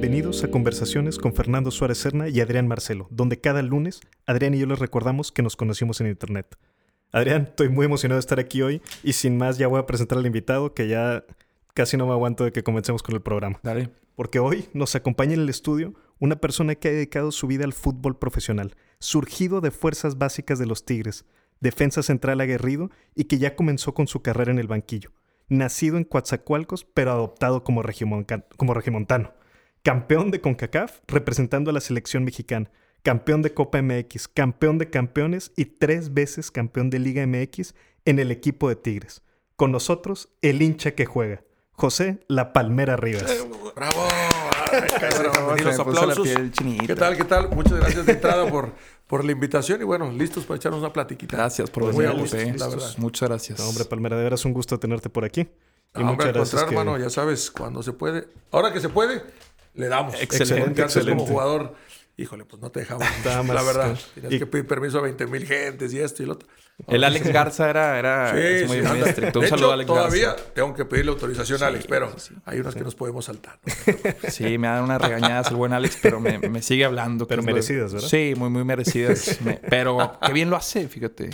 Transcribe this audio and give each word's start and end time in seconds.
Bienvenidos 0.00 0.42
a 0.44 0.50
Conversaciones 0.50 1.18
con 1.18 1.34
Fernando 1.34 1.70
Suárez 1.70 1.98
Serna 1.98 2.30
y 2.30 2.40
Adrián 2.40 2.66
Marcelo, 2.66 3.06
donde 3.10 3.38
cada 3.38 3.60
lunes 3.60 4.00
Adrián 4.24 4.54
y 4.54 4.58
yo 4.58 4.64
les 4.64 4.78
recordamos 4.78 5.30
que 5.30 5.42
nos 5.42 5.56
conocimos 5.56 6.00
en 6.00 6.06
Internet. 6.06 6.56
Adrián, 7.12 7.48
estoy 7.50 7.68
muy 7.68 7.84
emocionado 7.84 8.16
de 8.16 8.20
estar 8.20 8.40
aquí 8.40 8.62
hoy 8.62 8.80
y 9.02 9.12
sin 9.12 9.36
más 9.36 9.58
ya 9.58 9.68
voy 9.68 9.78
a 9.78 9.84
presentar 9.84 10.16
al 10.16 10.24
invitado 10.24 10.72
que 10.72 10.88
ya 10.88 11.22
casi 11.74 11.98
no 11.98 12.06
me 12.06 12.12
aguanto 12.12 12.44
de 12.44 12.50
que 12.50 12.62
comencemos 12.62 13.02
con 13.02 13.14
el 13.14 13.20
programa. 13.20 13.60
Dale. 13.62 13.90
Porque 14.16 14.38
hoy 14.38 14.70
nos 14.72 14.94
acompaña 14.94 15.34
en 15.34 15.40
el 15.40 15.50
estudio 15.50 15.92
una 16.18 16.36
persona 16.36 16.76
que 16.76 16.88
ha 16.88 16.92
dedicado 16.92 17.30
su 17.30 17.46
vida 17.46 17.64
al 17.66 17.74
fútbol 17.74 18.16
profesional, 18.16 18.76
surgido 19.00 19.60
de 19.60 19.70
fuerzas 19.70 20.16
básicas 20.16 20.58
de 20.58 20.64
los 20.64 20.86
Tigres, 20.86 21.26
defensa 21.60 22.02
central 22.02 22.40
aguerrido 22.40 22.90
y 23.14 23.24
que 23.24 23.36
ya 23.36 23.54
comenzó 23.54 23.92
con 23.92 24.06
su 24.06 24.22
carrera 24.22 24.50
en 24.50 24.60
el 24.60 24.66
banquillo. 24.66 25.10
Nacido 25.50 25.98
en 25.98 26.04
Coatzacoalcos, 26.04 26.86
pero 26.86 27.10
adoptado 27.10 27.64
como, 27.64 27.82
regimontano. 27.82 29.34
Campeón 29.82 30.30
de 30.30 30.40
CONCACAF 30.40 30.98
representando 31.08 31.70
a 31.70 31.72
la 31.72 31.80
selección 31.80 32.24
mexicana. 32.24 32.70
Campeón 33.02 33.40
de 33.40 33.54
Copa 33.54 33.80
MX, 33.80 34.28
campeón 34.28 34.76
de 34.76 34.90
campeones 34.90 35.52
y 35.56 35.64
tres 35.64 36.12
veces 36.12 36.50
campeón 36.50 36.90
de 36.90 36.98
Liga 36.98 37.26
MX 37.26 37.74
en 38.04 38.18
el 38.18 38.30
equipo 38.30 38.68
de 38.68 38.76
Tigres. 38.76 39.22
Con 39.56 39.72
nosotros, 39.72 40.28
el 40.42 40.60
hincha 40.60 40.90
que 40.92 41.06
juega, 41.06 41.42
José 41.72 42.18
La 42.28 42.52
Palmera 42.52 42.96
Rivas. 42.96 43.24
¡Bravo! 43.74 44.06
Bravo, 45.18 45.56
se 45.56 45.64
los 45.64 45.78
aplausos. 45.80 46.28
¿Qué 46.86 46.94
tal? 46.94 47.16
¿Qué 47.16 47.24
tal? 47.24 47.48
Muchas 47.50 47.72
gracias 47.80 48.04
de 48.06 48.12
entrada 48.12 48.48
por, 48.50 48.72
por 49.06 49.24
la 49.24 49.32
invitación 49.32 49.80
y 49.80 49.84
bueno, 49.84 50.12
listos 50.12 50.44
para 50.44 50.56
echarnos 50.58 50.80
una 50.80 50.92
platiquita. 50.92 51.36
Gracias 51.38 51.70
por 51.70 51.92
Muy 51.92 52.04
a 52.04 52.12
venir, 52.12 52.30
verdad. 52.58 52.78
Muchas 52.98 53.28
gracias. 53.30 53.58
No, 53.58 53.68
hombre, 53.68 53.84
Palmera, 53.86 54.16
de 54.18 54.24
veras 54.24 54.44
un 54.44 54.52
gusto 54.52 54.78
tenerte 54.78 55.08
por 55.08 55.24
aquí. 55.24 55.40
Y 55.94 56.00
No, 56.04 56.10
hombre, 56.10 56.26
muchas 56.26 56.26
al 56.28 56.32
gracias. 56.34 56.64
que- 56.64 56.68
hermano, 56.76 56.98
ya 56.98 57.10
sabes, 57.10 57.50
cuando 57.50 57.82
se 57.82 57.92
puede. 57.92 58.28
Ahora 58.52 58.72
que 58.72 58.80
se 58.80 58.88
puede, 58.90 59.22
le 59.74 59.88
damos. 59.88 60.14
Excelente, 60.20 60.64
antes 60.64 60.74
como 60.76 60.84
excelente. 61.02 61.24
jugador, 61.32 61.74
híjole, 62.16 62.44
pues 62.44 62.60
no 62.62 62.70
te 62.70 62.80
dejaban. 62.80 63.08
Nada 63.24 63.42
más, 63.42 63.54
la 63.56 63.62
verdad. 63.62 63.98
Y- 64.30 64.38
que 64.38 64.46
pedir 64.46 64.66
permiso 64.66 64.98
a 64.98 65.02
20 65.02 65.26
mil 65.26 65.46
gentes 65.46 65.92
y 65.92 65.98
esto 66.00 66.22
y 66.22 66.26
lo 66.26 66.32
otro. 66.34 66.48
El 66.88 67.04
Alex 67.04 67.26
Garza 67.30 67.68
era, 67.68 67.98
era 67.98 68.30
Sí, 68.32 68.38
es 68.40 68.66
muy, 68.66 68.78
sí, 68.80 68.82
muy 68.86 69.00
estricto. 69.06 69.38
Un 69.40 69.44
De 69.44 69.50
saludo 69.50 69.66
hecho, 69.66 69.70
a 69.70 69.74
Alex 69.74 69.86
todavía 69.86 70.26
Garza. 70.30 70.44
tengo 70.54 70.72
que 70.74 70.84
pedirle 70.86 71.10
autorización 71.12 71.62
a 71.62 71.66
Alex, 71.66 71.84
pero 71.86 72.18
sí, 72.18 72.34
hay 72.46 72.58
unas 72.60 72.74
que 72.74 72.80
nos 72.80 72.94
podemos 72.94 73.26
saltar. 73.26 73.60
¿no? 73.66 74.30
Sí, 74.30 74.56
me 74.56 74.66
da 74.66 74.82
unas 74.82 74.98
regañadas 75.02 75.50
el 75.50 75.56
buen 75.56 75.74
Alex, 75.74 75.98
pero 76.00 76.20
me, 76.20 76.38
me 76.38 76.62
sigue 76.62 76.86
hablando. 76.86 77.26
Pero 77.26 77.42
lo- 77.42 77.46
merecidas, 77.46 77.92
¿verdad? 77.92 78.08
Sí, 78.08 78.32
muy, 78.34 78.48
muy 78.48 78.64
merecidas. 78.64 79.40
Me- 79.44 79.60
pero 79.68 80.18
qué 80.24 80.32
bien 80.32 80.48
lo 80.48 80.56
hace, 80.56 80.88
fíjate. 80.88 81.28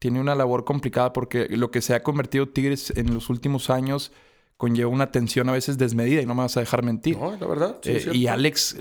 Tiene 0.00 0.18
una 0.18 0.34
labor 0.34 0.64
complicada 0.64 1.12
porque 1.12 1.46
lo 1.50 1.70
que 1.70 1.80
se 1.80 1.94
ha 1.94 2.02
convertido 2.02 2.48
Tigres 2.48 2.92
en 2.96 3.14
los 3.14 3.30
últimos 3.30 3.70
años 3.70 4.10
conlleva 4.62 4.88
una 4.88 5.10
tensión 5.10 5.48
a 5.48 5.52
veces 5.52 5.76
desmedida 5.76 6.22
y 6.22 6.26
no 6.26 6.36
me 6.36 6.42
vas 6.42 6.56
a 6.56 6.60
dejar 6.60 6.84
mentir. 6.84 7.18
No, 7.18 7.36
la 7.36 7.46
verdad. 7.48 7.78
sí, 7.82 7.90
Eh, 7.90 8.10
y 8.12 8.28
Alex, 8.28 8.76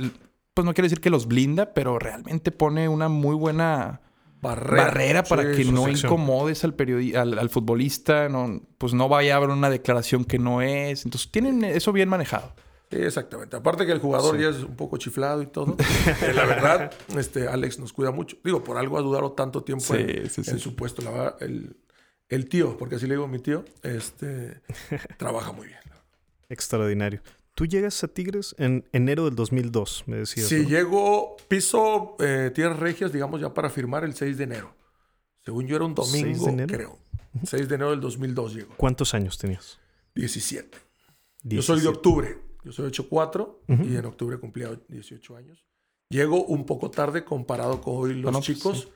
pues 0.54 0.64
no 0.64 0.76
quiere 0.76 0.86
decir 0.86 1.02
que 1.02 1.10
los 1.10 1.26
blinda, 1.26 1.74
pero 1.74 1.98
realmente 1.98 2.52
pone 2.52 2.88
una 2.88 3.10
muy 3.10 3.36
buena 3.36 4.02
barrera, 4.44 4.84
barrera 4.84 5.24
para 5.24 5.42
Sí, 5.56 5.64
que 5.64 5.72
no 5.72 5.90
incomodes 5.90 6.64
al, 6.64 6.76
al, 7.18 7.40
al 7.40 7.50
futbolista, 7.50 8.30
no, 8.30 8.62
pues 8.78 8.94
no 8.94 9.10
vaya 9.10 9.34
a 9.34 9.38
haber 9.38 9.50
una 9.50 9.72
declaración 9.72 10.24
que 10.24 10.38
no 10.38 10.62
es. 10.62 11.04
Entonces 11.04 11.32
tienen 11.32 11.64
eso 11.64 11.92
bien 11.92 12.10
manejado. 12.10 12.54
Sí, 12.92 12.98
exactamente. 12.98 13.56
Aparte 13.56 13.88
que 13.88 13.92
el 13.92 14.00
jugador 14.00 14.38
ya 14.38 14.50
es 14.50 14.58
un 14.58 14.76
poco 14.76 14.98
chiflado 14.98 15.42
y 15.42 15.48
todo. 15.48 15.78
la 16.36 16.46
verdad, 16.46 16.92
este, 17.18 17.48
Alex 17.48 17.80
nos 17.80 17.92
cuida 17.92 18.12
mucho. 18.12 18.38
Digo, 18.44 18.64
por 18.64 18.78
algo 18.78 19.00
ha 19.00 19.02
durado 19.02 19.32
tanto 19.32 19.64
tiempo 19.64 19.96
en, 19.96 20.30
en 20.30 20.60
su 20.60 20.76
puesto. 20.76 21.02
La 21.02 21.10
verdad, 21.10 21.36
el, 21.40 21.76
el 22.32 22.48
tío, 22.48 22.78
porque 22.78 22.96
así 22.96 23.06
le 23.06 23.14
digo 23.14 23.26
a 23.26 23.28
mi 23.28 23.40
tío, 23.40 23.64
este, 23.84 24.62
trabaja 25.18 25.52
muy 25.52 25.68
bien. 25.68 25.80
Extraordinario. 26.50 27.22
Tú 27.54 27.66
llegas 27.66 28.04
a 28.04 28.08
Tigres 28.08 28.56
en 28.58 28.86
enero 28.94 29.26
del 29.26 29.36
2002, 29.36 30.06
me 30.08 30.18
decías. 30.18 30.48
Sí, 30.48 30.64
¿no? 30.64 30.70
llego, 30.70 31.38
piso 31.48 32.16
eh, 32.20 32.50
Tierras 32.56 32.80
Regias, 32.80 33.12
digamos, 33.12 33.42
ya 33.42 33.54
para 33.54 33.70
firmar 33.70 34.04
el 34.06 34.16
6 34.16 34.38
de 34.38 34.44
enero. 34.46 34.74
Según 35.44 35.68
yo 35.68 35.76
era 35.76 35.86
un 35.86 35.96
6 35.96 36.12
de 36.14 36.34
domingo, 36.34 36.68
creo. 36.68 37.00
6 37.44 37.68
de 37.68 37.76
enero 37.76 37.92
del 37.92 38.00
2002 38.00 38.56
llegó. 38.56 38.74
¿Cuántos 38.78 39.14
años 39.14 39.38
tenías? 39.38 39.80
17. 40.16 40.78
Yo 41.44 41.62
soy 41.62 41.78
de 41.78 41.84
17. 41.84 41.88
octubre. 41.90 42.38
Yo 42.64 42.72
soy 42.72 42.92
8-4 42.92 43.58
y 43.86 43.96
en 43.96 44.06
octubre 44.06 44.38
cumplía 44.38 44.70
18 44.88 45.36
años. 45.36 45.66
Llego 46.10 46.46
un 46.46 46.66
poco 46.66 46.92
tarde 46.92 47.24
comparado 47.24 47.82
con 47.82 47.96
hoy 47.98 48.14
los 48.14 48.32
no, 48.32 48.42
chicos. 48.42 48.90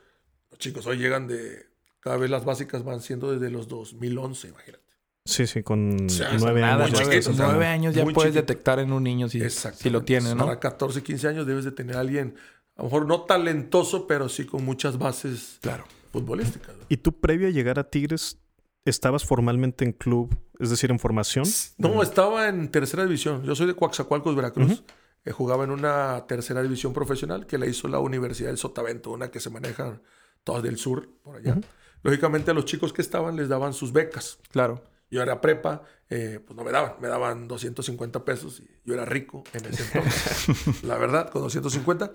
Los 0.51 0.59
chicos 0.59 0.85
hoy 0.85 0.97
llegan 0.97 1.28
de... 1.28 1.66
Cada 2.05 2.17
vez 2.17 2.29
las 2.29 2.45
básicas 2.45 2.83
van 2.83 3.01
siendo 3.01 3.31
desde 3.31 3.49
los 3.49 3.67
2011, 3.67 4.49
imagínate. 4.49 4.83
Sí, 5.25 5.47
sí, 5.47 5.63
con 5.63 6.07
sea, 6.07 6.33
nueve 6.38 6.61
Nada, 6.61 6.85
años. 6.85 6.99
nueve, 7.01 7.19
nueve 7.25 7.55
o 7.55 7.59
sea, 7.61 7.71
años 7.71 7.95
ya 7.95 8.03
puedes 8.03 8.16
chiquito. 8.33 8.33
detectar 8.41 8.77
en 8.77 8.93
un 8.93 9.01
niño 9.03 9.27
si, 9.27 9.41
si 9.49 9.89
lo 9.89 10.03
tiene, 10.03 10.35
¿no? 10.35 10.45
Para 10.45 10.59
14, 10.59 11.01
15 11.01 11.27
años 11.29 11.47
debes 11.47 11.65
de 11.65 11.71
tener 11.71 11.97
a 11.97 12.01
alguien, 12.01 12.35
a 12.75 12.83
lo 12.83 12.89
mejor 12.89 13.07
no 13.07 13.21
talentoso, 13.21 14.05
pero 14.05 14.29
sí 14.29 14.45
con 14.45 14.63
muchas 14.63 14.99
bases 14.99 15.57
Claro. 15.61 15.85
futbolísticas. 16.11 16.77
¿no? 16.77 16.85
¿Y 16.89 16.97
tú 16.97 17.19
previo 17.19 17.47
a 17.47 17.49
llegar 17.49 17.79
a 17.79 17.89
Tigres 17.89 18.38
estabas 18.85 19.25
formalmente 19.25 19.83
en 19.83 19.94
club, 19.94 20.38
es 20.59 20.69
decir, 20.69 20.91
en 20.91 20.99
formación? 20.99 21.45
No, 21.79 22.03
estaba 22.03 22.47
en 22.47 22.69
tercera 22.69 23.03
división. 23.03 23.44
Yo 23.45 23.55
soy 23.55 23.65
de 23.65 23.73
Coaxacualcos, 23.73 24.35
Veracruz. 24.35 24.83
Eh, 25.25 25.31
jugaba 25.31 25.63
en 25.63 25.71
una 25.71 26.23
tercera 26.27 26.61
división 26.61 26.94
profesional 26.94 27.47
que 27.47 27.57
la 27.57 27.65
hizo 27.65 27.88
la 27.88 27.97
Universidad 27.97 28.49
del 28.49 28.59
Sotavento, 28.59 29.09
una 29.09 29.31
que 29.31 29.39
se 29.39 29.49
maneja 29.49 29.99
todas 30.44 30.61
del 30.61 30.77
sur, 30.77 31.09
por 31.23 31.38
allá. 31.38 31.57
Lógicamente 32.05 32.51
a 32.51 32.53
los 32.53 32.66
chicos 32.66 32.93
que 32.93 33.01
estaban 33.01 33.35
les 33.35 33.49
daban 33.49 33.73
sus 33.73 33.91
becas. 33.91 34.38
Claro. 34.51 34.83
Yo 35.09 35.23
era 35.23 35.41
prepa, 35.41 35.81
eh, 36.07 36.39
pues 36.45 36.55
no 36.55 36.63
me 36.63 36.71
daban, 36.71 36.93
me 37.01 37.07
daban 37.07 37.47
250 37.47 38.23
pesos 38.23 38.59
y 38.59 38.69
yo 38.85 38.93
era 38.93 39.05
rico 39.05 39.43
en 39.53 39.66
ese 39.66 39.81
entonces. 39.83 40.83
la 40.83 40.99
verdad, 40.99 41.31
con 41.31 41.41
250. 41.41 42.11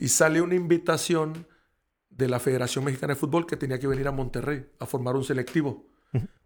Y 0.00 0.08
sale 0.08 0.40
una 0.40 0.56
invitación 0.56 1.46
de 2.10 2.28
la 2.28 2.40
Federación 2.40 2.84
Mexicana 2.84 3.14
de 3.14 3.20
Fútbol 3.20 3.46
que 3.46 3.56
tenía 3.56 3.78
que 3.78 3.86
venir 3.86 4.08
a 4.08 4.10
Monterrey 4.10 4.66
a 4.80 4.86
formar 4.86 5.14
un 5.14 5.22
selectivo. 5.22 5.86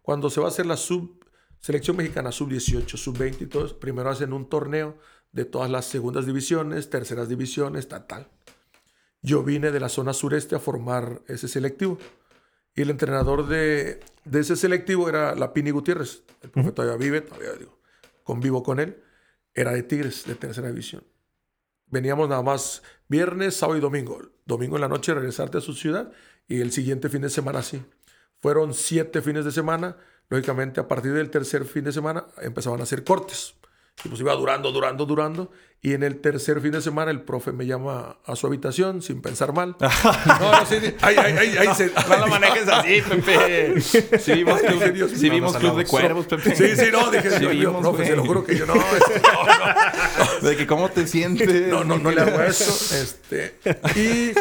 Cuando 0.03 0.29
se 0.29 0.39
va 0.39 0.45
a 0.45 0.49
hacer 0.49 0.67
la 0.67 0.77
sub, 0.77 1.25
selección 1.59 1.97
mexicana 1.97 2.31
sub-18, 2.31 2.95
sub-20 2.95 3.41
y 3.41 3.45
todo 3.47 3.65
eso, 3.65 3.79
primero 3.79 4.11
hacen 4.11 4.33
un 4.33 4.47
torneo 4.47 4.99
de 5.31 5.45
todas 5.45 5.71
las 5.71 5.85
segundas 5.85 6.27
divisiones, 6.27 6.91
terceras 6.91 7.27
divisiones, 7.27 7.87
tal, 7.87 8.05
tal. 8.05 8.29
Yo 9.23 9.41
vine 9.41 9.71
de 9.71 9.79
la 9.79 9.89
zona 9.89 10.13
sureste 10.13 10.55
a 10.55 10.59
formar 10.59 11.23
ese 11.27 11.47
selectivo. 11.47 11.97
Y 12.77 12.83
el 12.83 12.91
entrenador 12.91 13.47
de, 13.47 13.99
de 14.23 14.39
ese 14.39 14.55
selectivo 14.55 15.09
era 15.09 15.33
Lapini 15.33 15.71
Gutiérrez. 15.71 16.21
El 16.43 16.51
profe 16.51 16.71
todavía 16.71 16.95
vive, 16.95 17.21
todavía 17.21 17.53
digo, 17.53 17.79
convivo 18.23 18.61
con 18.61 18.79
él. 18.79 19.01
Era 19.55 19.71
de 19.71 19.81
Tigres, 19.81 20.25
de 20.27 20.35
tercera 20.35 20.67
división. 20.67 21.03
Veníamos 21.87 22.29
nada 22.29 22.43
más 22.43 22.83
viernes, 23.07 23.55
sábado 23.55 23.79
y 23.79 23.81
domingo. 23.81 24.21
Domingo 24.45 24.75
en 24.75 24.81
la 24.81 24.87
noche 24.87 25.15
regresarte 25.15 25.57
a 25.57 25.61
su 25.61 25.73
ciudad 25.73 26.11
y 26.47 26.61
el 26.61 26.71
siguiente 26.71 27.09
fin 27.09 27.23
de 27.23 27.31
semana 27.31 27.63
sí. 27.63 27.83
Fueron 28.41 28.75
siete 28.75 29.23
fines 29.23 29.43
de 29.43 29.51
semana. 29.51 29.97
Lógicamente, 30.29 30.79
a 30.79 30.87
partir 30.87 31.13
del 31.13 31.31
tercer 31.31 31.65
fin 31.65 31.83
de 31.83 31.91
semana 31.91 32.27
empezaban 32.43 32.79
a 32.79 32.83
hacer 32.83 33.03
cortes. 33.03 33.55
Y 34.03 34.09
pues 34.09 34.21
iba 34.21 34.33
durando, 34.35 34.71
durando, 34.71 35.05
durando. 35.05 35.51
Y 35.81 35.93
en 35.93 36.01
el 36.03 36.21
tercer 36.21 36.59
fin 36.59 36.71
de 36.71 36.81
semana 36.81 37.11
el 37.11 37.21
profe 37.21 37.51
me 37.51 37.65
llama 37.67 38.17
a 38.25 38.35
su 38.35 38.47
habitación 38.47 39.01
sin 39.03 39.21
pensar 39.21 39.53
mal. 39.53 39.75
no, 39.79 40.51
no, 40.51 40.65
sí, 40.65 40.77
sí. 40.81 40.95
Ahí, 41.01 41.15
ahí, 41.17 41.37
ahí, 41.37 41.57
ahí 41.57 41.75
se- 41.75 41.91
No 42.09 42.17
lo 42.17 42.27
manejes 42.27 42.67
así, 42.67 43.01
Pepe. 43.09 43.79
Si 43.81 44.31
vimos 44.33 44.59
Ay, 44.63 44.67
Club, 44.79 44.93
Dios 44.93 45.11
sí 45.15 45.29
vimos 45.29 45.55
club 45.57 45.77
de. 45.77 45.85
Cuervos, 45.85 46.25
Pepe. 46.25 46.55
Sí, 46.55 46.75
sí, 46.75 46.85
no, 46.91 47.09
dije, 47.11 47.29
Sí 47.31 47.39
mío, 47.39 47.49
vimos, 47.51 47.81
profe, 47.81 48.05
se 48.07 48.15
lo 48.15 48.25
juro 48.25 48.43
que 48.43 48.57
yo 48.57 48.65
no, 48.65 48.73
este, 48.97 49.21
no, 49.21 49.45
no, 50.41 50.47
De 50.47 50.55
que 50.57 50.65
cómo 50.67 50.89
te 50.89 51.05
sientes. 51.07 51.67
no, 51.67 51.83
no, 51.83 51.97
no 51.99 52.11
le 52.11 52.21
hago 52.21 52.41
eso. 52.41 52.95
Este, 52.95 53.59
y 53.95 54.31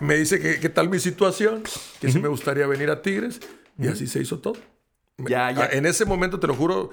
me 0.00 0.16
dice 0.16 0.40
que 0.40 0.58
qué 0.58 0.68
tal 0.70 0.88
mi 0.88 1.00
situación, 1.00 1.62
que 2.00 2.10
si 2.10 2.18
me 2.18 2.28
gustaría 2.28 2.66
venir 2.66 2.90
a 2.90 3.02
Tigres, 3.02 3.40
y 3.78 3.88
así 3.88 4.06
se 4.06 4.20
hizo 4.20 4.38
todo. 4.38 4.56
Ya, 5.18 5.50
ya. 5.50 5.66
En 5.72 5.84
ese 5.86 6.06
momento, 6.06 6.40
te 6.40 6.46
lo 6.46 6.54
juro, 6.54 6.90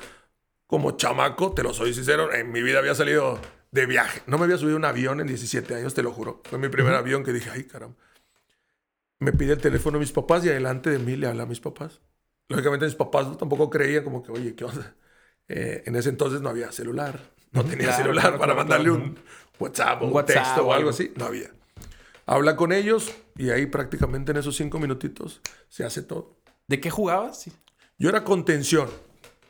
como 0.69 0.91
chamaco, 0.97 1.51
te 1.51 1.63
lo 1.63 1.73
soy 1.73 1.95
sincero, 1.95 2.31
en 2.31 2.51
mi 2.51 2.61
vida 2.61 2.77
había 2.77 2.93
salido 2.93 3.39
de 3.71 3.87
viaje. 3.87 4.21
No 4.27 4.37
me 4.37 4.43
había 4.43 4.55
subido 4.59 4.77
un 4.77 4.85
avión 4.85 5.19
en 5.19 5.25
17 5.25 5.73
años, 5.73 5.95
te 5.95 6.03
lo 6.03 6.11
juro. 6.11 6.43
Fue 6.47 6.59
mi 6.59 6.69
primer 6.69 6.93
avión 6.93 7.23
que 7.23 7.33
dije, 7.33 7.49
ay, 7.51 7.63
caramba. 7.63 7.95
Me 9.17 9.33
pide 9.33 9.53
el 9.53 9.57
teléfono 9.59 9.97
a 9.97 9.99
mis 9.99 10.11
papás 10.11 10.45
y 10.45 10.49
adelante 10.49 10.91
de 10.91 10.99
mí 10.99 11.15
le 11.15 11.25
habla 11.25 11.41
a 11.43 11.45
mis 11.47 11.59
papás. 11.59 12.01
Lógicamente 12.49 12.85
mis 12.85 12.93
papás 12.93 13.35
tampoco 13.39 13.67
creían 13.71 14.03
como 14.03 14.21
que, 14.21 14.31
oye, 14.31 14.53
¿qué 14.53 14.63
onda? 14.65 14.95
Eh, 15.47 15.81
en 15.87 15.95
ese 15.95 16.09
entonces 16.09 16.41
no 16.41 16.49
había 16.49 16.71
celular. 16.71 17.19
No 17.51 17.63
tenía 17.65 17.87
Claro, 17.87 18.03
celular 18.03 18.21
claro, 18.25 18.37
para 18.37 18.53
claro, 18.53 18.59
mandarle 18.59 18.91
un 18.91 19.19
WhatsApp 19.59 20.03
o 20.03 20.05
Un 20.05 20.13
WhatsApp 20.13 20.43
texto 20.43 20.67
o 20.67 20.71
algo. 20.71 20.91
así. 20.91 21.11
No 21.15 21.25
había. 21.25 21.49
Habla 22.27 22.55
con 22.55 22.71
ellos 22.71 23.11
y 23.35 23.49
ahí 23.49 23.65
prácticamente 23.65 24.29
en 24.31 24.37
esos 24.37 24.55
cinco 24.55 24.77
minutitos 24.77 25.41
se 25.67 25.83
hace 25.83 26.03
todo. 26.03 26.37
¿De 26.67 26.79
qué 26.79 26.91
jugabas? 26.91 27.41
Sí. 27.41 27.51
Yo 27.97 28.09
era 28.09 28.23
contención 28.23 28.87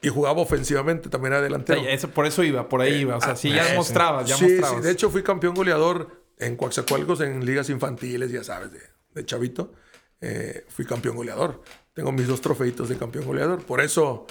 y 0.01 0.09
jugaba 0.09 0.41
ofensivamente, 0.41 1.09
también 1.09 1.33
era 1.33 1.41
delantero. 1.41 1.81
eso, 1.81 2.09
por 2.09 2.25
eso 2.25 2.43
iba, 2.43 2.69
por 2.69 2.81
ahí 2.81 2.95
iba. 3.01 3.17
O 3.17 3.21
sea, 3.21 3.35
sí, 3.35 3.49
ya 3.51 3.73
Eh, 3.73 3.75
mostrabas, 3.75 4.27
ya 4.27 4.35
sí, 4.37 4.43
mostrabas. 4.45 4.77
Sí, 4.77 4.83
de 4.85 4.91
hecho 4.91 5.09
fui 5.09 5.23
campeón 5.23 5.53
goleador 5.53 6.23
en 6.37 6.55
Coaxacualcos 6.55 7.21
en 7.21 7.45
ligas 7.45 7.69
infantiles, 7.69 8.31
ya 8.31 8.43
sabes, 8.43 8.71
de, 8.71 8.79
de 9.13 9.25
chavito. 9.25 9.73
Eh, 10.21 10.65
fui 10.69 10.85
campeón 10.85 11.15
goleador. 11.15 11.61
Tengo 11.93 12.11
mis 12.11 12.27
dos 12.27 12.39
trofeitos 12.41 12.87
de 12.89 12.97
campeón 12.97 13.25
goleador. 13.25 13.63
Por 13.65 13.81
eso 13.81 14.25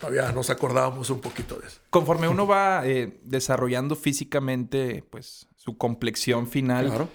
todavía 0.00 0.32
nos 0.32 0.50
acordábamos 0.50 1.08
un 1.10 1.20
poquito 1.20 1.56
de 1.56 1.66
eso. 1.68 1.80
Conforme 1.90 2.28
uno 2.28 2.46
va 2.46 2.82
eh, 2.86 3.18
desarrollando 3.22 3.96
físicamente, 3.96 5.04
pues, 5.10 5.46
su 5.56 5.76
complexión 5.78 6.46
final, 6.46 6.86
Claro. 6.86 7.08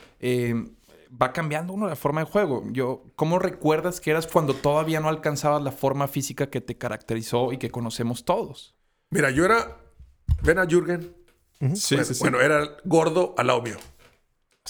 Va 1.12 1.34
cambiando 1.34 1.74
uno 1.74 1.88
la 1.88 1.96
forma 1.96 2.22
de 2.22 2.32
juego. 2.32 2.64
Yo, 2.72 3.04
¿cómo 3.16 3.40
recuerdas 3.40 4.00
que 4.00 4.12
eras 4.12 4.28
cuando 4.28 4.54
todavía 4.54 5.00
no 5.00 5.10
alcanzabas 5.10 5.62
la 5.62 5.72
forma 5.72 6.08
física 6.08 6.50
que 6.50 6.62
te 6.62 6.78
caracterizó 6.78 7.52
y 7.52 7.58
que 7.58 7.70
conocemos 7.70 8.26
todos? 8.26 8.76
Mira, 9.10 9.30
yo 9.32 9.46
era. 9.46 9.78
Ven 10.44 10.60
a 10.60 10.66
Jürgen. 10.66 11.16
Sí, 11.76 11.96
bueno, 11.96 12.10
bueno, 12.20 12.42
era 12.42 12.78
gordo 12.86 13.36
al 13.38 13.48
lado 13.48 13.62
mío. 13.62 13.78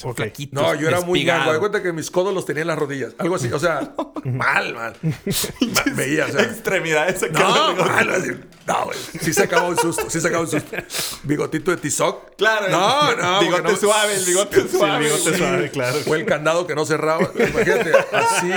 Ok. 0.03 0.15
Flaquito, 0.15 0.61
No, 0.61 0.73
yo 0.73 0.87
era 0.87 1.01
muy 1.01 1.23
gago. 1.25 1.51
De 1.51 1.59
cuenta 1.59 1.83
que 1.83 1.91
mis 1.91 2.09
codos 2.09 2.33
los 2.33 2.45
tenía 2.45 2.61
en 2.61 2.67
las 2.67 2.79
rodillas. 2.79 3.13
Algo 3.17 3.35
así. 3.35 3.51
O 3.51 3.59
sea, 3.59 3.93
mal, 4.23 4.73
mal. 4.73 4.95
Ma- 5.03 5.93
Veía, 5.95 6.25
o 6.27 6.29
sea. 6.31 6.43
Extremidades 6.43 7.21
acá. 7.23 7.39
No, 7.39 7.75
mal, 7.75 8.09
así. 8.09 8.31
No, 8.65 8.85
güey. 8.85 8.97
Sí 9.21 9.33
se 9.33 9.43
acabó 9.43 9.67
un 9.67 9.77
susto. 9.77 10.09
Sí 10.09 10.21
se 10.21 10.29
acabó 10.29 10.43
un 10.43 10.49
susto. 10.49 10.77
Bigotito 11.23 11.71
de 11.71 11.77
Tizoc. 11.77 12.35
Claro. 12.37 12.69
No, 12.69 13.15
no. 13.17 13.39
Bigote 13.41 13.63
no- 13.63 13.75
suave, 13.75 14.15
el 14.15 14.25
bigote 14.25 14.55
Sí, 14.55 14.61
el 14.61 14.69
suave. 14.69 15.03
bigote 15.05 15.37
suave, 15.37 15.71
claro. 15.71 15.97
Fue 15.99 16.17
el 16.19 16.25
candado 16.25 16.65
que 16.65 16.73
no 16.73 16.85
cerraba. 16.85 17.29
Imagínate, 17.35 17.91
así, 18.13 18.49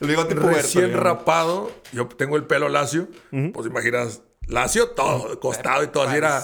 El 0.00 0.08
bigote 0.08 0.34
puberto, 0.34 0.62
recién 0.62 0.86
digamos. 0.86 1.04
rapado. 1.04 1.72
Yo 1.92 2.06
tengo 2.08 2.36
el 2.36 2.44
pelo 2.44 2.70
lacio. 2.70 3.06
Pues 3.52 3.66
imaginas, 3.66 4.22
lacio 4.46 4.88
todo, 4.90 5.38
costado 5.40 5.84
y 5.84 5.88
todo. 5.88 6.08
Así 6.08 6.16
era. 6.16 6.42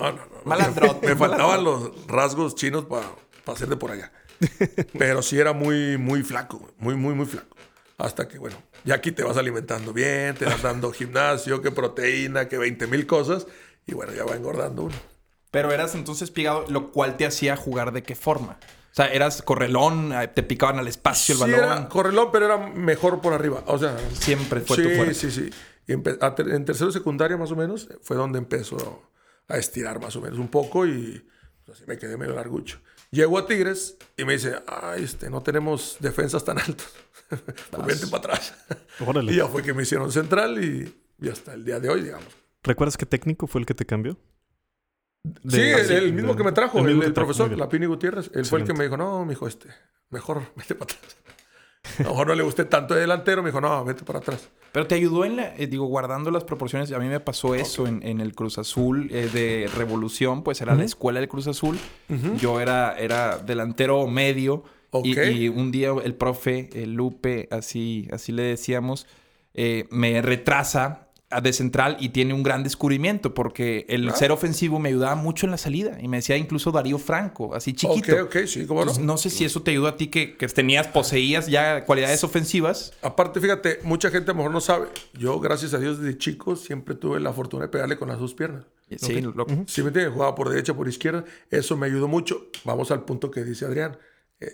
No, 0.00 0.12
no, 0.12 0.16
no. 0.18 0.34
Malandrote. 0.44 1.06
Me 1.08 1.16
faltaban 1.16 1.64
los 1.64 2.06
rasgos 2.06 2.54
chinos 2.54 2.84
para 2.84 3.06
hacer 3.52 3.68
de 3.68 3.76
por 3.76 3.90
allá. 3.92 4.12
Pero 4.98 5.22
sí 5.22 5.38
era 5.38 5.52
muy, 5.52 5.98
muy 5.98 6.22
flaco. 6.22 6.72
Muy, 6.78 6.94
muy, 6.96 7.14
muy 7.14 7.26
flaco. 7.26 7.56
Hasta 7.98 8.26
que, 8.26 8.38
bueno, 8.38 8.56
ya 8.84 8.96
aquí 8.96 9.12
te 9.12 9.22
vas 9.22 9.36
alimentando 9.36 9.92
bien, 9.92 10.34
te 10.34 10.44
vas 10.46 10.62
dando 10.62 10.90
gimnasio, 10.92 11.62
que 11.62 11.70
proteína, 11.70 12.48
que 12.48 12.58
20 12.58 12.86
mil 12.88 13.06
cosas. 13.06 13.46
Y 13.86 13.94
bueno, 13.94 14.12
ya 14.12 14.24
va 14.24 14.34
engordando 14.34 14.82
uno. 14.84 14.96
Pero 15.50 15.70
eras 15.72 15.94
entonces 15.94 16.30
pigado, 16.30 16.64
lo 16.68 16.90
cual 16.90 17.16
te 17.16 17.26
hacía 17.26 17.56
jugar 17.56 17.92
de 17.92 18.02
qué 18.02 18.16
forma. 18.16 18.58
O 18.90 18.94
sea, 18.96 19.06
eras 19.06 19.42
correlón, 19.42 20.12
eh, 20.12 20.28
te 20.28 20.42
picaban 20.42 20.78
al 20.78 20.88
espacio 20.88 21.34
el 21.34 21.38
Sí, 21.38 21.42
balón. 21.52 21.58
era 21.78 21.88
correlón, 21.88 22.28
pero 22.32 22.46
era 22.46 22.58
mejor 22.58 23.20
por 23.20 23.32
arriba. 23.32 23.62
O 23.66 23.78
sea, 23.78 23.96
Siempre 24.12 24.60
fue 24.60 24.76
sí, 24.76 24.82
tu 24.82 24.88
fuerte. 24.90 25.14
Sí, 25.14 25.30
sí, 25.30 25.50
a 26.20 26.34
ter- 26.34 26.48
en 26.50 26.64
tercero 26.64 26.90
secundaria, 26.90 27.36
más 27.36 27.50
o 27.52 27.56
menos, 27.56 27.88
fue 28.02 28.16
donde 28.16 28.38
empezó 28.38 29.02
a 29.48 29.56
estirar 29.56 30.00
más 30.00 30.16
o 30.16 30.20
menos 30.20 30.38
un 30.38 30.48
poco 30.48 30.86
y 30.86 31.24
pues, 31.64 31.78
así 31.78 31.84
me 31.88 31.98
quedé 31.98 32.16
medio 32.16 32.34
largucho. 32.34 32.80
Llego 33.14 33.38
a 33.38 33.46
Tigres 33.46 33.96
y 34.16 34.24
me 34.24 34.32
dice, 34.34 34.56
ay, 34.66 35.04
este, 35.04 35.30
no 35.30 35.42
tenemos 35.42 35.96
defensas 36.00 36.44
tan 36.44 36.58
altas. 36.58 36.92
pues 37.70 37.86
vente 37.86 38.06
para 38.08 38.34
atrás. 38.34 38.54
Órale. 39.06 39.32
y 39.32 39.36
ya 39.36 39.46
fue 39.46 39.62
que 39.62 39.72
me 39.72 39.82
hicieron 39.84 40.10
central 40.10 40.62
y, 40.62 40.92
y 41.20 41.28
hasta 41.28 41.54
el 41.54 41.64
día 41.64 41.78
de 41.80 41.88
hoy, 41.88 42.02
digamos. 42.02 42.26
¿Recuerdas 42.62 42.96
qué 42.96 43.06
técnico 43.06 43.46
fue 43.46 43.60
el 43.60 43.66
que 43.66 43.74
te 43.74 43.86
cambió? 43.86 44.18
sí, 45.48 45.60
el, 45.60 45.90
el 45.90 46.12
mismo 46.12 46.32
de- 46.32 46.36
que 46.38 46.44
me 46.44 46.52
trajo, 46.52 46.80
el 46.80 46.88
el, 46.88 47.02
el 47.02 47.12
profesor. 47.14 47.56
Lapini 47.56 47.86
Gutiérrez. 47.86 48.30
Él 48.34 48.44
fue 48.44 48.60
el 48.60 48.66
que 48.66 48.74
me 48.74 48.84
dijo, 48.84 48.96
no, 48.96 49.24
mijo, 49.24 49.46
este, 49.46 49.68
mejor 50.10 50.42
vete 50.56 50.74
para 50.74 50.92
atrás. 50.92 51.16
A 51.98 52.02
lo 52.02 52.10
mejor 52.10 52.26
no 52.28 52.34
le 52.34 52.42
gusté 52.42 52.64
tanto 52.64 52.94
de 52.94 53.00
delantero, 53.00 53.42
me 53.42 53.50
dijo, 53.50 53.60
no, 53.60 53.84
vete 53.84 54.04
para 54.04 54.18
atrás. 54.18 54.48
Pero 54.72 54.86
te 54.86 54.96
ayudó 54.96 55.24
en 55.24 55.36
la, 55.36 55.54
eh, 55.56 55.66
digo, 55.66 55.86
guardando 55.86 56.30
las 56.30 56.44
proporciones. 56.44 56.90
A 56.92 56.98
mí 56.98 57.06
me 57.06 57.20
pasó 57.20 57.54
eso 57.54 57.86
en, 57.86 58.02
en 58.02 58.20
el 58.20 58.34
Cruz 58.34 58.58
Azul 58.58 59.08
eh, 59.12 59.30
de 59.32 59.70
Revolución, 59.76 60.42
pues 60.42 60.60
era 60.60 60.74
la 60.74 60.84
escuela 60.84 61.20
del 61.20 61.28
Cruz 61.28 61.46
Azul. 61.46 61.78
Yo 62.38 62.60
era, 62.60 62.98
era 62.98 63.38
delantero 63.38 64.06
medio. 64.06 64.64
Y, 65.02 65.48
un 65.48 65.72
día 65.72 65.90
el 66.04 66.14
profe, 66.14 66.70
el 66.72 66.94
Lupe, 66.94 67.48
así, 67.50 68.08
así 68.12 68.30
le 68.30 68.44
decíamos, 68.44 69.06
eh, 69.52 69.86
me 69.90 70.22
retrasa 70.22 71.08
de 71.40 71.52
central 71.52 71.96
y 72.00 72.10
tiene 72.10 72.34
un 72.34 72.42
gran 72.42 72.62
descubrimiento 72.62 73.34
porque 73.34 73.86
el 73.88 74.08
Ah. 74.08 74.14
ser 74.14 74.32
ofensivo 74.32 74.78
me 74.78 74.88
ayudaba 74.90 75.14
mucho 75.14 75.46
en 75.46 75.50
la 75.52 75.58
salida. 75.58 75.98
Y 76.00 76.08
me 76.08 76.18
decía 76.18 76.36
incluso 76.36 76.70
Darío 76.72 76.98
Franco, 76.98 77.54
así 77.54 77.72
chiquito. 77.72 78.14
Ok, 78.14 78.22
ok, 78.24 78.36
sí, 78.46 78.66
cómo 78.66 78.80
no. 78.80 78.90
Entonces, 78.90 79.04
no 79.04 79.16
sé 79.16 79.30
si 79.30 79.44
eso 79.44 79.62
te 79.62 79.70
ayudó 79.72 79.88
a 79.88 79.96
ti 79.96 80.08
que, 80.08 80.36
que 80.36 80.46
tenías, 80.48 80.86
poseías 80.88 81.46
ya 81.46 81.84
cualidades 81.84 82.22
ofensivas. 82.24 82.92
Aparte, 83.02 83.40
fíjate, 83.40 83.80
mucha 83.84 84.10
gente 84.10 84.30
a 84.30 84.34
lo 84.34 84.38
mejor 84.38 84.52
no 84.52 84.60
sabe. 84.60 84.88
Yo, 85.14 85.38
gracias 85.40 85.74
a 85.74 85.78
Dios, 85.78 86.00
desde 86.00 86.18
chico 86.18 86.56
siempre 86.56 86.94
tuve 86.94 87.20
la 87.20 87.32
fortuna 87.32 87.64
de 87.64 87.68
pegarle 87.68 87.96
con 87.96 88.08
las 88.08 88.18
dos 88.18 88.34
piernas. 88.34 88.64
Sí, 88.96 89.20
lo- 89.20 89.46
Si 89.66 89.82
me 89.82 89.88
entiendes, 89.88 90.12
jugaba 90.12 90.34
por 90.34 90.50
derecha, 90.50 90.74
por 90.74 90.86
izquierda. 90.88 91.24
Eso 91.50 91.76
me 91.76 91.86
ayudó 91.86 92.06
mucho. 92.06 92.46
Vamos 92.64 92.90
al 92.90 93.04
punto 93.04 93.30
que 93.30 93.42
dice 93.44 93.64
Adrián. 93.64 93.96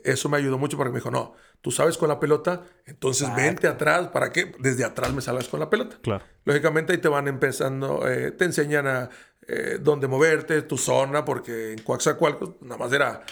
Eso 0.04 0.28
me 0.28 0.36
ayudó 0.36 0.58
mucho 0.58 0.76
porque 0.76 0.92
me 0.92 0.98
dijo, 0.98 1.10
no, 1.10 1.34
tú 1.60 1.70
sabes 1.70 1.98
con 1.98 2.08
la 2.08 2.20
pelota, 2.20 2.64
entonces 2.86 3.34
vente 3.34 3.66
atrás. 3.68 4.08
¿Para 4.08 4.32
qué? 4.32 4.52
Desde 4.58 4.84
atrás 4.84 5.12
me 5.12 5.20
salgas 5.20 5.48
con 5.48 5.60
la 5.60 5.70
pelota. 5.70 5.98
Claro. 6.02 6.24
Lógicamente 6.44 6.92
ahí 6.92 6.98
te 6.98 7.08
van 7.08 7.28
empezando, 7.28 8.08
eh, 8.08 8.32
te 8.32 8.44
enseñan 8.44 8.86
a 8.86 9.10
eh, 9.46 9.78
dónde 9.80 10.08
moverte, 10.08 10.62
tu 10.62 10.78
zona, 10.78 11.24
porque 11.24 11.72
en 11.72 11.82
Coaxacualcos 11.82 12.60
nada 12.60 12.76
más 12.76 12.92
era 12.92 13.22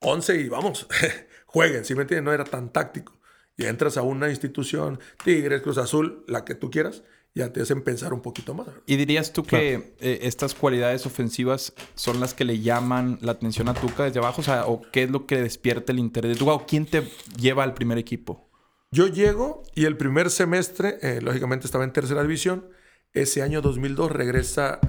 11 0.00 0.36
y 0.40 0.48
vamos, 0.48 0.86
jueguen, 1.46 1.84
¿sí 1.84 1.94
me 1.94 2.02
entiendes? 2.02 2.24
No 2.24 2.32
era 2.32 2.44
tan 2.44 2.72
táctico. 2.72 3.18
Y 3.56 3.64
entras 3.64 3.96
a 3.96 4.02
una 4.02 4.28
institución, 4.28 5.00
Tigres, 5.24 5.62
Cruz 5.62 5.78
Azul, 5.78 6.24
la 6.28 6.44
que 6.44 6.54
tú 6.54 6.70
quieras, 6.70 7.04
ya 7.36 7.52
te 7.52 7.60
hacen 7.60 7.82
pensar 7.82 8.14
un 8.14 8.22
poquito 8.22 8.54
más. 8.54 8.66
¿Y 8.86 8.96
dirías 8.96 9.34
tú 9.34 9.44
que 9.44 9.94
eh, 10.00 10.20
estas 10.22 10.54
cualidades 10.54 11.04
ofensivas 11.04 11.74
son 11.94 12.18
las 12.18 12.32
que 12.32 12.46
le 12.46 12.60
llaman 12.60 13.18
la 13.20 13.32
atención 13.32 13.68
a 13.68 13.74
Tuca 13.74 14.04
desde 14.04 14.20
abajo? 14.20 14.40
O 14.40 14.44
sea, 14.44 14.64
¿o 14.64 14.80
qué 14.90 15.02
es 15.02 15.10
lo 15.10 15.26
que 15.26 15.42
despierta 15.42 15.92
el 15.92 15.98
interés 15.98 16.32
de 16.32 16.38
Tuca? 16.38 16.52
¿O 16.52 16.64
quién 16.66 16.86
te 16.86 17.06
lleva 17.38 17.62
al 17.62 17.74
primer 17.74 17.98
equipo? 17.98 18.48
Yo 18.90 19.06
llego 19.06 19.62
y 19.74 19.84
el 19.84 19.98
primer 19.98 20.30
semestre, 20.30 20.98
eh, 21.02 21.20
lógicamente 21.20 21.66
estaba 21.66 21.84
en 21.84 21.92
tercera 21.92 22.22
división. 22.22 22.70
Ese 23.12 23.42
año 23.42 23.60
2002 23.60 24.12
regresa 24.12 24.80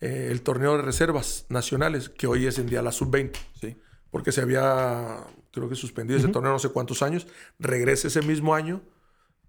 eh, 0.00 0.26
el 0.32 0.42
torneo 0.42 0.76
de 0.76 0.82
reservas 0.82 1.46
nacionales, 1.50 2.08
que 2.08 2.26
hoy 2.26 2.46
es 2.46 2.58
en 2.58 2.66
día 2.66 2.82
la 2.82 2.90
sub-20. 2.90 3.38
Sí. 3.60 3.76
porque 4.10 4.32
se 4.32 4.40
había, 4.40 5.18
creo 5.52 5.68
que 5.68 5.76
suspendido 5.76 6.18
ese 6.18 6.28
torneo 6.28 6.50
no 6.50 6.58
sé 6.58 6.70
cuántos 6.70 7.00
años. 7.02 7.28
Regresa 7.60 8.08
ese 8.08 8.22
mismo 8.22 8.56
año, 8.56 8.82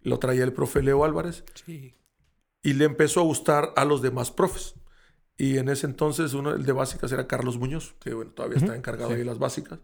lo 0.03 0.19
traía 0.19 0.43
el 0.43 0.53
profe 0.53 0.83
Leo 0.83 1.03
Álvarez 1.03 1.43
Sí. 1.55 1.95
Y 2.63 2.73
le 2.73 2.85
empezó 2.85 3.19
a 3.19 3.23
gustar 3.23 3.73
a 3.75 3.85
los 3.85 4.01
demás 4.01 4.31
profes. 4.31 4.75
Y 5.37 5.57
en 5.57 5.67
ese 5.67 5.85
entonces 5.85 6.33
uno 6.33 6.51
el 6.51 6.65
de 6.65 6.71
básicas 6.71 7.11
era 7.11 7.27
Carlos 7.27 7.57
Muñoz, 7.57 7.95
que 7.99 8.13
bueno, 8.13 8.31
todavía 8.31 8.57
está 8.57 8.75
encargado 8.75 9.11
de 9.11 9.25
las 9.25 9.37
básicas. 9.37 9.79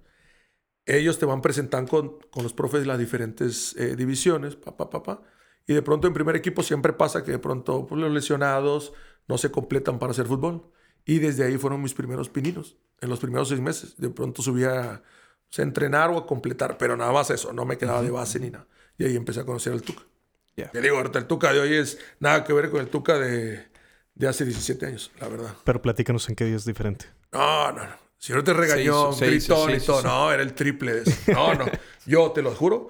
Ellos 0.86 1.20
te 1.20 1.26
van 1.26 1.42
presentando 1.42 1.90
con, 1.90 2.20
con 2.32 2.44
los 2.44 2.54
profes 2.54 2.82
de 2.82 2.88
las 2.88 2.98
diferentes 2.98 3.76
eh, 3.78 3.96
divisiones, 3.96 4.56
pa, 4.56 4.76
pa, 4.76 4.90
pa, 4.90 5.04
pa. 5.04 5.22
Y 5.68 5.74
de 5.74 5.82
pronto 5.82 6.08
en 6.08 6.14
primer 6.14 6.36
equipo 6.36 6.64
siempre 6.64 6.94
pasa 6.94 7.24
que 7.24 7.32
de 7.32 7.40
pronto 7.40 7.86
pues, 7.86 8.02
los 8.02 8.12
lesionados 8.12 8.94
no 9.28 9.38
se 9.38 9.52
completan 9.52 10.00
para 10.00 10.12
hacer 10.12 10.26
fútbol. 10.26 10.72
Y 11.06 11.20
desde 11.20 11.44
ahí 11.44 11.58
fueron 11.58 11.82
mis 11.82 11.94
primeros 11.94 12.30
pininos, 12.30 12.78
en 13.02 13.10
los 13.10 13.20
primeros 13.20 13.50
seis 13.50 13.62
meses. 13.62 13.98
De 13.98 14.10
pronto 14.10 14.42
subía 14.42 15.04
pues, 15.48 15.60
a 15.60 15.64
entrenar 15.64 16.10
o 16.12 16.18
a 16.18 16.26
completar, 16.26 16.78
pero 16.78 16.96
nada 16.96 17.12
más 17.12 17.30
eso, 17.30 17.54
no 17.54 17.66
me 17.66 17.78
quedaba 17.78 18.02
de 18.02 18.12
base 18.12 18.40
ni 18.40 18.50
nada. 18.50 18.68
Y 18.98 19.06
ahí 19.06 19.16
empecé 19.16 19.42
a 19.42 19.46
conocer 19.46 19.74
al 19.74 19.82
Tuca. 19.82 20.04
Te 20.68 20.82
digo, 20.82 20.98
ahorita 20.98 21.20
el 21.20 21.26
Tuca 21.26 21.54
de 21.54 21.60
hoy 21.60 21.74
es 21.76 21.98
nada 22.20 22.44
que 22.44 22.54
ver 22.54 22.70
con 22.70 22.80
el 22.82 22.88
Tuca 22.88 23.18
de, 23.18 23.68
de 24.16 24.28
hace 24.28 24.46
17 24.46 24.86
años, 24.86 25.12
la 25.20 25.28
verdad. 25.28 25.54
Pero 25.64 25.82
platícanos 25.82 26.28
en 26.30 26.36
qué 26.36 26.46
día 26.46 26.56
es 26.56 26.66
diferente. 26.66 27.06
No, 27.32 27.72
no, 27.72 27.84
no. 27.86 28.10
Si 28.18 28.34
no 28.34 28.44
te 28.44 28.52
regañó, 28.54 29.14
Se 29.14 29.28
hizo, 29.28 29.30
se 29.30 29.36
hizo, 29.36 29.66
gritón 29.66 29.70
se 29.70 29.74
y 29.74 29.78
hizo, 29.78 29.86
todo. 29.94 30.02
sí. 30.02 30.08
No, 30.08 30.32
era 30.32 30.44
el 30.44 30.54
triple 30.54 30.94
de 30.94 31.02
eso. 31.10 31.32
No, 31.32 31.54
no. 31.56 31.66
Yo 32.06 32.32
te 32.32 32.42
lo 32.42 32.52
juro, 32.54 32.90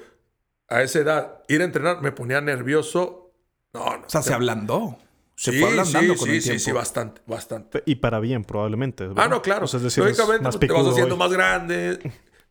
a 0.68 0.82
esa 0.82 1.00
edad, 1.00 1.44
ir 1.48 1.62
a 1.62 1.66
entrenar 1.66 2.02
me 2.02 2.12
ponía 2.12 2.42
nervioso. 2.42 3.32
No, 3.74 3.98
no. 3.98 4.06
O 4.08 4.10
sea, 4.10 4.22
se 4.24 4.34
ablandó. 4.34 4.98
Se 5.36 5.52
sí, 5.52 5.60
fue 5.60 5.70
ablandando 5.70 6.14
sí, 6.16 6.20
con 6.20 6.30
sí, 6.30 6.36
el 6.36 6.42
sí, 6.42 6.48
tiempo. 6.50 6.64
sí, 6.66 6.72
bastante, 6.72 7.22
bastante. 7.28 7.84
Y 7.86 7.96
para 7.96 8.20
bien, 8.20 8.44
probablemente. 8.44 9.08
¿verdad? 9.08 9.24
Ah, 9.26 9.28
no, 9.30 9.42
claro. 9.42 9.66
O 9.66 9.68
sea, 9.68 9.78
es 9.78 9.84
decir, 9.84 10.04
es 10.06 10.18
Lógicamente, 10.18 10.44
más 10.44 10.58
pues, 10.58 10.68
te 10.68 10.74
vas 10.74 10.88
haciendo 10.88 11.16
hoy. 11.16 11.20
más 11.20 11.32
grande. 11.32 12.00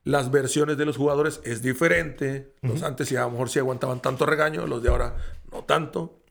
Las 0.04 0.30
versiones 0.30 0.78
de 0.78 0.86
los 0.86 0.96
jugadores 0.96 1.40
es 1.44 1.62
diferente. 1.62 2.54
Los 2.62 2.82
antes 2.82 3.08
sí, 3.08 3.16
a 3.16 3.22
lo 3.22 3.30
mejor 3.30 3.50
sí 3.50 3.58
aguantaban 3.58 4.00
tanto 4.00 4.26
regaño, 4.26 4.66
los 4.66 4.82
de 4.82 4.88
ahora 4.88 5.16
no 5.52 5.64
tanto. 5.64 6.22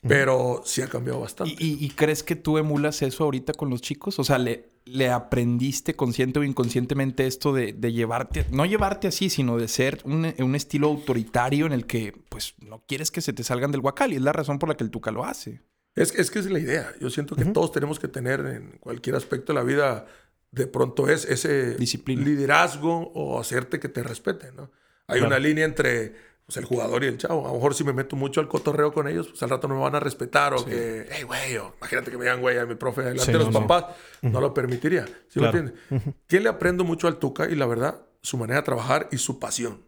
Pero 0.00 0.62
sí 0.64 0.80
ha 0.80 0.88
cambiado 0.88 1.20
bastante. 1.20 1.54
¿Y, 1.58 1.84
y, 1.84 1.90
crees 1.90 2.22
que 2.22 2.34
tú 2.34 2.56
emulas 2.56 3.02
eso 3.02 3.24
ahorita 3.24 3.52
con 3.52 3.68
los 3.68 3.82
chicos? 3.82 4.18
O 4.18 4.24
sea, 4.24 4.38
¿le, 4.38 4.70
le 4.86 5.10
aprendiste 5.10 5.94
consciente 5.94 6.38
o 6.38 6.42
inconscientemente 6.42 7.26
esto 7.26 7.52
de, 7.52 7.74
de 7.74 7.92
llevarte, 7.92 8.46
no 8.50 8.64
llevarte 8.64 9.08
así, 9.08 9.28
sino 9.28 9.58
de 9.58 9.68
ser 9.68 10.00
un, 10.04 10.32
un, 10.38 10.54
estilo 10.54 10.88
autoritario 10.88 11.66
en 11.66 11.72
el 11.72 11.86
que, 11.86 12.14
pues, 12.30 12.54
no 12.60 12.82
quieres 12.86 13.10
que 13.10 13.20
se 13.20 13.34
te 13.34 13.44
salgan 13.44 13.72
del 13.72 13.82
guacal? 13.82 14.12
Y 14.12 14.16
es 14.16 14.22
la 14.22 14.32
razón 14.32 14.58
por 14.58 14.70
la 14.70 14.76
que 14.76 14.84
el 14.84 14.90
Tuca 14.90 15.10
lo 15.10 15.24
hace. 15.24 15.60
Es, 15.94 16.14
es 16.14 16.30
que 16.30 16.38
es 16.38 16.50
la 16.50 16.58
idea. 16.58 16.92
Yo 17.00 17.10
siento 17.10 17.36
que 17.36 17.44
todos 17.44 17.72
tenemos 17.72 17.98
que 17.98 18.08
tener 18.08 18.40
en 18.40 18.78
cualquier 18.80 19.16
aspecto 19.16 19.52
de 19.52 19.58
la 19.58 19.64
vida, 19.64 20.06
de 20.52 20.66
pronto 20.66 21.08
es 21.08 21.24
ese 21.24 21.74
Disciplina. 21.76 22.22
liderazgo 22.24 23.12
o 23.14 23.38
hacerte 23.40 23.78
que 23.80 23.88
te 23.88 24.02
respeten, 24.02 24.56
¿no? 24.56 24.70
Hay 25.06 25.18
Claro. 25.20 25.26
una 25.28 25.38
línea 25.38 25.64
entre 25.64 26.14
pues, 26.46 26.56
el 26.56 26.64
jugador 26.64 27.04
y 27.04 27.06
el 27.06 27.16
chavo. 27.16 27.44
A 27.46 27.48
lo 27.50 27.54
mejor 27.54 27.74
si 27.74 27.84
me 27.84 27.92
meto 27.92 28.16
mucho 28.16 28.40
al 28.40 28.48
cotorreo 28.48 28.92
con 28.92 29.06
ellos, 29.06 29.28
pues 29.28 29.40
al 29.44 29.50
rato 29.50 29.68
no 29.68 29.76
me 29.76 29.80
van 29.82 29.94
a 29.94 30.00
respetar 30.00 30.52
o 30.54 30.64
que, 30.64 31.06
hey, 31.10 31.22
güey, 31.22 31.56
o 31.58 31.74
imagínate 31.78 32.10
que 32.10 32.16
me 32.18 32.24
digan, 32.24 32.40
güey, 32.40 32.58
a 32.58 32.66
mi 32.66 32.74
profe 32.74 33.02
delante 33.02 33.24
Sí, 33.26 33.30
de 33.32 33.38
los 33.38 33.52
no, 33.52 33.60
no. 33.60 33.66
papás, 33.68 33.94
no 34.22 34.40
lo 34.40 34.52
permitiría. 34.52 35.06
¿Sí 35.28 35.38
Claro. 35.38 35.52
lo 35.52 35.58
entiendes? 35.68 36.14
¿Qué 36.26 36.40
le 36.40 36.48
aprendo 36.48 36.82
mucho 36.82 37.06
al 37.06 37.18
Tuca? 37.20 37.48
Y 37.48 37.54
la 37.54 37.66
verdad, 37.66 38.02
su 38.22 38.36
manera 38.36 38.60
de 38.60 38.64
trabajar 38.64 39.08
y 39.12 39.18
su 39.18 39.38
pasión. 39.38 39.84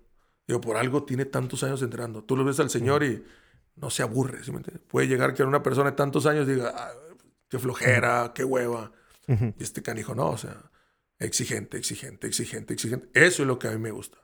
Digo, 0.47 0.61
por 0.61 0.77
algo 0.77 1.03
tiene 1.03 1.25
tantos 1.25 1.65
años 1.65 1.83
entrenando. 1.83 2.23
Tú 2.23 2.37
lo 2.37 2.45
ves 2.45 2.61
al 2.61 2.71
señor 2.71 3.03
y 3.03 3.25
no 3.75 3.91
se 3.91 4.05
aburre, 4.05 4.45
¿sí 4.45 4.53
me 4.53 4.59
entiendes? 4.59 4.85
Puede 4.87 5.09
llegar 5.09 5.35
que 5.35 5.43
una 5.43 5.65
persona 5.65 5.91
de 5.91 5.97
tantos 5.97 6.27
años 6.27 6.47
diga, 6.47 6.73
"Ah, 6.77 6.93
qué 7.49 7.59
flojera, 7.59 8.31
qué 8.35 8.45
hueva. 8.45 8.93
Y 9.29 9.63
este 9.63 9.83
canijo 9.83 10.15
no, 10.15 10.31
o 10.31 10.37
sea, 10.37 10.71
exigente, 11.19 11.77
exigente, 11.79 12.27
exigente, 12.27 12.75
exigente. 12.75 13.09
Eso 13.15 13.43
es 13.43 13.47
lo 13.47 13.59
que 13.59 13.69
a 13.69 13.71
mí 13.73 13.79
me 13.79 13.91
gusta. 13.91 14.19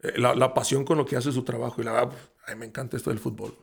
Eh, 0.00 0.12
La, 0.18 0.34
la 0.34 0.52
pasión 0.54 0.84
con 0.84 0.98
lo 0.98 1.06
que 1.06 1.16
hace 1.16 1.32
su 1.32 1.44
trabajo. 1.44 1.80
Y 1.80 1.84
la 1.84 1.92
verdad, 1.92 2.08
pues, 2.10 2.20
a 2.46 2.52
mí 2.54 2.60
me 2.60 2.66
encanta 2.66 2.96
esto 2.96 3.10
del 3.10 3.18
fútbol. 3.18 3.56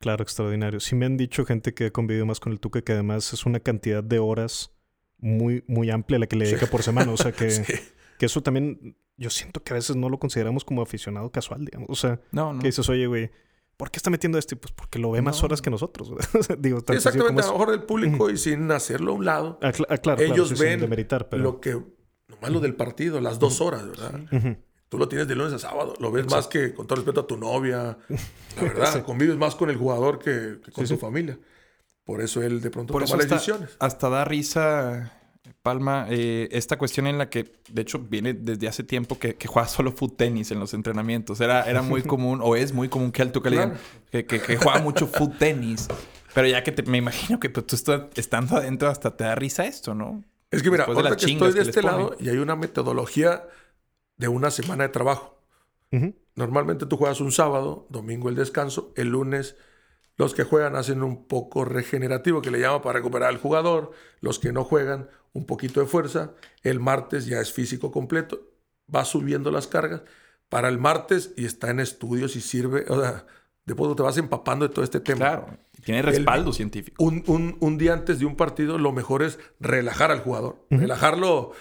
Claro, 0.00 0.22
extraordinario. 0.22 0.80
Sí 0.80 0.94
me 0.96 1.06
han 1.06 1.16
dicho 1.16 1.44
gente 1.46 1.72
que 1.74 1.86
ha 1.86 1.90
convivido 1.92 2.26
más 2.26 2.40
con 2.40 2.52
el 2.52 2.60
Tuca 2.60 2.82
que 2.82 2.92
además 2.92 3.32
es 3.32 3.46
una 3.46 3.60
cantidad 3.60 4.02
de 4.04 4.18
horas 4.18 4.72
muy, 5.18 5.64
muy 5.66 5.90
amplia 5.90 6.18
la 6.18 6.26
que 6.26 6.36
le 6.36 6.46
dedica 6.46 6.66
por 6.66 6.82
semana. 6.82 7.12
O 7.12 7.16
sea 7.16 7.32
que, 7.32 7.50
Sí. 7.50 7.62
que 8.18 8.26
eso 8.26 8.42
también 8.42 8.96
yo 9.16 9.30
siento 9.30 9.62
que 9.62 9.72
a 9.72 9.76
veces 9.76 9.94
no 9.96 10.08
lo 10.10 10.18
consideramos 10.18 10.64
como 10.64 10.82
aficionado 10.82 11.30
casual, 11.30 11.64
digamos. 11.64 11.88
O 11.88 11.94
sea, 11.94 12.20
No, 12.32 12.52
no. 12.52 12.58
que 12.60 12.66
dices, 12.66 12.86
oye, 12.88 13.06
güey, 13.06 13.30
¿por 13.76 13.90
qué 13.90 13.98
está 13.98 14.10
metiendo 14.10 14.38
esto? 14.38 14.54
Y 14.54 14.58
pues 14.58 14.72
porque 14.72 14.98
lo 14.98 15.10
ve 15.10 15.22
más 15.22 15.42
horas 15.42 15.60
que 15.62 15.70
nosotros. 15.70 16.10
Digo, 16.58 16.78
Exactamente, 16.88 17.42
a 17.42 17.46
lo 17.46 17.52
mejor 17.52 17.70
del 17.70 17.82
público 17.82 18.30
y 18.30 18.36
sin 18.38 18.70
hacerlo 18.70 19.12
a 19.12 19.14
un 19.16 19.24
lado. 19.24 19.58
Ah, 19.62 19.72
cl- 19.72 19.86
ah, 19.88 19.98
claro, 19.98 20.18
claro, 20.18 20.22
ellos 20.34 20.48
sí, 20.50 20.54
ven 20.56 20.80
demeritar, 20.80 21.28
pero... 21.28 21.42
lo 21.42 21.60
que, 21.60 21.80
nomás 22.28 22.50
lo 22.50 22.60
del 22.60 22.74
partido, 22.74 23.20
las 23.20 23.38
dos 23.38 23.60
horas, 23.60 23.86
¿verdad? 23.86 24.20
Tú 24.88 24.98
lo 24.98 25.08
tienes 25.08 25.26
de 25.26 25.34
lunes 25.34 25.52
a 25.52 25.58
sábado. 25.58 25.94
Lo 25.98 26.12
ves 26.12 26.30
más 26.30 26.46
que, 26.46 26.72
con 26.72 26.86
todo 26.86 26.96
respeto 26.96 27.20
a 27.20 27.26
tu 27.26 27.36
novia. 27.36 27.98
La 28.56 28.62
verdad, 28.62 29.02
convives 29.02 29.36
más 29.36 29.54
con 29.56 29.68
el 29.70 29.76
jugador 29.76 30.18
que, 30.20 30.60
que 30.64 30.70
con 30.70 30.86
sí. 30.86 30.96
familia. 30.96 31.38
Por 32.04 32.20
eso 32.20 32.42
él 32.42 32.60
de 32.60 32.70
pronto 32.70 32.92
Por 32.92 33.02
toma 33.02 33.06
eso 33.06 33.16
las 33.16 33.24
hasta, 33.24 33.34
decisiones. 33.34 33.76
hasta 33.80 34.08
da 34.10 34.24
risa, 34.24 35.12
Palma, 35.62 36.06
eh, 36.10 36.48
esta 36.52 36.78
cuestión 36.78 37.06
en 37.06 37.18
la 37.18 37.28
que, 37.28 37.52
de 37.70 37.82
hecho, 37.82 37.98
viene 37.98 38.32
desde 38.34 38.66
hace 38.68 38.82
tiempo 38.82 39.18
que, 39.18 39.34
que 39.36 39.46
juega 39.48 39.68
solo 39.68 39.92
foot 39.92 40.16
tenis 40.16 40.50
en 40.50 40.58
los 40.60 40.72
entrenamientos. 40.74 41.40
Era, 41.40 41.64
era 41.68 41.82
muy 41.82 42.02
común, 42.12 42.40
o 42.42 42.56
es 42.56 42.72
muy 42.72 42.88
común 42.88 43.12
que 43.12 43.22
al 43.22 43.32
Tuca 43.32 43.50
le 43.50 43.56
digan 43.56 43.70
Claro. 43.70 43.84
que, 44.10 44.24
que, 44.26 44.40
que 44.40 44.56
juega 44.56 44.78
mucho 44.80 45.06
foot 45.06 45.36
tenis. 45.38 45.88
Pero 46.34 46.48
ya 46.48 46.62
que 46.64 46.72
te- 46.72 46.82
me 46.82 46.98
imagino 46.98 47.38
que 47.38 47.50
pues, 47.50 47.66
tú 47.66 47.76
estás- 47.76 48.04
estando 48.16 48.56
adentro 48.56 48.88
hasta 48.88 49.16
te 49.16 49.24
da 49.24 49.34
risa 49.34 49.64
esto, 49.66 49.94
¿no? 49.94 50.24
Es 50.50 50.62
que 50.62 50.70
mira, 50.70 50.84
de 50.86 50.92
ahorita 50.92 51.10
las 51.10 51.24
que 51.24 51.32
estoy 51.32 51.48
de 51.52 51.62
que 51.62 51.68
este 51.68 51.82
lado 51.82 52.16
y 52.20 52.28
hay 52.28 52.36
una 52.38 52.56
metodología 52.56 53.44
de 54.16 54.28
una 54.28 54.50
semana 54.50 54.84
de 54.84 54.88
trabajo. 54.90 55.40
Normalmente 56.36 56.86
tú 56.86 56.96
juegas 56.96 57.20
un 57.20 57.30
sábado, 57.32 57.86
domingo 57.90 58.28
el 58.28 58.34
descanso, 58.34 58.92
el 58.96 59.08
lunes 59.08 59.56
los 60.16 60.34
que 60.34 60.44
juegan 60.44 60.76
hacen 60.76 61.02
un 61.02 61.26
poco 61.26 61.64
regenerativo, 61.64 62.40
que 62.42 62.50
le 62.50 62.60
llama 62.60 62.82
para 62.82 62.98
recuperar 62.98 63.28
al 63.30 63.38
jugador, 63.38 63.90
los 64.20 64.38
que 64.38 64.52
no 64.52 64.64
juegan 64.64 65.08
un 65.32 65.44
poquito 65.46 65.80
de 65.80 65.86
fuerza, 65.86 66.32
el 66.62 66.78
martes 66.80 67.26
ya 67.26 67.40
es 67.40 67.52
físico 67.52 67.90
completo, 67.90 68.40
va 68.94 69.04
subiendo 69.04 69.50
las 69.50 69.66
cargas 69.66 70.02
para 70.48 70.68
el 70.68 70.78
martes 70.78 71.32
y 71.36 71.44
está 71.46 71.70
en 71.70 71.80
estudios 71.80 72.36
y 72.36 72.40
sirve, 72.40 72.84
o 72.88 73.00
sea, 73.00 73.26
después 73.64 73.96
te 73.96 74.02
vas 74.02 74.16
empapando 74.18 74.68
de 74.68 74.72
todo 74.72 74.84
este 74.84 75.00
tema. 75.00 75.18
Claro. 75.18 75.46
Tiene 75.84 76.02
respaldo 76.02 76.52
científico. 76.52 77.02
Un, 77.02 77.24
un- 77.26 77.56
un 77.60 77.76
día 77.78 77.92
antes 77.92 78.18
de 78.20 78.24
un 78.26 78.36
partido, 78.36 78.78
lo 78.78 78.92
mejor 78.92 79.22
es 79.22 79.38
relajar 79.58 80.10
al 80.12 80.20
jugador. 80.20 80.64
Relajarlo, 80.70 81.52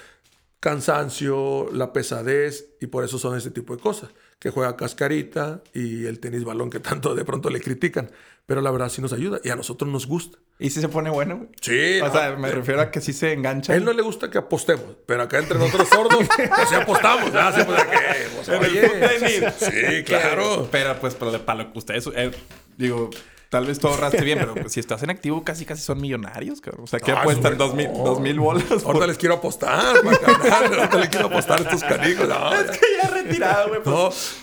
cansancio, 0.59 1.69
la 1.73 1.91
pesadez, 1.91 2.75
y 2.79 2.87
por 2.87 3.03
eso 3.03 3.17
son 3.17 3.37
ese 3.37 3.51
tipo 3.51 3.75
de 3.75 3.81
cosas. 3.81 4.11
Que 4.39 4.49
juega 4.49 4.75
cascarita 4.75 5.61
y 5.73 6.05
el 6.05 6.19
tenis 6.19 6.43
balón 6.43 6.69
que 6.69 6.79
tanto 6.79 7.15
de 7.15 7.23
pronto 7.25 7.49
le 7.49 7.61
critican. 7.61 8.11
Pero 8.45 8.59
la 8.59 8.71
verdad 8.71 8.89
sí 8.89 9.01
nos 9.01 9.13
ayuda 9.13 9.39
y 9.43 9.49
a 9.49 9.55
nosotros 9.55 9.89
nos 9.89 10.05
gusta. 10.05 10.37
¿Y 10.59 10.69
si 10.69 10.81
se 10.81 10.89
pone 10.89 11.09
bueno? 11.09 11.37
güey? 11.37 11.49
Sí, 11.61 12.01
O 12.01 12.07
no, 12.07 12.11
sea, 12.13 12.35
me 12.35 12.51
refiero 12.51 12.81
a 12.81 12.91
que 12.91 12.99
sí 12.99 13.13
se 13.13 13.31
engancha. 13.31 13.71
a 13.71 13.75
él 13.77 13.85
no 13.85 13.93
le 13.93 14.01
gusta 14.01 14.29
que 14.29 14.37
apostemos, 14.37 14.97
pero 15.05 15.23
acá 15.23 15.39
entre 15.39 15.57
nosotros 15.57 15.87
sordos, 15.89 16.27
pues 16.37 16.69
sí 16.69 16.75
apostamos. 16.75 17.31
¿verdad? 17.31 17.55
Sí, 17.55 17.63
pues, 17.65 17.77
¿de 17.77 17.89
qué? 17.89 18.89
Pues, 18.99 19.21
oye, 19.23 19.51
sí, 19.97 20.03
claro. 20.03 20.67
Pero 20.71 20.99
pues 20.99 21.15
para 21.15 21.63
lo 21.63 21.71
que 21.71 21.79
ustedes... 21.79 22.07
eh, 22.15 22.31
digo, 22.77 23.09
tal 23.53 23.67
vez 23.67 23.77
todo 23.77 23.95
raste 23.95 24.21
bien, 24.23 24.39
pero 24.39 24.55
pues, 24.55 24.73
si 24.73 24.79
estás 24.79 25.03
en 25.03 25.11
activo 25.11 25.43
casi 25.43 25.63
casi 25.63 25.83
son 25.83 26.01
millonarios, 26.01 26.59
cabrón. 26.59 26.85
O 26.85 26.87
sea, 26.87 26.99
¿qué 26.99 27.11
No, 27.11 27.19
apuestan? 27.19 27.55
¿Dos 27.55 27.75
mil, 27.75 27.87
no. 27.93 27.99
dos 28.03 28.19
mil 28.19 28.39
bolas? 28.39 28.63
por- 28.65 28.83
Ahorita 28.87 29.05
les 29.05 29.17
quiero 29.19 29.35
apostar, 29.35 30.01
para 30.01 30.17
ganar. 30.17 30.73
Ahorita 30.79 30.97
les 30.97 31.09
quiero 31.09 31.27
apostar 31.27 31.59
a 31.59 31.61
estos 31.61 31.83
canijos. 31.83 32.27
No, 32.27 32.51
ya- 32.51 32.65
ya 33.03 33.09
retirado, 33.11 33.67
güey. 33.69 33.83
pues. 33.83 33.95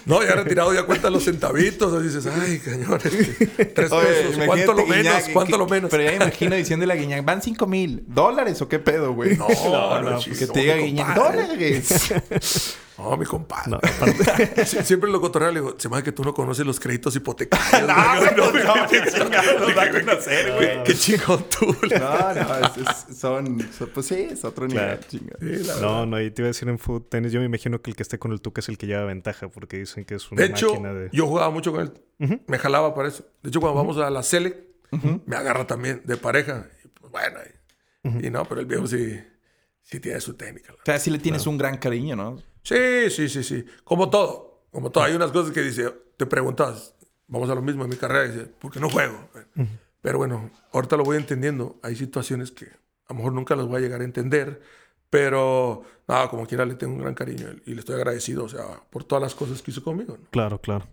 No, 0.06 0.20
no, 0.20 0.24
ya 0.24 0.36
retirado, 0.36 0.72
ya 0.72 0.84
cuentan 0.84 1.12
los 1.12 1.24
centavitos. 1.24 2.00
Dices, 2.04 2.24
ay, 2.26 2.60
cañón, 2.60 3.00
este, 3.04 3.66
tres 3.66 3.90
Oye, 3.90 4.06
pesos. 4.06 4.44
¿Cuánto 4.46 4.72
lo 4.74 4.84
Guiñac, 4.84 5.02
menos? 5.04 5.22
¿Cuánto 5.32 5.52
que- 5.54 5.58
lo 5.58 5.66
menos? 5.66 5.90
Pero 5.90 6.02
ya 6.04 6.10
me 6.10 6.16
imagino 6.16 6.54
diciéndole 6.54 6.92
a 6.92 6.96
Guiñac, 6.96 7.24
¿van 7.24 7.42
cinco 7.42 7.66
mil 7.66 8.04
dólares 8.06 8.62
o 8.62 8.68
qué 8.68 8.78
pedo, 8.78 9.12
güey? 9.12 9.36
No, 9.36 9.48
no, 10.02 10.18
que 10.20 10.30
chico, 10.36 10.52
te 10.52 10.60
diga 10.60 10.76
Guiñac, 10.76 11.14
dólares. 11.16 12.76
No, 13.02 13.16
mi 13.16 13.24
compadre. 13.24 13.70
No, 13.70 13.80
Siempre 14.64 15.10
lo 15.10 15.20
cotorreo, 15.20 15.50
le 15.50 15.60
digo, 15.60 15.74
se 15.78 15.88
me 15.88 15.96
hace 15.96 16.04
que 16.04 16.12
tú 16.12 16.22
no 16.22 16.34
conoces 16.34 16.66
los 16.66 16.78
créditos 16.78 17.16
hipotecarios. 17.16 17.88
No, 17.88 18.52
no, 18.52 18.52
no, 18.52 18.86
qué 20.84 20.94
chingón 20.94 21.44
tú. 21.48 21.74
No, 21.98 22.34
no, 22.34 22.84
son, 23.14 23.58
Pues 23.94 24.06
sí, 24.06 24.28
es 24.30 24.44
otro 24.44 24.66
nivel. 24.66 24.98
No, 25.80 26.06
no, 26.06 26.20
y 26.20 26.30
te 26.30 26.42
iba 26.42 26.46
a 26.46 26.50
decir 26.50 26.68
en 26.68 26.78
foot 26.78 27.08
tenis, 27.08 27.32
yo 27.32 27.40
me 27.40 27.46
imagino 27.46 27.80
que 27.80 27.90
el 27.90 27.96
que 27.96 28.02
esté 28.02 28.18
con 28.18 28.32
el 28.32 28.40
Tuca 28.40 28.60
es 28.60 28.68
el 28.68 28.76
que 28.78 28.86
lleva 28.86 29.04
ventaja, 29.04 29.48
porque 29.48 29.78
dicen 29.78 30.04
que 30.04 30.14
es 30.16 30.30
una 30.30 30.42
De 30.42 30.48
hecho, 30.48 30.68
máquina 30.68 30.92
de... 30.92 31.08
yo 31.12 31.26
jugaba 31.26 31.50
mucho 31.50 31.72
con 31.72 31.80
él. 31.82 32.40
Me 32.46 32.58
jalaba 32.58 32.94
para 32.94 33.08
eso. 33.08 33.24
De 33.42 33.48
hecho, 33.48 33.60
cuando 33.60 33.76
vamos 33.78 33.96
a 33.96 34.10
la 34.10 34.22
Select, 34.22 34.58
me 35.26 35.36
agarra 35.36 35.66
también 35.66 36.02
de 36.04 36.16
pareja. 36.16 36.66
Y 36.84 36.88
pues 36.88 37.10
bueno, 37.10 37.38
y, 38.20 38.26
y 38.26 38.30
no, 38.30 38.44
pero 38.44 38.60
el 38.60 38.66
viejo 38.66 38.86
sí, 38.86 39.18
sí 39.82 40.00
tiene 40.00 40.20
su 40.20 40.34
técnica. 40.34 40.72
O 40.74 40.76
sea, 40.84 40.98
sí 40.98 41.10
le 41.10 41.18
tienes 41.18 41.46
un 41.46 41.56
gran 41.56 41.78
cariño, 41.78 42.16
¿no? 42.16 42.49
Sí, 42.62 43.10
sí, 43.10 43.28
sí, 43.28 43.42
sí. 43.42 43.64
Como 43.84 44.10
todo. 44.10 44.64
Como 44.70 44.90
todo. 44.90 45.04
Hay 45.04 45.14
unas 45.14 45.32
cosas 45.32 45.52
que 45.52 45.62
dice, 45.62 45.92
te 46.16 46.26
preguntas, 46.26 46.94
vamos 47.26 47.50
a 47.50 47.54
lo 47.54 47.62
mismo 47.62 47.84
en 47.84 47.90
mi 47.90 47.96
carrera, 47.96 48.28
dice, 48.28 48.46
¿por 48.46 48.70
qué 48.70 48.80
no 48.80 48.88
juego? 48.88 49.28
Pero 50.00 50.18
bueno, 50.18 50.50
ahorita 50.72 50.96
lo 50.96 51.04
voy 51.04 51.16
entendiendo. 51.16 51.78
Hay 51.82 51.96
situaciones 51.96 52.50
que 52.50 52.66
a 52.66 53.12
lo 53.12 53.16
mejor 53.16 53.32
nunca 53.32 53.56
las 53.56 53.66
voy 53.66 53.78
a 53.78 53.80
llegar 53.80 54.00
a 54.00 54.04
entender, 54.04 54.62
pero 55.10 55.82
nada, 56.06 56.28
como 56.28 56.46
quiera 56.46 56.64
le 56.64 56.74
tengo 56.74 56.94
un 56.94 57.00
gran 57.00 57.14
cariño 57.14 57.48
y 57.66 57.74
le 57.74 57.80
estoy 57.80 57.96
agradecido, 57.96 58.44
o 58.44 58.48
sea, 58.48 58.80
por 58.90 59.04
todas 59.04 59.22
las 59.22 59.34
cosas 59.34 59.60
que 59.62 59.70
hizo 59.70 59.82
conmigo. 59.82 60.16
¿no? 60.16 60.28
Claro, 60.30 60.60
claro. 60.60 60.86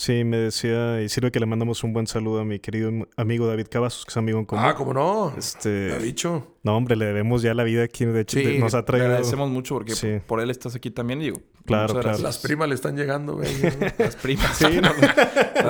Sí, 0.00 0.22
me 0.22 0.36
decía, 0.36 1.02
y 1.02 1.08
sirve 1.08 1.32
que 1.32 1.40
le 1.40 1.46
mandamos 1.46 1.82
un 1.82 1.92
buen 1.92 2.06
saludo 2.06 2.38
a 2.38 2.44
mi 2.44 2.60
querido 2.60 2.92
amigo 3.16 3.48
David 3.48 3.66
Cavazos, 3.68 4.04
que 4.04 4.10
es 4.12 4.16
amigo 4.16 4.38
en 4.38 4.44
común. 4.44 4.64
Ah, 4.64 4.76
¿cómo 4.76 4.94
no? 4.94 5.34
Este, 5.36 5.88
Te 5.88 5.92
ha 5.96 5.98
dicho. 5.98 6.54
no, 6.62 6.76
hombre, 6.76 6.94
le 6.94 7.04
debemos 7.06 7.42
ya 7.42 7.52
la 7.52 7.64
vida 7.64 7.82
aquí. 7.82 8.04
De 8.04 8.20
hecho, 8.20 8.38
Sí, 8.38 8.58
nos 8.60 8.74
ha 8.74 8.78
le 8.78 8.82
traído... 8.84 9.06
agradecemos 9.06 9.50
mucho 9.50 9.74
porque 9.74 9.96
Sí. 9.96 10.20
por 10.24 10.38
él 10.40 10.50
estás 10.50 10.76
aquí 10.76 10.92
también, 10.92 11.18
digo. 11.18 11.40
Claro, 11.66 11.98
claro. 11.98 12.16
Las 12.18 12.38
primas 12.38 12.68
le 12.68 12.76
están 12.76 12.96
llegando, 12.96 13.34
güey. 13.38 13.50
Las 13.98 14.14
primas. 14.14 14.56
Sí, 14.56 14.66
no, 14.80 14.82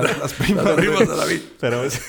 las, 0.03 0.19
las 0.19 0.35
primas. 0.35 0.63
Las 0.67 0.75
primas 0.75 0.99
de 1.09 1.17
David. 1.17 1.41
Pero 1.59 1.85
es... 1.85 2.03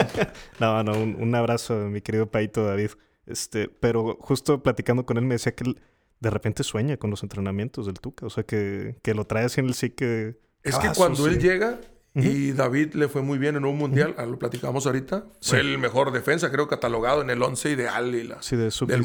no, 0.60 0.82
no, 0.82 0.92
un, 0.92 1.16
un 1.20 1.34
abrazo 1.34 1.74
a 1.74 1.90
mi 1.90 2.00
querido 2.00 2.30
Paito 2.30 2.64
David. 2.64 2.92
Este, 3.26 3.68
pero 3.68 4.16
justo 4.18 4.62
platicando 4.62 5.04
con 5.04 5.18
él 5.18 5.24
me 5.26 5.34
decía 5.34 5.54
que 5.54 5.64
él 5.64 5.78
de 6.20 6.30
repente 6.30 6.62
sueña 6.64 6.96
con 6.96 7.10
los 7.10 7.22
entrenamientos 7.22 7.84
del 7.84 8.00
Tuca. 8.00 8.24
O 8.24 8.30
sea, 8.30 8.44
que, 8.44 8.96
que 9.02 9.12
lo 9.12 9.26
trae 9.26 9.44
así 9.44 9.60
en 9.60 9.66
el 9.66 9.74
psique. 9.74 10.38
Es 10.62 10.78
que 10.78 10.88
cuando 10.96 11.26
él 11.26 11.38
llega 11.40 11.80
y 12.14 12.50
David 12.52 12.94
le 12.94 13.08
fue 13.08 13.22
muy 13.22 13.38
bien 13.38 13.54
en 13.56 13.64
un 13.64 13.78
mundial, 13.78 14.14
ah, 14.18 14.26
lo 14.26 14.38
platicamos 14.38 14.84
ahorita, 14.86 15.26
Sí. 15.40 15.50
fue 15.50 15.60
el 15.60 15.78
mejor 15.78 16.10
defensa, 16.12 16.50
creo, 16.50 16.66
catalogado 16.66 17.22
en 17.22 17.30
el 17.30 17.40
11 17.42 17.70
ideal 17.70 18.14
y 18.14 18.24
la, 18.24 18.42
Sí, 18.42 18.56
de 18.56 18.64
del 18.64 18.70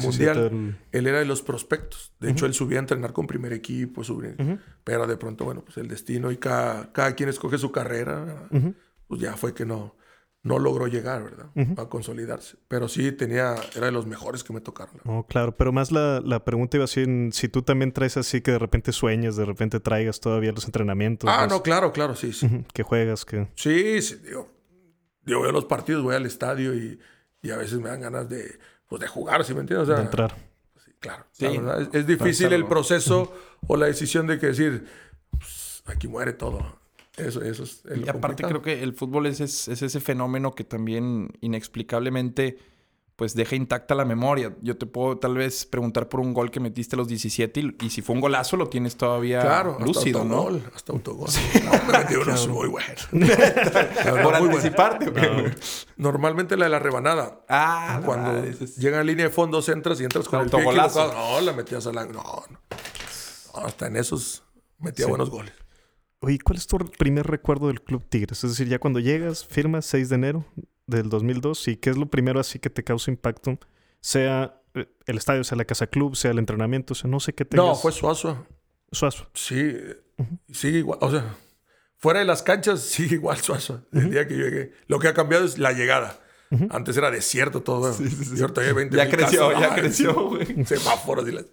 mundial. 0.50 0.78
Él 0.92 1.06
era 1.06 1.20
de 1.20 1.24
los 1.24 1.40
prospectos. 1.42 2.12
De 2.20 2.30
hecho, 2.32 2.46
él 2.46 2.52
subía 2.54 2.78
a 2.78 2.80
entrenar 2.80 3.12
con 3.12 3.26
primer 3.28 3.52
equipo, 3.52 4.02
subía- 4.02 4.34
pero 4.84 5.06
de 5.06 5.16
pronto, 5.16 5.44
bueno, 5.44 5.62
pues 5.64 5.76
el 5.78 5.86
destino 5.88 6.30
y 6.32 6.36
cada, 6.36 6.92
cada 6.92 7.14
quien 7.14 7.28
escoge 7.28 7.58
su 7.58 7.70
carrera, 7.70 8.48
pues 9.06 9.20
ya 9.20 9.36
fue 9.36 9.54
que 9.54 9.64
no, 9.64 9.94
no 10.46 10.58
logró 10.60 10.86
llegar, 10.86 11.24
¿verdad? 11.24 11.46
A 11.76 11.88
consolidarse. 11.88 12.56
Pero 12.68 12.86
sí 12.88 13.10
tenía, 13.10 13.56
era 13.74 13.86
de 13.86 13.92
los 13.92 14.06
mejores 14.06 14.44
que 14.44 14.52
me 14.52 14.60
tocaron. 14.60 14.94
No, 15.04 15.24
claro, 15.28 15.56
pero 15.56 15.72
más 15.72 15.90
la, 15.90 16.20
la 16.24 16.44
pregunta 16.44 16.76
iba 16.76 16.84
así 16.84 17.00
en 17.02 17.32
si 17.32 17.48
tú 17.48 17.62
también 17.62 17.90
traes 17.92 18.16
así 18.16 18.40
que 18.40 18.52
de 18.52 18.58
repente 18.58 18.92
sueñas, 18.92 19.34
de 19.36 19.44
repente 19.44 19.80
traigas 19.80 20.20
todavía 20.20 20.52
los 20.52 20.64
entrenamientos. 20.66 21.28
Ah, 21.32 21.42
los- 21.44 21.52
no, 21.52 21.62
claro, 21.62 21.92
claro, 21.92 22.14
sí, 22.14 22.32
sí. 22.32 22.48
Que 22.72 22.82
juegas, 22.84 23.24
que... 23.24 23.48
Sí, 23.56 24.00
sí, 24.02 24.16
digo. 24.24 24.48
yo 25.24 25.40
veo 25.42 25.50
los 25.50 25.64
partidos, 25.64 26.02
voy 26.04 26.14
al 26.14 26.26
estadio 26.26 26.74
y, 26.74 27.00
y 27.42 27.50
a 27.50 27.56
veces 27.56 27.80
me 27.80 27.88
dan 27.88 28.00
ganas 28.02 28.28
de, 28.28 28.58
pues, 28.86 29.00
de 29.00 29.08
jugar, 29.08 29.44
¿sí 29.44 29.52
me 29.52 29.60
entiendes? 29.62 29.88
O 29.88 29.90
sea, 29.90 29.96
de 29.96 30.04
entrar. 30.04 30.32
sí, 30.84 30.92
claro. 31.00 31.26
Sí. 31.32 31.44
La 31.44 31.50
verdad, 31.50 31.80
es, 31.82 31.88
es 31.92 32.06
difícil 32.06 32.52
el 32.52 32.66
proceso 32.66 33.34
o 33.66 33.76
la 33.76 33.86
decisión 33.86 34.28
de 34.28 34.38
que 34.38 34.46
decir, 34.46 34.86
pues, 35.30 35.82
aquí 35.86 36.06
muere 36.06 36.32
todo. 36.34 36.78
Eso, 37.16 37.42
eso 37.42 37.64
es, 37.64 37.82
es 37.86 37.96
Y 37.96 38.00
lo 38.00 38.10
aparte 38.10 38.42
complicado. 38.42 38.48
creo 38.48 38.62
que 38.62 38.82
el 38.82 38.92
fútbol 38.94 39.26
es, 39.26 39.40
es, 39.40 39.68
es 39.68 39.80
ese 39.82 40.00
fenómeno 40.00 40.54
que 40.54 40.64
también 40.64 41.30
inexplicablemente 41.40 42.58
pues 43.16 43.34
deja 43.34 43.56
intacta 43.56 43.94
la 43.94 44.04
memoria. 44.04 44.54
Yo 44.60 44.76
te 44.76 44.84
puedo 44.84 45.16
tal 45.16 45.36
vez 45.38 45.64
preguntar 45.64 46.06
por 46.10 46.20
un 46.20 46.34
gol 46.34 46.50
que 46.50 46.60
metiste 46.60 46.96
a 46.96 46.98
los 46.98 47.08
17 47.08 47.60
y, 47.60 47.76
y 47.86 47.88
si 47.88 48.02
fue 48.02 48.14
un 48.14 48.20
golazo 48.20 48.58
lo 48.58 48.68
tienes 48.68 48.96
todavía 48.96 49.40
Claro, 49.40 49.78
lúcido, 49.80 50.18
hasta 50.20 50.28
¿no? 50.28 50.36
autogol, 50.36 50.70
hasta 50.74 50.92
autogol. 50.92 51.28
No, 51.64 51.70
me 51.92 51.98
metí 51.98 52.14
unos 52.16 52.48
muy 52.48 52.68
buenos. 52.68 53.08
Por 54.22 54.34
anticiparte, 54.34 55.08
¿o 55.08 55.14
qué? 55.14 55.28
bueno. 55.28 55.50
Normalmente 55.96 56.58
la 56.58 56.66
de 56.66 56.70
la 56.72 56.78
rebanada. 56.78 57.40
Ah, 57.48 58.02
Cuando 58.04 58.32
ah, 58.32 58.44
es- 58.46 58.76
llega 58.76 59.00
a 59.00 59.02
línea 59.04 59.24
de 59.24 59.30
fondos, 59.30 59.66
entras 59.70 59.98
y 60.02 60.04
entras 60.04 60.28
con 60.28 60.42
el 60.42 60.50
pie. 60.50 60.62
No, 60.62 61.40
la 61.40 61.52
metías 61.54 61.86
a 61.86 61.92
la... 61.94 62.04
No, 62.04 62.12
no. 62.22 62.44
No, 63.54 63.64
hasta 63.66 63.86
en 63.86 63.96
esos 63.96 64.42
metía 64.78 65.06
Sí. 65.06 65.10
buenos 65.10 65.30
goles. 65.30 65.54
Oye, 66.26 66.40
¿cuál 66.42 66.58
es 66.58 66.66
tu 66.66 66.76
primer 66.78 67.24
recuerdo 67.24 67.68
del 67.68 67.80
Club 67.80 68.04
Tigres? 68.08 68.42
Es 68.42 68.50
decir, 68.50 68.66
ya 68.66 68.80
cuando 68.80 68.98
llegas, 68.98 69.46
firmas 69.46 69.86
6 69.86 70.08
de 70.08 70.14
enero 70.16 70.44
del 70.88 71.08
2002, 71.08 71.68
¿y 71.68 71.76
qué 71.76 71.90
es 71.90 71.96
lo 71.96 72.06
primero 72.06 72.40
así 72.40 72.58
que 72.58 72.68
te 72.68 72.82
causa 72.82 73.12
impacto? 73.12 73.60
Sea 74.00 74.60
eh, 74.74 74.88
el 75.06 75.18
estadio, 75.18 75.44
sea 75.44 75.56
la 75.56 75.64
casa 75.64 75.86
club, 75.86 76.16
sea 76.16 76.32
el 76.32 76.40
entrenamiento, 76.40 76.94
o 76.94 76.96
sea, 76.96 77.08
no 77.08 77.20
sé 77.20 77.32
qué 77.32 77.44
tengas. 77.44 77.64
No, 77.64 77.74
fue 77.76 77.92
Suazo. 77.92 78.44
Suazo. 78.90 79.30
Sí, 79.34 79.72
sigue 80.52 80.78
igual. 80.78 80.98
O 81.00 81.12
sea, 81.12 81.32
fuera 81.96 82.18
de 82.18 82.26
las 82.26 82.42
canchas 82.42 82.80
sigue 82.82 83.14
igual 83.14 83.36
Suazo. 83.38 83.86
El 83.92 84.10
día 84.10 84.26
que 84.26 84.34
llegué. 84.34 84.72
Lo 84.88 84.98
que 84.98 85.06
ha 85.06 85.14
cambiado 85.14 85.44
es 85.44 85.58
la 85.58 85.70
llegada. 85.70 86.18
Antes 86.70 86.96
era 86.96 87.12
desierto 87.12 87.62
todo. 87.62 87.94
Y 88.36 88.40
ahorita 88.40 88.62
hay 88.62 88.72
20 88.72 88.96
Ya 88.96 89.08
creció, 89.08 89.50
casas. 89.52 89.60
ya 89.60 89.74
creció, 89.76 90.10
sí. 90.10 90.52
güey. 90.54 90.66
Semáforos 90.66 91.28
y 91.28 91.30
las... 91.30 91.46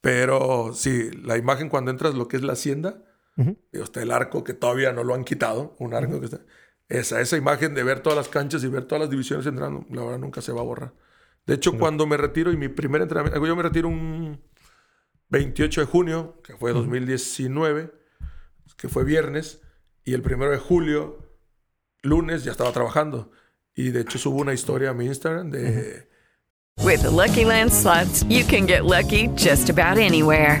Pero 0.00 0.72
sí, 0.74 1.10
la 1.24 1.36
imagen 1.36 1.68
cuando 1.68 1.90
entras 1.90 2.14
lo 2.14 2.28
que 2.28 2.36
es 2.36 2.44
la 2.44 2.52
hacienda, 2.52 3.02
Ujú. 3.36 3.58
digo, 3.70 3.84
está 3.84 4.02
el 4.02 4.10
arco 4.10 4.42
que 4.44 4.54
todavía 4.54 4.92
no 4.92 5.04
lo 5.04 5.14
han 5.14 5.24
quitado, 5.24 5.76
un 5.78 5.94
arco 5.94 6.20
que 6.20 6.26
está... 6.26 6.40
Esa, 6.88 7.20
esa 7.20 7.36
imagen 7.36 7.74
de 7.74 7.82
ver 7.82 8.00
todas 8.00 8.16
las 8.16 8.28
canchas 8.28 8.62
y 8.62 8.68
ver 8.68 8.84
todas 8.84 9.00
las 9.00 9.10
divisiones 9.10 9.44
entrando, 9.46 9.84
la 9.90 10.04
verdad 10.04 10.18
nunca 10.18 10.40
se 10.40 10.52
va 10.52 10.60
a 10.60 10.64
borrar. 10.64 10.92
De 11.44 11.54
hecho, 11.54 11.78
cuando 11.78 12.06
me 12.06 12.16
retiro 12.16 12.52
y 12.52 12.56
mi 12.56 12.68
primer 12.68 13.02
entrenamiento, 13.02 13.44
yo 13.44 13.56
me 13.56 13.62
retiro 13.62 13.88
un 13.88 14.40
28 15.28 15.80
de 15.80 15.86
junio, 15.86 16.40
que 16.42 16.56
fue 16.56 16.72
2019, 16.72 17.92
que 18.76 18.88
fue 18.88 19.04
viernes, 19.04 19.60
y 20.04 20.14
el 20.14 20.22
primero 20.22 20.50
de 20.50 20.58
julio, 20.58 21.18
lunes, 22.02 22.44
ya 22.44 22.52
estaba 22.52 22.72
trabajando. 22.72 23.30
Y 23.74 23.90
de 23.90 24.00
hecho 24.00 24.18
subo 24.18 24.40
una 24.40 24.54
historia 24.54 24.90
a 24.90 24.94
mi 24.94 25.06
Instagram 25.06 25.50
de... 25.50 26.08
With 26.82 27.02
the 27.02 27.10
Lucky 27.10 27.44
Land 27.44 27.72
slots, 27.72 28.24
you 28.28 28.44
can 28.44 28.66
get 28.66 28.84
lucky 28.84 29.28
just 29.36 29.70
about 29.70 29.98
anywhere. 29.98 30.60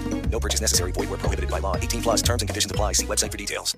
No 0.31 0.39
purchase 0.39 0.61
necessary. 0.61 0.91
Void 0.93 1.09
where 1.09 1.17
prohibited 1.19 1.49
by 1.49 1.59
law. 1.61 1.75
18 1.75 2.01
plus 2.01 2.21
terms 2.23 2.41
and 2.41 2.47
conditions 2.49 2.71
apply. 2.71 2.93
See 2.93 3.05
website 3.05 3.31
for 3.31 3.37
details. 3.37 3.77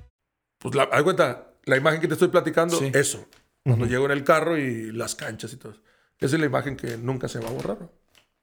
Pues 0.60 0.76
la, 0.76 0.84
haz 0.84 1.04
cuenta, 1.04 1.54
la 1.66 1.78
imagen 1.78 2.00
que 2.00 2.08
te 2.08 2.14
estoy 2.14 2.30
platicando, 2.30 2.78
Sí. 2.78 2.92
eso. 2.94 3.26
Cuando 3.66 3.86
llego 3.86 4.06
en 4.06 4.12
el 4.12 4.24
carro 4.24 4.58
y 4.58 4.92
las 4.92 5.16
canchas 5.16 5.54
y 5.54 5.58
todo. 5.58 5.74
Esa 6.20 6.36
es 6.36 6.40
la 6.40 6.46
imagen 6.46 6.76
que 6.78 6.98
nunca 6.98 7.28
se 7.28 7.40
va 7.40 7.50
a 7.50 7.52
borrar. 7.52 7.78
¿no? 7.82 7.90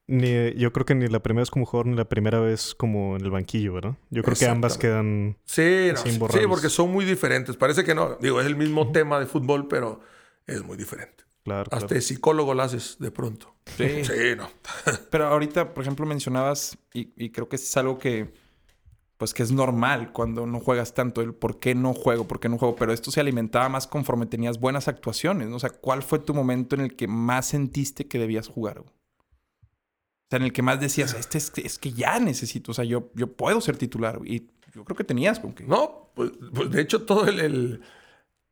Ni, 0.06 0.52
yo 0.54 0.72
creo 0.72 0.84
que 0.84 0.94
ni 0.94 1.06
la 1.08 1.20
primera 1.20 1.42
vez 1.42 1.50
como 1.50 1.66
jugador 1.66 1.86
ni 1.86 1.96
la 1.96 2.06
primera 2.08 2.40
vez 2.40 2.74
como 2.74 3.16
en 3.16 3.22
el 3.24 3.30
banquillo, 3.30 3.74
¿verdad? 3.74 3.94
Yo 4.10 4.22
creo 4.22 4.36
que 4.36 4.46
ambas 4.46 4.76
quedan... 4.76 5.36
Sí, 5.44 5.60
no, 5.62 5.92
Es 5.94 6.00
sí, 6.00 6.08
imborrables. 6.10 6.46
porque 6.48 6.68
son 6.68 6.90
muy 6.90 7.04
diferentes. 7.04 7.56
Parece 7.56 7.84
que 7.84 7.94
no. 7.94 8.16
Digo, 8.20 8.40
es 8.40 8.46
el 8.46 8.56
mismo 8.56 8.90
tema 8.92 9.20
de 9.20 9.26
fútbol, 9.26 9.68
pero 9.68 10.00
es 10.46 10.64
muy 10.64 10.76
diferente. 10.76 11.19
Claro, 11.44 11.62
Hasta 11.70 11.78
claro. 11.78 11.94
de 11.94 12.00
psicólogo 12.02 12.54
lo 12.54 12.62
haces 12.62 12.96
de 12.98 13.10
pronto. 13.10 13.54
Sí. 13.76 14.04
Sí, 14.04 14.36
no. 14.36 14.48
Pero 15.10 15.26
ahorita, 15.26 15.74
por 15.74 15.82
ejemplo, 15.82 16.06
mencionabas, 16.06 16.76
y, 16.92 17.12
y 17.16 17.30
creo 17.30 17.48
que 17.48 17.56
es 17.56 17.76
algo 17.76 17.98
que, 17.98 18.32
pues 19.16 19.34
que 19.34 19.42
es 19.42 19.52
normal 19.52 20.12
cuando 20.12 20.46
no 20.46 20.60
juegas 20.60 20.94
tanto, 20.94 21.20
el 21.20 21.34
por 21.34 21.58
qué 21.58 21.74
no 21.74 21.92
juego, 21.92 22.26
por 22.26 22.40
qué 22.40 22.48
no 22.48 22.56
juego, 22.58 22.74
pero 22.76 22.92
esto 22.92 23.10
se 23.10 23.20
alimentaba 23.20 23.68
más 23.68 23.86
conforme 23.86 24.24
tenías 24.26 24.58
buenas 24.58 24.88
actuaciones, 24.88 25.48
¿no? 25.48 25.56
O 25.56 25.58
sea, 25.58 25.70
¿cuál 25.70 26.02
fue 26.02 26.18
tu 26.20 26.32
momento 26.32 26.74
en 26.74 26.80
el 26.82 26.96
que 26.96 27.06
más 27.06 27.46
sentiste 27.48 28.06
que 28.08 28.18
debías 28.18 28.48
jugar? 28.48 28.78
O 28.78 28.84
sea, 30.30 30.38
en 30.38 30.44
el 30.44 30.52
que 30.52 30.62
más 30.62 30.80
decías, 30.80 31.14
este 31.14 31.38
es, 31.38 31.52
es 31.56 31.78
que 31.78 31.92
ya 31.92 32.18
necesito, 32.18 32.70
o 32.70 32.74
sea, 32.74 32.84
yo, 32.84 33.10
yo 33.14 33.32
puedo 33.32 33.60
ser 33.60 33.76
titular, 33.76 34.20
y 34.24 34.48
yo 34.74 34.84
creo 34.84 34.96
que 34.96 35.04
tenías 35.04 35.38
con 35.38 35.52
que... 35.52 35.64
No, 35.64 36.12
pues, 36.14 36.30
pues, 36.54 36.70
de 36.70 36.80
hecho 36.80 37.04
todo 37.04 37.26
el, 37.28 37.40
el, 37.40 37.80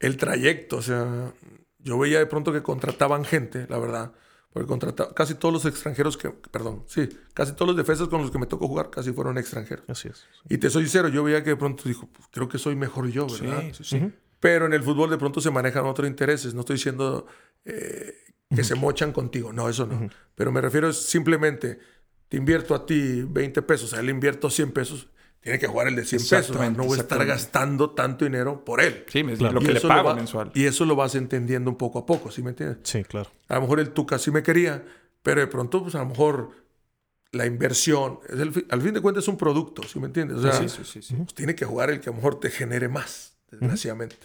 el 0.01 0.17
trayecto, 0.19 0.77
o 0.77 0.83
sea, 0.83 1.33
yo 1.79 1.99
veía 1.99 2.19
de 2.19 2.27
pronto 2.27 2.53
que 2.53 2.63
contrataban 2.63 3.25
gente, 3.25 3.67
la 3.69 3.79
verdad. 3.79 4.13
Porque 4.53 4.67
contrataban, 4.67 5.13
casi 5.15 5.35
todos 5.35 5.53
los 5.53 5.65
extranjeros 5.67 6.17
que, 6.17 6.31
perdón, 6.31 6.85
sí, 6.87 7.09
casi 7.35 7.53
todos 7.53 7.69
los 7.69 7.77
defensas 7.77 8.09
con 8.09 8.23
los 8.23 8.31
que 8.31 8.39
me 8.39 8.47
tocó 8.47 8.67
jugar 8.67 8.91
casi 8.91 9.13
fueron 9.13 9.39
extranjeros. 9.39 9.85
Así 9.89 10.09
es. 10.09 10.27
Y 10.49 10.59
te 10.59 10.71
soy 10.71 10.85
sincero, 10.85 11.09
yo 11.09 11.23
veía 11.23 11.45
que 11.45 11.51
de 11.51 11.57
pronto 11.57 11.85
dijo, 11.87 12.09
pues, 12.13 12.29
creo 12.31 12.49
que 12.49 12.59
soy 12.59 12.75
mejor 12.75 13.09
yo, 13.09 13.27
¿verdad? 13.27 13.63
sí, 13.73 13.85
sí. 13.85 14.13
Pero 14.41 14.67
en 14.67 14.73
el 14.73 14.83
fútbol 14.83 15.11
de 15.11 15.19
pronto 15.19 15.41
se 15.41 15.51
manejan 15.51 15.85
otros 15.85 16.07
intereses. 16.09 16.55
No 16.55 16.61
estoy 16.61 16.77
diciendo 16.77 17.27
eh, 17.65 18.15
que 18.55 18.63
se 18.63 18.75
mochan 18.75 19.13
contigo. 19.13 19.53
No, 19.53 19.69
eso 19.69 19.87
no. 19.87 20.09
Pero 20.35 20.53
me 20.53 20.61
refiero 20.61 20.93
simplemente, 20.93 21.79
te 22.29 22.37
invierto 22.37 22.75
a 22.75 22.87
ti 22.87 23.23
20 23.23 23.63
pesos, 23.63 23.95
a 23.95 24.01
él 24.01 24.07
le 24.07 24.13
invierto 24.13 24.49
100 24.49 24.73
pesos. 24.73 25.09
Tiene 25.49 25.59
que 25.59 25.67
jugar 25.67 25.89
el 25.89 25.97
de 25.97 26.05
100 26.05 26.21
pesos. 26.29 26.57
No 26.77 26.85
voy 26.85 26.99
a 26.99 27.01
estar 27.01 27.25
gastando 27.25 27.91
tanto 27.91 28.27
dinero 28.27 28.65
por 28.67 28.83
él. 28.83 29.05
Sí, 29.09 29.25
me- 29.25 29.35
Claro. 29.35 29.55
lo 29.55 29.61
que 29.61 29.73
le 29.73 29.81
pago 29.81 30.09
va- 30.11 30.15
mensual. 30.15 30.51
Y 30.55 30.67
eso 30.67 30.85
lo 30.85 30.95
vas 30.95 31.15
entendiendo 31.15 31.71
un 31.71 31.77
poco 31.77 32.01
a 32.01 32.05
poco, 32.05 32.31
¿sí 32.31 32.43
me 32.43 32.51
entiendes? 32.51 32.79
Sí, 32.83 33.03
claro. 33.05 33.31
A 33.49 33.55
lo 33.55 33.63
mejor 33.63 33.81
el 33.81 33.91
Tuca 33.91 34.19
sí 34.19 34.31
me 34.31 34.43
quería, 34.43 34.85
pero 35.23 35.41
de 35.41 35.47
pronto, 35.47 35.83
pues 35.83 35.95
a 35.95 36.01
lo 36.01 36.07
mejor 36.07 36.51
la 37.33 37.47
inversión, 37.47 38.21
es 38.29 38.39
el 38.41 38.67
al 38.71 38.83
fin 38.83 38.93
de 38.93 39.01
cuentas 39.01 39.25
es 39.25 39.29
un 39.29 39.39
producto, 39.39 39.83
¿sí 39.85 39.99
me 39.99 40.07
entiendes? 40.07 40.37
O 40.39 40.43
sea, 40.43 40.53
Sí, 40.53 40.69
sí, 40.69 40.83
sí, 40.85 41.01
sí. 41.03 41.15
pues, 41.15 41.33
tiene 41.35 41.55
que 41.55 41.65
jugar 41.65 41.89
el 41.91 42.01
que 42.01 42.11
a 42.11 42.13
lo 42.13 42.17
mejor 42.17 42.39
te 42.41 42.51
genere 42.51 42.89
más, 42.89 43.35
desgraciadamente. 43.51 44.17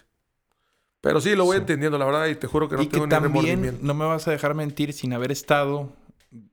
Pero 1.02 1.20
sí, 1.20 1.36
lo 1.36 1.44
voy 1.46 1.58
entendiendo, 1.58 1.98
la 1.98 2.06
verdad, 2.06 2.28
y 2.28 2.36
te 2.36 2.48
juro 2.48 2.70
que 2.70 2.76
no 2.76 2.82
y 2.82 2.86
que 2.88 2.92
tengo 2.92 3.06
ni 3.08 3.10
también 3.12 3.34
remordimiento. 3.34 3.80
no 3.86 3.94
me 3.94 4.06
vas 4.06 4.28
a 4.28 4.32
dejar 4.32 4.54
mentir 4.56 4.94
sin 4.94 5.12
haber 5.14 5.32
estado 5.32 5.92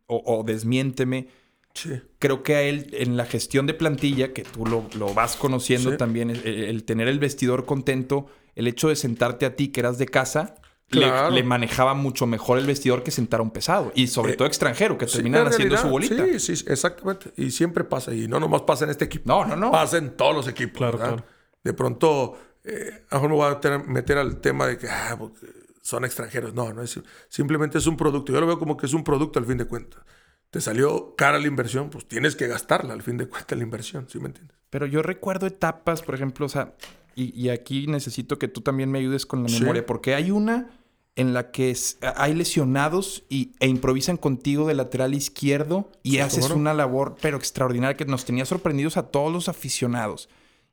o, 0.06 0.22
o 0.38 0.42
desmiénteme. 0.44 1.28
Sí. 1.74 2.00
Creo 2.18 2.42
que 2.42 2.54
a 2.56 2.62
él 2.62 2.88
en 2.92 3.16
la 3.16 3.24
gestión 3.26 3.66
de 3.66 3.74
plantilla, 3.74 4.32
que 4.32 4.42
tú 4.42 4.66
lo, 4.66 4.86
lo 4.98 5.14
vas 5.14 5.36
conociendo 5.36 5.90
Sí. 5.92 5.96
también, 5.96 6.30
el, 6.30 6.44
el 6.46 6.84
tener 6.84 7.08
el 7.08 7.18
vestidor 7.18 7.64
contento, 7.64 8.26
el 8.56 8.66
hecho 8.66 8.88
de 8.88 8.96
sentarte 8.96 9.46
a 9.46 9.54
ti 9.56 9.68
que 9.68 9.80
eras 9.80 9.96
de 9.98 10.06
casa, 10.06 10.56
le- 10.88 11.02
Claro. 11.02 11.30
le, 11.30 11.44
manejaba 11.44 11.94
mucho 11.94 12.26
mejor 12.26 12.58
el 12.58 12.66
vestidor 12.66 13.04
que 13.04 13.12
sentar 13.12 13.38
a 13.40 13.44
un 13.44 13.52
pesado. 13.52 13.92
Y 13.94 14.08
sobre 14.08 14.32
Eh, 14.32 14.36
todo 14.36 14.48
extranjero, 14.48 14.98
que 14.98 15.06
Sí, 15.06 15.14
terminan 15.18 15.42
en 15.42 15.48
haciendo 15.52 15.76
su 15.76 15.88
bolita. 15.88 16.26
Sí, 16.38 16.56
sí, 16.56 16.64
exactamente. 16.66 17.30
Y 17.36 17.52
siempre 17.52 17.84
pasa. 17.84 18.12
Y 18.12 18.26
no 18.26 18.40
nomás 18.40 18.62
pasa 18.62 18.84
en 18.84 18.90
este 18.90 19.04
equipo. 19.04 19.24
No, 19.28 19.44
no, 19.44 19.54
no. 19.54 19.70
Pasa 19.70 19.98
en 19.98 20.16
todos 20.16 20.34
los 20.34 20.48
equipos. 20.48 20.78
Claro, 20.78 20.98
claro. 20.98 21.24
De 21.62 21.72
pronto, 21.72 22.36
eh, 22.64 23.04
a 23.10 23.14
lo 23.14 23.20
mejor 23.22 23.30
me 23.30 23.36
voy 23.36 23.52
a 23.54 23.60
tener- 23.60 23.86
meter 23.86 24.18
al 24.18 24.40
tema 24.40 24.66
de 24.66 24.76
que 24.78 24.88
ah, 24.88 25.14
porque 25.16 25.46
son 25.80 26.04
extranjeros. 26.04 26.52
No, 26.54 26.72
no 26.72 26.82
es. 26.82 26.98
Simplemente 27.28 27.78
es 27.78 27.86
un 27.86 27.96
producto. 27.96 28.32
Yo 28.32 28.40
lo 28.40 28.46
veo 28.48 28.58
como 28.58 28.76
que 28.76 28.86
es 28.86 28.92
un 28.92 29.04
producto 29.04 29.38
al 29.38 29.46
fin 29.46 29.58
de 29.58 29.66
cuentas. 29.66 30.02
Te 30.50 30.60
salió 30.60 31.14
cara 31.16 31.38
la 31.38 31.46
inversión, 31.46 31.90
pues 31.90 32.06
tienes 32.06 32.34
que 32.36 32.46
gastarla 32.48 32.92
al 32.92 33.02
fin 33.02 33.16
de 33.16 33.28
cuentas 33.28 33.56
la 33.56 33.64
inversión. 33.64 34.06
¿Sí 34.08 34.18
me 34.18 34.26
entiendes? 34.26 34.56
Pero 34.70 34.86
yo 34.86 35.02
recuerdo 35.02 35.46
etapas, 35.46 36.02
por 36.02 36.14
ejemplo, 36.14 36.46
o 36.46 36.48
sea, 36.48 36.74
y, 37.14 37.38
y 37.40 37.50
aquí 37.50 37.86
necesito 37.86 38.38
que 38.38 38.48
tú 38.48 38.60
también 38.60 38.90
me 38.90 38.98
ayudes 38.98 39.26
con 39.26 39.42
la 39.42 39.48
Sí. 39.48 39.60
memoria, 39.60 39.84
porque 39.86 40.14
hay 40.14 40.30
una 40.30 40.70
en 41.16 41.34
la 41.34 41.50
que 41.50 41.70
es- 41.70 41.98
hay 42.16 42.34
lesionados 42.34 43.24
y, 43.28 43.52
e 43.60 43.66
improvisan 43.68 44.16
contigo 44.16 44.66
de 44.66 44.74
lateral 44.74 45.12
izquierdo 45.14 45.90
y 46.02 46.18
haces 46.18 46.50
una 46.50 46.72
labor 46.72 47.16
pero 47.20 47.36
extraordinaria 47.36 47.96
que 47.96 48.04
nos 48.04 48.24
tenía 48.24 48.44
sorprendidos 48.46 48.96
a 48.96 49.08
todos 49.08 49.32
los 49.32 49.48
aficionados. 49.48 50.28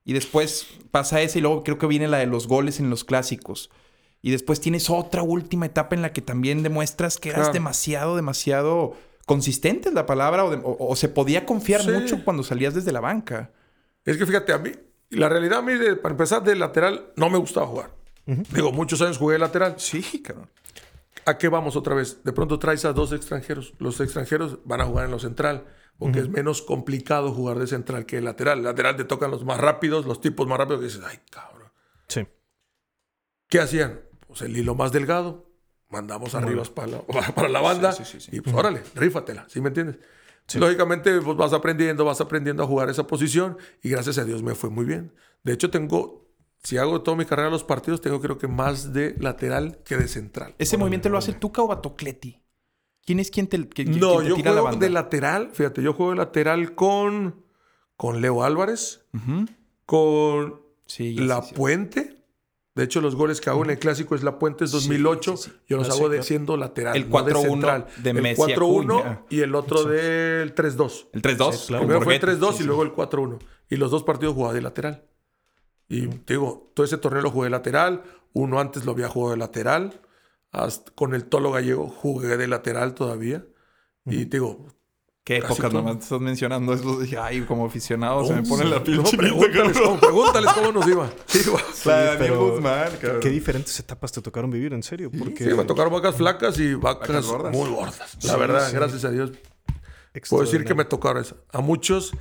Y 0.05 0.13
después 0.13 0.67
pasa 0.91 1.21
esa 1.21 1.37
y 1.39 1.41
luego 1.41 1.63
creo 1.63 1.77
que 1.77 1.87
viene 1.87 2.07
la 2.07 2.19
de 2.19 2.27
los 2.27 2.47
goles 2.47 2.79
en 2.79 2.89
los 2.89 3.03
clásicos. 3.03 3.69
Y 4.21 4.31
después 4.31 4.61
tienes 4.61 4.89
otra 4.89 5.21
última 5.21 5.65
etapa 5.65 5.95
en 5.95 6.01
la 6.01 6.13
que 6.13 6.21
también 6.21 6.63
demuestras 6.63 7.17
que 7.17 7.29
eras 7.29 7.39
Claro. 7.41 7.53
demasiado, 7.53 8.15
demasiado 8.15 8.95
consistente 9.27 9.89
es 9.89 9.93
la 9.93 10.07
palabra 10.07 10.43
o, 10.45 10.49
de- 10.49 10.57
o- 10.63 10.77
o 10.89 10.95
se 10.95 11.09
podía 11.09 11.45
confiar 11.45 11.81
Sí. 11.81 11.91
mucho 11.91 12.23
cuando 12.25 12.41
salías 12.41 12.73
desde 12.73 12.91
la 12.91 13.01
banca. 13.01 13.51
Es 14.05 14.17
que 14.17 14.25
fíjate, 14.25 14.53
a 14.53 14.57
mí, 14.57 14.71
la 15.11 15.29
realidad 15.29 15.59
a 15.59 15.61
mí, 15.61 15.75
de- 15.75 15.95
para 15.97 16.13
empezar, 16.13 16.43
de 16.43 16.55
lateral, 16.55 17.11
no 17.15 17.29
me 17.29 17.37
gustaba 17.37 17.67
jugar. 17.67 17.91
Digo, 18.25 18.71
muchos 18.71 19.01
años 19.01 19.17
jugué 19.19 19.33
de 19.33 19.39
lateral. 19.39 19.75
Sí, 19.77 20.01
cabrón. 20.23 20.49
¿A 21.25 21.37
qué 21.37 21.49
vamos 21.49 21.75
otra 21.75 21.93
vez? 21.93 22.23
De 22.23 22.31
pronto 22.33 22.57
traes 22.57 22.83
a 22.85 22.93
dos 22.93 23.11
extranjeros. 23.11 23.73
Los 23.79 23.99
extranjeros 23.99 24.59
van 24.65 24.81
a 24.81 24.85
jugar 24.85 25.05
en 25.05 25.11
lo 25.11 25.19
central, 25.19 25.65
porque 25.99 26.19
es 26.19 26.29
menos 26.29 26.61
complicado 26.61 27.33
jugar 27.33 27.59
de 27.59 27.67
central 27.67 28.05
que 28.05 28.15
de 28.17 28.21
lateral. 28.23 28.63
Lateral 28.63 28.95
te 28.95 29.03
tocan 29.03 29.29
los 29.31 29.43
más 29.45 29.59
rápidos, 29.59 30.05
los 30.05 30.19
tipos 30.21 30.47
más 30.47 30.57
rápidos, 30.57 30.79
que 30.79 30.85
dices, 30.87 31.01
ay, 31.05 31.19
cabrón. 31.29 31.69
Sí. 32.07 32.25
¿Qué 33.49 33.59
hacían? 33.59 34.01
Pues 34.27 34.41
el 34.41 34.55
hilo 34.57 34.75
más 34.75 34.91
delgado, 34.91 35.46
mandamos 35.89 36.35
arriba 36.35 36.63
para 36.75 36.87
la, 36.87 37.01
para 37.35 37.49
la 37.49 37.61
banda 37.61 37.91
Sí, 37.93 38.03
sí, 38.05 38.19
sí, 38.19 38.29
y 38.35 38.41
pues 38.41 38.55
órale, 38.55 38.83
rífatela, 38.95 39.45
¿sí 39.49 39.61
me 39.61 39.69
entiendes? 39.69 39.97
Lógicamente 40.55 41.19
pues, 41.21 41.35
vas 41.35 41.51
aprendiendo, 41.53 42.05
vas 42.05 42.21
aprendiendo 42.21 42.63
a 42.63 42.67
jugar 42.67 42.89
esa 42.89 43.05
posición 43.07 43.57
y 43.83 43.89
gracias 43.89 44.17
a 44.17 44.23
Dios 44.23 44.43
me 44.43 44.55
fue 44.55 44.69
muy 44.69 44.85
bien. 44.85 45.13
De 45.43 45.51
hecho 45.53 45.69
tengo, 45.69 46.29
si 46.63 46.77
hago 46.77 47.01
toda 47.01 47.17
mi 47.17 47.25
carrera 47.25 47.49
los 47.49 47.63
partidos, 47.65 47.99
tengo 48.01 48.21
creo 48.21 48.37
que 48.37 48.47
más 48.47 48.93
de 48.93 49.15
lateral 49.19 49.79
que 49.83 49.97
de 49.97 50.07
central. 50.07 50.55
¿Ese 50.57 50.77
movimiento 50.77 51.09
lo 51.09 51.17
hace 51.17 51.33
Tuca 51.33 51.61
o 51.61 51.67
Batocleti? 51.67 52.41
¿Quién 53.05 53.19
es 53.19 53.29
quien 53.31 53.47
te, 53.47 53.67
que- 53.69 53.85
No, 53.85 54.11
quien 54.17 54.23
te 54.23 54.29
yo 54.29 54.35
tira 54.35 54.51
la 54.51 54.61
juego 54.61 54.65
banda? 54.71 54.85
de 54.85 54.89
lateral, 54.91 55.49
fíjate, 55.53 55.81
yo 55.81 55.93
juego 55.93 56.11
de 56.11 56.17
lateral 56.17 56.75
con, 56.75 57.43
con 57.97 58.21
Leo 58.21 58.43
Álvarez, 58.43 59.05
con 59.85 60.61
Sí, 60.85 61.15
La. 61.15 61.41
Puente. 61.41 62.16
De 62.77 62.83
hecho, 62.83 63.01
los 63.01 63.15
goles 63.15 63.41
que 63.41 63.49
hago 63.49 63.63
en 63.65 63.71
el 63.71 63.79
clásico 63.79 64.15
es 64.15 64.23
La 64.23 64.39
Puente 64.39 64.63
es 64.63 64.71
2008. 64.71 65.35
sí, 65.35 65.49
sí. 65.49 65.57
Yo 65.67 65.77
los 65.77 65.89
Ah, 65.89 65.93
hago 65.93 66.07
de 66.09 66.23
siendo 66.23 66.55
lateral. 66.55 66.95
El 66.95 67.09
no 67.09 67.23
de 67.23 67.33
4-1 67.33 67.41
central. 67.49 67.87
de 67.97 68.09
El 68.11 68.21
Messi 68.21 68.41
4-1 68.41 68.99
Acuña. 68.99 69.21
y 69.29 69.39
el 69.41 69.55
otro 69.55 69.83
del 69.83 70.53
3-2. 70.55 71.07
El 71.11 71.21
3-2. 71.21 71.51
Sí, 71.53 71.67
claro. 71.67 71.81
Primero 71.83 72.01
fue 72.03 72.15
el 72.15 72.21
Borghetti. 72.21 72.39
3-2 72.45 72.53
Sí, 72.57 72.63
y 72.63 72.65
luego 72.67 72.83
el 72.83 72.93
4-1. 72.93 73.39
Y 73.69 73.75
los 73.77 73.91
dos 73.91 74.03
partidos 74.03 74.35
jugaba 74.35 74.53
de 74.53 74.61
lateral. 74.61 75.03
Y 75.89 76.07
te 76.07 76.33
digo, 76.33 76.71
todo 76.75 76.85
ese 76.85 76.97
torneo 76.97 77.21
lo 77.21 77.31
jugué 77.31 77.45
de 77.47 77.49
lateral. 77.51 78.03
Uno 78.33 78.59
antes 78.59 78.85
lo 78.85 78.91
había 78.91 79.09
jugado 79.09 79.31
de 79.31 79.37
lateral. 79.37 79.99
Hasta 80.51 80.91
con 80.93 81.13
el 81.15 81.25
Tolo 81.25 81.51
Gallego 81.51 81.87
jugué 81.89 82.37
de 82.37 82.47
lateral 82.47 82.93
todavía. 82.93 83.45
Y 84.05 84.25
te 84.27 84.37
digo, 84.37 84.67
Qué 85.27 85.37
épocas 85.39 85.73
nomás 85.73 85.97
estás 85.97 86.21
mencionando 86.21 86.73
eso. 86.73 87.01
Dije, 87.01 87.17
ay, 87.17 87.41
como 87.41 87.65
aficionado 87.65 88.23
se 88.25 88.33
me 88.33 88.43
no, 88.43 88.47
pone 88.47 88.63
la 88.63 88.81
piel 88.81 88.95
no, 88.97 89.03
pregúntales, 89.03 89.77
cómo, 89.77 89.99
pregúntales 89.99 90.53
cómo 90.53 90.71
nos 90.71 90.87
iba. 90.87 91.09
Sí. 91.27 91.41
La 91.83 91.97
Daniel 92.15 92.37
Guzmán, 92.37 92.91
cabrón. 93.01 93.19
¿Qué 93.19 93.29
diferentes 93.29 93.77
etapas 93.77 94.13
te 94.13 94.21
tocaron 94.21 94.49
vivir, 94.49 94.71
en 94.73 94.83
serio? 94.83 95.11
Porque 95.11 95.43
Sí, 95.43 95.53
me 95.53 95.65
tocaron 95.65 95.91
vacas 95.91 96.15
flacas 96.15 96.57
y 96.59 96.75
vacas, 96.75 97.09
Vacas 97.09 97.25
gordas. 97.25 97.51
muy 97.51 97.69
gordas. 97.69 97.99
La 98.23 98.33
Sí, 98.35 98.39
verdad, 98.39 98.69
sí. 98.69 98.75
gracias 98.75 99.03
a 99.03 99.11
Dios. 99.11 99.31
Puedo 100.29 100.43
decir 100.45 100.63
que 100.63 100.73
me 100.73 100.85
tocaron 100.85 101.21
eso. 101.21 101.43
A 101.51 101.59
muchos, 101.59 102.13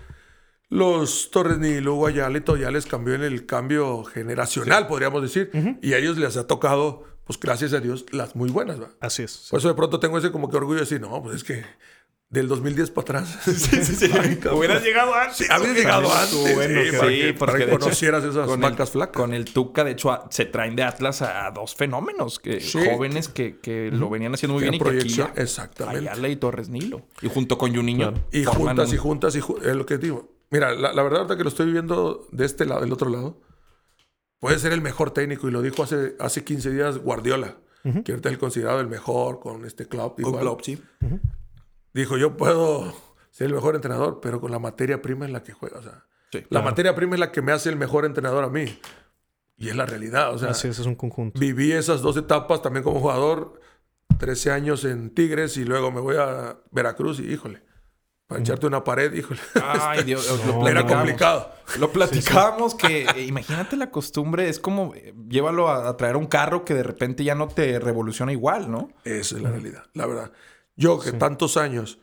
los 0.68 1.30
Torres 1.30 1.58
Nilo, 1.58 1.94
Guayala 1.94 2.38
y 2.38 2.40
todo 2.40 2.56
ya 2.56 2.72
les 2.72 2.86
cambió 2.86 3.14
en 3.14 3.22
el 3.22 3.46
cambio 3.46 4.02
generacional, 4.02 4.88
podríamos 4.88 5.22
decir. 5.22 5.50
Y 5.80 5.92
a 5.92 5.98
ellos 5.98 6.18
les 6.18 6.36
ha 6.36 6.48
tocado, 6.48 7.04
pues 7.24 7.38
gracias 7.38 7.72
a 7.72 7.78
Dios, 7.78 8.04
las 8.10 8.34
muy 8.34 8.50
buenas. 8.50 8.80
¿va? 8.80 8.90
Así 9.00 9.22
es. 9.22 9.46
Por 9.48 9.60
eso 9.60 9.68
de 9.68 9.74
pronto 9.74 10.00
tengo 10.00 10.18
ese 10.18 10.32
como 10.32 10.50
que 10.50 10.56
orgullo 10.56 10.80
de 10.80 10.80
decir, 10.86 11.00
no, 11.00 11.22
pues 11.22 11.36
es 11.36 11.44
que 11.44 11.64
del 12.28 12.48
2010 12.48 12.90
para 12.90 13.20
atrás. 13.20 13.38
Sí, 13.44 13.84
sí, 13.84 13.94
sí. 13.94 14.10
Hubieras 14.52 14.82
llegado 14.82 15.14
antes. 15.14 15.36
Sí, 15.38 15.44
había 15.48 15.72
llegado 15.72 16.12
antes. 16.12 16.54
bueno, 16.56 16.80
sí, 16.82 16.90
para 16.96 17.08
Sí, 17.08 17.20
que, 17.20 17.34
porque 17.34 17.36
para 17.38 17.58
que 17.58 17.64
hecho, 17.64 17.78
conocieras 17.78 18.24
esas 18.24 18.58
vacas 18.58 18.90
flacas. 18.90 19.16
Con 19.22 19.32
el 19.34 19.44
Tuca, 19.44 19.84
de 19.84 19.92
hecho, 19.92 20.10
a- 20.10 20.26
se 20.30 20.44
traen 20.46 20.74
de 20.76 20.82
Atlas 20.82 21.22
a, 21.22 21.50
dos 21.52 21.74
fenómenos 21.74 22.38
que, 22.40 22.60
Sí. 22.60 22.78
jóvenes 22.90 23.28
que, 23.28 23.58
que 23.60 23.90
lo 23.92 24.10
venían 24.10 24.34
haciendo 24.34 24.54
muy 24.54 24.62
bien 24.62 24.74
y 24.74 24.76
era 24.76 24.84
que 24.84 24.90
aquí 24.90 24.98
proyección, 24.98 25.30
exactamente. 25.36 26.08
Ayala 26.10 26.28
y 26.28 26.36
Torres 26.36 26.68
Nilo. 26.68 27.06
Y 27.22 27.28
junto 27.28 27.58
con 27.58 27.74
Juninho. 27.74 28.12
Y 28.32 28.44
juntas 28.44 28.88
un- 28.88 28.94
y 28.94 28.98
juntas 28.98 29.36
y 29.36 29.40
ju- 29.40 29.62
es 29.64 29.76
lo 29.76 29.86
que 29.86 29.98
digo. 29.98 30.34
Mira, 30.50 30.72
la, 30.74 30.92
la 30.92 31.02
verdad 31.02 31.20
ahorita 31.20 31.36
que 31.36 31.42
lo 31.44 31.48
estoy 31.48 31.66
viviendo 31.66 32.26
de 32.32 32.44
este 32.44 32.66
lado, 32.66 32.80
del 32.80 32.92
otro 32.92 33.08
lado, 33.10 33.40
puede 34.40 34.58
ser 34.58 34.72
el 34.72 34.80
mejor 34.80 35.10
técnico 35.12 35.48
y 35.48 35.50
lo 35.52 35.62
dijo 35.62 35.82
hace, 35.82 36.14
hace 36.20 36.44
15 36.44 36.70
días 36.70 36.98
Guardiola, 36.98 37.56
que 38.04 38.12
ahorita 38.12 38.28
es 38.28 38.32
el 38.34 38.38
considerado 38.38 38.80
el 38.80 38.88
mejor 38.88 39.38
con 39.40 39.64
este 39.64 39.86
club. 39.86 40.20
Con. 40.20 40.38
Klopp, 40.38 40.60
sí. 40.62 40.80
Dijo, 41.96 42.16
yo 42.18 42.36
puedo 42.36 42.94
ser 43.30 43.48
el 43.48 43.54
mejor 43.54 43.74
entrenador, 43.74 44.20
pero 44.20 44.40
con 44.40 44.50
la 44.50 44.58
materia 44.58 45.00
prima 45.02 45.24
en 45.24 45.32
la 45.32 45.42
que 45.42 45.52
juega. 45.52 45.78
O 45.78 45.82
sea, 45.82 46.04
Sí, 46.32 46.38
la 46.42 46.48
claro. 46.48 46.64
materia 46.66 46.94
prima 46.94 47.14
es 47.14 47.20
la 47.20 47.30
que 47.32 47.40
me 47.40 47.52
hace 47.52 47.68
el 47.68 47.76
mejor 47.76 48.04
entrenador 48.04 48.42
a 48.44 48.48
mí. 48.48 48.78
Y 49.56 49.68
es 49.68 49.76
la 49.76 49.86
realidad. 49.86 50.34
O 50.34 50.38
sea, 50.38 50.50
Así 50.50 50.68
es, 50.68 50.78
es 50.78 50.86
un 50.86 50.96
conjunto. 50.96 51.38
viví 51.40 51.72
esas 51.72 52.02
dos 52.02 52.16
etapas 52.16 52.60
también 52.62 52.82
como 52.84 53.00
jugador. 53.00 53.60
13 54.18 54.50
años 54.50 54.84
en 54.84 55.10
Tigres 55.14 55.56
y 55.56 55.64
luego 55.64 55.90
me 55.90 56.00
voy 56.00 56.16
a 56.18 56.56
Veracruz 56.70 57.20
y 57.20 57.32
híjole, 57.32 57.62
para 58.26 58.40
echarte 58.40 58.66
una 58.66 58.82
pared, 58.84 59.12
híjole. 59.14 59.40
Ay, 59.62 60.02
Dios, 60.04 60.28
lo 60.46 60.60
No, 60.60 60.68
Era 60.68 60.86
complicado. 60.86 61.50
Lo 61.78 61.90
platicamos 61.92 62.74
que 62.74 63.04
eh, 63.14 63.22
imagínate 63.26 63.76
la 63.76 63.90
costumbre, 63.90 64.48
es 64.48 64.58
como 64.58 64.94
eh, 64.94 65.14
llévalo 65.28 65.68
a, 65.68 65.88
a 65.88 65.96
traer 65.96 66.16
un 66.16 66.26
carro 66.26 66.64
que 66.64 66.74
de 66.74 66.82
repente 66.82 67.24
ya 67.24 67.34
no 67.34 67.48
te 67.48 67.78
revoluciona 67.78 68.32
igual, 68.32 68.70
¿no? 68.70 68.90
Esa 69.04 69.36
es 69.36 69.42
la 69.42 69.50
realidad, 69.50 69.84
la 69.94 70.06
verdad. 70.06 70.32
Yo 70.76 70.98
que 70.98 71.12
tantos 71.12 71.56
años 71.56 71.98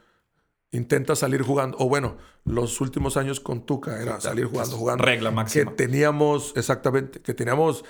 intenta 0.71 1.15
salir 1.15 1.43
jugando, 1.43 1.77
o 1.79 1.87
bueno, 1.87 2.17
los 2.45 2.81
últimos 2.81 3.15
años 3.15 3.39
con 3.39 3.65
Tuca 3.65 4.01
era 4.01 4.19
salir 4.19 4.45
jugando, 4.45 4.75
jugando. 4.75 5.05
Regla 5.05 5.31
máxima. 5.31 5.71
Que 5.71 5.77
teníamos, 5.77 6.53
exactamente, 6.55 7.21
que 7.21 7.33
teníamos, 7.35 7.85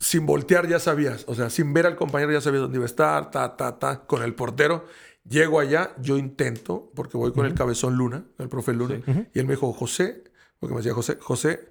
sin 0.00 0.24
voltear 0.24 0.66
ya 0.66 0.80
sabías, 0.80 1.24
o 1.28 1.34
sea, 1.34 1.50
sin 1.50 1.74
ver 1.74 1.86
al 1.86 1.96
compañero 1.96 2.32
ya 2.32 2.40
sabías 2.40 2.62
dónde 2.62 2.78
iba 2.78 2.84
a 2.84 2.86
estar, 2.86 3.30
ta, 3.30 3.56
ta, 3.56 3.78
ta, 3.78 4.06
con 4.06 4.22
el 4.22 4.34
portero. 4.34 4.86
Llego 5.28 5.60
allá, 5.60 5.94
yo 6.00 6.16
intento, 6.16 6.90
porque 6.94 7.18
voy 7.18 7.32
con 7.32 7.44
el 7.44 7.52
cabezón 7.52 7.96
Luna, 7.96 8.24
el 8.38 8.48
profe 8.48 8.72
Luna, 8.72 9.02
y 9.34 9.38
él 9.38 9.44
me 9.46 9.52
dijo, 9.52 9.70
José, 9.74 10.24
porque 10.58 10.74
me 10.74 10.80
decía 10.80 10.94
José, 10.94 11.18
José, 11.20 11.68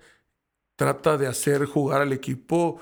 trata 0.76 1.18
de 1.18 1.26
hacer 1.26 1.66
jugar 1.66 2.02
al 2.04 2.14
equipo 2.14 2.80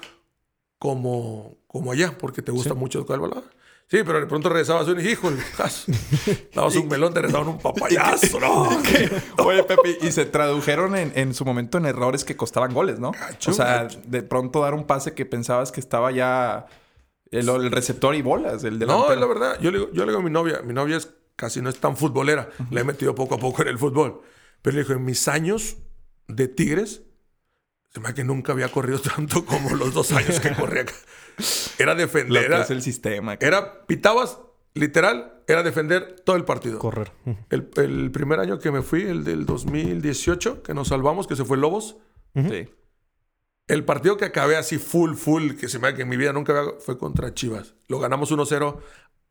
como, 0.78 1.56
como 1.68 1.94
allá, 1.94 2.18
porque 2.18 2.41
te 2.41 2.52
gusta 2.52 2.74
mucho 2.74 3.00
tocar 3.00 3.15
el 3.15 3.22
balón. 3.22 3.44
Sí, 3.88 4.00
pero 4.04 4.19
de 4.19 4.26
pronto 4.26 4.50
regresabas 4.50 4.88
híjole, 5.04 5.38
jas, 5.56 5.86
dabas 6.56 6.76
un 6.76 6.88
melón, 6.88 7.13
te 7.13 7.21
regresaban 7.21 7.50
un 7.50 7.60
papayazo, 7.60 8.39
¿no? 8.39 8.67
Oye, 9.45 9.63
Pepe, 9.63 10.00
y 10.02 10.12
se 10.12 10.26
tradujeron 10.26 10.95
en, 10.95 11.12
en 11.15 11.36
su 11.36 11.45
momento 11.45 11.78
en 11.78 11.86
errores 11.86 12.24
que 12.24 12.36
costaban 12.36 12.74
goles, 12.74 13.00
¿no? 13.00 13.12
Gacho, 13.12 13.52
o 13.52 13.54
sea, 13.54 13.84
gacho. 13.84 14.00
de 14.06 14.24
pronto 14.24 14.62
dar 14.62 14.74
un 14.74 14.86
pase 14.86 15.13
que 15.13 15.26
pensabas 15.26 15.71
que 15.71 15.80
estaba 15.80 16.12
ya 16.12 16.65
el, 17.30 17.48
el 17.48 17.71
receptor 17.71 18.15
y 18.15 18.24
bolas, 18.24 18.63
el 18.63 18.74
No, 18.80 18.86
delantero. 18.88 19.13
es 19.13 19.19
la 19.19 19.26
verdad. 19.28 19.60
Yo 19.62 19.69
le, 19.71 19.78
digo, 19.80 19.91
yo 19.93 20.06
le 20.06 20.12
digo 20.12 20.19
a 20.19 20.24
mi 20.24 20.32
novia, 20.32 20.62
mi 20.63 20.74
novia 20.74 20.98
es 20.98 21.13
casi 21.36 21.62
no 21.62 21.69
es 21.69 21.80
tan 21.80 21.95
futbolera. 21.95 22.50
La 22.71 22.82
he 22.82 22.84
metido 22.84 23.13
poco 23.13 23.36
a 23.36 23.39
poco 23.39 23.62
en 23.62 23.67
el 23.67 23.78
fútbol. 23.78 24.21
Pero 24.62 24.76
le 24.78 24.82
dijo, 24.84 24.93
en 24.93 25.06
mis 25.06 25.28
años 25.28 25.78
de 26.28 26.48
Tigres, 26.48 27.04
se 27.93 28.00
me 28.00 28.13
que 28.13 28.24
nunca 28.24 28.52
había 28.54 28.69
corrido 28.71 29.00
tanto 29.15 29.45
como 29.45 29.76
los 29.76 29.93
dos 29.93 30.12
años 30.12 30.39
que 30.39 30.54
corrí 30.54 30.80
acá. 30.80 30.93
Era 31.78 31.93
Lo 31.93 32.00
defender. 32.00 32.41
que 32.41 32.45
Era, 32.48 32.62
es 32.63 32.71
el 32.71 32.82
sistema. 32.82 33.38
era, 33.39 33.86
pitabas, 33.86 34.39
literal, 34.74 35.41
era 35.48 35.63
defender 35.63 36.15
todo 36.26 36.36
el 36.36 36.45
partido. 36.45 36.80
Correr. 36.80 37.12
El, 37.50 37.69
el 37.78 38.12
primer 38.12 38.39
año 38.39 38.60
que 38.60 38.71
me 38.71 38.82
fui, 38.82 39.04
el 39.04 39.24
del 39.24 39.45
2018, 39.45 40.63
que 40.63 40.74
nos 40.74 40.88
salvamos, 40.89 41.28
que 41.28 41.36
se 41.36 41.45
fue 41.45 41.58
Lobos. 41.58 41.98
Sí. 42.34 42.67
El 43.67 43.84
partido 43.84 44.17
que 44.17 44.26
acabé 44.26 44.58
así 44.58 44.78
full, 44.78 45.15
full, 45.15 45.54
que 45.56 45.67
se 45.69 45.80
me 45.80 45.88
hace 45.88 45.98
que 45.98 46.02
en 46.04 46.10
mi 46.10 46.17
vida 46.17 46.34
nunca 46.34 46.58
había, 46.60 46.74
fue 46.80 46.98
contra 46.98 47.34
Chivas. 47.34 47.74
Lo 47.88 48.00
ganamos 48.00 48.32
1-0. 48.32 48.78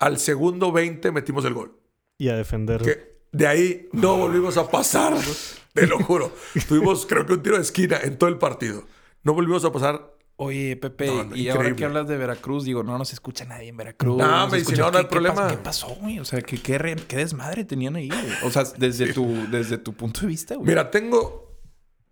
Al 0.00 0.18
segundo 0.18 0.72
20 0.72 1.12
metimos 1.12 1.44
el 1.44 1.54
gol. 1.54 1.78
Y 2.18 2.28
a 2.28 2.36
defender. 2.36 2.82
Que 2.82 3.14
de 3.32 3.46
ahí 3.46 3.88
no 3.92 4.16
volvimos 4.16 4.56
a 4.56 4.68
pasar. 4.70 5.14
Te 5.72 5.86
lo 5.86 5.98
juro. 6.00 6.32
Tuvimos, 6.68 7.06
creo 7.06 7.26
que 7.26 7.32
un 7.34 7.42
tiro 7.42 7.56
de 7.56 7.62
esquina 7.62 7.98
en 8.02 8.16
todo 8.18 8.28
el 8.30 8.38
partido. 8.38 8.84
No 9.22 9.34
volvimos 9.34 9.64
a 9.64 9.72
pasar. 9.72 10.13
Oye, 10.36 10.76
Pepe, 10.76 11.06
No, 11.06 11.24
no, 11.24 11.36
y 11.36 11.48
ahora 11.48 11.60
increíble. 11.60 11.76
que 11.76 11.84
hablas 11.84 12.08
de 12.08 12.16
Veracruz, 12.16 12.64
digo, 12.64 12.82
no 12.82 12.98
nos 12.98 13.12
escucha 13.12 13.44
nadie 13.44 13.68
en 13.68 13.76
Veracruz. 13.76 14.16
No, 14.18 14.46
se 14.46 14.52
me 14.56 14.58
escucha- 14.58 14.70
dice, 14.70 14.82
no, 14.82 14.90
no 14.90 14.98
hay 14.98 15.04
¿qué- 15.04 15.08
qué 15.08 15.12
problema. 15.12 15.42
pas- 15.46 15.50
¿Qué 15.52 15.56
pasó, 15.58 15.86
güey? 16.00 16.18
O 16.18 16.24
sea, 16.24 16.42
¿qué, 16.42 16.60
qué, 16.60 16.76
re- 16.78 16.96
qué 16.96 17.16
desmadre 17.18 17.64
tenían 17.64 17.94
ahí, 17.94 18.08
güey? 18.08 18.24
O 18.44 18.50
sea, 18.50 18.64
desde, 18.76 19.12
tu, 19.12 19.46
desde 19.50 19.78
tu 19.78 19.92
punto 19.94 20.22
de 20.22 20.26
vista, 20.26 20.56
güey. 20.56 20.66
Mira, 20.66 20.90
tengo 20.90 21.44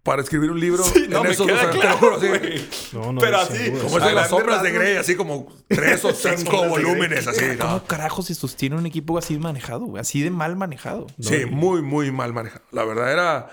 para 0.04 0.22
escribir 0.22 0.50
un 0.52 0.58
libro 0.61 0.82
Sí, 0.85 1.06
no, 1.08 1.18
en 1.18 1.22
me 1.24 1.30
esos 1.30 1.46
queda 1.46 1.66
dos 1.66 1.74
años. 1.74 1.80
Claro, 1.98 2.20
sí. 2.20 2.68
No, 2.92 3.12
no, 3.12 3.20
Pero 3.20 3.38
así. 3.38 3.70
Como 3.82 3.98
es 3.98 4.04
de 4.04 4.12
las 4.12 4.28
sombras 4.28 4.62
de. 4.62 4.70
Grey, 4.72 4.96
así 4.96 5.16
como 5.16 5.52
tres 5.68 6.04
o 6.04 6.12
cinco 6.14 6.68
volúmenes, 6.68 7.26
así. 7.26 7.44
¿no? 7.58 7.58
¿Cómo 7.58 7.85
carajo 7.85 8.22
se 8.22 8.35
sostiene 8.37 8.76
un 8.76 8.87
equipo 8.87 9.18
así 9.18 9.37
manejado, 9.38 9.85
güey? 9.87 10.00
Así 10.00 10.20
de 10.22 10.30
mal 10.30 10.54
manejado. 10.56 11.06
Sí, 11.20 11.44
muy, 11.50 11.82
muy 11.82 12.11
mal 12.12 12.32
manejado. 12.32 12.64
La 12.70 12.85
verdad 12.85 13.12
era. 13.12 13.50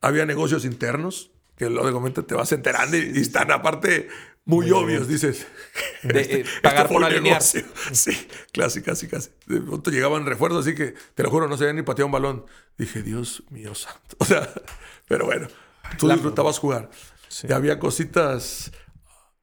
Había 0.00 0.24
negocios 0.26 0.64
internos 0.64 1.30
que 1.58 1.68
luego 1.68 1.86
de 1.86 1.92
momento 1.92 2.24
te 2.24 2.34
vas 2.34 2.50
enterando 2.52 2.96
y, 2.96 3.12
y 3.14 3.20
están 3.20 3.50
aparte 3.50 4.08
muy, 4.44 4.70
obvios, 4.70 5.06
dices. 5.08 5.46
De, 6.02 6.20
Este- 6.20 6.40
eh, 6.40 6.44
pagar 6.62 6.86
este 6.86 6.88
por 6.88 6.88
fue 6.88 6.96
un 6.98 7.04
alinear. 7.04 7.34
negocio. 7.40 7.64
Sí, 7.92 8.28
casi, 8.52 8.80
casi, 8.80 9.06
casi. 9.08 9.30
De 9.46 9.60
pronto 9.60 9.90
llegaban 9.90 10.24
refuerzos, 10.24 10.66
así 10.66 10.74
que 10.74 10.94
te 11.14 11.22
lo 11.22 11.30
juro, 11.30 11.48
no 11.48 11.56
se 11.58 11.64
había 11.64 11.74
ni 11.74 11.82
pateado 11.82 12.06
un 12.06 12.12
balón. 12.12 12.46
Dije, 12.78 13.02
Dios 13.02 13.42
mío 13.50 13.74
santo. 13.74 14.16
O 14.20 14.24
sea, 14.24 14.48
pero 15.06 15.26
bueno, 15.26 15.48
tú 15.98 16.08
disfrutabas 16.08 16.58
jugar. 16.58 16.88
Y 17.46 17.52
había 17.52 17.78
cositas. 17.78 18.72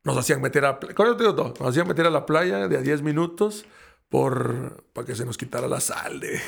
Nos 0.04 0.18
hacían 0.18 0.42
meter 0.42 0.66
a. 0.66 0.80
Con 0.80 1.06
eso 1.08 1.18
te 1.18 1.24
digo 1.24 1.36
todo. 1.36 1.54
Nos 1.60 1.70
hacían 1.70 1.88
meter 1.88 2.06
a 2.08 2.10
la 2.12 2.26
playa 2.26 2.68
de 2.68 2.78
a 2.78 2.82
10 2.82 3.02
minutos 3.04 3.66
por, 4.10 4.84
para 4.94 5.06
que 5.06 5.16
se 5.16 5.26
nos 5.26 5.38
quitara 5.38 5.68
la 5.68 5.80
sal 5.82 6.20
de 6.20 6.40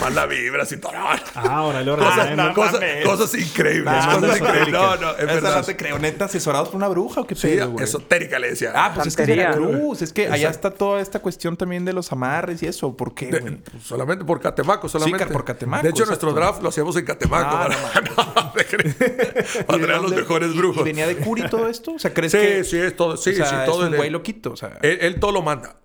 mala 0.00 0.26
vibra 0.26 0.64
y 0.70 0.76
todo. 0.78 0.92
Ah, 1.34 1.62
órale, 1.62 1.90
órale. 1.90 2.08
Cosas, 2.12 2.28
Ah, 2.30 2.34
no 2.36 2.54
cosas- 2.54 2.72
mames. 2.74 3.04
cosas 3.04 3.34
increíbles. 3.34 3.84
Nah, 3.84 4.14
cosas 4.14 4.22
no, 4.22 4.36
increíbles. 4.36 4.72
No, 4.72 4.96
no, 4.96 5.10
es 5.12 5.16
Esa 5.18 5.26
verdad. 5.26 5.56
no 5.58 5.62
te 5.64 5.76
creo, 5.76 5.98
neta, 5.98 6.24
asesorados 6.24 6.68
por 6.68 6.76
una 6.76 6.88
bruja 6.88 7.20
o 7.20 7.26
qué 7.26 7.34
Sí, 7.34 7.48
pedo, 7.48 7.70
güey? 7.72 7.84
esotérica 7.84 8.38
le 8.38 8.50
decía. 8.50 8.72
Ah, 8.74 8.92
pues 8.94 9.06
es 9.08 9.16
que 9.16 9.22
es 9.22 9.28
Santería. 9.28 9.50
Veracruz. 9.50 10.02
Es 10.02 10.12
que 10.12 10.28
allá 10.28 10.48
está 10.50 10.70
toda 10.70 11.00
esta 11.00 11.18
cuestión 11.20 11.56
también 11.56 11.84
de 11.84 11.92
los 11.92 12.10
amarres 12.12 12.62
y 12.62 12.66
eso. 12.66 12.96
¿Por 12.96 13.14
qué, 13.14 13.26
güey? 13.30 13.56
pues, 13.58 13.82
solamente 13.84 14.24
por 14.24 14.40
Catemaco, 14.40 14.88
solamente. 14.88 15.26
por 15.26 15.44
Catemaco, 15.44 15.82
De 15.82 15.90
hecho, 15.90 16.04
exacto. 16.04 16.26
nuestro 16.26 16.40
draft 16.42 16.62
lo 16.62 16.68
hacíamos 16.70 16.96
en 16.96 17.04
Catemaco. 17.04 17.56
Ah, 17.56 17.68
para, 17.92 18.00
no, 18.44 18.52
te 18.56 18.64
crees. 18.64 18.94
Para 19.66 19.76
¿Y 19.78 19.80
de 19.80 19.86
traer 19.86 20.02
los 20.02 20.12
mejores 20.12 20.54
brujos. 20.56 20.80
¿Y 20.80 20.84
venía 20.84 21.06
de 21.06 21.16
Curi 21.16 21.48
todo 21.48 21.68
esto? 21.68 21.92
O 21.94 21.98
sea, 21.98 22.12
¿crees 22.14 22.32
Sí, 22.32 22.38
que...? 22.38 22.64
sí, 22.64 22.78
es 22.78 22.96
todo. 22.96 23.16
Sí, 23.16 23.30
o 23.30 23.34
sea, 23.34 23.46
sí, 23.46 23.56
todo 23.66 23.84
es 23.84 23.90
un 23.90 23.96
güey 23.96 24.10
loquito, 24.10 24.52
o 24.52 24.56
sea... 24.56 24.78
Él, 24.82 24.98
él 25.00 25.20
todo 25.20 25.32
lo 25.32 25.42
manda. 25.42 25.76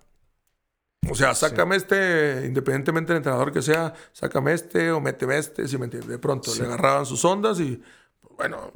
O 1.10 1.14
sea, 1.14 1.34
sácame 1.34 1.76
este, 1.76 2.42
independientemente 2.46 3.12
del 3.12 3.18
entrenador 3.18 3.52
que 3.52 3.62
sea, 3.62 3.94
sácame 4.12 4.52
este 4.52 4.90
o 4.90 5.00
méteme 5.00 5.38
este, 5.38 5.66
si 5.68 5.78
me 5.78 5.84
entiendes. 5.84 6.10
De 6.10 6.18
pronto 6.18 6.54
le 6.54 6.64
agarraban 6.64 7.06
sus 7.06 7.24
ondas 7.24 7.60
y, 7.60 7.80
pues, 8.20 8.36
bueno, 8.36 8.72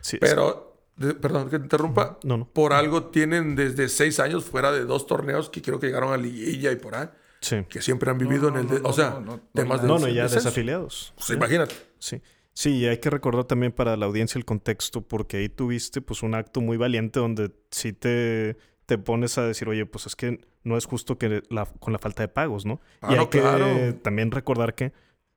Sí, 0.00 0.16
pero, 0.20 0.76
de- 0.96 1.14
perdón 1.14 1.50
que 1.50 1.58
te 1.58 1.64
interrumpa, 1.64 2.18
No, 2.22 2.38
no. 2.38 2.48
por 2.48 2.72
algo 2.72 3.06
tienen 3.06 3.54
desde 3.56 3.88
seis 3.88 4.18
años 4.20 4.44
fuera 4.44 4.72
de 4.72 4.84
dos 4.84 5.06
torneos 5.06 5.50
que 5.50 5.60
creo 5.60 5.78
que 5.78 5.86
llegaron 5.88 6.12
a 6.12 6.16
liguilla 6.16 6.72
y 6.72 6.76
por 6.76 6.94
ahí, 6.94 7.08
sí. 7.40 7.64
que 7.68 7.82
siempre 7.82 8.10
han 8.10 8.16
vivido 8.18 8.48
en 8.48 8.56
el, 8.56 8.80
o 8.84 8.92
sea, 8.92 9.10
no, 9.10 9.20
no, 9.20 9.32
no, 9.36 9.40
temas 9.52 9.82
de 9.82 9.88
No, 9.88 9.98
no, 9.98 10.08
ya 10.08 10.22
descenso. 10.22 10.46
desafiliados. 10.48 11.12
Pues 11.16 11.30
imagínate. 11.30 11.74
Sí. 11.98 12.22
Sí, 12.54 12.70
y 12.78 12.86
hay 12.86 12.98
que 12.98 13.10
recordar 13.10 13.44
también 13.44 13.70
para 13.72 13.96
la 13.96 14.06
audiencia 14.06 14.38
el 14.38 14.44
contexto, 14.44 15.02
porque 15.02 15.36
ahí 15.36 15.48
tuviste 15.48 16.00
pues 16.00 16.22
un 16.22 16.34
acto 16.34 16.60
muy 16.60 16.76
valiente 16.76 17.20
donde 17.20 17.52
sí 17.70 17.92
te, 17.92 18.56
te 18.88 18.96
pones 18.96 19.36
a 19.36 19.42
decir, 19.42 19.68
oye, 19.68 19.84
pues 19.84 20.06
es 20.06 20.16
que 20.16 20.40
no 20.64 20.78
es 20.78 20.86
justo 20.86 21.18
que 21.18 21.42
la- 21.50 21.66
con 21.66 21.92
la 21.92 21.98
falta 21.98 22.22
de 22.22 22.28
pagos, 22.28 22.64
¿no? 22.64 22.80
y 23.02 23.06
Claro, 23.06 23.20
hay 23.20 23.26
que 23.28 23.40
claro. 23.40 23.94
también 24.02 24.30
recordar 24.30 24.74
que 24.74 24.92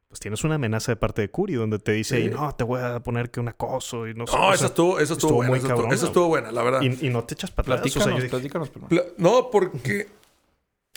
pues 0.07 0.19
tienes 0.21 0.43
una 0.45 0.55
amenaza 0.55 0.91
de 0.93 0.95
parte 0.95 1.21
de 1.21 1.29
Curi 1.29 1.55
donde 1.55 1.77
te 1.79 1.91
dice, 1.91 2.21
Sí. 2.21 2.29
no, 2.29 2.53
te 2.55 2.63
voy 2.63 2.79
a 2.81 3.01
poner 3.01 3.29
que 3.29 3.39
un 3.41 3.49
acoso 3.49 4.07
y 4.07 4.13
no 4.13 4.25
sé. 4.25 4.37
No, 4.37 4.47
o 4.47 4.49
esa 4.51 4.57
sea, 4.59 4.67
estuvo, 4.67 4.99
esa 4.99 5.13
estuvo, 5.13 5.15
estuvo 5.15 5.35
buena. 5.37 5.49
muy 5.49 5.57
esa, 5.95 6.05
estuvo, 6.05 6.27
buena, 6.29 6.51
la 6.51 6.63
verdad. 6.63 6.81
y, 6.81 7.07
y 7.07 7.09
no 7.09 7.23
te 7.25 7.33
echas 7.33 7.51
para 7.51 7.75
atrás. 7.75 7.85
O 7.95 7.99
sea, 7.99 8.03
Platícanos, 8.15 8.41
dije, 8.49 8.69
platícanos, 8.69 9.13
No, 9.17 9.49
porque 9.51 10.07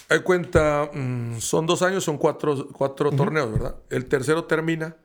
hay 0.09 0.21
cuenta, 0.23 0.91
mm, 0.93 1.39
son 1.39 1.67
dos 1.67 1.83
años, 1.83 2.03
son 2.05 2.19
cuatro, 2.19 2.69
cuatro 2.73 3.11
torneos, 3.11 3.51
¿verdad? 3.53 3.77
El 3.91 4.07
tercero 4.07 4.45
termina. 4.45 4.97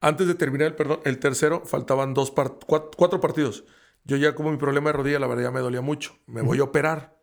Antes 0.00 0.26
de 0.28 0.34
terminar 0.34 0.68
el, 0.68 0.74
perdón, 0.74 1.00
el 1.04 1.18
tercero, 1.18 1.62
faltaban 1.64 2.12
dos 2.14 2.30
par- 2.30 2.58
cuat- 2.66 2.94
cuatro, 2.96 3.20
partidos. 3.20 3.64
Yo 4.06 4.16
ya 4.16 4.34
como 4.34 4.50
mi 4.52 4.56
problema 4.56 4.90
de 4.90 4.92
rodilla, 4.96 5.18
la 5.18 5.26
verdad 5.26 5.44
ya 5.44 5.50
me 5.50 5.60
dolía 5.60 5.80
mucho. 5.80 6.16
Me 6.26 6.40
voy 6.40 6.58
a 6.60 6.62
operar. 6.64 7.18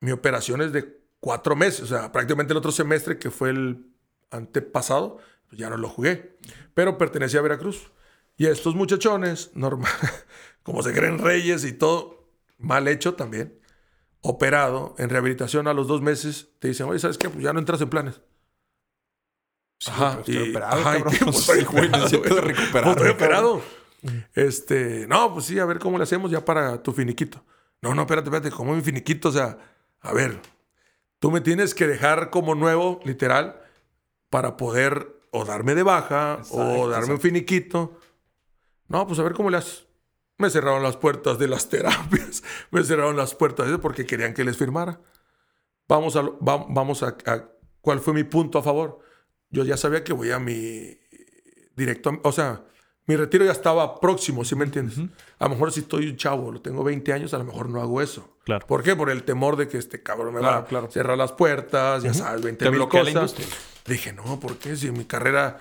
Mi 0.00 0.12
operación 0.12 0.62
es 0.62 0.72
de 0.72 1.00
cuatro 1.18 1.56
meses. 1.56 1.82
O 1.82 1.86
sea, 1.86 2.12
prácticamente 2.12 2.52
el 2.52 2.56
otro 2.58 2.70
semestre, 2.70 3.18
que 3.18 3.30
fue 3.32 3.50
el 3.50 3.86
antepasado, 4.30 5.18
pues 5.48 5.58
ya 5.58 5.68
no 5.68 5.76
lo 5.76 5.88
jugué. 5.88 6.36
Pero 6.74 6.96
pertenecía 6.98 7.40
a 7.40 7.42
Veracruz. 7.42 7.90
Y 8.36 8.46
a 8.46 8.50
estos 8.52 8.76
muchachones, 8.76 9.50
normal, 9.54 9.90
como 10.62 10.84
se 10.84 10.92
creen 10.94 11.18
reyes 11.18 11.64
y 11.64 11.72
todo, 11.72 12.30
mal 12.58 12.86
hecho 12.86 13.14
también, 13.14 13.58
operado, 14.20 14.94
en 14.98 15.10
rehabilitación 15.10 15.66
a 15.66 15.74
los 15.74 15.88
dos 15.88 16.00
meses, 16.02 16.50
te 16.60 16.68
dicen, 16.68 16.86
oye, 16.88 17.00
¿sabes 17.00 17.18
qué? 17.18 17.28
Pues 17.28 17.42
ya 17.42 17.52
no 17.52 17.58
entras 17.58 17.80
en 17.80 17.90
planes. 17.90 18.20
Ajá, 19.86 20.22
pero 20.24 20.38
estoy 20.38 20.50
operado, 20.50 20.80
ajá, 20.80 20.92
cabrón. 20.92 21.14
pues, 21.24 21.36
estoy 21.38 21.60
Sí, 22.08 22.16
operado, 22.16 22.92
estoy 22.92 23.10
cabrón. 23.18 23.62
Operado. 24.02 24.24
Este, 24.34 25.06
no, 25.08 25.32
pues 25.34 25.46
sí, 25.46 25.58
a 25.58 25.64
ver 25.64 25.78
cómo 25.78 25.98
le 25.98 26.04
hacemos 26.04 26.30
ya 26.30 26.44
para 26.44 26.82
tu 26.82 26.92
finiquito. 26.92 27.44
No, 27.82 27.94
no, 27.94 28.02
espérate, 28.02 28.28
espérate, 28.28 28.50
¿cómo 28.50 28.74
mi 28.74 28.82
finiquito? 28.82 29.28
O 29.28 29.32
sea, 29.32 29.58
a 30.00 30.12
ver, 30.12 30.40
tú 31.18 31.30
me 31.30 31.40
tienes 31.40 31.74
que 31.74 31.86
dejar 31.86 32.30
como 32.30 32.54
nuevo, 32.54 33.00
literal, 33.04 33.60
para 34.30 34.56
poder 34.56 35.16
o 35.30 35.44
darme 35.44 35.74
de 35.74 35.82
baja 35.82 36.40
o 36.50 36.88
darme 36.88 37.14
un 37.14 37.20
finiquito. 37.20 37.98
No, 38.88 39.06
pues 39.06 39.18
a 39.18 39.22
ver 39.22 39.34
cómo 39.34 39.50
le 39.50 39.58
haces. 39.58 39.86
Me 40.38 40.50
cerraron 40.50 40.82
las 40.82 40.96
puertas 40.96 41.38
de 41.38 41.48
las 41.48 41.68
terapias, 41.70 42.42
me 42.70 42.82
cerraron 42.84 43.16
las 43.16 43.34
puertas 43.34 43.68
de 43.68 43.78
porque 43.78 44.06
querían 44.06 44.34
que 44.34 44.44
les 44.44 44.56
firmara. 44.56 45.00
Vamos 45.88 46.16
a, 46.16 46.22
va- 46.22 46.66
vamos 46.68 47.02
a, 47.02 47.16
a- 47.26 47.48
¿Cuál 47.80 48.00
fue 48.00 48.12
mi 48.14 48.24
punto 48.24 48.58
a 48.58 48.62
favor? 48.62 48.98
Yo 49.50 49.64
ya 49.64 49.76
sabía 49.76 50.04
que 50.04 50.12
voy 50.12 50.30
a 50.30 50.38
mi 50.38 50.98
directo, 51.74 52.20
o 52.22 52.32
sea, 52.32 52.64
mi 53.08 53.16
retiro 53.16 53.44
ya 53.44 53.50
estaba 53.52 53.98
próximo, 54.00 54.44
¿sí 54.44 54.54
me 54.54 54.64
entiendes? 54.64 54.98
A 55.38 55.44
lo 55.44 55.50
mejor 55.50 55.72
si 55.72 55.80
estoy 55.80 56.06
un 56.08 56.16
chavo, 56.16 56.52
lo 56.52 56.60
tengo 56.60 56.84
20 56.84 57.12
años, 57.12 57.34
a 57.34 57.38
lo 57.38 57.44
mejor 57.44 57.68
no 57.68 57.80
hago 57.80 58.00
eso. 58.00 58.36
Claro. 58.44 58.64
¿Por 58.66 58.82
qué? 58.84 58.94
Por 58.94 59.10
el 59.10 59.24
temor 59.24 59.56
de 59.56 59.66
que 59.66 59.78
este 59.78 60.02
cabrón 60.02 60.34
me 60.34 60.40
va 60.40 60.48
Claro, 60.48 60.58
a 60.58 60.66
claro. 60.66 60.90
cerrar 60.90 61.18
las 61.18 61.32
puertas, 61.32 62.02
ya 62.04 62.14
sabes, 62.14 62.42
20 62.42 62.64
Te 62.64 62.70
mil 62.70 62.78
bloquea 62.78 63.02
la 63.02 63.12
cosas. 63.12 63.32
industria. 63.40 63.48
Dije, 63.86 64.12
no, 64.12 64.38
¿por 64.38 64.58
qué? 64.58 64.76
Si 64.76 64.86
en 64.88 64.98
mi 64.98 65.04
carrera 65.06 65.60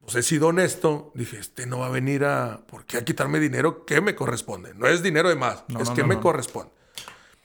pues, 0.00 0.16
he 0.16 0.22
sido 0.22 0.48
honesto, 0.48 1.12
dije, 1.14 1.38
este 1.38 1.66
no 1.66 1.78
va 1.80 1.86
a 1.86 1.90
venir 1.90 2.24
a... 2.24 2.64
¿Por 2.66 2.86
qué 2.86 2.96
a 2.96 3.04
quitarme 3.04 3.38
dinero 3.38 3.84
que 3.84 4.00
me 4.00 4.14
corresponde? 4.16 4.74
No 4.74 4.86
es 4.88 5.02
dinero 5.02 5.28
de 5.28 5.36
más, 5.36 5.64
No, 5.68 5.80
es 5.80 5.90
no, 5.90 5.94
que 5.94 6.00
no, 6.02 6.08
me 6.08 6.18
corresponde. 6.20 6.72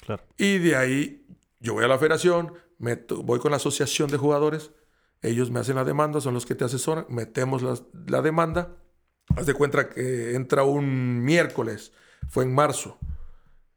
Claro. 0.05 0.23
Y 0.37 0.57
de 0.59 0.75
ahí 0.75 1.27
yo 1.59 1.73
voy 1.73 1.83
a 1.83 1.87
la 1.87 1.97
federación, 1.99 2.53
meto- 2.79 3.21
voy 3.23 3.39
con 3.39 3.51
la 3.51 3.57
asociación 3.57 4.09
de 4.09 4.17
jugadores, 4.17 4.71
ellos 5.21 5.51
me 5.51 5.59
hacen 5.59 5.75
la 5.75 5.83
demanda, 5.83 6.21
son 6.21 6.33
los 6.33 6.45
que 6.45 6.55
te 6.55 6.63
asesoran, 6.63 7.05
metemos 7.09 7.61
las- 7.61 7.83
la, 8.07 8.21
demanda. 8.21 8.75
Haz 9.35 9.45
de 9.45 9.53
cuenta 9.53 9.89
que 9.89 10.35
entra 10.35 10.63
un 10.63 11.23
miércoles, 11.23 11.91
fue 12.29 12.43
en 12.43 12.53
marzo. 12.53 12.97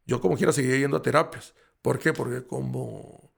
Yo 0.06 0.20
como 0.20 0.36
quiera 0.36 0.52
seguía 0.52 0.76
yendo 0.76 0.96
a 0.96 1.02
terapias. 1.02 1.54
¿Por 1.82 1.98
qué? 1.98 2.12
Porque 2.12 2.44
como 2.44 3.32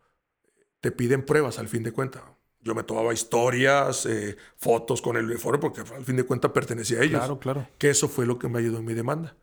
te 0.80 0.90
piden 0.90 1.24
pruebas 1.24 1.58
al 1.58 1.68
fin 1.68 1.82
de 1.82 1.92
cuentas. 1.92 2.22
Yo 2.60 2.74
me 2.74 2.84
tomaba 2.84 3.12
historias, 3.12 4.06
eh, 4.06 4.36
fotos 4.56 5.02
con 5.02 5.16
el 5.16 5.24
uniforme, 5.24 5.58
porque 5.58 5.80
al 5.80 6.04
fin 6.04 6.16
de 6.16 6.24
cuentas 6.24 6.52
pertenecía 6.52 7.00
a 7.00 7.02
ellos. 7.02 7.18
Claro, 7.18 7.38
claro. 7.38 7.68
Que 7.78 7.90
eso 7.90 8.08
fue 8.08 8.24
lo 8.26 8.38
que 8.38 8.48
me 8.48 8.60
ayudó 8.60 8.78
en 8.78 8.84
mi 8.84 8.94
demanda. 8.94 9.36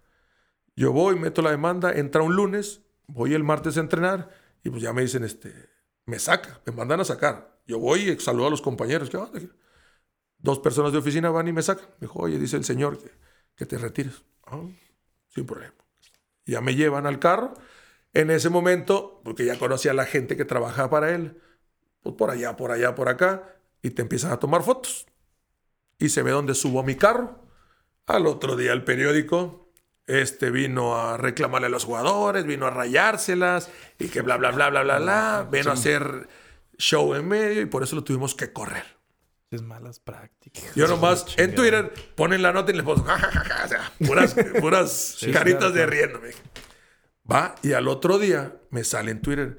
Yo 0.76 0.94
voy, 0.94 1.18
meto 1.18 1.42
la 1.42 1.52
demanda, 1.52 1.92
entra 1.92 2.22
un 2.22 2.36
lunes, 2.36 2.82
voy 3.08 3.34
el 3.34 3.44
martes 3.44 3.76
a 3.76 3.82
entrenar 3.82 4.30
y 4.64 4.70
pues 4.70 4.82
ya 4.82 4.94
me 4.94 5.02
dicen, 5.02 5.24
este, 5.26 5.54
me 6.06 6.20
saca, 6.20 6.62
me 6.66 6.72
mandan 6.72 7.02
a 7.02 7.06
sacar. 7.06 7.60
Yo 7.68 7.80
voy 7.80 8.10
y 8.10 8.20
saludo 8.20 8.48
a 8.48 8.50
los 8.50 8.62
compañeros. 8.62 9.10
¿Qué 9.10 9.18
onda? 9.18 9.40
Dos 10.40 10.60
personas 10.60 10.92
de 10.92 10.98
oficina 11.00 11.30
van 11.30 11.48
y 11.48 11.54
me 11.54 11.62
sacan. 11.62 11.86
Me 12.00 12.08
dijo, 12.08 12.20
oye, 12.20 12.40
dice 12.40 12.58
el 12.58 12.64
señor 12.64 12.98
que, 12.98 13.12
que 13.56 13.66
te 13.66 13.78
retires. 13.78 14.24
"Ah, 14.46 14.62
sin 15.28 15.46
problema. 15.46 15.74
Ya 16.46 16.62
me 16.62 16.76
llevan 16.76 17.06
al 17.06 17.20
carro. 17.20 17.54
En 18.14 18.32
ese 18.32 18.50
momento, 18.50 19.22
porque 19.24 19.46
ya 19.46 19.60
conocía 19.60 19.92
a 19.92 19.94
la 19.94 20.06
gente 20.06 20.36
que 20.36 20.46
trabajaba 20.46 20.90
para 20.90 21.12
él, 21.14 21.40
pues 22.02 22.16
por 22.16 22.32
allá, 22.32 22.56
por 22.56 22.72
allá, 22.72 22.96
por 22.96 23.10
acá, 23.10 23.56
y 23.84 23.92
te 23.92 24.02
empiezan 24.02 24.32
a 24.32 24.40
tomar 24.40 24.64
fotos. 24.64 25.06
Y 26.00 26.10
se 26.10 26.24
ve 26.24 26.32
donde 26.32 26.56
subo 26.56 26.82
mi 26.84 26.96
carro. 26.96 27.46
Al 28.08 28.26
otro 28.26 28.56
día 28.56 28.74
el 28.74 28.84
periódico, 28.84 29.70
este 30.08 30.50
vino 30.50 30.96
a 31.00 31.18
reclamarle 31.18 31.68
a 31.68 31.70
los 31.70 31.86
jugadores, 31.86 32.46
vino 32.46 32.66
a 32.66 32.72
rayárselas 32.72 33.70
y 34.00 34.08
que 34.08 34.22
bla, 34.22 34.38
bla, 34.38 34.52
bla, 34.52 34.70
bla, 34.72 34.82
bla, 34.84 34.98
bla. 35.00 35.48
Vino 35.52 35.70
a 35.70 35.74
hacer 35.74 36.28
show 36.78 37.14
en 37.14 37.28
medio 37.28 37.62
y 37.62 37.66
por 37.68 37.84
eso 37.84 37.96
lo 37.96 38.04
tuvimos 38.04 38.34
que 38.34 38.52
correr. 38.52 38.99
Es 39.52 39.64
malas 39.64 40.00
prácticas. 40.00 40.76
Yo 40.76 40.88
nomás 40.88 41.26
en 41.38 41.56
Twitter 41.56 41.92
ponen 42.16 42.44
la 42.44 42.54
nota 42.54 42.72
y 42.72 42.76
les 42.76 42.84
pongo, 42.84 43.04
ja, 43.04 43.18
ja, 43.18 43.32
ja, 43.32 43.44
ja, 43.44 43.66
o 43.66 43.68
sea, 43.68 43.94
puras, 44.06 44.36
puras 44.60 45.18
caritas 45.34 45.74
de 45.74 45.88
riéndome. 45.88 46.30
Va, 47.30 47.56
y 47.64 47.74
al 47.74 47.88
otro 47.88 48.20
día 48.20 48.56
me 48.70 48.84
sale 48.84 49.12
en 49.12 49.22
Twitter. 49.22 49.58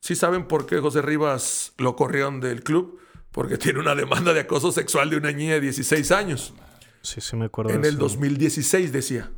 ¿Sí 0.00 0.16
saben 0.16 0.48
por 0.48 0.64
qué 0.64 0.78
José 0.78 1.02
Rivas 1.02 1.74
lo 1.76 1.96
corrieron 1.96 2.40
del 2.40 2.62
club? 2.62 2.98
Porque 3.30 3.58
tiene 3.58 3.78
una 3.78 3.94
demanda 3.94 4.32
de 4.32 4.40
acoso 4.40 4.72
sexual 4.72 5.10
de 5.10 5.16
una 5.18 5.32
niña 5.32 5.54
de 5.54 5.60
16 5.60 6.10
años. 6.12 6.54
Sí, 7.02 7.20
sí 7.20 7.36
me 7.36 7.46
acuerdo. 7.46 7.72
En 7.72 7.82
de 7.82 7.88
el 7.88 7.94
eso. 7.96 8.04
2016 8.04 8.92
decía. 8.92 9.30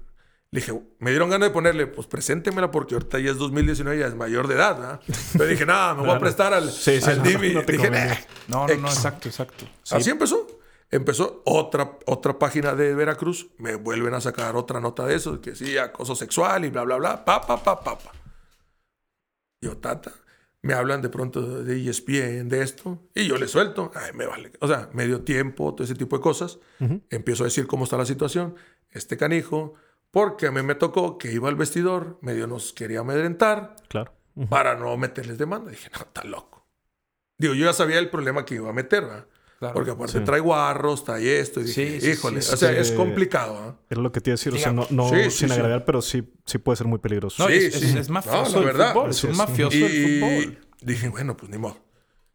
Le 0.52 0.60
dije, 0.60 0.78
me 0.98 1.10
dieron 1.10 1.30
ganas 1.30 1.48
de 1.48 1.52
ponerle, 1.52 1.86
pues 1.86 2.06
preséntemela 2.06 2.70
porque 2.70 2.94
ahorita 2.94 3.18
ya 3.18 3.30
es 3.30 3.38
2019, 3.38 3.98
ya 3.98 4.06
es 4.06 4.14
mayor 4.14 4.46
de 4.48 4.54
edad, 4.54 4.78
¿verdad? 4.78 5.00
Pero 5.32 5.46
dije, 5.46 5.64
nada, 5.66 5.94
me 5.94 6.02
voy 6.02 6.10
a 6.10 6.18
prestar 6.18 6.52
al, 6.52 6.70
Sí, 6.70 7.00
sí, 7.00 7.10
al 7.10 7.18
no, 7.18 7.24
Dimi. 7.24 7.54
no 7.54 7.62
dije. 7.62 7.90
"Nah". 7.90 8.14
No, 8.48 8.66
no, 8.68 8.74
no, 8.76 8.88
Ex. 8.88 8.96
exacto, 8.98 9.28
exacto. 9.28 9.64
Así 9.90 10.10
empezó. 10.10 10.46
Empezó 10.90 11.40
otra, 11.46 11.98
otra 12.04 12.38
página 12.38 12.74
de 12.74 12.94
Veracruz. 12.94 13.48
Me 13.56 13.76
vuelven 13.76 14.12
a 14.12 14.20
sacar 14.20 14.54
otra 14.56 14.78
nota 14.78 15.06
de 15.06 15.14
eso, 15.14 15.40
que 15.40 15.54
sí, 15.56 15.78
acoso 15.78 16.14
sexual 16.14 16.66
y 16.66 16.68
bla, 16.68 16.82
bla, 16.82 16.96
bla. 16.96 17.24
Pa, 17.24 17.40
pa, 17.40 17.62
pa, 17.62 17.82
pa, 17.82 17.98
pa. 17.98 18.12
Yo, 19.62 19.78
tata. 19.78 20.12
Me 20.60 20.74
hablan 20.74 21.00
de 21.02 21.08
pronto 21.08 21.64
de 21.64 21.88
ESPN, 21.88 22.48
de 22.48 22.62
esto, 22.62 23.02
y 23.14 23.26
yo 23.26 23.36
le 23.36 23.48
suelto. 23.48 23.90
Ay, 23.94 24.12
me 24.14 24.26
vale. 24.26 24.52
O 24.60 24.68
sea, 24.68 24.90
medio 24.92 25.22
tiempo, 25.22 25.74
todo 25.74 25.82
ese 25.84 25.94
tipo 25.94 26.16
de 26.18 26.22
cosas. 26.22 26.58
Empiezo 27.10 27.42
a 27.44 27.46
decir 27.46 27.66
cómo 27.66 27.84
está 27.84 27.96
la 27.96 28.04
situación. 28.06 28.54
Este 28.90 29.16
canijo, 29.16 29.74
Porque 30.12 30.46
a 30.46 30.52
mí 30.52 30.62
me 30.62 30.76
tocó 30.76 31.18
que 31.18 31.32
iba 31.32 31.48
al 31.48 31.56
vestidor, 31.56 32.18
medio 32.20 32.46
nos 32.46 32.72
quería 32.72 33.00
amedrentar 33.00 33.74
Claro. 33.88 34.12
para 34.48 34.76
no 34.76 34.96
meterles 34.96 35.38
demanda. 35.38 35.70
Dije, 35.72 35.90
no, 35.92 35.98
está 36.02 36.22
loco. 36.24 36.64
Digo, 37.38 37.54
yo 37.54 37.64
ya 37.64 37.72
sabía 37.72 37.98
el 37.98 38.08
problema 38.10 38.44
que 38.44 38.54
iba 38.56 38.68
a 38.70 38.72
meter, 38.72 39.02
¿verdad? 39.04 39.26
Claro. 39.58 39.74
Porque 39.74 39.90
aparte 39.92 40.18
Sí. 40.18 40.24
trae 40.24 40.40
guarros, 40.40 41.04
trae 41.04 41.40
esto. 41.40 41.60
Y 41.60 41.64
dije, 41.64 41.90
Sí, 41.94 42.00
sí, 42.00 42.10
híjole, 42.10 42.42
sí, 42.42 42.52
o 42.52 42.56
sea, 42.56 42.70
sí. 42.72 42.76
es 42.78 42.92
complicado, 42.92 43.56
¿ah? 43.58 43.76
Era 43.88 44.00
lo 44.02 44.12
que 44.12 44.20
te 44.20 44.30
iba 44.30 44.34
a 44.34 44.36
decir. 44.36 44.52
O 44.52 44.58
sea, 44.58 44.72
no, 44.72 44.82
Digamos. 44.86 45.12
no 45.12 45.16
Sí, 45.16 45.24
sí, 45.30 45.38
sin 45.38 45.48
sí. 45.48 45.54
agraviar, 45.54 45.84
pero 45.84 46.02
sí, 46.02 46.30
sí 46.44 46.58
puede 46.58 46.76
ser 46.76 46.86
muy 46.88 46.98
peligroso. 46.98 47.42
No, 47.42 47.48
Sí, 47.48 47.54
es, 47.66 47.74
sí. 47.74 47.86
es, 47.86 47.94
es 47.94 48.08
mafioso 48.10 48.44
No, 48.44 48.50
la 48.50 48.58
el 48.58 48.64
verdad. 48.76 48.92
fútbol. 48.92 49.10
Es 49.10 49.24
un 49.24 49.30
es. 49.30 49.36
mafioso 49.38 49.76
Y 49.78 49.82
el 49.82 50.20
fútbol. 50.20 50.58
dije, 50.82 51.08
bueno, 51.08 51.36
pues 51.36 51.50
ni 51.50 51.56
modo. 51.58 51.78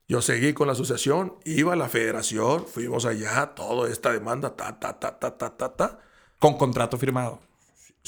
Yo 0.08 0.22
seguí 0.22 0.54
con 0.54 0.68
la 0.68 0.74
asociación, 0.74 1.36
iba 1.44 1.74
a 1.74 1.76
la 1.76 1.90
federación, 1.90 2.66
fuimos 2.66 3.06
allá, 3.06 3.54
toda 3.56 3.90
esta 3.90 4.12
demanda, 4.13 4.56
ta, 4.56 4.80
ta, 4.80 4.98
ta, 4.98 5.20
ta, 5.20 5.38
ta, 5.38 5.58
ta, 5.58 5.76
ta. 5.76 6.00
Con 6.40 6.58
contrato 6.58 6.98
firmado. 6.98 7.40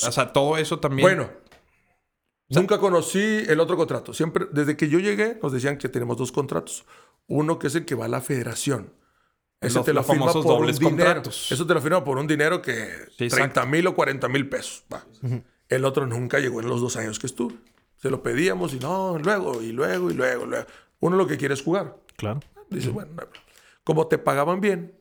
O 0.07 0.11
sea, 0.11 0.31
todo 0.33 0.57
eso 0.57 0.79
también. 0.79 1.05
Bueno, 1.05 1.29
nunca 2.49 2.79
conocí 2.79 3.19
el 3.47 3.59
otro 3.59 3.77
contrato. 3.77 4.13
Siempre, 4.13 4.47
desde 4.51 4.75
que 4.77 4.89
yo 4.89 4.99
llegué, 4.99 5.39
nos 5.41 5.51
decían 5.51 5.77
que 5.77 5.89
tenemos 5.89 6.17
dos 6.17 6.31
contratos. 6.31 6.85
Uno 7.27 7.59
que 7.59 7.67
es 7.67 7.75
el 7.75 7.85
que 7.85 7.95
va 7.95 8.05
a 8.05 8.09
la 8.09 8.21
federación. 8.21 8.93
Ese 9.61 9.75
Los- 9.75 9.85
te 9.85 9.93
lo 9.93 10.03
firma 10.03 10.27
por 10.31 10.37
un 10.37 10.43
dobles 10.47 10.79
dinero. 10.79 10.97
contratos. 10.97 11.51
Eso 11.51 11.67
te 11.67 11.73
lo 11.73 11.81
firma 11.81 12.03
por 12.03 12.17
un 12.17 12.27
dinero 12.27 12.61
que 12.61 12.73
Sí, 13.17 13.27
30 13.27 13.35
exacto. 13.37 13.65
mil 13.67 13.85
o 13.87 13.93
40 13.95 14.27
mil 14.29 14.47
pesos. 14.49 14.83
va. 14.91 15.05
El 15.67 15.85
otro 15.85 16.07
nunca 16.07 16.39
llegó 16.39 16.61
en 16.61 16.69
los 16.69 16.81
dos 16.81 16.95
años 16.95 17.19
que 17.19 17.27
estuve. 17.27 17.55
Se 17.97 18.09
lo 18.09 18.23
pedíamos 18.23 18.73
y 18.73 18.79
no, 18.79 19.19
luego, 19.19 19.61
y 19.61 19.71
luego, 19.73 20.09
y 20.09 20.13
luego, 20.13 20.45
luego. 20.45 20.65
Uno 21.01 21.17
lo 21.17 21.27
que 21.27 21.37
quiere 21.37 21.53
es 21.53 21.61
jugar. 21.61 21.97
Claro. 22.15 22.39
Dice, 22.69 22.89
bueno, 22.89 23.11
no 23.13 23.21
hay 23.21 23.27
problema. 23.27 23.45
como 23.83 24.07
te 24.07 24.17
pagaban 24.17 24.61
bien, 24.61 24.95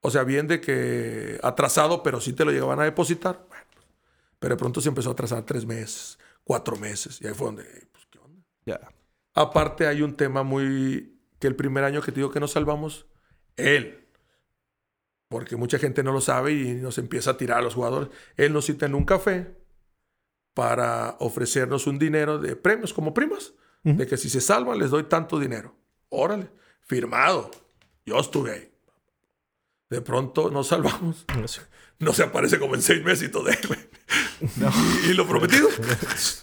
o 0.00 0.10
sea, 0.10 0.22
bien 0.24 0.46
de 0.48 0.60
que 0.60 1.38
atrasado, 1.42 2.02
pero 2.02 2.20
sí 2.20 2.32
te 2.32 2.44
lo 2.44 2.52
llegaban 2.52 2.80
a 2.80 2.84
depositar, 2.84 3.44
bueno, 3.48 3.64
pero 4.40 4.56
de 4.56 4.58
pronto 4.58 4.80
se 4.80 4.88
empezó 4.88 5.10
a 5.10 5.12
atrasar 5.12 5.44
tres 5.44 5.64
meses, 5.64 6.18
cuatro 6.42 6.76
meses, 6.76 7.20
y 7.20 7.28
ahí 7.28 7.34
fue 7.34 7.46
donde, 7.46 7.64
pues, 7.92 8.06
¿qué 8.10 8.18
onda? 8.18 8.42
Ya. 8.66 8.80
Aparte 9.34 9.86
hay 9.86 10.02
un 10.02 10.16
tema 10.16 10.42
muy, 10.42 11.20
que 11.38 11.46
el 11.46 11.54
primer 11.54 11.84
año 11.84 12.02
que 12.02 12.10
te 12.10 12.16
digo 12.16 12.32
que 12.32 12.40
nos 12.40 12.50
salvamos, 12.50 13.06
él, 13.56 14.08
porque 15.28 15.54
mucha 15.54 15.78
gente 15.78 16.02
no 16.02 16.10
lo 16.10 16.20
sabe 16.20 16.52
y 16.54 16.74
nos 16.74 16.98
empieza 16.98 17.32
a 17.32 17.36
tirar 17.36 17.58
a 17.58 17.62
los 17.62 17.74
jugadores, 17.74 18.08
él 18.36 18.52
nos 18.52 18.64
cita 18.64 18.86
en 18.86 18.96
un 18.96 19.04
café 19.04 19.54
para 20.54 21.16
ofrecernos 21.20 21.86
un 21.86 21.98
dinero 21.98 22.38
de 22.38 22.56
premios 22.56 22.92
como 22.92 23.14
primas, 23.14 23.54
de 23.82 24.06
que 24.06 24.16
si 24.16 24.28
se 24.28 24.40
salvan 24.40 24.78
les 24.78 24.90
doy 24.90 25.04
tanto 25.04 25.38
dinero. 25.38 25.74
Órale, 26.08 26.50
firmado. 26.80 27.50
Yo 28.04 28.18
estuve 28.18 28.52
ahí. 28.52 28.72
De 29.88 30.02
pronto 30.02 30.50
nos 30.50 30.68
salvamos. 30.68 31.24
No 31.98 32.12
se 32.12 32.22
aparece 32.22 32.58
como 32.58 32.74
en 32.74 32.82
seis 32.82 33.02
meses 33.04 33.28
y 33.28 33.30
todo. 33.30 33.44
güey. 33.44 33.89
Y, 34.40 35.10
y 35.10 35.14
lo 35.14 35.26
prometido. 35.26 35.68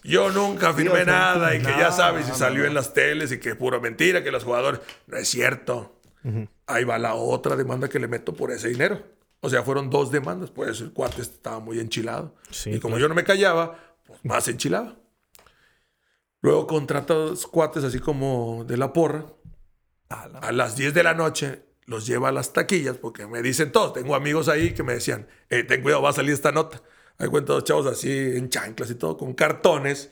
Yo 0.03 0.31
nunca 0.31 0.73
firmé 0.73 1.05
nada 1.05 1.55
y 1.55 1.59
que 1.59 1.71
ya 1.71 1.91
sabes, 1.91 2.27
y 2.29 2.31
salió 2.31 2.65
en 2.65 2.73
las 2.73 2.93
teles 2.93 3.31
y 3.31 3.39
que 3.39 3.49
es 3.49 3.55
pura 3.55 3.79
mentira, 3.79 4.23
que 4.23 4.31
los 4.31 4.43
jugadores. 4.43 4.81
No 5.07 5.17
es 5.17 5.27
cierto. 5.27 5.99
Ahí 6.65 6.83
va 6.83 6.97
la 6.97 7.15
otra 7.15 7.55
demanda 7.55 7.87
que 7.87 7.99
le 7.99 8.07
meto 8.07 8.33
por 8.33 8.51
ese 8.51 8.67
dinero. 8.67 9.01
O 9.39 9.49
sea, 9.49 9.63
fueron 9.63 9.89
dos 9.89 10.11
demandas. 10.11 10.49
Por 10.49 10.69
eso 10.69 10.83
el 10.83 10.91
cuate 10.91 11.21
estaba 11.21 11.59
muy 11.59 11.79
enchilado. 11.79 12.35
Sí, 12.49 12.71
y 12.71 12.79
como 12.79 12.97
yo 12.97 13.07
no 13.07 13.15
me 13.15 13.23
callaba, 13.23 13.79
pues 14.05 14.19
más 14.23 14.47
enchilaba. 14.47 14.95
Luego 16.41 16.67
contrata 16.67 17.13
dos 17.13 17.47
cuates 17.47 17.83
así 17.83 17.99
como 17.99 18.65
de 18.65 18.77
la 18.77 18.93
porra. 18.93 19.25
A 20.09 20.51
las 20.51 20.77
10 20.77 20.93
de 20.93 21.03
la 21.03 21.13
noche 21.13 21.63
los 21.85 22.05
lleva 22.05 22.29
a 22.29 22.31
las 22.31 22.53
taquillas 22.53 22.97
porque 22.97 23.27
me 23.27 23.41
dicen 23.41 23.71
todos. 23.71 23.93
Tengo 23.93 24.15
amigos 24.15 24.47
ahí 24.47 24.73
que 24.73 24.83
me 24.83 24.93
decían, 24.93 25.27
eh, 25.49 25.63
ten 25.63 25.81
cuidado, 25.81 26.01
va 26.01 26.09
a 26.09 26.13
salir 26.13 26.33
esta 26.33 26.51
nota. 26.51 26.81
Hay 27.17 27.27
cuenta 27.29 27.53
dos 27.53 27.63
chavos 27.63 27.87
así 27.87 28.11
en 28.11 28.49
chanclas 28.49 28.89
y 28.91 28.95
todo, 28.95 29.17
con 29.17 29.33
cartones 29.33 30.11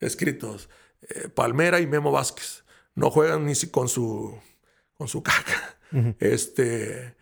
escritos. 0.00 0.68
eh, 1.02 1.28
Palmera 1.28 1.80
y 1.80 1.86
Memo 1.86 2.12
Vázquez. 2.12 2.64
No 2.94 3.10
juegan 3.10 3.44
ni 3.46 3.54
si 3.54 3.70
con 3.70 3.88
su, 3.88 4.38
con 4.94 5.08
su 5.08 5.22
caca. 5.22 5.78
Este 6.18 7.16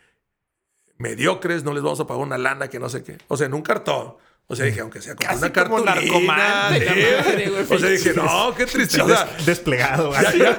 mediocres, 0.96 1.64
no 1.64 1.74
les 1.74 1.83
vamos 1.83 2.00
a 2.00 2.07
pagar 2.07 2.22
una 2.22 2.38
lana 2.38 2.68
que 2.68 2.78
no 2.78 2.88
sé 2.88 3.02
qué. 3.02 3.18
O 3.28 3.37
sea, 3.37 3.46
en 3.46 3.55
un 3.55 3.62
cartón. 3.62 4.16
O 4.48 4.57
sea, 4.57 4.66
dije, 4.66 4.81
aunque 4.81 5.00
sea 5.00 5.14
como 5.14 5.26
Casi 5.28 5.38
una 5.44 5.52
como 5.52 5.85
cartulina. 5.85 5.94
narcomán 5.94 6.72
de 6.74 6.81
sí. 6.81 6.85
madre, 7.24 7.48
güey. 7.50 7.62
O 7.70 7.78
sea, 7.78 7.88
dije, 7.88 8.12
no, 8.14 8.55
qué 8.55 8.66
triste. 8.66 9.00
O 9.00 9.07
sea, 9.09 9.24
Des- 9.24 9.46
desplegado. 9.46 10.12
ya, 10.12 10.59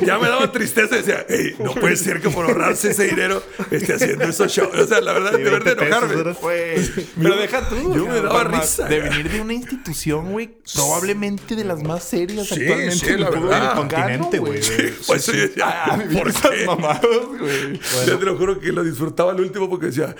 ya- 0.00 0.18
me 0.18 0.28
daba 0.28 0.50
tristeza. 0.50 0.96
Decía, 0.96 1.26
"Ey, 1.28 1.56
no 1.58 1.74
puede 1.74 1.96
ser 1.96 2.22
que 2.22 2.30
por 2.30 2.46
ahorrarse 2.46 2.92
ese 2.92 3.04
dinero 3.04 3.42
esté 3.70 3.94
haciendo 3.94 4.24
esos 4.24 4.50
shows. 4.50 4.74
O 4.74 4.86
sea, 4.86 5.02
la 5.02 5.12
verdad, 5.12 5.32
Sí, 5.36 5.42
de 5.42 5.50
verdad, 5.50 5.76
20 5.76 5.84
pesos, 5.84 6.10
enojarme. 6.10 7.06
Pero 7.22 7.36
deja 7.36 7.68
tú. 7.68 7.94
yo 7.94 8.06
me 8.06 8.20
daba 8.22 8.44
risa, 8.44 8.84
De 8.88 9.00
venir 9.00 9.30
de 9.30 9.40
una 9.42 9.52
institución, 9.52 10.32
güey, 10.32 10.56
probablemente 10.74 11.54
de 11.54 11.64
las 11.64 11.82
más 11.82 12.02
serias 12.04 12.46
Sí, 12.46 12.62
actualmente. 12.62 12.94
sí, 12.96 13.06
en 13.08 13.12
el 13.14 13.20
la 13.20 13.30
verdad. 13.30 13.50
mexicano, 13.50 13.76
Continente, 13.76 14.38
güey. 14.38 14.60
Pues 15.06 15.22
sí, 15.24 15.32
decía, 15.36 15.64
Ah, 15.84 15.98
¿por 16.16 16.28
esas 16.28 16.50
qué? 16.50 16.64
mamadas, 16.64 17.00
güey. 17.38 17.78
Ya 18.06 18.18
te 18.18 18.24
lo 18.24 18.38
juro 18.38 18.58
que 18.58 18.72
lo 18.72 18.82
disfrutaba 18.82 19.32
al 19.32 19.40
último 19.40 19.68
porque 19.68 19.86
decía, 19.86 20.14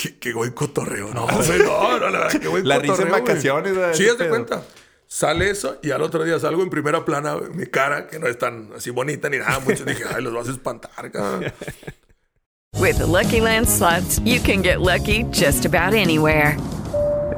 qué, 0.00 0.18
qué 0.18 0.32
buen 0.32 0.52
cotorreo. 0.52 1.12
No, 1.12 1.26
no, 1.58 1.98
no, 1.98 2.10
la 2.10 2.20
verdad, 2.20 2.40
qué 2.40 2.48
buen 2.48 2.66
La 2.66 2.78
risa 2.78 2.94
en 2.94 3.08
cotorreo, 3.08 3.22
güey. 3.22 3.22
vacaciones. 3.22 3.96
Sí, 3.96 4.08
haz 4.08 4.18
de 4.18 4.28
cuenta. 4.28 4.62
Sale 5.06 5.50
eso 5.50 5.78
y 5.82 5.90
al 5.90 6.02
otro 6.02 6.22
día 6.24 6.38
salgo 6.38 6.62
en 6.62 6.70
primera 6.70 7.04
plana 7.04 7.36
mi 7.52 7.66
cara, 7.66 8.06
que 8.06 8.18
no 8.20 8.28
es 8.28 8.38
tan 8.38 8.70
así 8.76 8.90
bonita 8.90 9.28
ni 9.28 9.38
nada. 9.38 9.58
Muchos 9.58 9.84
dije, 9.84 10.04
ay, 10.14 10.22
los 10.22 10.32
vas 10.32 10.48
a 10.48 10.52
espantar, 10.52 10.90
cabrón. 11.12 11.52
With 12.78 12.98
the 12.98 13.06
Lucky 13.06 13.40
Land 13.40 13.68
slots, 13.68 14.20
you 14.24 14.40
can 14.40 14.62
get 14.62 14.80
lucky 14.80 15.24
just 15.32 15.66
about 15.66 15.92
anywhere. 15.94 16.56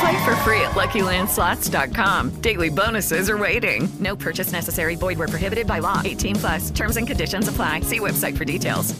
Play 0.00 0.24
for 0.24 0.36
free 0.44 0.60
at 0.60 0.72
LuckyLandSlots.com. 0.74 2.40
Daily 2.40 2.68
bonuses 2.68 3.30
are 3.30 3.38
waiting. 3.38 3.88
No 3.98 4.14
purchase 4.14 4.52
necessary. 4.52 4.96
Void 4.96 5.18
where 5.18 5.28
prohibited 5.28 5.66
by 5.66 5.80
law. 5.80 6.02
18 6.04 6.36
plus. 6.36 6.70
Terms 6.70 6.96
and 6.96 7.06
conditions 7.06 7.48
apply. 7.48 7.80
See 7.80 7.98
website 7.98 8.36
for 8.36 8.44
details. 8.44 8.94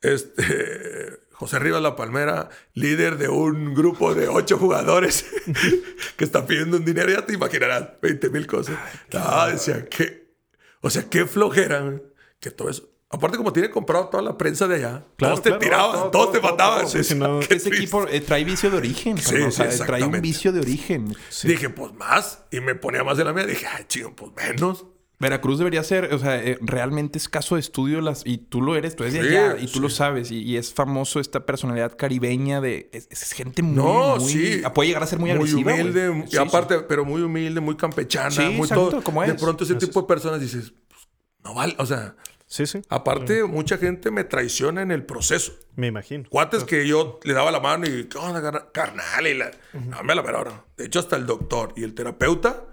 Este, 0.00 1.18
José 1.32 1.58
Rivas 1.58 1.82
La 1.82 1.96
Palmera, 1.96 2.50
líder 2.74 3.16
de 3.16 3.28
un 3.28 3.74
grupo 3.74 4.14
de 4.14 4.28
ocho 4.28 4.58
jugadores 4.58 5.24
que 6.16 6.24
está 6.24 6.46
pidiendo 6.46 6.76
un 6.76 6.84
dinero, 6.84 7.10
ya 7.10 7.26
te 7.26 7.34
imaginarás, 7.34 8.00
20 8.00 8.30
mil 8.30 8.46
cosas. 8.46 8.76
Ah, 9.12 9.48
decía, 9.50 9.86
que, 9.86 10.34
o 10.82 10.90
sea, 10.90 11.08
qué 11.10 11.26
flojera, 11.26 11.80
güey, 11.80 12.02
que 12.38 12.50
todo 12.50 12.70
eso. 12.70 12.88
Aparte, 13.10 13.38
como 13.38 13.52
tiene 13.54 13.70
comprado 13.70 14.08
toda 14.08 14.22
la 14.22 14.36
prensa 14.36 14.68
de 14.68 14.76
allá, 14.76 15.04
Claro, 15.16 15.34
todos 15.34 15.42
te 15.42 15.48
claro, 15.48 15.58
tiraban, 15.60 15.92
todo, 15.92 16.10
todos 16.10 16.24
todo, 16.26 16.32
te 16.32 16.40
mataban. 16.42 16.80
todo. 16.80 16.88
Sí, 16.90 16.98
Decía, 16.98 17.14
sí, 17.16 17.20
no. 17.20 17.38
qué 17.40 17.54
Ese 17.54 17.70
triste. 17.70 17.76
equipo 17.76 18.06
eh, 18.06 18.20
trae 18.20 18.44
vicio 18.44 18.70
de 18.70 18.76
origen. 18.76 19.16
Sí, 19.18 19.36
o 19.36 19.50
sea, 19.50 19.68
trae 19.86 20.04
un 20.04 20.20
vicio 20.20 20.52
de 20.52 20.60
origen. 20.60 21.14
Dije, 21.42 21.70
pues 21.70 21.94
más, 21.94 22.44
y 22.50 22.60
me 22.60 22.74
ponía 22.74 23.02
más 23.04 23.16
de 23.16 23.24
la 23.24 23.32
mía. 23.32 23.46
Dije, 23.46 23.66
ay, 23.66 23.84
chido, 23.88 24.14
pues 24.14 24.32
menos. 24.36 24.84
Veracruz 25.20 25.58
debería 25.58 25.82
ser, 25.82 26.14
o 26.14 26.18
sea, 26.20 26.36
eh, 26.40 26.58
realmente 26.60 27.18
es 27.18 27.28
caso 27.28 27.56
de 27.56 27.60
estudio 27.62 28.00
las 28.00 28.22
y 28.24 28.38
tú 28.38 28.60
lo 28.60 28.76
eres, 28.76 28.94
tú 28.94 29.02
eres 29.02 29.14
de 29.14 29.20
allá 29.20 29.56
y 29.58 29.66
tú 29.66 29.72
sí. 29.72 29.80
lo 29.80 29.88
sabes 29.90 30.30
y, 30.30 30.42
y 30.44 30.56
es 30.58 30.72
famoso 30.72 31.18
esta 31.18 31.44
personalidad 31.44 31.96
caribeña 31.96 32.60
de 32.60 32.88
es, 32.92 33.08
es 33.10 33.32
gente 33.32 33.62
muy, 33.62 33.74
No, 33.74 34.16
muy- 34.18 34.30
sí. 34.32 34.62
puede 34.72 34.86
llegar 34.90 35.02
a 35.02 35.06
ser 35.08 35.18
muy, 35.18 35.32
agresiva, 35.32 35.72
güey. 35.72 35.80
humilde, 35.80 36.24
y 36.28 36.30
Sí, 36.30 36.36
aparte, 36.36 36.78
pero 36.82 37.04
muy 37.04 37.20
humilde, 37.22 37.60
muy 37.60 37.76
campechana, 37.76 38.30
Sí, 38.30 38.42
muy 38.42 38.58
exacto, 38.68 38.90
todo. 38.90 39.02
como 39.02 39.22
de 39.22 39.30
es. 39.32 39.42
pronto 39.42 39.64
ese 39.64 39.74
tipo 39.74 40.02
de 40.02 40.06
personas 40.06 40.40
dices, 40.40 40.72
pues, 40.86 41.08
no 41.42 41.52
vale, 41.52 41.74
o 41.78 41.86
sea, 41.86 42.14
Sí, 42.50 42.66
sí. 42.66 42.80
aparte 42.88 43.44
mucha 43.44 43.76
gente 43.76 44.10
me 44.10 44.24
traiciona 44.24 44.80
en 44.82 44.90
el 44.90 45.04
proceso. 45.04 45.52
Me 45.76 45.86
imagino. 45.88 46.24
Cuates 46.30 46.64
que 46.64 46.88
yo 46.88 47.20
le 47.22 47.34
daba 47.34 47.50
la 47.50 47.60
mano 47.60 47.86
y, 47.86 48.04
¿qué 48.08 48.16
onda, 48.18 48.40
carna- 48.42 48.66
carnal? 48.72 49.26
Y 49.26 49.34
la, 49.34 49.50
no, 49.74 50.02
me 50.02 50.14
la 50.14 50.22
ver 50.22 50.34
ahora. 50.34 50.64
De 50.76 50.86
hecho, 50.86 50.98
hasta 50.98 51.16
el 51.16 51.26
doctor 51.26 51.74
y 51.76 51.84
el 51.84 51.94
terapeuta 51.94 52.64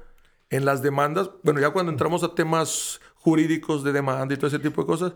en 0.50 0.64
las 0.66 0.82
demandas, 0.82 1.30
bueno, 1.44 1.60
ya 1.60 1.72
cuando 1.72 1.92
entramos 1.92 2.24
a 2.24 2.34
temas 2.36 3.02
jurídicos 3.16 3.84
de 3.84 3.92
demanda 3.92 4.34
y 4.34 4.38
todo 4.38 4.48
ese 4.48 4.60
tipo 4.60 4.82
de 4.82 4.88
cosas, 4.88 5.14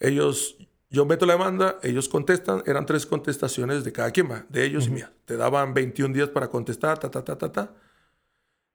ellos 0.00 0.56
Yo 0.92 1.04
meto 1.06 1.24
la 1.24 1.34
demanda, 1.34 1.78
ellos 1.84 2.08
contestan, 2.08 2.64
eran 2.66 2.84
tres 2.84 3.06
contestaciones 3.06 3.84
de 3.84 3.92
cada 3.92 4.10
quien, 4.10 4.28
va, 4.28 4.44
de 4.48 4.64
ellos 4.64 4.88
y 4.88 4.90
mía. 4.90 5.12
Te 5.24 5.36
daban 5.36 5.72
21 5.72 6.12
días 6.12 6.30
para 6.30 6.48
contestar, 6.48 6.98
ta, 6.98 7.08
ta, 7.12 7.22
ta, 7.22 7.38
ta, 7.38 7.52
ta. 7.52 7.74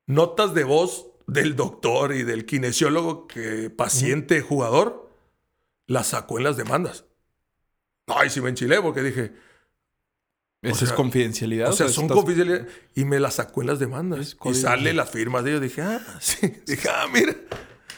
Notas 0.08 0.54
de 0.54 0.64
voz 0.64 1.08
del 1.28 1.56
doctor 1.58 2.14
y 2.14 2.24
del 2.24 2.46
kinesiólogo 2.46 3.28
que 3.28 3.70
paciente, 3.70 4.40
jugador, 4.42 5.05
las 5.88 6.08
sacó 6.08 6.38
en 6.38 6.44
las 6.46 6.58
demandas. 6.58 7.06
Ay, 8.08 8.30
sí 8.30 8.42
me 8.42 8.50
enchilé 8.50 8.82
porque 8.82 9.02
dije... 9.02 9.34
Esa 10.62 10.86
es 10.86 10.94
confidencialidad. 10.94 11.70
O 11.70 11.74
sea, 11.74 11.86
estás- 11.86 11.96
son 11.96 12.08
confidencialidad. 12.08 12.68
Y 12.96 13.06
me 13.06 13.20
las 13.20 13.36
sacó 13.36 13.62
en 13.62 13.68
las 13.68 13.78
demandas. 13.80 14.36
Y 14.46 14.54
sale 14.56 14.94
las 14.94 15.12
firmas 15.12 15.44
de 15.44 15.52
ellos. 15.52 15.62
Dije, 15.62 15.82
ah, 15.84 16.02
sí. 16.20 16.52
Dije, 16.66 16.90
ah, 16.90 17.06
mira. 17.14 17.36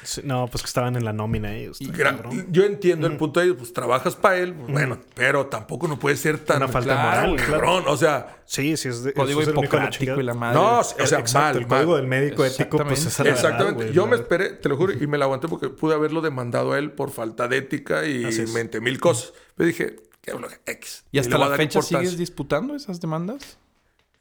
Sí, 0.07 0.21
no, 0.23 0.47
pues 0.47 0.61
que 0.63 0.67
estaban 0.67 0.95
en 0.95 1.03
la 1.03 1.11
nómina 1.11 1.53
ellos. 1.53 1.79
Yo 2.49 2.63
entiendo 2.63 3.07
el 3.07 3.17
punto 3.17 3.41
de 3.41 3.47
ellos, 3.47 3.57
pues 3.59 3.73
trabajas 3.73 4.15
para 4.15 4.37
él, 4.37 4.53
pues, 4.53 4.71
bueno, 4.71 4.99
pero 5.13 5.47
tampoco 5.47 5.85
no 5.89 5.99
puede 5.99 6.15
ser 6.15 6.39
tan 6.39 6.57
Una 6.63 6.69
falta 6.69 6.91
de 6.91 6.95
Claro, 7.01 7.27
moral, 7.31 7.45
cabrón. 7.45 7.83
O 7.87 7.97
sea, 7.97 8.37
Sí, 8.45 8.77
sí, 8.77 8.87
es 8.87 9.03
de, 9.03 9.11
Código 9.11 9.41
eso 9.41 9.51
es 9.51 9.57
hipocrático 9.57 10.21
y 10.21 10.23
la 10.23 10.33
madre. 10.33 10.57
no, 10.57 10.79
o 10.79 10.83
sea, 10.83 11.19
Exacto, 11.19 11.33
mal, 11.33 11.55
el 11.57 11.61
mal. 11.67 11.69
código 11.69 11.97
del 11.97 12.07
médico 12.07 12.45
ético, 12.45 12.77
pues 12.77 13.05
esa 13.05 13.23
es 13.23 13.27
la 13.27 13.33
Exactamente. 13.33 13.91
yo 13.91 14.07
me 14.07 14.15
esperé, 14.15 14.51
te 14.51 14.69
lo 14.69 14.77
juro, 14.77 14.93
y 14.93 15.05
me 15.07 15.17
la 15.17 15.25
aguanté 15.25 15.49
porque 15.49 15.67
pude 15.67 15.93
haberlo 15.93 16.21
demandado 16.21 16.71
a 16.71 16.79
él 16.79 16.91
por 16.93 17.11
falta 17.11 17.49
de 17.49 17.57
ética 17.57 18.05
y 18.07 18.23
mente 18.53 18.79
mil 18.79 19.01
cosas. 19.01 19.33
Pero 19.55 19.67
dije, 19.67 19.97
qué 20.21 20.31
bueno, 20.31 20.47
X. 20.65 21.03
¿Y 21.11 21.19
hasta 21.19 21.37
la 21.37 21.49
fecha 21.57 21.81
sigues 21.81 22.17
disputando 22.17 22.75
esas 22.75 23.01
demandas? 23.01 23.57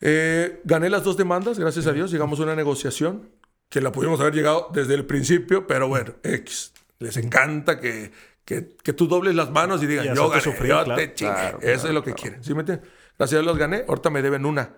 Eh, 0.01 0.61
gané 0.65 0.91
las 0.91 1.05
dos 1.05 1.17
demandas, 1.17 1.59
gracias 1.61 1.87
a 1.87 1.93
Dios. 1.93 2.11
Llegamos 2.11 2.41
a 2.41 2.43
una 2.43 2.57
negociación 2.57 3.31
que 3.69 3.81
la 3.81 3.93
pudimos 3.93 4.21
haber 4.21 4.35
llegado 4.35 4.69
desde 4.73 4.95
el 4.95 5.05
principio, 5.07 5.67
pero 5.67 5.89
bueno, 5.89 6.15
X. 6.23 6.73
Les 6.99 7.17
encanta 7.17 7.79
que, 7.81 8.13
que, 8.45 8.77
que 8.83 8.93
tú 8.93 9.07
dobles 9.07 9.35
las 9.35 9.51
manos 9.51 9.83
y 9.83 9.87
digas, 9.87 10.07
Y 10.07 10.15
yo 10.15 10.29
gané, 10.29 10.41
sufrir, 10.41 10.69
yo 10.71 10.85
claro. 10.85 10.97
te 11.01 11.15
chingué. 11.15 11.33
Claro, 11.35 11.59
Eso 11.61 11.73
claro, 11.75 11.89
es 11.89 11.95
lo 11.95 12.05
que 12.05 12.15
quieren. 12.15 12.43
¿Sí 12.45 12.55
me 12.55 12.61
entiendes? 12.61 12.89
Gracias 13.19 13.39
a 13.39 13.43
Dios 13.43 13.47
los 13.47 13.59
gané. 13.59 13.85
Ahorita 13.89 14.11
me 14.11 14.23
deben 14.23 14.47
una. 14.47 14.77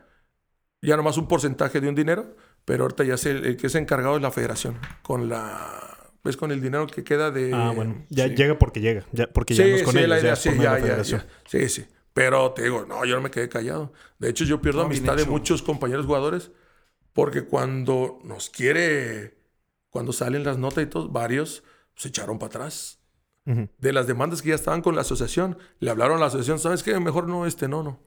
Ya 0.83 0.97
nomás 0.97 1.17
un 1.17 1.29
porcentaje 1.29 1.81
de 1.81 1.89
un 1.89 1.95
dinero, 1.95 2.37
pero 2.65 2.85
ahorita 2.85 3.05
ya 3.05 3.17
sé 3.17 3.31
el, 3.33 3.57
que 3.57 3.67
es 3.69 3.75
encargado 3.75 4.15
de 4.15 4.21
la 4.21 4.31
federación. 4.31 4.79
Con 5.03 5.29
la... 5.29 6.11
¿Ves? 6.25 6.37
Con 6.37 6.51
el 6.53 6.61
dinero 6.61 6.87
que 6.87 7.05
queda 7.05 7.31
de... 7.31 7.53
Ah, 7.55 7.73
bueno. 7.75 8.05
Ya 8.09 8.29
Sí. 8.29 8.35
llega 8.35 8.59
porque 8.59 8.81
llega. 8.81 9.05
Ya, 9.13 9.27
porque 9.29 9.55
ya 9.55 9.67
no 9.67 9.77
es 9.77 9.83
con 9.83 9.93
sí, 9.95 9.99
ellos, 9.99 10.09
la 10.09 10.17
ya 10.17 10.23
idea, 10.23 10.33
es 10.35 10.39
sí, 10.41 10.49
por 10.51 10.59
medio 10.59 10.71
ya, 10.71 10.75
de 10.75 10.81
la 10.81 10.87
ya, 10.87 10.87
federación. 10.87 11.21
ya. 11.23 11.27
Sí, 11.47 11.69
sí. 11.69 11.87
Pero 12.13 12.53
te 12.53 12.63
digo, 12.65 12.85
no, 12.89 13.05
yo 13.05 13.15
no 13.17 13.23
me 13.23 13.31
quedé 13.31 13.49
callado. 13.49 13.93
De 14.19 14.29
hecho, 14.29 14.45
yo 14.45 14.61
pierdo 14.61 14.81
No, 14.81 14.87
amistad 14.87 15.17
de 15.17 15.25
muchos 15.25 15.63
compañeros 15.63 16.07
jugadores 16.07 16.51
porque 17.19 17.43
cuando 17.43 18.21
nos 18.23 18.49
quiere, 18.49 19.35
cuando 19.91 20.13
salen 20.13 20.45
las 20.45 20.57
notas 20.57 20.85
y 20.85 20.87
todo, 20.87 21.09
varios 21.09 21.65
se 21.97 22.09
echaron 22.11 22.39
para 22.39 22.47
atrás. 22.51 23.01
De 23.45 23.93
las 23.93 24.07
demandas 24.07 24.41
que 24.41 24.51
ya 24.51 24.55
estaban 24.55 24.83
con 24.83 24.95
la 24.95 25.01
asociación, 25.01 25.59
le 25.81 25.91
hablaron 25.91 26.19
a 26.19 26.21
la 26.21 26.27
asociación, 26.27 26.61
¿sabes 26.61 26.85
qué? 26.85 26.97
Mejor 27.01 27.27
no, 27.27 27.45
este, 27.45 27.67
no, 27.67 27.83
no. 27.83 27.99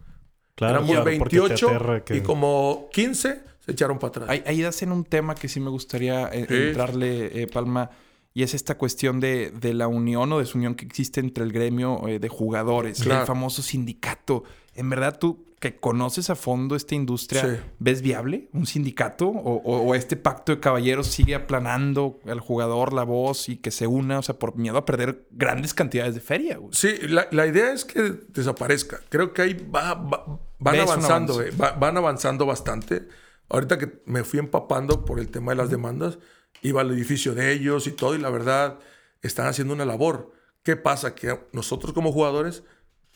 Claro, 0.56 0.76
Éramos 0.86 1.04
te 1.04 1.10
28 1.10 1.68
aterra 1.68 2.06
que- 2.06 2.16
y 2.16 2.22
como 2.22 2.88
15 2.94 3.42
se 3.60 3.72
echaron 3.74 4.00
para 4.00 4.10
atrás. 4.10 4.30
Ahí, 4.30 4.44
ahí 4.46 4.62
das 4.62 4.82
en 4.82 4.94
un 4.94 5.04
tema 5.04 5.36
que 5.36 5.50
sí 5.50 5.60
me 5.60 5.70
gustaría 5.72 6.28
eh, 6.30 6.46
Sí. 6.48 6.56
entrarle, 6.56 7.42
eh, 7.42 7.48
Palma, 7.48 7.90
y 8.34 8.44
es 8.44 8.54
esta 8.54 8.78
cuestión 8.78 9.20
de, 9.20 9.52
de 9.52 9.74
la 9.74 9.90
unión 9.90 10.32
o 10.32 10.40
desunión 10.40 10.74
que 10.76 10.86
existe 10.86 11.20
entre 11.20 11.44
el 11.44 11.52
gremio 11.52 12.08
eh, 12.08 12.20
de 12.20 12.30
jugadores, 12.30 13.02
Claro. 13.04 13.22
el 13.22 13.28
famoso 13.28 13.62
sindicato. 13.62 14.46
¿En 14.74 14.90
verdad 14.90 15.20
tú 15.20 15.46
que 15.60 15.80
conoces 15.80 16.30
a 16.32 16.36
fondo 16.36 16.76
esta 16.76 16.96
industria, 16.96 17.42
Sí. 17.42 17.62
ves 17.78 18.02
viable 18.02 18.50
un 18.52 18.66
sindicato 18.66 19.28
o, 19.28 19.62
o- 19.62 19.82
o 19.82 19.94
este 19.96 20.16
pacto 20.16 20.54
de 20.54 20.60
caballeros 20.60 21.06
sigue 21.08 21.36
aplanando 21.36 22.20
al 22.26 22.40
jugador 22.40 22.94
la 22.94 23.04
voz 23.04 23.48
y 23.48 23.58
que 23.58 23.70
se 23.70 23.86
una, 23.86 24.18
o 24.20 24.22
sea, 24.24 24.40
por 24.40 24.56
miedo 24.56 24.78
a 24.78 24.86
perder 24.86 25.28
grandes 25.30 25.74
cantidades 25.76 26.16
de 26.16 26.22
feria? 26.22 26.58
güey? 26.58 26.74
Sí, 26.74 26.96
la, 27.08 27.28
la 27.32 27.46
idea 27.46 27.74
es 27.74 27.86
que 27.86 28.02
desaparezca. 28.30 29.02
Creo 29.10 29.34
que 29.34 29.42
ahí 29.44 29.54
va, 29.54 29.94
va- 29.94 30.40
van 30.58 30.80
avanzando, 30.80 31.42
eh, 31.44 31.52
va- 31.52 31.74
van 31.74 31.96
avanzando 31.98 32.46
bastante. 32.48 33.08
Ahorita 33.50 33.78
que 33.78 34.02
me 34.06 34.24
fui 34.24 34.40
empapando 34.40 35.06
por 35.06 35.20
el 35.20 35.30
tema 35.30 35.52
de 35.52 35.58
las 35.58 35.70
demandas, 35.70 36.18
iba 36.64 36.82
al 36.82 36.90
edificio 36.92 37.36
de 37.36 37.52
ellos 37.52 37.86
y 37.86 37.92
todo, 37.92 38.16
y 38.16 38.20
la 38.20 38.30
verdad, 38.32 38.80
están 39.22 39.46
haciendo 39.46 39.74
una 39.76 39.86
labor. 39.86 40.32
¿Qué 40.64 40.76
pasa? 40.76 41.14
Que 41.14 41.40
nosotros 41.52 41.94
como 41.94 42.12
jugadores 42.12 42.64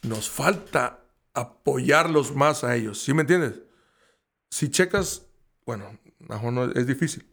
nos 0.04 0.30
falta 0.30 1.05
apoyarlos 1.36 2.34
más 2.36 2.64
a 2.64 2.76
ellos. 2.76 3.02
¿Sí 3.02 3.14
me 3.14 3.22
entiendes? 3.22 3.54
Si 4.50 4.70
checas, 4.70 5.28
bueno, 5.66 5.98
no 6.20 6.72
es 6.72 6.88
difícil. 6.88 7.26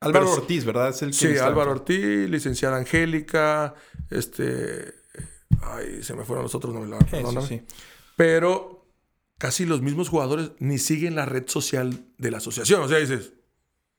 Álvaro 0.00 0.26
Pero- 0.26 0.40
Ortiz, 0.42 0.64
¿verdad? 0.64 0.88
Es 0.90 1.02
el 1.02 1.10
que 1.10 1.14
Sí, 1.16 1.26
está- 1.28 1.46
Álvaro 1.46 1.70
Ortiz, 1.72 2.28
licenciada 2.30 2.76
Angélica, 2.76 3.74
este... 4.10 4.94
Ay, 5.62 6.02
se 6.02 6.14
me 6.14 6.24
fueron 6.24 6.42
los 6.42 6.54
otros 6.54 6.74
nombres, 6.74 6.90
la 6.90 6.96
verdad, 6.98 7.10
Sí, 7.10 7.16
sí, 7.16 7.22
perdóname. 7.22 7.48
sí. 7.48 7.62
Pero 8.16 8.86
casi 9.38 9.64
los 9.64 9.80
mismos 9.82 10.08
jugadores 10.10 10.52
ni 10.58 10.78
siguen 10.78 11.14
la 11.16 11.24
red 11.26 11.44
social 11.48 12.04
de 12.18 12.30
la 12.30 12.38
asociación. 12.38 12.82
O 12.82 12.88
sea, 12.88 12.98
dices... 12.98 13.32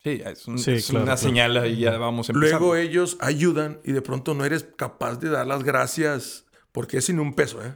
Sí, 0.03 0.21
es, 0.23 0.47
un- 0.47 0.59
Sí, 0.59 0.73
es 0.73 0.85
claro, 0.87 1.05
una 1.05 1.15
claro. 1.15 1.27
señal 1.27 1.67
y 1.67 1.77
ya 1.79 1.97
vamos 1.97 2.29
empezando. 2.29 2.59
Luego 2.59 2.75
ellos 2.75 3.17
ayudan 3.19 3.79
y 3.83 3.91
de 3.93 4.01
pronto 4.03 4.35
no 4.35 4.45
eres 4.45 4.67
capaz 4.77 5.15
de 5.15 5.29
dar 5.29 5.47
las 5.47 5.63
gracias 5.63 6.45
porque 6.71 6.97
es 6.97 7.05
sin 7.05 7.19
un 7.19 7.33
peso, 7.33 7.65
¿eh? 7.65 7.75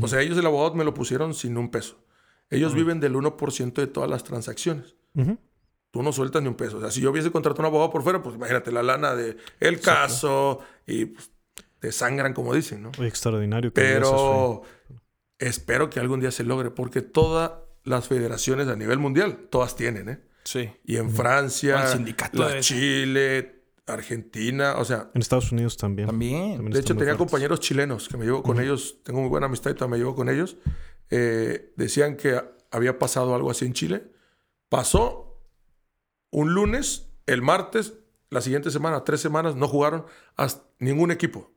O 0.00 0.08
sea, 0.08 0.20
ellos 0.20 0.38
el 0.38 0.46
abogado 0.46 0.74
me 0.74 0.84
lo 0.84 0.94
pusieron 0.94 1.34
sin 1.34 1.56
un 1.56 1.70
peso. 1.70 2.04
Ellos 2.48 2.74
viven 2.74 3.00
del 3.00 3.14
1% 3.14 3.72
de 3.74 3.86
todas 3.86 4.10
las 4.10 4.24
transacciones. 4.24 4.96
Tú 5.90 6.02
no 6.02 6.12
sueltas 6.12 6.42
ni 6.42 6.48
un 6.48 6.54
peso. 6.54 6.78
O 6.78 6.80
sea, 6.80 6.90
si 6.90 7.00
yo 7.00 7.10
hubiese 7.10 7.30
contratado 7.32 7.62
a 7.62 7.68
un 7.68 7.74
abogado 7.74 7.90
por 7.90 8.02
fuera, 8.02 8.22
pues 8.22 8.36
imagínate 8.36 8.70
la 8.70 8.82
lana 8.82 9.14
de 9.14 9.36
el 9.58 9.80
caso 9.80 10.60
y 10.86 11.06
pues, 11.06 11.30
te 11.80 11.90
sangran, 11.90 12.34
como 12.34 12.54
dicen, 12.54 12.82
¿no? 12.82 12.92
Oye, 12.98 13.08
extraordinario. 13.08 13.72
que 13.72 13.80
Pero 13.80 14.62
espero 15.38 15.90
que 15.90 15.98
algún 15.98 16.20
día 16.20 16.30
se 16.30 16.44
logre, 16.44 16.70
porque 16.70 17.02
todas 17.02 17.52
las 17.82 18.06
federaciones 18.06 18.68
a 18.68 18.76
nivel 18.76 18.98
mundial, 18.98 19.48
todas 19.50 19.74
tienen, 19.74 20.08
¿eh? 20.08 20.20
Sí. 20.44 20.70
Y 20.84 20.96
en 20.96 21.10
Francia, 21.10 21.82
El 21.82 21.88
sindicato 21.88 22.48
la. 22.48 22.60
Chile, 22.60 23.59
Argentina, 23.86 24.74
o 24.78 24.84
sea, 24.84 25.10
En 25.14 25.20
Estados 25.20 25.50
Unidos 25.52 25.76
también. 25.76 26.06
También. 26.08 26.56
También 26.56 26.72
de 26.72 26.80
hecho, 26.80 26.94
tenía 26.94 27.14
fuertes. 27.14 27.18
compañeros 27.18 27.60
chilenos 27.60 28.08
que 28.08 28.16
me 28.16 28.24
llevo 28.24 28.42
con 28.42 28.60
ellos, 28.60 28.98
tengo 29.02 29.20
muy 29.20 29.28
buena 29.28 29.46
amistad 29.46 29.70
y 29.70 29.74
todavía 29.74 29.92
me 29.92 29.98
llevo 29.98 30.14
con 30.14 30.28
ellos. 30.28 30.56
eh, 31.10 31.72
decían 31.76 32.16
que 32.16 32.40
había 32.70 32.98
pasado 32.98 33.34
algo 33.34 33.50
así 33.50 33.64
en 33.64 33.72
Chile. 33.72 34.12
Pasó 34.68 35.42
un 36.30 36.54
lunes, 36.54 37.08
el 37.26 37.42
martes, 37.42 37.94
la 38.30 38.40
siguiente 38.40 38.70
semana, 38.70 39.02
tres 39.04 39.20
semanas, 39.20 39.56
no 39.56 39.66
jugaron 39.66 40.04
hasta 40.36 40.64
ningún 40.78 41.10
equipo. 41.10 41.50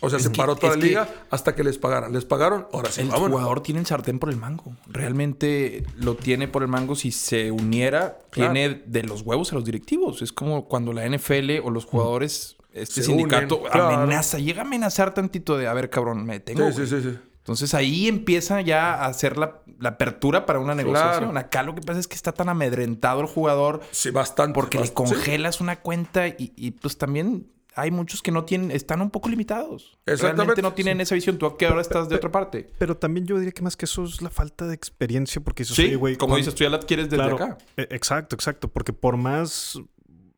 O 0.00 0.10
sea, 0.10 0.18
Es 0.18 0.24
se 0.24 0.32
que- 0.32 0.36
paró 0.36 0.56
toda 0.56 0.76
la 0.76 0.82
liga 0.82 1.08
hasta 1.30 1.54
que 1.54 1.62
les 1.64 1.78
pagaran. 1.78 2.12
Les 2.12 2.24
pagaron, 2.24 2.66
ahora 2.72 2.90
sí, 2.90 3.02
El 3.02 3.08
vámonos. 3.08 3.32
jugador 3.38 3.62
tiene 3.62 3.80
el 3.80 3.86
sartén 3.86 4.18
por 4.18 4.28
el 4.30 4.36
mango. 4.36 4.74
Realmente 4.86 5.84
lo 5.96 6.16
tiene 6.16 6.48
por 6.48 6.62
el 6.62 6.68
mango. 6.68 6.94
Si 6.96 7.10
se 7.12 7.50
uniera, 7.50 8.18
Claro. 8.30 8.52
tiene 8.52 8.82
de 8.86 9.02
los 9.04 9.22
huevos 9.22 9.52
a 9.52 9.54
los 9.54 9.64
directivos. 9.64 10.20
Es 10.22 10.32
como 10.32 10.66
cuando 10.68 10.92
la 10.92 11.04
NFL 11.06 11.60
o 11.62 11.70
los 11.70 11.84
jugadores, 11.84 12.56
este 12.72 13.02
Se 13.02 13.02
sindicato 13.04 13.58
unen, 13.58 13.70
claro. 13.72 13.88
amenaza, 13.96 14.38
llega 14.38 14.62
a 14.62 14.64
amenazar 14.66 15.14
tantito 15.14 15.56
de, 15.56 15.68
a 15.68 15.72
ver, 15.74 15.88
cabrón, 15.90 16.24
me 16.26 16.40
tengo. 16.40 16.70
Sí, 16.72 16.86
sí, 16.86 17.00
sí, 17.00 17.02
sí. 17.10 17.18
Entonces 17.38 17.74
ahí 17.74 18.08
empieza 18.08 18.62
ya 18.62 18.94
a 18.94 19.06
hacer 19.06 19.36
la, 19.36 19.60
la 19.78 19.90
apertura 19.90 20.46
para 20.46 20.58
una 20.60 20.74
negociación. 20.74 21.30
Claro. 21.32 21.38
Acá 21.46 21.62
lo 21.62 21.74
que 21.74 21.82
pasa 21.82 22.00
es 22.00 22.08
que 22.08 22.14
está 22.14 22.32
tan 22.32 22.48
amedrentado 22.48 23.20
el 23.20 23.26
jugador 23.26 23.80
Sí, 23.90 24.10
bastante. 24.10 24.54
porque 24.54 24.78
le 24.80 24.86
sí. 24.86 24.92
congelas 24.94 25.60
una 25.60 25.76
cuenta 25.80 26.26
y, 26.28 26.52
y, 26.56 26.70
pues 26.72 26.96
también 26.96 27.46
hay 27.76 27.90
muchos 27.90 28.22
que 28.22 28.30
no 28.30 28.44
tienen, 28.44 28.70
están 28.70 29.00
un 29.00 29.10
poco 29.10 29.28
limitados. 29.28 29.98
Exactamente, 30.06 30.36
Realmente 30.36 30.62
no 30.62 30.72
tienen 30.74 31.00
esa 31.00 31.14
visión. 31.14 31.38
Tú 31.38 31.56
que 31.56 31.66
ahora 31.66 31.80
estás 31.80 32.08
de 32.08 32.16
otra 32.16 32.30
parte. 32.30 32.70
Pero 32.78 32.96
también 32.96 33.26
yo 33.26 33.36
diría 33.38 33.52
que 33.52 33.62
más 33.62 33.76
que 33.76 33.84
eso 33.86 34.04
es 34.04 34.22
la 34.22 34.30
falta 34.30 34.66
de 34.66 34.74
experiencia, 34.74 35.40
porque 35.42 35.62
dices, 35.64 35.76
Sí, 35.76 35.94
güey, 35.94 36.16
como 36.16 36.30
cuando- 36.32 36.38
dices, 36.44 36.54
tú 36.54 36.64
ya 36.64 36.70
la 36.70 36.76
adquieres 36.76 37.06
desde 37.10 37.16
Claro, 37.16 37.36
acá. 37.36 37.58
e- 37.76 37.88
Exacto, 37.90 38.34
exacto. 38.36 38.68
Porque 38.68 38.92
por 38.92 39.16
más 39.16 39.78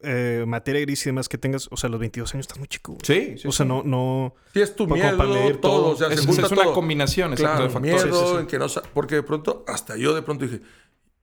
eh, 0.02 0.44
materia 0.46 0.80
gris 0.82 1.04
y 1.06 1.08
demás 1.08 1.28
que 1.28 1.38
tengas, 1.38 1.68
o 1.70 1.76
sea, 1.76 1.88
los 1.90 1.98
22 1.98 2.32
años 2.34 2.44
estás 2.44 2.58
muy 2.58 2.68
chico. 2.68 2.96
Sí, 3.02 3.36
sí, 3.38 3.48
O 3.48 3.50
sea, 3.50 3.64
sí. 3.64 3.68
no, 3.68 3.82
no. 3.82 4.34
Sí, 4.52 4.60
es 4.60 4.76
tu 4.76 4.86
miedo, 4.86 5.16
para 5.16 5.28
leer 5.30 5.56
todo, 5.56 5.72
todo. 5.82 5.88
o 5.92 5.96
sea, 5.96 6.08
Es- 6.08 6.20
se 6.20 6.26
junta 6.26 6.46
es 6.46 6.52
una 6.52 6.62
todo. 6.64 6.74
combinación, 6.74 7.32
exacto, 7.32 7.50
claro, 7.56 7.64
de 7.64 7.70
factores. 7.70 8.04
miedo, 8.04 8.16
Sí, 8.18 8.26
sí, 8.26 8.32
sí. 8.34 8.40
en 8.40 8.46
que 8.46 8.58
no 8.58 8.66
porque 8.92 9.14
de 9.16 9.22
pronto, 9.22 9.64
hasta 9.66 9.96
yo 9.96 10.14
de 10.14 10.22
pronto 10.22 10.44
dije, 10.44 10.60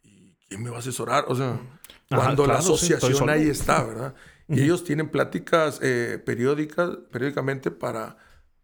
¿y 0.03 0.35
quién 0.49 0.63
me 0.63 0.69
va 0.71 0.77
a 0.77 0.79
asesorar? 0.79 1.25
O 1.27 1.35
sea, 1.35 1.49
Ajá, 1.53 1.61
cuando 2.09 2.43
la 2.47 2.55
claro, 2.55 2.59
asociación 2.59 3.29
ahí 3.29 3.47
está, 3.47 3.83
¿verdad? 3.83 4.15
Y 4.49 4.61
ellos 4.63 4.83
tienen 4.83 5.09
pláticas 5.09 5.79
eh, 5.81 6.19
periódicas, 6.23 6.89
periódicamente 7.11 7.71
para, 7.71 8.17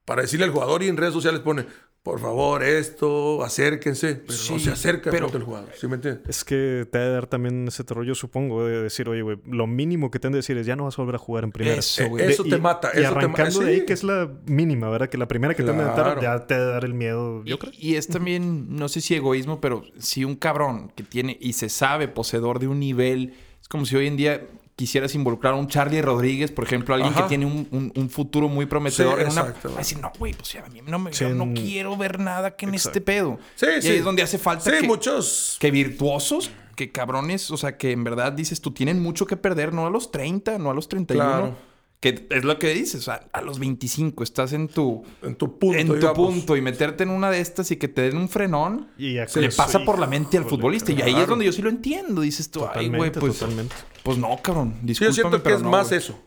para 0.05 0.21
decirle 0.23 0.45
al 0.45 0.51
jugador 0.51 0.83
y 0.83 0.87
en 0.87 0.97
redes 0.97 1.13
sociales 1.13 1.39
pone, 1.41 1.65
por 2.03 2.19
favor, 2.19 2.63
esto, 2.63 3.43
acérquense, 3.43 4.15
pero 4.15 4.37
no 4.49 4.57
Sí, 4.57 4.59
se 4.59 4.71
acerca 4.71 5.11
pero- 5.11 5.27
el 5.33 5.43
jugador, 5.43 5.69
¿sí 5.77 5.87
me 5.87 5.95
entiendes? 5.95 6.23
Es 6.29 6.43
que 6.45 6.87
te 6.89 6.97
ha 6.97 7.01
de 7.01 7.11
dar 7.11 7.27
también 7.27 7.67
ese 7.67 7.83
terror, 7.83 8.05
yo 8.05 8.15
supongo, 8.15 8.65
de 8.65 8.81
decir, 8.83 9.07
oye, 9.09 9.21
güey, 9.21 9.37
lo 9.45 9.67
mínimo 9.67 10.09
que 10.09 10.17
te 10.19 10.27
han 10.27 10.33
de 10.33 10.37
decir 10.39 10.57
es 10.57 10.65
ya 10.65 10.75
no 10.75 10.85
vas 10.85 10.97
a 10.97 11.01
volver 11.01 11.15
a 11.15 11.19
jugar 11.19 11.43
en 11.43 11.51
primera. 11.51 11.75
Eso, 11.77 12.07
güey. 12.07 12.25
eso 12.31 12.43
De- 12.43 12.49
te 12.51 12.55
y- 12.57 12.61
mata, 12.61 12.89
Y 12.93 12.99
eso 12.99 13.09
te 13.09 13.15
ma- 13.15 13.19
arrancando 13.21 13.59
de 13.59 13.69
ahí, 13.71 13.79
sí. 13.81 13.85
que 13.85 13.93
es 13.93 14.03
la 14.03 14.31
mínima, 14.45 14.89
¿verdad? 14.89 15.09
Que 15.09 15.17
la 15.17 15.27
primera 15.27 15.53
que 15.53 15.63
te 15.63 15.69
han 15.71 15.77
de 15.77 15.83
dar 15.83 16.21
ya 16.21 16.47
te 16.47 16.53
ha 16.55 16.59
de 16.59 16.65
dar 16.71 16.85
el 16.85 16.93
miedo, 16.93 17.43
yo 17.45 17.57
Y, 17.73 17.89
y 17.91 17.95
es 17.95 18.07
también, 18.07 18.75
no 18.75 18.87
sé 18.89 19.01
si 19.01 19.15
egoísmo, 19.15 19.59
pero 19.61 19.83
si 19.97 20.23
un 20.25 20.35
cabrón 20.35 20.91
que 20.95 21.03
tiene 21.03 21.37
y 21.39 21.53
se 21.53 21.69
sabe 21.69 22.07
poseedor 22.07 22.59
de 22.59 22.67
un 22.67 22.79
nivel, 22.79 23.33
es 23.61 23.67
como 23.67 23.85
si 23.85 23.95
hoy 23.97 24.07
en 24.07 24.15
día 24.17 24.41
quisieras 24.79 25.13
involucrar 25.13 25.53
a 25.53 25.57
un 25.57 25.67
Charlie 25.67 26.01
Rodríguez, 26.01 26.51
por 26.51 26.63
ejemplo, 26.63 26.95
alguien 26.95 27.11
Ajá. 27.11 27.23
que 27.23 27.27
tiene 27.27 27.45
un, 27.45 27.67
un- 27.71 27.91
un 27.93 28.09
futuro 28.09 28.47
muy 28.47 28.65
prometedor 28.65 29.15
Sí, 29.17 29.25
en 29.25 29.31
una... 29.33 29.41
exacto. 29.41 29.69
Va 29.71 29.75
a 29.75 29.77
decir, 29.79 29.99
no, 29.99 30.09
güey, 30.17 30.33
pues 30.33 30.53
ya, 30.53 30.63
a 30.65 30.69
mí 30.69 30.79
no, 30.87 30.97
me, 30.99 31.11
Sí, 31.11 31.25
yo 31.25 31.31
no 31.35 31.43
en- 31.43 31.53
quiero 31.55 31.97
ver 31.97 32.17
nada 32.17 32.55
que 32.55 32.65
en 32.65 32.73
Exacto. 32.75 32.97
este 32.97 33.01
pedo. 33.01 33.39
Sí, 33.55 33.65
y 33.77 33.81
sí. 33.81 33.89
ahí 33.89 33.97
es 33.97 34.05
donde 34.05 34.23
hace 34.23 34.37
falta 34.37 34.71
Sí, 34.71 34.77
que, 34.79 34.87
muchos. 34.87 35.57
que 35.59 35.69
virtuosos, 35.69 36.49
que 36.77 36.93
cabrones, 36.93 37.51
o 37.51 37.57
sea, 37.57 37.77
que 37.77 37.91
en 37.91 38.05
verdad 38.05 38.31
dices, 38.31 38.61
tú 38.61 38.71
tienen 38.71 39.01
mucho 39.03 39.25
que 39.25 39.35
perder, 39.35 39.73
no 39.73 39.85
a 39.85 39.89
los 39.89 40.11
30, 40.11 40.57
no 40.59 40.71
a 40.71 40.73
los 40.73 40.87
31. 40.87 41.25
Claro. 41.29 41.55
Que 41.99 42.27
es 42.29 42.45
lo 42.45 42.57
que 42.59 42.73
dices, 42.73 43.01
o 43.01 43.03
sea, 43.03 43.27
a 43.33 43.41
los 43.41 43.59
25 43.59 44.23
estás 44.23 44.53
en 44.53 44.69
tu, 44.69 45.03
En 45.21 45.35
tu 45.35 45.59
punto. 45.59 45.77
en 45.77 45.87
tu 45.87 45.95
digamos. 45.95 46.15
punto 46.17 46.55
y 46.55 46.61
meterte 46.61 47.03
en 47.03 47.09
una 47.09 47.29
de 47.29 47.41
estas 47.41 47.71
y 47.71 47.75
que 47.77 47.89
te 47.89 48.03
den 48.03 48.15
un 48.15 48.29
frenón, 48.29 48.87
Y 48.97 49.15
ya 49.15 49.25
le 49.35 49.49
pasa 49.49 49.83
por 49.83 49.99
la 49.99 50.07
mente 50.07 50.37
al 50.37 50.45
futbolista. 50.45 50.93
Y 50.93 51.01
ahí 51.01 51.15
es 51.15 51.27
donde 51.27 51.43
yo 51.45 51.51
sí 51.51 51.61
lo 51.61 51.69
entiendo. 51.69 52.21
Dices 52.21 52.49
tú, 52.49 52.65
ay, 52.73 52.87
güey, 52.87 53.11
pues, 53.11 53.39
totalmente. 53.39 53.75
pues 54.03 54.17
no, 54.17 54.29
cabrón. 54.41 54.75
Sí, 54.75 54.79
yo 54.79 54.87
Discúlpame, 54.87 55.13
siento 55.13 55.43
que 55.43 55.53
es 55.53 55.61
no, 55.61 55.69
más 55.71 55.91
eso. 55.91 56.17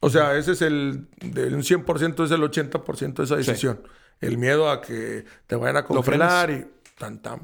O 0.00 0.08
sea, 0.08 0.36
ese 0.38 0.52
es 0.52 0.62
el. 0.62 1.08
De 1.20 1.46
un 1.52 1.62
100% 1.62 2.24
es 2.24 2.30
el 2.30 2.40
80% 2.42 3.14
de 3.14 3.24
esa 3.24 3.36
decisión. 3.36 3.82
El 4.20 4.38
miedo 4.38 4.70
a 4.70 4.80
que 4.80 5.24
te 5.48 5.56
vayan 5.56 5.78
a 5.78 5.84
congelar 5.84 6.50
y 6.50 6.64
tan 6.96 7.20
tan. 7.20 7.40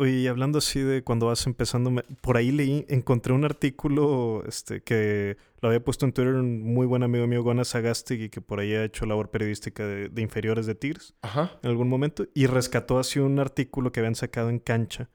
Oye, 0.00 0.12
y 0.12 0.26
hablando 0.28 0.58
así 0.58 0.80
de 0.80 1.02
cuando 1.02 1.26
vas 1.26 1.44
empezando, 1.48 1.90
por 2.20 2.36
ahí 2.36 2.52
leí, 2.52 2.86
encontré 2.88 3.32
un 3.32 3.44
artículo 3.44 4.44
este, 4.46 4.80
que 4.80 5.36
lo 5.60 5.70
había 5.70 5.82
puesto 5.82 6.06
en 6.06 6.12
Twitter 6.12 6.34
un 6.34 6.62
muy 6.62 6.86
buen 6.86 7.02
amigo 7.02 7.26
mío, 7.26 7.42
Gona 7.42 7.64
Sagastegui, 7.64 8.28
que 8.28 8.40
por 8.40 8.60
ahí 8.60 8.74
ha 8.74 8.84
hecho 8.84 9.06
labor 9.06 9.30
periodística 9.30 9.84
de, 9.84 10.08
de 10.08 10.22
inferiores 10.22 10.66
de 10.66 10.76
Tigres 10.76 11.14
Ajá. 11.22 11.58
en 11.64 11.70
algún 11.70 11.88
momento, 11.88 12.26
y 12.32 12.46
rescató 12.46 13.00
así 13.00 13.18
un 13.18 13.40
artículo 13.40 13.90
que 13.90 13.98
habían 13.98 14.14
sacado 14.14 14.50
en 14.50 14.60
cancha. 14.60 15.10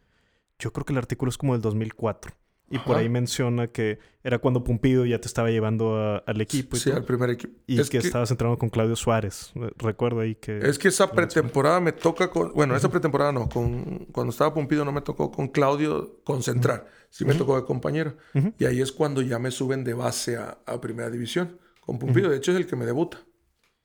Yo 0.59 0.73
creo 0.73 0.83
que 0.83 0.91
el 0.91 0.99
artículo 0.99 1.29
es 1.29 1.37
como 1.37 1.53
del 1.53 1.61
2004. 1.61 2.33
Y 2.69 2.79
por 2.79 2.97
ahí 2.97 3.07
menciona 3.07 3.67
que 3.67 3.99
era 4.23 4.39
cuando 4.39 4.63
Pumpido 4.63 5.05
ya 5.05 5.19
te 5.19 5.27
estaba 5.27 5.51
llevando 5.51 5.95
a- 5.95 6.17
al 6.19 6.41
equipo 6.41 6.75
y, 6.75 6.79
Sí, 6.79 6.89
todo, 6.89 6.97
al 6.97 7.05
primer 7.05 7.29
equipo. 7.29 7.53
y 7.67 7.79
es 7.79 7.89
que, 7.89 7.99
que, 7.99 8.07
estabas 8.07 8.31
entrenando 8.31 8.57
con 8.57 8.69
Claudio 8.69 8.95
Suárez. 8.95 9.51
Eh, 9.55 9.69
Recuerdo 9.77 10.21
ahí 10.21 10.33
que... 10.35 10.57
es 10.59 10.79
que 10.79 10.87
esa 10.87 11.11
pretemporada 11.11 11.79
me 11.81 11.91
toca 11.91 12.29
con. 12.31 12.51
Bueno, 12.53 12.75
esa 12.75 12.89
pretemporada 12.89 13.31
no. 13.31 13.47
Con, 13.49 14.07
cuando 14.11 14.31
estaba 14.31 14.53
Pumpido 14.53 14.85
no 14.85 14.91
me 14.91 15.01
tocó 15.01 15.29
con 15.31 15.49
Claudio 15.49 16.19
concentrar. 16.23 16.87
Sí 17.09 17.25
me 17.25 17.35
tocó 17.35 17.55
de 17.57 17.65
compañero. 17.65 18.15
Y 18.57 18.65
ahí 18.65 18.81
es 18.81 18.91
cuando 18.91 19.21
ya 19.21 19.37
me 19.37 19.51
suben 19.51 19.83
de 19.83 19.93
base 19.93 20.37
a, 20.37 20.57
a 20.65 20.81
primera 20.81 21.11
división. 21.11 21.59
Con 21.81 21.99
Pumpido. 21.99 22.29
De 22.29 22.37
hecho, 22.37 22.51
es 22.53 22.57
el 22.57 22.65
que 22.65 22.75
me 22.75 22.85
debuta. 22.85 23.19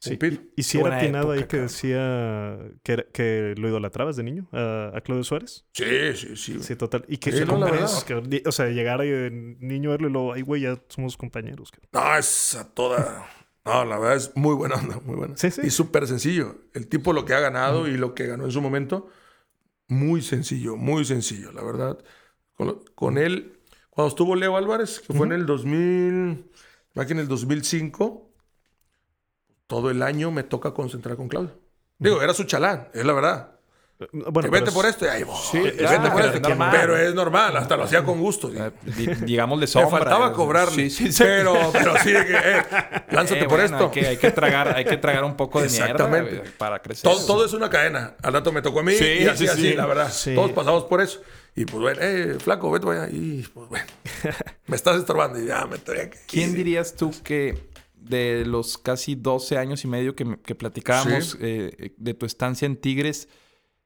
Sí. 0.00 0.16
Y, 0.56 0.62
si 0.62 0.78
era 0.78 0.96
atinado 0.98 1.32
ahí 1.32 1.44
que 1.44 1.56
decía 1.56 2.58
que, 2.84 2.92
era- 2.92 3.02
que 3.12 3.54
lo 3.58 3.68
idolatrabas 3.68 4.16
de 4.16 4.22
niño 4.22 4.48
a, 4.52 4.92
a 4.94 5.00
Claudio 5.00 5.24
Suárez. 5.24 5.64
Sí, 5.72 5.84
sí, 6.14 6.36
sí. 6.36 6.62
Sí, 6.62 6.76
total. 6.76 7.04
Y 7.08 7.16
que 7.18 7.32
Sí, 7.32 7.44
no. 7.44 7.60
Que 8.06 8.42
o 8.46 8.52
sea, 8.52 8.66
llegar 8.68 9.00
ahí 9.00 9.10
de 9.10 9.30
niño 9.30 9.90
a 9.90 9.92
verlo 9.94 10.08
y 10.08 10.12
luego, 10.12 10.32
ay, 10.34 10.42
güey, 10.42 10.62
ya 10.62 10.80
somos 10.88 11.16
compañeros. 11.16 11.72
cabrón". 11.72 11.90
No, 11.92 12.16
es 12.16 12.54
a 12.54 12.72
toda. 12.72 13.28
No, 13.64 13.84
la 13.84 13.98
verdad 13.98 14.16
es 14.16 14.32
muy 14.36 14.54
buena 14.54 14.76
onda, 14.76 15.00
muy 15.04 15.16
buena. 15.16 15.36
Sí, 15.36 15.50
sí. 15.50 15.62
Y 15.64 15.70
súper 15.70 16.06
sencillo. 16.06 16.56
El 16.74 16.86
tipo 16.86 17.12
lo 17.12 17.24
que 17.24 17.34
ha 17.34 17.40
ganado 17.40 17.88
y 17.88 17.96
lo 17.96 18.14
que 18.14 18.26
ganó 18.26 18.44
en 18.44 18.52
su 18.52 18.60
momento, 18.62 19.08
muy 19.88 20.22
sencillo, 20.22 20.76
muy 20.76 21.04
sencillo, 21.04 21.52
la 21.52 21.62
verdad. 21.62 21.98
Con, 22.54 22.82
con 22.94 23.18
él, 23.18 23.58
cuando 23.90 24.08
estuvo 24.08 24.36
Leo 24.36 24.56
Álvarez, 24.56 25.00
que 25.00 25.12
fue 25.12 25.26
en 25.26 25.32
el 25.32 25.44
2000, 25.44 26.50
va 26.98 27.04
que 27.06 27.12
en 27.12 27.18
el 27.18 27.28
2005, 27.28 28.27
todo 29.68 29.90
el 29.90 30.02
año 30.02 30.32
me 30.32 30.42
toca 30.42 30.72
concentrar 30.72 31.14
con 31.16 31.28
Claudio. 31.28 31.52
Digo, 31.98 32.20
era 32.20 32.34
su 32.34 32.42
chalán, 32.44 32.88
es 32.92 33.04
la 33.04 33.12
verdad. 33.12 33.52
Eh, 34.00 34.06
que 34.12 34.30
Bueno, 34.30 34.50
vete 34.50 34.66
pero 34.66 34.72
por 34.74 34.84
es- 34.86 34.92
esto 34.92 35.06
y 35.06 35.08
ahí 35.08 35.22
voy. 35.24 35.36
Sí, 35.50 35.60
Que 35.60 35.72
claro, 35.72 35.98
vete 35.98 36.10
por 36.12 36.20
pero 36.22 36.26
esto. 36.26 36.36
es 36.38 36.42
normal. 36.48 36.70
Pero 36.80 36.96
es 36.96 37.14
normal, 37.14 37.56
hasta 37.56 37.76
lo 37.76 37.82
hacía 37.82 38.04
con 38.04 38.20
gusto. 38.20 38.50
sí. 38.50 38.56
Eh, 38.56 39.16
digamos 39.22 39.58
de 39.58 39.64
Me 39.64 39.66
sombra. 39.66 39.98
faltaba 39.98 40.28
eh, 40.28 40.32
cobrarle. 40.32 40.74
Sí, 40.74 40.90
sí, 40.90 41.12
sí. 41.12 41.22
Pero, 41.24 41.54
pero 41.72 41.94
sí, 41.98 42.12
que, 42.12 42.36
eh, 42.36 42.62
lánzate 43.10 43.40
Eh, 43.40 43.44
por 43.48 43.58
bueno, 43.58 43.64
esto. 43.64 43.84
Hay 43.86 43.90
que, 43.90 44.06
hay 44.06 44.16
que 44.16 44.30
tragar, 44.30 44.76
hay 44.76 44.84
que 44.84 44.96
tragar 44.98 45.24
un 45.24 45.36
poco 45.36 45.58
de 45.60 45.66
Exactamente. 45.66 46.30
mierda 46.30 46.50
para 46.56 46.78
crecer. 46.80 47.02
Todo, 47.10 47.26
todo 47.26 47.44
es 47.44 47.52
una 47.52 47.68
cadena. 47.68 48.14
Al 48.22 48.32
rato 48.32 48.52
me 48.52 48.62
tocó 48.62 48.80
a 48.80 48.82
mí 48.84 48.94
Sí, 48.94 49.04
y 49.04 49.26
así, 49.26 49.44
sí, 49.46 49.48
así, 49.52 49.62
sí. 49.70 49.74
la 49.74 49.86
verdad. 49.86 50.10
Sí. 50.12 50.34
Todos 50.34 50.52
pasamos 50.52 50.84
por 50.84 51.00
eso. 51.00 51.20
Y 51.56 51.64
pues 51.64 51.80
bueno, 51.82 51.98
eh, 52.00 52.36
flaco, 52.40 52.70
vete 52.70 52.86
para 52.86 53.02
allá. 53.02 53.12
Y 53.12 53.42
pues 53.52 53.68
bueno, 53.68 53.86
me 54.68 54.76
estás 54.76 54.96
estorbando 54.96 55.40
y 55.40 55.46
ya 55.46 55.66
me 55.66 55.76
tenía 55.78 56.08
que 56.08 56.18
¿Quién 56.28 56.50
ir. 56.50 56.56
dirías 56.58 56.94
tú 56.94 57.10
que 57.24 57.68
de 58.00 58.44
los 58.46 58.78
casi 58.78 59.14
12 59.14 59.58
años 59.58 59.84
y 59.84 59.88
medio 59.88 60.14
que, 60.14 60.38
que 60.44 60.54
platicábamos 60.54 61.30
Sí. 61.32 61.38
eh, 61.40 61.70
eh, 61.78 61.94
de 61.96 62.14
tu 62.14 62.26
estancia 62.26 62.66
en 62.66 62.76
Tigres, 62.76 63.28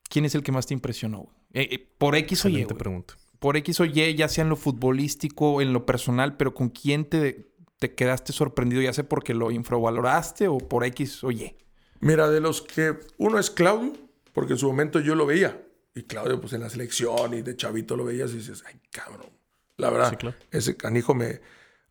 quién 0.09 0.25
es 0.25 0.35
el 0.35 0.43
que 0.43 0.53
más 0.53 0.67
te 0.67 0.75
impresionó? 0.75 1.29
Eh, 1.53 1.69
eh, 1.71 1.89
por 1.99 2.15
X 2.17 2.45
o 2.45 2.49
Y. 2.49 2.65
Güey. 2.65 2.79
pregunta. 2.79 3.15
Por 3.39 3.57
X 3.57 3.81
o 3.81 3.85
Y, 3.85 4.15
ya 4.15 4.29
sea 4.29 4.43
en 4.43 4.51
lo 4.51 4.57
futbolístico, 4.57 5.61
en 5.61 5.73
lo 5.73 5.85
personal, 5.87 6.37
pero 6.37 6.55
¿con 6.55 6.69
quién 6.71 7.05
te, 7.05 7.51
te 7.79 7.95
quedaste 7.95 8.33
sorprendido? 8.33 8.81
Ya 8.83 8.93
sea 8.93 9.09
porque 9.09 9.35
lo 9.35 9.51
infravaloraste 9.51 10.47
o 10.49 10.59
por 10.59 10.85
X 10.85 11.25
o 11.25 11.31
Y. 11.33 11.57
Mira, 12.01 12.29
de 12.31 12.41
los 12.41 12.63
que 12.63 12.95
uno 13.19 13.39
es 13.39 13.51
Claudio, 13.51 13.93
porque 14.33 14.53
en 14.55 14.59
su 14.59 14.67
momento 14.69 15.01
yo 15.01 15.15
lo 15.15 15.27
veía. 15.27 15.61
Y 15.95 16.05
Claudio, 16.05 16.41
pues 16.41 16.53
en 16.53 16.61
la 16.63 16.71
selección 16.71 17.35
y 17.35 17.43
de 17.43 17.55
chavito 17.57 17.97
lo 17.97 18.05
veías 18.05 18.31
y 18.33 18.37
dices, 18.37 18.63
ay, 18.67 18.81
cabrón. 18.91 19.31
La 19.77 19.91
verdad, 19.91 20.11
Sí, 20.11 20.17
claro. 20.17 20.37
ese 20.51 20.77
canijo 20.77 21.15
me. 21.15 21.41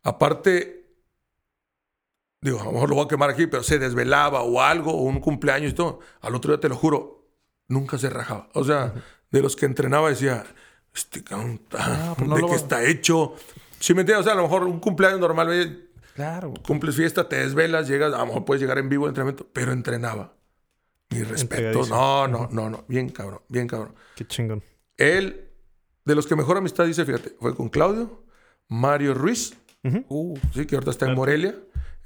Aparte, 0.02 0.81
digo, 2.42 2.60
a 2.60 2.64
lo 2.64 2.72
mejor 2.72 2.90
lo 2.90 2.96
voy 2.96 3.04
a 3.06 3.08
quemar 3.08 3.30
aquí, 3.30 3.46
pero 3.46 3.62
se 3.62 3.78
desvelaba 3.78 4.42
o 4.42 4.60
algo, 4.60 4.92
o 4.92 5.02
un 5.04 5.20
cumpleaños 5.20 5.72
y 5.72 5.74
todo. 5.74 6.00
Al 6.20 6.34
otro 6.34 6.52
día, 6.52 6.60
te 6.60 6.68
lo 6.68 6.76
juro, 6.76 7.24
nunca 7.68 7.96
se 7.96 8.10
rajaba. 8.10 8.48
O 8.52 8.64
sea, 8.64 8.92
de 9.30 9.40
los 9.40 9.56
que 9.56 9.64
entrenaba 9.64 10.10
decía, 10.10 10.44
este 10.94 11.20
está- 11.20 12.14
pues 12.18 12.28
no 12.28 12.36
¿de 12.36 12.46
qué 12.46 12.54
está 12.54 12.84
hecho? 12.84 13.34
¿Sí 13.80 13.94
me 13.94 14.00
entiendes? 14.02 14.20
O 14.20 14.24
sea, 14.24 14.34
a 14.34 14.36
lo 14.36 14.42
mejor 14.42 14.64
un 14.64 14.78
cumpleaños 14.80 15.20
normal, 15.20 15.88
Claro. 16.14 16.52
cumples 16.66 16.94
fiesta, 16.96 17.26
te 17.28 17.36
desvelas, 17.36 17.88
llegas, 17.88 18.12
a 18.12 18.18
lo 18.18 18.26
mejor 18.26 18.44
puedes 18.44 18.60
llegar 18.60 18.76
en 18.78 18.88
vivo 18.90 19.04
al 19.06 19.10
entrenamiento, 19.10 19.46
pero 19.52 19.72
entrenaba. 19.72 20.34
Mi 21.10 21.22
respeto. 21.22 21.86
No, 21.86 22.26
no, 22.28 22.48
no, 22.52 22.68
no. 22.70 22.84
Bien 22.88 23.08
cabrón, 23.10 23.40
bien 23.48 23.66
cabrón. 23.68 23.94
Qué 24.14 24.26
chingón. 24.26 24.62
Él, 24.96 25.48
de 26.04 26.14
los 26.14 26.26
que 26.26 26.36
mejor 26.36 26.56
amistad 26.56 26.86
dice, 26.86 27.04
fíjate, 27.04 27.36
fue 27.40 27.54
con 27.54 27.68
Claudio, 27.68 28.24
Mario 28.68 29.14
Ruiz, 29.14 29.54
Uh, 30.08 30.38
sí, 30.54 30.64
que 30.64 30.76
ahorita 30.76 30.92
está 30.92 31.06
en 31.08 31.16
Morelia, 31.16 31.56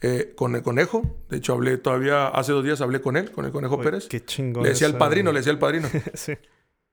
eh, 0.03 0.33
con 0.37 0.55
el 0.57 0.63
Conejo. 0.63 1.03
De 1.29 1.39
hecho, 1.39 1.53
hablé 1.55 1.79
todavía, 1.79 2.29
hace 2.29 2.53
dos 2.53 2.65
días 2.65 2.81
hablé 2.81 3.01
con 3.01 3.17
él, 3.17 3.31
con 3.31 3.45
el 3.45 3.53
Conejo 3.53 3.81
Pérez. 3.81 4.07
Qué 4.09 4.25
chingón. 4.25 4.63
Le 4.63 4.71
decía 4.71 4.87
el 4.87 4.93
esa- 4.93 4.99
padrino, 4.99 5.33
le 5.33 5.41
decía 5.41 5.53
el 5.53 5.59
padrino. 5.59 5.89
sí. 6.15 6.35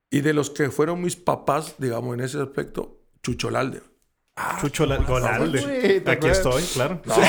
y 0.10 0.22
de 0.22 0.34
los 0.34 0.50
que 0.50 0.70
fueron 0.70 1.02
mis 1.02 1.16
papás, 1.16 1.76
digamos, 1.80 2.14
en 2.16 2.22
ese 2.22 2.40
aspecto, 2.40 3.00
Chucho 3.24 3.50
Lalde. 3.50 3.82
Chucho 4.62 4.86
la- 4.86 4.98
Golalde. 4.98 5.62
güey, 5.62 6.00
¿te 6.02 6.12
Aquí 6.12 6.28
estoy, 6.28 6.64
claro. 6.74 7.02
No, 7.06 7.14
Sí, 7.16 7.22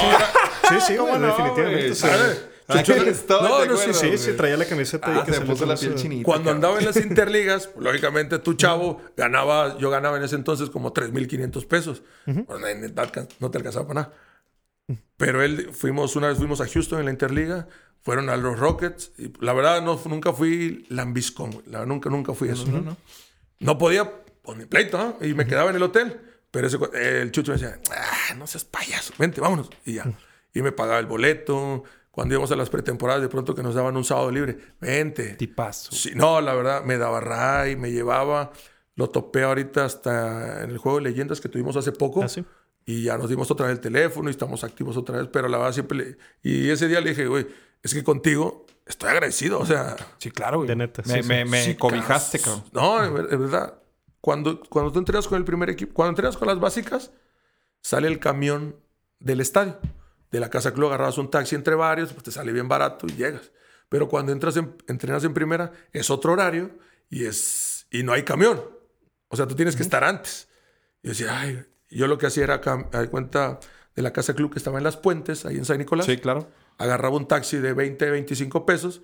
sí, 0.69 0.75
sí, 0.87 0.97
¿Cómo 0.97 1.09
güey, 1.11 1.21
no, 1.21 1.27
definitivamente. 1.29 1.81
güey? 1.83 1.95
sí. 1.95 2.01
¿sabes? 2.01 2.49
Aquí 2.67 2.93
Chucho- 2.93 3.07
estoy, 3.11 3.43
no, 3.47 3.59
¿te 3.59 3.67
no, 3.69 3.77
sí, 3.77 3.93
Sí, 3.93 4.11
sí. 4.13 4.19
sí, 4.19 4.33
traía 4.33 4.57
la 4.57 4.65
camiseta 4.65 5.21
Ah, 5.21 5.23
que 5.23 5.33
se 5.33 5.41
se 5.41 5.45
puso 5.45 5.67
la 5.67 5.77
piel 5.77 5.95
chinita. 5.97 6.25
Cuando 6.25 6.45
cabrón. 6.45 6.57
andaba 6.57 6.79
en 6.79 6.87
las 6.87 6.97
interligas, 7.05 7.67
pues, 7.67 7.85
lógicamente 7.85 8.39
tu 8.39 8.55
chavo 8.55 9.03
ganaba, 9.19 9.77
yo 9.77 9.91
ganaba 9.91 10.17
en 10.17 10.23
ese 10.25 10.37
entonces 10.37 10.71
como 10.71 10.95
3.500 10.95 11.67
pesos. 11.67 12.03
Bueno, 12.25 12.67
en 12.67 12.85
edad 12.85 13.11
ca- 13.13 13.29
no 13.39 13.51
te 13.51 13.59
alcanzaba 13.59 13.87
para 13.87 14.01
nada. 14.01 14.15
Pero 15.17 15.43
él, 15.43 15.71
fuimos, 15.73 16.17
una 16.17 16.29
vez 16.29 16.39
fuimos 16.39 16.61
a 16.61 16.69
Houston 16.69 16.99
en 16.99 17.07
la 17.07 17.11
interliga, 17.11 17.69
fueron 18.03 18.29
a 18.29 18.37
los 18.37 18.59
Rockets. 18.59 19.13
Y 19.19 19.33
la 19.41 19.53
verdad, 19.53 19.83
no, 19.83 20.01
nunca 20.07 20.33
fui 20.33 20.87
lambiscón. 20.89 21.63
La 21.67 21.87
nunca, 21.87 22.11
nunca 22.11 22.35
fui 22.35 22.49
eso. 22.49 22.67
No, 23.61 23.79
podía, 23.79 24.11
por 24.43 24.57
mi 24.57 24.67
pleito, 24.67 24.99
¿no? 24.99 25.27
Y 25.27 25.35
me 25.35 25.47
quedaba 25.47 25.71
en 25.71 25.77
el 25.77 25.83
hotel. 25.83 26.21
Pero 26.51 26.69
ese 26.69 26.79
el 26.93 27.33
chucho 27.33 27.53
me 27.53 27.59
decía, 27.59 27.81
ah, 27.91 28.35
no 28.35 28.47
seas 28.47 28.65
payaso, 28.65 29.13
vente, 29.19 29.41
vámonos. 29.41 29.71
Y 29.85 29.95
ya. 29.95 30.05
Y 30.53 30.63
me 30.63 30.71
pagaba 30.71 31.01
el 31.01 31.07
boleto. 31.07 31.83
Cuando 32.13 32.35
íbamos 32.35 32.53
a 32.53 32.57
las 32.57 32.71
pretemporadas, 32.71 33.23
de 33.23 33.29
pronto 33.29 33.57
que 33.57 33.63
nos 33.65 33.75
daban 33.75 33.97
un 33.97 34.05
sábado 34.05 34.31
libre, 34.31 34.57
vente. 34.81 35.35
Tipazo. 35.35 35.91
Sí, 35.91 36.13
no, 36.15 36.41
la 36.41 36.55
verdad, 36.55 36.85
me 36.85 36.97
daba 36.97 37.19
ray, 37.19 37.75
me 37.75 37.91
llevaba. 37.91 38.53
Lo 38.95 39.11
topé 39.11 39.43
ahorita 39.43 39.85
hasta 39.85 40.63
en 40.63 40.71
el 40.71 40.79
juego 40.79 40.99
de 40.99 41.11
leyendas 41.11 41.41
que 41.41 41.49
tuvimos 41.49 41.77
hace 41.77 41.91
poco. 41.91 42.23
Ah, 42.23 42.29
sí. 42.29 42.45
Y 42.87 43.03
ya 43.05 43.17
nos 43.17 43.31
dimos 43.31 43.51
otra 43.51 43.67
vez 43.67 43.77
el 43.77 43.81
teléfono 43.81 44.29
y 44.29 44.33
estamos 44.33 44.63
activos 44.65 44.97
otra 44.97 45.19
vez. 45.19 45.29
Pero 45.33 45.49
la 45.49 45.57
verdad 45.59 45.73
siempre 45.73 45.97
le... 45.99 46.19
Y 46.43 46.69
ese 46.69 46.87
día 46.89 47.01
le 47.01 47.11
dije, 47.11 47.27
güey, 47.27 47.47
es 47.83 47.95
que 47.95 48.05
contigo 48.05 48.67
estoy 48.87 49.11
agradecido. 49.11 49.59
O 49.59 49.67
sea, 49.67 49.97
Sí, 50.19 50.31
claro, 50.31 50.59
güey. 50.59 50.69
De 50.69 50.77
neta, 50.77 51.03
Me, 51.07 51.15
sí, 51.15 51.23
sí. 51.23 51.29
me, 51.29 51.45
me 51.47 51.65
sí, 51.65 51.75
cobijaste, 51.77 52.39
cabrón. 52.41 52.65
No, 52.73 53.03
es 53.03 53.13
ver- 53.13 53.29
es 53.31 53.39
verdad. 53.39 53.79
Cuando, 54.21 54.61
cuando 54.61 54.93
tú 54.93 54.99
entrenas 54.99 55.27
con 55.29 55.39
el 55.39 55.45
primer 55.45 55.71
equipo, 55.71 55.95
cuando 55.95 56.11
entrenas 56.11 56.37
con 56.37 56.49
las 56.49 56.61
básicas, 56.61 57.11
sale 57.81 58.09
el 58.09 58.19
camión 58.19 58.77
del 59.19 59.41
estadio. 59.41 59.79
De 60.31 60.41
la 60.41 60.51
casa 60.51 60.73
club 60.75 60.89
agarras 60.89 61.17
un 61.19 61.31
taxi 61.31 61.55
entre 61.55 61.75
varios, 61.75 62.13
pues 62.13 62.25
te 62.25 62.33
sale 62.33 62.53
bien 62.53 62.69
barato 62.69 63.07
y 63.07 63.13
llegas. 63.13 63.53
Pero 63.89 64.09
cuando 64.09 64.33
entras 64.33 64.57
en, 64.57 64.77
entrenas 64.89 65.23
en 65.25 65.33
primera, 65.33 65.73
es 65.93 66.11
otro 66.11 66.33
horario 66.33 66.71
y, 67.09 67.25
es, 67.25 67.87
y 67.91 68.03
no 68.03 68.13
hay 68.13 68.25
camión. 68.25 68.61
O 69.29 69.37
sea, 69.37 69.47
tú 69.47 69.55
tienes 69.55 69.77
que 69.77 69.83
estar 69.83 70.03
antes. 70.05 70.49
Y 71.03 71.07
yo 71.09 71.11
decía, 71.11 71.39
ay, 71.39 71.65
yo 71.95 72.07
lo 72.07 72.19
que 72.19 72.27
hacía 72.27 72.45
era, 72.45 72.61
cuenta 73.11 73.61
de 73.95 74.03
la 74.03 74.13
casa 74.13 74.35
club 74.35 74.53
que 74.53 74.59
estaba 74.59 74.79
en 74.79 74.85
Las 74.85 74.97
Puentes, 74.97 75.47
ahí 75.47 75.57
en 75.57 75.65
San 75.65 75.79
Nicolás 75.79 76.07
Sí, 76.07 76.17
claro. 76.19 76.49
agarraba 76.79 77.17
un 77.17 77.27
taxi 77.29 77.59
de 77.59 77.73
20, 77.73 78.11
25 78.11 78.67
pesos, 78.67 79.03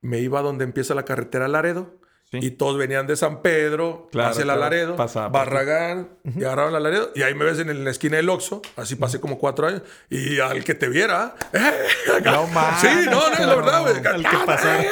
me 0.00 0.18
iba 0.20 0.42
donde 0.42 0.64
empieza 0.64 0.94
la 0.94 1.04
carretera 1.04 1.48
Laredo 1.48 1.98
Y 2.32 2.50
todos 2.52 2.76
venían 2.76 3.06
de 3.06 3.14
San 3.16 3.40
Pedro, 3.40 4.08
Claro, 4.10 4.30
hacia 4.30 4.40
el 4.40 4.46
claro. 4.46 4.60
Laredo, 4.60 4.96
Pasaba, 4.96 5.28
Barragán, 5.28 6.08
y 6.24 6.42
agarraban 6.42 6.72
la 6.72 6.80
Laredo. 6.80 7.12
Y 7.14 7.22
ahí 7.22 7.34
me 7.34 7.44
ves 7.44 7.60
en, 7.60 7.84
la 7.84 7.90
esquina 7.90 8.16
del 8.16 8.28
Oxxo, 8.28 8.62
así 8.76 8.96
pasé 8.96 9.20
como 9.20 9.38
cuatro 9.38 9.68
años. 9.68 9.82
Y 10.10 10.40
al 10.40 10.64
que 10.64 10.74
te 10.74 10.88
viera, 10.88 11.36
¡eh! 11.52 11.72
Acá. 12.18 12.32
No 12.32 12.46
Sí, 12.80 12.88
no, 13.04 13.30
no, 13.30 13.46
la 13.46 13.54
verdad. 13.54 14.06
Al 14.14 14.28
que 14.28 14.36
pasara. 14.44 14.84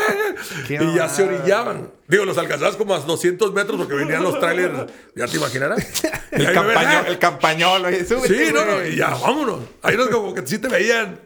Qué 0.68 0.74
Y 0.80 0.94
ya 0.94 1.08
se 1.08 1.24
orillaban. 1.24 1.90
Digo, 2.06 2.24
los 2.26 2.36
alcanzabas 2.36 2.76
como 2.76 2.94
a 2.94 2.98
200 3.00 3.54
metros 3.54 3.78
porque 3.78 3.94
venían 3.94 4.22
los 4.22 4.38
trailers. 4.38 4.92
¿Ya 5.16 5.26
te 5.26 5.36
imaginarás? 5.38 6.02
El 6.32 6.52
campañol, 6.52 7.06
el 7.06 7.18
campañol, 7.20 7.84
oye, 7.84 8.04
súbete, 8.04 8.46
Sí, 8.46 8.52
no, 8.52 8.64
no, 8.64 8.84
y 8.84 8.96
ya, 8.96 9.10
vámonos. 9.10 9.60
Ahí 9.82 9.96
nos 9.96 10.08
como 10.08 10.34
que 10.34 10.44
sí 10.46 10.58
te 10.58 10.66
veían. 10.68 11.20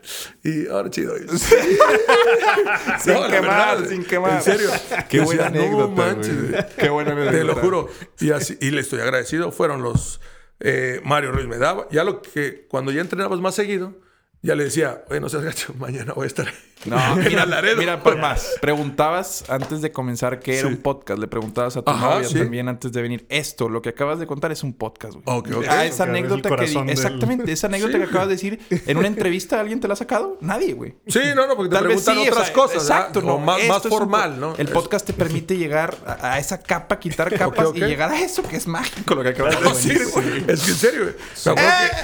Y 0.45 0.69
ahora 0.69 0.91
chido. 0.91 1.15
Sin 3.01 3.15
No, 3.15 3.21
la 3.23 3.29
quemar, 3.31 3.77
verdad, 3.79 3.89
sin 3.89 4.05
quemar. 4.05 4.33
En 4.35 4.43
serio. 4.43 4.71
Qué 5.09 5.21
buena 5.21 5.45
Decía, 5.45 5.61
anécdota, 5.63 5.83
No 5.85 5.89
manches. 5.91 6.65
Qué 6.77 6.89
buena 6.91 7.11
Te 7.15 7.17
lo 7.23 7.29
anécdota. 7.31 7.61
juro. 7.61 7.89
Y, 8.21 8.31
así, 8.33 8.59
y 8.61 8.71
le 8.71 8.81
estoy 8.81 9.01
agradecido. 9.01 9.51
Fueron 9.53 9.83
los. 9.83 10.21
eh, 10.61 11.01
Mario 11.05 11.33
Ruiz 11.33 11.47
me 11.47 11.59
daba. 11.59 11.87
Ya 11.91 12.05
lo 12.05 12.21
que. 12.23 12.67
Cuando 12.69 12.93
ya 12.93 13.01
entrenabas 13.01 13.41
más 13.41 13.55
seguido, 13.55 13.95
ya 14.43 14.55
le 14.55 14.65
decía, 14.65 15.05
oye, 15.09 15.21
no 15.21 15.29
seas 15.29 15.43
gacho, 15.45 15.73
mañana 15.79 16.13
voy 16.13 16.25
a 16.25 16.27
estar 16.27 16.49
ahí. 16.49 16.55
No, 16.85 17.17
mira, 17.17 17.45
Laredo. 17.47 17.77
mira, 17.79 18.03
por 18.03 18.17
más. 18.19 18.55
Preguntabas 18.61 19.45
antes 19.49 19.81
de 19.83 19.91
comenzar 19.93 20.39
qué 20.41 20.59
era 20.59 20.69
Sí. 20.69 20.75
un 20.75 20.81
podcast. 20.81 21.19
Le 21.21 21.27
preguntabas 21.27 21.77
a 21.77 21.83
tu 21.83 21.91
Ajá, 21.91 22.15
novia 22.17 22.29
sí. 22.29 22.39
también 22.39 22.69
antes 22.69 22.93
de 22.93 23.03
venir. 23.03 23.27
Esto, 23.29 23.69
lo 23.69 23.83
que 23.83 23.89
acabas 23.91 24.19
de 24.19 24.27
contar 24.27 24.53
es 24.53 24.63
un 24.63 24.73
podcast, 24.73 25.15
güey. 25.15 25.25
Ok, 25.39 25.49
ok. 25.57 25.65
Ah, 25.69 25.85
esa 25.85 26.05
anécdota 26.05 26.49
que... 26.55 26.67
del- 26.67 26.89
Exactamente, 26.91 27.51
esa 27.53 27.67
anécdota 27.67 27.93
Sí. 27.95 27.99
que 27.99 28.05
acabas 28.05 28.29
de 28.29 28.35
decir. 28.35 28.61
¿En 28.87 28.97
una 28.97 29.09
entrevista 29.09 29.59
alguien 29.61 29.81
te 29.81 29.89
la 29.89 29.95
ha 29.95 29.97
sacado? 29.97 30.39
Nadie, 30.41 30.73
güey. 30.75 30.95
Sí, 31.07 31.21
no, 31.35 31.47
no, 31.47 31.57
porque 31.57 31.71
te 31.71 31.77
Tal 31.77 31.87
vez 31.89 32.03
preguntan 32.05 32.15
sí, 32.15 32.29
o 32.29 32.33
otras 32.33 32.47
sea, 32.47 32.55
cosas. 32.55 32.83
Exacto, 32.83 33.21
¿verdad? 33.21 33.29
no. 33.29 33.35
O 33.37 33.39
más, 33.41 33.69
más 33.69 33.85
un 33.85 33.91
formal, 33.91 34.41
¿no? 34.41 34.55
El 34.57 34.69
podcast 34.69 35.07
te 35.07 35.13
permite 35.13 35.57
llegar 35.57 35.97
a, 36.07 36.35
a 36.35 36.39
esa 36.39 36.63
capa, 36.63 36.99
quitar 36.99 37.33
capas 37.37 37.69
y 37.75 37.81
llegar 37.81 38.11
a 38.13 38.21
eso 38.21 38.43
que 38.43 38.57
es 38.57 38.67
mágico 38.67 39.15
lo 39.15 39.23
que 39.23 39.31
acabas 39.31 39.57
de 39.59 39.65
No, 39.65 39.71
decir, 39.75 40.07
güey. 40.13 40.45
Es 40.47 40.63
que 40.63 40.71
en 40.71 40.77
serio, 40.77 41.01
güey. 41.03 41.55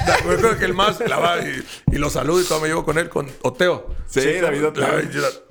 Me 0.07 0.13
acuerdo 0.13 0.59
que, 0.59 0.65
el 0.65 0.75
más 0.75 1.01
la 1.01 1.19
va 1.19 1.37
y, 1.41 1.97
lo 1.99 2.11
saludo 2.11 2.41
y 2.41 2.45
todo 2.45 2.61
me 2.61 2.69
llevo 2.69 2.85
con 2.85 2.99
él, 2.99 3.09
con 3.09 3.29
Oteo. 3.43 3.87
Sí, 4.07 4.21
David 4.41 4.64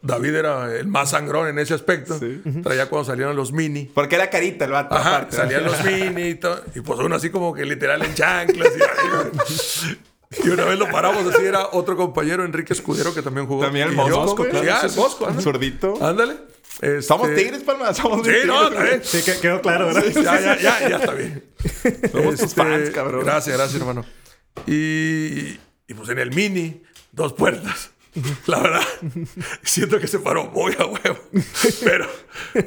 David 0.01 0.36
era 0.36 0.76
el 0.76 0.88
más 0.88 1.11
sangrón 1.11 1.47
en 1.47 1.59
ese 1.59 1.74
aspecto. 1.74 2.20
Traía 2.64 2.88
cuando 2.89 3.05
salieron 3.05 3.36
los 3.36 3.51
mini. 3.51 3.86
Porque 3.93 4.16
era 4.16 4.30
carita 4.30 4.66
el 4.66 4.72
vato. 4.72 4.95
Ajá, 4.95 5.18
aparte. 5.18 5.36
salían 5.38 5.64
los 5.66 5.84
mini 5.84 6.30
y 6.30 6.36
todo. 6.36 6.61
Y 6.76 6.82
pues 6.82 6.99
uno 6.99 7.16
así 7.16 7.30
como 7.30 7.53
que 7.53 7.66
literal 7.66 8.03
en 8.03 8.14
chanclas. 8.14 8.70
Y, 10.41 10.47
y 10.47 10.49
una 10.49 10.66
vez 10.66 10.80
lo 10.80 10.89
paramos 10.89 11.26
así, 11.34 11.45
era 11.45 11.68
otro 11.74 11.95
compañero, 11.95 12.43
Enrique 12.43 12.74
Escudero, 12.74 13.14
que 13.14 13.22
también 13.22 13.45
jugó. 13.47 13.64
También 13.64 13.89
el 13.89 13.95
güey, 13.95 14.07
claro, 14.09 14.36
ah, 14.72 14.82
el 14.84 14.91
Un 14.99 15.05
ándale. 15.28 15.41
zurdito. 15.41 16.03
Ándale. 16.03 16.34
Este- 16.82 17.01
Somos 17.03 17.34
tigres, 17.36 17.61
Palma. 17.64 17.93
Somos 17.93 18.20
Sí, 18.26 18.32
tigres. 18.32 18.45
no, 18.47 18.68
está 18.68 18.84
bien. 18.84 19.01
Sí, 19.03 19.22
que- 19.24 19.39
quedó 19.39 19.61
claro, 19.61 19.88
¿verdad? 19.88 20.03
Ya, 20.16 20.39
ya, 20.41 20.57
ya, 20.59 20.89
ya 20.89 20.95
está 20.97 21.14
bien. 21.14 21.43
Somos 22.11 22.36
tus 22.36 22.41
Este, 22.49 22.61
fans, 22.61 22.89
cabrón. 22.89 23.24
Gracias, 23.26 23.55
gracias, 23.55 23.80
hermano. 23.80 24.03
Y, 24.66 25.59
y 25.88 25.93
pues 25.95 26.09
en 26.09 26.20
el 26.20 26.32
mini, 26.32 26.82
dos 27.11 27.34
puertas. 27.34 27.91
La 28.47 28.59
verdad, 28.59 28.82
siento 29.64 29.99
que 29.99 30.07
se 30.07 30.20
paró 30.20 30.45
muy 30.51 30.74
a 30.80 30.86
huevo. 30.86 31.18
Pero, 31.84 32.05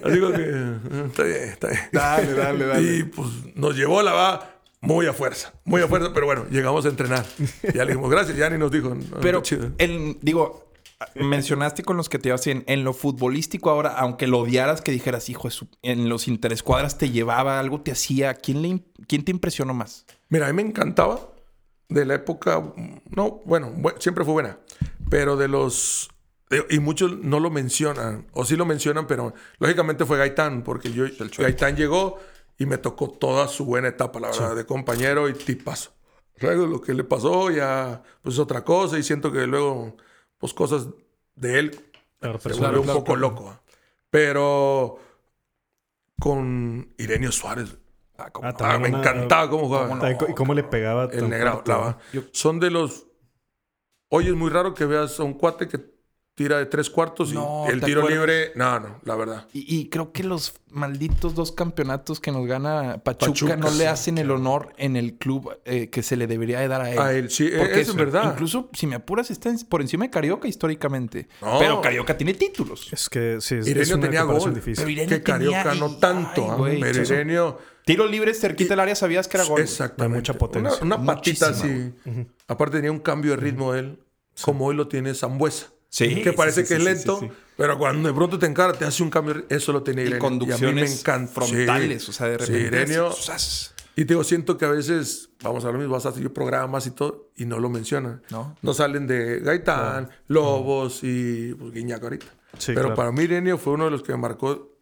así 0.05 0.21
como 0.21 0.33
que, 0.33 0.43
eh, 0.45 0.79
está 1.07 1.23
bien, 1.23 1.43
está 1.51 1.69
bien. 1.69 1.81
Dale, 1.93 2.33
dale, 2.35 2.67
dale. 2.67 2.97
Y 2.97 3.03
pues 3.05 3.29
nos 3.55 3.77
llevó 3.77 4.03
la 4.03 4.13
va 4.13 4.61
muy 4.81 5.07
a 5.07 5.13
fuerza, 5.13 5.53
muy 5.65 5.83
a 5.83 5.89
fuerza. 5.89 6.13
Pero 6.13 6.27
bueno, 6.27 6.47
llegamos 6.51 6.85
a 6.85 6.89
entrenar. 6.89 7.25
Y 7.63 7.73
ya 7.77 7.85
le 7.85 7.93
dijimos, 7.93 8.11
gracias. 8.11 8.37
Ya 8.37 8.51
ni 8.51 8.59
nos 8.59 8.71
dijo, 8.71 8.95
"No, 8.95 9.19
Pero, 9.21 9.43
chido". 9.43 9.71
en, 9.79 10.19
digo, 10.23 10.71
mencionaste 11.15 11.83
con 11.83 11.97
los 11.97 12.09
que 12.09 12.19
te 12.19 12.29
ibas 12.31 12.47
en, 12.47 12.65
en 12.67 12.83
lo 12.85 12.93
futbolístico 12.93 13.71
ahora, 13.71 13.91
aunque 13.99 14.27
lo 14.27 14.39
odiaras, 14.41 14.81
que 14.81 14.93
dijeras, 14.93 15.29
hijo, 15.29 15.49
en 15.83 16.09
los 16.09 16.27
interescuadras 16.29 16.99
te 16.99 17.11
llevaba, 17.11 17.59
algo 17.61 17.81
te 17.83 17.93
hacía. 17.93 18.35
¿Quién, 18.35 18.63
le, 18.63 18.69
im- 18.69 18.85
¿Quién 19.07 19.25
te 19.25 19.31
impresionó 19.31 19.75
más? 19.75 20.07
Mira, 20.29 20.47
a 20.49 20.53
mí 20.53 20.63
me 20.63 20.69
encantaba 20.69 21.21
de 21.89 22.05
la 22.05 22.15
época, 22.15 22.63
no, 23.11 23.41
bueno, 23.45 23.73
bu- 23.73 23.99
siempre 24.01 24.25
fue 24.25 24.33
buena, 24.35 24.59
pero 25.09 25.37
de 25.37 25.49
los, 25.49 26.11
y 26.71 26.79
muchos 26.81 27.19
no 27.19 27.41
lo 27.41 27.51
mencionan, 27.51 28.27
o 28.33 28.45
sí 28.45 28.57
lo 28.57 28.65
mencionan, 28.67 29.07
pero 29.07 29.35
lógicamente 29.59 30.05
fue 30.05 30.19
Gaitán, 30.19 30.63
porque 30.63 30.93
yo, 30.93 31.05
Gaitán 31.39 31.77
llegó 31.77 32.19
y 32.59 32.67
me 32.67 32.79
tocó 32.79 33.11
toda 33.11 33.49
su 33.49 33.65
buena 33.65 33.89
etapa, 33.89 34.19
la 34.21 34.29
verdad, 34.29 34.57
de 34.57 34.67
compañero 34.67 35.29
y 35.29 35.35
tipazo. 35.35 35.93
Luego 36.41 36.67
lo 36.67 36.81
que 36.81 36.93
le 36.93 37.05
pasó 37.05 37.51
ya, 37.51 38.03
pues 38.23 38.35
es 38.35 38.39
otra 38.41 38.63
cosa 38.65 38.99
y 38.99 39.03
siento 39.03 39.33
que 39.33 39.47
luego, 39.47 39.97
pues 40.39 40.53
cosas 40.53 40.89
de 41.35 41.59
él 41.59 41.81
Claro, 42.21 42.39
se 42.41 42.49
volvió 42.55 42.81
un 42.81 42.87
poco 42.89 43.17
loco. 43.17 43.51
¿ah? 43.51 43.61
Pero 44.11 44.99
con 46.19 46.93
Irenio 46.99 47.33
Suárez. 47.33 47.77
Ah, 48.19 48.31
como- 48.31 48.49
Ah, 48.49 48.55
Ah, 48.61 48.79
me 48.79 48.89
una- 48.89 48.99
encantaba 48.99 49.51
cómo 49.51 49.67
jugaba. 49.67 50.13
¿Y 50.29 50.35
cómo 50.35 50.55
le 50.55 50.63
pegaba? 50.65 51.05
El 51.05 51.21
fuerte, 51.29 51.39
la 51.71 51.77
va. 51.77 51.99
Son 52.33 52.59
de 52.61 52.71
los. 52.71 53.07
Hoy 54.09 54.29
es 54.29 54.35
muy 54.35 54.51
raro 54.51 54.73
que 54.75 54.85
veas 54.87 55.19
a 55.19 55.25
un 55.25 55.35
cuate 55.35 55.67
que 55.69 55.81
tira 56.37 56.59
de 56.59 56.67
tres 56.67 56.91
cuartos 56.91 57.31
y 57.33 57.35
No, 57.35 57.65
el 57.67 57.81
¿te 57.81 57.87
tiro 57.87 58.01
acuerdas? 58.03 58.19
libre. 58.21 58.53
No, 58.55 58.79
no, 58.79 59.01
la 59.05 59.17
verdad. 59.17 59.47
Y, 59.55 59.75
y 59.75 59.89
creo 59.89 60.13
que 60.13 60.23
los 60.23 60.53
malditos 60.71 61.35
dos 61.35 61.51
campeonatos 61.51 62.21
que 62.21 62.31
nos 62.31 62.47
gana 62.47 62.99
Pachuca, 63.03 63.27
Pachuca, 63.33 63.57
no 63.57 63.69
sí, 63.71 63.79
le 63.79 63.89
hacen 63.89 64.19
el 64.19 64.31
honor 64.31 64.75
en 64.77 64.97
el 64.97 65.15
club 65.15 65.51
eh, 65.65 65.89
que 65.89 66.03
se 66.03 66.15
le 66.15 66.27
debería 66.27 66.61
de 66.61 66.69
dar 66.69 66.83
a 66.83 66.91
él. 66.91 66.99
A 66.99 67.13
él, 67.15 67.31
sí, 67.31 67.51
Porque 67.57 67.81
eso 67.81 67.93
es 67.93 67.97
verdad. 67.97 68.33
Incluso, 68.33 68.69
si 68.75 68.87
me 68.87 68.97
apuras, 68.97 69.31
está 69.31 69.51
por 69.69 69.81
encima 69.81 70.05
de 70.05 70.11
Carioca 70.11 70.47
históricamente. 70.47 71.27
No. 71.41 71.59
Pero 71.59 71.81
Carioca 71.81 72.17
tiene 72.17 72.35
títulos. 72.35 72.93
Es 72.93 73.09
que 73.09 73.39
sí, 73.41 73.55
es, 73.57 73.67
es 73.67 73.69
Irenio 73.69 73.95
una 73.97 74.05
tenía 74.05 74.23
gol. 74.25 74.55
difícil. 74.55 74.77
Pero 74.77 74.91
Irenio 74.91 75.17
Que 75.17 75.23
Carioca 75.23 75.63
tenía- 75.71 75.81
no 75.81 75.97
tanto. 75.97 76.53
ay, 76.53 76.59
güey, 76.59 76.81
pero 76.81 77.03
eso- 77.03 77.15
Irenio. 77.15 77.59
Tiro 77.87 78.07
libre 78.07 78.35
cerquita 78.35 78.71
del 78.71 78.81
área, 78.81 78.95
sabías 78.97 79.29
que 79.29 79.37
era 79.37 79.47
gol. 79.47 79.61
Exactamente. 79.61 80.19
mucha 80.19 80.35
potencia. 80.35 80.79
Una, 80.83 80.97
una 80.97 81.07
patita 81.15 81.51
así. 81.51 81.95
Aparte 82.49 82.79
tenía 82.79 82.91
un 82.91 82.99
cambio 82.99 83.31
de 83.31 83.37
ritmo 83.39 83.75
él, 83.75 83.99
como 84.43 84.67
hoy 84.67 84.75
lo 84.75 84.89
tiene 84.89 85.15
Zambuesa. 85.15 85.69
Sí, 85.89 86.21
Que 86.23 86.33
parece 86.33 86.63
sí, 86.63 86.69
que 86.69 86.75
es 86.75 86.83
lento, 86.85 87.21
pero 87.57 87.79
cuando 87.79 88.09
de 88.09 88.15
pronto 88.15 88.39
te 88.41 88.47
encara, 88.47 88.73
te 88.73 88.85
hace 88.85 89.03
un 89.05 89.09
cambio. 89.09 89.45
Eso 89.49 89.73
lo 89.73 89.83
tenía 89.85 90.03
Y 90.05 90.09
Irenio. 90.09 90.27
a 90.27 90.31
mí 90.31 90.37
me 90.37 90.39
conducciones 90.47 91.01
encanta. 91.01 91.33
frontales, 91.33 92.09
o 92.09 92.13
sea, 92.13 92.27
de 92.27 92.45
Sí, 92.45 92.53
repente. 92.53 92.77
Irenio. 92.77 93.13
¡zas! 93.13 93.73
Y 93.95 94.05
te 94.05 94.13
digo, 94.13 94.25
siento 94.25 94.59
que 94.59 94.65
a 94.65 94.71
veces, 94.71 95.31
vamos 95.43 95.65
a 95.65 95.71
lo 95.71 95.79
mismo, 95.79 95.95
vas 95.95 96.05
a 96.05 96.11
hacer 96.11 96.31
programas 96.33 96.87
y 96.89 96.91
todo, 96.91 97.31
y 97.37 97.47
no 97.47 97.61
lo 97.61 97.71
mencionan. 97.71 98.21
No. 98.31 98.55
No 98.61 98.75
salen 98.75 99.07
de 99.07 99.39
Gaitán, 99.39 100.11
Lobos 100.27 101.01
y 101.03 101.55
pues, 101.55 101.73
Guiñac 101.73 102.03
ahorita. 102.03 102.27
Sí, 102.59 102.73
Pero 102.75 102.81
claro. 102.89 102.95
para 102.97 103.13
mí, 103.13 103.23
Irenio 103.23 103.57
fue 103.57 103.73
uno 103.75 103.85
de 103.87 103.93
los 103.93 104.03
que 104.03 104.13
me 104.13 104.19
marcó 104.19 104.76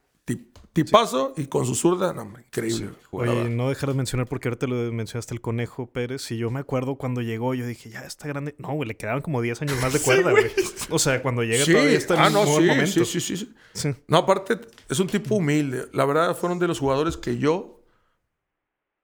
tip- 0.74 0.86
tipazo 0.86 1.32
y 1.36 1.46
con 1.46 1.64
su 1.64 1.74
zurda, 1.74 2.12
no, 2.12 2.24
increíble. 2.38 2.90
Oye, 3.10 3.48
no 3.48 3.68
dejar 3.70 3.88
de 3.90 3.94
mencionar 3.94 4.26
porque 4.26 4.48
ahorita 4.48 4.66
lo 4.66 4.92
mencionaste 4.92 5.32
el 5.32 5.40
Conejo 5.40 5.86
Pérez. 5.86 6.30
Y 6.32 6.36
yo 6.36 6.50
me 6.50 6.60
acuerdo 6.60 6.96
cuando 6.96 7.22
llegó, 7.22 7.54
yo 7.54 7.66
dije, 7.66 7.88
ya 7.90 8.00
está 8.00 8.28
grande. 8.28 8.54
No, 8.58 8.72
güey, 8.74 8.88
le 8.88 8.96
quedaban 8.96 9.22
como 9.22 9.40
10 9.40 9.62
años 9.62 9.80
más 9.80 9.92
de 9.92 10.00
cuerda, 10.00 10.30
güey. 10.32 10.46
O 10.90 10.98
sea, 10.98 11.22
cuando 11.22 11.42
llega 11.42 11.64
Sí, 11.64 11.72
todavía 11.72 11.96
está 11.96 12.14
en 12.14 12.20
ah, 12.20 12.26
un 12.28 12.32
no, 12.34 12.44
buen 12.44 12.62
sí, 12.62 12.68
momento. 12.68 12.92
sí, 12.92 13.04
sí, 13.04 13.20
sí, 13.20 13.36
sí. 13.36 13.54
Sí. 13.72 13.94
No, 14.08 14.18
aparte, 14.18 14.58
es 14.88 14.98
un 15.00 15.06
tipo 15.06 15.36
humilde. 15.36 15.86
La 15.92 16.04
verdad, 16.04 16.36
fueron 16.36 16.58
de 16.58 16.68
los 16.68 16.78
jugadores 16.80 17.16
que 17.16 17.38
yo, 17.38 17.80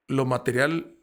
lo 0.07 0.25
material 0.25 0.95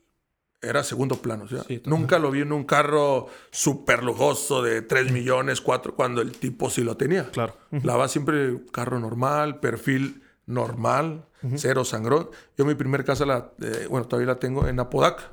era 0.60 0.82
segundo 0.82 1.16
plano. 1.22 1.44
o 1.44 1.48
sea, 1.48 1.62
Sí, 1.64 1.78
total. 1.78 1.90
nunca 1.90 2.18
lo 2.18 2.30
vi 2.30 2.40
en 2.40 2.52
un 2.52 2.64
carro 2.64 3.28
súper 3.50 4.02
lujoso 4.02 4.62
de 4.62 4.82
3 4.82 5.12
millones, 5.12 5.60
4, 5.60 5.94
cuando 5.94 6.20
el 6.20 6.32
tipo 6.32 6.68
sí 6.68 6.82
lo 6.82 6.96
tenía. 6.96 7.30
Claro. 7.30 7.56
La 7.70 7.96
va 7.96 8.08
siempre 8.08 8.60
carro 8.72 8.98
normal, 8.98 9.60
perfil 9.60 10.22
normal, 10.48 11.26
cero 11.54 11.84
sangrón. 11.84 12.30
Yo 12.56 12.64
mi 12.64 12.74
primer 12.74 13.04
casa, 13.04 13.24
la, 13.24 13.52
eh, 13.60 13.86
bueno, 13.88 14.08
todavía 14.08 14.32
la 14.32 14.40
tengo 14.40 14.66
en 14.66 14.80
Apodaca. 14.80 15.32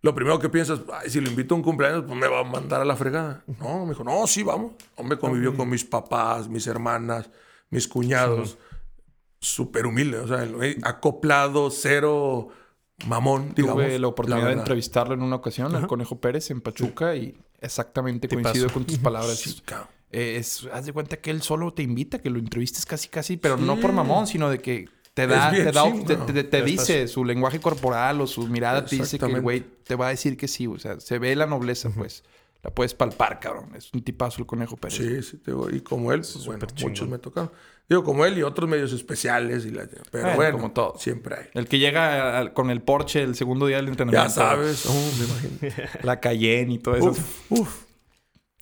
Lo 0.00 0.14
primero 0.14 0.38
que 0.38 0.48
piensas, 0.48 0.80
Ay, 0.92 1.10
si 1.10 1.20
lo 1.20 1.28
invito 1.28 1.54
a 1.54 1.56
un 1.56 1.62
cumpleaños, 1.64 2.04
pues 2.06 2.16
me 2.16 2.28
va 2.28 2.40
a 2.40 2.44
mandar 2.44 2.80
a 2.80 2.84
la 2.84 2.94
fregada. 2.94 3.42
No, 3.58 3.84
me 3.84 3.90
dijo, 3.90 4.04
no, 4.04 4.26
sí, 4.28 4.44
vamos. 4.44 4.72
Hombre, 4.94 5.18
convivió 5.18 5.56
con 5.56 5.68
mis 5.68 5.84
papás, 5.84 6.48
mis 6.48 6.68
hermanas, 6.68 7.28
mis 7.70 7.88
cuñados. 7.88 8.58
Súper 9.40 9.86
humilde, 9.86 10.18
o 10.18 10.26
sea, 10.26 10.48
acoplado, 10.82 11.70
cero 11.70 12.48
mamón, 13.06 13.54
digamos. 13.54 13.84
Tuve 13.84 13.98
la 13.98 14.08
oportunidad 14.08 14.46
de 14.46 14.52
entrevistarlo 14.52 15.14
en 15.14 15.22
una 15.22 15.36
ocasión, 15.36 15.74
al 15.74 15.86
Conejo 15.86 16.20
Pérez, 16.20 16.50
en 16.50 16.60
Pachuca, 16.60 17.14
y 17.16 17.36
exactamente 17.60 18.28
coincido 18.28 18.68
con 18.70 18.84
tus 18.84 18.98
palabras. 18.98 19.36
Sí. 19.36 19.62
Eh, 20.10 20.36
es, 20.38 20.66
haz 20.72 20.86
de 20.86 20.92
cuenta 20.92 21.18
que 21.18 21.30
él 21.30 21.42
solo 21.42 21.72
te 21.74 21.82
invita, 21.82 22.18
que 22.18 22.30
lo 22.30 22.38
entrevistes 22.38 22.86
casi, 22.86 23.08
casi, 23.08 23.36
pero 23.36 23.56
no 23.56 23.78
por 23.78 23.92
mamón, 23.92 24.26
sino 24.26 24.48
de 24.50 24.58
que 24.60 24.88
te 25.14 25.26
da, 25.26 25.50
te, 25.50 25.64
da- 25.72 25.92
te, 26.06 26.16
te- 26.32 26.44
te 26.44 26.58
Ya 26.60 26.64
dice 26.64 27.08
su 27.08 27.24
lenguaje 27.24 27.60
corporal 27.60 28.20
o 28.20 28.26
su 28.26 28.46
mirada, 28.48 28.84
te 28.84 28.96
dice 28.96 29.18
que 29.18 29.26
el 29.26 29.40
güey 29.40 29.64
te 29.84 29.94
va 29.96 30.06
a 30.06 30.10
decir 30.10 30.36
que 30.36 30.48
sí, 30.48 30.66
o 30.66 30.78
sea, 30.78 30.98
se 31.00 31.18
ve 31.18 31.34
la 31.36 31.46
nobleza, 31.46 31.90
pues. 31.90 32.22
La 32.60 32.70
puedes 32.70 32.92
palpar, 32.92 33.38
cabrón. 33.38 33.70
Es 33.76 33.92
un 33.94 34.02
tipazo 34.02 34.40
el 34.40 34.46
Conejo 34.46 34.76
Pérez. 34.76 34.96
Sí, 34.98 35.22
sí, 35.22 35.36
te 35.38 35.52
digo, 35.52 35.70
y 35.70 35.80
como 35.80 36.12
él, 36.12 36.22
pues, 36.22 36.44
bueno, 36.44 36.66
chingón. 36.66 36.90
muchos 36.90 37.08
me 37.08 37.18
tocaron. 37.18 37.52
Digo, 37.88 38.02
como 38.02 38.24
él 38.26 38.36
y 38.36 38.42
otros 38.42 38.68
medios 38.68 38.92
especiales. 38.92 39.64
Y 39.64 39.70
la, 39.70 39.86
pero 40.10 40.24
Bueno, 40.24 40.34
bueno, 40.36 40.52
como 40.58 40.72
todo. 40.72 40.98
siempre 40.98 41.36
hay. 41.36 41.46
El 41.54 41.68
que 41.68 41.78
llega 41.78 42.52
con 42.54 42.70
el 42.70 42.82
Porsche 42.82 43.22
el 43.22 43.36
segundo 43.36 43.66
día 43.68 43.76
del 43.76 43.86
entrenamiento. 43.86 44.26
Ya 44.28 44.34
sabes, 44.34 44.86
oh, 44.86 45.10
me 45.20 45.24
imagino. 45.24 45.86
La 46.02 46.18
Cayenne 46.18 46.72
y 46.74 46.78
todo 46.78 46.96
eso. 46.96 47.10
Uf, 47.10 47.50
uf. 47.52 47.82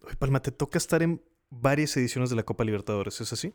Oye, 0.02 0.16
Palma, 0.16 0.40
te 0.42 0.52
toca 0.52 0.76
estar 0.76 1.02
en 1.02 1.22
varias 1.50 1.96
ediciones 1.96 2.30
de 2.30 2.36
la 2.36 2.44
Copa 2.44 2.64
Libertadores, 2.64 3.20
¿es 3.20 3.32
así? 3.32 3.54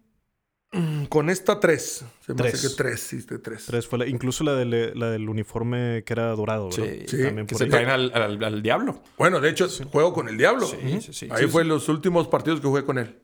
mm, 0.71 1.05
Con 1.05 1.29
esta 1.29 1.59
tres. 1.59 2.05
Se 2.25 2.33
me 2.33 2.37
Tres. 2.37 2.53
hace 2.55 2.67
que 2.69 2.75
tres, 2.75 2.99
sí, 3.01 3.17
de 3.21 3.39
tres. 3.39 3.65
Tres 3.65 3.87
fue 3.87 3.99
la- 3.99 4.07
incluso 4.07 4.43
la 4.43 4.53
del, 4.55 4.91
la 4.97 5.09
del 5.11 5.27
uniforme 5.29 6.03
que 6.05 6.13
era 6.13 6.27
dorado, 6.31 6.69
¿verdad? 6.69 6.93
Sí, 7.07 7.17
También 7.23 7.47
que 7.47 7.55
se 7.55 7.65
traen 7.67 7.89
al, 7.89 8.11
al- 8.13 8.43
al 8.43 8.61
diablo. 8.61 9.01
Bueno, 9.17 9.39
de 9.39 9.49
hecho, 9.49 9.67
juego 9.91 10.13
con 10.13 10.29
el 10.29 10.37
Diablo. 10.37 10.65
Sí, 10.67 10.77
sí, 11.01 11.13
sí. 11.13 11.27
Ahí 11.31 11.43
Sí, 11.45 11.49
fue 11.49 11.63
sí. 11.63 11.69
los 11.69 11.89
últimos 11.89 12.27
partidos 12.27 12.59
que 12.61 12.67
jugué 12.67 12.83
con 12.85 12.97
él. 12.97 13.19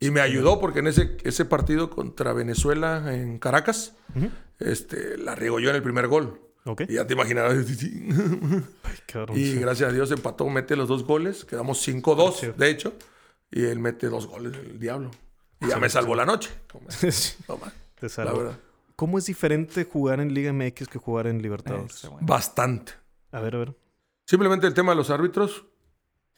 Y 0.00 0.10
me 0.10 0.20
ayudó 0.22 0.58
porque 0.58 0.78
en 0.78 0.86
ese, 0.86 1.18
ese 1.22 1.44
partido 1.44 1.90
contra 1.90 2.32
Venezuela 2.32 3.14
en 3.14 3.38
Caracas, 3.38 3.94
este, 4.58 5.18
la 5.18 5.34
riego 5.34 5.60
yo 5.60 5.68
en 5.68 5.76
el 5.76 5.82
primer 5.82 6.06
gol. 6.06 6.40
Y 6.88 6.94
ya 6.94 7.06
te 7.06 7.12
imaginarás. 7.12 7.54
y 9.34 9.44
sí. 9.44 9.54
gracias 9.58 9.90
a 9.90 9.92
Dios 9.92 10.10
empató, 10.12 10.48
mete 10.48 10.76
los 10.76 10.88
dos 10.88 11.04
goles. 11.04 11.44
Quedamos 11.44 11.86
5-2, 11.86 12.54
de 12.54 12.70
hecho. 12.70 12.94
Y 13.50 13.64
él 13.64 13.80
mete 13.80 14.06
dos 14.08 14.26
goles, 14.28 14.52
el 14.56 14.78
diablo. 14.78 15.10
Y 15.60 15.68
ya 15.68 15.78
me 15.78 15.88
salvó 15.88 16.14
la 16.14 16.24
noche. 16.26 16.50
Toma, 16.66 16.86
Te 17.00 17.06
la 18.00 18.08
salvo. 18.08 18.38
verdad. 18.38 18.58
¿Cómo 18.96 19.18
es 19.18 19.26
diferente 19.26 19.84
jugar 19.84 20.20
en 20.20 20.34
Liga 20.34 20.52
MX 20.52 20.88
que 20.88 20.98
jugar 20.98 21.26
en 21.26 21.40
Libertadores? 21.42 22.08
Bastante. 22.20 22.92
A 23.32 23.40
ver, 23.40 23.54
a 23.56 23.58
ver. 23.58 23.74
Simplemente 24.26 24.66
el 24.66 24.74
tema 24.74 24.92
de 24.92 24.96
los 24.96 25.10
árbitros 25.10 25.64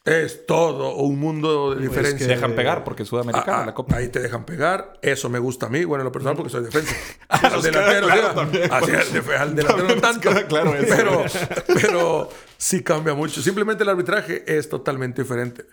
es 0.05 0.47
todo 0.47 0.97
un 0.97 1.19
mundo 1.21 1.71
de 1.71 1.77
Pues 1.77 1.89
diferencia. 1.91 2.27
que 2.27 2.35
dejan 2.35 2.55
pegar 2.57 2.83
porque 2.85 3.03
es 3.05 3.09
sudamericana 3.09 3.59
Ah, 3.59 3.63
ah, 3.63 3.67
la 3.67 3.75
copa. 3.75 3.97
Ahí 3.97 4.09
te 4.09 4.19
dejan 4.21 4.45
pegar. 4.45 4.99
Eso 5.03 5.29
me 5.29 5.39
gusta 5.39 5.67
a 5.67 5.69
mí. 5.69 5.85
Bueno, 5.85 6.03
en 6.03 6.07
lo 6.07 6.13
personal 6.13 6.37
porque 6.37 6.51
soy 6.51 6.65
defensa. 6.65 6.95
Ah, 7.29 7.41
al 7.55 7.63
delantero, 7.63 8.07
claro 8.09 8.35
también, 8.35 8.73
así, 8.73 8.93
pues. 9.25 9.41
al, 9.41 9.55
delantero 9.57 9.89
no 9.89 10.01
tanto. 10.01 10.21
queda 10.29 10.47
claro 10.47 10.75
eso. 10.75 10.95
Pero, 10.97 11.25
pero 11.75 12.29
sí 12.59 12.83
cambia 12.83 13.15
mucho. 13.15 13.41
Simplemente 13.41 13.83
el 13.85 13.89
arbitraje 13.89 14.45
es 14.47 14.69
totalmente 14.69 15.23
diferente. 15.23 15.65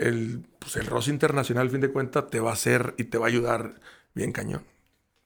El, 0.00 0.46
pues 0.58 0.76
el 0.76 0.86
roce 0.86 1.10
internacional, 1.10 1.66
al 1.66 1.70
fin 1.70 1.80
de 1.80 1.90
cuentas, 1.92 2.28
te 2.30 2.40
va 2.40 2.50
a 2.50 2.54
hacer 2.54 2.94
y 2.98 3.04
te 3.04 3.18
va 3.18 3.26
a 3.26 3.28
ayudar 3.28 3.80
bien 4.14 4.32
cañón. 4.32 4.64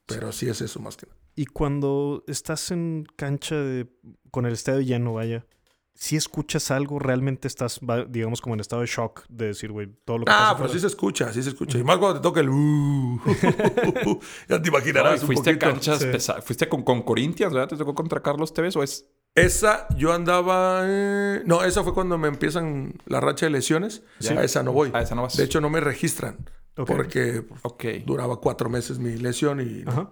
Pero 0.05 0.31
sí 0.31 0.47
es 0.49 0.61
eso 0.61 0.79
más 0.79 0.97
que 0.97 1.07
nada. 1.07 1.17
Y 1.35 1.45
cuando 1.47 2.23
estás 2.27 2.71
en 2.71 3.05
cancha 3.15 3.55
de- 3.55 3.87
con 4.31 4.45
el 4.45 4.53
estadio 4.53 4.81
lleno, 4.81 5.13
vaya, 5.13 5.45
si 5.93 6.15
escuchas 6.17 6.71
algo, 6.71 6.99
realmente 6.99 7.47
estás, 7.47 7.79
va- 7.79 8.05
digamos, 8.05 8.41
como 8.41 8.53
en 8.55 8.59
estado 8.59 8.81
de 8.81 8.87
shock 8.87 9.25
de 9.29 9.47
decir, 9.47 9.71
güey, 9.71 9.87
todo 10.05 10.17
lo 10.19 10.25
que 10.25 10.31
Ah, 10.31 10.49
pasa 10.51 10.57
pero 10.57 10.69
sí 10.69 10.79
se 10.79 10.87
escucha, 10.87 11.31
sí 11.33 11.41
se 11.41 11.49
escucha. 11.49 11.77
Y 11.77 11.83
más 11.83 11.97
cuando 11.97 12.19
te 12.19 12.23
toca 12.23 12.41
el... 12.41 12.49
uh, 12.49 13.19
ya 14.49 14.61
te 14.61 14.69
imaginarás 14.69 15.21
un 15.21 15.27
fuiste 15.27 15.51
a 15.51 15.59
canchas 15.59 15.99
Sí. 15.99 16.05
pesadas. 16.11 16.43
Fuiste 16.45 16.67
con, 16.69 16.83
con 16.83 17.01
Corinthians, 17.03 17.53
¿verdad? 17.53 17.69
¿Te 17.69 17.77
tocó 17.77 17.95
contra 17.95 18.21
Carlos 18.21 18.53
Tevez 18.53 18.75
o 18.75 18.83
es...? 18.83 19.05
Esa 19.35 19.87
yo 19.97 20.13
andaba. 20.13 20.81
eh, 20.85 21.43
no, 21.45 21.63
esa 21.63 21.83
fue 21.83 21.93
cuando 21.93 22.17
me 22.17 22.27
empiezan 22.29 22.93
la 23.05 23.19
racha 23.19 23.45
de 23.45 23.51
lesiones. 23.51 24.01
Sí. 24.19 24.29
A 24.33 24.43
esa 24.43 24.63
no 24.63 24.71
voy. 24.71 24.91
A 24.93 25.01
esa 25.01 25.13
no 25.13 25.23
vas. 25.23 25.35
De 25.35 25.43
hecho, 25.43 25.59
no 25.61 25.69
me 25.69 25.81
registran. 25.81 26.49
Porque 26.73 27.45
Ok. 27.63 27.85
duraba 28.05 28.37
cuatro 28.41 28.69
meses 28.69 28.97
mi 28.99 29.15
lesión 29.17 29.59
y. 29.61 29.83
no. 29.83 29.91
Ajá. 29.91 30.09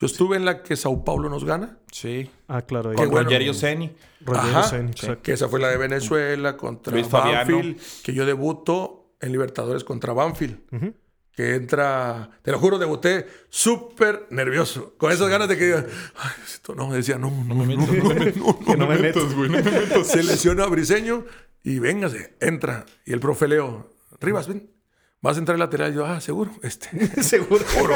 Yo 0.00 0.06
estuve 0.06 0.36
en 0.36 0.44
la 0.44 0.62
que 0.64 0.74
Sao 0.74 1.04
Paulo 1.04 1.28
nos 1.28 1.44
gana. 1.44 1.78
Sí. 1.92 2.28
Ah, 2.48 2.62
claro. 2.62 2.92
Con 2.94 3.08
bueno. 3.10 3.24
Rogerio 3.24 3.54
Ceni. 3.54 3.94
Rogerio. 4.22 4.62
Ceni, 4.64 4.90
exacto. 4.90 5.22
Que 5.22 5.32
esa 5.32 5.48
fue 5.48 5.60
la 5.60 5.68
de 5.68 5.76
Venezuela 5.76 6.56
contra 6.56 6.92
Luis 6.92 7.06
Fabiano. 7.06 7.54
Banfield. 7.54 7.80
Que 8.02 8.12
yo 8.12 8.26
debuto 8.26 9.14
en 9.20 9.30
Libertadores 9.30 9.84
contra 9.84 10.12
Banfield. 10.12 10.58
Que 11.34 11.54
entra, 11.54 12.30
te 12.42 12.50
lo 12.52 12.58
juro, 12.58 12.78
debuté 12.78 13.26
súper 13.48 14.26
nervioso. 14.30 14.94
Con 14.98 15.12
esas 15.12 15.28
ganas 15.30 15.48
de 15.48 15.56
que 15.56 15.64
diga, 15.64 15.86
ay, 16.16 16.30
esto 16.44 16.74
no, 16.74 16.92
decía, 16.92 17.16
no, 17.16 17.30
no, 17.30 17.54
no, 17.54 17.64
no, 17.64 17.74
no, 17.86 17.86
no, 17.86 18.58
Que 18.60 18.76
no 18.76 18.86
me 18.86 18.98
metas, 18.98 19.32
güey. 19.34 19.48
No 19.48 19.62
me 19.62 19.70
metas. 19.70 20.06
Se 20.08 20.22
lesiona 20.22 20.64
a 20.64 20.66
Briseño 20.66 21.24
y 21.62 21.78
véngase, 21.78 22.34
entra. 22.40 22.84
Y 23.06 23.12
el 23.14 23.20
profe 23.20 23.48
Leo, 23.48 23.94
Rivas, 24.20 24.46
ven. 24.46 24.70
Vas 25.22 25.36
a 25.36 25.38
entrar 25.38 25.54
en 25.54 25.60
lateral. 25.60 25.92
Y 25.92 25.94
yo, 25.94 26.04
ah, 26.04 26.20
seguro. 26.20 26.50
Este, 26.64 26.88
Seguro. 27.22 27.64
seguro. 27.64 27.94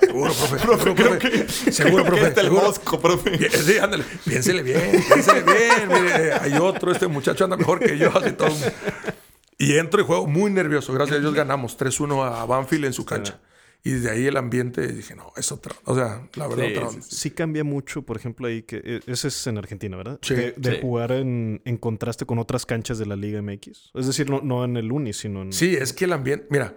Seguro, 0.00 0.32
profe. 0.34 0.58
Seguro, 0.58 0.94
profe. 0.94 1.72
Seguro, 1.72 2.04
profe. 2.04 2.26
El 2.26 2.34
seguro. 2.34 2.62
mosco, 2.62 3.00
profe. 3.00 3.30
Bien, 3.30 3.50
Sí, 3.50 3.78
ándale. 3.78 4.04
Piénsele 4.24 4.62
bien, 4.62 5.02
piénsele 5.08 5.42
bien. 5.42 5.88
Mire, 5.88 6.32
hay 6.34 6.52
otro, 6.60 6.92
este 6.92 7.06
muchacho 7.08 7.44
anda 7.44 7.56
mejor 7.56 7.80
que 7.80 7.96
yo. 7.98 8.16
Así 8.16 8.32
todo. 8.32 8.54
Y 9.58 9.74
entro 9.76 10.00
y 10.00 10.04
juego 10.04 10.26
muy 10.26 10.50
nervioso. 10.52 10.92
Gracias 10.92 11.18
a 11.18 11.20
Dios 11.20 11.34
ganamos 11.34 11.76
3-1 11.76 12.24
a 12.24 12.46
Banfield 12.46 12.84
en 12.86 12.92
su 12.92 13.04
cancha. 13.04 13.40
Y 13.84 13.90
desde 13.90 14.10
ahí 14.10 14.26
el 14.26 14.36
ambiente 14.36 14.86
dije, 14.92 15.14
no, 15.14 15.32
es 15.36 15.52
otra. 15.52 15.74
O 15.84 15.94
sea, 15.94 16.28
la 16.34 16.48
verdad, 16.48 16.64
Sí, 16.66 16.72
otra 16.72 16.88
sí, 16.88 16.94
onda. 16.96 17.06
Sí 17.08 17.30
cambia 17.30 17.64
mucho, 17.64 18.02
por 18.02 18.16
ejemplo, 18.16 18.46
ahí 18.48 18.62
que 18.62 18.80
eh, 18.84 19.00
ese 19.06 19.28
es 19.28 19.46
en 19.46 19.56
Argentina, 19.56 19.96
¿verdad? 19.96 20.18
Sí, 20.22 20.34
de 20.34 20.52
de 20.56 20.72
sí. 20.72 20.78
jugar 20.80 21.12
en, 21.12 21.62
en 21.64 21.76
contraste 21.76 22.26
con 22.26 22.38
otras 22.38 22.66
canchas 22.66 22.98
de 22.98 23.06
la 23.06 23.14
Liga 23.16 23.40
MX. 23.40 23.92
Es 23.94 24.06
decir, 24.06 24.28
no, 24.30 24.40
no 24.42 24.64
en 24.64 24.76
el 24.76 24.90
Uni, 24.90 25.12
sino 25.12 25.42
en... 25.42 25.52
Sí, 25.52 25.76
es 25.76 25.92
que 25.92 26.06
el 26.06 26.12
ambiente, 26.12 26.46
mira, 26.50 26.76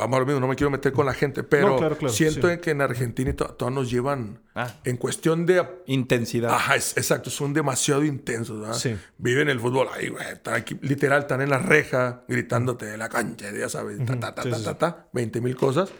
vamos 0.00 0.16
a 0.16 0.20
lo 0.20 0.26
mismo, 0.26 0.40
no 0.40 0.48
me 0.48 0.56
quiero 0.56 0.70
meter 0.70 0.92
con 0.92 1.06
la 1.06 1.14
gente, 1.14 1.42
pero 1.44 1.68
No, 1.70 1.76
claro, 1.76 1.96
claro, 1.96 2.12
siento 2.12 2.48
sí. 2.50 2.58
que 2.58 2.70
en 2.70 2.80
Argentina 2.80 3.30
y 3.30 3.34
to- 3.34 3.54
todos 3.54 3.72
nos 3.72 3.90
llevan 3.90 4.40
Ah, 4.54 4.74
en 4.84 4.96
cuestión 4.96 5.46
de... 5.46 5.64
intensidad. 5.86 6.50
Ajá, 6.52 6.76
es- 6.76 6.96
exacto, 6.96 7.30
son 7.30 7.52
demasiado 7.54 8.04
intensos, 8.04 8.60
¿verdad? 8.60 8.74
Sí. 8.74 8.96
Viven 9.18 9.48
el 9.48 9.60
fútbol 9.60 9.88
ahí, 9.94 10.08
güey, 10.08 10.26
están 10.32 10.54
aquí, 10.54 10.76
literal, 10.82 11.20
están 11.20 11.40
en 11.40 11.50
la 11.50 11.58
reja, 11.58 12.24
gritándote 12.26 12.86
de 12.86 12.96
la 12.96 13.08
cancha, 13.08 13.46
ya 13.52 13.68
sabes, 13.68 14.04
ta, 14.04 14.18
ta, 14.18 14.34
ta, 14.34 14.42
Sí, 14.42 14.50
ta, 14.50 14.56
sí, 14.58 14.64
ta, 14.64 14.70
sí. 14.72 14.76
ta, 14.78 15.08
20 15.12 15.40
mil 15.40 15.54
cosas. 15.56 15.90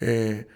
Eh, 0.00 0.46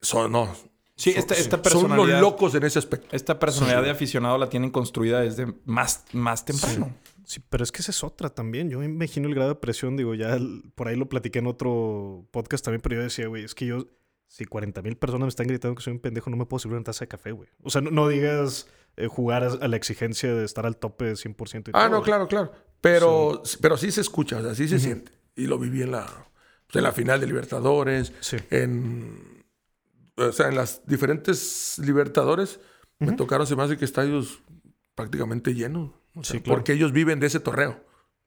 son, 0.00 0.32
no, 0.32 0.54
Sí, 0.94 1.12
son- 1.12 1.20
esta, 1.20 1.34
esta 1.34 1.56
son 1.70 1.78
unos 1.86 1.88
personalidad... 1.96 2.20
locos 2.20 2.54
en 2.54 2.62
ese 2.64 2.78
aspecto. 2.78 3.08
Esta 3.16 3.38
personalidad 3.38 3.82
de 3.82 3.90
aficionado 3.90 4.36
la 4.38 4.48
tienen 4.48 4.70
construida 4.70 5.20
desde 5.20 5.46
más, 5.64 6.04
más 6.12 6.44
temprano. 6.44 6.92
Sí, 7.04 7.11
pero 7.40 7.64
es 7.64 7.72
que 7.72 7.82
esa 7.82 7.90
es 7.90 8.02
otra 8.04 8.30
también. 8.30 8.70
Yo 8.70 8.78
me 8.78 8.84
imagino 8.86 9.28
el 9.28 9.34
grado 9.34 9.50
de 9.50 9.54
presión, 9.56 9.96
digo, 9.96 10.14
ya 10.14 10.34
el- 10.34 10.62
por 10.74 10.88
ahí 10.88 10.96
lo 10.96 11.08
platiqué 11.08 11.38
en 11.40 11.46
otro 11.46 12.26
podcast 12.30 12.64
también, 12.64 12.80
pero 12.80 12.96
yo 12.96 13.02
decía, 13.02 13.26
güey, 13.28 13.44
es 13.44 13.54
que 13.54 13.66
yo, 13.66 13.86
si 14.28 14.44
40 14.44 14.80
mil 14.82 14.96
personas 14.96 15.26
me 15.26 15.28
están 15.28 15.46
gritando 15.46 15.74
que 15.74 15.82
soy 15.82 15.92
un 15.92 16.00
pendejo, 16.00 16.30
no 16.30 16.36
me 16.36 16.46
puedo 16.46 16.58
servir 16.60 16.76
una 16.76 16.84
taza 16.84 17.04
de 17.04 17.08
café, 17.08 17.32
güey. 17.32 17.48
O 17.62 17.70
sea, 17.70 17.80
no, 17.80 17.90
no 17.90 18.08
digas 18.08 18.66
eh, 18.96 19.06
jugar 19.06 19.42
a, 19.44 19.68
la 19.68 19.76
exigencia 19.76 20.34
de 20.34 20.44
estar 20.44 20.66
al 20.66 20.76
tope 20.76 21.04
de 21.06 21.16
100%. 21.16 21.68
Y 21.68 21.70
Ah, 21.74 21.86
todo, 21.88 21.98
no, 21.98 22.02
claro, 22.02 22.28
claro. 22.28 22.52
Pero 22.80 23.42
sí. 23.44 23.58
pero 23.62 23.76
sí 23.76 23.90
se 23.90 24.00
escucha, 24.02 24.38
o 24.38 24.42
sea, 24.42 24.54
sí 24.54 24.68
se 24.68 24.78
siente. 24.78 25.12
Y 25.36 25.46
lo 25.46 25.58
viví 25.58 25.82
en 25.82 25.92
la, 25.92 26.04
pues, 26.66 26.76
en 26.76 26.82
la 26.82 26.92
final 26.92 27.20
de 27.20 27.26
Libertadores, 27.26 28.12
Sí. 28.20 28.36
en, 28.50 29.44
o 30.16 30.32
sea, 30.32 30.48
en 30.48 30.56
las 30.56 30.84
diferentes 30.86 31.78
Libertadores. 31.78 32.60
Me 32.98 33.12
tocaron, 33.12 33.46
se 33.46 33.56
me 33.56 33.62
hace 33.64 33.76
que 33.76 33.84
estadios 33.84 34.40
prácticamente 34.94 35.54
llenos. 35.54 35.90
O 36.14 36.24
sea, 36.24 36.36
Sí, 36.36 36.42
claro. 36.42 36.58
Porque 36.58 36.72
ellos 36.72 36.92
viven 36.92 37.20
de 37.20 37.26
ese 37.26 37.40
torneo, 37.40 37.80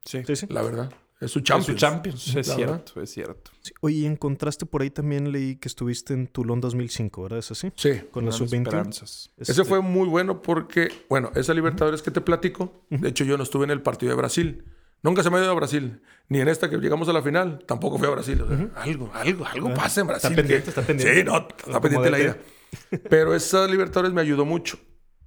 Sí. 0.06 0.24
Sí, 0.26 0.36
sí. 0.36 0.46
la 0.50 0.62
verdad. 0.62 0.92
Es 1.22 1.32
su 1.32 1.40
Es 1.40 1.46
Champions. 1.46 1.66
su 1.68 1.74
Champions. 1.76 2.36
Es 2.36 2.54
cierto, 2.54 3.02
es 3.02 3.10
cierto. 3.10 3.52
Sí. 3.62 3.72
Oye, 3.80 3.96
y 4.00 4.06
en 4.06 4.18
contraste 4.18 4.66
por 4.66 4.82
ahí 4.82 4.90
también 4.90 5.32
leí 5.32 5.56
que 5.56 5.70
estuviste 5.70 6.14
en 6.14 6.28
Toulon 6.28 6.60
2005, 6.60 7.24
¿verdad? 7.24 7.40
¿Es 7.40 7.52
así? 7.52 7.72
Sí. 7.78 8.02
Con 8.12 8.26
la 8.26 8.32
Grandes 8.32 8.36
sub-20. 8.52 8.68
esperanzas. 8.68 9.32
Ese 9.38 9.52
Este, 9.54 9.64
fue 9.64 9.80
muy 9.82 10.08
bueno 10.10 10.42
porque, 10.42 10.90
bueno, 11.10 11.32
esa 11.36 11.54
Libertadores 11.54 12.02
que 12.02 12.12
te 12.12 12.20
platico, 12.20 12.86
de 12.90 13.08
hecho 13.10 13.24
yo 13.24 13.38
no 13.38 13.44
estuve 13.44 13.64
en 13.64 13.72
el 13.72 13.82
partido 13.82 14.10
de 14.12 14.18
Brasil. 14.18 14.66
Nunca 15.04 15.24
se 15.24 15.30
me 15.30 15.38
ha 15.38 15.42
ido 15.42 15.52
a 15.52 15.56
Brasil. 15.56 16.02
Ni 16.28 16.42
en 16.42 16.48
esta 16.50 16.70
que 16.70 16.78
llegamos 16.78 17.08
a 17.08 17.14
la 17.14 17.22
final, 17.22 17.64
tampoco 17.66 17.98
fui 17.98 18.08
a 18.08 18.12
Brasil. 18.12 18.42
O 18.42 18.48
sea, 18.48 18.70
Algo, 18.76 19.10
algo, 19.14 19.46
algo 19.46 19.70
Ah, 19.70 19.74
pasa 19.76 20.02
en 20.02 20.08
está 20.10 20.28
Brasil. 20.30 20.36
pendiente, 20.36 20.64
que- 20.66 20.70
está 20.70 20.82
pendiente. 20.82 21.16
Sí, 21.20 21.24
no, 21.24 21.48
está 21.48 21.80
pendiente 21.80 22.10
la 22.12 22.20
ida. 22.20 22.38
Pero 23.10 23.34
esa 23.36 23.66
Libertadores 23.68 24.12
me 24.14 24.22
ayudó 24.22 24.44
mucho. 24.46 24.78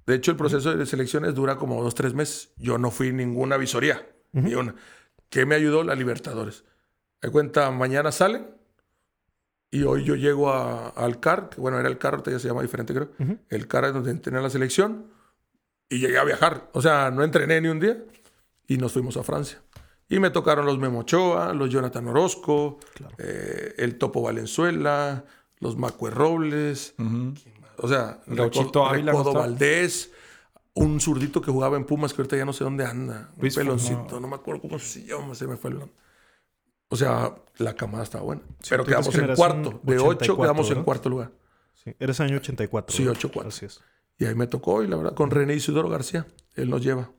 De 0.09 0.15
hecho, 0.15 0.31
el 0.31 0.37
proceso 0.37 0.75
de 0.75 0.85
selecciones 0.87 1.35
dura 1.35 1.55
como 1.57 1.83
dos, 1.83 1.93
tres 1.93 2.13
meses. 2.15 2.51
Yo 2.57 2.77
no 2.79 2.89
fui 2.89 3.13
ninguna 3.13 3.57
visoría. 3.57 4.07
Ni 4.31 4.55
una. 4.55 4.73
¿Qué 5.29 5.45
me 5.45 5.53
ayudó? 5.55 5.83
La 5.83 5.93
Libertadores. 5.95 6.63
De 7.21 7.29
cuenta, 7.29 7.69
mañana 7.71 8.11
salen 8.11 8.47
y 9.71 9.83
hoy 9.83 10.03
yo 10.03 10.15
llego 10.15 10.49
a- 10.51 10.89
al 10.89 11.19
CAR, 11.19 11.49
que 11.49 11.61
bueno, 11.61 11.79
era 11.79 11.87
el 11.87 11.97
CAR, 11.99 12.13
ahorita 12.15 12.31
ya 12.31 12.39
se 12.39 12.47
llama 12.47 12.61
diferente 12.63 12.93
creo. 12.93 13.11
El 13.49 13.67
CAR 13.67 13.85
es 13.85 13.93
donde 13.93 14.11
entrené 14.11 14.41
la 14.41 14.49
selección 14.49 15.05
y 15.89 15.99
llegué 15.99 16.17
a 16.17 16.23
viajar. 16.23 16.69
O 16.73 16.81
sea, 16.81 17.11
no 17.11 17.23
entrené 17.23 17.61
ni 17.61 17.67
un 17.67 17.79
día 17.79 17.97
y 18.67 18.77
nos 18.77 18.93
fuimos 18.93 19.15
a 19.17 19.23
Francia. 19.23 19.61
Y 20.07 20.19
me 20.19 20.31
tocaron 20.31 20.65
los 20.65 20.79
Memo 20.79 20.99
Ochoa, 21.01 21.53
los 21.53 21.69
Jonathan 21.69 22.07
Orozco, 22.07 22.79
eh, 23.19 23.75
el 23.77 23.97
Topo 23.99 24.23
Valenzuela, 24.23 25.23
los 25.59 25.77
Macue 25.77 26.09
Robles, 26.09 26.95
o 27.81 27.87
sea, 27.87 28.21
Gauchito 28.27 28.85
Ávila, 28.85 29.11
¿no 29.11 29.19
Recodo? 29.19 29.39
Valdés, 29.39 30.11
un 30.73 30.99
zurdito 30.99 31.41
que 31.41 31.51
jugaba 31.51 31.77
en 31.77 31.85
Pumas 31.85 32.13
que 32.13 32.21
ahorita 32.21 32.37
ya 32.37 32.45
no 32.45 32.53
sé 32.53 32.63
dónde 32.63 32.85
anda, 32.85 33.31
un 33.35 33.41
Luis 33.41 33.55
peloncito, 33.55 33.95
Fernando. 33.95 34.19
no 34.19 34.27
me 34.27 34.35
acuerdo 34.35 34.61
cómo 34.61 34.79
se 34.79 35.03
llama, 35.03 35.35
se 35.35 35.47
me 35.47 35.57
fue 35.57 35.71
el 35.71 35.79
nombre. 35.79 35.95
O 36.89 36.95
sea, 36.95 37.35
la 37.57 37.75
camada 37.75 38.03
estaba 38.03 38.23
buena. 38.23 38.41
Pero 38.67 38.83
quedamos 38.83 39.13
en 39.15 39.35
cuarto. 39.35 39.79
De 39.83 39.95
ocho 39.99 40.33
84, 40.33 40.37
quedamos 40.37 40.71
en 40.71 40.83
cuarto 40.83 41.09
lugar. 41.09 41.31
Sí, 41.75 41.93
eres 41.99 42.19
año 42.19 42.37
84. 42.37 42.95
Sí, 42.95 43.05
¿verdad? 43.05 43.21
8-4. 43.21 43.47
Así 43.47 43.65
es. 43.65 43.81
Y 44.17 44.25
ahí 44.25 44.35
me 44.35 44.47
tocó, 44.47 44.83
y 44.83 44.87
la 44.87 44.97
verdad, 44.97 45.13
con 45.13 45.29
René 45.31 45.53
Isidoro 45.53 45.87
García. 45.87 46.27
Él 46.55 46.69
nos 46.69 46.83
lleva. 46.83 47.11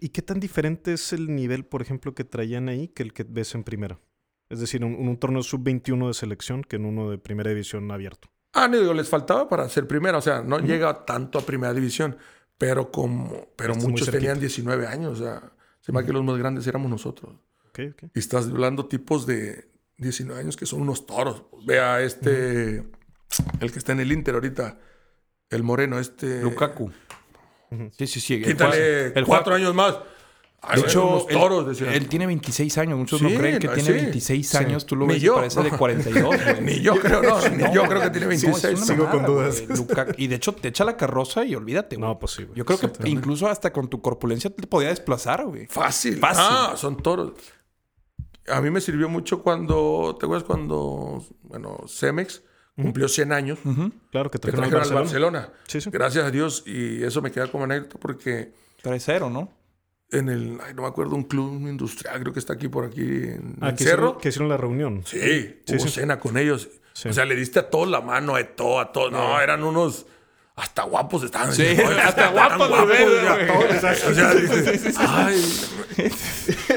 ¿Y 0.00 0.08
qué 0.08 0.22
tan 0.22 0.40
diferente 0.40 0.94
es 0.94 1.12
el 1.12 1.34
nivel, 1.36 1.64
por 1.64 1.82
ejemplo, 1.82 2.14
que 2.14 2.24
traían 2.24 2.68
ahí 2.68 2.88
que 2.88 3.02
el 3.02 3.12
que 3.12 3.24
ves 3.24 3.54
en 3.54 3.62
primera? 3.62 4.00
Es 4.48 4.58
decir, 4.58 4.82
en 4.82 4.94
un, 4.94 5.08
un 5.08 5.16
torneo 5.18 5.42
sub-21 5.42 6.08
de 6.08 6.14
selección 6.14 6.62
que 6.62 6.76
en 6.76 6.86
uno 6.86 7.10
de 7.10 7.18
primera 7.18 7.50
división 7.50 7.90
abierto. 7.90 8.31
Ah, 8.52 8.68
no, 8.68 8.78
digo, 8.78 8.92
les 8.94 9.08
faltaba 9.08 9.48
para 9.48 9.68
ser 9.68 9.86
primera. 9.86 10.18
O 10.18 10.22
sea, 10.22 10.42
no 10.42 10.58
llega 10.58 11.04
tanto 11.04 11.38
a 11.38 11.42
primera 11.42 11.72
división. 11.72 12.16
Pero 12.58 12.92
como 12.92 13.48
pero 13.56 13.74
muchos 13.74 14.08
tenían 14.10 14.38
19 14.38 14.86
años. 14.86 15.20
O 15.20 15.24
sea, 15.24 15.52
se 15.80 15.90
me 15.90 16.04
que 16.04 16.12
los 16.12 16.22
más 16.22 16.38
grandes 16.38 16.66
éramos 16.66 16.90
nosotros. 16.90 17.34
Ok, 17.68 17.80
ok. 17.92 18.10
Y 18.14 18.18
estás 18.18 18.46
hablando 18.46 18.86
tipos 18.86 19.26
de 19.26 19.68
19 19.96 20.40
años 20.40 20.56
que 20.56 20.66
son 20.66 20.82
unos 20.82 21.06
toros. 21.06 21.44
Vea 21.64 22.02
este, 22.02 22.84
el 23.60 23.72
que 23.72 23.78
está 23.78 23.92
en 23.92 24.00
el 24.00 24.12
Inter 24.12 24.34
ahorita, 24.34 24.78
el 25.50 25.62
moreno, 25.62 25.98
este. 25.98 26.42
Lukaku. 26.42 26.92
Sí, 27.98 28.06
sí, 28.06 28.20
sí. 28.20 28.42
Quítale 28.42 29.06
el 29.18 29.24
cuatro 29.24 29.54
años 29.54 29.74
más. 29.74 29.98
De 30.74 30.80
hecho, 30.80 31.26
él, 31.28 31.36
toros, 31.36 31.80
él 31.80 32.08
tiene 32.08 32.26
26 32.26 32.78
años. 32.78 32.96
Muchos 32.96 33.18
Sí, 33.18 33.24
no 33.24 33.36
creen 33.36 33.58
que 33.58 33.66
no, 33.66 33.72
tiene 33.74 33.88
sí, 33.88 33.94
26 33.94 34.48
sí. 34.48 34.56
años. 34.56 34.86
Tú 34.86 34.94
lo 34.94 35.06
Ni 35.06 35.14
ves 35.14 35.24
y 35.24 35.28
parece 35.28 35.60
de 35.62 35.70
42. 35.76 36.22
güey. 36.24 36.60
Ni 36.60 36.80
yo 36.80 36.94
creo, 37.00 37.20
no, 37.20 37.48
ni 37.48 37.64
yo 37.74 37.82
creo 37.82 38.00
que 38.00 38.10
tiene 38.10 38.26
No, 38.26 38.32
es 38.32 38.42
26. 38.42 38.76
una 38.76 38.86
Sigo 38.86 39.10
con 39.10 39.26
dudas. 39.26 39.64
y 40.18 40.28
de 40.28 40.36
hecho, 40.36 40.52
te 40.52 40.68
echa 40.68 40.84
la 40.84 40.96
carroza 40.96 41.44
y 41.44 41.56
olvídate, 41.56 41.96
güey. 41.96 42.08
No, 42.08 42.16
pues 42.18 42.32
sí, 42.32 42.44
güey. 42.44 42.56
Yo 42.56 42.64
creo 42.64 42.78
que 42.78 43.08
incluso 43.08 43.48
hasta 43.48 43.72
con 43.72 43.88
tu 43.88 44.00
corpulencia 44.00 44.50
te 44.50 44.64
podía 44.68 44.90
desplazar, 44.90 45.44
güey. 45.46 45.66
Fácil. 45.66 46.18
Fácil. 46.18 46.44
Ah, 46.48 46.74
son 46.76 46.96
toros. 46.96 47.32
A 48.46 48.60
mí 48.60 48.70
me 48.70 48.80
sirvió 48.80 49.08
mucho 49.08 49.42
cuando, 49.42 50.16
¿te 50.18 50.26
acuerdas 50.26 50.44
cuando, 50.44 51.24
bueno, 51.42 51.78
Cemex 51.88 52.42
cumplió 52.76 53.08
100 53.08 53.32
años? 53.32 53.58
Claro, 54.12 54.30
que 54.30 54.38
Que 54.38 54.50
trajeron, 54.50 54.70
trajeron 54.70 54.82
al 54.82 54.88
al 54.88 54.94
Barcelona. 54.94 55.38
Barcelona. 55.40 55.62
Sí, 55.66 55.80
sí. 55.80 55.90
Gracias 55.90 56.24
a 56.24 56.30
Dios. 56.30 56.62
Y 56.66 57.02
eso 57.02 57.20
me 57.20 57.32
queda 57.32 57.48
como 57.50 57.64
anécdota 57.64 57.98
porque 57.98 58.52
3-0, 58.84 59.30
¿no? 59.30 59.50
En 60.12 60.28
el, 60.28 60.58
ay, 60.66 60.74
no 60.74 60.82
me 60.82 60.88
acuerdo, 60.88 61.16
un 61.16 61.24
club 61.24 61.52
industrial, 61.68 62.20
creo 62.20 62.32
que 62.32 62.38
está 62.38 62.52
aquí 62.54 62.68
por 62.68 62.84
aquí 62.84 63.00
en 63.02 63.56
Ah, 63.60 63.70
el 63.70 63.74
que 63.76 63.84
Cerro. 63.84 63.94
hicieron, 64.02 64.18
que 64.20 64.28
hicieron 64.28 64.48
la 64.48 64.56
reunión. 64.56 65.02
Sí, 65.06 65.18
Sí, 65.66 65.74
hubo 65.76 65.84
sí. 65.84 65.88
cena 65.90 66.18
con 66.20 66.36
ellos. 66.36 66.68
Sí. 66.92 67.08
O 67.08 67.12
sea, 67.12 67.24
le 67.24 67.34
diste 67.34 67.58
a 67.58 67.70
todos 67.70 67.88
la 67.88 68.00
mano, 68.00 68.36
a 68.36 68.44
todo, 68.44 68.78
a 68.80 68.92
todos. 68.92 69.10
No, 69.12 69.40
eran 69.40 69.62
unos... 69.64 70.06
Hasta 70.54 70.82
guapos 70.82 71.22
estaban. 71.24 71.50
Sí, 71.54 71.64
hasta 72.04 72.28
guapos 72.28 72.68
güey. 72.68 73.04
todos. 73.46 74.04
O 74.04 74.14
sea, 74.14 74.34
dices, 74.34 74.94
ay... 74.98 75.42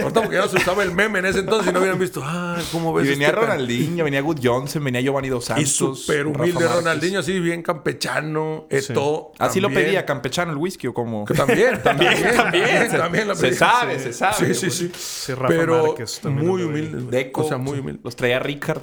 Ahorita 0.02 0.22
porque 0.22 0.36
ya 0.38 0.48
se 0.48 0.58
usaba 0.58 0.84
el 0.84 0.92
meme 0.92 1.20
en 1.20 1.26
ese 1.26 1.40
entonces 1.40 1.70
y 1.70 1.74
no 1.74 1.80
hubieran 1.80 2.00
visto, 2.00 2.22
ay, 2.26 2.64
¿cómo 2.72 2.94
ves 2.94 3.06
Y 3.06 3.10
venía 3.10 3.28
este 3.28 3.40
Ronaldinho, 3.40 4.04
venía 4.04 4.22
Good 4.22 4.40
Johnson, 4.44 4.84
venía 4.84 5.02
Giovanni 5.02 5.30
Dos 5.30 5.46
Y 5.58 5.66
Santos. 5.66 6.00
súper 6.02 6.26
Rafa 6.28 6.40
humilde. 6.42 6.68
Ronaldinho, 6.68 7.20
así 7.20 7.40
bien 7.40 7.62
campechano, 7.64 8.68
Eto. 8.70 9.32
Así 9.40 9.60
lo 9.60 9.70
pedía, 9.70 10.06
campechano 10.06 10.52
el 10.52 10.58
whisky 10.58 10.88
o 10.88 10.94
como. 10.94 11.26
Que 11.26 11.34
También, 11.46 11.82
también, 11.84 12.14
también, 12.36 12.90
Se- 12.92 12.98
también 12.98 13.28
lo 13.28 13.36
se 13.36 13.42
pedía. 13.48 13.58
sabe, 13.60 13.98
Sí. 13.98 14.04
se 14.06 14.14
sabe. 14.14 14.54
Sí, 14.54 14.54
sí, 14.54 14.72
sí. 14.72 14.92
Sí, 14.98 15.34
Rafa 15.34 15.48
Pero 15.48 15.88
Márquez 15.88 16.24
muy 16.26 16.64
humilde. 16.64 17.04
Deco. 17.18 17.44
O 17.46 17.48
sea, 17.48 17.58
muy 17.58 17.80
humilde. 17.80 18.02
Los 18.04 18.16
traía 18.16 18.40
Ricard. 18.40 18.82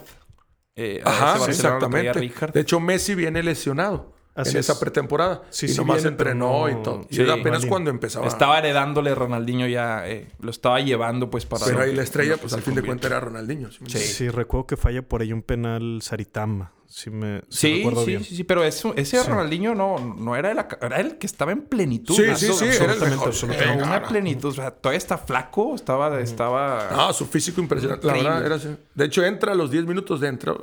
Eh, 0.74 1.02
Ajá, 1.04 1.38
sí, 1.44 1.50
exactamente. 1.50 2.18
De 2.52 2.60
hecho, 2.60 2.80
Messi 2.80 3.14
viene 3.14 3.42
lesionado 3.42 4.12
Así 4.34 4.52
en 4.52 4.56
es. 4.58 4.68
esa 4.70 4.80
pretemporada. 4.80 5.42
Sí, 5.50 5.66
y 5.66 5.68
sí 5.70 5.76
nomás 5.76 6.04
entrenó 6.06 6.68
y 6.70 6.82
todo. 6.82 7.02
Y 7.10 7.16
Sí, 7.16 7.20
era 7.22 7.34
apenas 7.34 7.66
cuando 7.66 7.90
empezaba. 7.90 8.26
Estaba 8.26 8.58
heredándole 8.58 9.14
Ronaldinho 9.14 9.66
ya. 9.66 10.08
eh, 10.08 10.28
lo 10.40 10.50
estaba 10.50 10.80
llevando 10.80 11.28
pues 11.30 11.44
para. 11.44 11.66
Pero 11.66 11.80
ahí 11.82 11.94
la 11.94 12.02
estrella, 12.02 12.36
pues 12.38 12.52
al 12.54 12.62
fin 12.62 12.74
de 12.74 12.82
cuentas 12.82 13.10
era 13.10 13.20
Ronaldinho. 13.20 13.70
¿sí 13.70 13.98
Sí. 13.98 14.28
recuerdo 14.30 14.66
que 14.66 14.76
falla 14.78 15.02
por 15.02 15.20
ahí 15.20 15.32
un 15.32 15.42
penal 15.42 16.00
Saritama. 16.02 16.72
Si 16.86 17.08
me 17.08 17.40
si 17.48 17.56
Sí, 17.58 17.76
recuerdo 17.78 18.00
sí, 18.04 18.06
bien. 18.10 18.24
sí, 18.24 18.36
sí, 18.36 18.44
pero 18.44 18.62
eso, 18.64 18.92
ese 18.96 19.18
Sí. 19.18 19.26
Ronaldinho 19.26 19.74
no, 19.74 20.14
no 20.18 20.36
era, 20.36 20.52
la, 20.52 20.68
era 20.80 21.00
el 21.00 21.16
que 21.16 21.26
estaba 21.26 21.50
en 21.52 21.62
plenitud. 21.62 22.14
Sí, 22.14 22.22
sí, 22.36 22.52
sí, 22.52 22.64
era 22.66 22.84
el 22.84 22.90
absolutamente, 22.90 23.10
mejor. 23.10 23.28
absolutamente. 23.28 23.74
Era 23.74 23.84
una 23.86 24.02
plenitud. 24.08 24.48
O 24.50 24.52
sea, 24.52 24.70
todavía 24.72 24.98
está 24.98 25.16
flaco, 25.16 25.74
estaba, 25.74 26.20
estaba. 26.20 27.08
Ah, 27.08 27.12
su 27.14 27.24
físico 27.26 27.60
impresionante. 27.62 28.06
La 28.06 28.12
verdad, 28.14 28.44
era 28.46 28.54
así. 28.56 28.76
De 28.94 29.04
hecho, 29.06 29.24
entra 29.24 29.52
a 29.52 29.54
los 29.54 29.70
10 29.70 29.86
minutos 29.86 30.20
de 30.20 30.28
entro. 30.28 30.62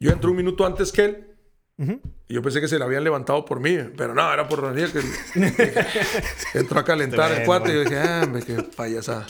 Yo 0.00 0.10
entro 0.10 0.30
un 0.30 0.36
minuto 0.36 0.64
antes 0.66 0.90
que 0.92 1.04
él. 1.04 1.27
Y 2.28 2.34
yo 2.34 2.42
pensé 2.42 2.60
que 2.60 2.66
se 2.68 2.78
le 2.78 2.84
habían 2.84 3.04
levantado 3.04 3.44
por 3.44 3.60
mí, 3.60 3.78
pero 3.96 4.12
no, 4.14 4.32
era 4.32 4.48
por 4.48 4.60
Ronaldinho 4.60 4.88
que, 4.92 5.52
que 5.52 5.84
entró 6.58 6.80
a 6.80 6.84
calentar 6.84 7.30
el 7.32 7.44
cuate. 7.46 7.70
Y 7.70 7.74
yo 7.74 7.80
dije, 7.84 7.98
ah, 7.98 8.22
hombre, 8.24 8.42
qué 8.42 8.62
payasada. 8.64 9.26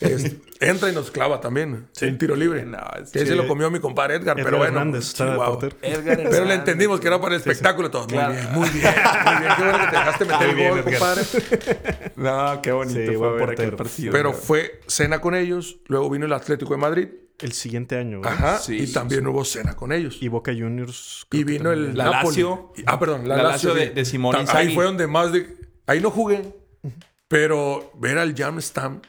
Es- 0.00 0.36
entra 0.60 0.88
y 0.90 0.94
nos 0.94 1.10
clava 1.10 1.40
también. 1.40 1.88
Un 2.00 2.18
tiro 2.18 2.36
libre. 2.36 2.64
No, 2.64 2.78
es 3.02 3.10
que 3.10 3.18
sí. 3.20 3.26
se 3.26 3.34
lo 3.34 3.48
comió 3.48 3.68
mi 3.68 3.80
compadre 3.80 4.14
Edgar, 4.14 4.36
Edgar 4.38 4.44
pero 4.44 4.58
bueno. 4.58 4.78
Hernández 4.78 5.12
portero. 5.16 5.76
Edgar 5.82 6.28
Pero 6.30 6.44
le 6.44 6.54
entendimos 6.54 7.00
que 7.00 7.08
era 7.08 7.20
para 7.20 7.34
el 7.34 7.40
espectáculo. 7.40 7.90
Todos, 7.90 8.06
Claro. 8.06 8.32
muy 8.32 8.40
bien, 8.42 8.52
muy 8.52 8.70
bien, 8.70 8.94
muy 9.24 9.40
bien. 9.40 9.52
Qué 9.56 9.62
bueno 9.64 9.78
que 9.80 9.84
te 9.86 9.96
dejaste 9.96 10.24
meter 10.24 10.54
Muy 10.54 10.62
el 10.62 10.70
gol, 10.70 10.82
compadre. 10.84 11.22
No, 12.14 12.62
qué 12.62 12.70
bonito 12.72 13.00
Sí, 13.00 13.06
fue 13.06 13.16
buen 13.16 13.38
portero. 13.46 13.76
partido. 13.76 14.12
Pero 14.12 14.32
fue 14.32 14.80
cena 14.86 15.20
con 15.20 15.34
ellos. 15.34 15.78
Luego 15.88 16.08
vino 16.10 16.26
el 16.26 16.32
Atlético 16.32 16.74
de 16.74 16.78
Madrid. 16.80 17.08
El 17.40 17.52
siguiente 17.52 17.96
año. 17.96 18.20
¿verdad? 18.20 18.34
Ajá. 18.34 18.58
Sí, 18.58 18.76
y 18.78 18.92
también 18.92 19.26
hubo 19.28 19.44
cena 19.44 19.76
con 19.76 19.92
ellos. 19.92 20.18
Y 20.20 20.28
Boca 20.28 20.52
Juniors. 20.52 21.26
Y 21.30 21.44
vino 21.44 21.70
el 21.72 21.96
La. 21.96 22.10
Lazio. 22.10 22.72
Y- 22.76 22.82
Ah, 22.86 22.98
perdón, 22.98 23.28
la, 23.28 23.36
La 23.36 23.42
Lazio, 23.44 23.70
Lazio 23.74 23.86
de- 23.88 23.94
de 23.94 24.04
Simone 24.04 24.44
Ta- 24.44 24.58
Ahí 24.58 24.74
fue 24.74 24.84
donde 24.84 25.06
más 25.06 25.32
de... 25.32 25.56
Ahí 25.86 26.00
no 26.00 26.10
jugué. 26.10 26.42
Pero 27.28 27.92
ver 27.96 28.18
al 28.18 28.34
Jam 28.34 28.60
Stam... 28.60 29.00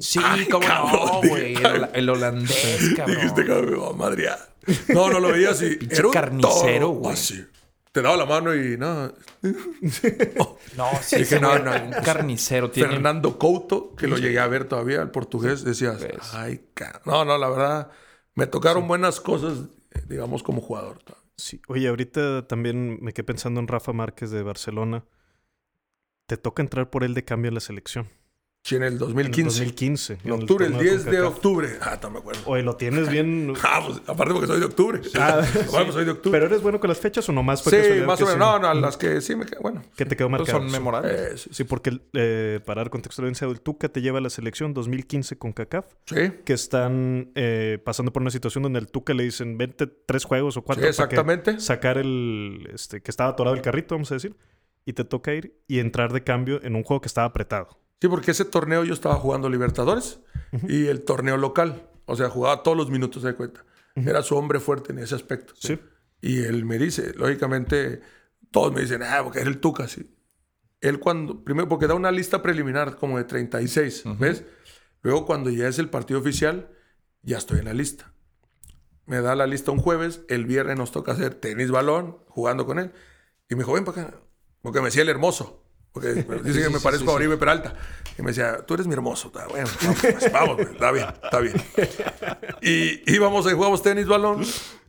Sí, 0.00 0.18
Ay, 0.22 0.46
cómo 0.46 0.66
cabrón, 0.66 1.00
no, 1.22 1.28
güey. 1.28 1.54
El, 1.54 1.62
cabrón. 1.62 1.76
hola- 1.84 1.90
el 1.94 2.08
holandés, 2.10 2.92
cabrón. 2.96 3.16
Dijiste 3.16 3.44
que 3.44 3.52
me 3.54 3.76
va 3.76 3.88
a 3.90 3.92
madrear. 3.92 4.54
No, 4.88 5.08
no 5.08 5.20
lo 5.20 5.28
veía 5.32 5.50
así. 5.50 5.76
Pinche 5.80 5.96
Era 5.98 6.06
un 6.08 6.12
carnicero, 6.12 6.88
güey. 6.88 7.12
Así. 7.14 7.44
Te 7.92 8.02
daba 8.02 8.16
la 8.16 8.26
mano 8.26 8.54
y 8.54 8.76
no. 8.76 9.12
No, 10.76 10.90
sí, 11.02 11.16
Dije, 11.16 11.40
no, 11.40 11.58
no. 11.58 11.72
un 11.72 11.90
carnicero. 12.04 12.70
Tiene... 12.70 12.90
Fernando 12.90 13.38
Couto, 13.38 13.94
que 13.96 14.06
lo 14.06 14.16
llegué 14.18 14.38
a 14.38 14.46
ver 14.46 14.66
todavía, 14.66 15.02
el 15.02 15.10
portugués, 15.10 15.64
decías, 15.64 16.00
Ves. 16.00 16.34
ay, 16.34 16.68
ca-". 16.74 17.00
No, 17.04 17.24
no, 17.24 17.36
la 17.38 17.48
verdad, 17.48 17.90
me 18.34 18.46
tocaron 18.46 18.86
buenas 18.86 19.20
cosas, 19.20 19.58
digamos, 20.06 20.42
como 20.42 20.60
jugador. 20.60 20.98
Sí. 21.36 21.60
Oye, 21.68 21.88
ahorita 21.88 22.46
también 22.46 22.98
me 23.02 23.12
quedé 23.12 23.24
pensando 23.24 23.60
en 23.60 23.68
Rafa 23.68 23.92
Márquez 23.92 24.30
de 24.30 24.42
Barcelona. 24.42 25.04
Te 26.26 26.36
toca 26.36 26.62
entrar 26.62 26.90
por 26.90 27.04
él 27.04 27.14
de 27.14 27.24
cambio 27.24 27.50
a 27.50 27.54
la 27.54 27.60
selección. 27.60 28.08
Sí, 28.64 28.74
en 28.76 28.82
el 28.82 28.88
En 28.88 28.92
el 28.94 28.98
2015. 28.98 29.58
2015. 29.64 30.12
En 30.14 30.18
el 30.24 30.32
octubre, 30.32 30.66
el 30.66 30.72
torneo 30.72 30.92
10 30.92 31.04
de 31.06 31.20
octubre. 31.22 31.68
Ah, 31.80 31.98
no 32.02 32.10
me 32.10 32.18
acuerdo. 32.18 32.40
Oye, 32.44 32.62
lo 32.62 32.76
tienes 32.76 33.08
bien. 33.10 33.54
Ah, 33.62 33.82
pues, 33.86 34.02
aparte 34.06 34.34
porque 34.34 34.46
soy 34.46 34.60
de 34.60 34.66
octubre. 34.66 35.00
Ah, 35.18 35.40
Bueno, 35.70 35.92
soy 35.92 36.04
de 36.04 36.10
octubre. 36.10 36.38
¿Pero 36.38 36.46
eres 36.52 36.60
bueno 36.60 36.78
con 36.78 36.88
las 36.88 36.98
fechas 36.98 37.26
o 37.28 37.32
nomás 37.32 37.62
fue 37.62 37.72
sí, 37.72 38.00
más 38.04 38.20
o 38.20 38.26
menos. 38.26 38.32
sí? 38.34 38.38
No, 38.38 38.58
no, 38.58 38.74
las 38.74 38.96
que 38.98 39.20
sí 39.22 39.36
me 39.36 39.46
quedan. 39.46 39.62
Bueno, 39.62 39.82
Que 39.96 40.04
te 40.04 40.16
quedó 40.16 40.28
marcado. 40.28 40.58
son 40.58 40.68
sí. 40.68 40.72
memorables. 40.72 41.12
eh, 41.12 41.38
sí, 41.38 41.50
Sí, 41.52 41.64
porque 41.64 41.98
eh, 42.12 42.60
para 42.66 42.82
dar 42.82 42.90
contexto 42.90 43.22
a 43.22 43.24
la 43.24 43.26
audiencia, 43.28 43.46
el 43.48 43.60
Tuca 43.62 43.88
te 43.88 44.02
lleva 44.02 44.18
a 44.18 44.20
la 44.20 44.30
selección 44.30 44.74
2015 44.74 45.38
con 45.38 45.52
CACAF, 45.52 45.86
sí. 46.04 46.32
que 46.44 46.52
están 46.52 47.30
eh, 47.36 47.78
pasando 47.82 48.12
por 48.12 48.20
una 48.22 48.30
situación 48.30 48.64
donde 48.64 48.80
el 48.80 48.88
Tuca 48.88 49.14
le 49.14 49.22
dicen, 49.22 49.56
vente 49.56 49.86
tres 49.86 50.24
juegos 50.24 50.58
o 50.58 50.62
cuatro. 50.62 50.84
Sí, 50.84 50.94
para 50.94 51.08
que 51.08 51.14
exactamente. 51.14 51.60
Sacar 51.60 51.96
el, 51.96 52.68
este, 52.74 53.00
que 53.00 53.10
estaba 53.10 53.30
atorado 53.30 53.56
el 53.56 53.62
carrito, 53.62 53.94
vamos 53.94 54.10
a 54.10 54.14
decir, 54.16 54.36
y 54.84 54.92
te 54.92 55.04
toca 55.04 55.32
ir 55.32 55.54
y 55.68 55.78
entrar 55.78 56.12
de 56.12 56.22
cambio 56.22 56.60
en 56.62 56.74
un 56.74 56.82
juego 56.82 57.00
que 57.00 57.08
estaba 57.08 57.26
apretado. 57.28 57.78
Sí, 58.00 58.08
porque 58.08 58.30
ese 58.30 58.44
torneo 58.44 58.84
yo 58.84 58.94
estaba 58.94 59.16
jugando 59.16 59.48
Libertadores 59.48 60.20
y 60.68 60.86
el 60.86 61.02
torneo 61.02 61.36
local. 61.36 61.88
O 62.06 62.16
sea, 62.16 62.30
jugaba 62.30 62.62
todos 62.62 62.76
los 62.76 62.90
minutos 62.90 63.22
de 63.22 63.34
cuenta. 63.34 63.64
Era 63.96 64.22
su 64.22 64.36
hombre 64.36 64.60
fuerte 64.60 64.92
en 64.92 65.00
ese 65.00 65.14
aspecto. 65.14 65.54
Sí. 65.58 65.78
Y 66.20 66.44
él 66.44 66.64
me 66.64 66.78
dice, 66.78 67.12
lógicamente, 67.14 68.00
todos 68.50 68.72
me 68.72 68.80
dicen, 68.80 69.02
ah, 69.02 69.20
porque 69.22 69.40
es 69.40 69.46
el 69.46 69.58
Tuca, 69.58 69.88
sí. 69.88 70.14
Él 70.80 71.00
cuando, 71.00 71.44
primero, 71.44 71.68
porque 71.68 71.88
da 71.88 71.94
una 71.94 72.12
lista 72.12 72.40
preliminar 72.40 72.96
como 72.96 73.18
de 73.18 73.24
36, 73.24 74.04
¿ves? 74.18 74.44
Luego 75.02 75.26
cuando 75.26 75.50
ya 75.50 75.66
es 75.68 75.78
el 75.78 75.90
partido 75.90 76.20
oficial, 76.20 76.70
ya 77.22 77.38
estoy 77.38 77.58
en 77.58 77.64
la 77.64 77.74
lista. 77.74 78.12
Me 79.06 79.20
da 79.20 79.34
la 79.34 79.46
lista 79.46 79.72
un 79.72 79.78
jueves, 79.78 80.20
el 80.28 80.46
viernes 80.46 80.76
nos 80.76 80.92
toca 80.92 81.12
hacer 81.12 81.34
tenis 81.34 81.70
balón, 81.70 82.18
jugando 82.28 82.66
con 82.66 82.78
él. 82.78 82.92
Y 83.48 83.54
me 83.54 83.60
dijo, 83.60 83.72
ven 83.72 83.84
para 83.84 84.02
acá, 84.02 84.20
porque 84.62 84.80
me 84.80 84.86
decía 84.86 85.02
el 85.02 85.08
hermoso. 85.08 85.64
Porque 86.26 86.42
dice 86.44 86.62
que 86.62 86.70
me 86.70 86.80
parezco 86.80 87.10
a 87.10 87.14
Oribe 87.14 87.36
Peralta. 87.36 87.74
Y 88.18 88.22
me 88.22 88.28
decía, 88.28 88.64
tú 88.66 88.74
eres 88.74 88.86
mi 88.86 88.94
hermoso. 88.94 89.28
Está 89.28 89.46
bueno, 89.46 89.68
vamos, 89.82 89.98
pues, 90.00 90.32
vamos, 90.32 90.56
güey, 90.56 90.72
está 90.72 90.90
bien, 90.90 91.06
está 91.22 91.40
bien. 91.40 91.56
Y 92.62 93.14
íbamos 93.14 93.46
y 93.50 93.54
jugamos 93.54 93.82
tenis, 93.82 94.06
balón. 94.06 94.42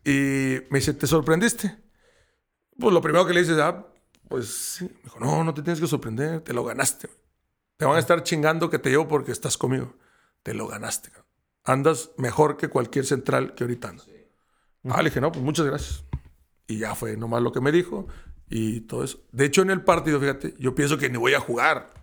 Y 0.04 0.62
me 0.70 0.80
dice, 0.80 0.94
¿te 0.94 1.08
sorprendiste? 1.08 1.78
Pues 2.78 2.94
lo 2.94 3.02
primero 3.02 3.26
que 3.26 3.34
le 3.34 3.42
dices, 3.42 3.58
ah, 3.60 3.86
pues 4.28 4.48
sí. 4.48 4.86
Me 4.86 5.02
dijo, 5.04 5.20
no, 5.20 5.44
no 5.44 5.54
te 5.54 5.62
tienes 5.62 5.80
que 5.80 5.88
sorprender, 5.88 6.42
te 6.42 6.54
lo 6.54 6.64
ganaste. 6.64 7.10
Te 7.78 7.86
van 7.86 7.96
a 7.96 8.00
estar 8.00 8.24
chingando 8.24 8.70
que 8.70 8.80
te 8.80 8.90
llevo 8.90 9.08
porque 9.08 9.32
estás 9.32 9.58
conmigo. 9.58 9.96
Te 10.44 10.54
lo 10.54 10.68
ganaste. 10.68 11.12
Andas 11.64 12.12
mejor 12.18 12.58
que 12.58 12.68
cualquier 12.68 13.06
central 13.06 13.54
que 13.54 13.64
ahorita 13.64 13.90
anda. 13.90 14.04
Ah, 14.86 15.02
le 15.02 15.10
dije, 15.10 15.22
no, 15.22 15.32
pues 15.32 15.44
muchas 15.44 15.66
gracias. 15.66 16.04
Y 16.68 16.80
ya 16.80 16.96
fue 16.96 17.18
nomás 17.18 17.42
lo 17.42 17.52
que 17.52 17.62
me 17.62 17.72
dijo 17.72 18.08
y 18.50 18.82
todo 18.82 19.04
eso. 19.04 19.20
De 19.32 19.46
hecho, 19.46 19.62
en 19.62 19.70
el 19.70 19.84
partido, 19.84 20.20
fíjate, 20.20 20.56
yo 20.58 20.74
pienso 20.76 20.98
que 20.98 21.10
ni 21.10 21.18
voy 21.18 21.34
a 21.34 21.40
jugar. 21.40 21.94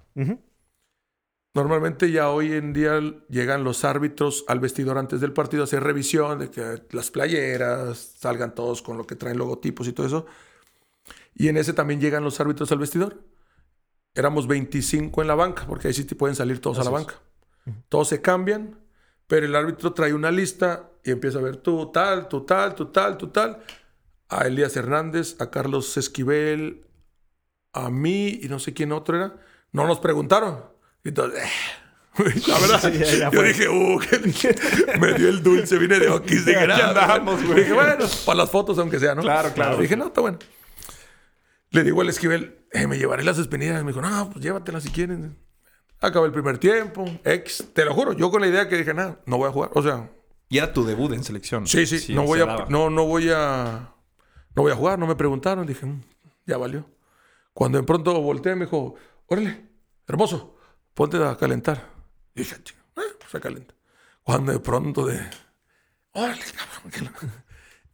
Normalmente 1.55 2.11
ya 2.11 2.31
hoy 2.31 2.53
en 2.53 2.73
día 2.73 3.01
llegan 3.29 3.65
los 3.65 3.85
árbitros 3.85 4.45
al 4.47 4.61
vestidor 4.61 4.99
antes 4.99 5.21
del 5.21 5.33
partido 5.33 5.63
a 5.63 5.65
hacer 5.65 5.83
revisión 5.83 6.39
de 6.39 6.51
que 6.51 6.83
las 6.91 7.11
playeras 7.11 7.97
salgan 8.19 8.55
todos 8.55 8.83
con 8.83 8.99
lo 8.99 9.07
que 9.07 9.17
traen 9.17 9.39
logotipos 9.39 9.89
y 9.89 9.93
todo 9.93 10.07
eso. 10.07 10.27
Y 11.35 11.49
en 11.49 11.57
ese 11.57 11.73
también 11.73 12.01
llegan 12.01 12.25
los 12.25 12.41
árbitros 12.41 12.71
al 12.73 12.79
vestidor. 12.79 13.23
Éramos 14.15 14.47
25 14.47 15.21
en 15.23 15.29
la 15.29 15.35
banca, 15.35 15.67
porque 15.67 15.89
ahí 15.89 15.95
sí 15.95 16.05
te 16.05 16.15
pueden 16.15 16.37
salir 16.37 16.61
todos 16.61 16.79
a 16.79 16.85
la 16.85 16.91
banca. 16.91 17.15
Todos 17.89 18.09
se 18.09 18.23
cambian, 18.23 18.79
pero 19.27 19.47
el 19.47 19.55
árbitro 19.57 19.93
trae 19.93 20.15
una 20.15 20.31
lista 20.31 20.91
y 21.05 21.11
empieza 21.11 21.39
a 21.39 21.43
ver 21.43 21.57
tú 21.57 21.91
tal, 21.91 22.29
tú 22.29 22.45
tal, 22.45 22.75
tú 22.75 22.87
tal, 22.87 23.17
tú 23.17 23.29
tal. 23.29 23.63
A 24.29 24.47
Elías 24.47 24.77
Hernández, 24.77 25.37
a 25.41 25.51
Carlos 25.51 25.97
Esquivel, 25.97 26.85
a 27.73 27.91
mí 27.91 28.41
y 28.43 28.49
no 28.49 28.59
sé 28.59 28.73
quién 28.75 28.93
otro 28.93 29.17
era. 29.17 29.37
No 29.73 29.87
nos 29.87 30.01
preguntaron. 30.01 30.65
Y 31.05 31.09
Entonces, 31.11 31.43
eh, 31.45 31.49
la 32.49 32.59
verdad, 32.59 32.81
Sí, 32.93 32.99
ya- 32.99 33.15
ya 33.15 33.31
yo 33.31 33.43
dije, 33.43 33.69
uh, 33.69 33.99
que- 34.01 34.99
me 34.99 35.13
dio 35.15 35.29
el 35.29 35.43
dulce, 35.43 35.79
vine 35.79 35.99
de 35.99 36.09
Oquis 36.09 36.45
de 36.45 36.57
Aquí 36.57 36.65
grado. 36.67 37.01
andamos, 37.01 37.45
güey. 37.45 37.61
Dije, 37.61 37.73
bueno, 37.73 37.97
para 38.25 38.39
las 38.39 38.51
fotos, 38.51 38.79
aunque 38.79 38.99
sea, 38.99 39.15
¿no? 39.15 39.23
Claro, 39.23 39.53
claro. 39.55 39.77
Dije, 39.79 39.97
no, 39.97 40.07
está 40.07 40.21
bueno. 40.23 40.39
Le 41.71 41.85
digo 41.85 42.01
al 42.01 42.09
Esquivel, 42.09 42.65
eh, 42.73 42.87
me 42.87 42.97
llevaré 42.99 43.23
las 43.23 43.39
espinillas. 43.39 43.83
Me 43.85 43.93
dijo, 43.93 44.01
no, 44.01 44.31
pues 44.31 44.43
llévatelas 44.45 44.83
si 44.83 44.91
quieren. 44.91 45.37
Acabó 46.01 46.27
el 46.27 46.33
primer 46.33 46.59
tiempo, 46.59 47.05
ex. 47.25 47.65
Te 47.75 47.85
lo 47.85 47.95
juro, 47.95 48.13
yo 48.13 48.31
con 48.31 48.41
la 48.41 48.47
idea 48.49 48.69
que 48.69 48.77
dije, 48.77 48.95
nada, 48.95 49.21
no 49.27 49.37
voy 49.39 49.49
a 49.49 49.53
jugar. 49.53 49.71
O 49.75 49.83
sea, 49.83 50.11
Y 50.49 50.59
era 50.59 50.73
tu 50.73 50.85
debut 50.85 51.13
en 51.13 51.25
selección. 51.25 51.67
sí, 51.67 51.87
sí, 51.87 52.15
no 52.15 52.23
se 52.23 52.27
voy 52.27 52.41
a, 52.41 52.67
no, 52.69 52.89
no 52.91 53.05
voy 53.07 53.31
a, 53.35 53.93
no 54.57 54.63
voy 54.63 54.73
a 54.73 54.75
jugar. 54.77 54.99
No 54.99 55.07
me 55.07 55.15
preguntaron. 55.15 55.67
Dije, 55.67 55.87
"Mm, 55.87 56.03
ya 56.47 56.57
valió. 56.57 56.89
Cuando 57.53 57.79
de 57.79 57.85
pronto 57.85 58.21
volteé, 58.21 58.55
me 58.57 58.65
dijo, 58.65 58.97
órale, 59.27 59.65
hermoso, 60.09 60.57
ponte 60.95 61.23
a 61.25 61.37
calentar. 61.37 61.89
Y 62.35 62.41
dije, 62.41 62.57
"Chinga, 62.63 62.83
eh, 62.97 63.15
pues 63.19 63.31
se 63.31 63.41
calenta. 63.41 63.75
Cuando 64.23 64.53
de 64.53 64.59
pronto 64.59 65.07
de, 65.07 65.21
órale, 66.13 66.43
cabrón. 66.57 67.13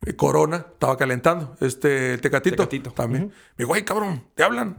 Corona 0.17 0.57
estaba 0.73 0.97
calentando. 0.97 1.57
Este, 1.61 2.19
Tecatito, 2.19 2.57
Tecatito. 2.57 2.91
también. 2.91 3.29
Me 3.57 3.65
dijo, 3.65 3.75
ay, 3.75 3.83
cabrón, 3.85 4.27
¿te 4.35 4.43
hablan? 4.43 4.79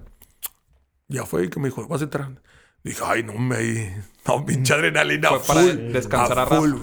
Ya 1.07 1.25
fue 1.25 1.45
y 1.45 1.49
que 1.49 1.59
me 1.59 1.69
dijo, 1.69 1.87
vas 1.87 2.01
a 2.01 2.05
entrar. 2.05 2.41
Dije, 2.83 3.01
ay, 3.05 3.23
no, 3.23 3.33
me. 3.35 4.03
No, 4.27 4.45
pinche 4.45 4.73
adrenalina. 4.73 5.29
Fue 5.29 5.39
para 5.39 5.61
full, 5.61 5.91
descansar 5.93 6.39
a 6.39 6.45
full. 6.47 6.73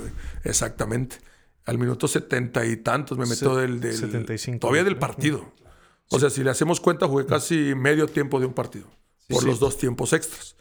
Exactamente. 0.44 1.18
Al 1.66 1.78
minuto 1.78 2.08
setenta 2.08 2.64
y 2.64 2.76
tantos 2.78 3.18
me 3.18 3.26
metió 3.26 3.54
Se- 3.54 3.60
del, 3.60 3.80
del. 3.80 3.94
75. 3.96 4.60
Todavía 4.60 4.84
del 4.84 4.96
partido. 4.96 5.52
O 6.10 6.18
sea, 6.18 6.30
si 6.30 6.42
le 6.42 6.50
hacemos 6.50 6.80
cuenta, 6.80 7.06
jugué 7.06 7.26
casi 7.26 7.74
medio 7.76 8.06
tiempo 8.08 8.40
de 8.40 8.46
un 8.46 8.52
partido. 8.54 8.88
por 9.28 9.42
sí. 9.42 9.46
los 9.46 9.60
dos 9.60 9.76
tiempos 9.78 10.12
extras. 10.12 10.56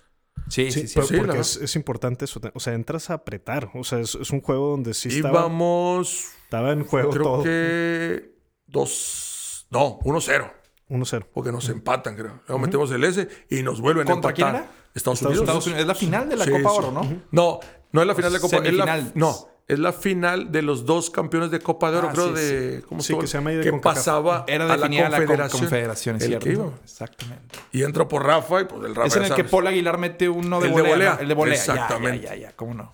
Sí, 0.48 0.72
Sí, 0.72 0.88
sí, 0.88 0.94
pero 0.96 1.08
Sí, 1.08 1.14
la 1.16 1.20
porque 1.24 1.40
es, 1.40 1.58
es 1.58 1.76
importante 1.76 2.26
eso. 2.26 2.40
O 2.54 2.60
sea, 2.60 2.74
entras 2.74 3.10
a 3.10 3.16
apretar. 3.16 3.72
O 3.74 3.84
sea, 3.84 4.00
es, 4.00 4.16
es 4.16 4.30
un 4.32 4.42
juego 4.42 4.70
donde 4.72 4.94
sí 4.94 5.10
estaba, 5.10 5.40
Íbamos. 5.42 6.26
estaba 6.44 6.72
en 6.72 6.84
juego 6.86 7.10
creo 7.10 7.24
todo. 7.24 7.44
que. 7.44 8.36
Dos. 8.68 9.68
No, 9.72 10.00
1-0. 10.00 10.52
1-0. 10.90 11.26
Porque 11.34 11.52
nos 11.52 11.70
empatan, 11.70 12.16
creo. 12.16 12.42
Luego 12.48 12.60
metemos 12.60 12.92
el 12.92 13.04
S 13.04 13.28
y 13.50 13.62
nos 13.64 13.82
vuelven 13.82 14.06
¿Contra 14.08 14.30
a 14.30 14.32
empatar. 14.34 14.52
quién 14.54 14.64
era? 14.64 14.72
Estados, 14.96 15.20
Estados 15.20 15.22
Unidos. 15.22 15.42
Estados 15.42 15.66
Unidos. 15.68 15.82
Es 15.82 15.88
la 15.88 15.96
final 15.96 16.30
de 16.30 16.36
la 16.36 16.46
Sí, 16.46 16.52
Copa 16.52 16.70
sí. 16.70 16.76
Oro, 16.78 16.92
¿no? 16.92 17.22
No, 17.32 17.60
no 17.92 18.02
es 18.02 18.08
la 18.08 18.16
final 18.16 18.34
de 18.34 18.40
Copa. 18.40 18.58
Es 18.58 18.74
la, 18.74 18.86
Semifinal. 18.86 19.12
no, 19.16 19.48
es 19.70 19.80
la 19.80 19.94
final 19.94 20.52
de 20.52 20.62
los 20.62 20.86
dos 20.86 21.10
campeones 21.10 21.52
de 21.52 21.60
Copa 21.62 21.90
de 21.92 21.98
Oro, 22.00 22.10
Ah, 22.10 22.14
creo, 22.14 22.36
sí, 22.36 22.42
de. 22.44 22.82
¿Cómo 22.88 23.02
Sí, 23.02 23.16
que 23.18 23.28
se 23.28 23.38
llama 23.38 23.52
ahí 23.52 23.56
de 23.58 23.64
Que 23.64 23.74
pasaba 23.74 24.44
Era 24.48 24.66
a 24.66 24.78
la 24.78 24.88
confederación. 24.90 25.62
confederación, 25.62 26.16
es 26.18 26.24
El 26.24 26.28
cierto. 26.30 26.44
que 26.46 26.52
iba. 26.54 26.72
Exactamente. 26.84 27.60
Y 27.72 27.84
entró 27.84 28.08
por 28.08 28.26
Rafa 28.26 28.62
y 28.62 28.66
pues 28.66 28.84
el 28.84 28.96
Rafa. 28.96 29.08
Es 29.08 29.16
en 29.16 29.24
el 29.26 29.34
que. 29.36 29.44
Paul 29.46 29.68
Aguilar 29.68 29.98
mete 29.98 30.28
uno 30.28 30.60
de 30.60 30.68
El 30.70 30.76
de 30.76 30.82
volea. 30.82 31.18
El 31.22 31.28
de 31.28 31.34
volea. 31.34 31.54
Exactamente. 31.54 32.26
Ya, 32.26 32.36
ya, 32.36 32.42
ya, 32.50 32.56
¿Cómo 32.56 32.74
no? 32.74 32.94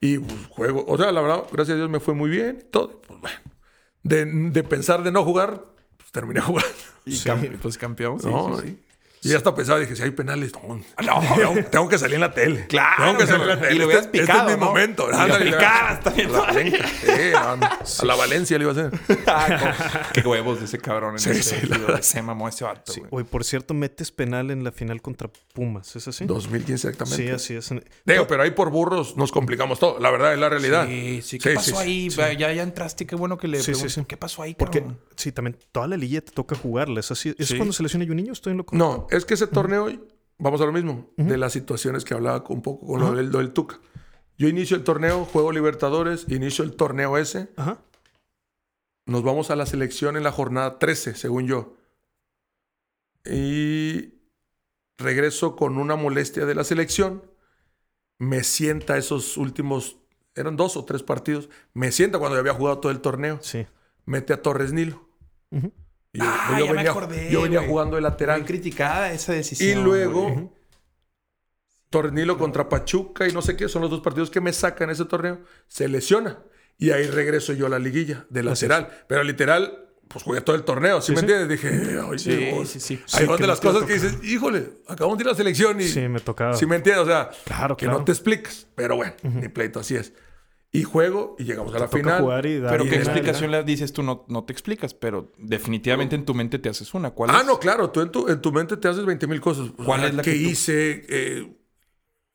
Y 0.00 0.18
pues, 0.18 0.34
juego. 0.50 0.84
O 0.88 0.96
sea, 0.98 1.12
la 1.12 1.20
verdad, 1.20 1.44
gracias 1.52 1.74
a 1.74 1.76
Dios 1.78 1.88
me 1.90 2.00
fue 2.00 2.14
muy 2.14 2.30
bien. 2.30 2.58
y 2.60 2.64
Todo. 2.70 3.00
Pues 3.06 3.20
bueno. 3.20 3.36
De, 4.02 4.24
de 4.26 4.62
pensar 4.64 5.02
de 5.02 5.12
no 5.12 5.24
jugar, 5.24 5.62
pues 5.96 6.10
terminé 6.10 6.40
jugando. 6.42 6.68
Y 7.06 7.12
campe- 7.18 7.58
pues 7.60 7.78
campeón. 7.78 8.18
sí, 8.20 8.26
No, 8.28 8.58
sí, 8.60 8.68
sí. 8.68 8.83
Y 9.24 9.28
ya 9.30 9.38
hasta 9.38 9.54
pensaba, 9.54 9.78
dije, 9.80 9.96
si 9.96 10.02
hay 10.02 10.10
penales, 10.10 10.52
no, 10.52 10.76
no, 11.02 11.64
tengo, 11.70 11.88
que 11.88 11.98
salir 11.98 12.16
en 12.16 12.20
la 12.20 12.32
tele. 12.32 12.66
Claro, 12.68 13.04
Tengo 13.04 13.18
que 13.18 13.26
salir 13.26 13.42
en 13.42 13.48
la 13.48 13.60
tele. 13.60 13.74
y 13.74 13.78
le 13.78 13.84
Este- 13.84 13.86
hubieras 13.86 14.04
este, 14.06 14.20
picado, 14.20 14.48
es 14.50 14.54
mi 14.56 14.60
¿no? 14.60 14.66
momento. 14.66 15.04
Hubieras 15.06 15.38
picado, 15.38 15.94
está 15.94 16.10
bien. 16.10 16.32
La 16.32 16.40
Valencia, 16.40 16.86
sí, 16.86 17.06
no, 17.32 17.38
A 18.02 18.04
la 18.04 18.14
Valencia 18.16 18.58
le 18.58 18.64
iba 18.64 18.72
a 18.72 18.86
hacer. 18.86 19.00
Ah, 19.26 20.10
Qué 20.12 20.20
huevos 20.20 20.58
de 20.60 20.66
ese 20.66 20.78
cabrón 20.78 21.14
en 21.14 21.18
Sí, 21.18 21.30
ese 21.30 21.60
sí, 21.60 21.66
la. 21.66 22.02
Se 22.02 22.20
mamó 22.22 22.48
ese 22.48 22.64
vato, 22.64 22.92
Sí. 22.92 23.00
güey. 23.00 23.10
Oye, 23.12 23.24
por 23.24 23.44
cierto, 23.44 23.74
metes 23.74 24.10
penal 24.12 24.50
en 24.50 24.62
la 24.64 24.70
final 24.72 25.00
contra 25.02 25.28
Pumas. 25.54 25.96
¿Es 25.96 26.06
así? 26.08 26.24
2015 26.26 26.88
exactamente. 26.88 27.38
Sí, 27.38 27.54
así 27.56 27.74
es. 27.74 27.80
Digo, 28.04 28.26
pero 28.26 28.42
ahí 28.42 28.50
por 28.50 28.70
burros 28.70 29.16
nos 29.16 29.32
complicamos 29.32 29.78
todo. 29.78 29.98
La 29.98 30.10
verdad 30.10 30.32
es 30.34 30.38
la 30.38 30.48
realidad. 30.48 30.86
Sí, 30.86 31.20
sí. 31.22 31.38
¿Qué 31.38 31.54
pasó 31.54 31.78
ahí? 31.78 32.10
sí. 32.10 32.16
Ya, 32.38 32.52
ya 32.52 32.62
entraste. 32.62 33.06
Qué 33.06 33.16
bueno 33.16 33.38
que 33.38 33.48
le 33.48 33.58
Sí, 33.58 33.64
sí, 33.66 33.70
pregunto. 33.72 33.90
sí. 33.94 34.04
¿Qué 34.06 34.16
pasó 34.16 34.42
ahí, 34.42 34.54
Porque, 34.54 34.84
sí, 35.16 35.32
también 35.32 35.56
toda 35.72 35.86
la 35.88 35.96
liguilla 35.96 36.20
te 36.20 36.32
toca 36.32 36.54
jugarla. 36.56 37.00
¿Es 37.00 37.10
así? 37.10 37.34
¿Es 37.38 37.48
Sí. 37.48 37.56
cuando 37.56 37.72
se 37.72 37.82
lesiona 37.82 38.04
un 38.04 38.16
niño? 38.16 38.32
¿Estoy 38.32 38.50
en 38.52 38.58
lo 38.58 38.66
No, 38.72 38.88
correcto? 39.06 39.13
Es 39.16 39.24
que 39.24 39.34
ese 39.34 39.46
torneo, 39.46 39.88
vamos 40.38 40.60
a 40.60 40.66
lo 40.66 40.72
mismo, 40.72 41.10
de 41.16 41.36
las 41.36 41.52
situaciones 41.52 42.04
que 42.04 42.14
hablaba 42.14 42.44
un 42.48 42.62
poco 42.62 42.86
con 42.86 43.00
lo 43.00 43.14
del, 43.14 43.30
lo 43.30 43.38
del 43.38 43.52
Tuca. 43.52 43.80
Yo 44.36 44.48
inicio 44.48 44.76
el 44.76 44.84
torneo, 44.84 45.24
juego 45.24 45.52
Libertadores, 45.52 46.26
inicio 46.28 46.64
el 46.64 46.74
torneo 46.74 47.16
ese. 47.16 47.50
Ajá. 47.56 47.78
Nos 49.06 49.22
vamos 49.22 49.50
a 49.50 49.56
la 49.56 49.66
selección 49.66 50.16
en 50.16 50.22
la 50.22 50.32
jornada 50.32 50.78
13, 50.78 51.14
según 51.14 51.46
yo. 51.46 51.76
Y 53.24 54.14
regreso 54.98 55.56
con 55.56 55.78
una 55.78 55.96
molestia 55.96 56.46
de 56.46 56.54
la 56.54 56.64
selección. 56.64 57.22
Me 58.18 58.44
sienta 58.44 58.96
esos 58.96 59.36
últimos, 59.36 59.98
eran 60.34 60.56
dos 60.56 60.76
o 60.76 60.84
tres 60.84 61.02
partidos. 61.02 61.48
Me 61.74 61.92
sienta 61.92 62.18
cuando 62.18 62.36
ya 62.36 62.40
había 62.40 62.54
jugado 62.54 62.78
todo 62.78 62.92
el 62.92 63.00
torneo. 63.00 63.38
Sí. 63.42 63.66
Mete 64.06 64.32
a 64.32 64.42
Torres 64.42 64.72
Nilo. 64.72 65.08
Y 65.50 65.70
yo, 66.14 66.24
Ah, 66.26 66.56
yo 66.58 66.64
ya 66.66 66.70
me 66.72 66.76
venía, 66.78 66.90
acordé, 66.90 67.30
yo 67.30 67.42
venía 67.42 67.58
güey. 67.58 67.70
jugando 67.70 67.96
de 67.96 68.02
lateral. 68.02 68.40
Muy 68.40 68.46
criticada 68.48 69.12
esa 69.12 69.32
Y 69.34 69.36
decisión. 69.36 69.84
luego, 69.84 70.22
güey. 70.30 70.48
Tornilo 71.90 72.38
contra 72.38 72.68
Pachuca 72.68 73.28
y 73.28 73.32
no 73.32 73.40
sé 73.42 73.56
qué, 73.56 73.68
son 73.68 73.82
los 73.82 73.90
dos 73.90 74.00
partidos 74.00 74.30
que 74.30 74.40
me 74.40 74.52
sacan 74.52 74.90
ese 74.90 75.04
torneo. 75.04 75.40
Se 75.68 75.86
lesiona. 75.88 76.40
Y 76.76 76.90
ahí 76.90 77.06
regreso 77.06 77.52
yo 77.52 77.66
a 77.66 77.68
la 77.68 77.78
liguilla 77.78 78.26
de 78.30 78.42
lateral. 78.42 78.88
Pero 79.06 79.22
literal, 79.22 79.86
pues 80.08 80.24
jugué 80.24 80.40
todo 80.40 80.56
el 80.56 80.64
torneo. 80.64 81.00
¿Sí, 81.00 81.08
Sí, 81.08 81.12
me 81.14 81.20
entiendes? 81.20 81.48
Dije, 81.48 81.98
oye, 82.00 82.18
Sí, 82.18 82.50
vos". 82.52 82.68
sí, 82.68 82.80
sí. 82.80 83.00
Son 83.06 83.26
que 83.36 83.42
de 83.42 83.46
las 83.46 83.60
cosas 83.60 83.84
que 83.84 83.92
dices, 83.94 84.18
híjole, 84.24 84.70
acabamos 84.88 85.18
de 85.18 85.22
ir 85.22 85.28
a 85.28 85.30
la 85.32 85.36
selección 85.36 85.80
y. 85.80 85.84
Sí, 85.86 86.08
me 86.08 86.18
tocaba. 86.18 86.54
¿Sí 86.54 86.66
me 86.66 86.76
entiendes? 86.76 87.04
O 87.04 87.06
sea, 87.06 87.30
Claro, 87.44 87.76
que 87.76 87.86
claro. 87.86 88.00
no 88.00 88.04
te 88.04 88.10
explicas. 88.10 88.66
Pero 88.74 88.96
bueno, 88.96 89.12
ni 89.22 89.46
pleito, 89.48 89.78
así 89.78 89.94
es. 89.94 90.12
Y 90.74 90.82
juego 90.82 91.36
y 91.38 91.44
llegamos 91.44 91.72
a 91.74 91.78
la 91.78 91.86
final. 91.88 92.20
jugar 92.20 92.44
y 92.46 92.58
dar 92.58 92.72
Pero 92.72 92.84
Y 92.84 92.88
qué 92.90 92.96
explicación 92.96 93.50
le 93.52 93.62
dices 93.62 93.92
tú, 93.92 94.02
no, 94.02 94.24
no 94.28 94.42
te 94.44 94.52
explicas, 94.52 94.92
pero 94.92 95.32
definitivamente 95.38 96.16
en 96.16 96.24
tu 96.24 96.34
mente 96.34 96.58
te 96.58 96.68
haces 96.68 96.92
una. 96.94 97.12
¿Cuál 97.12 97.30
Ah, 97.32 97.38
es? 97.42 97.46
no, 97.46 97.60
claro, 97.60 97.90
tú 97.90 98.00
en 98.00 98.10
tu, 98.10 98.28
en 98.28 98.42
tu 98.42 98.50
mente 98.50 98.76
te 98.76 98.88
haces 98.88 99.04
20 99.06 99.26
mil 99.28 99.40
cosas. 99.40 99.68
O 99.78 99.84
¿Cuál 99.84 100.00
sea, 100.00 100.08
es 100.08 100.14
la 100.16 100.22
¿Qué 100.22 100.32
que 100.32 100.42
tú- 100.44 100.50
hice? 100.50 101.06
Eh, 101.08 101.56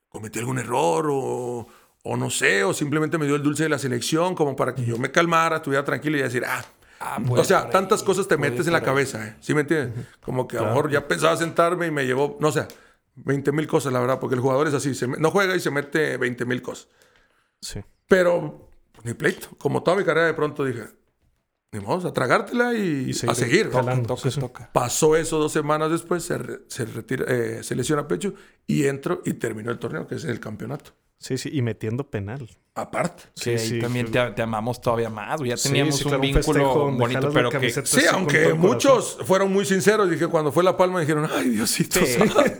¿Cometí 0.07 0.39
algún 0.39 0.57
error? 0.57 1.07
O, 1.11 1.67
o 2.03 2.17
no 2.17 2.29
sé, 2.29 2.63
o 2.63 2.73
simplemente 2.73 3.17
me 3.17 3.25
dio 3.25 3.35
el 3.35 3.43
dulce 3.43 3.63
de 3.63 3.69
la 3.69 3.77
selección 3.77 4.35
como 4.35 4.55
para 4.55 4.73
que 4.73 4.85
yo 4.85 4.97
me 4.97 5.11
calmara, 5.11 5.57
estuviera 5.57 5.83
tranquilo 5.83 6.17
y 6.17 6.21
decir, 6.21 6.43
ah. 6.47 6.63
Ah, 7.01 7.21
o 7.29 7.43
sea, 7.43 7.69
tantas 7.69 7.99
ahí, 8.01 8.05
cosas 8.07 8.27
te 8.27 8.37
metes 8.37 8.67
en 8.67 8.71
la 8.73 8.79
ahí. 8.79 8.85
cabeza, 8.85 9.25
¿eh? 9.27 9.35
¿Sí 9.41 9.53
me 9.53 9.61
entiendes? 9.61 10.05
Como 10.21 10.47
que 10.47 10.57
a 10.57 10.61
lo 10.61 10.67
mejor 10.67 10.89
ya 10.91 11.07
pensaba 11.09 11.35
sentarme 11.35 11.87
y 11.87 11.91
me 11.91 12.05
llevó, 12.05 12.37
no 12.39 12.51
sé, 12.53 12.65
20 13.15 13.51
mil 13.51 13.67
cosas, 13.67 13.91
la 13.91 13.99
verdad, 13.99 14.19
porque 14.19 14.35
el 14.35 14.41
jugador 14.41 14.67
es 14.69 14.73
así, 14.73 14.95
se 14.95 15.07
me- 15.07 15.17
no 15.17 15.29
juega 15.29 15.55
y 15.57 15.59
se 15.59 15.71
mete 15.71 16.15
20 16.15 16.45
mil 16.45 16.61
cosas. 16.61 16.87
Sí. 17.61 17.81
Pero, 18.09 18.69
pues, 18.91 19.05
ni 19.05 19.13
pleito. 19.13 19.47
Como 19.57 19.81
toda 19.83 19.95
mi 19.95 20.03
carrera, 20.03 20.27
de 20.27 20.33
pronto 20.33 20.65
dije, 20.65 20.83
ni 21.71 21.79
modo, 21.79 22.07
a 22.09 22.11
tragártela 22.13 22.73
y, 22.73 23.09
Y 23.09 23.13
seguir 23.13 23.31
a 23.31 23.35
seguir. 23.35 23.69
jalando. 23.71 24.07
Toca, 24.07 24.21
Sí, 24.23 24.31
sí. 24.31 24.39
toca. 24.41 24.69
Pasó 24.73 25.15
eso 25.15 25.37
dos 25.37 25.51
semanas 25.53 25.91
después, 25.91 26.23
se, 26.23 26.37
re- 26.37 26.59
se 26.67 26.83
retira, 26.85 27.25
eh, 27.29 27.63
se 27.63 27.75
lesiona 27.75 28.07
pecho 28.07 28.33
y 28.67 28.87
entro 28.87 29.21
y 29.25 29.33
terminó 29.33 29.71
el 29.71 29.79
torneo, 29.79 30.07
que 30.07 30.15
es 30.15 30.25
el 30.25 30.39
campeonato. 30.41 30.91
Sí, 31.19 31.37
sí. 31.37 31.49
Y 31.53 31.61
metiendo 31.61 32.09
penal. 32.09 32.49
Aparte. 32.75 33.23
Sí, 33.35 33.49
ahí 33.51 33.79
también 33.81 34.09
te, 34.11 34.19
te 34.31 34.41
amamos 34.41 34.79
todavía 34.81 35.09
más. 35.09 35.39
güey. 35.39 35.49
Ya 35.49 35.57
teníamos 35.57 35.97
sí, 35.97 36.03
claro, 36.03 36.19
un 36.19 36.25
un 36.25 36.33
vínculo 36.33 36.73
donde 36.75 36.99
bonito, 36.99 37.29
pero 37.33 37.49
que... 37.49 37.69
Sí, 37.69 38.01
aunque 38.11 38.53
muchos 38.53 39.17
fueron 39.25 39.51
muy 39.51 39.65
sinceros, 39.65 40.09
dije 40.09 40.27
cuando 40.27 40.51
fue 40.51 40.63
la 40.63 40.77
palma 40.77 41.01
dijeron, 41.01 41.27
ay 41.33 41.49
Diosito. 41.49 41.99
Sí, 41.99 42.05
santo". 42.13 42.35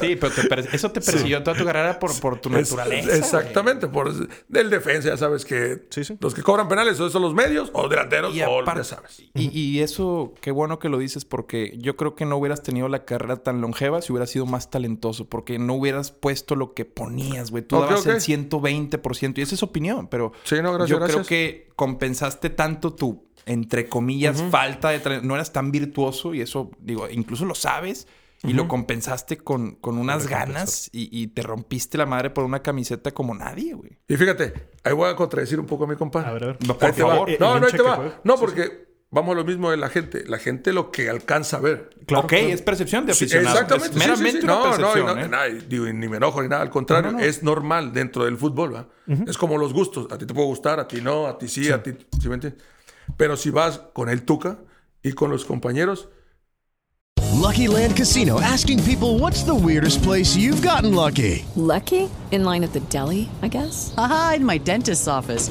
Sí, 0.00 0.16
pero 0.16 0.32
te 0.34 0.74
eso 0.76 0.90
te 0.90 1.00
persiguió 1.00 1.42
toda 1.44 1.56
tu 1.56 1.64
carrera 1.64 1.98
por, 2.00 2.18
por 2.18 2.40
tu 2.40 2.48
Es- 2.56 2.70
naturaleza. 2.72 3.14
exactamente, 3.16 3.86
por 3.86 4.12
del 4.48 4.68
defensa, 4.70 5.10
ya 5.10 5.16
sabes 5.16 5.44
que 5.44 5.82
los 6.18 6.34
que 6.34 6.42
cobran 6.42 6.66
penales 6.66 6.96
son 6.96 7.10
son 7.10 7.22
los 7.22 7.34
medios 7.34 7.70
o 7.72 7.88
delanteros 7.88 8.34
Y 8.34 8.42
o 8.42 8.60
aparte- 8.62 8.80
ya 8.80 8.84
sabes. 8.84 9.20
Y, 9.34 9.56
y 9.56 9.80
eso, 9.80 10.34
qué 10.40 10.50
bueno 10.50 10.78
que 10.80 10.88
lo 10.88 10.98
dices, 10.98 11.24
porque 11.24 11.74
yo 11.78 11.96
creo 11.96 12.16
que 12.16 12.24
no 12.24 12.36
hubieras 12.38 12.62
tenido 12.62 12.88
la 12.88 13.04
carrera 13.04 13.36
tan 13.36 13.60
longeva 13.60 14.02
si 14.02 14.12
hubieras 14.12 14.30
sido 14.30 14.44
más 14.46 14.70
talentoso, 14.70 15.28
porque 15.28 15.58
no 15.58 15.74
hubieras 15.74 16.10
puesto 16.10 16.56
lo 16.56 16.74
que 16.74 16.84
ponías, 16.84 17.50
güey. 17.50 17.62
Tú 17.62 17.76
Ok, 17.76 17.84
dabas 17.84 18.00
ok. 18.00 18.06
el 18.14 18.20
120%, 18.20 19.38
y 19.38 19.42
esa 19.42 19.54
es 19.54 19.61
opinión, 19.66 20.08
pero 20.08 20.32
Sí, 20.44 20.56
no, 20.62 20.72
gracias, 20.72 20.90
yo 20.90 21.04
creo 21.04 21.24
que 21.24 21.68
compensaste 21.76 22.50
tanto 22.50 22.94
tu, 22.94 23.28
entre 23.46 23.88
comillas, 23.88 24.42
falta 24.50 24.90
de... 24.90 25.20
No 25.22 25.34
eras 25.34 25.52
tan 25.52 25.72
virtuoso, 25.72 26.34
y 26.34 26.40
eso, 26.40 26.70
digo, 26.78 27.08
incluso 27.10 27.44
lo 27.44 27.54
sabes, 27.54 28.06
y 28.44 28.54
lo 28.54 28.66
compensaste 28.66 29.38
con, 29.38 29.76
con 29.76 29.98
unas 29.98 30.26
ganas, 30.26 30.88
y, 30.92 31.08
y 31.16 31.28
te 31.28 31.42
rompiste 31.42 31.96
la 31.96 32.06
madre 32.06 32.30
por 32.30 32.42
una 32.44 32.60
camiseta 32.60 33.12
como 33.12 33.34
nadie, 33.34 33.74
güey. 33.74 33.98
Y 34.08 34.16
fíjate, 34.16 34.52
ahí 34.82 34.92
voy 34.92 35.08
a 35.10 35.14
contradecir 35.16 35.60
un 35.60 35.66
poco 35.66 35.84
a 35.84 35.86
mi 35.86 35.94
compadre. 35.96 36.28
A 36.28 36.32
ver, 36.32 36.42
a 36.44 36.46
ver. 36.48 36.58
No, 36.66 36.76
por 36.76 36.88
Ahí 36.88 36.92
te 36.92 37.02
va. 37.04 37.10
favor. 37.12 37.30
No, 37.38 37.60
no, 37.60 37.66
ahí 37.66 37.72
te 37.72 37.82
va. 37.82 37.96
juega. 37.96 38.20
No, 38.24 38.36
porque 38.36 38.91
vamos 39.12 39.32
a 39.34 39.36
lo 39.36 39.44
mismo 39.44 39.70
de 39.70 39.76
la 39.76 39.88
gente. 39.88 40.24
La 40.26 40.38
gente 40.38 40.72
lo 40.72 40.90
que 40.90 41.08
alcanza 41.08 41.58
a 41.58 41.60
ver. 41.60 41.90
ok, 42.12 42.32
es 42.32 42.62
percepción 42.62 43.06
de 43.06 43.14
Sí, 43.14 43.26
aficionado. 43.26 43.54
exactamente. 43.60 43.86
Es 43.88 43.94
sí, 43.94 44.00
sí, 44.00 44.06
meramente 44.08 44.40
sí. 44.40 44.44
una 44.44 44.54
No, 44.54 44.64
no, 44.64 44.70
percepción, 44.76 45.06
no, 45.18 45.24
¿eh? 45.24 45.28
nada, 45.28 45.48
y 45.48 45.58
digo, 45.68 45.84
ni 45.86 46.08
me 46.08 46.16
enojo 46.16 46.42
ni 46.42 46.48
nada. 46.48 46.62
Al 46.62 46.70
contrario, 46.70 47.12
No, 47.12 47.18
no, 47.18 47.22
no. 47.22 47.24
es 47.24 47.42
normal 47.44 47.92
dentro 47.92 48.24
del 48.24 48.36
fútbol. 48.36 48.74
¿va? 48.74 48.88
Es 49.28 49.38
como 49.38 49.56
los 49.58 49.72
gustos. 49.72 50.08
A 50.10 50.18
ti 50.18 50.26
te 50.26 50.34
puede 50.34 50.48
gustar, 50.48 50.80
a 50.80 50.88
ti 50.88 51.00
no, 51.00 51.26
a 51.28 51.38
ti 51.38 51.46
sí, 51.46 51.70
a 51.70 51.82
ti. 51.82 51.92
¿sí 52.20 52.28
me 52.28 52.34
entiendes? 52.34 52.60
Pero 53.16 53.36
si 53.36 53.50
vas 53.50 53.78
con 53.92 54.08
el 54.08 54.22
Tuca 54.24 54.58
y 55.02 55.12
con 55.12 55.30
los 55.30 55.44
compañeros, 55.44 56.08
Lucky 57.34 57.66
Land 57.66 57.96
Casino 57.96 58.38
asking 58.40 58.78
people 58.84 59.18
what's 59.18 59.42
the 59.44 59.54
weirdest 59.54 60.02
place 60.02 60.36
you've 60.36 60.62
gotten 60.62 60.94
lucky? 60.94 61.44
Lucky? 61.56 62.08
In 62.30 62.44
line 62.44 62.62
at 62.64 62.72
the 62.72 62.80
deli, 62.88 63.28
I 63.42 63.48
guess? 63.48 63.92
Aha, 63.96 64.34
in 64.36 64.44
my 64.44 64.58
dentist's 64.58 65.08
office. 65.08 65.50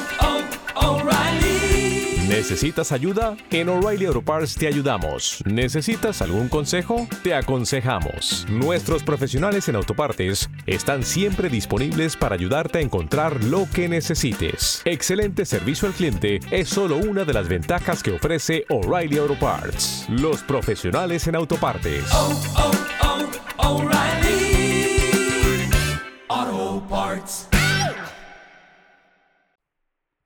¿Necesitas 2.41 2.91
ayuda? 2.91 3.37
En 3.51 3.69
O'Reilly 3.69 4.05
Auto 4.07 4.23
Parts 4.23 4.55
te 4.55 4.65
ayudamos. 4.65 5.43
¿Necesitas 5.45 6.23
algún 6.23 6.49
consejo? 6.49 7.07
Te 7.21 7.35
aconsejamos. 7.35 8.47
Nuestros 8.49 9.03
profesionales 9.03 9.69
en 9.69 9.75
autopartes 9.75 10.49
están 10.65 11.03
siempre 11.03 11.49
disponibles 11.49 12.17
para 12.17 12.33
ayudarte 12.33 12.79
a 12.79 12.81
encontrar 12.81 13.43
lo 13.43 13.67
que 13.71 13.87
necesites. 13.87 14.81
Excelente 14.85 15.45
servicio 15.45 15.87
al 15.87 15.93
cliente 15.93 16.39
es 16.49 16.67
solo 16.67 16.97
una 16.97 17.25
de 17.25 17.33
las 17.33 17.47
ventajas 17.47 18.01
que 18.01 18.15
ofrece 18.15 18.65
O'Reilly 18.69 19.19
Auto 19.19 19.37
Parts. 19.37 20.07
Los 20.09 20.41
profesionales 20.41 21.27
en 21.27 21.35
autopartes. 21.35 22.05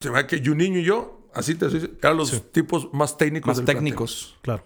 se 0.06 0.12
ve 0.12 0.28
que 0.28 0.40
Juninho 0.40 0.78
y 0.78 0.84
yo, 0.84 1.25
así 1.36 1.56
te 1.56 1.70
soy, 1.70 1.98
eran 2.02 2.18
los 2.18 2.52
tipos 2.52 2.90
más 2.94 3.18
técnicos. 3.18 3.48
Más 3.48 3.58
del 3.58 3.66
plantel. 3.66 3.84
técnicos. 3.84 4.38
Claro. 4.42 4.64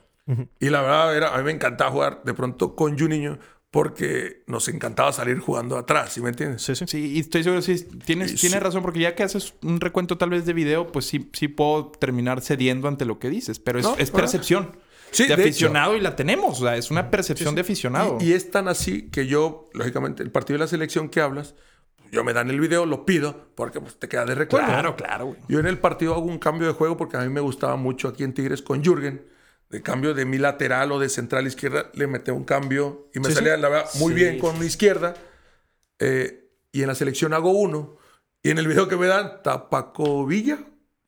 Y 0.59 0.69
la 0.69 0.81
verdad, 0.81 1.17
era, 1.17 1.33
a 1.33 1.37
mí 1.39 1.43
me 1.43 1.51
encantaba 1.51 1.89
jugar 1.91 2.21
de 2.23 2.33
pronto 2.35 2.75
con 2.75 2.97
Juninho 2.97 3.39
porque 3.71 4.43
nos 4.47 4.67
encantaba 4.67 5.11
salir 5.11 5.39
jugando 5.39 5.77
atrás, 5.77 6.13
¿sí 6.13 6.21
me 6.21 6.29
entiendes? 6.29 6.61
Sí, 6.63 6.75
sí. 6.75 6.85
Sí, 6.87 7.13
y 7.15 7.19
estoy 7.19 7.43
seguro 7.43 7.61
sí, 7.61 7.75
tienes, 8.05 8.31
Y 8.33 8.35
tienes 8.35 8.57
sí. 8.57 8.63
razón, 8.63 8.81
porque 8.81 8.99
ya 8.99 9.13
que 9.15 9.23
haces 9.23 9.53
un 9.63 9.79
recuento 9.79 10.17
tal 10.17 10.29
vez 10.31 10.45
de 10.45 10.53
video, 10.53 10.91
pues 10.91 11.05
sí, 11.05 11.29
sí 11.33 11.47
puedo 11.47 11.91
terminar 11.91 12.41
cediendo 12.41 12.87
ante 12.87 13.05
lo 13.05 13.19
que 13.19 13.29
dices, 13.29 13.59
pero 13.59 13.79
es, 13.79 13.85
No, 13.85 13.91
es 13.93 14.11
¿verdad? 14.11 14.13
percepción 14.13 14.77
Sí, 15.11 15.23
de 15.23 15.35
de 15.35 15.43
aficionado 15.43 15.95
y 15.95 16.01
la 16.01 16.15
tenemos, 16.15 16.61
o 16.61 16.65
sea, 16.65 16.77
es 16.77 16.91
una 16.91 17.09
percepción 17.09 17.55
de 17.55 17.61
aficionado. 17.61 18.17
Y, 18.21 18.25
y 18.29 18.33
es 18.33 18.51
tan 18.51 18.67
así 18.67 19.09
que 19.09 19.25
yo, 19.25 19.69
lógicamente, 19.73 20.21
el 20.21 20.31
partido 20.31 20.57
de 20.59 20.65
la 20.65 20.67
selección 20.67 21.09
que 21.09 21.19
hablas, 21.21 21.55
yo 22.11 22.23
me 22.23 22.33
dan 22.33 22.49
el 22.49 22.59
video, 22.59 22.85
lo 22.85 23.05
pido, 23.05 23.49
porque 23.55 23.79
pues, 23.81 23.97
te 23.99 24.07
queda 24.07 24.25
de 24.25 24.35
recuerdo. 24.35 24.67
Claro, 24.67 24.95
claro, 24.95 25.25
güey. 25.27 25.39
Yo 25.47 25.59
en 25.59 25.67
el 25.67 25.77
partido 25.79 26.13
hago 26.13 26.25
un 26.25 26.39
cambio 26.39 26.67
de 26.67 26.73
juego 26.73 26.97
porque 26.97 27.17
a 27.17 27.21
mí 27.21 27.29
me 27.29 27.41
gustaba 27.41 27.75
mucho 27.75 28.07
aquí 28.07 28.23
en 28.23 28.33
Tigres 28.33 28.61
con 28.61 28.83
Jürgen. 28.83 29.25
De 29.69 29.83
cambio 29.83 30.15
de 30.15 30.25
mi 30.25 30.39
lateral 30.39 30.91
o 30.91 30.99
de 30.99 31.09
central 31.09 31.45
izquierda, 31.45 31.91
le 31.93 32.07
metí 32.07 32.31
un 32.31 32.43
cambio 32.43 33.07
y 33.13 33.19
me 33.19 33.27
Sí, 33.29 33.35
salía, 33.35 33.55
sí. 33.55 33.61
la 33.61 33.69
verdad, 33.69 33.89
muy 33.99 34.13
Sí, 34.13 34.19
bien 34.19 34.39
con 34.39 34.57
mi 34.57 34.65
izquierda. 34.65 35.13
Eh, 35.99 36.49
y 36.71 36.81
en 36.81 36.87
la 36.87 36.95
selección 36.95 37.33
hago 37.33 37.51
uno. 37.51 37.97
Y 38.41 38.49
en 38.51 38.57
el 38.57 38.67
video 38.67 38.87
que 38.87 38.95
me 38.97 39.07
dan, 39.07 39.27
está 39.37 39.69
Paco 39.69 40.25
Villa. 40.25 40.59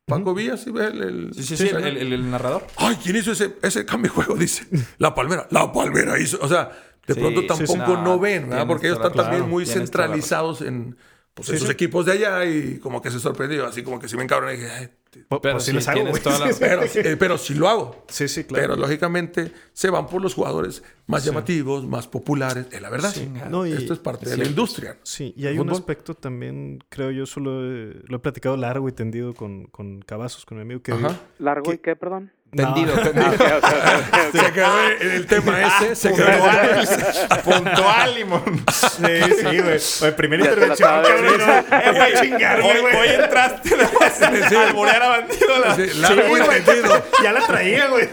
Paco 0.06 0.34
Villa, 0.34 0.56
¿sí 0.56 0.70
ves? 0.70 0.90
El, 0.92 1.02
el- 1.02 1.34
Sí, 1.34 1.42
sí, 1.44 1.56
sí, 1.56 1.68
el, 1.68 1.84
el- 1.96 2.12
el 2.12 2.30
narrador. 2.30 2.66
Ay, 2.76 2.96
¿quién 3.02 3.16
hizo 3.16 3.32
ese, 3.32 3.54
ese 3.62 3.84
cambio 3.86 4.10
de 4.10 4.14
juego? 4.16 4.34
Dice. 4.38 4.66
La 4.98 5.14
Palmera. 5.14 5.46
La 5.50 5.72
Palmera 5.72 6.18
hizo. 6.18 6.38
O 6.42 6.48
sea, 6.48 6.70
de 7.06 7.14
Sí, 7.14 7.20
pronto 7.20 7.46
tampoco 7.46 7.72
sí. 7.72 7.78
no, 7.78 8.02
No, 8.02 8.18
ven, 8.18 8.48
¿verdad? 8.48 8.66
Porque 8.66 8.86
ellos 8.88 8.98
están 8.98 9.12
también 9.12 9.48
muy 9.48 9.66
centralizados 9.66 10.60
en 10.62 10.96
pues, 11.34 11.48
Sí, 11.48 11.54
esos 11.54 11.68
sí. 11.68 11.72
equipos 11.72 12.04
de 12.06 12.12
allá 12.12 12.44
y 12.44 12.78
como 12.78 13.00
que 13.00 13.10
se 13.10 13.18
sorprendió. 13.18 13.66
Así 13.66 13.82
como 13.82 13.98
que 13.98 14.06
si 14.08 14.16
me 14.16 14.22
encabroné 14.22 14.54
y 14.54 14.56
dije, 14.58 14.70
"Ay, 14.70 14.88
Po- 15.28 15.42
Pero 15.42 15.56
pues 15.56 15.70
les 15.74 15.86
hago, 15.88 16.04
la- 16.04 16.12
pero, 16.58 16.82
eh, 16.84 17.16
pero 17.18 17.36
sí 17.36 17.52
lo 17.54 17.68
hago. 17.68 18.04
Sí, 18.08 18.28
sí, 18.28 18.44
claro. 18.44 18.62
Pero 18.68 18.76
lógicamente 18.80 19.52
se 19.74 19.90
van 19.90 20.06
por 20.06 20.22
los 20.22 20.32
jugadores 20.32 20.82
más 21.06 21.22
llamativos, 21.22 21.86
más 21.86 22.08
populares. 22.08 22.66
Es 22.70 22.80
la 22.80 22.88
verdad. 22.88 23.14
No, 23.50 23.66
y- 23.66 23.72
Esto 23.72 23.92
es 23.92 23.98
parte 23.98 24.30
de 24.30 24.38
la 24.38 24.44
industria. 24.46 24.96
Sí, 25.02 25.34
y 25.36 25.46
hay 25.48 25.58
un 25.58 25.68
aspecto 25.68 26.14
también, 26.14 26.78
creo 26.88 27.10
yo, 27.10 27.26
solo 27.26 27.62
he- 27.62 27.94
lo 28.06 28.16
he 28.16 28.20
platicado 28.20 28.56
largo 28.56 28.88
y 28.88 28.92
tendido 28.92 29.34
con, 29.34 29.64
con 29.66 30.00
Cavazos, 30.00 30.46
con 30.46 30.56
mi 30.56 30.62
amigo, 30.62 30.80
que 30.82 30.92
Ajá. 30.92 31.14
¿Largo 31.38 31.74
y 31.74 31.78
qué, 31.78 31.94
perdón? 31.94 32.32
Tendido, 32.54 32.94
No. 32.96 33.02
tendido. 33.02 33.32
Se 34.30 34.52
quedó 34.52 34.90
en 35.00 35.10
el 35.10 35.26
tema 35.26 35.62
ese. 35.80 35.96
Se 35.96 36.12
quedó 36.12 36.28
en 36.28 37.42
Puntual, 37.44 38.14
limón. 38.14 38.64
Sí, 38.70 39.06
sí, 39.38 39.58
güey. 39.58 39.78
Oye, 40.02 40.12
primera 40.12 40.44
intervención, 40.44 41.02
cabrón. 41.02 41.40
Es 41.40 41.98
para 41.98 42.20
chingarle, 42.20 42.80
güey. 42.82 42.94
Hoy 42.96 43.08
entraste 43.08 43.70
a 44.54 44.68
alborear 44.68 45.02
a 45.02 45.08
bandido. 45.08 45.58
La... 45.64 45.74
Sí, 45.76 45.98
largo 45.98 46.36
y 46.36 46.40
güey. 46.42 46.62
tendido. 46.62 47.04
Ya 47.22 47.32
la 47.32 47.46
traía, 47.46 47.86
güey. 47.88 48.08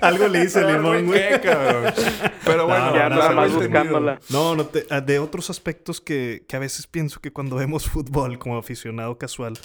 Algo 0.00 0.26
le 0.26 0.44
hice 0.44 0.60
el 0.60 0.66
limón, 0.72 1.06
güey. 1.06 1.40
Pero 1.40 2.66
bueno, 2.66 2.92
ya 2.96 3.08
no, 3.08 3.16
nada 3.16 3.28
no, 3.30 3.36
más 3.36 3.50
no, 3.52 3.58
buscándola. 3.60 4.18
No, 4.30 4.56
no 4.56 4.66
te- 4.66 4.86
ah, 4.90 5.00
de 5.00 5.20
otros 5.20 5.48
aspectos 5.48 6.00
que, 6.00 6.42
que 6.48 6.56
a 6.56 6.58
veces 6.58 6.88
pienso 6.88 7.20
que 7.20 7.32
cuando 7.32 7.54
vemos 7.54 7.88
fútbol 7.88 8.36
como 8.40 8.58
aficionado 8.58 9.16
casual, 9.16 9.56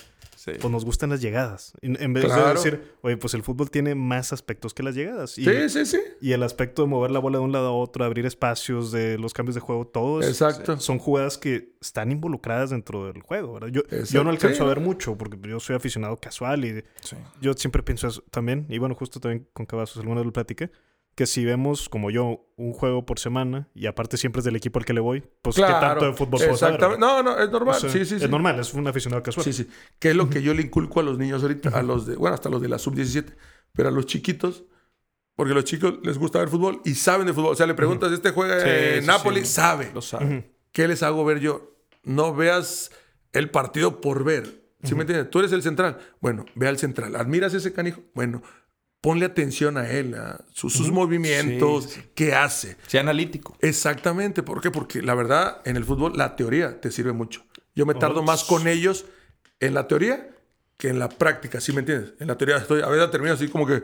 Sí. 0.45 0.51
pues 0.61 0.71
nos 0.71 0.85
gustan 0.85 1.09
las 1.09 1.21
llegadas. 1.21 1.73
En 1.81 2.13
vez 2.13 2.23
de 2.31 2.49
decir, 2.53 2.93
oye, 3.01 3.17
pues 3.17 3.33
el 3.33 3.41
fútbol 3.41 3.71
tiene 3.71 3.95
más 3.95 4.31
aspectos 4.31 4.75
que 4.75 4.83
las 4.83 4.93
llegadas. 4.93 5.37
Y, 5.39 5.43
Sí, 5.45 5.69
sí, 5.69 5.85
sí. 5.87 5.99
y 6.21 6.33
el 6.33 6.43
aspecto 6.43 6.83
de 6.83 6.87
mover 6.87 7.09
la 7.09 7.17
bola 7.19 7.39
de 7.39 7.43
un 7.43 7.51
lado 7.51 7.67
a 7.69 7.71
otro, 7.73 8.05
abrir 8.05 8.27
espacios, 8.27 8.91
de 8.91 9.17
los 9.17 9.33
cambios 9.33 9.55
de 9.55 9.61
juego, 9.61 9.87
todos 9.87 10.25
Exacto. 10.27 10.79
son 10.79 10.99
jugadas 10.99 11.39
que 11.39 11.73
están 11.81 12.11
involucradas 12.11 12.69
dentro 12.69 13.11
del 13.11 13.23
juego. 13.23 13.53
¿verdad? 13.53 13.69
Yo, 13.69 13.81
yo 14.11 14.23
no 14.23 14.29
alcanzo 14.29 14.57
Sí, 14.57 14.61
a 14.63 14.65
ver 14.67 14.79
mucho 14.81 15.17
porque 15.17 15.37
yo 15.49 15.59
soy 15.59 15.75
aficionado 15.75 16.15
casual 16.17 16.63
y 16.63 16.83
Sí. 17.01 17.15
yo 17.41 17.53
siempre 17.53 17.81
pienso 17.81 18.07
eso 18.07 18.23
también. 18.29 18.67
Y 18.69 18.77
bueno, 18.77 18.93
justo 18.93 19.19
también 19.19 19.47
con 19.53 19.65
Cavazos 19.65 19.97
alguna 19.97 20.19
vez 20.21 20.27
lo 20.27 20.33
platiqué. 20.33 20.69
Que 21.15 21.25
si 21.25 21.45
vemos, 21.45 21.87
como 21.87 22.11
yo, 22.11 22.45
un 22.57 22.73
juego 22.73 23.05
por 23.05 23.19
semana 23.19 23.69
y 23.73 23.85
aparte 23.85 24.17
siempre 24.17 24.39
es 24.41 24.45
del 24.45 24.57
equipo 24.57 24.79
al 24.79 24.85
que 24.85 24.93
le 24.93 24.99
voy, 24.99 25.23
pues 25.41 25.55
¿qué 25.55 25.61
tanto 25.61 26.05
de 26.05 26.13
fútbol 26.13 26.41
puedo 26.41 26.57
saber? 26.57 26.99
No, 26.99 27.23
no, 27.23 27.39
es 27.39 27.49
normal. 27.49 27.75
O 27.75 27.79
sea, 27.79 27.89
sí, 27.89 27.99
sí, 28.05 28.19
sí. 28.19 28.25
Es 28.25 28.29
normal, 28.29 28.59
es 28.59 28.73
un 28.73 28.85
aficionado 28.85 29.23
casual. 29.23 29.45
Sí, 29.45 29.53
sí. 29.53 29.67
Que 29.97 30.09
es 30.09 30.15
lo 30.15 30.29
que 30.29 30.41
yo 30.41 30.53
le 30.53 30.61
inculco 30.61 30.99
a 30.99 31.03
los 31.03 31.17
niños 31.17 31.41
ahorita, 31.41 31.69
a 31.69 31.83
los 31.83 32.05
de, 32.05 32.17
bueno, 32.17 32.33
hasta 32.33 32.49
los 32.49 32.61
de 32.61 32.67
la 32.67 32.77
sub-17, 32.79 33.33
pero 33.71 33.87
a 33.87 33.91
los 33.91 34.05
chiquitos, 34.07 34.65
porque 35.37 35.53
a 35.53 35.55
los 35.55 35.63
chicos 35.63 35.95
les 36.03 36.17
gusta 36.17 36.39
ver 36.39 36.49
fútbol 36.49 36.81
y 36.83 36.95
saben 36.95 37.27
de 37.27 37.33
fútbol. 37.33 37.53
O 37.53 37.55
sea, 37.55 37.65
le 37.65 37.75
preguntas, 37.75 38.11
¿este 38.11 38.31
juega 38.31 38.59
Sí, 38.59 38.67
en 38.99 39.05
Nápoles? 39.05 39.47
sí. 39.47 39.53
Sabe. 39.55 39.91
Lo 39.93 40.01
sabe. 40.01 40.51
¿Qué 40.73 40.85
les 40.87 41.01
hago 41.01 41.23
ver 41.23 41.39
yo? 41.39 41.77
No 42.03 42.35
veas 42.35 42.91
el 43.31 43.49
partido 43.49 44.01
por 44.01 44.25
ver. 44.25 44.65
¿Sí 44.83 44.93
me 44.95 45.01
entiendes? 45.01 45.29
Tú 45.31 45.39
eres 45.39 45.51
el 45.53 45.63
central. 45.63 45.97
Bueno, 46.19 46.45
ve 46.55 46.67
al 46.67 46.77
central. 46.77 47.15
¿Admiras 47.15 47.53
ese 47.53 47.73
canijo? 47.73 48.01
Bueno, 48.13 48.43
ponle 49.05 49.25
atención 49.27 49.77
a 49.77 49.87
él, 49.87 50.15
a 50.15 50.43
sus, 50.51 50.73
sus 50.73 50.91
movimientos, 50.91 51.83
Sí, 51.83 52.01
sí. 52.01 52.07
qué 52.15 52.33
hace. 52.33 52.75
Sea 52.87 53.01
analítico. 53.01 53.55
Exactamente. 53.61 54.41
¿Por 54.41 54.61
qué? 54.61 54.71
Porque 54.71 55.03
la 55.03 55.13
verdad, 55.13 55.61
en 55.63 55.77
el 55.77 55.85
fútbol, 55.85 56.13
la 56.15 56.35
teoría 56.35 56.81
te 56.81 56.89
sirve 56.89 57.13
mucho. 57.13 57.45
Yo 57.75 57.85
me 57.85 57.93
tardo 57.93 58.21
Oh, 58.21 58.23
más 58.23 58.43
con 58.45 58.67
ellos 58.67 59.05
en 59.59 59.75
la 59.75 59.87
teoría 59.87 60.31
que 60.77 60.89
en 60.89 60.97
la 60.97 61.07
práctica, 61.07 61.61
¿sí 61.61 61.71
me 61.71 61.81
entiendes? 61.81 62.15
En 62.19 62.27
la 62.27 62.35
teoría 62.35 62.57
estoy, 62.57 62.81
a 62.81 62.87
veces 62.87 63.11
termino 63.11 63.33
así 63.35 63.47
como 63.47 63.67
que... 63.67 63.83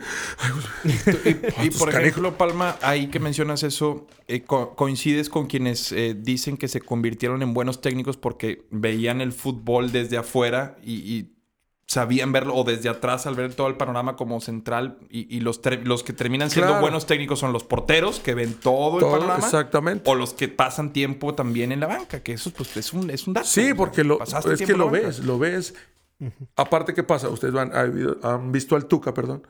y, 1.64 1.70
por 1.78 1.94
ejemplo, 1.94 2.36
Palma, 2.36 2.78
ahí 2.82 3.08
que 3.08 3.20
mencionas 3.20 3.62
eso, 3.62 4.08
eh, 4.28 4.42
co 4.42 4.76
coincides 4.76 5.30
con 5.30 5.46
quienes 5.46 5.92
eh, 5.92 6.16
dicen 6.18 6.58
que 6.58 6.68
se 6.68 6.82
convirtieron 6.82 7.44
en 7.44 7.54
buenos 7.54 7.80
técnicos 7.80 8.18
porque 8.18 8.66
veían 8.72 9.22
el 9.22 9.34
fútbol 9.34 9.92
desde 9.92 10.18
afuera 10.18 10.78
y, 10.84 10.96
y 10.96 11.36
sabían 11.92 12.32
verlo 12.32 12.56
o 12.56 12.64
desde 12.64 12.88
atrás 12.88 13.26
al 13.28 13.36
ver 13.36 13.54
todo 13.54 13.68
el 13.68 13.76
panorama 13.76 14.16
como 14.16 14.40
central 14.40 14.98
y, 15.10 15.36
y 15.36 15.42
los, 15.42 15.60
los 15.84 16.04
que 16.04 16.14
terminan 16.14 16.50
siendo 16.50 16.70
Claro. 16.72 16.82
buenos 16.82 17.06
técnicos 17.06 17.40
son 17.40 17.52
los 17.52 17.66
porteros 17.66 18.22
que 18.22 18.34
ven 18.34 18.54
todo, 18.54 19.00
Todo, 19.00 19.16
el 19.16 19.20
panorama 19.22 19.46
exactamente. 19.46 20.10
o 20.10 20.16
los 20.16 20.34
que 20.34 20.48
pasan 20.48 20.94
tiempo 20.94 21.36
también 21.36 21.74
en 21.74 21.82
la 21.82 21.88
banca 21.88 22.24
que 22.24 22.32
eso 22.34 22.52
pues, 22.52 22.78
es 22.78 22.94
un 22.94 23.10
es 23.10 23.28
un 23.28 23.34
dato 23.34 23.48
Sí, 23.48 23.74
porque 23.74 24.06
lo, 24.06 24.24
es 24.24 24.62
que 24.66 24.74
lo 24.74 24.90
ves, 24.90 25.20
lo 25.20 25.38
ves. 25.38 25.74
Aparte, 26.56 26.94
¿qué 26.94 27.04
pasa? 27.04 27.28
Ustedes 27.30 27.54
van- 27.54 27.72
han 28.24 28.52
visto 28.52 28.76
al 28.76 28.86
Tuca, 28.86 29.14
perdón. 29.14 29.46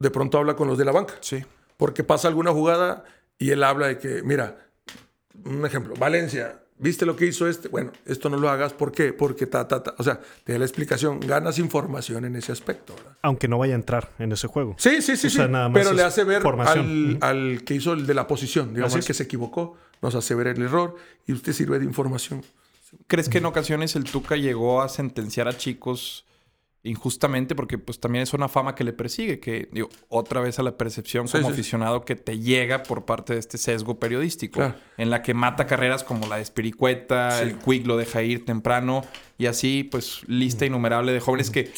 De 0.00 0.10
pronto 0.10 0.38
habla 0.38 0.56
con 0.56 0.66
los 0.68 0.76
de 0.76 0.84
la 0.84 0.92
banca. 0.92 1.14
Sí. 1.20 1.44
Porque 1.76 2.02
pasa 2.04 2.28
alguna 2.28 2.50
jugada 2.52 3.04
y 3.38 3.50
él 3.50 3.62
habla 3.62 3.86
de 3.86 3.98
que, 3.98 4.22
mira, 4.22 4.58
un 5.44 5.64
ejemplo, 5.64 5.94
Valencia, 5.96 6.63
¿viste 6.78 7.06
lo 7.06 7.16
que 7.16 7.26
hizo 7.26 7.48
este? 7.48 7.68
Bueno, 7.68 7.92
esto 8.06 8.28
no 8.28 8.36
lo 8.36 8.48
hagas, 8.48 8.72
¿por 8.72 8.92
qué? 8.92 9.12
Porque 9.12 9.46
ta, 9.46 9.66
ta, 9.68 9.82
ta. 9.82 9.94
O 9.98 10.02
sea, 10.02 10.20
te 10.44 10.52
da 10.52 10.58
la 10.58 10.64
explicación, 10.64 11.20
ganas 11.20 11.58
información 11.58 12.24
en 12.24 12.36
ese 12.36 12.52
aspecto, 12.52 12.94
¿verdad? 12.94 13.16
Aunque 13.22 13.48
no 13.48 13.58
vaya 13.58 13.74
a 13.74 13.76
entrar 13.76 14.10
en 14.18 14.32
ese 14.32 14.46
juego. 14.48 14.74
Sí, 14.78 15.02
sí, 15.02 15.16
sí, 15.16 15.28
O 15.28 15.30
sea, 15.30 15.46
sí. 15.46 15.52
nada 15.52 15.68
más 15.68 15.82
Pero 15.82 15.94
le 15.94 16.02
hace 16.02 16.24
ver 16.24 16.42
al, 16.46 17.18
al 17.20 17.64
que 17.64 17.74
hizo 17.74 17.92
el 17.92 18.06
de 18.06 18.14
la 18.14 18.26
posición, 18.26 18.74
digamos, 18.74 18.94
el 18.94 19.04
que 19.04 19.14
se 19.14 19.22
equivocó, 19.22 19.76
nos 20.02 20.14
hace 20.14 20.34
ver 20.34 20.48
el 20.48 20.62
error 20.62 20.96
y 21.26 21.32
usted 21.32 21.52
sirve 21.52 21.78
de 21.78 21.84
información. 21.84 22.42
¿Crees 23.06 23.28
que 23.28 23.38
en 23.38 23.46
ocasiones 23.46 23.96
el 23.96 24.04
Tuca 24.04 24.36
llegó 24.36 24.82
a 24.82 24.88
sentenciar 24.88 25.48
a 25.48 25.56
chicos 25.56 26.24
injustamente? 26.84 27.54
Porque 27.56 27.78
pues 27.78 27.98
también 27.98 28.22
es 28.22 28.32
una 28.34 28.48
fama 28.48 28.74
que 28.74 28.84
le 28.84 28.92
persigue, 28.92 29.40
que 29.40 29.68
digo, 29.72 29.88
otra 30.08 30.40
vez 30.40 30.58
a 30.58 30.62
la 30.62 30.76
percepción 30.78 31.26
como 31.26 31.46
sí. 31.48 31.52
aficionado 31.52 32.04
que 32.04 32.14
te 32.14 32.38
llega 32.38 32.82
por 32.84 33.04
parte 33.04 33.32
de 33.34 33.40
este 33.40 33.58
sesgo 33.58 33.98
periodístico, 33.98 34.60
Claro. 34.60 34.74
en 34.98 35.10
la 35.10 35.22
que 35.22 35.34
mata 35.34 35.66
carreras 35.66 36.04
como 36.04 36.26
la 36.28 36.36
de 36.36 36.42
Espiricueta, 36.42 37.32
Sí. 37.38 37.44
el 37.44 37.58
Quick 37.58 37.86
lo 37.86 37.96
deja 37.96 38.22
ir 38.22 38.44
temprano 38.44 39.02
y 39.38 39.46
así 39.46 39.82
pues 39.84 40.20
lista 40.28 40.64
innumerable 40.66 41.12
de 41.12 41.20
jóvenes 41.20 41.50
que 41.50 41.72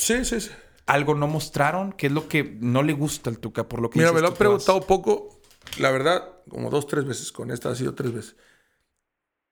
algo 0.87 1.15
no 1.15 1.27
mostraron, 1.27 1.93
que 1.93 2.07
es 2.09 2.13
lo 2.13 2.29
que 2.29 2.57
no 2.61 2.83
le 2.83 2.93
gusta 2.93 3.31
al 3.31 3.39
Tuca, 3.39 3.69
por 3.69 3.81
lo 3.81 3.91
que 3.91 3.99
Mira, 3.99 4.13
me 4.13 4.21
lo 4.21 4.27
han 4.29 4.33
vas- 4.35 4.39
preguntado 4.39 4.81
poco, 4.83 5.41
la 5.79 5.91
verdad, 5.91 6.23
como 6.49 6.71
dos, 6.71 6.87
tres 6.87 7.05
veces. 7.05 7.33
Con 7.33 7.51
esta 7.51 7.71
ha 7.71 7.75
sido 7.75 7.95
tres 7.95 8.13
veces. 8.13 8.37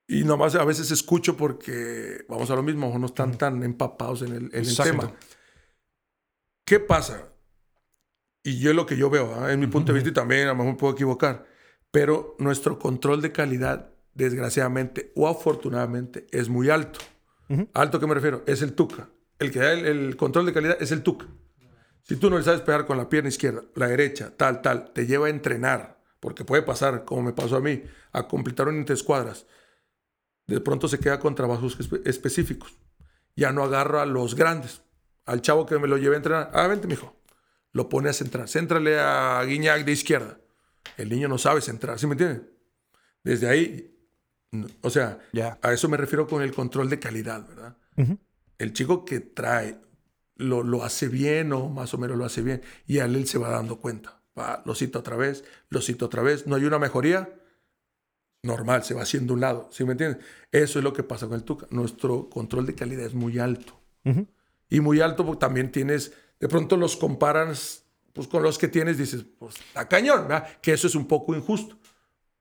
Y 0.06 0.22
nomás 0.24 0.54
a 0.54 0.64
veces 0.64 0.90
escucho 0.90 1.36
porque, 1.36 2.24
vamos 2.28 2.50
a 2.50 2.54
lo 2.56 2.62
mismo, 2.62 2.96
no 2.98 3.06
están 3.06 3.36
tan 3.38 3.62
empapados 3.62 4.22
en 4.22 4.32
el, 4.32 4.44
en 4.52 4.64
el 4.64 4.76
tema. 4.76 5.12
¿Qué 6.64 6.80
pasa? 6.80 7.28
Y 8.42 8.58
yo 8.58 8.70
es 8.70 8.76
lo 8.76 8.86
que 8.86 8.96
yo 8.96 9.10
veo, 9.10 9.34
¿ah? 9.40 9.52
en 9.52 9.60
mi 9.60 9.66
punto 9.66 9.92
de 9.92 9.94
vista, 9.98 10.10
y 10.10 10.14
también 10.14 10.44
a 10.44 10.50
lo 10.52 10.56
mejor 10.56 10.72
me 10.72 10.78
puedo 10.78 10.92
equivocar, 10.94 11.46
pero 11.90 12.36
nuestro 12.38 12.78
control 12.78 13.22
de 13.22 13.32
calidad, 13.32 13.90
desgraciadamente 14.14 15.12
o 15.16 15.28
afortunadamente, 15.28 16.26
es 16.30 16.48
muy 16.48 16.70
alto. 16.70 17.00
¿Alto 17.74 17.96
a 17.96 18.00
qué 18.00 18.06
me 18.06 18.14
refiero? 18.14 18.42
Es 18.46 18.62
el 18.62 18.72
Tuca. 18.74 19.08
El 19.38 19.50
que 19.50 19.58
da 19.58 19.72
el, 19.72 19.84
el 19.86 20.16
control 20.16 20.46
de 20.46 20.52
calidad 20.52 20.76
es 20.80 20.92
el 20.92 21.02
Tuca. 21.02 21.26
Si 22.02 22.16
tú 22.16 22.28
no 22.30 22.36
le 22.38 22.44
sabes 22.44 22.60
pegar 22.62 22.86
con 22.86 22.96
la 22.98 23.08
pierna 23.08 23.28
izquierda, 23.28 23.62
la 23.74 23.86
derecha, 23.88 24.34
tal, 24.36 24.60
tal, 24.62 24.92
te 24.92 25.06
lleva 25.06 25.26
a 25.26 25.30
entrenar, 25.30 26.02
porque 26.20 26.44
puede 26.44 26.62
pasar, 26.62 27.04
como 27.04 27.22
me 27.22 27.32
pasó 27.32 27.56
a 27.56 27.60
mí, 27.60 27.82
a 28.12 28.28
completar 28.28 28.68
un 28.68 28.76
interescuadras. 28.76 29.46
De 30.46 30.60
pronto 30.60 30.88
se 30.88 30.98
queda 30.98 31.18
con 31.18 31.34
trabajos 31.34 31.78
espe- 31.78 32.02
específicos. 32.06 32.78
Ya 33.36 33.52
no 33.52 33.62
agarro 33.62 34.00
a 34.00 34.06
los 34.06 34.34
grandes. 34.34 34.82
Al 35.26 35.40
chavo 35.42 35.66
que 35.66 35.78
me 35.78 35.88
lo 35.88 35.96
lleve 35.96 36.14
a 36.14 36.18
entrenar, 36.18 36.50
ah, 36.52 36.66
vente, 36.66 36.86
mijo. 36.86 37.16
Lo 37.72 37.88
pone 37.88 38.08
a 38.08 38.12
centrar. 38.12 38.48
Céntrale 38.48 38.98
a 38.98 39.42
Guiñac 39.44 39.84
de 39.84 39.92
izquierda. 39.92 40.38
El 40.96 41.08
niño 41.08 41.28
no 41.28 41.38
sabe 41.38 41.60
centrar, 41.60 41.98
¿sí 41.98 42.06
me 42.06 42.12
entienden? 42.12 42.48
Desde 43.22 43.48
ahí, 43.48 43.96
o 44.82 44.90
sea, 44.90 45.18
a 45.62 45.72
eso 45.72 45.88
me 45.88 45.96
refiero 45.96 46.26
con 46.26 46.42
el 46.42 46.52
control 46.52 46.90
de 46.90 46.98
calidad, 46.98 47.46
¿verdad? 47.48 47.76
El 48.58 48.72
chico 48.72 49.04
que 49.04 49.20
trae 49.20 49.80
lo, 50.36 50.62
lo 50.62 50.84
hace 50.84 51.08
bien 51.08 51.52
o 51.52 51.68
más 51.68 51.94
o 51.94 51.98
menos 51.98 52.16
lo 52.16 52.24
hace 52.24 52.42
bien 52.42 52.62
y 52.86 52.98
a 52.98 53.06
él 53.06 53.26
se 53.26 53.38
va 53.38 53.48
dando 53.48 53.80
cuenta. 53.80 54.22
Va, 54.38 54.62
lo 54.66 54.74
cita 54.74 54.98
otra 54.98 55.16
vez, 55.16 55.44
lo 55.68 55.80
cita 55.80 56.04
otra 56.04 56.22
vez. 56.22 56.46
No 56.46 56.56
hay 56.56 56.64
una 56.64 56.78
mejoría, 56.78 57.32
normal, 58.42 58.84
se 58.84 58.94
va 58.94 59.02
haciendo 59.02 59.34
un 59.34 59.40
lado. 59.40 59.68
¿Sí 59.72 59.84
me 59.84 59.92
entiendes? 59.92 60.24
Eso 60.52 60.78
es 60.78 60.84
lo 60.84 60.92
que 60.92 61.02
pasa 61.02 61.26
con 61.26 61.36
el 61.36 61.44
Tuca. 61.44 61.66
Nuestro 61.70 62.28
control 62.28 62.66
de 62.66 62.74
calidad 62.74 63.06
es 63.06 63.14
muy 63.14 63.38
alto. 63.38 63.80
Y 64.68 64.80
muy 64.80 65.00
alto 65.00 65.24
porque 65.24 65.40
también 65.40 65.70
tienes, 65.70 66.12
de 66.40 66.48
pronto 66.48 66.76
los 66.76 66.96
comparas 66.96 67.84
pues, 68.12 68.28
con 68.28 68.42
los 68.42 68.58
que 68.58 68.68
tienes, 68.68 68.96
dices, 68.98 69.24
pues 69.38 69.56
está 69.56 69.88
cañón, 69.88 70.22
¿verdad? 70.28 70.48
Que 70.60 70.72
eso 70.72 70.86
es 70.86 70.94
un 70.94 71.06
poco 71.06 71.34
injusto. 71.34 71.76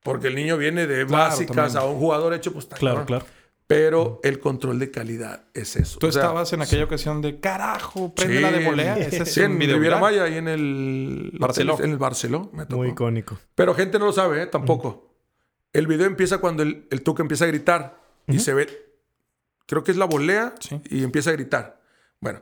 Porque 0.03 0.27
el 0.27 0.35
niño 0.35 0.57
viene 0.57 0.85
de 0.85 1.05
Claro, 1.05 1.29
básicas 1.31 1.55
también. 1.73 1.77
a 1.77 1.85
un 1.85 1.97
jugador 1.99 2.33
hecho, 2.33 2.51
pues 2.51 2.65
está 2.65 2.75
Claro, 2.75 2.97
cabrón. 2.99 3.07
claro. 3.21 3.25
Pero 3.65 4.19
el 4.23 4.39
control 4.39 4.77
de 4.77 4.91
calidad 4.91 5.45
es 5.53 5.77
eso. 5.77 5.97
Tú 5.97 6.07
O 6.07 6.11
sea, 6.11 6.23
estabas 6.23 6.51
en 6.51 6.61
aquella 6.61 6.83
ocasión 6.83 7.21
de 7.21 7.39
carajo, 7.39 8.13
prende 8.13 8.41
la 8.41 8.51
de 8.51 8.59
Sí, 8.59 8.65
volea. 8.65 8.97
en- 8.97 9.03
Ese 9.03 9.23
es 9.23 9.33
sí, 9.33 9.39
en 9.41 9.53
un 9.53 9.59
video 9.59 9.75
Riviera. 9.77 9.99
Maya 9.99 10.27
y 10.27 10.35
en 10.35 10.47
el 10.49 11.31
Barceló. 11.39 11.79
En 11.81 11.91
el 11.91 11.97
Barceló. 11.97 12.49
me 12.53 12.65
tocó. 12.65 12.77
Muy 12.77 12.89
icónico. 12.89 13.39
Pero 13.55 13.73
gente 13.73 13.97
no 13.97 14.05
lo 14.07 14.11
sabe, 14.13 14.43
¿eh? 14.43 14.47
tampoco. 14.47 15.15
El 15.71 15.87
video 15.87 16.05
empieza 16.05 16.39
cuando 16.39 16.61
el, 16.61 16.85
el 16.91 17.01
Tuca 17.01 17.23
empieza 17.23 17.45
a 17.45 17.47
gritar 17.47 17.97
y 18.27 18.39
se 18.39 18.53
ve, 18.53 18.67
creo 19.65 19.83
que 19.83 19.91
es 19.91 19.97
la 19.97 20.05
volea 20.05 20.53
y 20.89 21.03
empieza 21.03 21.29
a 21.29 21.33
gritar. 21.33 21.81
Bueno, 22.23 22.41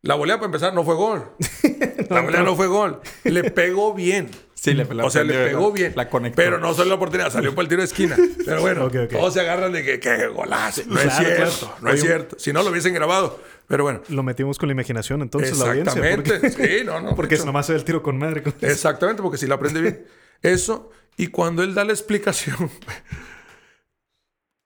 la 0.00 0.14
volea 0.14 0.36
para 0.36 0.46
empezar 0.46 0.72
no 0.72 0.82
fue 0.82 0.94
gol. 0.94 1.32
la 2.08 2.22
volea 2.22 2.42
no 2.42 2.56
fue 2.56 2.68
gol. 2.68 3.00
Le 3.24 3.50
pegó 3.50 3.92
bien. 3.92 4.30
Sí, 4.54 4.72
le- 4.72 4.86
la 4.94 5.04
O 5.04 5.10
sea, 5.10 5.24
le 5.24 5.34
pegó 5.48 5.72
bien. 5.72 5.92
la 5.94 6.08
conectó. 6.08 6.36
Pero 6.36 6.58
no 6.58 6.72
salió 6.72 6.88
la 6.88 6.94
oportunidad, 6.94 7.30
salió 7.30 7.54
por 7.54 7.64
el 7.64 7.68
tiro 7.68 7.82
de 7.82 7.86
esquina. 7.86 8.16
Pero 8.46 8.62
bueno, 8.62 8.84
Ok, 8.86 8.94
ok. 9.04 9.10
todos 9.10 9.34
se 9.34 9.40
agarran 9.40 9.72
de 9.72 9.84
que, 9.84 10.00
que 10.00 10.26
golazo. 10.28 10.80
No 10.86 10.98
es 11.00 11.12
cierto, 11.14 11.66
claro. 11.66 11.76
no 11.82 11.90
es 11.92 12.00
cierto. 12.00 12.36
Si 12.38 12.50
no 12.52 12.62
lo 12.62 12.70
hubiesen 12.70 12.94
grabado. 12.94 13.38
Pero 13.68 13.84
bueno, 13.84 14.00
Lo 14.08 14.22
metimos 14.22 14.58
con 14.58 14.68
la 14.68 14.72
imaginación, 14.72 15.20
entonces 15.20 15.58
la 15.58 15.66
audiencia. 15.70 16.02
Exactamente. 16.02 16.50
Sí, 16.78 16.84
no, 16.86 17.00
no, 17.02 17.14
Porque 17.14 17.34
mucho. 17.36 17.44
nomás 17.46 17.66
se 17.66 17.72
ve 17.74 17.78
el 17.78 17.84
tiro 17.84 18.02
con 18.02 18.16
madre. 18.18 18.42
con- 18.42 18.54
Exactamente, 18.62 19.20
porque 19.22 19.36
si 19.36 19.46
la 19.46 19.56
aprende 19.56 19.82
bien. 19.82 20.06
Eso, 20.40 20.90
y 21.18 21.26
cuando 21.26 21.62
él 21.62 21.74
da 21.74 21.84
la 21.84 21.92
explicación, 21.92 22.70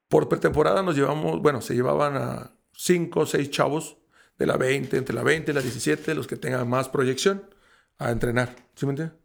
por 0.08 0.28
pretemporada 0.28 0.82
nos 0.82 0.94
llevamos, 0.96 1.40
bueno, 1.42 1.60
se 1.60 1.74
llevaban 1.74 2.16
a 2.16 2.52
cinco 2.72 3.20
o 3.20 3.26
seis 3.26 3.50
chavos 3.50 3.98
de 4.38 4.46
la 4.46 4.56
20, 4.56 4.96
entre 4.96 5.14
la 5.14 5.22
20 5.22 5.50
y 5.50 5.54
la 5.54 5.60
17, 5.60 6.14
los 6.14 6.26
que 6.26 6.36
tengan 6.36 6.68
más 6.68 6.88
proyección, 6.88 7.44
a 7.98 8.10
entrenar. 8.10 8.54
¿Sí 8.74 8.86
me 8.86 8.90
entiendes? 8.90 9.18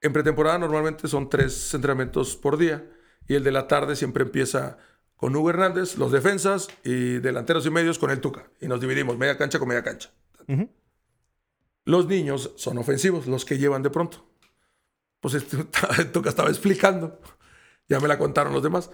En 0.00 0.12
pretemporada 0.12 0.58
normalmente 0.58 1.08
son 1.08 1.28
tres 1.28 1.74
entrenamientos 1.74 2.36
por 2.36 2.56
día 2.56 2.88
y 3.26 3.34
el 3.34 3.42
de 3.42 3.50
la 3.50 3.66
tarde 3.66 3.96
siempre 3.96 4.22
empieza 4.22 4.78
con 5.16 5.34
Hugo 5.34 5.50
Hernández, 5.50 5.98
los 5.98 6.12
defensas 6.12 6.68
y 6.84 7.18
delanteros 7.18 7.66
y 7.66 7.70
medios 7.70 7.98
con 7.98 8.10
el 8.10 8.20
Tuca. 8.20 8.48
Y 8.60 8.68
nos 8.68 8.80
dividimos 8.80 9.18
media 9.18 9.36
cancha 9.36 9.58
con 9.58 9.66
media 9.66 9.82
cancha. 9.82 10.10
Los 11.84 12.06
niños 12.06 12.52
son 12.56 12.78
ofensivos, 12.78 13.26
los 13.26 13.44
que 13.44 13.58
llevan 13.58 13.82
de 13.82 13.90
pronto. 13.90 14.24
Pues 15.20 15.34
este, 15.34 15.56
el 15.98 16.12
Tuca 16.12 16.30
estaba 16.30 16.48
explicando. 16.48 17.20
Ya 17.88 17.98
me 17.98 18.06
la 18.06 18.18
contaron 18.18 18.52
los 18.52 18.62
demás. 18.62 18.90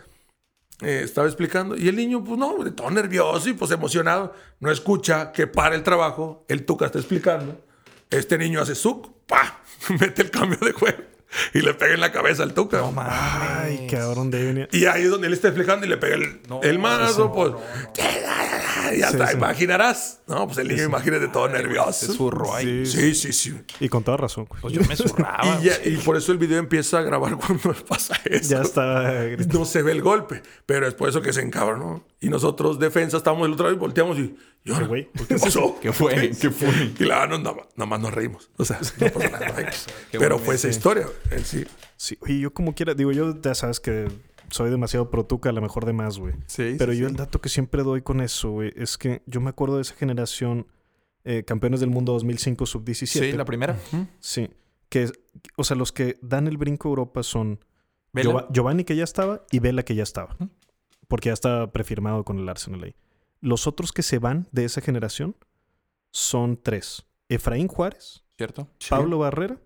Eh, 0.85 1.03
estaba 1.05 1.27
explicando. 1.27 1.77
Y 1.77 1.89
el 1.89 1.97
niño, 1.97 2.23
pues 2.23 2.39
no, 2.39 2.55
todo 2.73 2.91
nervioso 2.91 3.49
y 3.49 3.55
pues 3.55 3.71
emocionado. 3.71 4.35
No 4.61 4.71
escucha 4.71 5.33
que 5.33 5.47
para 5.47 5.75
el 5.75 5.83
trabajo. 5.83 6.45
El 6.49 6.65
Tuca 6.65 6.87
está 6.87 6.99
explicando. 6.99 7.65
Este 8.11 8.39
niño 8.39 8.61
hace 8.61 8.75
suc, 8.75 9.09
pa, 9.27 9.63
mete 10.01 10.23
el 10.23 10.31
cambio 10.31 10.59
de 10.59 10.73
juego 10.73 11.14
y 11.53 11.61
le 11.61 11.75
pega 11.75 11.95
en 11.95 12.01
la 12.01 12.13
cabeza 12.13 12.43
al 12.43 12.55
Tuca. 12.55 12.83
Ay, 12.97 13.87
cabrón, 13.91 14.31
de 14.31 14.39
ahí 14.39 14.45
venía. 14.45 14.69
Y 14.73 14.85
ahí 14.87 15.03
es 15.05 15.11
donde 15.11 15.27
él 15.27 15.33
está 15.33 15.49
explicando 15.49 15.87
y 15.87 15.89
le 15.89 15.97
pega 15.97 16.17
el, 16.17 16.41
el 16.63 16.79
mazo, 16.79 17.33
pues. 17.33 17.53
Ya 18.99 19.09
Sí, 19.09 19.15
está, 19.15 19.29
sí. 19.29 19.37
imaginarás. 19.37 20.21
No, 20.27 20.47
pues 20.47 20.59
el 20.59 20.69
niño 20.69 20.85
imagínate 20.85 21.29
todo 21.29 21.49
nervioso. 21.49 21.93
Se 22.07 22.13
zurró 22.13 22.55
ahí. 22.55 22.85
Sí, 22.87 23.15
sí, 23.15 23.33
sí. 23.33 23.55
Y 23.81 23.89
con 23.89 24.05
toda 24.05 24.19
razón. 24.19 24.45
güey. 24.45 24.61
Pues 24.61 24.75
yo 24.75 24.83
me 24.83 24.95
zurraba. 24.95 25.59
Y, 25.61 25.65
ya- 25.65 25.79
y 25.85 25.97
por 25.97 26.17
eso 26.17 26.33
el 26.33 26.39
video 26.39 26.59
empieza 26.59 26.99
a 26.99 27.03
grabar 27.03 27.37
cuando 27.47 27.73
pasa 27.89 28.15
eso. 28.25 28.51
Ya 28.51 28.63
está. 28.63 29.13
No 29.53 29.65
se 29.65 29.83
ve 29.83 29.93
el 29.93 30.03
golpe, 30.03 30.43
pero 30.67 30.87
es 30.87 30.95
por 30.95 31.09
eso 31.09 31.23
que 31.23 31.33
se 31.33 31.41
encabronó. 31.41 32.05
Y 32.21 32.29
nosotros, 32.29 32.79
defensa, 32.79 33.17
estamos 33.17 33.47
el 33.47 33.55
otro 33.55 33.65
lado 33.67 33.77
y 33.77 33.79
volteamos 33.79 34.19
y. 34.19 34.37
¿y 34.65 34.73
ahora? 34.73 34.87
güey? 34.87 35.09
¿Qué 35.29 35.37
pasó? 35.37 35.79
¿Qué 35.81 35.93
fue? 35.93 36.31
¿Qué 36.41 36.51
fue? 36.51 36.93
Y 36.99 37.05
la 37.05 37.27
no, 37.27 37.39
nada, 37.39 37.57
más- 37.57 37.67
nada 37.77 37.87
más 37.87 38.01
nos 38.01 38.15
reímos. 38.15 38.51
O 38.59 38.65
sea, 38.65 38.79
no 38.99 39.07
pasa 39.09 39.29
nada. 39.31 39.71
Pero 40.13 40.39
fue 40.39 40.55
esa 40.57 40.69
historia. 40.69 41.07
en 41.24 41.24
sí. 41.45 41.65
Sí, 41.97 42.19
oye, 42.21 42.39
yo 42.41 42.53
como 42.53 42.75
quiera, 42.75 42.95
digo, 42.95 43.13
yo 43.13 43.41
ya 43.41 43.55
sabes 43.55 43.81
que 43.81 44.09
soy 44.51 44.71
demasiado 44.71 45.11
protuca, 45.11 45.49
a 45.49 45.53
lo 45.53 45.61
mejor 45.61 45.85
de 45.87 45.93
más, 45.93 46.19
güey. 46.19 46.35
Sí, 46.47 46.77
Pero 46.79 46.93
sí, 46.93 46.99
yo 46.99 47.07
sí. 47.07 47.11
el 47.13 47.17
dato 47.17 47.41
que 47.41 47.49
siempre 47.49 47.83
doy 47.83 48.03
con 48.03 48.21
eso, 48.21 48.51
güey, 48.51 48.73
es 48.77 48.99
que 48.99 49.23
yo 49.27 49.41
me 49.41 49.51
acuerdo 49.51 49.77
de 49.77 49.83
esa 49.83 49.95
generación 49.95 50.67
eh, 51.25 51.43
campeones 51.45 51.81
del 51.81 51.91
mundo 51.91 52.13
2005 52.13 52.67
sub-17. 52.67 53.07
Sí, 53.07 53.33
la 53.33 53.45
primera. 53.45 53.79
Sí. 54.21 54.51
Que, 54.91 55.11
o 55.57 55.65
sea, 55.65 55.77
los 55.77 55.91
que 55.93 56.19
dan 56.21 56.47
el 56.47 56.57
brinco 56.59 56.89
a 56.89 56.91
Europa 56.91 57.23
son. 57.23 57.59
Giova- 58.13 58.47
Giovanni, 58.53 58.85
que 58.85 58.95
ya 58.95 59.05
estaba, 59.05 59.45
y 59.51 59.59
Vela, 59.59 59.83
que 59.85 59.95
ya 59.95 60.03
estaba. 60.03 60.37
Porque 61.09 61.31
ya 61.31 61.33
estaba 61.33 61.73
prefirmado 61.73 62.25
con 62.25 62.39
el 62.39 62.49
Arsenal 62.49 62.85
ahí. 62.85 62.95
Los 63.41 63.67
otros 63.67 63.93
que 63.93 64.03
se 64.03 64.19
van 64.19 64.47
de 64.53 64.65
esa 64.67 64.81
generación 64.81 65.35
son 66.11 66.59
tres. 66.63 67.05
Efraín 67.29 67.69
Juárez, 67.69 68.23
¿Cierto? 68.37 68.69
Pablo 68.89 69.19
Barrera 69.19 69.59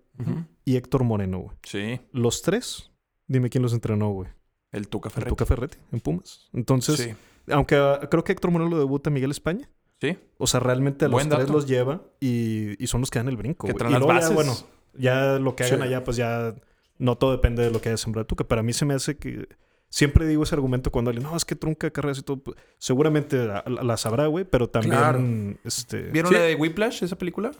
Y 0.65 0.75
Héctor 0.77 1.03
Moreno, 1.03 1.39
güey. 1.39 1.57
Sí. 1.63 1.99
Los 2.11 2.41
tres, 2.41 2.91
dime 3.27 3.49
quién 3.49 3.61
los 3.63 3.73
entrenó, 3.73 4.09
güey. 4.11 4.29
El 4.71 4.87
Tuca 4.87 5.09
El 5.09 5.13
Ferretti. 5.13 5.29
Tuca 5.29 5.45
Ferretti, 5.45 5.77
en 5.91 5.99
Pumas. 5.99 6.49
Entonces, 6.53 6.97
Sí. 6.97 7.11
aunque 7.51 7.75
ah, 7.75 7.99
creo 8.09 8.23
que 8.23 8.31
Héctor 8.33 8.51
Moreno 8.51 8.69
lo 8.69 8.77
debuta 8.79 9.09
Miguel 9.09 9.31
España. 9.31 9.69
Sí. 10.01 10.17
O 10.37 10.47
sea, 10.47 10.59
realmente 10.59 11.05
a 11.05 11.07
los 11.07 11.13
Buen 11.13 11.27
tres 11.29 11.41
dato. 11.41 11.53
los 11.53 11.67
lleva 11.67 12.01
y, 12.19 12.81
y 12.81 12.87
son 12.87 13.01
los 13.01 13.09
que 13.09 13.19
dan 13.19 13.27
el 13.29 13.35
brinco. 13.37 13.67
Que 13.67 13.73
traen 13.73 13.91
Y 13.91 13.93
las 13.93 13.99
luego 14.01 14.13
ya, 14.13 14.19
bases. 14.19 14.35
bueno, 14.35 14.53
ya 14.93 15.39
lo 15.39 15.55
que 15.55 15.63
hagan 15.63 15.79
Sí. 15.79 15.85
allá, 15.87 16.03
pues 16.03 16.17
ya 16.17 16.55
no 16.97 17.17
todo 17.17 17.31
depende 17.31 17.63
de 17.63 17.71
lo 17.71 17.81
que 17.81 17.89
haya 17.89 17.97
sembrado 17.97 18.25
Tuca. 18.27 18.43
Pero 18.45 18.61
a 18.61 18.63
mí 18.63 18.73
se 18.73 18.85
me 18.85 18.93
hace 18.93 19.17
que. 19.17 19.47
Siempre 19.91 20.27
digo 20.27 20.43
ese 20.43 20.53
argumento 20.53 20.91
cuando 20.91 21.09
alguien, 21.09 21.27
no, 21.27 21.35
es 21.35 21.45
que 21.45 21.55
trunca 21.55 21.89
carreras 21.89 22.19
y 22.19 22.21
todo. 22.21 22.37
Pues, 22.37 22.55
Seguramente 22.77 23.37
la, 23.43 23.63
la- 23.65 23.81
la 23.83 23.97
sabrá, 23.97 24.27
güey, 24.27 24.45
pero 24.45 24.69
también. 24.69 24.95
Claro. 24.95 25.19
Este, 25.63 26.03
¿Vieron 26.11 26.31
Sí. 26.31 26.37
la 26.37 26.43
de 26.43 26.53
Whiplash, 26.53 27.03
esa 27.03 27.17
película? 27.17 27.51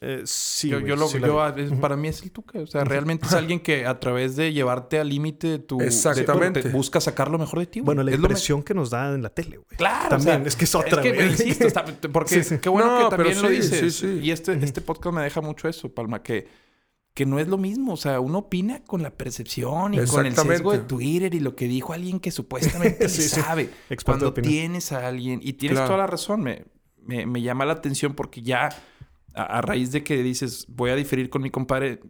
Eh, 0.00 0.22
sí, 0.26 0.68
yo, 0.68 0.80
lo, 0.94 1.08
sí 1.08 1.18
la 1.18 1.26
yo, 1.28 1.46
es- 1.56 1.72
para 1.72 1.96
mí 1.96 2.08
es 2.08 2.22
el 2.22 2.30
Tuca. 2.30 2.58
O 2.60 2.66
sea, 2.66 2.84
realmente 2.84 3.26
es 3.26 3.32
alguien 3.32 3.60
que 3.60 3.86
a 3.86 3.98
través 3.98 4.36
de 4.36 4.52
llevarte 4.52 4.98
al 5.00 5.08
límite 5.08 5.46
de 5.48 5.58
tu... 5.58 5.78
de- 5.78 5.86
Exactamente. 5.86 6.62
te 6.62 6.68
busca 6.68 7.00
sacar 7.00 7.30
lo 7.30 7.38
mejor 7.38 7.60
de 7.60 7.66
ti. 7.66 7.80
Bueno, 7.80 8.02
la 8.02 8.10
Es 8.10 8.18
lo 8.18 8.26
impresión 8.26 8.62
que 8.62 8.74
nos 8.74 8.90
da 8.90 9.14
en 9.14 9.22
la 9.22 9.30
tele, 9.30 9.56
güey. 9.56 9.76
Claro. 9.76 10.10
También, 10.10 10.36
o 10.36 10.38
sea, 10.40 10.48
es 10.48 10.56
que 10.56 10.64
es 10.66 10.74
otra, 10.74 11.00
que, 11.02 11.12
güey. 11.12 11.28
insisto, 11.30 11.66
está- 11.66 11.84
porque 12.12 12.42
Sí, 12.42 12.44
sí. 12.44 12.58
qué 12.60 12.68
bueno 12.68 13.00
No, 13.00 13.08
que 13.08 13.16
también 13.16 13.40
lo 13.40 13.48
dices. 13.48 13.94
sí, 13.96 14.06
sí. 14.06 14.20
Y 14.22 14.30
este, 14.32 14.52
este 14.62 14.80
podcast 14.82 15.14
me 15.14 15.22
deja 15.22 15.40
mucho 15.40 15.66
eso, 15.66 15.88
Palma, 15.94 16.22
que, 16.22 16.46
que 17.14 17.24
no 17.24 17.38
es 17.38 17.48
lo 17.48 17.56
mismo. 17.56 17.94
O 17.94 17.96
sea, 17.96 18.20
uno 18.20 18.40
opina 18.40 18.84
con 18.84 19.02
la 19.02 19.10
percepción 19.10 19.94
y 19.94 20.04
con 20.04 20.26
el 20.26 20.36
sesgo 20.36 20.72
de. 20.72 20.80
Twitter 20.80 21.34
y 21.34 21.40
lo 21.40 21.56
que 21.56 21.68
dijo 21.68 21.94
alguien 21.94 22.20
que 22.20 22.30
supuestamente 22.30 23.08
Sí, 23.08 23.22
sí, 23.22 23.28
sí. 23.30 23.40
sabe. 23.40 23.70
Cuando 24.04 24.34
tienes 24.34 24.92
a 24.92 25.06
alguien, 25.08 25.40
y 25.42 25.54
tienes 25.54 25.76
Claro. 25.78 25.88
toda 25.88 25.98
la 26.00 26.06
razón, 26.06 26.42
me, 26.42 26.66
me, 27.02 27.24
me 27.24 27.40
llama 27.40 27.64
la 27.64 27.72
atención 27.72 28.12
porque 28.14 28.42
ya 28.42 28.68
a, 29.36 29.58
a 29.58 29.60
raíz 29.60 29.92
de 29.92 30.02
que 30.02 30.22
dices, 30.22 30.66
voy 30.68 30.90
a 30.90 30.96
diferir 30.96 31.30
con 31.30 31.42
mi 31.42 31.50
compadre, 31.50 32.00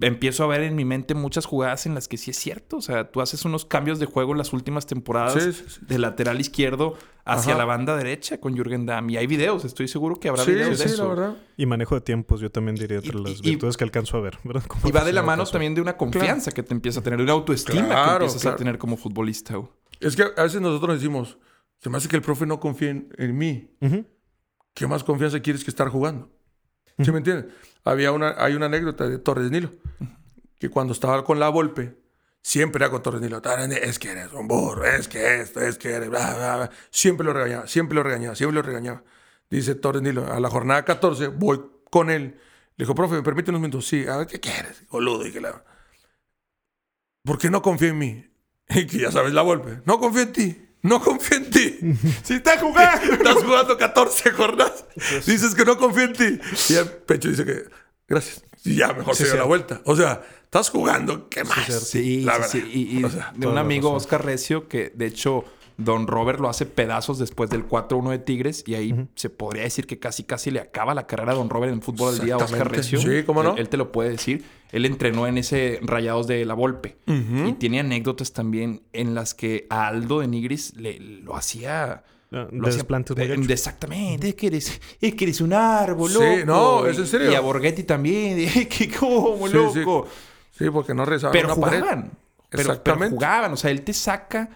empiezo 0.00 0.44
a 0.44 0.46
ver 0.46 0.62
en 0.62 0.76
mi 0.76 0.84
mente 0.84 1.14
muchas 1.14 1.44
jugadas 1.44 1.84
en 1.86 1.94
las 1.94 2.06
que 2.06 2.16
sí 2.18 2.30
es 2.30 2.36
cierto. 2.38 2.76
O 2.76 2.80
sea, 2.82 3.10
tú 3.10 3.20
haces 3.20 3.44
unos 3.44 3.64
cambios 3.64 3.98
de 3.98 4.06
juego 4.06 4.30
en 4.32 4.38
las 4.38 4.52
últimas 4.52 4.86
temporadas 4.86 5.42
Sí, 5.42 5.52
sí, 5.52 5.64
sí. 5.66 5.80
de 5.88 5.98
lateral 5.98 6.40
izquierdo 6.40 6.96
hacia 7.24 7.52
Ajá. 7.54 7.58
la 7.58 7.64
banda 7.64 7.96
derecha 7.96 8.38
con 8.38 8.54
Jürgen 8.54 8.86
Damm. 8.86 9.10
Y 9.10 9.16
hay 9.16 9.26
videos, 9.26 9.64
estoy 9.64 9.88
seguro 9.88 10.14
que 10.20 10.28
habrá 10.28 10.44
Sí, 10.44 10.52
videos 10.52 10.78
de 10.78 10.86
sí, 10.88 10.94
eso. 10.94 11.02
la 11.02 11.08
verdad. 11.14 11.36
Y 11.56 11.66
manejo 11.66 11.96
de 11.96 12.00
tiempos, 12.02 12.40
yo 12.40 12.50
también 12.50 12.76
diría 12.76 12.98
entre 12.98 13.18
Y- 13.18 13.22
las 13.24 13.38
y- 13.40 13.50
virtudes 13.50 13.76
que 13.76 13.82
alcanzo 13.84 14.16
a 14.16 14.20
ver, 14.20 14.38
¿verdad? 14.44 14.62
Como 14.68 14.88
Y 14.88 14.92
va 14.92 15.04
de 15.04 15.12
la 15.12 15.22
mano 15.22 15.44
también 15.46 15.74
de 15.74 15.80
una 15.80 15.96
confianza 15.96 16.52
que 16.52 16.62
te 16.62 16.74
empieza 16.74 17.00
a 17.00 17.02
tener, 17.02 17.18
de 17.18 17.24
una 17.24 17.32
autoestima 17.32 17.88
que 17.88 18.12
empiezas 18.12 18.40
claro. 18.42 18.54
a 18.54 18.56
tener 18.58 18.78
como 18.78 18.96
futbolista. 18.96 19.56
güey. 19.56 19.68
Es 20.00 20.14
que 20.14 20.22
a 20.36 20.42
veces 20.44 20.60
nosotros 20.60 20.94
decimos, 21.00 21.38
se 21.80 21.90
me 21.90 21.96
hace 21.96 22.08
que 22.08 22.14
el 22.14 22.22
profe 22.22 22.46
no 22.46 22.60
confía 22.60 22.90
en, 22.90 23.12
en 23.18 23.36
mí. 23.36 23.68
¿Qué 24.74 24.86
más 24.86 25.02
confianza 25.02 25.40
quieres 25.40 25.64
que 25.64 25.70
estar 25.72 25.88
jugando? 25.88 26.30
¿Sí 27.02 27.10
me 27.12 27.18
entiendes? 27.18 27.52
Había 27.84 28.12
una, 28.12 28.34
hay 28.38 28.54
una 28.54 28.66
anécdota 28.66 29.08
de 29.08 29.18
Torres 29.18 29.50
Nilo, 29.50 29.70
que 30.58 30.68
cuando 30.68 30.92
estaba 30.92 31.24
con 31.24 31.38
la 31.38 31.48
Volpe, 31.48 31.96
siempre 32.42 32.84
era 32.84 32.90
con 32.90 33.02
Torres 33.02 33.20
Nilo. 33.20 33.40
"Torres 33.40 33.68
Nilo, 33.68 33.80
Es 33.80 33.98
que 33.98 34.10
eres 34.10 34.32
un 34.32 34.48
burro, 34.48 34.84
es 34.84 35.08
que 35.08 35.40
esto, 35.40 35.60
es 35.60 35.78
que 35.78 35.90
eres... 35.92 36.10
bla, 36.10 36.34
bla, 36.34 36.56
bla". 36.56 36.70
Siempre 36.90 37.24
lo 37.24 37.32
regañaba, 37.32 37.66
siempre 37.66 37.94
lo 37.94 38.02
regañaba, 38.02 38.34
siempre 38.34 38.54
lo 38.56 38.62
regañaba. 38.62 39.02
Dice 39.50 39.74
Torres 39.74 40.02
Nilo, 40.02 40.30
a 40.30 40.40
la 40.40 40.50
jornada 40.50 40.84
14 40.84 41.28
voy 41.28 41.60
con 41.90 42.10
él. 42.10 42.38
Le 42.76 42.84
dijo, 42.84 42.94
profe, 42.94 43.14
¿me 43.16 43.22
permite 43.22 43.50
unos 43.50 43.60
minutos? 43.62 43.86
Sí, 43.86 44.06
a 44.06 44.18
ver, 44.18 44.26
¿qué 44.26 44.38
quieres? 44.40 44.84
Boludo. 44.90 45.26
Y 45.26 45.32
que 45.32 45.40
la... 45.40 45.64
¿Por 47.24 47.38
qué 47.38 47.50
no 47.50 47.62
confía 47.62 47.88
en 47.88 47.98
mí? 47.98 48.24
Y 48.70 48.86
que 48.86 48.98
ya 48.98 49.10
sabes 49.10 49.32
la 49.32 49.42
Volpe. 49.42 49.80
No 49.86 49.98
confío 49.98 50.22
en 50.22 50.32
ti. 50.32 50.67
No 50.82 51.00
confío 51.00 51.38
en 51.38 51.50
ti. 51.50 51.78
Si 52.22 52.34
estás 52.36 52.60
jugando, 52.60 53.12
estás 53.14 53.34
jugando 53.42 53.76
14 53.76 54.30
jornadas. 54.30 54.84
Dices 55.26 55.54
que 55.54 55.64
no 55.64 55.76
confío 55.76 56.04
en 56.04 56.12
ti. 56.12 56.40
Y 56.68 56.74
el 56.74 56.86
pecho 56.88 57.28
dice 57.28 57.44
que, 57.44 57.64
gracias. 58.06 58.42
Y 58.64 58.76
ya 58.76 58.92
mejor 58.92 59.14
Sí, 59.16 59.24
se 59.24 59.30
dio 59.30 59.38
la 59.38 59.44
vuelta. 59.44 59.80
O 59.84 59.96
sea, 59.96 60.22
estás 60.44 60.70
jugando, 60.70 61.28
¿qué 61.28 61.44
más? 61.44 61.66
Sí, 61.88 62.22
La 62.22 62.34
sí, 62.34 62.38
verdad. 62.38 62.48
sí. 62.50 62.70
Y, 62.72 62.98
y 63.00 63.04
O 63.04 63.10
sea, 63.10 63.32
de 63.36 63.46
un 63.46 63.58
amigo. 63.58 63.92
Oscar 63.92 64.24
Recio, 64.24 64.68
que 64.68 64.92
de 64.94 65.06
hecho 65.06 65.44
Don 65.78 66.06
Robert 66.08 66.40
lo 66.40 66.48
hace 66.48 66.66
pedazos 66.66 67.18
después 67.18 67.48
del 67.50 67.66
4-1 67.66 68.10
de 68.10 68.18
Tigres. 68.18 68.64
Y 68.66 68.74
ahí 68.74 69.08
se 69.14 69.30
podría 69.30 69.62
decir 69.62 69.86
que 69.86 69.98
casi 69.98 70.24
casi 70.24 70.50
le 70.50 70.60
acaba 70.60 70.92
la 70.92 71.06
carrera 71.06 71.32
a 71.32 71.34
Don 71.36 71.48
Robert 71.48 71.72
en 71.72 71.80
fútbol 71.82 72.14
al 72.14 72.20
día 72.20 72.34
a 72.34 72.38
Oscar. 72.38 72.70
Recio. 72.70 73.00
Sí, 73.00 73.22
¿cómo 73.24 73.42
no? 73.44 73.52
Él, 73.52 73.60
él 73.60 73.68
te 73.68 73.76
lo 73.76 73.92
puede 73.92 74.10
decir. 74.10 74.44
Él 74.72 74.84
entrenó 74.84 75.26
en 75.26 75.38
ese 75.38 75.78
Rayados 75.82 76.26
de 76.26 76.44
la 76.44 76.54
Volpe. 76.54 76.96
Y 77.06 77.52
tiene 77.54 77.80
anécdotas 77.80 78.32
también 78.32 78.82
en 78.92 79.14
las 79.14 79.32
que 79.34 79.66
a 79.70 79.86
Aldo 79.86 80.20
de 80.20 80.28
Nigris 80.28 80.74
le, 80.76 80.98
lo 81.00 81.36
hacía... 81.36 82.02
Ah, 82.30 82.46
Lo 82.52 82.68
hacía- 82.68 82.82
gacho. 82.86 83.14
exactamente, 83.50 84.28
es 84.28 84.34
que 84.34 84.48
eres, 84.48 84.80
es 85.00 85.14
que 85.14 85.24
eres 85.24 85.40
un 85.40 85.54
árbol, 85.54 86.10
Sí, 86.10 86.18
loco. 86.18 86.44
no, 86.44 86.86
es 86.86 86.98
en 86.98 87.06
serio. 87.06 87.32
Y 87.32 87.34
a 87.34 87.40
Borghetti 87.40 87.84
también, 87.84 88.38
es 88.54 88.66
que 88.68 88.90
como, 88.90 89.46
Sí, 89.48 89.54
sí. 89.72 89.78
loco. 89.80 90.06
Sí, 90.50 90.68
porque 90.70 90.92
no 90.92 91.06
rezaba 91.06 91.32
Pero 91.32 91.54
una 91.54 91.56
pared. 91.64 91.78
jugaban. 91.80 92.02
Pero, 92.02 92.18
pero 92.50 92.62
Exactamente. 92.64 93.14
jugaban. 93.14 93.52
O 93.54 93.56
sea, 93.56 93.70
él 93.70 93.80
te 93.80 93.94
saca 93.94 94.50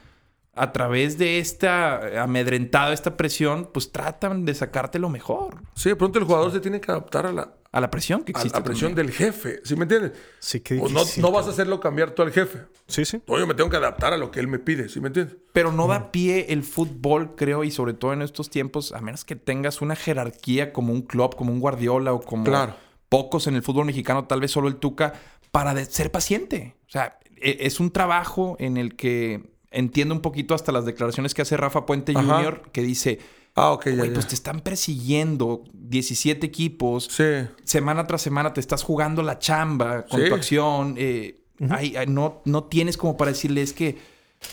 a 0.54 0.72
través 0.72 1.16
de 1.18 1.38
esta 1.38 2.22
amedrentada, 2.22 2.92
esta 2.92 3.16
presión, 3.16 3.70
pues 3.72 3.90
tratan 3.90 4.44
de 4.44 4.54
sacarte 4.54 4.98
lo 4.98 5.08
mejor. 5.08 5.62
Sí, 5.74 5.88
de 5.88 5.96
pronto 5.96 6.18
el 6.18 6.24
jugador 6.26 6.52
se 6.52 6.60
tiene 6.60 6.80
que 6.80 6.90
adaptar 6.90 7.24
a 7.26 7.32
la, 7.32 7.54
A 7.72 7.80
la 7.80 7.90
presión 7.90 8.22
que 8.22 8.32
a 8.32 8.36
existe. 8.38 8.58
la 8.58 8.62
presión 8.64 8.90
también. 8.94 9.06
del 9.06 9.14
jefe. 9.16 9.60
¿Sí 9.64 9.76
me 9.76 9.84
entiendes? 9.84 10.12
Sí, 10.40 10.60
qué 10.60 10.78
O 10.78 10.88
no, 10.90 11.00
no 11.18 11.30
vas 11.32 11.46
a 11.46 11.50
hacerlo 11.50 11.80
cambiar 11.80 12.10
tú 12.10 12.20
al 12.22 12.32
jefe. 12.32 12.58
Sí, 12.86 13.06
sí. 13.06 13.22
No, 13.26 13.38
yo 13.38 13.46
me 13.46 13.54
tengo 13.54 13.70
que 13.70 13.76
adaptar 13.78 14.12
a 14.12 14.18
lo 14.18 14.30
que 14.30 14.40
él 14.40 14.46
me 14.48 14.58
pide. 14.58 14.90
¿Sí 14.90 15.00
me 15.00 15.06
entiendes? 15.06 15.36
Pero 15.54 15.72
no 15.72 15.86
da 15.86 16.12
pie 16.12 16.46
el 16.52 16.64
fútbol, 16.64 17.34
creo, 17.34 17.64
y 17.64 17.70
sobre 17.70 17.94
todo 17.94 18.12
en 18.12 18.20
estos 18.20 18.50
tiempos, 18.50 18.92
a 18.92 19.00
menos 19.00 19.24
que 19.24 19.36
tengas 19.36 19.80
una 19.80 19.96
jerarquía 19.96 20.74
como 20.74 20.92
un 20.92 21.00
club, 21.02 21.34
como 21.34 21.50
un 21.50 21.60
Guardiola 21.60 22.12
o 22.12 22.20
como 22.20 22.44
Claro. 22.44 22.74
pocos 23.08 23.46
en 23.46 23.54
el 23.54 23.62
fútbol 23.62 23.86
mexicano, 23.86 24.26
tal 24.26 24.40
vez 24.42 24.50
solo 24.50 24.68
el 24.68 24.76
Tuca, 24.76 25.14
para 25.50 25.82
ser 25.86 26.10
paciente. 26.10 26.76
O 26.88 26.90
sea, 26.90 27.18
e- 27.40 27.56
es 27.60 27.80
un 27.80 27.90
trabajo 27.90 28.56
en 28.58 28.76
el 28.76 28.96
que 28.96 29.50
entiendo 29.72 30.14
un 30.14 30.20
poquito 30.20 30.54
hasta 30.54 30.72
las 30.72 30.84
declaraciones 30.84 31.34
que 31.34 31.42
hace 31.42 31.56
Rafa 31.56 31.86
Puente 31.86 32.12
Ajá. 32.16 32.22
Jr., 32.38 32.62
que 32.72 32.82
dice, 32.82 33.18
Ah, 33.54 33.72
ok, 33.72 33.86
ya, 33.86 33.94
güey, 33.96 34.08
ya. 34.08 34.14
pues 34.14 34.28
te 34.28 34.34
están 34.34 34.60
persiguiendo 34.60 35.64
17 35.74 36.46
equipos, 36.46 37.04
Sí. 37.10 37.24
semana 37.64 38.06
tras 38.06 38.22
semana 38.22 38.54
te 38.54 38.60
estás 38.60 38.82
jugando 38.82 39.22
la 39.22 39.38
chamba 39.38 40.06
con 40.06 40.20
Sí. 40.22 40.28
tu 40.28 40.34
acción. 40.34 40.94
eh, 40.96 41.40
ay, 41.70 41.94
ay, 41.96 42.06
no, 42.06 42.40
no 42.44 42.64
tienes 42.64 42.96
como 42.96 43.16
para 43.16 43.30
decirle, 43.32 43.60
es 43.62 43.72
que, 43.72 43.98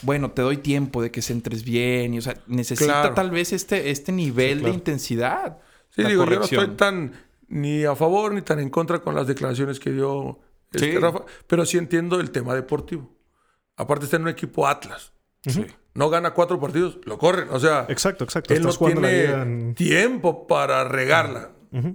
bueno, 0.02 0.30
te 0.32 0.42
doy 0.42 0.58
tiempo 0.58 1.02
de 1.02 1.10
que 1.10 1.22
se 1.22 1.32
entres 1.32 1.64
bien. 1.64 2.12
Y, 2.14 2.18
o 2.18 2.22
sea, 2.22 2.36
necesita 2.46 3.00
Claro. 3.00 3.14
tal 3.14 3.30
vez 3.30 3.52
este, 3.52 3.90
este 3.90 4.12
nivel 4.12 4.58
claro. 4.58 4.72
de 4.72 4.78
intensidad. 4.78 5.58
Sí, 5.90 6.02
digo, 6.04 6.10
yo 6.10 6.16
no 6.18 6.24
corrección. 6.36 6.60
estoy 6.62 6.76
tan 6.76 7.12
ni 7.48 7.84
a 7.84 7.96
favor 7.96 8.32
ni 8.34 8.42
tan 8.42 8.60
en 8.60 8.68
contra 8.70 9.00
con 9.00 9.14
las 9.14 9.26
declaraciones 9.26 9.80
que 9.80 9.90
dio 9.90 10.38
este. 10.72 11.00
Rafa, 11.00 11.24
pero 11.48 11.64
sí 11.66 11.78
entiendo 11.78 12.20
el 12.20 12.30
tema 12.30 12.54
deportivo. 12.54 13.10
Aparte 13.80 14.04
está 14.04 14.16
en 14.16 14.22
un 14.22 14.28
equipo 14.28 14.66
Atlas. 14.66 15.12
No 15.94 16.08
gana 16.10 16.32
cuatro 16.34 16.60
partidos, 16.60 16.98
lo 17.04 17.18
corren. 17.18 17.48
O 17.50 17.58
sea, 17.58 17.86
Exacto, 17.88 18.24
exacto. 18.24 18.54
él 18.54 18.62
no 18.62 18.68
Estás 18.70 18.86
tiene 18.92 19.24
en- 19.24 19.74
tiempo 19.74 20.46
para 20.46 20.84
regarla. 20.84 21.52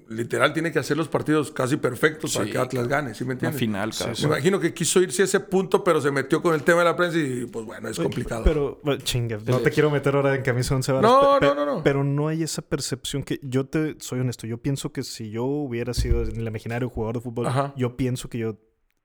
Literal, 0.08 0.54
tiene 0.54 0.72
que 0.72 0.80
hacer 0.80 0.96
los 0.96 1.10
partidos 1.10 1.52
casi 1.52 1.76
perfectos 1.76 2.34
para 2.34 2.46
Sí, 2.46 2.52
que 2.54 2.58
Atlas 2.58 2.88
gane, 2.88 3.14
¿sí 3.14 3.26
me 3.26 3.30
Una 3.30 3.34
entiendes? 3.34 3.60
final, 3.60 3.92
cada 3.98 4.14
Me 4.14 4.20
imagino 4.24 4.58
que 4.58 4.74
quiso 4.74 5.02
irse 5.02 5.24
a 5.24 5.26
ese 5.26 5.42
punto, 5.42 5.84
pero 5.84 6.00
se 6.00 6.12
metió 6.12 6.42
con 6.42 6.56
el 6.56 6.64
tema 6.64 6.80
de 6.80 6.86
la 6.86 6.96
prensa 6.96 7.18
y 7.18 7.46
pues 7.46 7.66
bueno, 7.66 7.90
es 7.90 8.00
complicado. 8.00 8.46
Pero, 8.46 8.80
bueno, 8.84 9.02
chinga, 9.04 9.38
no 9.46 9.60
te 9.60 9.72
quiero 9.72 9.92
meter 9.92 10.16
ahora 10.16 10.34
en 10.34 10.44
camisa 10.44 10.76
once 10.76 10.94
varas. 10.94 11.12
No, 11.12 11.38
pe- 11.42 11.46
no, 11.48 11.56
no, 11.56 11.66
no. 11.66 11.84
Pero 11.84 12.06
no 12.06 12.30
hay 12.30 12.42
esa 12.44 12.62
percepción 12.62 13.22
que 13.24 13.38
yo 13.44 13.66
te 13.66 13.98
soy 14.00 14.22
honesto. 14.22 14.48
Yo 14.48 14.60
pienso 14.60 14.94
que 14.94 15.04
si 15.04 15.30
yo 15.30 15.44
hubiera 15.44 15.94
sido 15.94 16.24
en 16.24 16.40
el 16.40 16.48
imaginario 16.48 16.88
jugador 16.90 17.16
de 17.16 17.22
fútbol, 17.22 17.48
Ajá. 17.48 17.74
yo 17.76 17.98
pienso 17.98 18.30
que 18.30 18.38
yo 18.38 18.58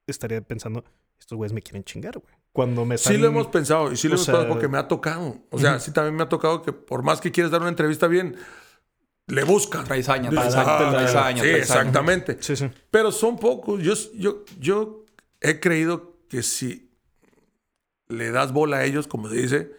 estaría 0.07 0.40
pensando, 0.40 0.85
estos 1.19 1.36
güeyes 1.36 1.52
me 1.52 1.62
quieren 1.62 1.82
chingar, 1.82 2.16
güey. 2.16 2.32
Cuando 2.53 2.85
me 2.85 2.99
Sí 2.99 3.05
están- 3.15 3.21
lo 3.23 3.29
hemos 3.29 3.47
pensado 3.47 3.93
y 3.93 3.97
sí 3.97 4.09
lo 4.09 4.15
o 4.15 4.17
hemos 4.17 4.27
sea, 4.27 4.35
pensado 4.35 4.53
porque 4.53 4.69
me 4.69 4.79
ha 4.79 4.89
tocado. 4.89 5.39
O 5.51 5.59
sea, 5.59 5.79
sí 5.79 5.93
también 5.93 6.17
me 6.17 6.23
ha 6.25 6.29
tocado 6.29 6.63
que 6.63 6.73
por 6.73 7.03
más 7.03 7.21
que 7.21 7.31
quieres 7.31 7.51
dar 7.53 7.61
una 7.61 7.71
entrevista 7.71 8.07
bien, 8.09 8.37
le 9.29 9.45
buscan. 9.45 9.85
Traes 9.85 10.09
aña, 10.09 10.31
Dices, 10.31 10.53
traes 10.53 10.55
aña, 10.57 10.67
"Ah, 10.67 10.91
traes 10.91 11.15
aña, 11.15 11.43
Sí, 11.43 11.49
traes 11.49 11.71
aña". 11.71 11.81
exactamente. 11.81 12.37
Sí, 12.41 12.57
sí. 12.57 12.69
Pero 12.91 13.13
son 13.13 13.39
pocos. 13.39 13.81
Yo, 13.83 13.95
yo, 14.15 14.45
yo 14.59 15.05
he 15.41 15.61
creído 15.61 16.17
que 16.29 16.43
si 16.43 16.91
le 18.09 18.33
das 18.33 18.53
bola 18.53 18.79
a 18.79 18.85
ellos, 18.85 19.07
como 19.07 19.29
se 19.29 19.37
dice, 19.37 19.73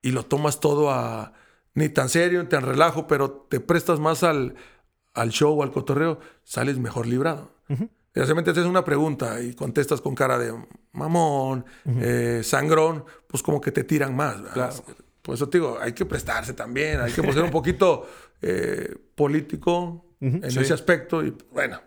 y 0.00 0.12
lo 0.12 0.24
tomas 0.24 0.60
todo 0.60 0.90
a 0.90 1.34
ni 1.74 1.90
tan 1.90 2.08
serio, 2.08 2.42
ni 2.42 2.48
tan 2.48 2.62
relajo, 2.64 3.06
pero 3.06 3.30
te 3.30 3.60
prestas 3.60 4.00
más 4.00 4.22
al, 4.22 4.54
al 5.12 5.30
show 5.30 5.60
o 5.60 5.62
al 5.62 5.70
cotorreo, 5.72 6.18
sales 6.42 6.78
mejor 6.78 7.06
librado. 7.06 7.50
Y 7.68 7.74
Realmente 7.74 7.99
te 8.12 8.20
haces 8.50 8.64
una 8.66 8.84
pregunta 8.84 9.40
y 9.40 9.54
contestas 9.54 10.00
con 10.00 10.14
cara 10.14 10.38
de 10.38 10.52
mamón, 10.92 11.64
eh, 11.86 12.40
sangrón, 12.42 13.04
pues 13.26 13.42
como 13.42 13.60
que 13.60 13.70
te 13.72 13.84
tiran 13.84 14.14
más. 14.16 14.36
Claro. 14.52 14.74
Por 15.22 15.34
eso 15.34 15.48
te 15.48 15.58
digo, 15.58 15.78
hay 15.80 15.92
que 15.92 16.04
prestarse 16.06 16.54
también, 16.54 17.00
hay 17.00 17.12
que 17.12 17.22
ser 17.32 17.44
un 17.44 17.50
poquito 17.50 18.06
eh, 18.42 18.94
político 19.14 20.06
en 20.20 20.50
Sí. 20.50 20.58
ese 20.60 20.74
aspecto 20.74 21.24
y 21.24 21.34
bueno. 21.52 21.80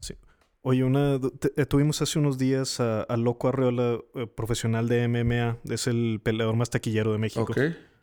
Sí. 0.00 0.14
Oye, 0.62 0.82
una, 0.84 1.18
te- 1.38 1.66
tuvimos 1.66 2.02
hace 2.02 2.18
unos 2.18 2.38
días 2.38 2.80
a, 2.80 3.02
a 3.02 3.16
Loco 3.16 3.48
Arreola, 3.48 3.98
eh, 4.14 4.26
profesional 4.26 4.88
de 4.88 5.06
MMA, 5.08 5.58
es 5.72 5.86
el 5.86 6.20
peleador 6.22 6.56
más 6.56 6.70
taquillero 6.70 7.12
de 7.12 7.18
México. 7.18 7.42
Ok. 7.42 7.58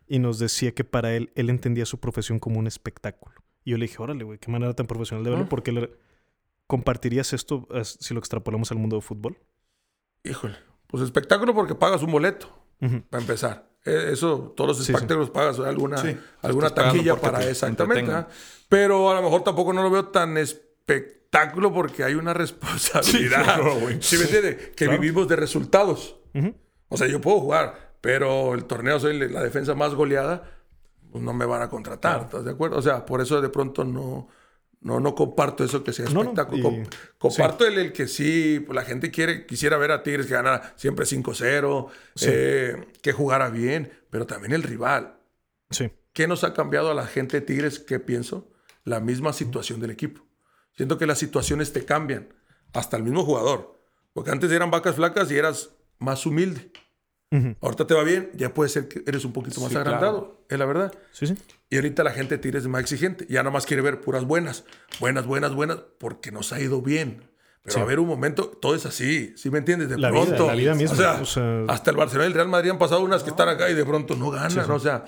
y 0.08 0.18
nos 0.18 0.40
decía 0.40 0.72
que 0.72 0.82
para 0.82 1.14
él, 1.14 1.30
él 1.36 1.50
entendía 1.50 1.86
su 1.86 2.00
profesión 2.00 2.40
como 2.40 2.58
un 2.58 2.66
espectáculo. 2.66 3.36
Y 3.64 3.70
yo 3.72 3.76
le 3.78 3.86
dije, 3.86 4.02
órale, 4.02 4.24
güey, 4.24 4.38
qué 4.40 4.50
manera 4.50 4.74
tan 4.74 4.86
profesional 4.88 5.22
de 5.24 5.30
verlo, 5.30 5.44
Ah. 5.44 5.48
porque 5.48 5.70
le- 5.70 5.90
compartirías 6.70 7.32
esto 7.32 7.66
eh, 7.74 7.84
si 7.84 8.14
lo 8.14 8.20
extrapolamos 8.20 8.70
al 8.70 8.78
mundo 8.78 8.94
del 8.96 9.02
fútbol. 9.02 9.36
Híjole. 10.24 10.56
Pues 10.86 11.02
espectáculo 11.02 11.52
porque 11.54 11.74
pagas 11.74 12.02
un 12.02 12.12
boleto, 12.12 12.48
para 13.10 13.20
empezar. 13.20 13.68
Eh, 13.84 14.10
Eso, 14.12 14.52
todos 14.56 14.68
los 14.68 14.78
Sí, 14.78 14.84
sí. 14.84 14.92
espectáculos 14.92 15.30
pagas 15.30 15.58
alguna, 15.58 15.98
Sí. 15.98 16.16
alguna 16.42 16.70
taquilla 16.70 17.16
para 17.16 17.38
te 17.40 17.50
exactamente. 17.50 18.12
¿ah? 18.12 18.28
Pero 18.68 19.10
a 19.10 19.14
lo 19.14 19.22
mejor 19.22 19.42
tampoco 19.42 19.72
no 19.72 19.82
lo 19.82 19.90
veo 19.90 20.06
tan 20.08 20.36
espectáculo 20.38 21.72
porque 21.72 22.04
hay 22.04 22.14
una 22.14 22.34
responsabilidad. 22.44 23.58
¿Sí 24.00 24.16
me 24.16 24.24
entiendes? 24.24 24.68
Que 24.76 24.84
Claro. 24.86 25.00
vivimos 25.00 25.28
de 25.28 25.36
resultados. 25.36 26.16
O 26.88 26.96
sea, 26.96 27.06
yo 27.08 27.20
puedo 27.20 27.40
jugar, 27.40 27.96
pero 28.00 28.54
el 28.54 28.64
torneo 28.64 28.98
soy 29.00 29.18
la 29.28 29.42
defensa 29.42 29.74
más 29.74 29.94
goleada, 29.94 30.44
pues 31.10 31.22
no 31.24 31.32
me 31.32 31.44
van 31.46 31.62
a 31.62 31.68
contratar, 31.70 32.22
¿estás 32.22 32.44
de 32.44 32.50
acuerdo? 32.52 32.76
O 32.78 32.82
sea, 32.82 33.04
por 33.06 33.20
eso 33.20 33.40
de 33.40 33.48
pronto 33.48 33.84
no, 33.84 34.28
no, 34.80 34.98
no 35.00 35.14
comparto 35.14 35.62
eso 35.64 35.84
que 35.84 35.92
sea 35.92 36.06
No, 36.06 36.14
no, 36.14 36.20
espectáculo. 36.22 36.70
y- 36.70 36.82
comparto 37.18 37.66
el, 37.66 37.78
el 37.78 37.92
que 37.92 38.08
sí, 38.08 38.60
pues 38.64 38.74
la 38.74 38.82
gente 38.82 39.10
quiere, 39.10 39.44
quisiera 39.46 39.76
ver 39.76 39.92
a 39.92 40.02
Tigres 40.02 40.26
que 40.26 40.32
ganara 40.34 40.72
siempre 40.76 41.04
5-0, 41.06 41.88
Sí. 42.14 42.26
eh, 42.30 42.88
que 43.02 43.12
jugara 43.12 43.50
bien, 43.50 43.92
pero 44.10 44.26
también 44.26 44.52
el 44.52 44.62
rival. 44.62 45.18
Sí. 45.70 45.90
¿Qué 46.12 46.26
nos 46.26 46.44
ha 46.44 46.54
cambiado 46.54 46.90
a 46.90 46.94
la 46.94 47.06
gente 47.06 47.40
de 47.40 47.46
Tigres? 47.46 47.78
¿Qué 47.78 48.00
pienso? 48.00 48.50
La 48.84 49.00
misma 49.00 49.32
situación 49.32 49.80
del 49.80 49.90
equipo. 49.90 50.26
Siento 50.76 50.96
que 50.98 51.06
las 51.06 51.18
situaciones 51.18 51.72
te 51.72 51.84
cambian, 51.84 52.32
hasta 52.72 52.96
el 52.96 53.02
mismo 53.02 53.24
jugador. 53.24 53.78
Porque 54.12 54.30
antes 54.30 54.50
eran 54.50 54.70
vacas 54.70 54.96
flacas 54.96 55.30
y 55.30 55.36
eras 55.36 55.70
más 55.98 56.24
humilde. 56.26 56.72
Ahorita 57.60 57.86
te 57.86 57.94
va 57.94 58.02
bien, 58.02 58.30
ya 58.34 58.52
puede 58.52 58.68
ser 58.70 58.88
que 58.88 59.04
eres 59.06 59.24
un 59.24 59.32
poquito 59.32 59.60
más 59.60 59.70
Sí, 59.70 59.76
agrandado, 59.76 60.44
es 60.48 60.58
la 60.58 60.64
verdad. 60.66 60.92
Sí, 61.12 61.28
sí. 61.28 61.34
Y 61.70 61.76
ahorita 61.76 62.02
la 62.02 62.10
gente 62.10 62.36
de 62.36 62.42
Tigres 62.42 62.62
es 62.64 62.68
más 62.68 62.80
exigente. 62.80 63.24
Ya 63.28 63.40
nada 63.44 63.52
más 63.52 63.66
quiere 63.66 63.82
ver 63.82 64.00
puras 64.00 64.24
buenas, 64.24 64.64
buenas, 64.98 65.26
buenas, 65.26 65.54
buenas, 65.54 65.78
porque 65.98 66.32
nos 66.32 66.52
ha 66.52 66.60
ido 66.60 66.82
bien. 66.82 67.22
Pero 67.62 67.74
Sí. 67.74 67.80
a 67.80 67.84
ver 67.84 68.00
un 68.00 68.08
momento, 68.08 68.48
todo 68.48 68.74
es 68.74 68.84
así, 68.86 69.32
¿sí 69.36 69.50
me 69.50 69.58
entiendes? 69.58 69.88
De 69.90 69.98
La 69.98 70.10
vida, 70.10 70.24
pronto. 70.24 70.46
la 70.48 70.54
vida 70.54 70.74
misma, 70.74 70.94
O 70.94 70.96
sea, 70.96 71.20
o 71.20 71.24
sea- 71.26 71.64
hasta 71.68 71.90
el 71.90 71.96
Barcelona 71.98 72.24
y 72.24 72.28
el 72.28 72.34
Real 72.34 72.48
Madrid 72.48 72.70
han 72.70 72.78
pasado 72.78 73.02
unas 73.02 73.22
que 73.22 73.30
están 73.30 73.48
acá 73.48 73.70
y 73.70 73.74
de 73.74 73.84
pronto 73.84 74.16
no 74.16 74.30
ganan. 74.30 74.50
Sí, 74.50 74.58
sí. 74.64 74.70
O 74.70 74.78
sea, 74.80 75.04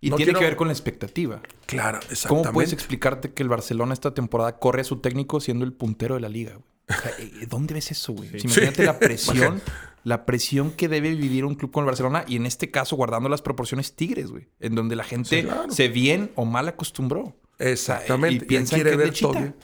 Y 0.00 0.08
no 0.10 0.16
tiene 0.16 0.28
quiero- 0.32 0.38
que 0.38 0.44
ver 0.46 0.56
con 0.56 0.68
la 0.68 0.72
expectativa. 0.72 1.42
Claro, 1.66 1.98
¿Cómo 1.98 2.12
exactamente. 2.12 2.52
puedes 2.52 2.72
explicarte 2.72 3.32
que 3.32 3.42
el 3.42 3.48
Barcelona 3.48 3.92
esta 3.92 4.14
temporada 4.14 4.58
corre 4.58 4.82
a 4.82 4.84
su 4.84 5.00
técnico 5.00 5.40
siendo 5.40 5.64
el 5.64 5.72
puntero 5.72 6.14
de 6.14 6.20
la 6.20 6.28
liga? 6.28 6.52
güey? 6.52 6.64
O 6.88 6.92
sea, 7.02 7.12
eh, 7.18 7.46
¿Dónde 7.48 7.74
ves 7.74 7.90
eso, 7.90 8.12
güey? 8.12 8.30
Si 8.30 8.46
Imagínate 8.46 8.76
Sí. 8.76 8.82
la 8.82 8.98
presión, 8.98 9.62
la 10.04 10.24
presión 10.24 10.70
que 10.72 10.88
debe 10.88 11.14
vivir 11.14 11.44
un 11.44 11.54
club 11.54 11.70
con 11.70 11.82
el 11.82 11.86
Barcelona 11.86 12.24
y 12.26 12.36
en 12.36 12.46
este 12.46 12.70
caso 12.70 12.96
guardando 12.96 13.28
las 13.28 13.42
proporciones 13.42 13.94
Tigres, 13.94 14.30
güey, 14.30 14.48
en 14.60 14.74
donde 14.74 14.96
la 14.96 15.04
gente 15.04 15.40
Sí, 15.42 15.46
claro. 15.46 15.70
se 15.70 15.88
bien 15.88 16.30
o 16.34 16.44
mal 16.44 16.66
acostumbró. 16.68 17.36
Exactamente. 17.58 18.44
Y 18.44 18.48
piensan 18.48 18.82
que 18.82 18.90
es 18.90 18.96
ver 18.96 19.06
de 19.08 19.12
chita. 19.12 19.32
todo. 19.32 19.54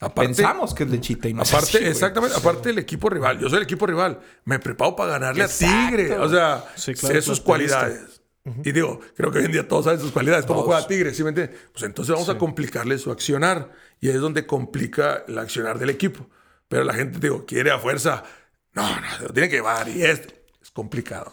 Aparte- 0.00 0.26
Pensamos 0.34 0.74
que 0.74 0.82
es 0.84 0.90
de 0.90 1.00
chita 1.00 1.28
y 1.28 1.34
no 1.34 1.42
es 1.42 1.50
Aparte, 1.52 1.68
así, 1.68 1.78
güey. 1.78 1.90
exactamente, 1.90 2.36
aparte 2.36 2.68
del 2.70 2.78
equipo 2.78 3.08
rival. 3.08 3.38
Yo 3.38 3.48
soy 3.48 3.58
el 3.58 3.64
equipo 3.64 3.86
rival. 3.86 4.20
Me 4.44 4.58
preparo 4.58 4.96
para 4.96 5.12
ganarle 5.12 5.44
Exacto. 5.44 5.74
a 5.76 5.88
Tigre. 5.88 6.18
O 6.18 6.28
sea, 6.28 6.64
Sí, 6.76 6.94
claro, 6.94 7.14
sé 7.14 7.22
sus 7.22 7.40
cualidades. 7.40 8.20
Y 8.62 8.72
digo, 8.72 9.00
creo 9.16 9.30
que 9.30 9.38
hoy 9.38 9.46
en 9.46 9.52
día 9.52 9.66
todos 9.66 9.84
saben 9.86 10.00
sus 10.00 10.10
cualidades, 10.12 10.44
cómo 10.44 10.62
juega 10.62 10.86
Tigre, 10.86 11.14
¿sí 11.14 11.22
me 11.22 11.30
entiendes? 11.30 11.56
Pues 11.72 11.82
entonces 11.84 12.12
vamos 12.12 12.28
a 12.28 12.36
complicarle 12.36 12.98
su 12.98 13.10
accionar. 13.10 13.70
Y 14.00 14.08
es 14.10 14.20
donde 14.20 14.44
complica 14.44 15.24
el 15.26 15.38
accionar 15.38 15.78
del 15.78 15.88
equipo. 15.88 16.28
Pero 16.74 16.84
la 16.84 16.94
gente, 16.94 17.20
digo, 17.20 17.46
quiere 17.46 17.70
a 17.70 17.78
fuerza. 17.78 18.24
No, 18.72 18.82
no, 19.00 19.28
tiene 19.32 19.48
que 19.48 19.54
llevar. 19.56 19.88
Y 19.88 20.02
es, 20.02 20.22
es 20.60 20.70
complicado. 20.72 21.30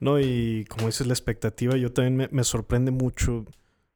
No, 0.00 0.20
y 0.20 0.66
como 0.68 0.88
dices, 0.88 1.06
la 1.06 1.14
expectativa, 1.14 1.78
yo 1.78 1.90
también 1.92 2.14
me, 2.16 2.28
me 2.30 2.44
sorprende 2.44 2.90
mucho. 2.90 3.46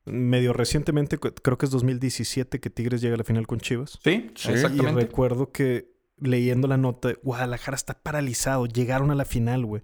Medio 0.06 0.54
recientemente, 0.54 1.18
creo 1.18 1.58
que 1.58 1.66
es 1.66 1.70
2017 1.72 2.60
que 2.60 2.70
Tigres 2.70 3.02
llega 3.02 3.14
a 3.16 3.18
la 3.18 3.24
final 3.24 3.46
con 3.46 3.60
Chivas. 3.60 3.98
Sí, 4.02 4.30
Y 4.46 4.50
exactamente. 4.52 5.00
recuerdo 5.02 5.50
que 5.52 5.90
leyendo 6.16 6.66
la 6.66 6.78
nota, 6.78 7.10
Guadalajara 7.22 7.74
está 7.74 7.92
paralizado, 8.02 8.64
llegaron 8.66 9.10
a 9.10 9.14
la 9.16 9.24
final, 9.26 9.66
güey. 9.66 9.82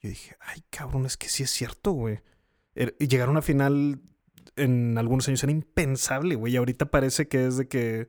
Yo 0.00 0.10
dije, 0.10 0.36
ay, 0.40 0.62
cabrón, 0.70 1.06
es 1.06 1.16
que 1.16 1.28
sí 1.28 1.42
es 1.42 1.50
cierto, 1.50 1.90
güey. 1.90 2.20
Er- 2.76 2.94
Y 3.00 3.08
llegar 3.08 3.26
a 3.26 3.30
una 3.32 3.42
final 3.42 4.00
en 4.54 4.96
algunos 4.98 5.26
años 5.26 5.42
era 5.42 5.50
impensable, 5.50 6.36
güey. 6.36 6.52
Y 6.52 6.56
ahorita 6.56 6.86
parece 6.86 7.26
que 7.26 7.46
es 7.48 7.56
de 7.56 7.66
que... 7.66 8.08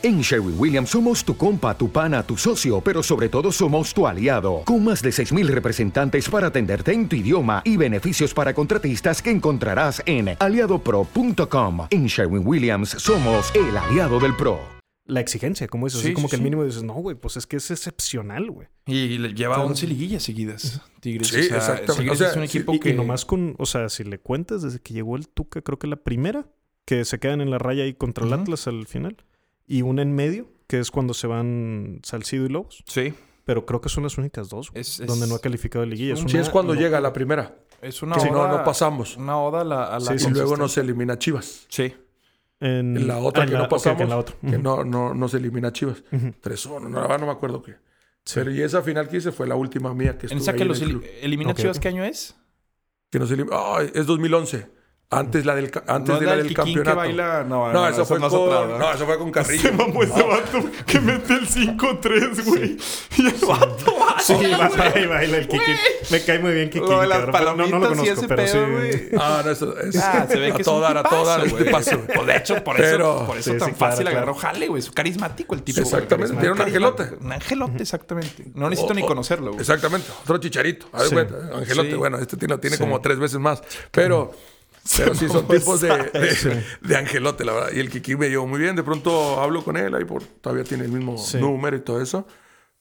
En 0.00 0.20
Sherwin 0.20 0.56
Williams 0.58 0.90
somos 0.90 1.24
tu 1.24 1.36
compa, 1.36 1.76
tu 1.78 1.88
pana, 1.90 2.24
tu 2.24 2.36
socio, 2.36 2.80
pero 2.80 3.02
sobre 3.04 3.28
todo 3.28 3.52
somos 3.52 3.94
tu 3.94 4.04
aliado, 4.06 4.62
con 4.64 4.82
más 4.82 5.00
de 5.00 5.10
6.000 5.10 5.46
representantes 5.46 6.28
para 6.28 6.48
atenderte 6.48 6.92
en 6.92 7.08
tu 7.08 7.14
idioma 7.16 7.62
y 7.64 7.76
beneficios 7.76 8.34
para 8.34 8.52
contratistas 8.52 9.22
que 9.22 9.30
encontrarás 9.30 10.02
en 10.06 10.30
aliadopro.com. 10.40 11.86
En 11.90 12.06
Sherwin 12.06 12.44
Williams 12.44 12.90
somos 12.98 13.52
el 13.54 13.76
aliado 13.76 14.18
del 14.18 14.34
PRO. 14.34 14.58
La 15.04 15.20
exigencia, 15.20 15.68
como 15.68 15.86
dices, 15.86 16.00
así 16.00 16.08
Sí, 16.08 16.14
como 16.14 16.26
sí, 16.26 16.30
que 16.30 16.36
el 16.36 16.40
sí. 16.40 16.44
mínimo 16.44 16.64
dices, 16.64 16.82
no, 16.82 16.94
güey, 16.94 17.14
pues 17.16 17.36
es 17.36 17.46
que 17.46 17.56
es 17.56 17.70
excepcional, 17.70 18.50
güey. 18.50 18.68
Y 18.86 19.18
le 19.18 19.34
lleva 19.34 19.54
Claro. 19.56 19.68
11 19.68 19.86
liguillas 19.86 20.22
seguidas. 20.24 20.80
Tigres. 21.00 21.28
Sí, 21.28 21.40
o 21.40 21.42
sea, 21.44 21.56
exactamente. 21.58 21.94
Tigres 22.02 22.12
O 22.12 22.16
sea, 22.16 22.30
es 22.30 22.36
un 22.36 22.42
equipo 22.44 22.74
Y, 22.74 22.80
que... 22.80 22.90
y 22.90 22.94
nomás 22.94 23.24
con, 23.24 23.54
o 23.58 23.66
sea, 23.66 23.88
si 23.88 24.02
le 24.04 24.18
cuentas 24.18 24.62
desde 24.62 24.80
que 24.80 24.94
llegó 24.94 25.14
el 25.16 25.28
Tuca, 25.28 25.60
creo 25.62 25.78
que 25.78 25.86
la 25.88 25.96
primera, 25.96 26.46
que 26.84 27.04
se 27.04 27.18
quedan 27.20 27.40
en 27.40 27.50
la 27.50 27.58
raya 27.58 27.84
ahí 27.84 27.94
contra 27.94 28.24
el. 28.26 28.32
Atlas 28.32 28.66
al 28.68 28.86
final, 28.86 29.16
y 29.66 29.82
una 29.82 30.02
en 30.02 30.14
medio, 30.14 30.48
que 30.66 30.78
es 30.78 30.90
cuando 30.90 31.14
se 31.14 31.26
van 31.26 32.00
Salcido 32.02 32.46
y 32.46 32.48
Lobos. 32.48 32.82
Sí. 32.86 33.14
Pero 33.44 33.66
creo 33.66 33.80
que 33.80 33.88
son 33.88 34.04
las 34.04 34.18
únicas 34.18 34.48
dos, 34.48 34.70
güey, 34.70 34.80
Es- 34.80 35.00
es- 35.00 35.06
donde 35.06 35.26
no 35.26 35.34
ha 35.34 35.40
calificado 35.40 35.84
de 35.84 35.90
liguilla. 35.90 36.14
Sí, 36.16 36.36
es 36.38 36.48
cuando 36.48 36.74
llega 36.74 37.00
la 37.00 37.12
primera. 37.12 37.56
Es 37.80 38.00
una 38.02 38.14
Que 38.14 38.20
si 38.20 38.30
no, 38.30 38.40
oda- 38.42 38.58
no 38.58 38.64
pasamos. 38.64 39.16
Una 39.16 39.38
oda 39.38 39.62
a 39.62 39.64
la, 39.64 39.84
a 39.86 39.98
la 39.98 40.16
Sí, 40.16 40.26
y 40.28 40.30
luego 40.30 40.56
nos 40.56 40.76
elimina 40.78 41.18
Chivas. 41.18 41.66
Sí. 41.68 41.92
En, 42.60 42.96
En 42.96 43.08
la 43.08 43.18
otra 43.18 43.42
ah, 43.42 43.44
en 43.44 43.50
que 43.50 43.56
la- 43.56 43.62
no 43.64 43.68
pasamos, 43.68 44.00
en 44.02 44.08
la 44.08 44.18
otra. 44.18 44.36
que 44.40 44.56
no, 44.58 44.84
no, 44.84 45.12
no 45.14 45.28
se 45.28 45.38
elimina 45.38 45.72
Chivas. 45.72 46.04
Ujú. 46.12 46.32
3-1, 46.40 46.88
no, 46.88 47.00
verdad 47.00 47.18
no 47.18 47.26
me 47.26 47.32
acuerdo 47.32 47.60
qué. 47.60 47.74
Pero 48.34 48.52
y 48.52 48.62
esa 48.62 48.82
final 48.82 49.08
que 49.08 49.16
hice 49.16 49.32
fue 49.32 49.48
la 49.48 49.56
última 49.56 49.92
mía 49.94 50.16
que 50.16 50.26
En 50.28 50.38
estuve 50.38 50.42
esa 50.42 50.50
ahí 50.52 50.56
que 50.58 50.62
en 50.62 50.68
los 50.68 50.80
el 50.80 51.02
elimina 51.22 51.54
Chivas. 51.54 51.80
¿qué 51.80 51.88
año 51.88 52.04
es? 52.04 52.36
Que 53.10 53.18
nos 53.18 53.32
elim- 53.32 53.48
Ay, 53.50 53.90
es 53.96 54.06
2011. 54.06 54.68
Antes 55.12 55.44
la 55.44 55.54
del, 55.54 55.70
antes 55.86 56.14
No 56.14 56.20
de 56.20 56.26
la 56.26 56.32
la 56.32 56.36
del 56.38 56.48
Kikín 56.48 56.64
campeonato. 56.82 56.96
baila- 56.96 57.44
no, 57.44 57.66
no, 57.66 57.72
no, 57.74 57.88
eso 57.88 58.02
esa 58.02 58.04
fue 58.06 58.18
con, 58.18 58.30
otra, 58.32 58.78
no, 58.78 58.92
eso 58.92 59.04
fue 59.06 59.18
con 59.18 59.30
Carrillo. 59.32 59.68
ese 59.68 60.22
vato 60.22 60.70
que 60.86 61.00
mete 61.00 61.34
el 61.34 61.46
5-3, 61.48 62.44
güey. 62.46 62.76
Y 63.18 63.26
el 63.26 63.34
vato 63.46 63.94
Sí, 64.22 64.32
baila 64.34 64.92
y 64.98 65.06
baila 65.06 65.36
el 65.36 65.48
Kiki. 65.48 65.72
Me 66.10 66.22
cae 66.24 66.38
muy 66.38 66.52
bien 66.54 66.70
Kiki. 66.70 66.80
Lo 66.88 67.00
de 67.00 67.06
las 67.08 67.26
pero 67.30 67.54
no, 67.54 67.66
no 67.66 67.78
lo 67.78 67.88
conozco, 67.88 68.10
ese 68.12 68.26
pero 68.28 68.42
pedo, 68.42 68.66
sí. 68.66 68.70
güey. 68.72 69.08
Ah, 69.18 69.42
no, 69.44 69.50
eso 69.50 69.78
es. 69.78 69.96
Ah, 69.96 70.26
se 70.30 70.38
ve 70.38 70.50
a 70.50 70.54
que 70.54 70.62
es 70.62 70.64
todo 70.64 70.76
un 70.76 70.82
dar, 70.82 70.96
a 70.98 71.02
todo 71.02 71.24
dar 71.26 71.40
este 71.44 71.58
güey. 71.60 71.70
paso. 71.70 72.00
Pues 72.14 72.26
de 72.26 72.36
hecho, 72.36 72.64
por 72.64 72.76
Pero- 72.76 73.16
eso, 73.16 73.26
por 73.26 73.36
eso 73.36 73.52
Sí, 73.52 73.58
tan 73.58 73.68
sí, 73.68 73.74
fácil 73.76 74.02
claro. 74.04 74.16
agarró 74.18 74.34
jale, 74.34 74.68
güey. 74.68 74.80
Es 74.80 74.90
carismático 74.90 75.54
el 75.54 75.62
tipo. 75.62 75.80
Exactamente, 75.80 76.32
tiene 76.36 76.52
un 76.52 76.60
angelote. 76.62 77.02
Un 77.20 77.32
angelote, 77.32 77.82
exactamente. 77.82 78.44
No 78.54 78.70
necesito 78.70 78.94
ni 78.94 79.02
conocerlo, 79.04 79.48
güey. 79.48 79.60
Exactamente, 79.60 80.08
otro 80.22 80.38
chicharito. 80.38 80.86
A 80.92 80.98
ver, 81.00 81.08
Sí. 81.08 81.14
cuenta, 81.14 81.36
Angelote, 81.54 81.90
Sí. 81.90 81.96
bueno, 81.96 82.18
este 82.18 82.36
tiene, 82.38 82.56
tiene 82.58 82.76
Sí. 82.76 82.82
como 82.82 83.00
tres 83.00 83.18
veces 83.18 83.38
más. 83.38 83.62
Pero, 83.90 84.32
pero 84.96 85.14
sí 85.14 85.28
son 85.28 85.46
tipos 85.46 85.80
de, 85.80 85.88
de, 86.12 86.34
Sí. 86.34 86.48
de 86.80 86.96
Angelote, 86.96 87.44
la 87.44 87.52
verdad. 87.52 87.70
Y 87.72 87.80
el 87.80 87.90
Kiki 87.90 88.16
me 88.16 88.28
llevó 88.28 88.46
muy 88.46 88.58
bien. 88.60 88.74
De 88.76 88.82
pronto 88.82 89.40
hablo 89.40 89.62
con 89.64 89.76
él, 89.76 89.94
ahí 89.94 90.04
por, 90.04 90.22
todavía 90.24 90.64
tiene 90.64 90.84
el 90.84 90.90
mismo 90.92 91.16
Sí. 91.18 91.38
número 91.38 91.76
y 91.76 91.80
todo 91.80 92.00
eso. 92.02 92.26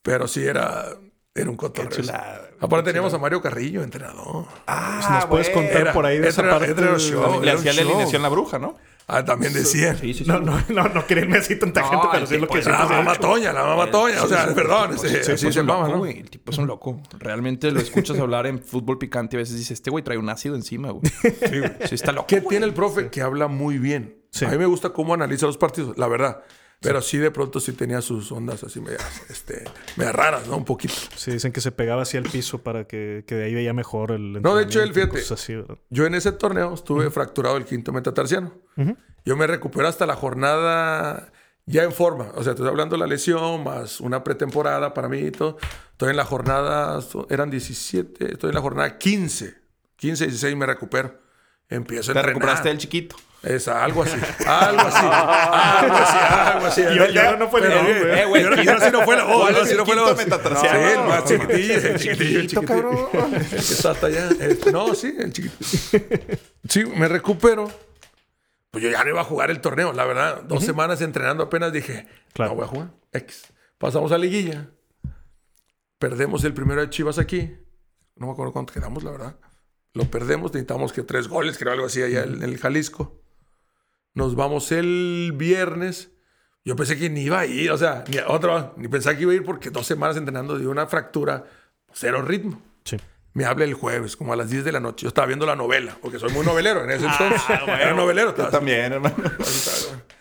Pero 0.01 0.27
sí 0.27 0.43
era, 0.43 0.85
era 1.35 1.49
un 1.49 1.55
cotorreo. 1.57 2.03
Aparte 2.59 2.89
teníamos 2.89 3.13
a 3.13 3.17
Mario 3.19 3.41
Carrillo, 3.41 3.83
entrenador. 3.83 4.45
Ah, 4.67 5.09
¿Nos 5.15 5.25
puedes 5.27 5.49
contar 5.49 5.81
Era- 5.81 5.93
por 5.93 6.05
ahí 6.05 6.17
de 6.19 6.27
esa 6.29 6.41
era- 6.41 6.57
parte? 6.59 6.71
era 6.71 6.97
show. 6.97 7.41
Le 7.43 7.51
hacía 7.51 7.73
la 7.73 7.81
alineación 7.81 8.21
la 8.21 8.29
bruja, 8.29 8.57
¿no? 8.59 8.77
Ah, 9.13 9.25
también 9.25 9.51
decían. 9.53 9.97
Sí, 9.97 10.13
sí, 10.13 10.23
sí. 10.23 10.29
No, 10.29 10.39
no, 10.39 10.57
no, 10.69 10.87
no 10.87 11.05
quería 11.05 11.23
irme 11.25 11.37
así 11.37 11.57
tanta 11.57 11.83
gente, 11.83 12.07
pero 12.11 12.25
sí 12.25 12.35
es 12.35 12.41
lo 12.41 12.47
que 12.47 12.59
tipo 12.59 12.69
La 12.71 12.85
mamá. 12.85 13.15
Toña, 13.15 13.51
la 13.53 13.63
mamá 13.63 13.91
Toña. 13.91 14.23
O 14.23 14.27
sea, 14.27 14.47
Sí, 14.47 14.53
perdón, 14.55 14.97
sí, 14.97 15.07
ese- 15.07 15.37
sí, 15.37 15.51
se 15.51 15.63
loco, 15.63 15.87
¿no? 15.87 15.97
güey. 15.99 16.19
El 16.19 16.29
tipo 16.29 16.51
es 16.51 16.57
un 16.57 16.67
loco. 16.67 17.01
Realmente 17.19 17.69
lo 17.71 17.79
escuchas 17.79 18.17
hablar 18.19 18.47
en 18.47 18.59
fútbol 18.63 18.97
picante 18.97 19.35
y 19.35 19.37
a 19.37 19.41
veces 19.41 19.57
dices, 19.57 19.71
este 19.71 19.89
güey 19.91 20.03
trae 20.03 20.17
un 20.17 20.29
ácido 20.29 20.55
encima, 20.55 20.91
güey. 20.91 21.03
Sí, 21.23 21.59
güey. 21.59 21.71
Sí, 21.87 21.95
está 21.95 22.11
loco. 22.11 22.27
¿Qué 22.27 22.37
güey. 22.39 22.49
tiene 22.49 22.65
el 22.65 22.73
profe? 22.73 23.09
Que 23.09 23.21
habla 23.21 23.47
muy 23.47 23.77
bien. 23.77 24.17
Sí. 24.31 24.45
A 24.45 24.49
mí 24.49 24.57
me 24.57 24.65
gusta 24.65 24.91
cómo 24.91 25.13
analiza 25.13 25.45
los 25.45 25.57
partidos, 25.57 25.97
la 25.97 26.07
verdad. 26.07 26.41
Pero 26.81 26.99
sí, 27.03 27.19
de 27.19 27.29
pronto 27.29 27.59
sí 27.59 27.73
tenía 27.73 28.01
sus 28.01 28.31
ondas 28.31 28.63
así 28.63 28.81
medias, 28.81 29.21
este, 29.29 29.65
medias 29.97 30.15
raras, 30.15 30.47
¿no? 30.47 30.57
Un 30.57 30.65
poquito. 30.65 30.95
Sí, 31.15 31.29
dicen 31.29 31.51
que 31.51 31.61
se 31.61 31.71
pegaba 31.71 32.01
así 32.01 32.17
al 32.17 32.23
piso 32.23 32.63
para 32.63 32.85
que, 32.85 33.23
que 33.27 33.35
de 33.35 33.45
ahí 33.45 33.53
veía 33.53 33.71
mejor 33.71 34.11
el 34.11 34.41
No, 34.41 34.55
de 34.55 34.63
hecho, 34.63 34.81
él, 34.81 34.91
fíjate, 34.91 35.21
así, 35.31 35.53
yo 35.91 36.05
en 36.07 36.15
ese 36.15 36.31
torneo 36.31 36.73
estuve 36.73 37.11
fracturado 37.11 37.57
el 37.57 37.65
quinto 37.65 37.93
metatarsiano. 37.93 38.51
Yo 39.23 39.37
me 39.37 39.45
recuperé 39.45 39.87
hasta 39.87 40.07
la 40.07 40.15
jornada 40.15 41.31
ya 41.67 41.83
en 41.83 41.91
forma. 41.91 42.31
O 42.33 42.43
sea, 42.43 42.53
estoy 42.53 42.67
hablando 42.67 42.95
de 42.95 42.99
la 42.99 43.07
lesión, 43.07 43.63
más 43.63 44.01
una 44.01 44.23
pretemporada 44.23 44.95
para 44.95 45.07
mí 45.07 45.19
y 45.19 45.31
todo. 45.31 45.57
Estoy 45.91 46.09
en 46.09 46.17
la 46.17 46.25
jornada, 46.25 46.99
eran 47.29 47.51
17, 47.51 48.33
estoy 48.33 48.49
en 48.49 48.55
la 48.55 48.61
jornada 48.61 48.97
15. 48.97 49.55
15, 49.97 50.25
16 50.25 50.55
me 50.55 50.65
recupero. 50.65 51.21
Empiezo 51.71 52.11
a 52.11 52.13
Te 52.13 52.19
entrenar. 52.19 52.25
recuperaste 52.35 52.69
del 52.69 52.77
chiquito. 52.77 53.15
Es 53.41 53.67
algo 53.67 54.03
así, 54.03 54.19
algo 54.45 54.81
así, 54.81 55.03
algo 55.03 55.95
así, 55.97 56.17
algo 56.19 56.65
así. 56.67 56.81
Y 56.81 56.85
ahora- 56.85 57.09
y 57.09 57.17
ahora 57.17 57.37
no 57.37 57.49
fue 57.49 57.61
voz, 57.61 57.71
eh, 57.71 58.03
güey. 58.03 58.25
güey, 58.27 58.41
y 58.41 58.45
ahora- 58.45 58.63
y 58.63 58.67
ahora 58.67 58.85
sí 58.85 58.91
no 58.91 59.01
fue 59.01 59.15
la 59.17 59.23
voz, 59.23 59.33
¿Cuál 59.41 59.47
ahora 59.55 59.57
es 59.61 59.65
sí 59.65 59.71
el 59.71 59.77
no 59.79 59.85
fue 59.87 59.95
la 59.95 60.01
voz. 60.03 60.19
Sí, 60.61 60.67
el 60.67 60.99
más 61.07 61.25
chiquitillo, 61.25 61.73
el 61.73 61.99
chiquitillo, 61.99 62.39
el 62.41 62.47
chiquitillo. 62.47 62.61
cabrón. 63.11 63.33
El 63.33 63.87
hasta 63.87 64.05
allá. 64.05 64.29
Eh, 64.39 64.59
No, 64.71 64.93
sí, 64.93 65.15
el 65.17 65.33
chiquito. 65.33 65.55
Sí, 66.69 66.85
me 66.85 67.07
recupero. 67.07 67.71
Pues 68.69 68.83
yo 68.83 68.91
ya 68.91 69.03
no 69.03 69.09
iba 69.09 69.21
a 69.21 69.25
jugar 69.25 69.49
el 69.49 69.59
torneo, 69.59 69.91
la 69.91 70.05
verdad. 70.05 70.43
Dos 70.43 70.63
semanas 70.63 71.01
entrenando 71.01 71.43
apenas 71.43 71.73
dije, 71.73 72.05
no 72.37 72.53
voy 72.55 72.65
a 72.65 72.67
jugar. 72.67 72.89
X. 73.11 73.45
Pasamos 73.79 74.11
a 74.11 74.19
liguilla. 74.19 74.67
Perdemos 75.97 76.43
el 76.43 76.53
primero 76.53 76.81
de 76.81 76.89
Chivas 76.91 77.17
aquí. 77.17 77.55
No 78.15 78.27
me 78.27 78.33
acuerdo 78.33 78.53
cuánto 78.53 78.71
quedamos, 78.71 79.03
la 79.03 79.11
verdad. 79.11 79.35
Lo 79.93 80.05
perdemos, 80.05 80.53
necesitamos 80.53 80.93
que 80.93 81.03
tres 81.03 81.27
goles, 81.27 81.57
creo 81.57 81.73
algo 81.73 81.85
así 81.85 82.01
allá 82.01 82.23
en 82.23 82.41
el 82.43 82.57
Jalisco. 82.57 83.21
Nos 84.13 84.35
vamos 84.35 84.71
el 84.71 85.33
viernes. 85.35 86.11
Yo 86.63 86.75
pensé 86.75 86.97
que 86.97 87.09
ni 87.09 87.21
iba 87.21 87.39
a 87.39 87.45
ir, 87.45 87.71
o 87.71 87.77
sea, 87.77 88.03
ni 88.07 88.17
otra, 88.19 88.73
ni 88.77 88.87
pensaba 88.87 89.15
que 89.15 89.23
iba 89.23 89.31
a 89.31 89.35
ir 89.35 89.43
porque 89.43 89.69
dos 89.69 89.87
semanas 89.87 90.15
entrenando 90.15 90.57
de 90.57 90.67
una 90.67 90.87
fractura, 90.87 91.45
cero 91.91 92.21
ritmo. 92.21 92.61
Sí. 93.33 93.39
Me 93.39 93.45
habla 93.45 93.63
el 93.65 93.73
jueves, 93.73 94.17
como 94.17 94.33
a 94.33 94.35
las 94.35 94.49
10 94.49 94.65
de 94.65 94.71
la 94.73 94.79
noche. 94.81 95.03
Yo 95.03 95.07
estaba 95.07 95.25
viendo 95.25 95.45
la 95.45 95.55
novela, 95.55 95.95
porque 96.01 96.19
soy 96.19 96.31
muy 96.33 96.45
novelero 96.45 96.83
en 96.83 96.91
ese 96.91 97.05
Ah, 97.07 97.17
entonces. 97.21 97.49
Era 97.67 97.93
novelero. 97.93 98.35
Yo 98.35 98.47
también, 98.49 98.91
hermano. 98.93 99.15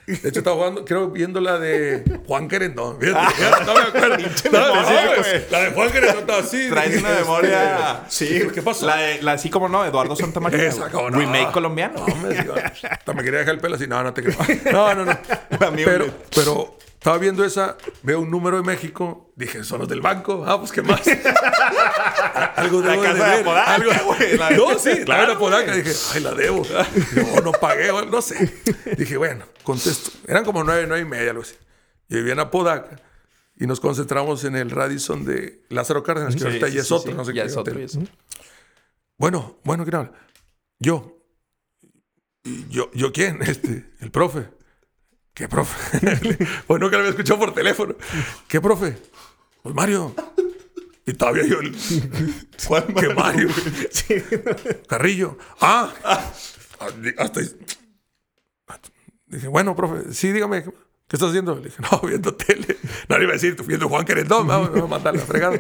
De 0.07 0.29
hecho, 0.29 0.39
estaba 0.41 0.57
jugando, 0.57 0.85
creo, 0.85 1.11
viendo 1.11 1.41
la 1.41 1.59
de 1.59 2.03
Juan 2.27 2.49
Querendón. 2.49 2.99
Fíjate, 3.01 3.35
fíjate, 3.35 3.65
no 3.65 3.75
me 3.75 3.81
acuerdo. 3.81 4.17
No, 4.19 4.85
sí, 4.85 4.95
güey. 5.19 5.45
la 5.51 5.61
de 5.61 5.71
Juan 5.71 5.91
Querendón 5.91 6.19
estaba 6.21 6.39
así. 6.41 6.69
Traes 6.69 6.99
una 7.01 7.11
memoria. 7.11 8.03
este, 8.09 8.49
¿Qué 8.53 8.63
pasó? 8.63 8.87
La, 8.87 8.97
de- 8.97 9.23
la 9.23 9.33
así 9.33 9.51
como 9.51 9.69
no, 9.69 9.85
Eduardo 9.85 10.15
Santamaría. 10.17 10.69
Esa, 10.69 10.89
no. 10.89 11.11
Remake 11.11 11.53
colombiano. 11.53 12.05
No, 12.07 12.15
me 12.17 12.29
digo, 12.35 12.55
hasta 12.91 13.13
me 13.13 13.23
quería 13.23 13.41
dejar 13.41 13.55
el 13.55 13.61
pelo 13.61 13.77
así. 13.77 13.87
No, 13.87 14.03
no 14.03 14.13
te 14.15 14.23
creo. 14.23 14.37
No, 14.73 14.95
no, 14.95 15.05
no. 15.05 15.19
Amigo, 15.67 15.91
Pero, 15.91 16.07
pero 16.35 16.79
estaba 17.01 17.17
viendo 17.17 17.47
esa, 17.47 17.79
veo 18.03 18.21
un 18.21 18.31
número 18.31 18.59
de 18.59 18.63
México. 18.63 19.33
Dije, 19.35 19.65
son 19.65 19.79
los 19.81 19.89
del 19.89 20.03
banco. 20.03 20.45
Ah, 20.47 20.59
pues 20.59 20.71
qué 20.71 20.83
más. 20.83 21.01
Algo 22.57 22.83
La 22.83 22.91
debo 22.91 23.03
casa 23.03 23.15
de 23.15 23.31
ver. 23.31 23.41
Apodaca, 23.41 23.75
Algo- 23.75 24.05
güey, 24.05 24.37
la- 24.37 24.51
No, 24.51 24.79
sí, 24.79 24.91
Claro, 25.07 25.49
la 25.49 25.59
de 25.61 25.65
güey. 25.67 25.83
Dije, 25.83 25.97
ay, 26.15 26.21
la 26.21 26.35
debo. 26.35 26.63
No, 27.17 27.41
no 27.41 27.53
pagué, 27.53 27.91
no 28.11 28.21
sé. 28.21 28.55
Dije, 28.99 29.17
bueno, 29.17 29.47
contesto. 29.65 30.11
Eran 30.29 30.45
como 30.45 30.63
nueve, 30.63 30.85
nueve 30.87 31.03
y 31.03 31.09
media, 31.09 31.31
algo 31.31 31.43
así. 31.43 31.55
Yo 32.09 32.19
vivía 32.19 32.35
en 32.35 32.41
Apodaca. 32.41 33.01
Y 33.57 33.67
nos 33.67 33.81
concentramos 33.81 34.45
en 34.45 34.57
el 34.57 34.71
Radisson 34.71 35.25
de 35.25 35.65
Lázaro 35.71 36.03
Cárdenas, 36.03 36.35
que 36.35 36.41
Sí, 36.41 36.47
ahorita 36.47 36.67
sí, 36.69 36.75
ya 36.75 36.81
es 36.83 36.93
otro, 36.93 37.13
sí. 37.13 37.17
no 37.17 37.25
sé 37.25 37.33
Ya 37.35 37.43
qué 37.43 37.49
es 37.49 37.57
otro, 37.57 37.73
hotel. 37.73 37.79
ya 37.79 37.85
es 37.87 37.97
otro. 37.97 38.13
Bueno, 39.19 39.59
bueno, 39.65 39.85
¿quién 39.85 39.97
habla? 39.97 40.13
Yo. 40.79 41.19
¿Y 42.45 42.69
yo, 42.69 42.91
¿Yo 42.95 43.13
quién? 43.13 43.41
Este, 43.43 43.91
el 44.01 44.11
profe. 44.11 44.49
¿Qué 45.35 45.49
profe? 45.49 45.99
pues 46.67 46.81
nunca 46.81 46.97
lo 46.97 46.99
había 46.99 47.11
escuchado 47.11 47.39
por 47.41 47.55
teléfono. 47.55 47.95
¿Qué 48.49 48.61
profe? 48.61 48.99
Pues 49.63 49.75
Mario. 49.75 50.15
Y 51.07 51.15
todavía 51.15 51.45
yo. 51.47 51.61
el- 51.61 51.75
¿Qué 52.99 53.15
Mario? 53.15 53.49
Carrillo. 54.87 55.39
Ah. 55.61 55.93
Hasta. 57.19 57.41
Dije, 59.27 59.49
bueno, 59.49 59.77
profe, 59.77 60.13
sí, 60.13 60.33
dígame. 60.33 60.65
¿Qué 60.65 61.17
estás 61.17 61.31
haciendo? 61.31 61.55
Le 61.57 61.65
dije, 61.65 61.83
no, 61.91 62.01
viendo 62.01 62.35
tele. 62.35 62.77
No 63.09 63.17
le 63.19 63.25
iba 63.25 63.33
a 63.33 63.35
decir, 63.35 63.57
tú 63.57 63.65
viendo 63.65 63.89
Juan 63.89 64.05
Querendón, 64.05 64.47
me 64.47 64.53
va 64.57 64.85
a 64.85 64.87
mandar 64.87 65.15
la 65.17 65.23
fregada. 65.23 65.59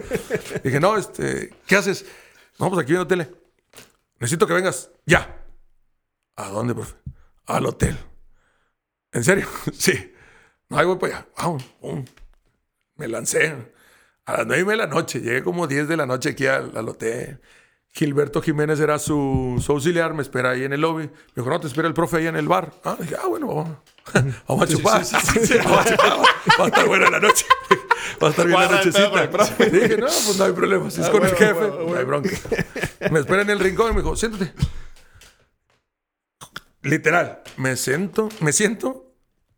Dije, 0.62 0.78
no, 0.80 0.96
este, 0.96 1.52
¿qué 1.66 1.76
haces? 1.76 2.04
No, 2.58 2.68
pues 2.68 2.80
aquí 2.82 2.92
viendo 2.92 3.06
tele. 3.06 3.30
Necesito 4.18 4.46
que 4.46 4.52
vengas 4.54 4.90
ya. 5.06 5.44
¿A 6.36 6.48
dónde, 6.48 6.74
profe? 6.74 6.94
Al 7.46 7.66
hotel. 7.66 7.98
¿En 9.12 9.24
serio? 9.24 9.46
sí. 9.72 10.12
No, 10.68 10.78
ahí 10.78 10.86
voy 10.86 10.96
para 10.98 11.16
allá. 11.18 11.26
Vamos. 11.38 11.64
Me 12.96 13.08
lancé. 13.08 13.54
A 14.26 14.38
las 14.38 14.46
nueve 14.46 14.72
de 14.72 14.76
la 14.76 14.86
noche. 14.86 15.20
Llegué 15.20 15.42
como 15.42 15.66
10 15.66 15.88
de 15.88 15.96
la 15.96 16.06
noche 16.06 16.30
aquí 16.30 16.46
al, 16.46 16.76
al 16.76 16.88
hotel. 16.88 17.40
Gilberto 17.92 18.40
Jiménez 18.40 18.78
era 18.78 19.00
su, 19.00 19.60
su 19.64 19.72
auxiliar. 19.72 20.14
Me 20.14 20.22
espera 20.22 20.50
ahí 20.50 20.62
en 20.62 20.72
el 20.72 20.80
lobby. 20.82 21.04
Me 21.08 21.12
dijo, 21.42 21.50
no, 21.50 21.58
te 21.58 21.66
espera 21.66 21.88
el 21.88 21.94
profe 21.94 22.18
ahí 22.18 22.28
en 22.28 22.36
el 22.36 22.46
bar. 22.46 22.72
Ah, 22.84 22.96
dije, 23.00 23.16
ah, 23.20 23.26
bueno, 23.26 23.48
vamos. 23.48 23.78
Vamos 24.48 24.64
a 24.64 24.66
chupar. 24.72 25.02
Vamos 25.12 25.86
a 25.86 25.96
chupar. 25.96 25.98
Va 26.60 26.64
a 26.64 26.68
estar 26.68 26.86
buena 26.86 27.10
la 27.10 27.20
noche. 27.20 27.46
Va 28.22 28.28
a 28.28 28.30
estar 28.30 28.46
bien 28.46 28.58
la 28.60 28.66
el 28.66 28.72
nochecita. 28.72 29.64
Dije, 29.70 29.96
no, 29.98 30.06
pues 30.06 30.38
no 30.38 30.44
hay 30.44 30.52
problema. 30.52 30.90
Si 30.90 31.00
es 31.00 31.08
Ah, 31.08 31.10
con 31.10 31.24
el 31.24 31.34
jefe, 31.34 31.60
no 31.68 31.96
hay 31.96 32.04
bronca. 32.04 32.30
Me 33.10 33.20
espera 33.20 33.42
en 33.42 33.50
el 33.50 33.58
rincón 33.58 33.90
y 33.90 33.94
me 33.94 34.02
dijo, 34.02 34.14
siéntate. 34.14 34.52
Literal, 36.82 37.42
me 37.56 37.76
siento, 37.76 38.28
me 38.40 38.52
siento. 38.52 39.14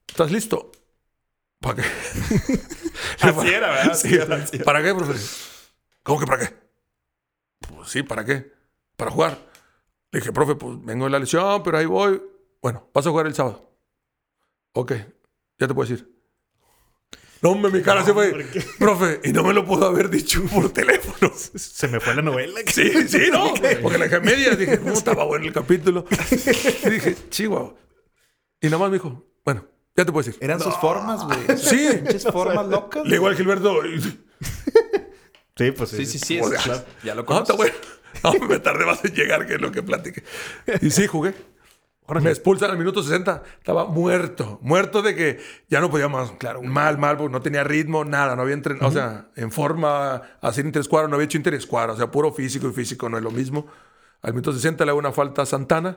¿Estás 0.09 0.31
listo? 0.31 0.73
¿Para 1.61 1.77
qué? 1.77 1.82
Así 3.20 3.49
era, 3.49 3.70
¿verdad? 3.70 3.94
Sí, 3.94 4.09
Así 4.09 4.15
era, 4.16 4.36
así 4.36 4.57
era. 4.57 4.65
¿Para 4.65 4.82
qué, 4.82 4.94
profe? 4.94 5.20
¿Cómo 6.03 6.19
que 6.19 6.27
para 6.27 6.49
qué? 6.49 6.55
Pues 7.61 7.89
sí, 7.90 8.03
¿para 8.03 8.24
qué? 8.24 8.53
Para 8.97 9.12
jugar. 9.12 9.39
Le 10.11 10.19
dije, 10.19 10.32
profe, 10.32 10.57
pues 10.57 10.85
vengo 10.85 11.05
de 11.05 11.11
la 11.12 11.20
lesión, 11.20 11.62
pero 11.62 11.78
ahí 11.78 11.86
voy. 11.86 12.20
Bueno, 12.61 12.90
vas 12.93 13.07
a 13.07 13.11
jugar 13.11 13.27
el 13.27 13.35
sábado. 13.35 13.73
Ok, 14.73 14.93
ya 15.59 15.69
te 15.69 15.74
puedo 15.74 15.89
decir. 15.89 16.11
No, 17.43 17.51
hombre, 17.51 17.73
mi 17.73 17.82
cara 17.82 18.05
se 18.05 18.12
fue. 18.12 18.47
Profe, 18.78 19.20
y 19.24 19.32
no 19.32 19.43
me 19.43 19.52
lo 19.52 19.64
puedo 19.66 19.86
haber 19.86 20.09
dicho 20.09 20.43
por 20.44 20.70
teléfono. 20.73 21.32
Se 21.36 21.89
me 21.89 21.98
fue 21.98 22.14
la 22.14 22.23
novela. 22.23 22.60
Sí, 22.69 23.09
sí, 23.09 23.28
no. 23.32 23.52
Porque 23.82 23.98
la 23.98 24.05
dejé 24.05 24.20
media. 24.20 24.55
Dije, 24.55 24.78
no, 24.78 24.93
estaba 24.93 25.24
bueno 25.24 25.47
el 25.47 25.52
capítulo. 25.52 26.05
Y 26.85 26.90
dije, 26.90 27.16
chihuahua. 27.31 27.74
Y 28.60 28.66
nada 28.66 28.78
más 28.78 28.90
me 28.90 28.97
dijo, 28.98 29.27
bueno, 29.44 29.66
ya 29.97 30.05
te 30.05 30.12
puedo 30.12 30.24
decir. 30.24 30.40
Eran 30.43 30.60
sus 30.60 30.77
formas, 30.77 31.24
güey. 31.24 31.39
Sí. 31.59 31.89
Pinches 31.97 32.24
formas 32.24 32.66
locas. 32.69 33.05
Le 33.05 33.10
digo 33.12 33.27
al 33.27 33.36
Gilberto. 33.36 33.85
y- 33.86 34.01
Sí, 35.56 35.70
pues 35.73 35.90
sí. 35.90 35.97
Sí, 36.06 36.06
sí, 36.06 36.19
sí. 36.19 36.39
Es- 36.39 36.48
claro, 36.62 36.85
ya 37.02 37.14
lo 37.14 37.24
Ah, 37.28 37.40
está 37.43 37.55
bueno. 37.55 37.74
No, 38.23 38.32
me 38.47 38.59
tardé 38.60 38.86
más 38.86 39.05
en 39.05 39.14
llegar 39.14 39.47
que 39.47 39.59
lo 39.59 39.73
que 39.73 39.82
platiqué. 39.82 40.23
Y 40.81 40.90
sí, 40.90 41.06
jugué. 41.09 41.35
Me 42.09 42.31
expulsan 42.31 42.70
al 42.70 42.79
minuto 42.79 43.03
60. 43.03 43.43
Estaba 43.59 43.87
muerto. 43.87 44.59
Muerto 44.62 45.03
de 45.03 45.15
que 45.15 45.41
ya 45.69 45.81
no 45.81 45.91
podía 45.91 46.09
más. 46.09 46.33
Claro, 46.33 46.62
mal, 46.62 46.99
mal, 46.99 47.16
porque 47.16 47.33
no 47.33 47.41
tenía 47.41 47.65
ritmo, 47.65 48.05
nada. 48.05 48.37
No 48.37 48.43
había 48.43 48.55
entrenado. 48.55 48.89
O 48.89 48.93
sea, 48.93 49.29
en 49.37 49.51
forma, 49.51 50.23
hacer 50.41 50.66
interescuadro, 50.66 51.09
no 51.09 51.15
había 51.15 51.27
hecho 51.27 51.39
interescuadro. 51.39 51.95
O 51.95 51.97
sea, 51.97 52.11
puro 52.11 52.33
físico 52.33 52.69
y 52.69 52.73
físico 52.73 53.09
no 53.09 53.16
es 53.16 53.23
lo 53.23 53.31
mismo. 53.31 53.66
Al 54.20 54.33
minuto 54.33 54.53
60 54.53 54.85
le 54.85 54.91
hago 54.91 54.99
una 54.99 55.12
falta 55.12 55.43
a 55.43 55.47
Santana. 55.47 55.97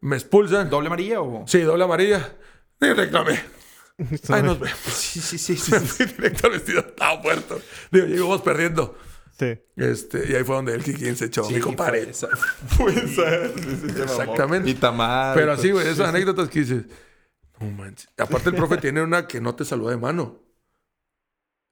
Me 0.00 0.16
expulsan. 0.16 0.68
¿Doble 0.68 0.88
amarilla 0.88 1.20
o...? 1.22 1.44
Sí, 1.46 1.60
doble 1.60 1.84
amarilla. 1.84 2.36
Y 2.80 2.92
reclamé. 2.92 3.40
Ay, 4.28 4.42
nos 4.42 4.60
vemos. 4.60 4.78
Sí, 4.78 5.20
sí, 5.20 5.38
sí. 5.38 5.56
sí, 5.56 5.72
Me 5.72 5.80
sí. 5.80 5.86
fui 5.86 6.06
directo 6.06 6.46
al 6.46 6.52
vestido. 6.52 6.80
Estaba 6.80 7.20
muerto. 7.20 7.60
Digo, 7.90 8.06
llegamos 8.06 8.42
perdiendo. 8.42 8.96
Sí. 9.42 9.60
Este, 9.76 10.30
y 10.30 10.34
ahí 10.36 10.44
fue 10.44 10.54
donde 10.56 10.74
el 10.74 10.84
Kikín 10.84 11.16
se 11.16 11.24
echó. 11.26 11.42
Sí, 11.44 11.54
mi 11.54 11.60
compadre. 11.60 12.02
esa- 12.10 12.28
esa-. 12.28 13.44
Exactamente. 14.02 14.70
Y 14.70 14.74
tamal. 14.74 15.34
Pero 15.34 15.52
así, 15.52 15.70
güey, 15.72 15.86
esas 15.88 16.08
anécdotas 16.08 16.48
que 16.48 16.60
dices. 16.60 16.84
No 17.60 17.70
manches. 17.70 18.08
Aparte, 18.18 18.50
el 18.50 18.54
profe 18.56 18.76
tiene 18.76 19.02
una 19.02 19.26
que 19.26 19.40
no 19.40 19.54
te 19.54 19.64
saluda 19.64 19.90
de 19.92 19.96
mano. 19.96 20.40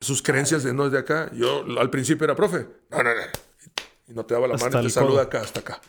Sus 0.01 0.23
creencias 0.23 0.65
de 0.65 0.73
no 0.73 0.87
es 0.87 0.93
de 0.93 0.99
acá. 0.99 1.31
Yo 1.35 1.65
al 1.79 1.91
principio 1.91 2.25
era 2.25 2.35
profe. 2.35 2.67
No, 2.91 3.03
no, 3.03 3.15
no. 3.15 3.21
Y 4.09 4.13
no 4.15 4.25
te 4.25 4.35
daba 4.35 4.49
la 4.49 4.55
Hasta 4.55 4.69
mano 4.71 4.81
y 4.81 4.85
te 4.87 4.91
saluda 4.91 5.11
codo. 5.11 5.21
acá, 5.23 5.41
hasta 5.43 5.61
acá. 5.61 5.81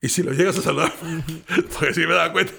Y 0.00 0.08
si 0.08 0.22
lo 0.22 0.32
llegas 0.32 0.56
a 0.58 0.62
saludar, 0.62 0.92
porque 1.78 1.92
sí 1.94 2.00
me 2.06 2.14
daba 2.14 2.32
cuenta. 2.32 2.52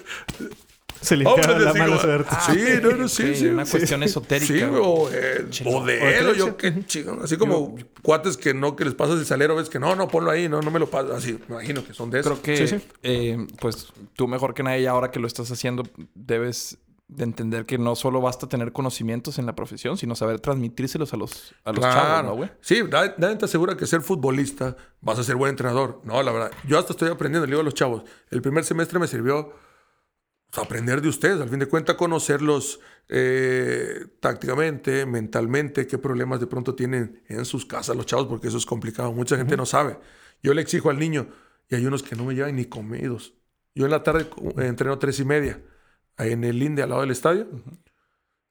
Se 1.00 1.16
limpiaba 1.16 1.52
Hombre, 1.52 1.64
la 1.64 1.72
sí, 1.72 1.78
mala 1.78 1.98
suerte. 2.00 2.36
Sí, 2.46 2.60
no, 2.82 2.90
no, 2.92 3.08
sí, 3.08 3.46
una 3.46 3.64
sí. 3.64 3.70
cuestión 3.72 4.02
esotérica, 4.02 4.46
Sí, 4.54 4.60
güey. 4.64 4.80
o, 4.82 5.10
eh, 5.12 5.46
o 5.64 5.84
de 5.84 6.18
él, 6.18 6.26
o 6.28 6.34
yo 6.34 6.56
qué 6.56 6.84
chingón. 6.86 7.20
Así 7.22 7.36
como 7.36 7.76
cuates 8.02 8.36
que 8.36 8.54
no, 8.54 8.76
que 8.76 8.84
les 8.84 8.94
pasas 8.94 9.18
el 9.18 9.26
salero, 9.26 9.56
ves 9.56 9.68
que 9.68 9.78
no, 9.78 9.94
no, 9.96 10.08
ponlo 10.08 10.30
ahí, 10.30 10.48
no, 10.48 10.60
no 10.62 10.70
me 10.70 10.78
lo 10.78 10.88
pasas. 10.90 11.12
Así, 11.12 11.32
me 11.48 11.56
imagino 11.56 11.84
que 11.84 11.92
son 11.94 12.10
de 12.10 12.20
eso. 12.20 12.38
Creo 12.42 12.42
que, 12.42 12.80
eh, 13.02 13.46
pues, 13.60 13.92
tú 14.14 14.26
mejor 14.28 14.54
que 14.54 14.62
nadie, 14.62 14.88
ahora 14.88 15.10
que 15.10 15.20
lo 15.20 15.26
estás 15.26 15.50
haciendo, 15.50 15.82
debes 16.14 16.78
de 17.08 17.22
entender 17.22 17.66
que 17.66 17.78
no 17.78 17.94
solo 17.94 18.20
basta 18.20 18.48
tener 18.48 18.72
conocimientos 18.72 19.38
en 19.38 19.46
la 19.46 19.54
profesión, 19.54 19.96
sino 19.96 20.16
saber 20.16 20.40
transmitírselos 20.40 21.14
a 21.14 21.16
los, 21.16 21.54
a 21.64 21.70
los 21.70 21.80
chavos, 21.80 22.24
¿no, 22.24 22.34
güey? 22.34 22.50
Sí, 22.60 22.82
nadie, 22.90 23.14
nadie 23.18 23.36
te 23.36 23.44
asegura 23.44 23.76
que 23.76 23.86
ser 23.86 24.00
futbolista 24.00 24.76
vas 25.02 25.16
a 25.20 25.22
ser 25.22 25.36
buen 25.36 25.50
entrenador. 25.50 26.00
No, 26.02 26.20
la 26.24 26.32
verdad. 26.32 26.50
Yo 26.66 26.78
hasta 26.80 26.94
estoy 26.94 27.08
aprendiendo, 27.08 27.46
le 27.46 27.50
digo 27.52 27.60
a 27.60 27.64
los 27.64 27.74
chavos. 27.74 28.02
El 28.30 28.42
primer 28.42 28.64
semestre 28.64 28.98
me 28.98 29.06
sirvió 29.06 29.52
pues, 30.50 30.64
aprender 30.64 31.00
de 31.00 31.08
ustedes, 31.08 31.40
al 31.40 31.48
fin 31.48 31.58
de 31.58 31.66
cuentas 31.66 31.96
conocerlos 31.96 32.80
eh, 33.08 34.06
tácticamente, 34.20 35.06
mentalmente, 35.06 35.86
qué 35.86 35.98
problemas 35.98 36.40
de 36.40 36.46
pronto 36.46 36.74
tienen 36.74 37.22
en 37.28 37.44
sus 37.44 37.66
casas 37.66 37.96
los 37.96 38.06
chavos, 38.06 38.26
porque 38.26 38.48
eso 38.48 38.58
es 38.58 38.66
complicado. 38.66 39.12
Mucha 39.12 39.36
gente 39.36 39.56
no 39.56 39.66
sabe. 39.66 39.98
Yo 40.42 40.54
le 40.54 40.62
exijo 40.62 40.90
al 40.90 40.98
niño 40.98 41.28
y 41.68 41.74
hay 41.74 41.86
unos 41.86 42.02
que 42.02 42.16
no 42.16 42.24
me 42.24 42.34
llevan 42.34 42.56
ni 42.56 42.66
comidos. 42.66 43.34
Yo 43.74 43.84
en 43.84 43.90
la 43.90 44.02
tarde 44.02 44.28
eh, 44.58 44.66
entreno 44.66 44.98
tres 44.98 45.20
y 45.20 45.24
media 45.24 45.62
en 46.18 46.44
el 46.44 46.62
INDE 46.62 46.82
al 46.82 46.90
lado 46.90 47.02
del 47.02 47.10
estadio 47.10 47.46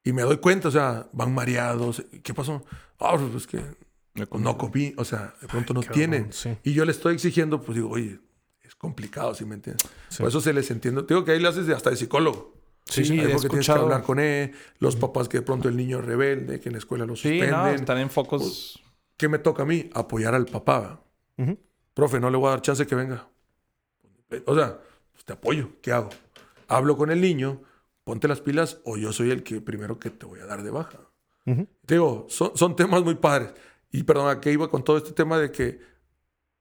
y 0.04 0.12
me 0.12 0.22
doy 0.22 0.36
cuenta, 0.38 0.68
o 0.68 0.70
sea, 0.70 1.08
van 1.12 1.34
mareados. 1.34 2.04
¿Qué 2.22 2.32
pasó? 2.32 2.64
Ah, 3.00 3.16
pues 3.18 3.34
es 3.34 3.46
que 3.46 3.60
no 4.14 4.56
comí, 4.56 4.94
o 4.96 5.04
sea, 5.04 5.34
de 5.40 5.48
pronto 5.48 5.74
no 5.74 5.80
tienen. 5.80 6.30
Y 6.62 6.72
yo 6.72 6.84
le 6.84 6.92
estoy 6.92 7.14
exigiendo, 7.14 7.60
pues 7.60 7.74
digo, 7.74 7.90
oye, 7.90 8.20
complicado, 8.78 9.34
¿sí 9.34 9.44
me 9.44 9.54
entiendes? 9.54 9.88
Por 10.18 10.28
eso 10.28 10.40
se 10.40 10.52
les 10.52 10.70
entiende. 10.70 11.02
Digo 11.08 11.24
que 11.24 11.32
ahí 11.32 11.40
le 11.40 11.48
haces 11.48 11.68
hasta 11.70 11.90
de 11.90 11.96
psicólogo. 11.96 12.54
Sí, 12.84 13.04
sí, 13.04 13.18
porque 13.32 13.48
tienes 13.48 13.66
que 13.66 13.72
hablar 13.72 14.02
con 14.04 14.20
él, 14.20 14.52
los 14.78 14.94
papás 14.94 15.28
que 15.28 15.38
de 15.38 15.42
pronto 15.42 15.68
el 15.68 15.76
niño 15.76 15.98
es 15.98 16.04
rebelde, 16.04 16.60
que 16.60 16.68
en 16.68 16.74
la 16.74 16.78
escuela 16.78 17.04
lo 17.04 17.16
Sí, 17.16 17.22
suspenden. 17.30 17.50
no, 17.50 17.66
están 17.68 17.98
en 17.98 18.10
focos. 18.10 18.80
¿Qué 19.16 19.28
me 19.28 19.38
toca 19.40 19.64
a 19.64 19.66
mí? 19.66 19.90
Apoyar 19.92 20.34
al 20.34 20.46
papá. 20.46 21.02
Profe, 21.94 22.20
no 22.20 22.30
le 22.30 22.36
voy 22.36 22.46
a 22.48 22.50
dar 22.50 22.62
chance 22.62 22.86
que 22.86 22.94
venga. 22.94 23.28
O 24.44 24.54
sea, 24.54 24.78
pues 25.12 25.24
te 25.24 25.32
apoyo. 25.32 25.70
¿Qué 25.82 25.90
hago? 25.92 26.10
Hablo 26.68 26.96
con 26.96 27.10
el 27.10 27.20
niño, 27.20 27.62
ponte 28.04 28.28
las 28.28 28.40
pilas 28.40 28.78
o 28.84 28.96
yo 28.96 29.12
soy 29.12 29.30
el 29.30 29.42
que 29.42 29.60
primero 29.60 29.98
que 29.98 30.10
te 30.10 30.26
voy 30.26 30.38
a 30.40 30.46
dar 30.46 30.62
de 30.62 30.70
baja. 30.70 31.00
Te 31.44 31.94
digo, 31.94 32.26
son, 32.28 32.52
son 32.56 32.76
temas 32.76 33.02
muy 33.02 33.14
padres. 33.16 33.52
Y 33.90 34.02
perdón, 34.02 34.28
¿a 34.28 34.40
qué 34.40 34.52
iba 34.52 34.68
con 34.70 34.84
todo 34.84 34.96
este 34.98 35.12
tema 35.12 35.38
de 35.38 35.50
que 35.50 35.80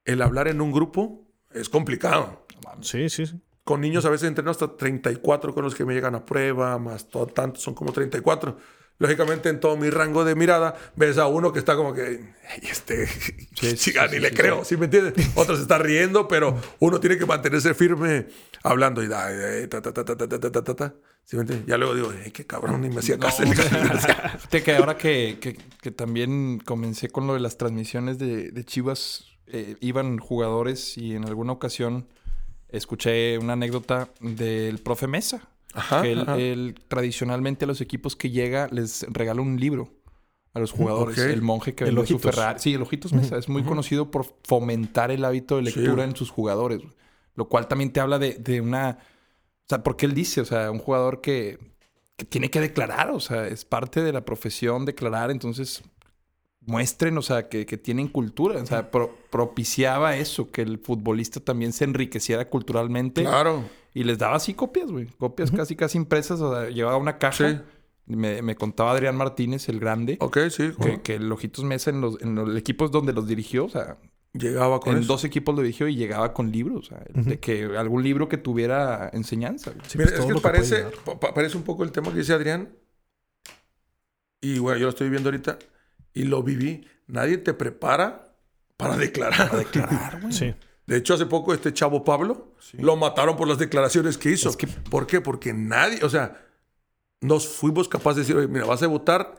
el 0.05 0.21
hablar 0.21 0.47
en 0.47 0.61
un 0.61 0.71
grupo 0.71 1.24
es 1.55 1.69
complicado? 1.69 2.45
Sí, 2.81 3.09
sí, 3.09 3.25
sí. 3.25 3.41
Con 3.63 3.81
niños 3.81 4.05
a 4.05 4.09
veces 4.09 4.27
entreno 4.27 4.51
hasta 4.51 4.75
34 4.77 5.53
con 5.53 5.63
los 5.63 5.73
que 5.73 5.85
me 5.85 5.93
llegan 5.95 6.13
a 6.15 6.25
prueba, 6.25 6.77
más 6.77 7.09
todo 7.09 7.25
tanto, 7.27 7.59
son 7.59 7.73
como 7.73 7.91
34. 7.91 8.57
Lógicamente, 8.97 9.49
en 9.49 9.59
todo 9.59 9.75
mi 9.75 9.89
rango 9.89 10.23
de 10.23 10.35
mirada, 10.35 10.73
ves 10.95 11.17
a 11.17 11.27
uno 11.27 11.51
que 11.51 11.59
está 11.59 11.75
como 11.75 11.93
que, 11.93 12.33
"Ay, 12.49 12.61
este, 12.71 13.07
chica, 13.75 14.07
ni 14.11 14.19
le 14.19 14.31
creo, 14.31 14.63
¿sí 14.63 14.77
me 14.77 14.85
entiendes? 14.85 15.13
Otro 15.35 15.55
se 15.57 15.63
está 15.63 15.77
riendo, 15.79 16.27
pero 16.29 16.55
uno 16.79 16.99
tiene 17.01 17.17
que 17.17 17.25
mantenerse 17.25 17.73
firme 17.73 18.27
hablando 18.63 19.03
y 19.03 19.07
da, 19.07 19.27
ta, 19.67 19.81
ta, 19.81 19.91
ta, 19.93 20.05
ta, 20.05 20.15
ta, 20.17 20.27
ta, 20.29 20.39
ta, 20.51 20.63
ta, 20.63 20.75
ta. 20.75 20.93
¿Sí 21.25 21.35
me 21.35 21.41
entiendes? 21.41 21.67
Ya 21.67 21.77
luego 21.77 21.95
digo, 21.95 22.13
"Ay, 22.23 22.31
qué 22.31 22.45
cabrón, 22.45 22.81
ni 22.81 22.89
me 22.89 22.99
hacía 22.99 23.17
caso. 23.17 23.43
Fíjate 23.45 24.63
que 24.63 24.75
ahora 24.75 24.95
que, 24.97 25.39
que- 25.41 25.57
que 25.81 25.91
también 25.91 26.59
comencé 26.59 27.09
con 27.09 27.27
lo 27.27 27.33
de 27.33 27.39
las 27.41 27.57
transmisiones 27.57 28.17
de, 28.19 28.51
de 28.51 28.63
Chivas, 28.63 29.25
eh, 29.47 29.75
iban 29.81 30.17
jugadores 30.17 30.97
y 30.97 31.15
en 31.15 31.25
alguna 31.25 31.53
ocasión 31.53 32.07
escuché 32.69 33.37
una 33.37 33.53
anécdota 33.53 34.09
del 34.19 34.79
profe 34.79 35.07
Mesa. 35.07 35.49
Ajá, 35.73 36.01
que 36.03 36.13
él, 36.13 36.21
ajá. 36.21 36.37
él 36.37 36.75
tradicionalmente 36.87 37.65
a 37.65 37.67
los 37.67 37.81
equipos 37.81 38.15
que 38.15 38.29
llega 38.29 38.69
les 38.71 39.05
regala 39.09 39.41
un 39.41 39.59
libro 39.59 39.91
a 40.53 40.59
los 40.59 40.71
jugadores. 40.71 41.19
ok. 41.19 41.25
El 41.25 41.41
monje 41.41 41.75
que 41.75 41.83
El 41.83 41.95
vendió 41.95 42.17
su. 42.17 42.19
Ferrari. 42.19 42.59
Sí, 42.59 42.73
el 42.73 42.81
Ojitos 42.81 43.11
Mesa. 43.13 43.37
Es 43.37 43.49
muy 43.49 43.63
conocido 43.63 44.09
por 44.09 44.25
fomentar 44.43 45.11
el 45.11 45.25
hábito 45.25 45.57
de 45.57 45.63
lectura 45.63 46.05
en 46.05 46.15
sus 46.15 46.31
jugadores. 46.31 46.81
Lo 47.35 47.49
cual 47.49 47.67
también 47.67 47.91
te 47.91 47.99
habla 47.99 48.17
de, 48.17 48.35
de 48.35 48.61
una... 48.61 48.99
O 48.99 49.67
sea, 49.67 49.83
porque 49.83 50.05
él 50.05 50.13
dice, 50.13 50.39
o 50.39 50.45
sea, 50.45 50.71
un 50.71 50.79
jugador 50.79 51.19
que, 51.19 51.59
que 52.15 52.23
tiene 52.23 52.49
que 52.49 52.61
declarar, 52.61 53.11
o 53.11 53.19
sea, 53.19 53.47
es 53.47 53.65
parte 53.65 54.01
de 54.01 54.13
la 54.13 54.23
profesión 54.23 54.85
declarar, 54.85 55.31
entonces 55.31 55.83
muestren, 56.65 57.17
o 57.17 57.21
sea, 57.21 57.47
que, 57.49 57.65
que 57.65 57.77
tienen 57.77 58.07
cultura, 58.07 58.61
o 58.61 58.65
sea, 58.65 58.91
pro- 58.91 59.15
propiciaba 59.29 60.17
eso, 60.17 60.51
que 60.51 60.61
el 60.61 60.79
futbolista 60.79 61.39
también 61.39 61.73
se 61.73 61.83
enriqueciera 61.85 62.49
culturalmente. 62.49 63.23
Claro. 63.23 63.63
Y 63.93 64.03
les 64.03 64.17
daba 64.17 64.35
así 64.35 64.53
copias, 64.53 64.91
güey, 64.91 65.07
copias 65.17 65.51
casi, 65.51 65.75
casi 65.75 65.97
impresas, 65.97 66.41
o 66.41 66.53
sea, 66.53 66.69
llevaba 66.69 66.97
una 66.97 67.17
caja. 67.17 67.49
Sí. 67.49 67.57
Me, 68.07 68.41
me 68.43 68.55
contaba 68.55 68.91
Adrián 68.91 69.15
Martínez, 69.15 69.67
el 69.67 69.79
grande, 69.79 70.17
Ok, 70.19 70.37
sí. 70.51 70.71
que, 70.79 71.01
que 71.01 71.15
el 71.15 71.31
Ojitos 71.31 71.63
Mesa 71.63 71.89
en 71.89 72.01
los, 72.01 72.21
en 72.21 72.35
los 72.35 72.55
equipos 72.55 72.91
donde 72.91 73.13
los 73.13 73.27
dirigió, 73.27 73.65
o 73.65 73.69
sea, 73.69 73.97
Llegaba 74.33 74.79
con 74.81 74.93
en 74.93 74.99
eso. 74.99 75.07
dos 75.13 75.23
equipos 75.23 75.55
lo 75.55 75.61
dirigió 75.61 75.87
y 75.87 75.95
llegaba 75.95 76.33
con 76.33 76.51
libros, 76.51 76.85
o 76.85 76.89
sea, 76.89 77.03
de 77.13 77.39
que 77.39 77.63
algún 77.77 78.03
libro 78.03 78.27
que 78.27 78.37
tuviera 78.37 79.09
enseñanza. 79.13 79.71
Sí, 79.87 79.97
Mira, 79.97 80.09
pues, 80.11 80.19
es 80.19 80.25
que 80.27 80.33
que 80.33 80.41
parece, 80.41 80.83
pa- 81.19 81.33
parece 81.33 81.55
un 81.57 81.63
poco 81.63 81.83
el 81.85 81.91
tema 81.93 82.11
que 82.11 82.17
dice 82.19 82.33
Adrián. 82.33 82.69
Y 84.41 84.59
bueno, 84.59 84.77
yo 84.77 84.85
lo 84.85 84.89
estoy 84.89 85.09
viendo 85.09 85.29
ahorita 85.29 85.57
y 86.15 86.23
lo 86.23 86.41
viví. 86.41 86.87
Nadie 87.05 87.37
te 87.37 87.53
prepara 87.53 88.35
para 88.77 88.97
declarar. 88.97 89.49
Para 89.49 89.59
declarar, 89.59 90.21
güey. 90.21 90.33
Sí. 90.33 90.55
De 90.87 90.97
hecho, 90.97 91.13
hace 91.13 91.25
poco 91.27 91.53
este 91.53 91.73
chavo 91.73 92.03
Pablo 92.03 92.55
lo 92.73 92.95
mataron 92.95 93.37
por 93.37 93.47
las 93.47 93.57
declaraciones 93.59 94.17
que 94.17 94.31
hizo. 94.31 94.51
¿Por 94.89 95.05
qué? 95.05 95.21
Porque 95.21 95.53
nadie, 95.53 96.03
o 96.03 96.09
sea, 96.09 96.43
nos 97.21 97.47
fuimos 97.47 97.87
capaces 97.87 98.17
de 98.17 98.21
decir, 98.23 98.35
oye, 98.37 98.47
mira, 98.47 98.65
vas 98.65 98.81
a 98.83 98.87
votar 98.87 99.35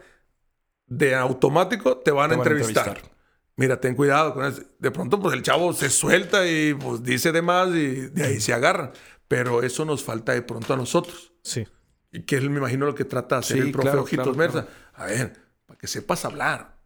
de 0.86 1.14
automático, 1.14 1.98
te 1.98 2.10
van, 2.10 2.30
Te 2.30 2.34
a, 2.34 2.38
van 2.38 2.46
a 2.46 2.50
entrevistar. 2.50 2.86
entrevistar. 2.88 3.16
Mira, 3.56 3.80
ten 3.80 3.94
cuidado 3.94 4.34
con 4.34 4.44
eso. 4.44 4.62
De 4.78 4.90
pronto, 4.90 5.18
pues 5.20 5.34
el 5.34 5.42
chavo 5.42 5.72
se 5.72 5.88
suelta 5.88 6.46
y 6.46 6.74
pues 6.74 7.02
dice 7.02 7.32
de 7.32 7.42
más 7.42 7.68
y 7.70 8.08
de 8.08 8.24
ahí 8.24 8.40
se 8.40 8.52
agarra. 8.52 8.92
Pero 9.28 9.62
eso 9.62 9.84
nos 9.84 10.04
falta 10.04 10.32
de 10.32 10.42
pronto 10.42 10.74
a 10.74 10.76
nosotros. 10.76 11.32
Sí. 11.42 11.66
Y 12.12 12.22
que 12.22 12.36
él 12.36 12.50
me 12.50 12.58
imagino 12.58 12.86
lo 12.86 12.94
que 12.94 13.04
trata 13.04 13.36
de 13.36 13.38
hacer 13.40 13.56
Sí, 13.58 13.62
el 13.62 13.72
profe 13.72 13.88
claro, 13.88 14.02
Ojitos 14.02 14.24
claro, 14.36 14.38
Merza. 14.38 14.68
A 14.94 15.06
ver, 15.06 15.45
para 15.66 15.78
que 15.78 15.86
sepas 15.86 16.24
hablar. 16.24 16.76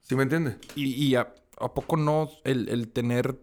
¿Sí 0.00 0.16
me 0.16 0.24
entiendes? 0.24 0.56
Y, 0.74 0.86
y 0.94 1.14
a, 1.14 1.32
a 1.58 1.74
poco 1.74 1.96
no 1.96 2.28
el, 2.44 2.68
el 2.68 2.88
tener, 2.88 3.38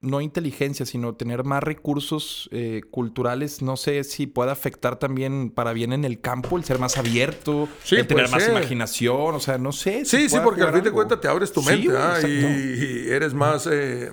no 0.00 0.20
inteligencia, 0.20 0.84
sino 0.84 1.14
tener 1.14 1.44
más 1.44 1.62
recursos 1.62 2.48
eh, 2.52 2.80
culturales, 2.90 3.62
no 3.62 3.76
sé 3.76 4.02
si 4.02 4.26
puede 4.26 4.50
afectar 4.50 4.98
también 4.98 5.50
para 5.50 5.72
bien 5.72 5.92
en 5.92 6.04
el 6.04 6.20
campo, 6.20 6.56
el 6.56 6.64
ser 6.64 6.80
más 6.80 6.98
abierto, 6.98 7.68
Sí, 7.84 7.94
el 7.96 8.08
tener 8.08 8.28
más 8.28 8.42
ser. 8.42 8.50
imaginación, 8.50 9.34
o 9.36 9.38
sea, 9.40 9.58
no 9.58 9.70
sé. 9.70 10.04
si 10.04 10.22
Sí, 10.22 10.28
sí, 10.30 10.36
porque 10.42 10.62
al 10.62 10.72
fin 10.74 10.82
de 10.82 10.90
cuentas 10.90 11.20
te 11.20 11.28
abres 11.28 11.52
tu 11.52 11.62
mente 11.62 11.96
¿ah? 11.96 12.18
y, 12.26 13.08
eres 13.08 13.32
más, 13.34 13.68
eh, 13.70 14.10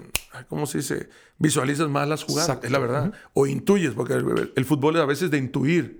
¿cómo 0.47 0.67
se 0.67 0.79
dice? 0.79 1.09
Visualizas 1.39 1.89
más 1.89 2.07
las 2.07 2.23
jugadas, 2.23 2.49
Exacto. 2.49 2.67
es 2.67 2.71
la 2.71 2.79
verdad. 2.79 3.13
O 3.33 3.47
intuyes, 3.47 3.93
porque 3.93 4.13
el, 4.13 4.53
el 4.55 4.65
fútbol 4.65 4.97
es 4.97 5.01
a 5.01 5.05
veces 5.05 5.31
de 5.31 5.37
intuir. 5.39 5.97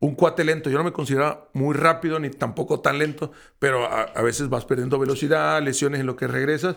Un 0.00 0.14
cuate 0.14 0.44
lento, 0.44 0.70
yo 0.70 0.78
no 0.78 0.84
me 0.84 0.92
considero 0.92 1.50
muy 1.54 1.74
rápido 1.74 2.20
ni 2.20 2.30
tampoco 2.30 2.80
tan 2.80 2.98
lento, 2.98 3.32
pero 3.58 3.84
a, 3.84 4.02
a 4.02 4.22
veces 4.22 4.48
vas 4.48 4.64
perdiendo 4.64 4.98
velocidad, 4.98 5.60
lesiones 5.62 6.00
en 6.00 6.06
lo 6.06 6.14
que 6.16 6.28
regresas. 6.28 6.76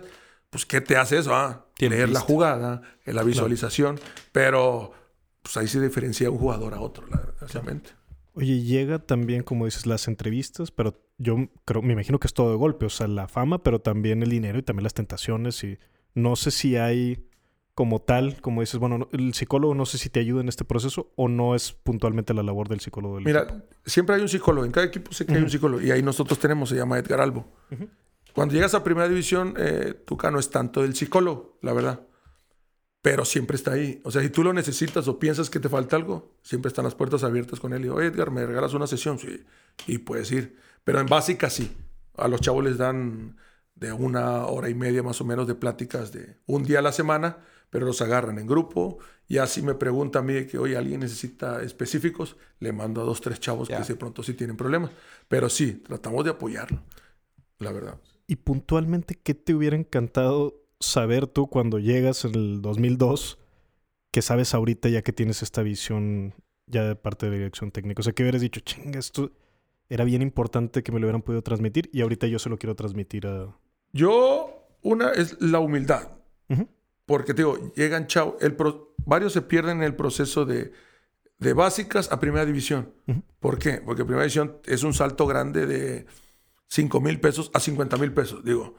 Pues, 0.49 0.65
¿qué 0.65 0.81
te 0.81 0.97
hace 0.97 1.17
eso? 1.17 1.33
Ah, 1.33 1.65
Tiene 1.75 1.95
leer 1.95 2.09
la 2.09 2.19
jugada, 2.19 2.81
eh, 3.05 3.13
la 3.13 3.23
visualización, 3.23 3.99
pero 4.31 4.91
pues 5.41 5.55
ahí 5.57 5.67
se 5.67 5.79
diferencia 5.79 6.29
un 6.29 6.37
jugador 6.37 6.73
a 6.73 6.81
otro, 6.81 7.07
la 7.07 7.17
verdad, 7.17 7.47
realmente. 7.51 7.91
Oye, 8.33 8.61
llega 8.61 8.99
también, 8.99 9.43
como 9.43 9.65
dices, 9.65 9.85
las 9.85 10.07
entrevistas, 10.07 10.71
pero 10.71 10.99
yo 11.17 11.37
creo, 11.65 11.81
me 11.81 11.93
imagino 11.93 12.19
que 12.19 12.27
es 12.27 12.33
todo 12.33 12.51
de 12.51 12.57
golpe, 12.57 12.85
o 12.85 12.89
sea, 12.89 13.07
la 13.07 13.27
fama, 13.27 13.63
pero 13.63 13.79
también 13.79 14.23
el 14.23 14.29
dinero 14.29 14.59
y 14.59 14.63
también 14.63 14.83
las 14.83 14.93
tentaciones 14.93 15.63
y 15.63 15.79
no 16.13 16.35
sé 16.35 16.51
si 16.51 16.75
hay 16.75 17.29
como 17.73 17.99
tal, 18.01 18.41
como 18.41 18.61
dices, 18.61 18.79
bueno, 18.79 18.97
no- 18.97 19.09
el 19.11 19.33
psicólogo 19.33 19.73
no 19.75 19.85
sé 19.85 19.97
si 19.97 20.09
te 20.09 20.19
ayuda 20.19 20.41
en 20.41 20.49
este 20.49 20.65
proceso 20.65 21.11
o 21.15 21.27
no 21.29 21.55
es 21.55 21.71
puntualmente 21.71 22.33
la 22.33 22.43
labor 22.43 22.67
del 22.67 22.79
psicólogo 22.81 23.15
del 23.15 23.25
Mira, 23.25 23.43
equipo. 23.43 23.61
siempre 23.85 24.15
hay 24.15 24.21
un 24.21 24.29
psicólogo. 24.29 24.65
En 24.65 24.71
cada 24.71 24.85
equipo 24.87 25.11
sé 25.13 25.25
que 25.25 25.33
hay 25.35 25.41
un 25.41 25.49
psicólogo. 25.49 25.81
Y 25.81 25.89
ahí 25.91 26.01
nosotros 26.03 26.37
tenemos, 26.39 26.69
se 26.69 26.75
llama 26.75 26.99
Edgar 26.99 27.21
Albo. 27.21 27.47
Cuando 28.33 28.53
llegas 28.53 28.73
a 28.75 28.83
primera 28.83 29.07
división, 29.09 29.53
eh, 29.57 29.93
Tuca 30.05 30.31
no 30.31 30.39
es 30.39 30.49
tanto 30.49 30.81
del 30.81 30.95
psicólogo, 30.95 31.57
la 31.61 31.73
verdad. 31.73 32.01
Pero 33.01 33.25
siempre 33.25 33.55
está 33.55 33.71
ahí. 33.73 33.99
O 34.03 34.11
sea, 34.11 34.21
si 34.21 34.29
tú 34.29 34.43
lo 34.43 34.53
necesitas 34.53 35.07
o 35.07 35.17
piensas 35.17 35.49
que 35.49 35.59
te 35.59 35.69
falta 35.69 35.95
algo, 35.95 36.35
siempre 36.43 36.69
están 36.69 36.85
las 36.85 36.93
puertas 36.93 37.23
abiertas 37.23 37.59
con 37.59 37.73
él. 37.73 37.85
Y 37.85 37.89
oye, 37.89 38.07
Edgar, 38.07 38.29
¿me 38.31 38.45
regalas 38.45 38.73
una 38.75 38.85
sesión? 38.85 39.17
Sí. 39.17 39.43
Y 39.87 39.97
puedes 39.99 40.31
ir. 40.31 40.55
Pero 40.83 40.99
en 40.99 41.07
básica 41.07 41.49
sí. 41.49 41.75
A 42.15 42.27
los 42.27 42.41
chavos 42.41 42.63
les 42.63 42.77
dan 42.77 43.37
de 43.73 43.91
una 43.91 44.45
hora 44.45 44.69
y 44.69 44.75
media 44.75 45.01
más 45.01 45.19
o 45.21 45.25
menos 45.25 45.47
de 45.47 45.55
pláticas 45.55 46.11
de 46.11 46.37
un 46.45 46.63
día 46.63 46.79
a 46.79 46.81
la 46.83 46.91
semana, 46.91 47.37
pero 47.71 47.87
los 47.87 48.01
agarran 48.01 48.37
en 48.37 48.45
grupo. 48.45 48.99
Y 49.27 49.39
así 49.39 49.63
me 49.63 49.73
pregunta 49.73 50.19
a 50.19 50.21
mí 50.21 50.45
que, 50.45 50.59
oye, 50.59 50.77
alguien 50.77 50.99
necesita 50.99 51.63
específicos, 51.63 52.37
le 52.59 52.73
mando 52.73 53.01
a 53.01 53.05
dos, 53.05 53.21
tres 53.21 53.39
chavos 53.39 53.69
que 53.69 53.75
de 53.75 53.95
pronto 53.95 54.21
sí 54.21 54.33
tienen 54.35 54.57
problemas. 54.57 54.91
Pero 55.27 55.49
sí, 55.49 55.81
tratamos 55.87 56.25
de 56.25 56.31
apoyarlo, 56.31 56.83
la 57.57 57.71
verdad. 57.71 57.99
Y 58.27 58.35
puntualmente, 58.35 59.15
¿qué 59.15 59.33
te 59.33 59.55
hubiera 59.55 59.75
encantado 59.75 60.61
saber 60.79 61.27
tú 61.27 61.47
cuando 61.47 61.79
llegas 61.79 62.25
en 62.25 62.35
el 62.35 62.61
2002 62.61 63.39
que 64.11 64.21
sabes 64.21 64.53
ahorita 64.53 64.89
ya 64.89 65.01
que 65.01 65.13
tienes 65.13 65.41
esta 65.41 65.61
visión 65.61 66.33
ya 66.67 66.83
de 66.83 66.95
parte 66.95 67.29
de 67.29 67.37
dirección 67.37 67.71
técnica? 67.71 68.01
O 68.01 68.03
sea, 68.03 68.13
que 68.13 68.23
hubieras 68.23 68.41
dicho, 68.41 68.59
chinga, 68.59 68.99
esto 68.99 69.31
era 69.87 70.03
bien 70.03 70.21
importante 70.21 70.83
que 70.83 70.91
me 70.91 70.99
lo 70.99 71.07
hubieran 71.07 71.21
podido 71.21 71.41
transmitir 71.41 71.89
y 71.93 72.01
ahorita 72.01 72.27
yo 72.27 72.37
se 72.37 72.49
lo 72.49 72.57
quiero 72.57 72.75
transmitir 72.75 73.27
a... 73.27 73.57
Yo, 73.93 74.67
una 74.81 75.11
es 75.11 75.41
la 75.41 75.59
humildad. 75.59 76.09
Porque 77.11 77.33
te 77.33 77.41
digo, 77.41 77.73
llegan 77.75 78.07
chavos, 78.07 78.35
el 78.41 78.55
pro- 78.55 78.93
varios 79.05 79.33
se 79.33 79.41
pierden 79.41 79.77
en 79.77 79.83
el 79.83 79.95
proceso 79.95 80.45
de, 80.45 80.71
de 81.39 81.53
básicas 81.53 82.11
a 82.11 82.19
primera 82.19 82.45
división. 82.45 82.93
¿Por 83.39 83.59
qué? 83.59 83.81
Porque 83.85 84.05
primera 84.05 84.23
división 84.23 84.57
es 84.65 84.83
un 84.83 84.93
salto 84.93 85.27
grande 85.27 85.65
de 85.65 86.05
5 86.67 87.01
mil 87.01 87.19
pesos 87.19 87.51
a 87.53 87.59
50 87.59 87.97
mil 87.97 88.13
pesos. 88.13 88.43
Digo, 88.45 88.75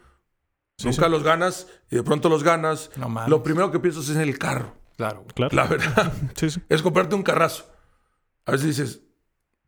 nunca 0.83 1.05
sí. 1.05 1.11
los 1.11 1.23
ganas 1.23 1.67
y 1.91 1.97
de 1.97 2.03
pronto 2.03 2.29
los 2.31 2.43
ganas. 2.43 2.91
No. 2.97 3.29
Lo 3.29 3.43
primero 3.43 3.71
que 3.71 3.79
piensas 3.81 4.09
es 4.09 4.17
en 4.17 4.23
el 4.23 4.39
carro. 4.39 4.75
Claro. 4.97 5.27
Claro. 5.35 5.55
La 5.55 5.67
verdad. 5.67 6.13
Sí, 6.37 6.51
sí. 6.51 6.61
Es 6.69 6.81
comprarte 6.83 7.15
un 7.15 7.23
carrazo. 7.23 7.67
A 8.47 8.53
veces 8.53 8.67
dices, 8.69 9.01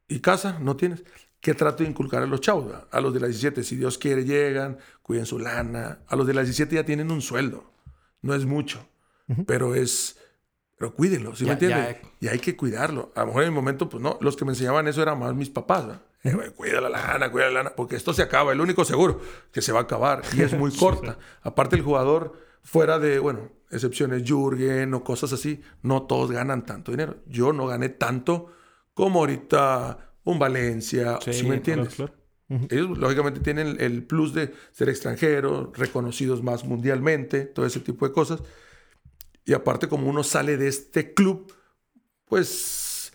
¿y 0.08 0.20
casa? 0.20 0.58
No 0.58 0.74
tienes. 0.76 1.04
¿Qué 1.40 1.52
trato 1.52 1.82
de 1.82 1.90
inculcar 1.90 2.22
a 2.22 2.26
los 2.26 2.40
chavos? 2.40 2.72
A 2.90 3.00
los 3.02 3.12
de 3.12 3.20
las 3.20 3.28
17, 3.28 3.62
si 3.62 3.76
Dios 3.76 3.98
quiere, 3.98 4.24
llegan, 4.24 4.78
cuiden 5.02 5.26
su 5.26 5.38
lana. 5.38 5.98
A 6.06 6.16
los 6.16 6.26
de 6.26 6.32
las 6.32 6.46
17 6.46 6.74
ya 6.76 6.84
tienen 6.86 7.10
un 7.10 7.20
sueldo. 7.20 7.73
No 8.24 8.34
es 8.34 8.44
mucho, 8.46 8.86
pero 9.46 9.74
es... 9.74 10.18
Pero 10.76 10.92
cuídenlo, 10.94 11.36
¿sí 11.36 11.44
me 11.44 11.48
Ya- 11.48 11.52
entiendes? 11.52 11.96
ya- 12.02 12.08
Y 12.20 12.28
hay 12.28 12.38
que 12.40 12.56
cuidarlo. 12.56 13.12
A 13.14 13.20
lo 13.20 13.26
mejor 13.28 13.42
en 13.42 13.48
el 13.48 13.54
momento, 13.54 13.88
pues 13.88 14.02
no, 14.02 14.18
los 14.20 14.36
que 14.36 14.44
me 14.44 14.52
enseñaban 14.52 14.88
eso 14.88 15.00
eran 15.02 15.18
más 15.18 15.34
mis 15.34 15.48
papás, 15.50 15.86
¿verdad? 15.86 16.02
Eh, 16.24 16.50
cuida 16.56 16.80
la 16.80 16.88
lana, 16.88 17.30
cuida 17.30 17.46
la 17.46 17.52
lana, 17.62 17.72
porque 17.76 17.96
esto 17.96 18.12
se 18.12 18.22
acaba, 18.22 18.52
el 18.52 18.60
único 18.60 18.84
seguro 18.84 19.20
que 19.52 19.62
se 19.62 19.72
va 19.72 19.80
a 19.80 19.82
acabar 19.82 20.22
y 20.36 20.42
es 20.42 20.52
muy 20.58 20.72
corta. 20.76 21.18
Aparte 21.42 21.76
el 21.76 21.82
jugador 21.82 22.32
fuera 22.62 22.98
de, 22.98 23.18
bueno, 23.18 23.50
excepciones 23.70 24.22
Jürgen 24.24 24.94
o 24.94 25.04
cosas 25.04 25.32
así, 25.32 25.62
no 25.82 26.02
todos 26.04 26.30
ganan 26.32 26.64
tanto 26.66 26.90
dinero. 26.92 27.16
Yo 27.26 27.52
no 27.52 27.66
gané 27.66 27.90
tanto 27.90 28.50
como 28.94 29.20
ahorita 29.20 30.12
un 30.24 30.38
Valencia, 30.38 31.18
Sí, 31.22 31.32
¿sí, 31.34 31.46
me 31.46 31.60
claro, 31.60 31.82
Ellos 32.48 32.98
lógicamente 32.98 33.40
tienen 33.40 33.76
el, 33.80 34.04
plus 34.04 34.34
de 34.34 34.52
ser 34.72 34.88
extranjeros, 34.88 35.76
reconocidos 35.76 36.42
más 36.42 36.64
mundialmente, 36.64 37.46
todo 37.46 37.64
ese 37.66 37.80
tipo 37.80 38.06
de 38.06 38.12
cosas. 38.12 38.42
Y 39.44 39.54
aparte 39.54 39.88
como 39.88 40.08
uno 40.08 40.22
sale 40.22 40.56
de 40.56 40.68
este 40.68 41.14
club, 41.14 41.52
pues 42.26 43.12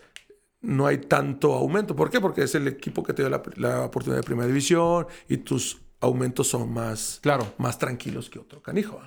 no 0.61 0.87
hay 0.87 0.97
tanto 0.97 1.53
aumento. 1.53 1.95
¿Por 1.95 2.09
qué? 2.09 2.19
Porque 2.19 2.43
es 2.43 2.55
el 2.55 2.67
equipo 2.67 3.03
que 3.03 3.13
te 3.13 3.21
dio 3.21 3.29
la, 3.29 3.41
la 3.55 3.85
oportunidad 3.85 4.19
de 4.21 4.25
primera 4.25 4.47
división 4.47 5.07
y 5.27 5.37
tus 5.37 5.81
aumentos 6.01 6.47
son 6.47 6.71
más, 6.73 7.19
Claro. 7.21 7.53
más 7.57 7.77
tranquilos 7.77 8.29
que 8.29 8.39
otro 8.39 8.61
canijo. 8.61 8.99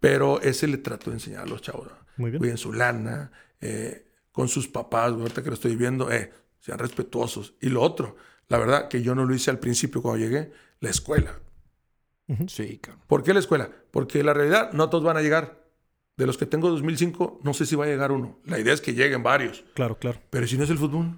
Pero 0.00 0.40
ese 0.42 0.68
le 0.68 0.78
trato 0.78 1.10
de 1.10 1.16
enseñar 1.16 1.42
a 1.42 1.46
los 1.46 1.60
chavos. 1.62 1.88
Muy 2.16 2.30
bien. 2.30 2.38
Cuiden 2.38 2.56
su 2.58 2.72
lana, 2.72 3.32
eh, 3.60 4.06
con 4.32 4.48
sus 4.48 4.68
papás, 4.68 5.12
ahorita 5.12 5.42
que 5.42 5.48
lo 5.48 5.54
estoy 5.54 5.76
viendo, 5.76 6.10
eh, 6.10 6.32
sean 6.60 6.78
respetuosos. 6.78 7.54
Y 7.60 7.68
lo 7.68 7.80
otro, 7.82 8.16
la 8.48 8.58
verdad 8.58 8.88
que 8.88 9.02
yo 9.02 9.14
no 9.14 9.24
lo 9.24 9.34
hice 9.34 9.50
al 9.50 9.58
principio 9.58 10.02
cuando 10.02 10.24
llegué, 10.24 10.52
la 10.80 10.90
escuela. 10.90 11.40
Sí, 12.48 12.78
cabrón. 12.78 13.02
¿Por 13.06 13.22
qué 13.22 13.32
la 13.32 13.40
escuela? 13.40 13.70
Porque 13.90 14.22
la 14.24 14.34
realidad, 14.34 14.72
no 14.72 14.90
todos 14.90 15.04
van 15.04 15.16
a 15.16 15.22
llegar. 15.22 15.64
De 16.16 16.26
los 16.26 16.38
que 16.38 16.46
tengo 16.46 16.70
2005, 16.70 17.40
no 17.44 17.52
sé 17.52 17.66
si 17.66 17.76
va 17.76 17.84
a 17.84 17.88
llegar 17.88 18.10
uno. 18.10 18.38
La 18.44 18.58
idea 18.58 18.72
es 18.72 18.80
que 18.80 18.94
lleguen 18.94 19.22
varios. 19.22 19.64
Claro, 19.74 19.98
claro. 19.98 20.18
Pero 20.30 20.46
si 20.46 20.56
no 20.56 20.64
es 20.64 20.70
el 20.70 20.78
fútbol, 20.78 21.14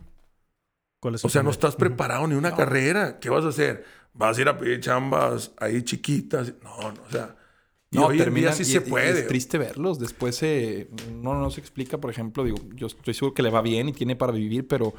¿Cuál 1.00 1.14
es 1.14 1.24
o 1.24 1.28
sea, 1.28 1.44
no 1.44 1.50
estás 1.50 1.76
preparado 1.76 2.26
ni 2.26 2.34
una 2.34 2.55
carrera. 2.56 3.20
¿Qué 3.20 3.30
vas 3.30 3.44
a 3.44 3.48
hacer? 3.48 3.84
¿Vas 4.12 4.36
a 4.36 4.40
ir 4.40 4.48
a 4.48 4.59
pedir 4.59 4.80
chambas 4.80 5.52
ahí 5.59 5.82
chiquitas? 5.82 6.52
No, 6.64 6.92
no, 6.92 7.02
o 7.06 7.10
sea. 7.10 7.36
Y 7.90 7.96
No, 7.96 8.06
hoy 8.09 8.20
en 8.20 8.34
día 8.34 8.52
sí 8.52 8.62
y- 8.64 8.66
se 8.66 8.78
y 8.78 8.80
puede. 8.80 9.20
Es 9.20 9.28
triste 9.28 9.56
verlos. 9.56 10.00
Después 10.00 10.42
eh, 10.42 10.90
no, 11.14 11.34
no 11.34 11.50
se 11.50 11.60
explica, 11.60 11.98
por 11.98 12.10
ejemplo, 12.10 12.42
digo, 12.42 12.59
yo 12.74 12.88
estoy 12.88 13.14
seguro 13.14 13.32
que 13.34 13.42
le 13.44 13.50
va 13.50 13.62
bien 13.62 13.88
y 13.88 13.92
tiene 13.92 14.16
para 14.16 14.32
vivir, 14.32 14.66
pero 14.66 14.92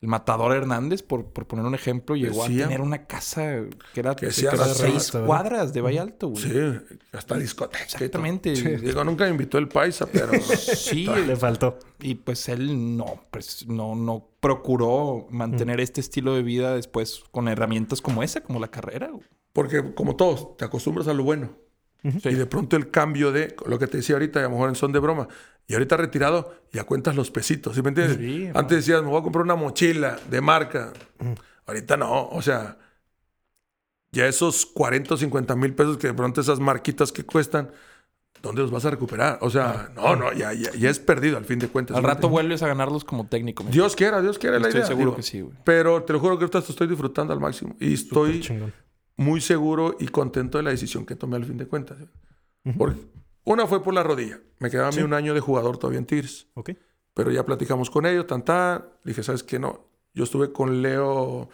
el 0.00 0.08
matador 0.08 0.54
Hernández, 0.54 1.02
por, 1.02 1.32
por 1.32 1.46
poner 1.46 1.64
un 1.64 1.74
ejemplo, 1.74 2.14
llegó 2.14 2.44
a 2.44 2.48
tener 2.48 2.82
una 2.82 3.06
casa 3.06 3.62
que 3.94 4.00
era, 4.00 4.14
Que 4.14 4.28
que 4.28 4.46
era 4.46 4.66
seis 4.66 5.10
cuadras 5.10 5.72
de 5.72 5.80
Valle 5.80 5.98
Alto, 6.00 6.28
güey. 6.28 6.42
Sí, 6.42 6.96
hasta 7.12 7.38
discoteca. 7.38 7.82
Exactamente. 7.84 8.52
Digo, 8.52 9.02
nunca 9.02 9.24
me 9.24 9.30
invitó 9.30 9.56
el 9.58 9.68
paisa, 9.68 10.06
pero. 10.06 10.32
Sí, 10.44 11.06
Le 11.26 11.36
faltó. 11.36 11.78
y 12.00 12.16
pues 12.16 12.48
él 12.50 12.96
no, 12.98 13.24
pues 13.30 13.66
no, 13.66 13.94
no 13.94 14.28
procuró 14.40 15.26
mantener 15.30 15.80
este 15.80 16.02
estilo 16.02 16.34
de 16.34 16.42
vida 16.42 16.74
después 16.74 17.22
con 17.30 17.48
herramientas 17.48 18.02
como 18.02 18.22
esa, 18.22 18.42
como 18.42 18.60
la 18.60 18.68
carrera. 18.68 19.08
güey. 19.08 19.24
Porque, 19.54 19.94
como 19.94 20.16
todos, 20.16 20.56
te 20.56 20.64
acostumbras 20.64 21.08
a 21.08 21.14
lo 21.14 21.22
bueno. 21.24 21.56
Y 22.02 22.34
de 22.34 22.44
pronto 22.44 22.76
el 22.76 22.90
cambio 22.90 23.32
de 23.32 23.56
lo 23.64 23.78
que 23.78 23.86
te 23.86 23.96
decía 23.96 24.16
ahorita, 24.16 24.40
a 24.40 24.42
lo 24.42 24.50
mejor 24.50 24.68
en 24.68 24.74
son 24.74 24.92
de 24.92 24.98
broma, 24.98 25.26
y 25.66 25.74
ahorita 25.74 25.96
retirado, 25.96 26.54
ya 26.72 26.84
cuentas 26.84 27.16
los 27.16 27.30
pesitos, 27.30 27.74
¿sí 27.74 27.82
me 27.82 27.88
entiendes? 27.90 28.18
Sí, 28.18 28.48
Antes 28.54 28.78
decías, 28.78 29.02
me 29.02 29.08
voy 29.08 29.20
a 29.20 29.22
comprar 29.22 29.44
una 29.44 29.54
mochila 29.56 30.18
de 30.30 30.40
marca. 30.40 30.92
Ahorita 31.66 31.96
no, 31.96 32.28
o 32.28 32.42
sea, 32.42 32.76
ya 34.12 34.26
esos 34.26 34.66
40 34.66 35.14
o 35.14 35.16
50 35.16 35.56
mil 35.56 35.74
pesos 35.74 35.96
que 35.96 36.08
de 36.08 36.14
pronto 36.14 36.40
esas 36.40 36.60
marquitas 36.60 37.10
que 37.12 37.24
cuestan, 37.24 37.70
¿dónde 38.42 38.60
los 38.62 38.70
vas 38.70 38.84
a 38.84 38.90
recuperar? 38.90 39.38
O 39.40 39.48
sea, 39.50 39.90
no, 39.96 40.14
no, 40.16 40.32
ya, 40.32 40.52
ya, 40.52 40.70
ya 40.72 40.90
es 40.90 40.98
perdido 41.00 41.38
al 41.38 41.46
fin 41.46 41.58
de 41.58 41.68
cuentas. 41.68 41.96
Al 41.96 42.02
¿sí 42.02 42.06
me 42.06 42.14
rato 42.14 42.28
vuelves 42.28 42.62
a 42.62 42.68
ganarlos 42.68 43.04
como 43.04 43.26
técnico. 43.26 43.64
Dios 43.70 43.96
quiera, 43.96 44.20
Dios 44.20 44.38
quiera 44.38 44.58
la 44.58 44.66
Estoy 44.68 44.80
idea. 44.80 44.86
seguro 44.88 45.04
digo. 45.06 45.16
que 45.16 45.22
sí, 45.22 45.40
güey. 45.40 45.56
Pero 45.64 46.02
te 46.04 46.12
lo 46.12 46.20
juro 46.20 46.38
que 46.38 46.44
ahorita 46.44 46.58
estoy 46.58 46.86
disfrutando 46.86 47.32
al 47.32 47.40
máximo. 47.40 47.74
Y 47.80 47.94
estoy 47.94 48.46
muy 49.16 49.40
seguro 49.40 49.96
y 49.98 50.08
contento 50.08 50.58
de 50.58 50.64
la 50.64 50.70
decisión 50.70 51.06
que 51.06 51.16
tomé 51.16 51.36
al 51.36 51.44
fin 51.46 51.56
de 51.56 51.66
cuentas. 51.66 51.96
Porque 52.76 53.00
una 53.44 53.66
fue 53.66 53.82
por 53.82 53.94
la 53.94 54.02
rodilla. 54.02 54.40
Me 54.58 54.70
quedaba 54.70 54.88
a 54.88 54.92
mí 54.92 55.02
un 55.02 55.14
año 55.14 55.34
de 55.34 55.40
jugador 55.40 55.78
todavía 55.78 55.98
en 55.98 56.06
Tigres. 56.06 56.46
Ok. 56.54 56.70
Pero 57.14 57.30
ya 57.30 57.44
platicamos 57.44 57.90
con 57.90 58.06
ellos, 58.06 58.26
tan 58.26 58.44
tan. 58.44 58.80
Le 59.04 59.10
dije, 59.10 59.22
¿sabes 59.22 59.42
qué? 59.42 59.58
No. 59.58 59.86
Yo 60.14 60.24
estuve 60.24 60.52
con 60.52 60.82
Leo, 60.82 61.48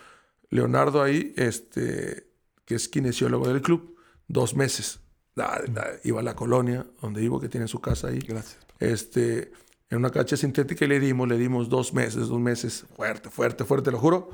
Leonardo 0.50 1.02
ahí, 1.02 1.32
este, 1.36 2.30
que 2.64 2.74
es 2.76 2.88
kinesiólogo 2.88 3.48
del 3.48 3.62
club, 3.62 3.96
dos 4.28 4.54
meses. 4.54 5.00
Da- 5.34 5.62
da- 5.68 5.92
iba 6.04 6.20
a 6.20 6.22
la 6.22 6.34
colonia 6.34 6.86
donde 7.00 7.20
vivo, 7.20 7.40
que 7.40 7.48
tiene 7.48 7.68
su 7.68 7.80
casa 7.80 8.08
ahí. 8.08 8.18
Gracias. 8.20 8.58
Este, 8.78 9.52
en 9.90 9.98
una 9.98 10.10
cancha 10.10 10.36
sintética 10.36 10.84
y 10.84 10.88
le 10.88 11.00
dimos, 11.00 11.28
le 11.28 11.36
dimos 11.38 11.68
dos 11.68 11.92
meses, 11.94 12.28
dos 12.28 12.40
meses, 12.40 12.84
fuerte, 12.96 13.30
fuerte, 13.30 13.64
fuerte, 13.64 13.90
lo 13.90 13.98
juro. 13.98 14.30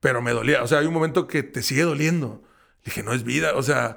Pero 0.00 0.20
me 0.22 0.32
dolía. 0.32 0.62
O 0.62 0.66
sea, 0.66 0.78
hay 0.80 0.86
un 0.86 0.94
momento 0.94 1.26
que 1.26 1.42
te 1.42 1.62
sigue 1.62 1.82
doliendo. 1.82 2.42
Le 2.78 2.84
dije, 2.86 3.02
no 3.02 3.12
es 3.12 3.24
vida. 3.24 3.54
O 3.56 3.62
sea, 3.62 3.96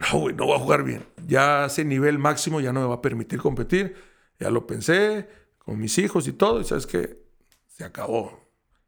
no, 0.12 0.18
güey, 0.18 0.34
no 0.34 0.46
voy 0.46 0.56
a 0.56 0.60
jugar 0.60 0.82
bien. 0.82 1.04
Ya 1.26 1.66
ese 1.66 1.84
nivel 1.84 2.18
máximo 2.18 2.60
ya 2.60 2.72
no 2.72 2.80
me 2.80 2.86
va 2.86 2.96
a 2.96 3.02
permitir 3.02 3.40
competir. 3.40 3.96
Ya 4.38 4.50
lo 4.50 4.66
pensé 4.66 5.28
con 5.58 5.78
mis 5.78 5.98
hijos 5.98 6.26
y 6.26 6.32
todo. 6.32 6.60
Y 6.60 6.64
sabes 6.64 6.86
que 6.86 7.22
se 7.68 7.84
acabó. 7.84 8.40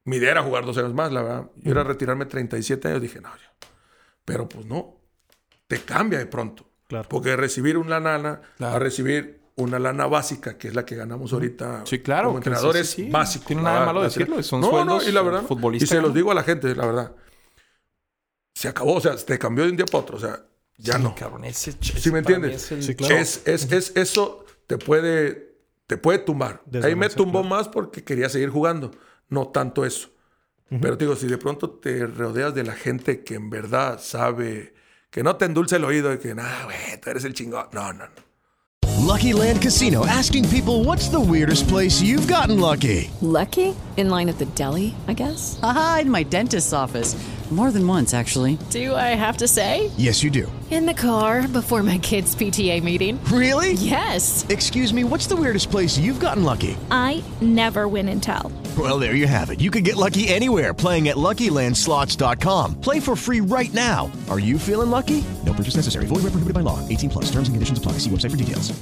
Mi 0.05 0.16
idea 0.16 0.32
era 0.32 0.43
jugar 0.43 0.64
dos 0.64 0.76
años 0.78 0.94
más, 0.94 1.12
la 1.12 1.22
verdad. 1.22 1.51
Yo 1.56 1.70
era 1.72 1.84
retirarme 1.84 2.26
37 2.26 2.89
años. 2.89 3.02
Dije, 3.02 3.20
no, 3.20 3.28
ya. 3.28 3.68
Pero 4.24 4.48
pues 4.48 4.66
no. 4.66 4.97
Te 5.66 5.80
cambia 5.80 6.18
de 6.18 6.26
pronto. 6.26 6.66
Claro. 6.89 7.09
Porque 7.09 7.36
recibir 7.36 7.78
una 7.78 8.01
lana 8.01 8.40
Claro. 8.56 8.76
a 8.76 8.78
recibir 8.78 9.43
una 9.56 9.78
lana 9.78 10.06
básica, 10.06 10.56
que 10.56 10.68
es 10.68 10.74
la 10.74 10.84
que 10.84 10.97
ganamos 10.97 11.32
ahorita 11.32 11.84
Sí, 11.86 12.01
claro, 12.01 12.28
como 12.28 12.39
entrenadores 12.39 12.90
sí, 12.90 13.05
sí. 13.05 13.10
básicos. 13.10 13.47
Tiene 13.47 13.62
nada 13.62 13.93
de 13.93 14.01
decirlo, 14.01 14.43
son 14.43 14.62
no, 14.62 14.70
sueldos 14.70 15.05
no, 15.05 15.09
y 15.09 15.12
la 15.12 15.22
verdad, 15.22 15.44
y 15.74 15.80
se 15.80 16.01
los 16.01 16.14
digo 16.14 16.30
a 16.30 16.34
la 16.34 16.43
gente, 16.43 16.74
la 16.74 16.86
verdad. 16.86 17.14
Se 18.55 18.68
acabó, 18.68 18.94
o 18.94 19.01
sea, 19.01 19.14
te 19.16 19.39
cambió 19.39 19.64
de 19.64 19.70
un 19.70 19.76
día 19.76 19.86
para 19.86 19.98
otro, 19.98 20.16
o 20.16 20.20
sea, 20.20 20.43
ya 20.82 20.96
Sí, 20.96 21.02
no. 21.02 21.14
cabrón, 21.14 21.44
ese, 21.44 21.72
¿Sí 21.80 22.10
me 22.10 22.18
entiendes? 22.18 22.64
es 22.64 22.72
el- 22.72 22.82
Sí, 22.82 22.94
claro. 22.94 23.16
Es, 23.16 23.42
es, 23.46 23.70
es- 23.72 23.92
eso 23.94 24.44
te 24.66 24.76
puede, 24.78 25.54
te 25.86 25.96
puede 25.96 26.18
tumbar. 26.18 26.62
Ahí 26.82 26.94
me 26.96 27.09
tumbó 27.09 27.40
claro. 27.42 27.56
más 27.56 27.68
porque 27.68 28.02
quería 28.04 28.28
seguir 28.28 28.50
jugando, 28.50 28.90
no 29.28 29.48
tanto 29.48 29.84
eso. 29.84 30.09
Pero 30.80 30.96
te 30.96 31.04
digo, 31.04 31.16
si 31.16 31.26
de 31.26 31.36
pronto 31.36 31.68
te 31.68 32.06
rodeas 32.06 32.54
de 32.54 32.64
la 32.64 32.72
gente 32.72 33.22
que 33.24 33.34
en 33.34 33.50
verdad 33.50 34.00
sabe, 34.02 34.72
que 35.10 35.22
no 35.22 35.36
te 35.36 35.44
endulce 35.44 35.76
el 35.76 35.84
oído 35.84 36.09
de 36.09 36.18
que, 36.18 36.34
nah, 36.34 36.64
güey, 36.64 36.98
tú 37.02 37.10
eres 37.10 37.24
el 37.24 37.34
chingón. 37.34 37.66
No, 37.72 37.92
no, 37.92 38.04
no. 38.06 39.06
Lucky 39.06 39.34
Land 39.34 39.60
Casino 39.60 40.06
asking 40.06 40.48
people 40.48 40.82
what's 40.84 41.10
the 41.10 41.18
weirdest 41.20 41.68
place 41.68 42.00
you've 42.02 42.26
gotten 42.26 42.59
lucky? 42.59 43.10
Lucky? 43.20 43.74
In 43.98 44.09
line 44.09 44.30
at 44.30 44.38
the 44.38 44.46
deli, 44.54 44.94
I 45.06 45.12
guess? 45.14 45.59
Aha, 45.62 45.98
in 46.02 46.10
my 46.10 46.24
dentist's 46.24 46.72
office. 46.72 47.14
More 47.52 47.70
than 47.70 47.86
once, 47.86 48.14
actually. 48.14 48.56
Do 48.70 48.94
I 48.94 49.14
have 49.14 49.36
to 49.38 49.46
say? 49.46 49.90
Yes, 49.98 50.22
you 50.22 50.30
do. 50.30 50.50
In 50.70 50.86
the 50.86 50.94
car 50.94 51.46
before 51.46 51.82
my 51.82 51.98
kids' 51.98 52.34
PTA 52.34 52.82
meeting. 52.82 53.22
Really? 53.24 53.74
Yes. 53.74 54.46
Excuse 54.48 54.94
me, 54.94 55.04
what's 55.04 55.26
the 55.26 55.36
weirdest 55.36 55.70
place 55.70 55.98
you've 55.98 56.18
gotten 56.18 56.44
lucky? 56.44 56.78
I 56.90 57.22
never 57.42 57.88
win 57.88 58.08
and 58.08 58.22
tell. 58.22 58.50
Well, 58.78 58.98
there 58.98 59.14
you 59.14 59.26
have 59.26 59.50
it. 59.50 59.60
You 59.60 59.70
can 59.70 59.84
get 59.84 59.96
lucky 59.96 60.28
anywhere 60.28 60.72
playing 60.72 61.08
at 61.08 61.16
LuckyLandSlots.com. 61.16 62.80
Play 62.80 63.00
for 63.00 63.14
free 63.14 63.42
right 63.42 63.72
now. 63.74 64.10
Are 64.30 64.40
you 64.40 64.58
feeling 64.58 64.88
lucky? 64.88 65.22
No 65.44 65.52
purchase 65.52 65.76
necessary. 65.76 66.06
Void 66.06 66.22
where 66.22 66.32
prohibited 66.32 66.54
by 66.54 66.62
law. 66.62 66.78
18 66.88 67.10
plus. 67.10 67.26
Terms 67.26 67.48
and 67.48 67.54
conditions 67.54 67.78
apply. 67.78 67.98
See 67.98 68.08
website 68.08 68.30
for 68.30 68.38
details. 68.38 68.72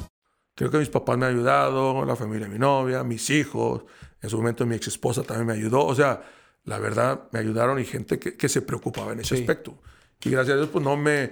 Creo 0.56 0.70
que 0.70 0.78
mis 0.78 0.90
papás 0.90 1.18
me 1.18 1.26
han 1.26 1.32
ayudado, 1.32 2.05
la 2.05 2.14
familia 2.14 2.47
de 2.47 2.52
mi 2.52 2.59
novia, 2.59 3.02
mis 3.02 3.30
hijos, 3.30 3.82
en 4.20 4.28
su 4.28 4.36
momento 4.36 4.66
mi 4.66 4.74
ex 4.76 4.88
esposa 4.88 5.22
también 5.22 5.47
me 5.47 5.55
ayudó. 5.55 5.86
O 5.86 5.94
sea, 5.94 6.20
la 6.65 6.78
verdad, 6.78 7.28
me 7.32 7.39
ayudaron 7.39 7.78
y 7.78 7.85
gente 7.85 8.19
que, 8.19 8.37
que 8.37 8.49
se 8.49 8.62
preocupaba 8.62 9.12
en 9.12 9.20
ese 9.20 9.37
Sí. 9.37 9.43
aspecto. 9.43 9.78
Y 10.23 10.31
gracias 10.31 10.55
a 10.55 10.57
Dios, 10.59 10.69
pues 10.70 10.85
no 10.85 10.97
me. 10.97 11.31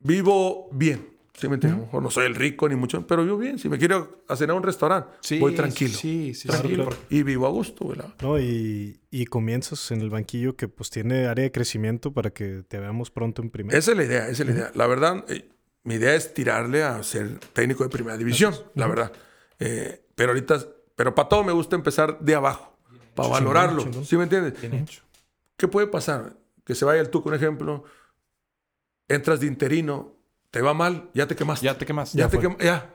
Vivo 0.00 0.68
bien. 0.72 1.08
¿Sí 1.34 1.48
me 1.48 1.54
entiendes? 1.54 1.78
Lo 1.80 1.86
mejor 1.86 2.02
no 2.02 2.10
soy 2.10 2.26
el 2.26 2.34
rico 2.34 2.68
ni 2.68 2.74
mucho, 2.76 3.06
pero 3.06 3.22
vivo 3.24 3.38
bien. 3.38 3.58
Si 3.58 3.68
me 3.70 3.78
quiero 3.78 4.24
hacer 4.28 4.50
a 4.50 4.54
un 4.54 4.62
restaurante, 4.62 5.08
Sí, 5.20 5.38
voy 5.38 5.54
tranquilo. 5.54 5.94
Sí, 5.94 6.34
sí, 6.34 6.48
tranquilo. 6.48 6.84
claro. 6.86 7.00
Y 7.08 7.22
vivo 7.22 7.46
a 7.46 7.50
gusto. 7.50 7.94
No, 8.20 8.38
y, 8.38 9.00
y 9.10 9.24
comienzas 9.26 9.90
en 9.90 10.00
el 10.02 10.10
banquillo 10.10 10.54
que 10.56 10.68
pues 10.68 10.90
tiene 10.90 11.26
área 11.26 11.44
de 11.44 11.52
crecimiento 11.52 12.12
para 12.12 12.30
que 12.30 12.62
te 12.68 12.78
veamos 12.78 13.10
pronto 13.10 13.40
en 13.40 13.48
primera. 13.50 13.78
Esa 13.78 13.92
es 13.92 13.96
la 13.96 14.04
idea, 14.04 14.28
esa 14.28 14.42
es 14.42 14.48
la 14.48 14.54
idea. 14.54 14.72
La 14.74 14.86
verdad, 14.86 15.24
eh, 15.28 15.48
mi 15.84 15.94
idea 15.94 16.14
es 16.14 16.34
tirarle 16.34 16.82
a 16.82 17.02
ser 17.02 17.38
técnico 17.54 17.84
de 17.84 17.90
primera 17.90 18.18
división, 18.18 18.54
la 18.74 18.86
verdad. 18.86 19.12
Eh, 19.60 20.02
pero 20.14 20.32
ahorita, 20.32 20.58
pero 20.94 21.14
para 21.14 21.28
todo 21.30 21.42
me 21.44 21.52
gusta 21.52 21.74
empezar 21.74 22.18
de 22.20 22.34
abajo, 22.34 22.69
para 23.28 23.40
valorarlo. 23.40 23.82
chingón. 23.84 24.04
¿Sí 24.04 24.16
me 24.16 24.24
entiendes? 24.24 24.60
Bien 24.60 24.74
hecho. 24.74 25.02
¿Qué 25.56 25.68
puede 25.68 25.86
pasar? 25.86 26.36
Que 26.64 26.74
se 26.74 26.84
vaya 26.84 27.00
el 27.00 27.10
Tuco, 27.10 27.28
un 27.28 27.34
ejemplo, 27.34 27.84
entras 29.08 29.40
de 29.40 29.46
interino, 29.46 30.12
te 30.50 30.60
va 30.62 30.74
mal, 30.74 31.10
ya 31.14 31.26
te 31.26 31.36
quemaste. 31.36 31.66
Ya 31.66 31.76
te 31.76 31.86
quemaste. 31.86 32.18
Ya, 32.18 32.24
Ya 32.24 32.30
te 32.30 32.38
fue. 32.38 32.48
quem- 32.48 32.62
ya. 32.64 32.94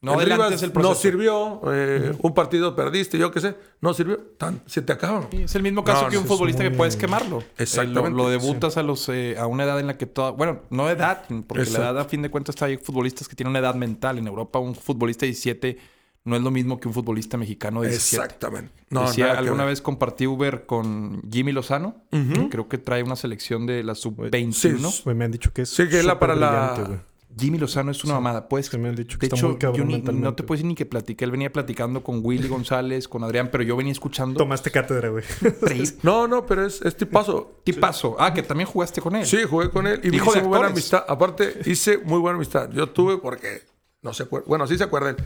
No 0.00 0.14
el 0.14 0.32
adelantes 0.32 0.60
Rivas 0.62 0.76
el 0.76 0.82
no 0.82 0.94
sirvió, 0.96 1.60
eh, 1.72 2.12
un 2.22 2.34
partido 2.34 2.74
perdiste, 2.74 3.18
yo 3.18 3.30
qué 3.30 3.40
sé, 3.40 3.56
no 3.80 3.94
sirvió, 3.94 4.18
tan, 4.36 4.60
se 4.66 4.82
te 4.82 4.92
acaban. 4.92 5.28
Sí, 5.30 5.42
es 5.44 5.54
el 5.54 5.62
mismo 5.62 5.84
caso 5.84 6.02
No, 6.02 6.08
que 6.08 6.18
un 6.18 6.26
futbolista 6.26 6.64
que 6.64 6.72
puedes 6.72 6.96
quemarlo. 6.96 7.38
Eh, 7.38 7.44
Exactamente, 7.58 8.10
Lo, 8.10 8.24
lo 8.24 8.28
debutas 8.28 8.76
a 8.76 8.82
los 8.82 9.08
eh, 9.10 9.36
a 9.38 9.46
una 9.46 9.62
edad 9.62 9.78
en 9.78 9.86
la 9.86 9.96
que 9.96 10.06
toda. 10.06 10.32
Bueno, 10.32 10.62
no 10.70 10.90
edad, 10.90 11.24
porque 11.46 11.62
Exacto. 11.62 11.82
la 11.84 11.90
edad 11.90 12.00
a 12.00 12.04
fin 12.06 12.20
de 12.20 12.30
cuentas 12.32 12.60
hay 12.62 12.78
futbolistas 12.78 13.28
que 13.28 13.36
tienen 13.36 13.50
una 13.50 13.60
edad 13.60 13.76
mental. 13.76 14.18
En 14.18 14.26
Europa, 14.26 14.58
un 14.58 14.74
futbolista 14.74 15.20
de 15.24 15.28
17 15.28 15.78
no 16.24 16.36
es 16.36 16.42
lo 16.42 16.50
mismo 16.50 16.78
que 16.78 16.88
un 16.88 16.94
futbolista 16.94 17.36
mexicano 17.36 17.82
de 17.82 17.88
17. 17.90 18.22
Exactamente. 18.24 18.72
No, 18.90 19.06
Decía, 19.08 19.32
alguna 19.32 19.64
vez 19.64 19.80
compartí 19.82 20.26
Uber 20.26 20.66
con 20.66 21.22
Jimmy 21.30 21.52
Lozano. 21.52 21.96
Que 22.10 22.48
Creo 22.50 22.68
que 22.68 22.78
trae 22.78 23.02
una 23.02 23.16
selección 23.16 23.66
de 23.66 23.82
la 23.82 23.94
sub-21. 23.94 25.02
Güey, 25.04 25.16
me 25.16 25.24
han 25.24 25.30
dicho 25.32 25.52
que 25.52 25.62
es 25.62 25.70
Sí, 25.70 25.88
que 25.88 25.98
es 25.98 26.04
la 26.04 26.18
para 26.18 26.34
la-. 26.36 27.02
Jimmy 27.36 27.56
Lozano 27.56 27.90
es 27.90 28.04
una 28.04 28.12
mamada. 28.14 28.46
Pues, 28.46 28.70
me 28.78 28.90
han 28.90 28.94
dicho 28.94 29.18
que 29.18 29.26
de 29.26 29.26
está 29.28 29.36
hecho, 29.36 29.48
muy 29.48 29.56
cabrón 29.58 29.88
yo 29.88 30.12
ni- 30.12 30.20
no 30.20 30.34
te 30.34 30.42
puedo 30.42 30.58
decir 30.58 30.66
ni 30.66 30.74
que 30.74 30.84
platiqué. 30.84 31.24
Él 31.24 31.30
venía 31.30 31.50
platicando 31.50 32.02
con 32.04 32.20
Willy 32.22 32.46
González, 32.46 33.08
con 33.08 33.24
Adrián, 33.24 33.48
pero 33.50 33.64
yo 33.64 33.74
venía 33.74 33.90
escuchando. 33.92 34.36
Tomaste 34.36 34.70
cátedra, 34.70 35.08
güey. 35.08 35.24
No, 36.02 36.28
no, 36.28 36.44
pero 36.44 36.66
es, 36.66 36.82
es 36.82 36.94
tipazo. 36.94 37.58
Tipazo. 37.64 38.16
Ah, 38.18 38.34
que 38.34 38.42
también 38.42 38.68
jugaste 38.68 39.00
con 39.00 39.16
él. 39.16 39.24
Sí, 39.26 39.38
jugué 39.48 39.70
con 39.70 39.86
él 39.86 40.00
y 40.04 40.14
Hijo 40.14 40.26
hice 40.30 40.40
de 40.40 40.42
muy 40.42 40.48
buena 40.58 40.66
amistad. 40.72 41.04
Aparte, 41.08 41.58
hice 41.64 41.96
muy 41.98 42.18
buena 42.20 42.36
amistad. 42.36 42.70
Yo 42.70 42.90
tuve, 42.90 43.16
porque 43.16 43.62
no 44.02 44.12
se 44.12 44.24
acuerdan, 44.24 44.48
bueno, 44.50 44.66
sí 44.66 44.76
se 44.76 44.84
acuerdan. 44.84 45.16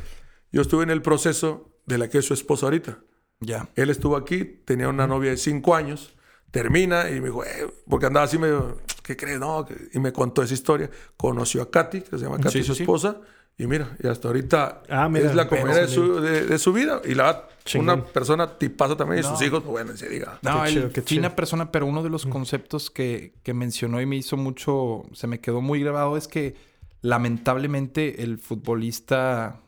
Yo 0.53 0.63
estuve 0.63 0.85
en 0.85 0.91
el 0.91 1.03
proceso 1.03 1.71
de 1.87 1.99
la 1.99 2.09
que 2.09 2.19
es 2.19 2.25
su 2.25 2.35
esposa 2.35 2.67
ahorita. 2.67 2.99
Ya. 3.41 3.69
Él 3.77 3.91
estuvo 3.91 4.17
aquí, 4.17 4.45
tenía 4.65 4.89
una 4.89 5.07
novia 5.07 5.31
de 5.31 5.37
cinco 5.37 5.75
años, 5.75 6.17
termina 6.51 7.11
y 7.11 7.21
me 7.21 7.27
dijo, 7.29 7.45
eh, 7.45 7.67
porque 7.89 8.07
andaba 8.07 8.25
así 8.25 8.39
medio, 8.39 8.79
¿qué 9.03 9.17
crees? 9.17 9.39
No, 9.39 9.67
y 9.93 9.99
me 9.99 10.13
contó 10.13 10.43
esa 10.43 10.55
historia. 10.55 10.91
Conoció 11.17 11.63
a 11.63 11.71
Katy, 11.71 12.01
que 12.01 12.11
se 12.19 12.25
llama 12.25 12.39
Katy, 12.39 12.59
Sí, 12.61 12.65
su 12.65 12.75
sí, 12.75 12.83
esposa, 12.85 13.21
y 13.59 13.67
mira, 13.67 13.97
y 14.03 14.07
hasta 14.07 14.29
ahorita 14.29 14.83
Ah, 14.89 15.09
mira, 15.09 15.29
es 15.29 15.35
la 15.35 15.49
compañera 15.49 15.81
de 15.83 15.89
su, 15.89 16.21
de, 16.21 16.47
de 16.47 16.59
su 16.59 16.73
vida. 16.73 17.03
Y 17.05 17.15
la 17.15 17.47
Chingón. 17.65 17.99
una 18.01 18.05
persona 18.07 18.59
tipaza 18.59 18.97
también, 18.97 19.21
y 19.21 19.23
sus 19.23 19.39
No. 19.41 19.47
hijos, 19.47 19.63
pues 19.63 19.73
bueno, 19.73 19.97
se 19.97 20.09
diga. 20.09 20.39
No, 20.43 20.63
Qué 20.65 20.71
chido, 20.71 20.89
qué 20.93 21.03
fina 21.03 21.29
chido. 21.29 21.37
persona, 21.37 21.71
pero 21.73 21.85
uno 21.87 22.03
de 22.03 22.09
los 22.11 22.25
conceptos 22.27 22.91
que, 22.91 23.35
que 23.43 23.53
mencionó 23.55 24.01
y 24.01 24.07
me 24.07 24.17
hizo 24.17 24.37
mucho, 24.39 25.03
se 25.13 25.27
me 25.27 25.41
quedó 25.41 25.61
muy 25.61 25.81
grabado 25.83 26.17
es 26.17 26.27
que 26.29 26.55
lamentablemente 27.03 28.23
el 28.23 28.39
futbolista, 28.39 29.61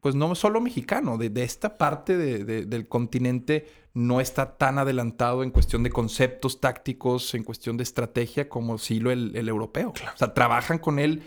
pues 0.00 0.14
no 0.14 0.34
solo 0.34 0.60
mexicano, 0.60 1.18
de, 1.18 1.28
de 1.30 1.42
esta 1.42 1.76
parte 1.76 2.16
de- 2.16 2.44
de- 2.44 2.64
del 2.66 2.86
continente 2.88 3.66
no 3.94 4.20
está 4.20 4.56
tan 4.56 4.78
adelantado 4.78 5.42
en 5.42 5.50
cuestión 5.50 5.82
de 5.82 5.90
conceptos 5.90 6.60
tácticos, 6.60 7.34
en 7.34 7.42
cuestión 7.42 7.76
de 7.76 7.82
estrategia 7.82 8.48
como 8.48 8.78
sí 8.78 9.00
lo 9.00 9.10
el, 9.10 9.34
el 9.34 9.48
europeo. 9.48 9.90
O 10.14 10.16
sea, 10.18 10.32
trabajan 10.34 10.78
con 10.78 10.98
él 11.00 11.22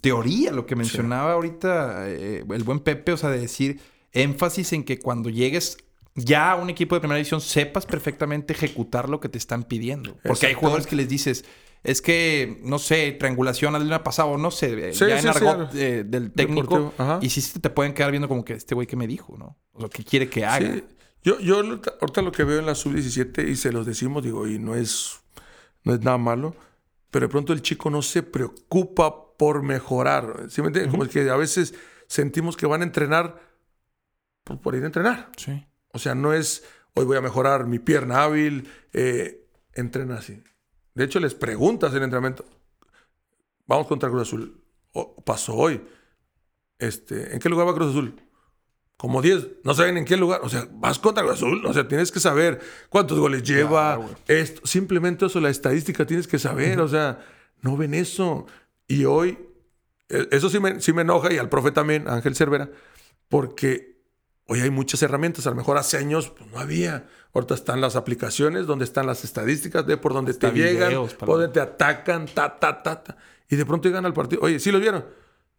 teoría, 0.00 0.52
lo 0.52 0.66
que 0.66 0.76
mencionaba 0.76 1.32
ahorita 1.32 2.08
eh, 2.08 2.44
el 2.48 2.62
buen 2.64 2.80
Pepe, 2.80 3.12
o 3.12 3.16
sea, 3.16 3.30
de 3.30 3.40
decir 3.40 3.80
énfasis 4.12 4.72
en 4.72 4.84
que 4.84 4.98
cuando 4.98 5.28
llegues 5.28 5.78
ya 6.14 6.52
a 6.52 6.54
un 6.56 6.70
equipo 6.70 6.94
de 6.94 7.00
primera 7.00 7.18
división 7.18 7.40
sepas 7.42 7.84
perfectamente 7.84 8.54
ejecutar 8.54 9.08
lo 9.10 9.20
que 9.20 9.28
te 9.28 9.36
están 9.36 9.64
pidiendo. 9.64 10.16
Porque 10.24 10.46
hay 10.46 10.54
jugadores 10.54 10.86
que 10.86 10.96
les 10.96 11.08
dices, 11.08 11.44
es 11.82 12.02
que, 12.02 12.58
no 12.62 12.78
sé, 12.78 13.12
triangulación, 13.12 13.74
hazle 13.74 13.86
una 13.86 14.02
pasada 14.02 14.28
o 14.28 14.38
no 14.38 14.50
sé, 14.50 14.88
eh, 14.88 14.92
Sí, 14.92 15.06
ya 15.06 15.20
sí, 15.20 15.26
en 15.26 15.34
argot 15.34 15.72
sí. 15.72 15.80
eh, 15.80 16.04
del 16.04 16.32
técnico. 16.32 16.92
Y 17.20 17.30
sí 17.30 17.60
te 17.60 17.70
pueden 17.70 17.94
quedar 17.94 18.10
viendo 18.10 18.28
como 18.28 18.44
que 18.44 18.54
este 18.54 18.74
güey 18.74 18.86
que 18.86 18.96
me 18.96 19.06
dijo, 19.06 19.36
¿no? 19.38 19.56
O 19.72 19.80
sea, 19.80 19.88
¿qué 19.88 20.02
quiere 20.04 20.28
que 20.28 20.44
haga? 20.44 20.82
Yo, 21.22 21.40
yo 21.40 21.58
ahorita 21.58 22.22
lo 22.22 22.32
que 22.32 22.44
veo 22.44 22.58
en 22.60 22.66
la 22.66 22.74
sub-17 22.74 23.48
y 23.48 23.56
se 23.56 23.72
los 23.72 23.84
decimos, 23.86 24.22
digo, 24.22 24.46
y 24.46 24.58
no 24.58 24.74
es, 24.76 25.20
no 25.82 25.92
es 25.94 26.00
nada 26.00 26.18
malo, 26.18 26.54
pero 27.10 27.26
de 27.26 27.30
pronto 27.30 27.52
el 27.52 27.62
chico 27.62 27.90
no 27.90 28.02
se 28.02 28.22
preocupa 28.22 29.36
por 29.36 29.62
mejorar. 29.62 30.46
¿Sí 30.48 30.60
me 30.62 30.68
entiendes? 30.68 30.92
Como 30.92 31.06
que 31.08 31.28
a 31.28 31.36
veces 31.36 31.74
sentimos 32.06 32.56
que 32.56 32.66
van 32.66 32.82
a 32.82 32.84
entrenar 32.84 33.40
por, 34.44 34.60
por 34.60 34.74
ir 34.76 34.84
a 34.84 34.86
entrenar. 34.86 35.30
Sí. 35.36 35.66
O 35.92 35.98
sea, 35.98 36.14
no 36.14 36.32
es 36.32 36.64
hoy 36.94 37.04
voy 37.04 37.16
a 37.16 37.20
mejorar 37.20 37.66
mi 37.66 37.78
pierna 37.78 38.22
hábil, 38.22 38.68
eh, 38.92 39.46
entrena 39.74 40.16
así. 40.16 40.42
De 40.96 41.04
hecho, 41.04 41.20
les 41.20 41.34
preguntas 41.34 41.90
en 41.90 41.98
el 41.98 42.04
entrenamiento, 42.04 42.46
vamos 43.66 43.86
contra 43.86 44.08
Cruz 44.08 44.22
Azul, 44.22 44.64
pasó 45.26 45.54
hoy, 45.54 45.82
este, 46.78 47.34
¿en 47.34 47.38
qué 47.38 47.50
lugar 47.50 47.68
va 47.68 47.74
Cruz 47.74 47.90
Azul? 47.90 48.18
Como 48.96 49.20
10, 49.20 49.46
no 49.62 49.74
saben 49.74 49.98
en 49.98 50.06
qué 50.06 50.16
lugar, 50.16 50.40
o 50.42 50.48
sea, 50.48 50.66
vas 50.72 50.98
contra 50.98 51.22
Cruz 51.22 51.34
Azul, 51.34 51.66
o 51.66 51.72
sea, 51.74 51.86
tienes 51.86 52.10
que 52.10 52.18
saber 52.18 52.60
cuántos 52.88 53.18
goles 53.18 53.42
lleva, 53.42 54.00
esto, 54.26 54.66
simplemente 54.66 55.26
eso, 55.26 55.38
la 55.38 55.50
estadística 55.50 56.06
tienes 56.06 56.26
que 56.26 56.38
saber, 56.38 56.80
o 56.80 56.88
sea, 56.88 57.22
no 57.60 57.76
ven 57.76 57.92
eso. 57.92 58.46
Y 58.88 59.04
hoy, 59.04 59.38
eh, 60.08 60.28
eso 60.30 60.48
sí 60.48 60.60
me, 60.60 60.80
sí 60.80 60.94
me 60.94 61.02
enoja, 61.02 61.30
y 61.30 61.36
al 61.36 61.50
profe 61.50 61.72
también, 61.72 62.08
Ángel 62.08 62.34
Cervera, 62.34 62.70
porque 63.28 63.95
hoy 64.46 64.60
hay 64.60 64.70
muchas 64.70 65.02
herramientas. 65.02 65.46
A 65.46 65.50
lo 65.50 65.56
mejor 65.56 65.76
hace 65.78 65.96
años 65.96 66.30
pues, 66.30 66.50
no 66.50 66.58
había. 66.58 67.06
Ahorita 67.34 67.54
están 67.54 67.80
las 67.80 67.96
aplicaciones 67.96 68.66
donde 68.66 68.84
están 68.84 69.06
las 69.06 69.24
estadísticas 69.24 69.86
de 69.86 69.96
por 69.96 70.14
donde 70.14 70.30
Hasta 70.32 70.50
te 70.52 70.58
llegan, 70.58 70.92
por 71.18 71.28
donde 71.28 71.48
te 71.48 71.60
atacan, 71.60 72.26
ta, 72.26 72.58
ta, 72.58 72.82
ta, 72.82 73.02
ta. 73.04 73.16
Y 73.48 73.56
de 73.56 73.66
pronto 73.66 73.88
llegan 73.88 74.06
al 74.06 74.14
partido. 74.14 74.42
Oye, 74.42 74.58
¿sí 74.58 74.72
lo 74.72 74.80
vieron? 74.80 75.04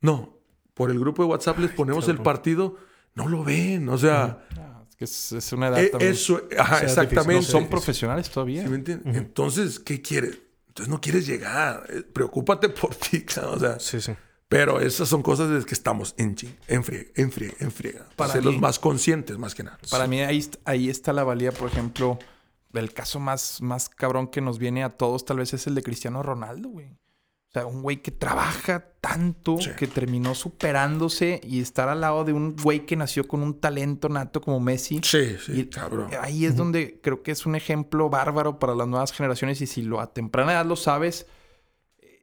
No. 0.01 0.38
Por 0.73 0.91
el 0.91 0.99
grupo 0.99 1.23
de 1.23 1.30
WhatsApp 1.30 1.59
les 1.59 1.72
ponemos 1.72 2.07
el 2.07 2.18
partido. 2.19 2.77
No 3.14 3.27
lo 3.27 3.43
ven. 3.43 3.89
O 3.89 3.97
sea, 3.97 4.45
Es 4.89 4.95
que 4.95 5.05
es, 5.05 5.31
es 5.31 5.53
una 5.53 5.68
edad 5.69 5.80
eh, 5.84 5.89
también. 5.89 6.11
eso, 6.11 6.41
ajá, 6.57 6.80
sea, 6.80 6.88
exactamente. 6.88 7.35
No 7.35 7.41
son 7.41 7.68
profesionales 7.68 8.30
todavía. 8.30 8.64
¿Sí 8.64 8.69
me 8.69 8.76
entiendes? 8.77 9.15
Entonces, 9.15 9.80
¿qué 9.80 10.01
quieres? 10.01 10.39
Entonces 10.68 10.91
no 10.91 11.01
quieres 11.01 11.26
llegar. 11.26 11.84
Eh, 11.89 12.01
Preocúpate 12.01 12.69
por 12.69 12.93
ti. 12.95 13.26
O 13.43 13.59
sea, 13.59 13.80
Sí, 13.80 14.01
sí. 14.01 14.14
Pero 14.49 14.80
esas 14.80 15.10
son 15.10 15.22
cosas 15.22 15.49
de 15.49 15.56
las 15.56 15.65
que 15.65 15.74
estamos 15.74 16.15
en 16.18 16.36
ching, 16.36 16.56
en 16.68 16.84
friega, 16.84 17.10
en 17.15 17.32
friega, 17.32 17.56
en 17.60 17.72
friega. 17.72 18.06
Para 18.15 18.34
ser 18.34 18.45
los 18.45 18.60
más 18.60 18.80
conscientes, 18.80 19.38
más 19.38 19.53
que 19.53 19.64
nada. 19.64 19.78
Para 19.90 20.07
mí 20.07 20.22
ahí, 20.22 20.49
ahí 20.64 20.90
está 20.90 21.11
la 21.11 21.24
valía, 21.24 21.52
por 21.52 21.69
ejemplo, 21.69 22.18
del 22.72 22.94
caso 22.94 23.19
más, 23.19 23.61
más 23.61 23.90
cabrón 23.90 24.28
que 24.28 24.40
nos 24.40 24.57
viene 24.57 24.84
a 24.84 24.90
todos, 24.90 25.26
tal 25.26 25.38
vez 25.38 25.53
es 25.53 25.68
el 25.68 25.76
de 25.76 25.84
Cristiano 25.84 26.24
Ronaldo, 26.24 26.69
güey. 26.69 26.88
O 26.88 27.52
sea, 27.52 27.65
un 27.65 27.82
güey 27.82 28.02
que 28.02 28.11
trabaja 28.11 28.91
tanto, 28.99 29.57
que 29.78 29.88
terminó 29.88 30.36
superándose 30.36 31.40
y 31.44 31.61
estar 31.61 31.88
al 31.88 32.02
lado 32.02 32.26
de 32.26 32.34
un 32.34 32.56
güey 32.56 32.86
que 32.86 32.98
nació 32.98 33.26
con 33.26 33.41
un 33.41 33.60
talento 33.60 34.10
nato 34.10 34.41
como 34.41 34.60
Messi. 34.60 34.99
Sí, 35.03 35.38
sí, 35.44 35.61
Y 35.61 35.65
cabrón. 35.65 36.10
Ahí 36.22 36.45
es 36.45 36.57
donde 36.57 36.99
creo 37.02 37.24
que 37.24 37.32
es 37.32 37.45
un 37.45 37.56
ejemplo 37.56 38.10
bárbaro 38.10 38.60
para 38.60 38.76
las 38.76 38.88
nuevas 38.88 39.14
generaciones 39.14 39.61
y 39.61 39.68
si 39.68 39.82
lo 39.82 40.02
a 40.02 40.14
temprana 40.14 40.53
edad 40.53 40.65
lo 40.65 40.76
sabes 40.76 41.26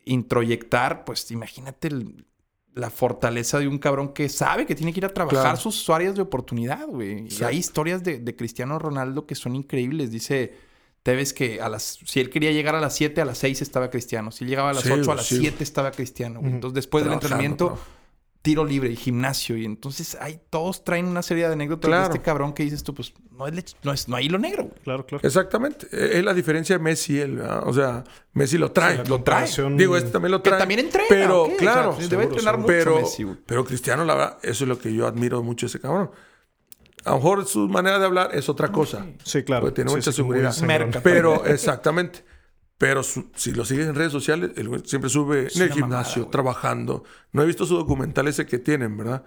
introyectar, 0.05 1.05
pues 1.05 1.31
imagínate 1.31 1.89
el- 1.89 2.27
la 2.75 2.91
fortaleza 2.91 3.61
de 3.61 3.69
un 3.69 3.79
cabrón 3.79 4.13
que 4.13 4.29
sabe 4.29 4.67
que 4.67 4.75
tiene 4.75 4.93
que 4.93 4.99
ir 4.99 5.05
a 5.07 5.15
trabajar 5.15 5.43
Claro. 5.43 5.57
sus 5.59 5.89
áreas 5.91 6.17
de 6.17 6.23
oportunidad, 6.23 6.87
güey. 6.89 7.29
Y 7.29 7.45
hay 7.45 7.57
historias 7.59 8.03
de, 8.03 8.19
de 8.19 8.35
Cristiano 8.35 8.81
Ronaldo 8.81 9.27
que 9.27 9.37
son 9.37 9.55
increíbles. 9.55 10.11
Dice 10.11 10.55
Tevez 11.05 11.33
que 11.33 11.61
a 11.61 11.69
las, 11.69 12.01
si 12.05 12.19
él 12.19 12.31
quería 12.31 12.51
llegar 12.51 12.75
a 12.75 12.81
las 12.81 12.97
7, 12.97 13.21
a 13.21 13.25
las 13.25 13.39
6 13.39 13.63
estaba 13.63 13.91
Cristiano. 13.91 14.33
Si 14.33 14.43
él 14.43 14.51
llegaba 14.51 14.71
a 14.71 14.73
las 14.73 14.83
Sí, 14.83 14.91
8, 14.91 15.13
a 15.13 15.15
las 15.15 15.27
sí. 15.27 15.39
7 15.39 15.63
estaba 15.63 15.93
Cristiano. 15.93 16.41
güey. 16.41 16.53
Entonces 16.53 16.75
después 16.75 17.05
del 17.05 17.13
entrenamiento. 17.13 17.79
Tiro 18.45 18.63
libre 18.63 18.91
y 18.91 18.97
gimnasio. 18.97 19.57
Y 19.57 19.65
entonces 19.65 20.19
hay, 20.21 20.39
todos 20.51 20.85
traen 20.85 21.07
una 21.07 21.23
serie 21.23 21.47
de 21.47 21.55
anécdotas 21.55 21.89
Claro. 21.89 22.03
de 22.09 22.15
este 22.15 22.21
cabrón 22.23 22.53
que 22.53 22.63
dices 22.63 22.85
tú, 22.85 22.93
pues 22.95 23.15
no 23.33 23.47
es, 23.47 23.75
no 23.83 23.91
es 23.95 24.07
no 24.07 24.17
hay 24.17 24.27
hilo 24.27 24.39
negro. 24.39 24.65
güey. 24.65 24.79
Claro, 24.85 25.07
claro. 25.07 25.27
Exactamente. 25.27 25.87
Es 25.91 26.23
la 26.23 26.35
diferencia 26.35 26.77
de 26.77 26.85
Messi 26.85 27.15
y 27.15 27.19
él. 27.21 27.37
¿verdad? 27.37 27.63
O 27.67 27.73
sea, 27.73 28.05
Messi 28.35 28.59
lo 28.59 28.71
trae. 28.71 28.99
Sí, 29.03 29.09
lo 29.09 29.23
trae. 29.23 29.49
Digo, 29.77 29.97
este 29.97 30.11
también 30.11 30.33
lo 30.33 30.43
Que 30.43 30.51
trae. 30.51 30.59
también 30.61 30.81
entrena, 30.81 31.07
Pero, 31.09 31.45
¿o 31.45 31.49
qué? 31.49 31.57
claro. 31.57 31.91
O 31.93 31.97
sea, 31.99 32.07
debe 32.07 32.25
entrenar 32.25 32.57
mucho 32.59 32.67
pero, 32.67 32.97
Messi, 33.01 33.23
güey. 33.23 33.37
pero 33.47 33.65
Cristiano, 33.65 34.05
la 34.05 34.15
verdad, 34.15 34.39
eso 34.43 34.65
es 34.65 34.69
lo 34.69 34.79
que 34.79 34.93
yo 34.93 35.07
admiro 35.07 35.43
mucho 35.43 35.65
de 35.65 35.69
ese 35.69 35.81
cabrón. 35.81 36.11
A 37.07 37.11
lo 37.13 37.17
mejor 37.17 37.47
su 37.47 37.67
manera 37.69 37.99
de 37.99 38.05
hablar 38.05 38.31
es 38.35 38.49
otra 38.51 38.69
cosa. 38.71 39.07
Sí, 39.25 39.43
claro. 39.43 39.63
Porque 39.63 39.77
tiene 39.77 39.91
Sí, 39.91 39.97
mucha 39.97 40.11
sí, 40.13 40.17
seguridad. 40.17 40.55
Pero, 41.03 41.45
exactamente. 41.47 42.25
Pero 42.77 43.03
su- 43.05 43.31
si 43.37 43.53
lo 43.53 43.65
sigues 43.65 43.87
en 43.87 43.95
redes 43.95 44.11
sociales, 44.13 44.51
él 44.57 44.69
güey 44.69 44.83
siempre 44.85 45.09
sube 45.09 45.49
en 45.55 45.63
el 45.63 45.73
gimnasio, 45.73 46.23
mamada, 46.23 46.31
trabajando. 46.33 47.05
No 47.33 47.43
he 47.43 47.47
visto 47.47 47.67
su 47.67 47.77
documental 47.77 48.27
ese 48.29 48.47
que 48.47 48.59
tienen, 48.59 48.97
¿verdad? 48.97 49.25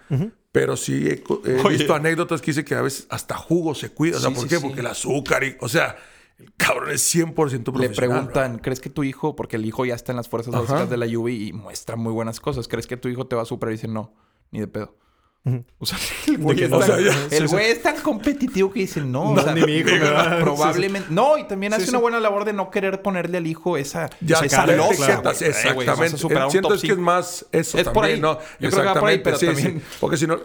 Pero 0.52 0.76
sí 0.76 1.08
he, 1.08 1.24
visto 1.70 1.96
anécdotas 1.96 2.42
que 2.42 2.52
dice 2.52 2.66
que 2.66 2.76
a 2.76 2.82
veces 2.82 3.08
hasta 3.10 3.36
jugo 3.36 3.74
se 3.74 3.90
cuida. 3.92 4.18
O 4.18 4.20
sea, 4.20 4.30
Sí, 4.30 4.36
¿por 4.36 4.44
sí, 4.44 4.50
qué? 4.50 4.56
sí. 4.58 4.62
Porque 4.66 4.80
el 4.82 4.88
azúcar 4.88 5.44
y... 5.46 5.56
O 5.62 5.70
sea, 5.70 5.96
el 6.40 6.54
cabrón 6.58 6.92
es 6.92 7.16
100% 7.16 7.34
profesional. 7.34 7.72
Le 7.82 7.88
¿verdad? 7.88 7.96
preguntan, 7.96 8.60
¿crees 8.60 8.80
que 8.82 8.90
tu 8.90 9.04
hijo, 9.04 9.36
porque 9.36 9.56
el 9.56 9.66
hijo 9.66 9.86
ya 9.86 9.96
está 9.96 10.12
en 10.12 10.18
las 10.18 10.28
fuerzas 10.28 10.54
básicas 10.54 10.90
de 10.90 10.98
la 10.98 11.08
Juve 11.10 11.32
y 11.32 11.54
muestra 11.54 11.96
muy 11.96 12.12
buenas 12.12 12.40
cosas, 12.40 12.68
¿crees 12.68 12.86
que 12.86 12.98
tu 12.98 13.08
hijo 13.08 13.28
te 13.28 13.36
va 13.36 13.44
a 13.44 13.46
superar? 13.46 13.74
Y 13.74 13.78
dice, 13.78 13.88
no, 13.88 14.14
ni 14.52 14.60
de 14.60 14.68
pedo. 14.68 14.96
O 15.80 15.86
sea, 15.86 15.98
el 16.28 16.38
güey, 16.38 16.64
es, 16.64 16.70
no, 16.70 16.80
tan, 16.80 16.92
o 16.92 16.94
sea, 16.96 17.06
ya- 17.06 17.36
el 17.38 17.48
sí, 17.50 17.54
güey 17.56 17.72
es 17.72 17.82
tan 17.82 17.96
competitivo 18.02 18.72
que 18.72 18.82
dice, 18.82 19.02
no, 19.02 19.34
No, 19.34 19.42
o 19.42 19.44
sea, 19.44 19.54
ni 19.54 19.62
mi 19.64 19.78
hijo 19.78 19.90
me 19.90 20.00
va- 20.12 20.40
probablemente. 20.40 21.08
No, 21.12 21.38
y 21.38 21.48
también 21.48 21.74
hace 21.74 21.86
sí. 21.86 21.90
una 21.92 22.00
buena 22.00 22.20
labor 22.20 22.46
de 22.46 22.54
no 22.54 22.70
querer 22.70 23.02
ponerle 23.02 23.38
al 23.38 23.48
hijo 23.48 23.78
esa, 23.78 24.10
Ya, 24.22 24.40
esa 24.40 24.66
loca, 24.68 24.96
claro, 24.96 25.22
güey. 25.24 25.36
Eh, 25.50 25.74
güey, 25.74 25.88
exactamente. 25.88 26.18
Siento 26.50 26.68
top 26.70 26.76
es 26.76 26.82
que 26.82 26.92
es 26.92 26.98
más 26.98 27.46
eso 27.52 27.78
Es 27.78 27.84
por 27.86 27.94
también, 27.94 28.16
ahí. 28.16 28.22
¿no? 28.22 28.40
Yo 28.60 28.70
creo 28.70 28.82
que 28.82 28.88
va 28.88 28.94
por 28.96 29.10
ahí, 29.10 29.16
Exactamente, 29.16 29.24
pero 29.24 29.38
sí, 29.38 29.46
también- 29.46 29.80
sí. 29.82 29.96
Porque 30.00 30.18
si 30.18 30.28
no, 30.28 30.40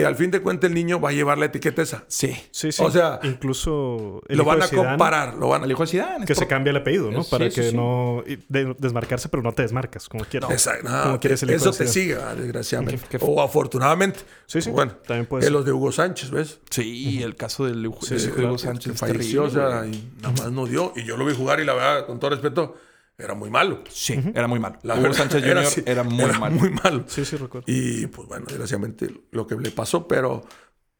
que 0.00 0.06
al 0.06 0.16
fin 0.16 0.30
de 0.30 0.40
cuentas 0.40 0.68
el 0.68 0.74
niño 0.74 1.00
va 1.00 1.10
a 1.10 1.12
llevar 1.12 1.38
la 1.38 1.46
etiqueta 1.46 1.82
esa. 1.82 2.04
Sí. 2.08 2.36
Sí, 2.50 2.72
sí. 2.72 2.82
O 2.82 2.90
sea, 2.90 3.20
incluso 3.22 4.22
lo 4.26 4.34
hijo 4.34 4.44
van 4.44 4.58
de 4.58 4.64
a 4.64 4.68
Zidane, 4.68 4.88
comparar. 4.88 5.34
Lo 5.34 5.48
van 5.48 5.64
El 5.64 5.70
hijo 5.70 5.82
de 5.82 5.88
Zidane. 5.88 6.26
Que 6.26 6.34
se 6.34 6.46
cambia 6.46 6.70
el 6.70 6.76
apellido, 6.76 7.10
¿no? 7.10 7.22
Sí, 7.22 7.30
Para 7.30 7.48
sí, 7.50 7.54
que 7.60 7.70
sí. 7.70 7.76
no... 7.76 8.22
de- 8.48 8.74
desmarcarse, 8.78 9.28
pero 9.28 9.42
no 9.42 9.52
te 9.52 9.62
desmarcas, 9.62 10.08
como 10.08 10.24
quieras. 10.24 10.50
Exacto. 10.50 10.88
No, 10.88 11.02
como 11.04 11.20
quieres 11.20 11.42
el 11.42 11.50
hijo 11.50 11.56
eso 11.58 11.70
de 11.72 11.78
te 11.78 11.86
sigue, 11.88 12.16
ah, 12.16 12.34
desgraciadamente. 12.34 13.18
O 13.20 13.42
afortunadamente. 13.42 14.20
Sí, 14.46 14.60
sí. 14.60 14.70
Bueno, 14.70 14.92
También 15.06 15.26
puede 15.26 15.50
los 15.50 15.64
de 15.64 15.72
Hugo 15.72 15.92
Sánchez, 15.92 16.30
¿ves? 16.30 16.60
Sí, 16.70 17.22
el 17.22 17.36
caso 17.36 17.64
del 17.64 17.82
de 17.82 17.88
sí, 18.02 18.26
Hugo 18.28 18.34
claro, 18.36 18.58
Sánchez. 18.58 18.92
Que 18.92 18.98
falleció, 18.98 19.44
o 19.44 19.48
terrible, 19.48 19.70
sea, 19.70 19.78
güey. 19.80 19.94
y 19.94 20.12
nada 20.20 20.34
más 20.42 20.52
no 20.52 20.66
dio. 20.66 20.92
Y 20.96 21.04
yo 21.04 21.16
lo 21.16 21.24
vi 21.24 21.34
jugar 21.34 21.60
y 21.60 21.64
la 21.64 21.74
verdad, 21.74 22.06
con 22.06 22.18
todo 22.18 22.30
respeto, 22.30 22.76
era 23.18 23.34
muy 23.34 23.50
malo. 23.50 23.82
Sí, 23.88 24.20
era 24.34 24.46
muy 24.46 24.58
malo. 24.58 24.78
La 24.82 24.94
Hugo 24.94 25.04
verdad, 25.04 25.18
Sánchez 25.18 25.40
Jr. 25.42 25.50
era, 25.86 26.02
así, 26.02 26.10
muy 26.10 26.32
malo. 26.38 26.54
muy 26.56 26.70
malo. 26.70 27.04
Sí, 27.06 27.24
sí, 27.24 27.36
recuerdo. 27.36 27.64
Y 27.70 28.06
pues 28.08 28.28
bueno, 28.28 28.44
desgraciadamente 28.46 29.08
lo 29.30 29.46
que 29.46 29.54
le 29.56 29.70
pasó, 29.70 30.06
pero. 30.06 30.44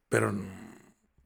Pero. 0.09 0.33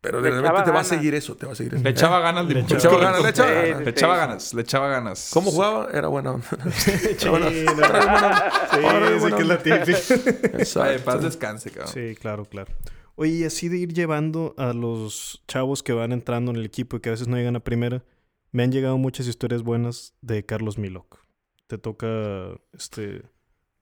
Pero 0.03 0.19
desgraciadamente 0.19 0.61
echaba 0.61 0.63
te 0.65 0.71
va 0.71 0.79
a 0.79 0.83
seguir 0.83 1.13
eso, 1.13 1.35
te 1.35 1.45
va 1.45 1.51
a 1.51 1.55
seguir 1.55 1.75
eso. 1.75 1.83
Le 1.83 1.89
echaba 1.91 2.19
ganas. 2.21 2.45
Le 2.47 2.59
echaba 2.61 2.97
ganas, 2.97 3.21
le 3.23 3.29
echaba 3.29 3.49
Sí, 3.51 3.53
ganas. 3.53 3.77
sí, 3.77 3.83
Le 3.85 3.89
echaba 3.91 4.17
ganas, 4.17 4.53
le 4.55 4.61
echaba 4.63 4.87
ganas. 4.89 5.29
¿Cómo 5.31 5.51
jugaba? 5.51 5.89
Era 5.93 6.07
buena 6.07 6.31
onda. 6.31 6.47
Era 7.21 7.29
buena- 7.29 7.49
Sí, 7.51 7.57
era 7.59 7.73
buena- 7.73 8.51
sí, 8.71 8.77
era 8.79 9.09
sí, 9.13 9.19
buena 9.19 9.35
que 9.37 9.41
es 9.43 9.47
la 9.47 9.55
onda. 9.55 9.57
típica. 9.83 9.99
Ay, 10.53 10.59
Exacto. 10.59 11.03
paz 11.05 11.21
descanse, 11.21 11.69
cabrón. 11.69 11.93
Sí, 11.93 12.15
claro, 12.19 12.45
claro. 12.45 12.73
Oye, 13.15 13.31
y 13.33 13.43
así 13.43 13.69
de 13.69 13.77
ir 13.77 13.93
llevando 13.93 14.55
a 14.57 14.73
los 14.73 15.43
chavos 15.47 15.83
que 15.83 15.93
van 15.93 16.11
entrando 16.13 16.49
en 16.49 16.57
el 16.57 16.65
equipo 16.65 16.97
y 16.97 16.99
que 17.01 17.09
a 17.09 17.11
veces 17.11 17.27
no 17.27 17.37
llegan 17.37 17.55
a 17.55 17.59
primera, 17.59 18.03
me 18.51 18.63
han 18.63 18.71
llegado 18.71 18.97
muchas 18.97 19.27
historias 19.27 19.63
buenas 19.63 20.13
de 20.21 20.45
Carlos 20.45 20.77
Milok. 20.77 21.19
Te 21.67 21.77
toca 21.77 22.07
este 22.73 23.23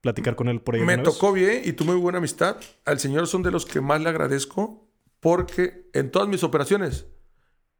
platicar 0.00 0.36
con 0.36 0.48
él 0.48 0.60
por 0.60 0.74
ahí. 0.74 0.82
Me 0.82 0.96
vez? 0.96 1.04
tocó 1.04 1.32
bien 1.32 1.62
y 1.64 1.72
tuve 1.72 1.92
muy 1.92 2.00
buena 2.00 2.18
amistad. 2.18 2.56
Al 2.84 2.98
señor 2.98 3.26
son 3.26 3.42
de 3.42 3.50
los 3.50 3.66
que 3.66 3.80
más 3.80 4.00
le 4.00 4.08
agradezco 4.08 4.88
porque 5.18 5.90
en 5.92 6.10
todas 6.10 6.28
mis 6.28 6.42
operaciones, 6.42 7.06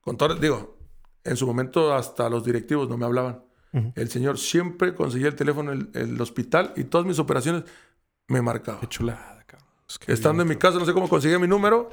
con 0.01 0.17
todo, 0.17 0.35
digo, 0.35 0.79
en 1.25 1.37
su 1.37 1.47
momento 1.47 1.95
hasta 1.95 2.29
los 2.29 2.45
directivos 2.45 2.89
no 2.89 2.99
me 2.99 3.07
hablaban. 3.07 3.45
El 3.95 4.11
señor 4.11 4.37
siempre 4.37 4.97
conseguía 4.97 5.29
el 5.29 5.37
teléfono 5.37 5.71
en 5.73 5.91
el, 5.95 6.03
el 6.12 6.21
hospital 6.21 6.73
y 6.77 6.85
todas 6.85 7.07
mis 7.07 7.21
operaciones 7.21 7.62
me 8.27 8.43
marcaba. 8.43 8.81
Qué 8.81 8.89
chulada, 8.89 9.45
cabrón. 9.47 9.69
Estando 10.09 10.43
en 10.43 10.49
mi 10.49 10.57
casa, 10.57 10.81
no 10.81 10.85
sé 10.85 10.93
cómo 10.93 11.09
conseguía 11.09 11.39
mi 11.39 11.47
número 11.47 11.89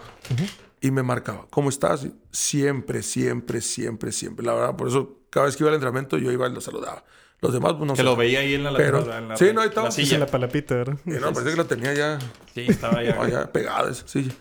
y 0.81 0.91
me 0.91 1.03
marcaba. 1.03 1.47
¿Cómo 1.49 1.69
estás? 1.69 2.07
Siempre, 2.31 3.01
siempre, 3.03 3.61
siempre, 3.61 4.11
siempre. 4.11 4.45
La 4.45 4.53
verdad, 4.53 4.75
por 4.75 4.87
eso 4.87 5.19
cada 5.29 5.45
vez 5.47 5.55
que 5.57 5.63
iba 5.63 5.69
al 5.69 5.75
entrenamiento 5.75 6.17
yo 6.17 6.31
iba 6.31 6.47
y 6.47 6.53
lo 6.53 6.61
saludaba. 6.61 7.03
Los 7.39 7.53
demás, 7.53 7.73
pues 7.73 7.85
no 7.87 7.93
Que 7.93 7.97
sé. 7.97 8.03
lo 8.03 8.15
veía 8.15 8.39
ahí 8.39 8.55
en 8.55 8.63
la- 8.63 8.73
Pero, 8.75 8.99
en 9.15 9.29
la- 9.29 9.37
sí, 9.37 9.45
no, 9.53 9.61
ahí 9.61 9.67
estaba. 9.69 9.87
la 9.87 9.91
Sí, 9.91 10.11
en 10.13 10.19
la 10.19 10.25
palapita, 10.27 10.75
¿verdad? 10.75 10.97
Y 11.05 11.11
no, 11.11 11.33
parece 11.33 11.51
que 11.51 11.55
lo 11.57 11.65
tenía 11.65 11.93
ya, 11.93 12.19
Sí, 12.55 12.65
estaba 12.67 13.03
ya. 13.03 13.27
ya 13.29 13.51
pegado 13.51 13.89
esa 13.89 14.07
silla. 14.07 14.33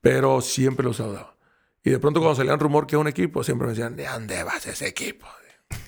Pero 0.00 0.40
siempre 0.40 0.84
lo 0.84 0.92
saludaba. 0.92 1.34
Y 1.84 1.90
de 1.90 1.98
pronto 1.98 2.20
cuando 2.20 2.36
salían 2.36 2.58
rumor 2.60 2.86
que 2.86 2.94
era 2.96 3.00
un 3.00 3.08
equipo, 3.08 3.42
siempre 3.42 3.66
me 3.66 3.72
decían, 3.72 3.96
¿de 3.96 4.06
dónde 4.06 4.42
vas 4.44 4.66
ese 4.66 4.86
equipo? 4.86 5.26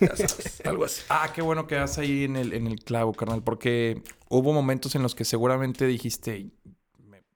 Ya 0.01 0.17
sabes, 0.17 0.61
algo 0.65 0.85
así. 0.87 1.03
Ah, 1.11 1.31
qué 1.35 1.43
bueno 1.43 1.67
que 1.67 1.75
das 1.75 1.99
ahí 1.99 2.25
en 2.25 2.37
el, 2.37 2.53
en 2.55 2.67
el 2.67 2.81
clavo, 2.81 3.13
carnal, 3.13 3.43
porque 3.43 4.03
hubo 4.31 4.53
momentos 4.55 4.95
en 4.95 5.03
los 5.03 5.15
que 5.15 5.25
seguramente 5.27 5.87
dijiste, 5.87 6.47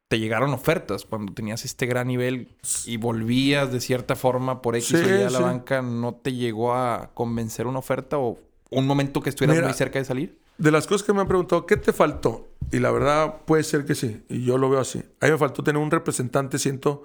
te 0.09 0.19
llegaron 0.19 0.55
ofertas 0.55 1.05
cuando 1.05 1.33
tenías 1.35 1.65
este 1.65 1.87
gran 1.87 2.09
nivel 2.09 2.49
y 2.87 2.97
volvías 2.97 3.71
de 3.71 3.81
cierta 3.81 4.17
forma 4.17 4.63
por 4.63 4.75
X 4.75 4.89
Sí, 4.89 4.97
o 4.97 5.01
Y 5.01 5.23
a 5.23 5.31
la 5.31 5.39
sí. 5.39 5.45
banca, 5.45 5.83
¿no 5.83 6.15
te 6.15 6.33
llegó 6.33 6.75
a 6.75 7.11
convencer 7.15 7.67
una 7.67 7.79
oferta 7.79 8.19
o 8.19 8.39
un 8.71 8.87
momento 8.87 9.21
que 9.21 9.29
estuvieras 9.31 9.57
Mira, 9.57 9.69
muy 9.69 9.77
cerca 9.77 9.99
de 9.99 10.05
salir? 10.07 10.39
De 10.57 10.71
las 10.71 10.87
cosas 10.87 11.07
que 11.07 11.13
me 11.13 11.21
han 11.21 11.29
preguntado, 11.29 11.67
¿qué 11.67 11.77
te 11.77 11.93
faltó? 11.93 12.49
Y 12.73 12.79
la 12.81 12.91
verdad 12.91 13.43
puede 13.45 13.63
ser 13.65 13.85
que 13.85 13.95
sí. 13.95 14.23
Y 14.29 14.45
yo 14.45 14.59
lo 14.59 14.69
veo 14.71 14.81
así. 14.81 15.03
A 15.21 15.27
mí 15.27 15.33
me 15.33 15.39
faltó 15.39 15.63
tener 15.63 15.81
un 15.81 15.91
representante, 15.91 16.59
siento, 16.59 17.05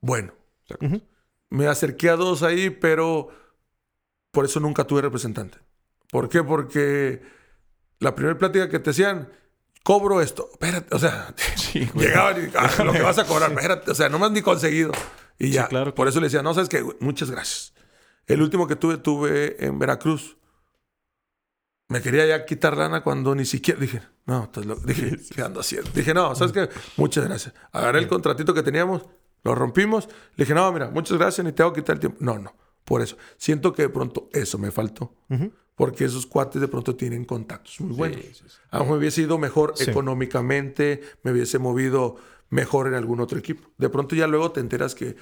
bueno. 0.00 0.32
Me 1.48 1.66
acerqué 1.66 2.10
a 2.10 2.16
dos 2.16 2.42
ahí, 2.42 2.70
pero 2.70 3.28
por 4.30 4.44
eso 4.44 4.60
nunca 4.60 4.84
tuve 4.84 5.02
representante. 5.02 5.58
¿Por 6.10 6.28
qué? 6.28 6.42
Porque 6.44 7.22
la 8.00 8.14
primera 8.14 8.38
plática 8.38 8.68
que 8.68 8.78
te 8.78 8.90
hacían, 8.90 9.28
cobro 9.84 10.20
esto. 10.20 10.48
Espérate, 10.52 10.94
o 10.94 10.98
sea, 10.98 11.34
llegaban 11.94 12.44
y 12.44 12.52
"Ah, 12.56 12.84
lo 12.84 12.92
que 12.92 13.02
vas 13.02 13.18
a 13.18 13.26
cobrar, 13.26 13.50
espérate, 13.56 13.90
o 13.90 13.94
sea, 13.94 14.08
no 14.08 14.18
me 14.18 14.26
has 14.26 14.32
ni 14.32 14.42
conseguido. 14.42 14.92
Y 15.38 15.50
ya, 15.50 15.68
claro, 15.68 15.94
por 15.94 16.06
eso 16.08 16.20
le 16.20 16.26
decía, 16.26 16.42
no, 16.42 16.52
sabes 16.54 16.68
que 16.68 16.84
muchas 17.00 17.30
gracias. 17.30 17.72
El 18.26 18.42
último 18.42 18.66
que 18.66 18.76
tuve, 18.76 18.98
tuve 18.98 19.64
en 19.64 19.78
Veracruz. 19.78 20.36
Me 21.88 22.00
quería 22.00 22.24
ya 22.26 22.44
quitar 22.46 22.76
lana 22.76 23.02
cuando 23.02 23.34
ni 23.34 23.44
siquiera 23.44 23.80
dije, 23.80 24.00
no, 24.26 24.48
loco. 24.64 24.82
Dije, 24.84 25.16
¿qué 25.34 25.42
ando 25.42 25.60
haciendo? 25.60 25.90
Dije, 25.92 26.14
no, 26.14 26.34
¿sabes 26.36 26.52
qué? 26.52 26.68
Muchas 26.96 27.24
gracias. 27.24 27.54
Agarré 27.72 27.98
el 27.98 28.06
contratito 28.08 28.54
que 28.54 28.62
teníamos, 28.62 29.06
lo 29.42 29.54
rompimos. 29.54 30.06
Le 30.36 30.44
dije, 30.44 30.54
no, 30.54 30.70
mira, 30.72 30.88
muchas 30.90 31.18
gracias, 31.18 31.44
ni 31.44 31.52
te 31.52 31.62
hago 31.62 31.72
quitar 31.72 31.94
el 31.96 32.00
tiempo. 32.00 32.18
No, 32.20 32.38
no, 32.38 32.54
por 32.84 33.02
eso. 33.02 33.16
Siento 33.38 33.72
que 33.72 33.82
de 33.82 33.88
pronto 33.88 34.28
eso 34.32 34.56
me 34.58 34.70
faltó. 34.70 35.16
Ujú. 35.30 35.52
Porque 35.80 36.04
esos 36.04 36.26
cuates 36.26 36.60
de 36.60 36.68
pronto 36.68 36.94
tienen 36.94 37.24
contactos 37.24 37.80
muy 37.80 37.96
buenos. 37.96 38.18
A 38.70 38.78
lo 38.78 38.84
mejor 38.84 38.96
me 38.96 38.98
hubiese 39.00 39.22
ido 39.22 39.38
mejor 39.38 39.72
Sí. 39.76 39.90
económicamente, 39.90 41.00
me 41.22 41.32
hubiese 41.32 41.58
movido 41.58 42.16
mejor 42.50 42.86
en 42.88 42.94
algún 42.94 43.20
otro 43.20 43.38
equipo. 43.38 43.68
De 43.78 43.88
pronto 43.88 44.14
ya 44.14 44.26
luego 44.26 44.50
te 44.52 44.60
enteras 44.60 44.94
que 44.94 45.16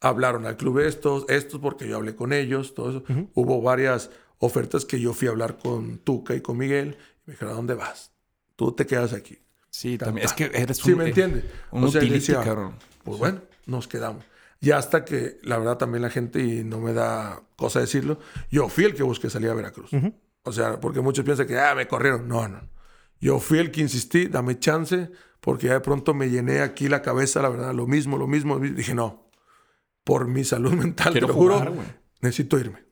hablaron 0.00 0.46
al 0.46 0.56
club 0.56 0.80
estos, 0.80 1.24
estos 1.28 1.60
porque 1.60 1.88
yo 1.88 1.96
hablé 1.96 2.14
con 2.14 2.32
ellos, 2.32 2.74
todo 2.74 2.90
eso. 2.90 3.04
Ujú. 3.08 3.30
Hubo 3.34 3.62
varias 3.62 4.10
ofertas 4.38 4.84
que 4.84 5.00
yo 5.00 5.12
fui 5.14 5.28
a 5.28 5.30
hablar 5.30 5.56
con 5.58 5.98
Tuca 5.98 6.34
y 6.34 6.40
con 6.40 6.58
Miguel. 6.58 6.96
Y 7.26 7.30
me 7.30 7.32
dijeron, 7.32 7.54
¿a 7.54 7.56
dónde 7.56 7.74
vas? 7.74 8.12
Tú 8.56 8.72
te 8.72 8.86
quedas 8.86 9.12
aquí. 9.12 9.38
Sí, 9.70 9.96
Tan, 9.98 10.08
también. 10.08 10.26
Es 10.26 10.32
que 10.32 10.50
eres 10.54 10.76
Sí, 10.78 10.92
un- 10.92 10.98
me 10.98 11.04
eh, 11.04 11.08
entiende. 11.08 11.44
un 11.70 11.84
O 11.84 11.88
sea, 11.88 12.00
utility, 12.00 12.18
decía, 12.20 12.42
cabrón. 12.42 12.76
Pues 13.04 13.16
Sí. 13.16 13.20
bueno, 13.20 13.40
nos 13.66 13.88
quedamos. 13.88 14.24
Y 14.60 14.70
hasta 14.70 15.04
que, 15.04 15.38
la 15.42 15.58
verdad, 15.58 15.76
también 15.76 16.02
la 16.02 16.10
gente, 16.10 16.40
y 16.42 16.64
no 16.64 16.80
me 16.80 16.92
da 16.92 17.42
cosa 17.56 17.80
decirlo, 17.80 18.18
yo 18.50 18.68
fui 18.68 18.84
el 18.84 18.94
que 18.94 19.02
busqué 19.02 19.28
salir 19.30 19.50
a 19.50 19.54
Veracruz. 19.54 19.90
O 20.42 20.52
sea, 20.52 20.80
porque 20.80 21.00
muchos 21.00 21.24
piensan 21.24 21.46
que, 21.46 21.58
ah, 21.58 21.74
me 21.74 21.86
corrieron. 21.86 22.26
No, 22.28 22.48
no. 22.48 22.68
Yo 23.20 23.38
fui 23.38 23.58
el 23.58 23.70
que 23.70 23.80
insistí, 23.80 24.26
dame 24.26 24.58
chance, 24.58 25.10
porque 25.40 25.66
ya 25.68 25.74
de 25.74 25.80
pronto 25.80 26.14
me 26.14 26.30
llené 26.30 26.60
aquí 26.60 26.88
la 26.88 27.02
cabeza, 27.02 27.42
la 27.42 27.48
verdad, 27.48 27.74
lo 27.74 27.86
mismo, 27.86 28.16
lo 28.18 28.26
mismo. 28.26 28.58
Dije, 28.58 28.94
no, 28.94 29.30
por 30.04 30.26
mi 30.28 30.44
salud 30.44 30.72
mental, 30.74 31.12
Quiero 31.12 31.26
te 31.26 31.32
lo 31.32 31.38
juro, 31.38 31.54
jugar, 31.54 31.70
güey. 31.72 31.86
necesito 32.20 32.58
irme. 32.58 32.84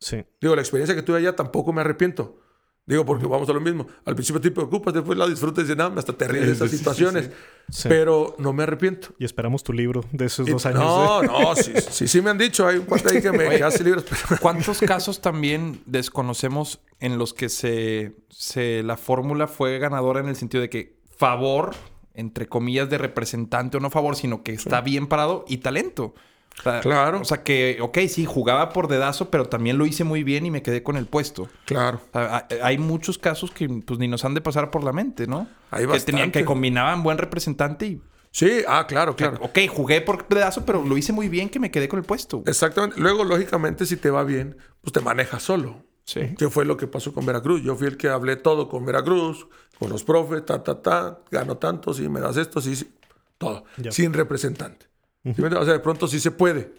Sí. 0.00 0.24
Digo, 0.40 0.54
la 0.54 0.62
experiencia 0.62 0.94
que 0.94 1.02
tuve 1.02 1.18
allá 1.18 1.34
tampoco 1.34 1.72
me 1.72 1.80
arrepiento. 1.80 2.40
Digo, 2.88 3.04
porque 3.04 3.26
vamos 3.26 3.48
a 3.48 3.52
lo 3.52 3.60
mismo. 3.60 3.86
Al 4.06 4.14
principio 4.14 4.40
te 4.40 4.50
preocupas, 4.50 4.94
después 4.94 5.16
la 5.18 5.26
disfrutas 5.28 5.58
y 5.60 5.68
dices, 5.68 5.76
no, 5.76 5.92
hasta 5.98 6.12
te 6.14 6.26
ríes 6.26 6.46
de 6.46 6.52
esas 6.52 6.70
Sí, 6.70 6.70
sí, 6.70 6.70
sí, 6.70 6.78
situaciones. 6.78 7.26
sí. 7.26 7.30
Sí. 7.70 7.88
Pero 7.90 8.34
no 8.38 8.54
me 8.54 8.62
arrepiento. 8.62 9.08
Y 9.18 9.26
esperamos 9.26 9.62
tu 9.62 9.74
libro 9.74 10.02
de 10.10 10.24
esos 10.24 10.48
Y- 10.48 10.52
dos 10.52 10.64
años. 10.64 10.80
No, 10.80 11.20
de- 11.20 11.26
no, 11.26 11.54
sí, 11.54 11.72
sí, 11.90 12.08
sí 12.08 12.22
me 12.22 12.30
han 12.30 12.38
dicho. 12.38 12.66
Hay 12.66 12.78
un 12.78 12.86
cuate 12.86 13.14
ahí 13.14 13.20
que 13.22 13.30
me 13.30 13.46
que 13.58 13.62
hace 13.62 13.84
libros. 13.84 14.04
pero- 14.08 14.40
¿Cuántos 14.40 14.78
casos 14.80 15.20
también 15.20 15.82
desconocemos 15.84 16.80
en 16.98 17.18
los 17.18 17.34
que 17.34 17.50
se, 17.50 18.16
se 18.30 18.82
la 18.82 18.96
fórmula 18.96 19.46
fue 19.48 19.78
ganadora 19.78 20.20
en 20.20 20.28
el 20.28 20.36
sentido 20.36 20.62
de 20.62 20.70
que 20.70 20.96
favor, 21.14 21.74
entre 22.14 22.48
comillas, 22.48 22.88
de 22.88 22.96
representante 22.96 23.76
o 23.76 23.80
no 23.80 23.90
favor, 23.90 24.16
sino 24.16 24.42
que 24.42 24.52
está 24.52 24.80
bien 24.80 25.06
parado 25.06 25.44
y 25.46 25.58
talento? 25.58 26.14
O 26.58 26.62
sea, 26.62 26.80
Claro. 26.80 27.20
O 27.20 27.24
sea 27.24 27.42
que, 27.42 27.78
ok, 27.80 27.98
sí, 28.08 28.24
jugaba 28.24 28.70
por 28.70 28.88
dedazo, 28.88 29.30
pero 29.30 29.46
también 29.46 29.78
lo 29.78 29.86
hice 29.86 30.04
muy 30.04 30.22
bien 30.24 30.44
y 30.46 30.50
me 30.50 30.62
quedé 30.62 30.82
con 30.82 30.96
el 30.96 31.06
puesto. 31.06 31.48
Claro. 31.64 32.00
O 32.12 32.18
sea, 32.18 32.46
hay- 32.62 32.78
muchos 32.78 33.18
casos 33.18 33.50
que 33.50 33.68
pues 33.68 33.98
ni 33.98 34.08
nos 34.08 34.24
han 34.24 34.34
de 34.34 34.40
pasar 34.40 34.70
por 34.70 34.82
la 34.84 34.92
mente, 34.92 35.26
¿no? 35.26 35.48
Hay 35.70 35.86
que 35.86 36.00
tenían 36.00 36.30
que 36.32 36.44
combinaban 36.44 37.02
buen 37.02 37.18
representante 37.18 37.86
y 37.86 38.02
Sí, 38.30 38.62
ah, 38.68 38.86
claro, 38.86 39.16
claro. 39.16 39.38
ok, 39.40 39.58
jugué 39.68 40.00
por 40.02 40.26
pedazo, 40.26 40.64
pero 40.66 40.84
lo 40.84 40.96
hice 40.98 41.12
muy 41.12 41.28
bien 41.30 41.48
que 41.48 41.58
me 41.58 41.70
quedé 41.70 41.88
con 41.88 41.98
el 41.98 42.04
puesto. 42.04 42.42
Exactamente. 42.46 43.00
Luego, 43.00 43.24
lógicamente, 43.24 43.86
si 43.86 43.96
te 43.96 44.10
va 44.10 44.22
bien, 44.22 44.56
pues 44.82 44.92
te 44.92 45.00
manejas 45.00 45.42
solo. 45.42 45.82
Sí. 46.04 46.34
Que 46.38 46.48
fue 46.50 46.64
lo 46.64 46.76
que 46.76 46.86
pasó 46.86 47.12
con 47.14 47.24
Veracruz. 47.26 47.62
Yo 47.62 47.74
fui 47.74 47.86
el 47.86 47.96
que 47.96 48.08
hablé 48.08 48.36
todo 48.36 48.68
con 48.68 48.84
Veracruz, 48.84 49.46
con 49.78 49.90
los 49.90 50.04
profes, 50.04 50.44
ta, 50.44 50.62
ta, 50.62 50.80
ta, 50.82 51.20
gano 51.30 51.56
tanto, 51.56 51.92
sí, 51.94 52.08
me 52.08 52.20
das 52.20 52.36
esto, 52.36 52.60
sí, 52.60 52.76
sí. 52.76 52.90
Todo. 53.38 53.64
Ya. 53.78 53.92
Sin 53.92 54.12
representante. 54.12 54.86
¿Sí? 55.34 55.42
O 55.42 55.64
sea, 55.64 55.72
de 55.74 55.80
pronto 55.80 56.06
sí 56.08 56.20
se 56.20 56.30
puede. 56.30 56.72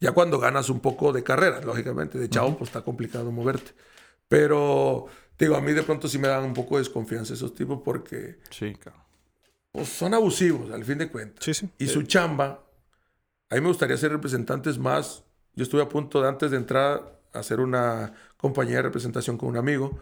Ya 0.00 0.12
cuando 0.12 0.38
ganas 0.38 0.68
un 0.70 0.80
poco 0.80 1.12
de 1.12 1.22
carrera, 1.22 1.60
lógicamente. 1.60 2.18
De 2.18 2.28
chavo, 2.28 2.56
pues 2.58 2.68
está 2.68 2.82
complicado 2.82 3.30
moverte. 3.32 3.72
Pero, 4.28 5.06
digo, 5.38 5.54
a 5.56 5.60
mí 5.60 5.72
de 5.72 5.82
pronto 5.82 6.08
sí 6.08 6.18
me 6.18 6.28
dan 6.28 6.44
un 6.44 6.54
poco 6.54 6.76
de 6.76 6.82
desconfianza 6.82 7.34
esos 7.34 7.54
tipos 7.54 7.80
porque 7.84 8.38
Sí, 8.50 8.74
claro. 8.74 8.98
pues, 9.72 9.88
son 9.88 10.14
abusivos, 10.14 10.70
al 10.70 10.84
fin 10.84 10.98
de 10.98 11.08
cuentas. 11.08 11.44
Sí, 11.44 11.54
sí. 11.54 11.68
Y 11.78 11.86
su 11.86 12.02
chamba, 12.02 12.64
a 13.50 13.54
mí 13.54 13.60
me 13.60 13.68
gustaría 13.68 13.96
ser 13.96 14.12
representantes 14.12 14.78
más. 14.78 15.22
Yo 15.54 15.62
estuve 15.62 15.82
a 15.82 15.88
punto 15.88 16.20
de 16.20 16.28
antes 16.28 16.50
de 16.50 16.56
entrar 16.56 17.20
a 17.32 17.38
hacer 17.38 17.60
una 17.60 18.12
compañía 18.36 18.76
de 18.76 18.82
representación 18.82 19.36
con 19.38 19.50
un 19.50 19.56
amigo, 19.56 19.98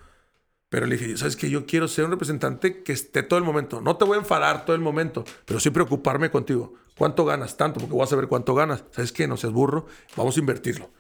pero 0.73 0.87
le 0.87 0.97
dije, 0.97 1.19
¿sabes 1.19 1.37
qué? 1.37 1.51
Yo 1.51 1.67
quiero 1.67 1.87
ser 1.87 2.07
un 2.07 2.13
representante 2.13 2.83
que 2.83 2.95
esté 2.95 3.23
todo 3.23 3.39
el 3.39 3.45
momento. 3.45 3.83
No 3.83 3.99
te 3.99 4.07
voy 4.07 4.17
a 4.17 4.21
enfadar 4.21 4.65
todo 4.65 4.75
el 4.75 4.81
momento, 4.81 5.23
pero 5.45 5.61
sí 5.61 5.69
preocuparme 5.69 6.31
contigo. 6.31 6.73
¿Cuánto 6.97 7.27
ganas? 7.27 7.59
Tanto, 7.59 7.79
porque 7.79 7.93
voy 7.93 8.03
a 8.05 8.07
saber 8.07 8.27
cuánto 8.27 8.55
ganas. 8.55 8.83
¿Sabes 8.91 9.13
qué? 9.13 9.29
No 9.29 9.37
seas 9.37 9.53
burro, 9.53 9.85
vamos 10.17 10.35
a 10.35 10.41
invertirlo. 10.41 10.91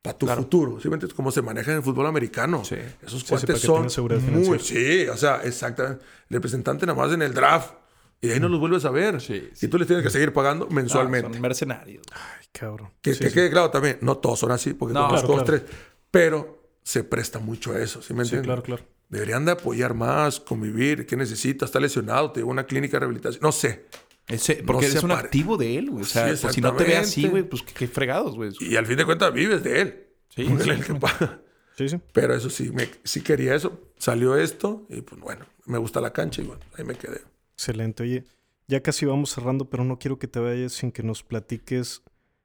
Para 0.00 0.16
tu 0.16 0.26
futuro. 0.26 0.80
¿Sí 0.80 0.88
me 0.88 0.94
entiendes? 0.94 1.12
Cómo 1.14 1.30
se 1.30 1.42
maneja 1.42 1.72
en 1.72 1.76
el 1.76 1.82
fútbol 1.82 2.06
americano. 2.06 2.62
Esos 2.62 2.68
Sí, 2.70 2.76
sí, 2.76 3.24
para 3.26 3.40
cuates 3.42 3.60
que 3.60 3.66
son 3.66 3.82
muy... 3.82 4.58
financiera. 4.58 4.62
Sí, 4.62 5.08
o 5.08 5.16
sea, 5.18 5.42
exactamente. 5.44 6.02
El 6.30 6.34
representante 6.36 6.86
nada 6.86 6.98
más 6.98 7.12
en 7.12 7.20
el 7.20 7.34
draft. 7.34 7.74
Y 8.22 8.28
de 8.28 8.34
ahí 8.34 8.40
no 8.40 8.48
los 8.48 8.60
vuelves 8.60 8.86
a 8.86 8.90
ver. 8.90 9.18
Y 9.60 9.68
tú 9.68 9.76
les 9.76 9.86
tienes 9.86 10.02
que 10.02 10.10
seguir 10.10 10.32
pagando 10.32 10.68
mensualmente. 10.68 11.28
Ah, 11.28 11.32
son 11.34 11.42
mercenarios. 11.42 12.02
Ay, 12.12 12.46
cabrón. 12.50 12.88
Que 13.02 13.12
te 13.14 13.30
quede 13.30 13.50
claro 13.50 13.70
también, 13.70 13.98
no 14.00 14.16
todos 14.16 14.38
son 14.38 14.52
así, 14.52 14.72
porque 14.72 14.94
No, 14.94 15.06
conozco 15.06 15.26
claro, 15.34 15.40
dos, 15.42 15.46
tres. 15.46 15.62
Pero 16.10 16.62
se 16.82 17.04
presta 17.04 17.40
mucho 17.40 17.72
a 17.72 17.78
eso, 17.78 18.00
¿sí 18.00 18.14
me 18.14 18.24
Sí, 18.24 18.36
entiendes? 18.36 18.46
claro, 18.46 18.62
claro. 18.62 18.84
Deberían 19.12 19.44
de 19.44 19.52
apoyar 19.52 19.94
más, 19.94 20.40
convivir. 20.40 21.06
¿Qué 21.06 21.16
necesitas? 21.16 21.68
¿Está 21.68 21.78
lesionado? 21.78 22.32
¿Te 22.32 22.40
llevo 22.40 22.50
a 22.50 22.54
una 22.54 22.64
clínica 22.66 22.96
de 22.96 23.00
rehabilitación? 23.00 23.40
No 23.42 23.52
sé. 23.52 23.86
Ese- 24.26 24.64
porque 24.66 24.86
No 24.86 24.90
eres 24.92 25.02
un 25.04 25.10
pare- 25.10 25.20
activo 25.26 25.56
de 25.56 25.76
él, 25.78 25.90
güey. 25.90 26.02
O 26.02 26.06
sea, 26.06 26.34
Sí, 26.34 26.40
pues, 26.42 26.54
si 26.54 26.60
no 26.60 26.74
te 26.74 26.84
ve 26.84 26.96
así, 26.96 27.28
güey, 27.28 27.42
pues 27.44 27.62
qué, 27.62 27.72
qué 27.74 27.86
fregados, 27.88 28.34
güey. 28.34 28.50
Y 28.60 28.74
al 28.76 28.86
fin 28.86 28.96
de 28.96 29.04
cuentas 29.04 29.32
vives 29.32 29.62
de 29.62 29.80
él. 29.80 30.06
Sí, 30.30 30.42
él 30.50 30.60
sí, 30.60 30.70
que 30.70 30.82
sí. 30.82 30.92
paga. 30.98 31.40
Sí, 31.76 31.88
sí. 31.88 32.00
Pero 32.12 32.34
eso 32.34 32.50
sí, 32.50 32.70
me, 32.72 32.88
sí 33.04 33.20
quería 33.22 33.54
eso. 33.54 33.92
Salió 33.98 34.36
esto 34.36 34.86
y 34.88 35.02
pues 35.02 35.20
bueno, 35.20 35.46
me 35.66 35.78
gusta 35.78 36.00
la 36.00 36.12
cancha 36.12 36.42
y 36.42 36.46
bueno, 36.46 36.62
ahí 36.76 36.84
me 36.84 36.94
quedé. 36.94 37.20
Excelente. 37.54 38.02
Oye, 38.02 38.24
ya 38.66 38.82
casi 38.82 39.04
vamos 39.06 39.30
cerrando, 39.30 39.68
pero 39.68 39.84
no 39.84 39.98
quiero 39.98 40.18
que 40.18 40.26
te 40.28 40.40
vayas 40.40 40.72
sin 40.72 40.90
que 40.90 41.02
nos 41.02 41.22
platiques 41.22 42.02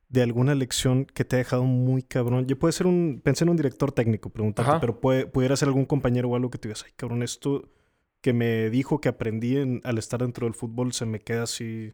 de 0.09 0.21
alguna 0.23 0.55
lección 0.55 1.05
que 1.05 1.25
te 1.25 1.35
ha 1.35 1.39
dejado 1.39 1.63
muy 1.63 2.01
cabrón. 2.01 2.45
Yo 2.47 2.57
puede 2.57 2.71
ser 2.71 2.87
un, 2.87 3.19
pensé 3.23 3.43
en 3.43 3.49
un 3.49 3.57
director 3.57 3.91
técnico, 3.91 4.29
preguntarte, 4.29 4.71
Ajá. 4.71 4.79
pero 4.79 4.99
puede, 5.01 5.25
pudiera 5.27 5.55
ser 5.57 5.67
algún 5.67 5.85
compañero 5.85 6.29
o 6.29 6.35
algo 6.35 6.49
que 6.49 6.57
te 6.57 6.69
digas, 6.69 6.83
ay, 6.85 6.93
cabrón, 6.95 7.23
esto 7.23 7.69
que 8.21 8.33
me 8.33 8.69
dijo 8.69 9.01
que 9.01 9.09
aprendí 9.09 9.57
en- 9.57 9.81
al 9.83 9.97
estar 9.97 10.21
dentro 10.21 10.45
del 10.47 10.53
fútbol 10.55 10.93
se 10.93 11.05
me 11.05 11.19
queda 11.19 11.43
así 11.43 11.93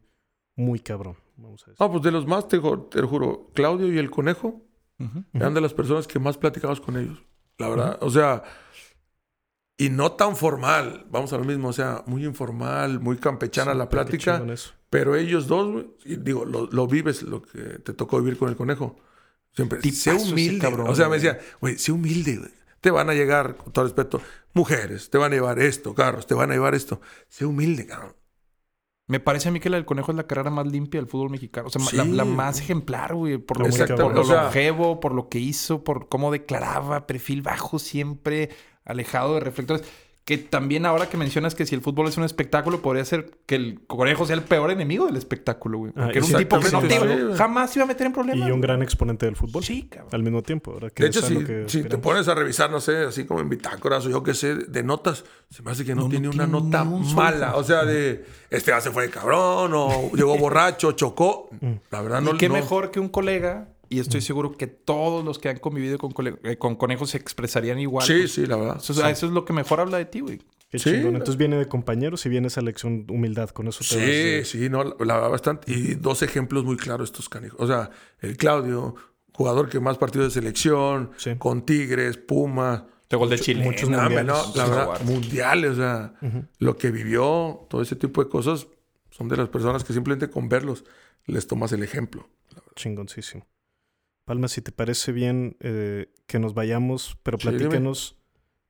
muy 0.56 0.78
cabrón. 0.80 1.16
Vamos 1.36 1.62
a 1.64 1.70
decir. 1.70 1.76
Ah, 1.84 1.90
pues 1.90 2.02
de 2.02 2.12
los 2.12 2.26
más, 2.26 2.46
te, 2.48 2.58
te 2.60 3.00
lo 3.00 3.08
juro, 3.08 3.50
Claudio 3.54 3.92
y 3.92 3.98
el 3.98 4.10
conejo 4.10 4.62
eran 5.34 5.52
de 5.54 5.60
las 5.60 5.74
personas 5.74 6.06
que 6.06 6.18
más 6.20 6.38
platicabas 6.38 6.80
con 6.80 6.96
ellos. 6.96 7.22
La 7.58 7.68
verdad. 7.68 7.98
O 8.00 8.10
sea, 8.10 8.42
y 9.76 9.90
no 9.90 10.12
tan 10.12 10.36
formal. 10.36 11.04
Vamos 11.10 11.32
a 11.32 11.38
lo 11.38 11.44
mismo. 11.44 11.68
O 11.68 11.72
sea, 11.72 12.04
muy 12.06 12.24
informal, 12.24 13.00
muy 13.00 13.16
campechana 13.18 13.74
la 13.74 13.84
Súper 13.84 14.04
plática. 14.06 14.44
eso. 14.52 14.72
Pero 14.94 15.16
ellos 15.16 15.48
dos, 15.48 15.72
güey, 15.72 15.86
y 16.04 16.14
digo, 16.14 16.44
lo, 16.44 16.68
lo 16.70 16.86
vives, 16.86 17.24
lo 17.24 17.42
que 17.42 17.58
te 17.80 17.92
tocó 17.94 18.20
vivir 18.20 18.38
con 18.38 18.48
el 18.48 18.54
conejo. 18.54 18.94
Siempre, 19.50 19.82
sé 19.90 20.12
humilde. 20.12 20.60
cabrón, 20.60 20.86
o 20.88 20.94
sea, 20.94 21.08
me 21.08 21.16
decía, 21.16 21.40
güey, 21.60 21.76
sé 21.78 21.90
humilde, 21.90 22.36
güey. 22.36 22.50
Te 22.80 22.92
van 22.92 23.10
a 23.10 23.12
llegar, 23.14 23.56
con 23.56 23.72
todo 23.72 23.86
respeto, 23.86 24.22
mujeres, 24.52 25.10
te 25.10 25.18
van 25.18 25.32
a 25.32 25.34
llevar 25.34 25.58
esto, 25.58 25.96
carros, 25.96 26.28
te 26.28 26.34
van 26.34 26.52
a 26.52 26.54
llevar 26.54 26.76
esto. 26.76 27.00
Sé 27.28 27.44
humilde, 27.44 27.86
cabrón. 27.86 28.14
Me 29.08 29.18
parece 29.18 29.48
a 29.48 29.52
mí 29.52 29.58
que 29.58 29.68
la 29.68 29.78
del 29.78 29.84
conejo 29.84 30.12
es 30.12 30.16
la 30.16 30.28
carrera 30.28 30.50
más 30.50 30.68
limpia 30.68 31.00
del 31.00 31.10
fútbol 31.10 31.30
mexicano. 31.30 31.66
O 31.66 31.70
sea, 31.70 31.82
la, 31.92 32.04
Sí. 32.04 32.12
la 32.12 32.24
más 32.24 32.60
ejemplar, 32.60 33.16
güey. 33.16 33.38
Por 33.38 33.58
lo, 33.58 33.64
por 33.96 34.14
lo 34.14 34.20
o 34.20 34.24
sea- 34.24 34.44
longevo, 34.44 35.00
por 35.00 35.12
lo 35.12 35.28
que 35.28 35.40
hizo, 35.40 35.82
por 35.82 36.08
cómo 36.08 36.30
declaraba, 36.30 37.08
perfil 37.08 37.42
bajo 37.42 37.80
siempre, 37.80 38.50
alejado 38.84 39.34
de 39.34 39.40
reflectores. 39.40 39.84
Que 40.24 40.38
también 40.38 40.86
ahora 40.86 41.10
que 41.10 41.18
mencionas 41.18 41.54
que 41.54 41.66
si 41.66 41.74
el 41.74 41.82
fútbol 41.82 42.08
es 42.08 42.16
un 42.16 42.24
espectáculo, 42.24 42.80
podría 42.80 43.04
ser 43.04 43.30
que 43.44 43.56
el 43.56 43.80
conejo 43.86 44.24
sea 44.24 44.34
el 44.36 44.42
peor 44.42 44.70
enemigo 44.70 45.04
del 45.04 45.16
espectáculo, 45.16 45.76
güey. 45.80 45.92
Ah, 45.96 46.04
Porque 46.04 46.18
era 46.20 46.26
un 46.26 46.34
tipo 46.36 46.60
que 46.60 46.70
no 46.70 46.80
te, 46.80 46.98
sí. 46.98 47.36
jamás 47.36 47.76
iba 47.76 47.84
a 47.84 47.88
meter 47.88 48.06
en 48.06 48.12
problemas. 48.14 48.48
Y 48.48 48.50
un 48.50 48.62
gran 48.62 48.82
exponente 48.82 49.26
del 49.26 49.36
fútbol. 49.36 49.62
Sí, 49.62 49.82
cabrón. 49.82 50.08
Al 50.14 50.22
mismo 50.22 50.42
tiempo, 50.42 50.72
¿verdad? 50.72 50.92
Que 50.92 51.02
De 51.02 51.08
hecho, 51.10 51.20
si, 51.20 51.44
que 51.44 51.64
si 51.68 51.82
te 51.82 51.98
pones 51.98 52.26
a 52.28 52.34
revisar, 52.34 52.70
no 52.70 52.80
sé, 52.80 53.04
así 53.04 53.26
como 53.26 53.40
en 53.40 53.50
bitácoras 53.50 54.06
o 54.06 54.08
yo 54.08 54.22
qué 54.22 54.32
sé, 54.32 54.54
de 54.54 54.82
notas, 54.82 55.26
se 55.50 55.62
me 55.62 55.72
hace 55.72 55.84
que 55.84 55.94
no, 55.94 56.00
No, 56.00 56.06
no 56.06 56.10
tiene 56.10 56.28
una 56.30 56.46
nota 56.46 56.84
mala. 56.84 57.56
O 57.56 57.62
sea, 57.62 57.84
de 57.84 58.24
este 58.48 58.70
ya 58.70 58.80
se 58.80 58.90
fue 58.92 59.02
de 59.02 59.10
cabrón 59.10 59.72
o 59.74 60.10
llegó 60.14 60.38
borracho, 60.38 60.92
chocó. 60.92 61.50
La 61.90 62.00
verdad, 62.00 62.22
no 62.22 62.34
y 62.34 62.38
qué 62.38 62.48
no- 62.48 62.54
mejor 62.54 62.90
que 62.90 62.98
un 62.98 63.10
colega, 63.10 63.68
y 63.94 64.00
estoy 64.00 64.20
seguro 64.20 64.52
que 64.52 64.66
todos 64.66 65.24
los 65.24 65.38
que 65.38 65.48
han 65.48 65.58
convivido 65.58 65.98
con, 65.98 66.12
eh, 66.44 66.56
con 66.58 66.76
conejos 66.76 67.10
se 67.10 67.16
expresarían 67.18 67.78
igual. 67.78 68.06
Sí, 68.06 68.14
pues, 68.20 68.32
sí, 68.32 68.46
la 68.46 68.56
verdad. 68.56 68.76
Eso, 68.78 68.92
es- 68.92 68.98
eso 69.18 69.26
es 69.26 69.32
lo 69.32 69.44
que 69.44 69.52
mejor 69.52 69.80
habla 69.80 69.98
de 69.98 70.04
ti, 70.04 70.20
güey. 70.20 70.40
Qué 70.70 70.78
Sí. 70.78 70.90
chingón. 70.90 71.14
Entonces 71.14 71.36
viene 71.36 71.56
de 71.56 71.66
compañeros 71.68 72.26
y 72.26 72.28
viene 72.28 72.48
esa 72.48 72.60
lección 72.60 73.06
humildad. 73.08 73.50
Con 73.50 73.68
eso 73.68 73.84
te 73.88 73.96
vas 73.96 74.06
de- 74.06 74.44
Sí, 74.44 74.58
sí, 74.58 74.68
no, 74.68 74.82
la, 74.82 74.94
la 75.04 75.14
verdad, 75.14 75.30
bastante. 75.30 75.72
Y 75.72 75.94
dos 75.94 76.22
ejemplos 76.22 76.64
muy 76.64 76.76
claros 76.76 77.10
estos 77.10 77.28
canijos. 77.28 77.60
O 77.60 77.66
sea, 77.66 77.90
el 78.20 78.36
Claudio, 78.36 78.96
jugador 79.32 79.68
que 79.68 79.78
más 79.80 79.98
partidos 79.98 80.26
de 80.34 80.40
selección, 80.40 81.10
Sí. 81.16 81.36
con 81.38 81.64
Tigres, 81.64 82.16
Puma. 82.16 82.86
Este 83.02 83.16
gol 83.16 83.30
de 83.30 83.38
Chile. 83.38 83.62
muchos 83.62 83.84
hombre, 83.84 84.00
mundiales. 84.02 84.26
no, 84.26 84.52
la 84.56 84.64
verdad, 84.66 85.00
mundiales, 85.04 85.70
o 85.72 85.76
sea, 85.76 86.14
lo 86.58 86.76
que 86.76 86.90
vivió, 86.90 87.66
todo 87.70 87.80
ese 87.82 87.94
tipo 87.94 88.24
de 88.24 88.28
cosas, 88.30 88.66
son 89.10 89.28
de 89.28 89.36
las 89.36 89.48
personas 89.50 89.84
que 89.84 89.92
simplemente 89.92 90.28
con 90.28 90.48
verlos 90.48 90.84
les 91.26 91.46
tomas 91.46 91.70
el 91.72 91.84
ejemplo. 91.84 92.28
Chingoncísimo. 92.74 93.46
Palma, 94.24 94.48
si 94.48 94.60
te 94.62 94.72
parece 94.72 95.12
bien 95.12 95.56
eh, 95.60 96.06
que 96.26 96.38
nos 96.38 96.54
vayamos, 96.54 97.18
pero 97.22 97.38
Sí, 97.38 97.48
platícanos 97.48 98.16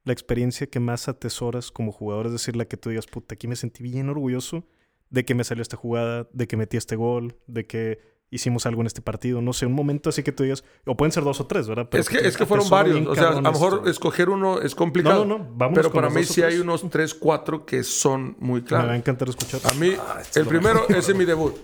la 0.04 0.12
experiencia 0.12 0.66
que 0.66 0.80
más 0.80 1.08
atesoras 1.08 1.70
como 1.70 1.92
jugador, 1.92 2.26
es 2.26 2.32
decir, 2.32 2.56
la 2.56 2.64
que 2.66 2.76
tú 2.76 2.90
digas, 2.90 3.06
puta, 3.06 3.34
aquí 3.34 3.46
me 3.48 3.56
sentí 3.56 3.82
bien 3.82 4.08
orgulloso 4.08 4.66
de 5.10 5.24
que 5.24 5.34
me 5.34 5.44
salió 5.44 5.62
esta 5.62 5.76
jugada, 5.76 6.28
de 6.32 6.46
que 6.48 6.56
metí 6.56 6.76
este 6.76 6.96
gol, 6.96 7.36
de 7.46 7.66
que 7.66 8.00
hicimos 8.30 8.66
algo 8.66 8.80
en 8.80 8.88
este 8.88 9.00
partido. 9.00 9.40
No 9.40 9.52
sé, 9.52 9.64
un 9.64 9.72
momento 9.74 10.10
así 10.10 10.22
que 10.24 10.32
tú 10.32 10.42
digas, 10.42 10.64
o 10.84 10.96
pueden 10.96 11.12
ser 11.12 11.22
dos 11.22 11.40
o 11.40 11.46
tres, 11.46 11.68
¿verdad? 11.68 11.88
Pero 11.88 12.00
es 12.02 12.08
que, 12.08 12.18
es 12.18 12.36
que 12.36 12.44
fueron 12.46 12.68
varios. 12.68 13.06
O 13.06 13.14
sea, 13.14 13.28
a 13.28 13.32
lo 13.40 13.42
mejor 13.42 13.74
esto. 13.74 13.90
escoger 13.90 14.28
uno 14.28 14.60
es 14.60 14.74
complicado. 14.74 15.24
No, 15.24 15.38
no, 15.38 15.44
no, 15.44 15.50
vámonos 15.54 15.84
Pero 15.84 15.92
para 15.92 16.10
mí 16.10 16.24
sí 16.24 16.42
hay 16.42 16.58
unos 16.58 16.88
tres, 16.90 17.14
cuatro 17.14 17.64
que 17.64 17.84
son 17.84 18.36
muy 18.40 18.60
Me 18.62 18.70
va 18.70 18.78
a 18.78 18.82
claros. 18.82 18.96
encantar 18.96 19.28
escuchar. 19.28 19.60
A 19.64 19.74
mí, 19.74 19.92
Ah, 19.98 20.20
el 20.34 20.46
primero, 20.46 20.86
es 20.88 21.14
mi 21.14 21.24
debut, 21.24 21.54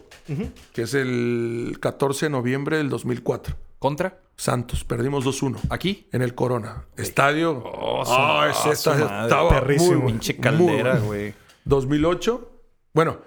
que 0.72 0.82
es 0.82 0.94
el 0.94 1.76
14 1.80 2.26
de 2.26 2.30
noviembre 2.30 2.76
del 2.76 2.88
2004. 2.88 3.56
¿Contra? 3.80 4.20
Santos, 4.36 4.84
perdimos 4.84 5.24
2-1. 5.24 5.58
¿Aquí? 5.70 6.06
En 6.12 6.22
el 6.22 6.34
Corona. 6.36 6.84
Estadio. 6.96 7.58
Oh, 7.64 8.02
Ah, 8.06 8.42
ah, 8.44 8.50
ese 8.50 8.70
estadio 8.70 9.04
estaba 9.06 9.48
Perrísimo. 9.50 10.00
muy 10.02 10.12
Pinche 10.12 10.36
caldera, 10.36 10.98
güey. 10.98 11.34
2008. 11.64 12.50
Bueno, 12.94 13.20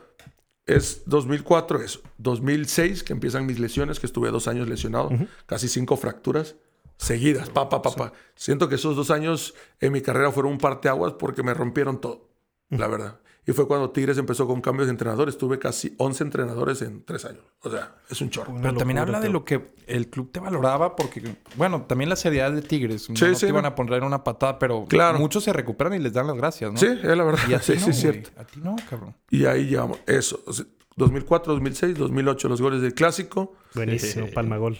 es 0.65 1.01
2004 1.07 1.81
eso. 1.81 2.01
2006, 2.19 3.03
que 3.03 3.13
empiezan 3.13 3.45
mis 3.45 3.59
lesiones, 3.59 3.99
que 3.99 4.05
estuve 4.05 4.29
dos 4.31 4.47
años 4.47 4.69
lesionado. 4.69 5.09
Casi 5.47 5.67
cinco 5.67 5.97
fracturas 5.97 6.55
seguidas. 6.97 7.49
Pa, 7.49 7.67
pa, 7.67 7.81
pa, 7.81 7.91
pa. 7.95 8.13
Siento 8.35 8.69
que 8.69 8.75
esos 8.75 8.95
dos 8.95 9.09
años 9.11 9.55
en 9.79 9.91
mi 9.91 10.01
carrera 10.01 10.31
fueron 10.31 10.53
un 10.53 10.57
parteaguas 10.59 11.13
porque 11.13 11.41
me 11.43 11.53
rompieron 11.53 11.99
todo. 11.99 12.29
La 12.69 12.87
verdad. 12.87 13.19
Y 13.45 13.51
fue 13.51 13.67
cuando 13.67 13.89
Tigres 13.89 14.17
empezó 14.17 14.47
con 14.47 14.61
cambios 14.61 14.87
de 14.87 14.91
entrenadores. 14.91 15.37
Tuve 15.37 15.59
casi 15.59 15.93
11 15.97 16.23
entrenadores 16.23 16.81
en 16.81 17.03
tres 17.03 17.25
años. 17.25 17.41
O 17.61 17.69
sea, 17.69 17.95
es 18.09 18.21
un 18.21 18.29
chorro. 18.29 18.53
Pero 18.61 18.73
también 18.75 18.99
habla 18.99 19.19
de 19.19 19.29
lo 19.29 19.43
que 19.43 19.73
el 19.85 20.09
club 20.09 20.31
te 20.31 20.39
valoraba 20.39 20.95
porque, 20.95 21.35
bueno, 21.57 21.81
también 21.81 22.09
la 22.09 22.15
seriedad 22.15 22.51
de 22.53 22.61
Tigres. 22.61 23.03
Sí, 23.03 23.11
no 23.13 23.17
sí, 23.35 23.41
te 23.45 23.47
iban 23.49 23.63
no. 23.63 23.67
a 23.69 23.75
poner 23.75 23.95
en 23.95 24.05
una 24.05 24.23
patada, 24.23 24.57
pero 24.59 24.85
Claro. 24.85 25.19
muchos 25.19 25.43
se 25.43 25.51
recuperan 25.51 25.93
y 25.93 25.99
les 25.99 26.13
dan 26.13 26.27
las 26.27 26.37
gracias, 26.37 26.71
¿no? 26.71 26.77
Sí, 26.77 26.85
es 26.87 27.03
la 27.03 27.23
verdad. 27.23 27.41
Y 27.49 27.53
a 27.53 27.59
ti 27.59 27.65
Sí, 27.73 27.73
no, 27.73 27.79
sí, 27.79 27.89
es 27.89 27.99
cierto. 27.99 28.29
A 28.37 28.45
ti 28.45 28.59
no, 28.63 28.75
cabrón. 28.89 29.13
Y 29.29 29.45
ahí 29.45 29.65
llegamos. 29.65 29.99
Eso. 30.07 30.41
O 30.45 30.53
sea, 30.53 30.65
2004, 30.95 31.53
2006, 31.53 31.97
2008 31.97 32.47
los 32.47 32.61
goles 32.61 32.81
del 32.81 32.93
Clásico. 32.93 33.55
Buenísimo, 33.75 34.27
Palma 34.33 34.55
Gol. 34.57 34.77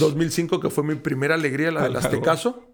2005 0.00 0.60
que 0.60 0.68
fue 0.70 0.84
mi 0.84 0.96
primera 0.96 1.34
alegría, 1.34 1.70
la 1.70 1.84
del 1.84 1.96
Aztecaso. 1.96 2.71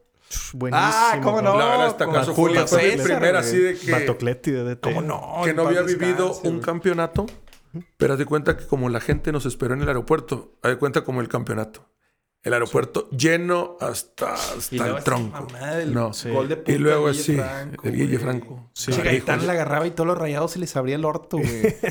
Buenísimo. 0.52 0.86
Ah, 0.90 1.20
¿cómo 1.22 1.40
no? 1.42 1.56
La 1.58 1.66
verdad, 1.66 1.96
Con 1.98 2.24
fue, 2.24 2.34
Julio 2.34 2.66
fue 2.66 2.82
mi 2.82 2.90
César, 2.90 3.06
primera 3.06 3.38
así 3.40 3.56
de 3.58 3.76
que... 3.78 3.90
Batocletti 3.92 4.50
de 4.50 4.64
DT. 4.74 4.80
¿Cómo 4.82 5.02
no? 5.02 5.40
que 5.44 5.54
no 5.54 5.66
había 5.66 5.82
vivido 5.82 6.38
un 6.44 6.60
campeonato, 6.60 7.26
pero 7.96 8.12
haz 8.14 8.18
de 8.18 8.26
cuenta 8.26 8.56
que 8.56 8.66
como 8.66 8.88
la 8.88 9.00
gente 9.00 9.32
nos 9.32 9.46
esperó 9.46 9.74
en 9.74 9.82
el 9.82 9.88
aeropuerto, 9.88 10.52
haz 10.62 10.70
de 10.72 10.78
cuenta 10.78 11.02
como 11.04 11.20
el 11.20 11.28
campeonato. 11.28 11.88
El 12.40 12.52
aeropuerto 12.52 13.10
lleno 13.10 13.76
hasta, 13.80 14.32
hasta 14.34 14.74
Y 14.74 14.78
luego 14.78 14.98
el 14.98 15.04
tronco. 15.04 15.46
del 15.76 15.92
No. 15.92 16.12
gol 16.32 16.48
de 16.48 16.56
punta 16.56 16.72
Y 16.72 16.78
luego 16.78 17.06
de 17.08 17.12
Guille 17.12 17.24
sí, 17.24 17.34
Franco, 17.34 17.88
el 17.88 17.96
Guille. 17.96 18.18
Franco. 18.20 18.70
Sí, 18.74 18.90
Carajo, 18.92 19.04
Gaitán 19.06 19.46
la 19.46 19.52
agarraba 19.54 19.86
y 19.88 19.90
todos 19.90 20.06
los 20.06 20.16
rayados 20.18 20.52
se 20.52 20.60
les 20.60 20.76
abría 20.76 20.94
el 20.94 21.04
orto, 21.04 21.38
güey. 21.38 21.48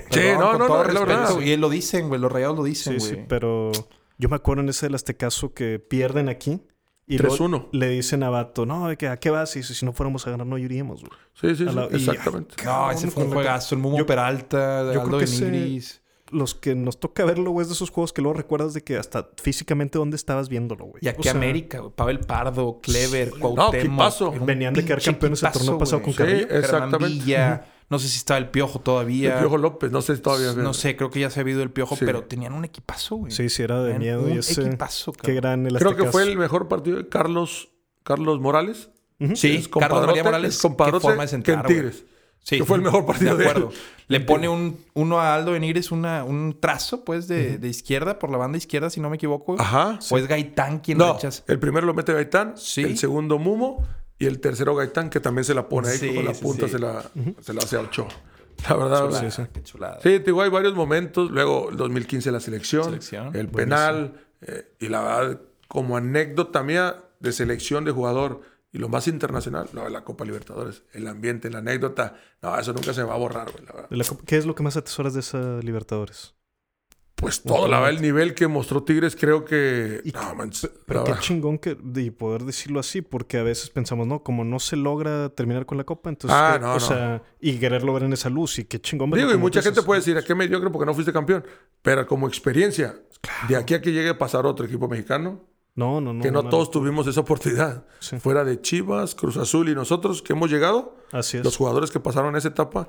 Sí, 0.09 0.22
no, 0.39 0.57
no, 0.57 0.68
no, 0.69 0.84
respeto. 0.84 1.05
verdad. 1.05 1.39
Y 1.41 1.57
lo 1.57 1.69
dicen, 1.69 2.07
güey. 2.07 2.22
Los 2.22 2.31
rayados 2.31 2.55
lo 2.57 2.64
dicen, 2.64 2.93
Sí, 3.01 3.09
güey. 3.09 3.19
sí, 3.22 3.26
pero 3.27 3.72
yo 4.18 4.30
me 4.30 4.38
acuerdo 4.38 4.64
en 4.64 4.69
ese 4.69 4.85
del 4.85 4.95
Aztecaso 4.95 5.53
que 5.53 5.80
pierden 5.80 6.30
aquí. 6.30 6.61
Y 7.09 7.17
luego 7.17 7.35
3-1. 7.38 7.69
le 7.71 7.88
dicen 7.89 8.21
a 8.23 8.29
Vato, 8.29 8.65
no, 8.65 8.89
¿de 8.89 8.97
que, 8.97 9.07
¿a 9.07 9.17
qué 9.17 9.29
vas? 9.29 9.55
Y 9.55 9.59
dice, 9.59 9.73
si 9.73 9.85
no 9.85 9.93
fuéramos 9.93 10.27
a 10.27 10.31
ganar, 10.31 10.45
no 10.45 10.57
iríamos, 10.57 10.99
güey. 11.01 11.11
Sí, 11.34 11.55
sí, 11.55 11.67
sí, 11.69 11.73
la- 11.73 11.88
y- 11.89 11.95
exactamente. 11.95 12.55
ay, 12.59 12.65
No, 12.65 12.91
ese 12.91 13.07
fue 13.11 13.23
un 13.23 13.31
juegazo. 13.31 13.75
El 13.75 13.81
Mumo 13.81 13.97
Yo- 13.99 14.05
Peralta, 14.05 14.84
yo 14.84 14.89
Aldo 15.01 15.03
creo 15.05 15.19
que 15.19 15.23
ese-. 15.25 16.01
Los 16.29 16.53
que 16.55 16.75
nos 16.75 16.99
toca 16.99 17.23
verlo, 17.23 17.51
güey, 17.51 17.61
es 17.63 17.69
de 17.69 17.75
esos 17.75 17.89
juegos 17.89 18.11
que 18.11 18.21
luego 18.21 18.38
recuerdas 18.38 18.73
de 18.73 18.84
que 18.84 18.97
hasta 18.97 19.29
físicamente 19.41 19.97
dónde 19.97 20.17
estabas 20.17 20.49
viéndolo, 20.49 20.84
güey. 20.84 20.97
Y 21.01 21.07
aquí 21.07 21.21
O 21.21 21.23
sea, 21.23 21.31
América, 21.31 21.79
güey. 21.79 21.93
Pavel 21.95 22.19
Pardo, 22.19 22.81
Clever, 22.81 23.31
No, 23.38 23.55
Cuauhtémoc. 23.55 24.21
un 24.34 24.45
Venían 24.45 24.73
de 24.73 24.84
quedar 24.84 25.01
campeones 25.01 25.41
el 25.41 25.51
torneo 25.53 25.77
pasado 25.77 26.01
güey. 26.01 26.13
con 26.13 26.25
Carrillo. 26.25 26.47
Sí, 26.49 26.55
exactamente. 26.57 27.63
No 27.89 27.99
sé 27.99 28.09
si 28.09 28.18
estaba 28.18 28.38
el 28.38 28.49
Piojo 28.49 28.80
todavía. 28.80 29.34
El 29.35 29.39
Piojo 29.39 29.57
López, 29.57 29.91
no 29.91 30.01
sé 30.01 30.15
si 30.18 30.22
todavía. 30.22 30.51
No 30.53 30.73
sé, 30.73 30.95
creo 30.97 31.09
que 31.09 31.22
ya 31.22 31.30
se 31.30 31.39
ha 31.39 31.47
ido 31.49 31.64
el 31.64 31.72
Piojo, 31.72 31.95
Sí. 31.95 32.03
pero 32.05 32.23
tenían 32.23 32.53
un 32.53 32.65
equipazo, 32.65 33.15
güey. 33.15 33.31
Sí, 33.31 33.47
sí, 33.49 33.64
era 33.64 33.81
de 33.81 33.93
Tenían 33.93 34.18
miedo. 34.18 34.30
un 34.31 34.35
y 34.35 34.39
ese, 34.39 34.61
equipazo, 34.61 35.14
qué 35.14 35.19
cabrón. 35.19 35.35
gran 35.38 35.68
el 35.68 35.77
Creo 35.77 35.95
que 35.95 36.05
fue 36.05 36.23
el 36.23 36.38
mejor 36.38 36.68
partido 36.68 36.97
de 36.97 37.07
Carlos, 37.07 37.69
Carlos 38.03 38.39
Morales. 38.41 38.89
Sí, 39.35 39.55
Es 39.55 39.68
Carlos 39.68 40.05
María 40.05 40.23
Morales, 40.23 40.55
es 40.55 40.61
compadrote 40.61 40.99
qué 40.99 41.07
forma 41.07 41.23
de 41.23 41.27
que 41.27 41.31
centrar, 41.31 41.57
en 41.57 41.64
güey. 41.64 41.76
Tigres. 41.76 42.05
Sí. 42.43 42.57
Que 42.59 42.65
fue 42.65 42.77
el 42.77 42.84
mejor 42.84 43.05
partido 43.05 43.35
de 43.35 43.43
de 43.43 43.49
acuerdo. 43.49 43.69
él. 43.72 43.77
Le 44.09 44.19
pone 44.22 44.47
un, 44.47 44.80
uno 44.93 45.19
a 45.19 45.34
Aldo 45.35 45.51
Benítez 45.53 45.91
una, 45.91 46.23
un 46.23 46.57
trazo, 46.61 47.03
pues, 47.03 47.27
de, 47.27 47.57
de 47.57 47.68
izquierda, 47.68 48.19
por 48.19 48.30
la 48.30 48.38
banda 48.38 48.57
izquierda, 48.57 48.89
si 48.89 49.01
no 49.01 49.09
me 49.09 49.15
equivoco. 49.15 49.55
Ajá. 49.59 49.97
O 50.11 50.18
es 50.18 50.27
Gaitán 50.27 50.80
quien 50.80 50.97
No, 50.99 51.14
rechaza. 51.14 51.43
el 51.47 51.59
primero 51.59 51.85
lo 51.88 51.93
mete 51.93 52.14
Gaitán, 52.14 52.53
Sí. 52.57 52.84
el 52.84 52.97
segundo 52.97 53.38
Mumo 53.39 53.85
y 54.19 54.26
el 54.26 54.39
tercero 54.39 54.76
Gaitán 54.76 55.10
que 55.10 55.19
también 55.19 55.44
se 55.45 55.53
la 55.53 55.68
pone 55.69 55.89
ahí 55.89 55.98
Sí, 55.98 56.14
con 56.15 56.26
la 56.26 56.34
punta 56.34 56.65
sí. 56.68 56.73
se, 56.73 56.80
la, 56.80 57.03
se 57.41 57.53
la 57.53 57.61
hace 57.61 57.77
a 57.77 57.81
Ochoa. 57.81 58.07
La 58.68 58.76
verdad. 58.76 59.06
Chulada, 59.06 59.31
sí, 59.31 59.41
sí. 59.44 59.48
qué 59.53 59.64
chulada. 59.64 59.95
Sí, 60.02 60.10
te 60.10 60.19
digo, 60.19 60.41
hay 60.41 60.49
varios 60.49 60.73
momentos. 60.73 61.30
Luego, 61.30 61.69
el 61.69 61.77
2015 61.77 62.31
la 62.31 62.39
selección, 62.39 62.85
Selección, 62.85 63.27
el 63.35 63.48
buenísimo. 63.48 63.56
penal. 63.57 64.14
eh, 64.41 64.73
y 64.80 64.88
la 64.89 65.02
verdad, 65.02 65.41
como 65.68 65.95
anécdota 65.98 66.64
mía 66.64 67.03
de 67.19 67.31
selección 67.34 67.85
de 67.85 67.91
jugador 67.91 68.41
y 68.72 68.80
lo 68.80 68.89
más 68.89 69.07
internacional, 69.07 69.69
de 69.72 69.89
la 69.91 70.03
Copa 70.03 70.26
Libertadores. 70.26 70.84
El 70.94 71.07
ambiente, 71.07 71.49
la 71.52 71.60
anécdota. 71.60 72.15
No, 72.41 72.57
eso 72.57 72.73
nunca 72.73 72.94
se 72.94 73.03
va 73.03 73.14
a 73.14 73.18
borrar, 73.18 73.52
güey, 73.52 73.64
la 73.65 73.73
verdad. 73.73 74.15
¿Qué 74.26 74.38
es 74.38 74.45
lo 74.48 74.56
que 74.56 74.64
más 74.64 74.76
atesoras 74.76 75.14
de 75.14 75.19
esa 75.19 75.60
Libertadores? 75.61 76.34
Pues 77.19 77.41
todo, 77.41 77.68
la 77.68 77.80
verdad, 77.80 77.95
el 77.95 78.02
nivel 78.03 78.35
que 78.35 78.48
mostró 78.48 78.84
Tigres, 78.84 79.15
creo 79.15 79.44
que. 79.44 80.02
Y- 80.06 80.11
no, 80.11 80.35
man, 80.35 80.52
Pero 80.85 81.03
qué 81.03 81.14
chingón 81.19 81.57
que 81.57 81.76
de 81.76 82.11
poder 82.11 82.44
decirlo 82.44 82.80
así, 82.80 83.02
porque 83.02 83.39
a 83.39 83.44
veces 83.44 83.72
pensamos, 83.72 84.06
no, 84.06 84.22
como 84.22 84.44
no 84.44 84.60
se 84.60 84.76
logra 84.76 85.30
terminar 85.30 85.65
con 85.65 85.80
la 85.80 85.84
copa, 85.84 86.10
entonces, 86.10 86.38
Ah, 86.39 86.53
eh, 86.57 86.60
no, 86.60 86.72
o 86.72 86.73
no. 86.76 86.80
sea, 86.80 87.23
y 87.41 87.57
quererlo 87.57 87.91
ver 87.94 88.03
en 88.03 88.14
esa 88.14 88.30
luz, 88.30 88.60
y 88.60 88.65
qué 88.65 88.80
chingón. 88.80 89.10
Digo, 89.10 89.31
y 89.31 89.38
mucha 89.38 89.64
gente 89.64 89.81
puede 89.81 90.02
decir, 90.02 90.15
¿a 90.15 90.22
qué 90.23 90.35
mediocre 90.35 90.69
porque 90.69 90.85
no 90.85 90.94
fuiste 90.94 91.11
campeón? 91.11 91.44
Pero 91.81 92.06
como 92.06 92.27
experiencia, 92.27 92.99
de 93.49 93.56
aquí 93.56 93.73
a 93.73 93.81
que 93.81 93.91
llegue 93.91 94.10
a 94.10 94.18
pasar 94.19 94.45
otro 94.45 94.68
equipo 94.68 94.88
mexicano, 94.88 95.41
No, 95.73 95.99
no, 95.99 96.14
no. 96.14 96.22
que 96.22 96.30
no 96.31 96.48
todos 96.48 96.69
tuvimos 96.69 97.07
esa 97.07 97.22
oportunidad. 97.22 97.84
Sí. 97.99 98.19
Fuera 98.19 98.44
de 98.44 98.61
Chivas, 98.61 99.15
Cruz 99.15 99.38
Azul 99.38 99.69
y 99.69 99.73
nosotros 99.73 100.22
que 100.22 100.34
hemos 100.34 100.52
llegado, 100.52 100.95
Así 101.11 101.38
es. 101.38 101.44
los 101.44 101.57
jugadores 101.57 101.89
que 101.89 101.99
pasaron 101.99 102.35
esa 102.35 102.49
etapa, 102.49 102.88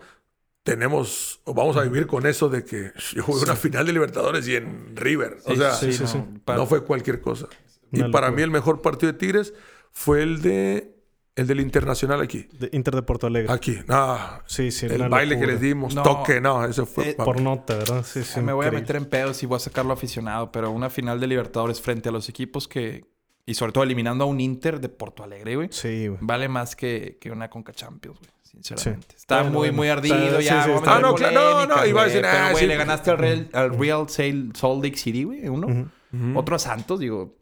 tenemos 0.71 1.41
o 1.45 1.55
vamos 1.55 1.77
a 1.77 1.83
vivir 1.83 2.07
con 2.07 2.27
eso 2.27 2.49
de 2.49 2.65
que 2.65 2.93
yo 3.15 3.23
jugué 3.23 3.43
una 3.45 3.57
final 3.57 3.87
de 3.87 3.93
Libertadores 3.93 4.47
y 4.49 4.57
en 4.57 4.95
River. 4.97 5.39
o 5.45 5.55
sea, 5.57 5.73
sí, 5.75 5.93
sí, 5.93 6.07
sí. 6.07 6.23
no 6.47 6.67
fue 6.67 6.85
cualquier 6.85 7.21
cosa. 7.21 7.47
Y 7.93 8.03
para 8.05 8.31
mí 8.31 8.43
el 8.43 8.51
mejor 8.51 8.83
partido 8.83 9.13
de 9.13 9.19
Tigres 9.19 9.55
fue 9.93 10.23
el 10.23 10.43
de 10.43 10.95
el 11.37 11.47
del 11.47 11.61
Internacional 11.61 12.21
aquí. 12.21 12.49
De 12.53 12.69
Inter 12.73 12.97
de 12.97 13.03
Porto 13.03 13.29
Alegre. 13.29 13.53
Aquí. 13.53 13.79
No, 13.87 14.19
Sí, 14.47 14.73
sí. 14.73 14.87
el 14.87 15.09
baile 15.09 15.39
que 15.39 15.47
les 15.47 15.61
dimos, 15.61 15.95
No. 15.95 16.03
toque, 16.03 16.41
no, 16.41 16.65
ese 16.65 16.85
fue. 16.85 17.11
Eh, 17.11 17.15
Por 17.15 17.41
nota, 17.41 17.77
¿verdad? 17.77 18.05
Sí, 18.05 18.25
sí. 18.25 18.41
Me 18.41 18.53
voy 18.53 18.67
a 18.67 18.73
meter 18.73 18.97
en 18.97 19.05
pedos 19.05 19.41
y 19.45 19.47
voy 19.47 19.57
a 19.57 19.61
sacarlo 19.61 19.93
aficionado, 19.93 20.51
pero 20.51 20.73
una 20.73 20.91
final 20.91 21.21
de 21.21 21.29
Libertadores 21.29 21.81
frente 21.81 22.09
a 22.09 22.13
los 22.13 22.29
equipos 22.29 22.67
que. 22.67 23.05
Y 23.47 23.55
sobre 23.55 23.71
todo 23.73 23.85
eliminando 23.85 24.25
a 24.25 24.27
un 24.27 24.41
Inter 24.41 24.81
de 24.81 24.89
Porto 24.91 25.23
Alegre, 25.23 25.55
güey. 25.57 25.69
Sí, 25.71 26.09
güey. 26.09 26.19
Vale 26.21 26.49
más 26.49 26.75
que, 26.77 27.17
que 27.21 27.31
una 27.31 27.49
Conca 27.49 27.73
Champions, 27.73 28.19
güey. 28.19 28.31
Sinceramente. 28.51 29.07
Sí. 29.11 29.17
Está 29.17 29.37
Bueno, 29.43 29.51
muy, 29.51 29.59
bueno. 29.69 29.77
muy 29.77 29.89
ardido 29.89 30.17
Está- 30.17 30.41
ya. 30.41 30.65
sí, 30.65 30.71
sí, 30.75 30.79
Ah, 30.87 30.99
no, 31.01 31.15
claro, 31.15 31.35
no, 31.35 31.67
no, 31.67 31.87
iba 31.87 32.03
a 32.03 32.05
decir, 32.07 32.23
pero, 32.23 32.33
ah, 32.37 32.51
güey, 32.53 32.67
le 32.67 32.77
ganaste 32.77 33.11
al 33.11 33.19
Real, 33.19 33.49
al 33.53 33.79
Real 33.79 34.09
Salt 34.09 34.57
Salt 34.57 34.83
Lake 34.85 34.97
City, 34.97 35.25
güey. 35.25 35.47
Uno. 35.49 35.67
Ujú. 35.67 36.39
Otro 36.39 36.57
a 36.57 36.59
Santos, 36.59 36.99
digo. 37.01 37.37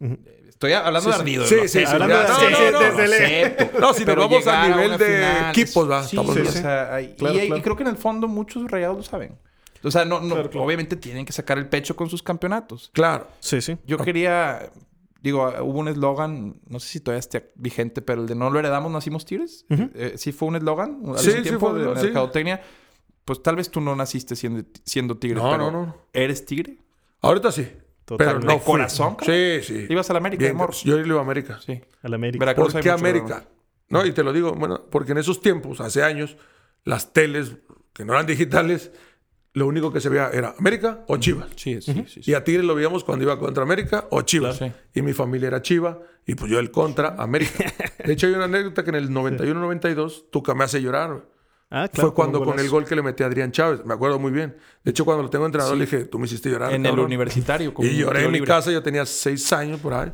Estoy 0.49 0.73
hablando 0.73 1.11
de 1.11 1.15
ardido. 1.17 1.45
Sí, 1.47 1.57
sí, 1.63 1.69
sé, 1.69 1.85
no, 1.85 1.99
no, 1.99 2.07
no. 3.81 3.95
si 3.95 4.05
nos 4.05 4.17
vamos 4.17 4.47
al 4.47 4.71
nivel 4.71 4.99
de 4.99 5.05
final, 5.07 5.51
equipos, 5.51 5.91
va, 5.91 6.03
Sí, 6.03 6.17
estamos 6.17 6.35
sí, 6.35 6.41
de 6.41 6.47
o 6.47 6.51
acuerdo. 6.51 6.69
sea, 6.69 6.95
hay- 6.95 7.15
Claro, 7.15 7.57
y, 7.57 7.61
creo 7.63 7.77
que 7.77 7.83
en 7.83 7.89
el 7.91 7.97
fondo 7.97 8.27
muchos 8.27 8.71
rayados 8.71 8.97
lo 8.97 9.03
saben. 9.03 9.37
O 9.85 9.91
sea, 9.91 10.05
no, 10.05 10.21
no, 10.21 10.35
claro. 10.49 10.63
obviamente 10.65 10.97
tienen 10.97 11.25
que 11.27 11.33
sacar 11.33 11.59
el 11.59 11.69
pecho 11.69 11.95
con 11.95 12.09
sus 12.11 12.23
campeonatos. 12.23 12.91
Claro. 12.93 13.29
Sí, 13.39 13.61
sí. 13.61 13.77
Yo 13.87 13.99
quería, 13.99 14.71
digo, 15.27 15.53
hubo 15.63 15.79
un 15.81 15.89
eslogan, 15.89 16.61
no 16.69 16.81
sé 16.81 16.89
si 16.89 17.01
todavía 17.01 17.21
esté 17.21 17.53
vigente, 17.57 18.01
pero 18.03 18.23
el 18.23 18.27
de 18.29 18.35
no 18.35 18.49
lo 18.51 18.59
heredamos, 18.59 18.91
nacimos 18.91 19.25
tigres. 19.25 19.67
Eh, 19.69 20.15
sí 20.17 20.33
fue 20.33 20.49
un 20.49 20.57
eslogan 20.57 21.03
Sí, 21.19 21.33
sí 21.33 21.43
tiempo 21.43 21.71
fue, 21.71 21.81
de 21.81 21.97
sí. 21.97 22.05
mercadotecnia. 22.07 22.61
Pues 23.25 23.43
tal 23.43 23.57
vez 23.57 23.71
tú 23.71 23.81
no 23.81 23.95
naciste 23.97 24.37
siendo, 24.37 24.63
siendo 24.85 25.19
tigre, 25.19 25.41
No, 25.41 25.51
pero 25.51 25.71
no, 25.71 25.87
no. 25.87 25.97
¿eres 26.13 26.45
tigre? 26.47 26.79
Ahorita 27.21 27.51
sí. 27.53 27.67
Pero 28.17 28.39
no 28.39 28.53
¿De 28.53 28.59
fui. 28.61 28.73
corazón, 28.75 29.17
Sí, 29.21 29.59
sí. 29.63 29.87
¿Ibas 29.89 30.09
a 30.11 30.13
la 30.13 30.19
América, 30.21 30.45
Bien? 30.45 30.57
Yo 30.85 30.99
iba 31.01 31.19
a 31.19 31.23
América. 31.23 31.59
Sí. 31.65 31.81
Al 32.03 32.15
América. 32.15 32.39
Veracruz 32.45 32.73
¿Por 32.73 32.83
qué 32.83 32.91
América? 32.91 33.45
No, 33.89 34.07
y 34.07 34.13
te 34.13 34.23
lo 34.23 34.33
digo, 34.33 34.53
bueno, 34.55 34.81
porque 34.91 35.11
en 35.13 35.19
esos 35.19 35.41
tiempos, 35.41 35.81
hace 35.81 36.03
años, 36.05 36.37
las 36.85 37.13
teles, 37.13 37.57
que 37.93 38.05
no 38.05 38.13
eran 38.13 38.27
digitales, 38.27 38.93
lo 39.57 39.67
único 39.67 39.91
que 39.91 40.01
se 40.03 40.11
veía 40.11 40.29
era 40.35 40.55
América 40.59 41.03
o 41.09 41.17
Chivas. 41.17 41.49
Sí, 41.57 41.81
sí, 41.81 41.95
sí. 42.07 42.23
sí. 42.23 42.31
Y 42.31 42.35
a 42.35 42.45
Tigres 42.45 42.67
lo 42.67 42.75
veíamos 42.75 43.05
cuando 43.05 43.25
iba 43.25 43.39
contra 43.39 43.63
América 43.63 44.07
o 44.11 44.21
Chivas. 44.21 44.59
Claro. 44.59 44.75
Y 44.95 45.01
mi 45.01 45.15
familia 45.15 45.47
era 45.47 45.63
Chiva 45.63 45.99
y 46.27 46.35
pues 46.35 46.53
yo 46.53 46.59
el 46.59 46.71
contra 46.71 47.15
América. 47.17 47.73
De 48.05 48.13
hecho, 48.13 48.27
hay 48.27 48.35
una 48.35 48.45
anécdota 48.45 48.85
que 48.85 48.91
en 48.91 48.97
el 48.97 49.09
91-92 49.09 50.27
Tuca 50.31 50.55
me 50.55 50.65
hace 50.65 50.83
llorar. 50.83 51.25
Ah, 51.69 51.89
claro. 51.89 52.09
Fue 52.11 52.15
cuando 52.15 52.45
con 52.45 52.59
el 52.61 52.69
gol 52.69 52.85
que 52.85 52.95
le 52.95 53.03
metí 53.03 53.25
a 53.25 53.27
Adrián 53.27 53.51
Chávez. 53.51 53.85
Me 53.85 53.95
acuerdo 53.95 54.19
muy 54.21 54.31
bien. 54.31 54.57
De 54.85 54.93
hecho, 54.93 55.05
cuando 55.05 55.25
lo 55.25 55.31
tengo 55.31 55.47
entrenador, 55.47 55.75
Sí. 55.75 55.79
le 55.81 55.85
dije, 55.87 56.05
tú 56.05 56.19
me 56.19 56.27
hiciste 56.27 56.49
llorar. 56.49 56.73
En 56.73 56.87
el 56.87 56.93
cabrón". 56.93 57.07
universitario. 57.07 57.75
con 57.75 57.85
Y 57.85 57.97
lloré 57.97 58.21
en 58.25 58.27
mi 58.31 58.35
libre. 58.35 58.47
casa, 58.49 58.71
yo 58.71 58.83
tenía 58.83 59.05
seis 59.05 59.53
años 59.53 59.81
por 59.81 59.93
ahí. 59.95 60.13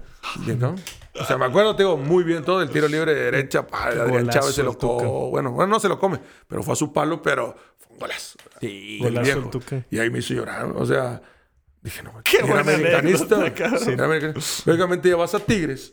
¿no? 0.59 0.75
O 1.21 1.25
sea, 1.27 1.37
me 1.37 1.45
acuerdo, 1.45 1.77
te 1.77 1.83
digo, 1.83 1.99
muy 1.99 2.25
bien 2.25 2.43
todo. 2.43 2.63
El 2.63 2.71
tiro 2.71 2.89
libre 2.89 3.15
de 3.15 3.25
derecha, 3.25 3.67
Adrián 3.71 4.09
Golazo 4.09 4.31
Chávez 4.41 4.55
se 4.55 4.63
lo 4.63 4.71
el 4.71 4.77
Tuca. 4.79 5.05
co- 5.05 5.29
Bueno, 5.31 5.53
bueno, 5.53 5.71
no 5.73 5.79
se 5.81 5.89
lo 5.91 5.99
come, 5.99 6.19
pero 6.49 6.63
fue 6.63 6.73
a 6.73 6.77
su 6.77 6.91
palo, 6.91 7.21
pero 7.21 7.55
fue 7.77 7.93
un 7.93 7.99
golazo. 7.99 8.39
Sí. 8.61 8.99
Golazo 9.03 9.23
viejo. 9.23 9.51
el. 9.71 9.85
Y 9.91 9.99
ahí 9.99 10.09
me 10.09 10.21
hizo 10.21 10.33
llorar. 10.33 10.65
O 10.75 10.87
sea, 10.87 11.21
dije, 11.83 12.03
no, 12.03 12.15
qué 12.25 12.39
buena 12.43 12.61
americanista. 12.63 13.37
Era 13.47 14.05
americanista. 14.07 14.63
Lógicamente 14.71 15.11
ya 15.11 15.17
vas 15.17 15.35
a 15.35 15.41
Tigres. 15.41 15.93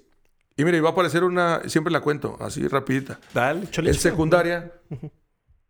Y 0.55 0.63
mira, 0.63 0.77
iba 0.77 0.87
a 0.87 0.91
aparecer 0.93 1.25
una, 1.25 1.61
siempre 1.67 1.91
la 1.91 1.99
cuento, 1.99 2.37
así 2.39 2.65
rapidita. 2.67 3.19
Dale. 3.33 3.69
Chale, 3.71 3.89
En 3.89 3.95
secundaria, 3.95 4.71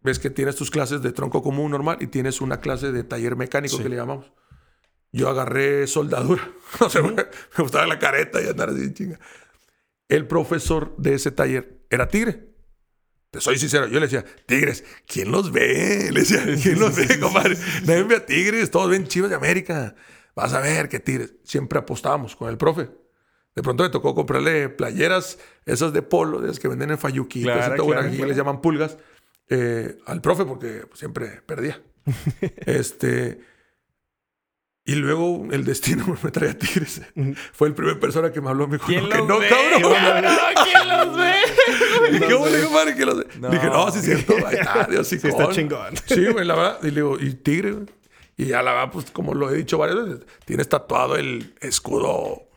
ves 0.01 0.19
que 0.19 0.29
tienes 0.29 0.55
tus 0.55 0.71
clases 0.71 1.01
de 1.01 1.11
tronco 1.11 1.41
común 1.41 1.71
normal 1.71 1.97
y 1.99 2.07
tienes 2.07 2.41
una 2.41 2.59
clase 2.59 2.91
de 2.91 3.03
taller 3.03 3.35
mecánico 3.35 3.77
que 3.77 3.89
le 3.89 3.95
llamamos. 3.95 4.31
Yo 5.11 5.29
agarré 5.29 5.87
soldadura. 5.87 6.51
O 6.81 6.89
sea, 6.89 7.01
me 7.01 7.15
gustaba 7.57 7.87
la 7.87 7.97
careta 7.97 8.41
y 8.41 8.47
andar 8.47 8.69
así, 8.69 8.93
chinga. 8.93 9.19
El 10.07 10.27
profesor 10.27 10.95
de 10.97 11.15
ese 11.15 11.31
taller 11.31 11.81
era 11.89 12.07
tigre. 12.07 12.49
Te 13.31 13.41
soy 13.41 13.57
sincero, 13.59 13.87
yo 13.87 13.99
le 13.99 14.07
decía, 14.07 14.25
Tigres, 14.47 14.83
¿quién 15.05 15.31
los 15.31 15.51
ve? 15.51 16.09
Le 16.11 16.21
decía, 16.21 16.43
¿quién 16.61 16.79
los 16.79 16.95
ve, 16.95 17.19
compadre? 17.19 17.57
Nadie 17.85 18.03
ve 18.03 18.15
a 18.15 18.25
Tigres, 18.25 18.71
todos 18.71 18.89
ven 18.89 19.07
Chivas 19.07 19.29
de 19.29 19.35
América. 19.35 19.95
Vas 20.35 20.53
a 20.53 20.61
ver 20.61 20.89
que 20.89 20.99
Tigres. 20.99 21.33
Siempre 21.43 21.77
apostábamos 21.77 22.35
con 22.35 22.49
el 22.49 22.57
profe. 22.57 22.89
De 23.55 23.61
pronto 23.61 23.83
me 23.83 23.89
tocó 23.89 24.15
comprarle 24.15 24.69
playeras, 24.69 25.37
esas 25.65 25.93
de 25.93 26.01
polo, 26.01 26.39
de 26.39 26.47
las 26.47 26.59
que 26.59 26.67
venden 26.67 26.89
en 26.91 26.97
Fayuquita, 26.97 27.53
Claro, 27.53 27.85
claro, 27.85 28.09
claro. 28.09 28.25
les 28.27 28.37
llaman 28.37 28.61
pulgas, 28.61 28.97
eh, 29.49 29.97
al 30.05 30.21
profe 30.21 30.45
porque 30.45 30.83
siempre 30.93 31.41
perdía. 31.45 31.81
este. 32.65 33.41
Y 34.85 34.95
luego 34.95 35.47
el 35.51 35.65
destino 35.65 36.17
me 36.23 36.31
traía 36.31 36.51
a 36.53 36.57
Tigres. 36.57 37.01
Fue 37.53 37.67
el 37.67 37.75
primer 37.75 37.99
persona 37.99 38.31
que 38.31 38.41
me 38.41 38.49
habló. 38.49 38.67
Me 38.67 38.77
dijo, 38.77 38.87
¿Quién 38.87 39.03
"No, 39.03 39.09
que 39.09 39.21
no, 39.21 39.39
ve? 39.39 39.49
cabrón. 39.49 39.93
¿Quién 40.63 40.87
los 40.89 41.17
ve? 41.17 41.33
Dije, 42.11 42.33
"Órale, 42.33 42.63
compadre, 42.63 42.95
que 42.95 43.05
los 43.05 43.17
ve". 43.19 43.27
No, 43.39 43.49
Dije, 43.49 43.67
no, 43.67 43.91
sí 43.91 43.99
es 43.99 44.05
cierto. 44.05 44.33
Ahí 44.47 44.55
está, 44.55 44.87
Dios, 44.89 45.07
sí, 45.07 45.19
Sí, 45.19 45.27
está 45.27 45.49
chingón. 45.49 45.95
Sí, 46.05 46.25
güey, 46.27 46.45
la 46.45 46.55
verdad. 46.55 46.79
Y 46.81 46.87
le 46.87 46.91
digo, 46.95 47.19
¿y 47.19 47.33
Tigre? 47.35 47.71
güey? 47.73 47.85
Y 48.37 48.45
ya 48.45 48.63
la 48.63 48.73
verdad, 48.73 48.91
pues 48.93 49.11
como 49.11 49.33
lo 49.35 49.51
he 49.51 49.57
dicho 49.57 49.77
varias 49.77 50.05
veces, 50.05 50.25
tienes 50.45 50.67
tatuado 50.69 51.17
el 51.17 51.53
escudo. 51.59 52.48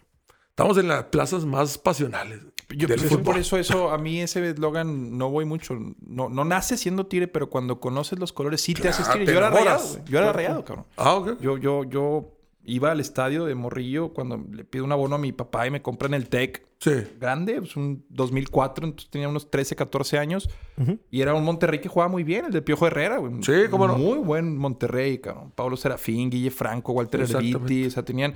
Estamos 0.52 0.76
en 0.76 0.86
las 0.88 1.04
plazas 1.04 1.46
más 1.46 1.78
pasionales 1.78 2.40
Yo 2.68 2.86
del 2.86 2.98
pues, 2.98 3.08
fútbol. 3.08 3.22
por 3.24 3.38
eso, 3.38 3.56
eso, 3.56 3.90
a 3.90 3.96
mí 3.96 4.20
ese 4.20 4.50
eslogan 4.50 5.16
no 5.16 5.30
voy 5.30 5.46
mucho. 5.46 5.78
No, 6.06 6.28
no 6.28 6.44
nace 6.44 6.76
siendo 6.76 7.06
tigre, 7.06 7.26
pero 7.26 7.48
cuando 7.48 7.80
conoces 7.80 8.18
los 8.18 8.34
colores 8.34 8.60
sí 8.60 8.74
te 8.74 8.88
haces 8.88 9.06
Claro, 9.06 9.20
tigre. 9.20 9.32
Yo 9.32 9.38
era 9.38 9.50
rayado, 9.50 9.88
güey. 9.88 10.02
Yo 10.04 10.18
era 10.18 10.24
Claro. 10.26 10.32
rayado, 10.36 10.64
cabrón. 10.64 10.86
Ah, 10.96 11.14
ok. 11.14 11.40
Yo, 11.40 11.56
yo, 11.56 11.84
yo 11.84 12.38
iba 12.64 12.90
al 12.92 13.00
estadio 13.00 13.46
de 13.46 13.54
Morrillo 13.54 14.12
cuando 14.12 14.44
le 14.52 14.64
pido 14.64 14.84
un 14.84 14.92
abono 14.92 15.14
a 15.14 15.18
mi 15.18 15.32
papá 15.32 15.66
y 15.66 15.70
me 15.70 15.80
compran 15.80 16.12
el 16.12 16.28
TEC 16.28 16.66
Sí. 16.80 16.90
grande, 17.18 17.58
pues 17.60 17.76
un 17.76 18.04
2004, 18.10 18.84
entonces 18.86 19.08
tenía 19.08 19.28
unos 19.28 19.50
13, 19.50 19.74
14 19.76 20.18
años. 20.18 20.50
Y 21.10 21.22
era 21.22 21.32
un 21.32 21.44
Monterrey 21.44 21.80
que 21.80 21.88
jugaba 21.88 22.10
muy 22.10 22.24
bien, 22.24 22.44
el 22.46 22.52
de 22.52 22.60
Piojo 22.60 22.86
Herrera, 22.88 23.16
güey. 23.18 23.34
Sí, 23.42 23.52
cómo 23.70 23.86
no. 23.86 23.96
Muy 23.96 24.18
buen 24.18 24.58
Monterrey, 24.58 25.16
cabrón. 25.18 25.50
Pablo 25.54 25.76
Serafín, 25.78 26.28
Guille 26.28 26.50
Franco, 26.50 26.92
Walter. 26.92 27.20
Herbiti, 27.22 27.86
o 27.86 27.90
sea, 27.90 28.04
tenían... 28.04 28.34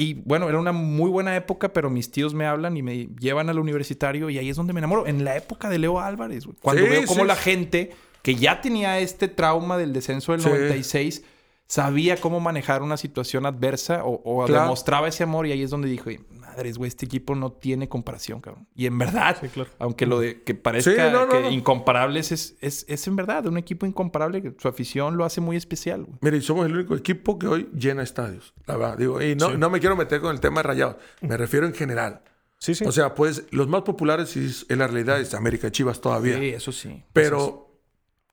Y 0.00 0.14
bueno, 0.14 0.48
era 0.48 0.58
una 0.58 0.72
muy 0.72 1.10
buena 1.10 1.36
época, 1.36 1.72
pero 1.72 1.90
mis 1.90 2.10
tíos 2.10 2.32
me 2.32 2.46
hablan 2.46 2.76
y 2.76 2.82
me 2.82 3.08
llevan 3.20 3.48
al 3.50 3.58
universitario 3.58 4.30
y 4.30 4.38
ahí 4.38 4.48
es 4.48 4.56
donde 4.56 4.72
me 4.72 4.78
enamoro. 4.80 5.06
En 5.06 5.24
la 5.24 5.36
época 5.36 5.68
de 5.68 5.78
Leo 5.78 6.00
Álvarez, 6.00 6.46
güey. 6.46 6.56
Cuando 6.62 6.82
Sí, 6.82 6.88
veo 6.88 7.04
cómo 7.06 7.20
sí. 7.22 7.26
la 7.26 7.36
gente 7.36 7.90
que 8.22 8.34
ya 8.34 8.60
tenía 8.62 8.98
este 8.98 9.28
trauma 9.28 9.76
del 9.76 9.92
descenso 9.92 10.32
del 10.32 10.40
Sí. 10.40 10.48
96 10.48 11.22
sabía 11.66 12.16
cómo 12.16 12.40
manejar 12.40 12.82
una 12.82 12.96
situación 12.96 13.46
adversa 13.46 14.04
o, 14.04 14.20
o 14.24 14.44
Claro. 14.46 14.62
demostraba 14.62 15.06
ese 15.08 15.22
amor 15.22 15.46
y 15.46 15.52
ahí 15.52 15.62
es 15.62 15.70
donde 15.70 15.88
dije, 15.88 16.20
madres, 16.50 16.78
güey, 16.78 16.88
este 16.88 17.06
equipo 17.06 17.34
no 17.34 17.52
tiene 17.52 17.88
comparación, 17.88 18.40
cabrón. 18.40 18.66
Y 18.74 18.86
en 18.86 18.98
verdad, 18.98 19.36
aunque 19.78 20.06
lo 20.06 20.20
de 20.20 20.42
que 20.42 20.54
parezca 20.54 20.90
Sí, 20.90 20.96
no, 21.12 21.26
no, 21.26 21.32
que 21.32 21.40
no. 21.42 21.50
incomparables 21.50 22.32
es, 22.32 22.56
es, 22.60 22.84
es 22.88 23.06
en 23.06 23.16
verdad 23.16 23.46
un 23.46 23.56
equipo 23.58 23.86
incomparable 23.86 24.42
que 24.42 24.54
su 24.58 24.68
afición 24.68 25.16
lo 25.16 25.24
hace 25.24 25.40
muy 25.40 25.56
especial, 25.56 26.04
güey. 26.04 26.18
Mire, 26.20 26.36
y 26.38 26.42
somos 26.42 26.66
el 26.66 26.74
único 26.76 26.94
equipo 26.96 27.38
que 27.38 27.46
hoy 27.46 27.68
llena 27.74 28.02
estadios. 28.02 28.54
La 28.66 28.76
verdad, 28.76 28.98
digo, 28.98 29.20
y 29.22 29.34
no, 29.36 29.50
Sí. 29.50 29.56
no 29.58 29.70
me 29.70 29.80
quiero 29.80 29.96
meter 29.96 30.20
con 30.20 30.32
el 30.34 30.40
tema 30.40 30.60
de 30.60 30.68
rayados. 30.68 30.96
Me 31.20 31.36
refiero 31.36 31.66
en 31.66 31.74
general. 31.74 32.22
Sí, 32.58 32.74
sí. 32.74 32.84
O 32.84 32.92
sea, 32.92 33.14
pues 33.14 33.44
los 33.52 33.68
más 33.68 33.82
populares 33.82 34.36
es- 34.36 34.66
en 34.68 34.80
la 34.80 34.86
realidad 34.86 35.18
es 35.20 35.32
América 35.34 35.68
y 35.68 35.70
Chivas 35.70 36.00
todavía. 36.00 36.38
Sí, 36.38 36.48
eso 36.50 36.72
sí. 36.72 37.02
Pero 37.12 37.68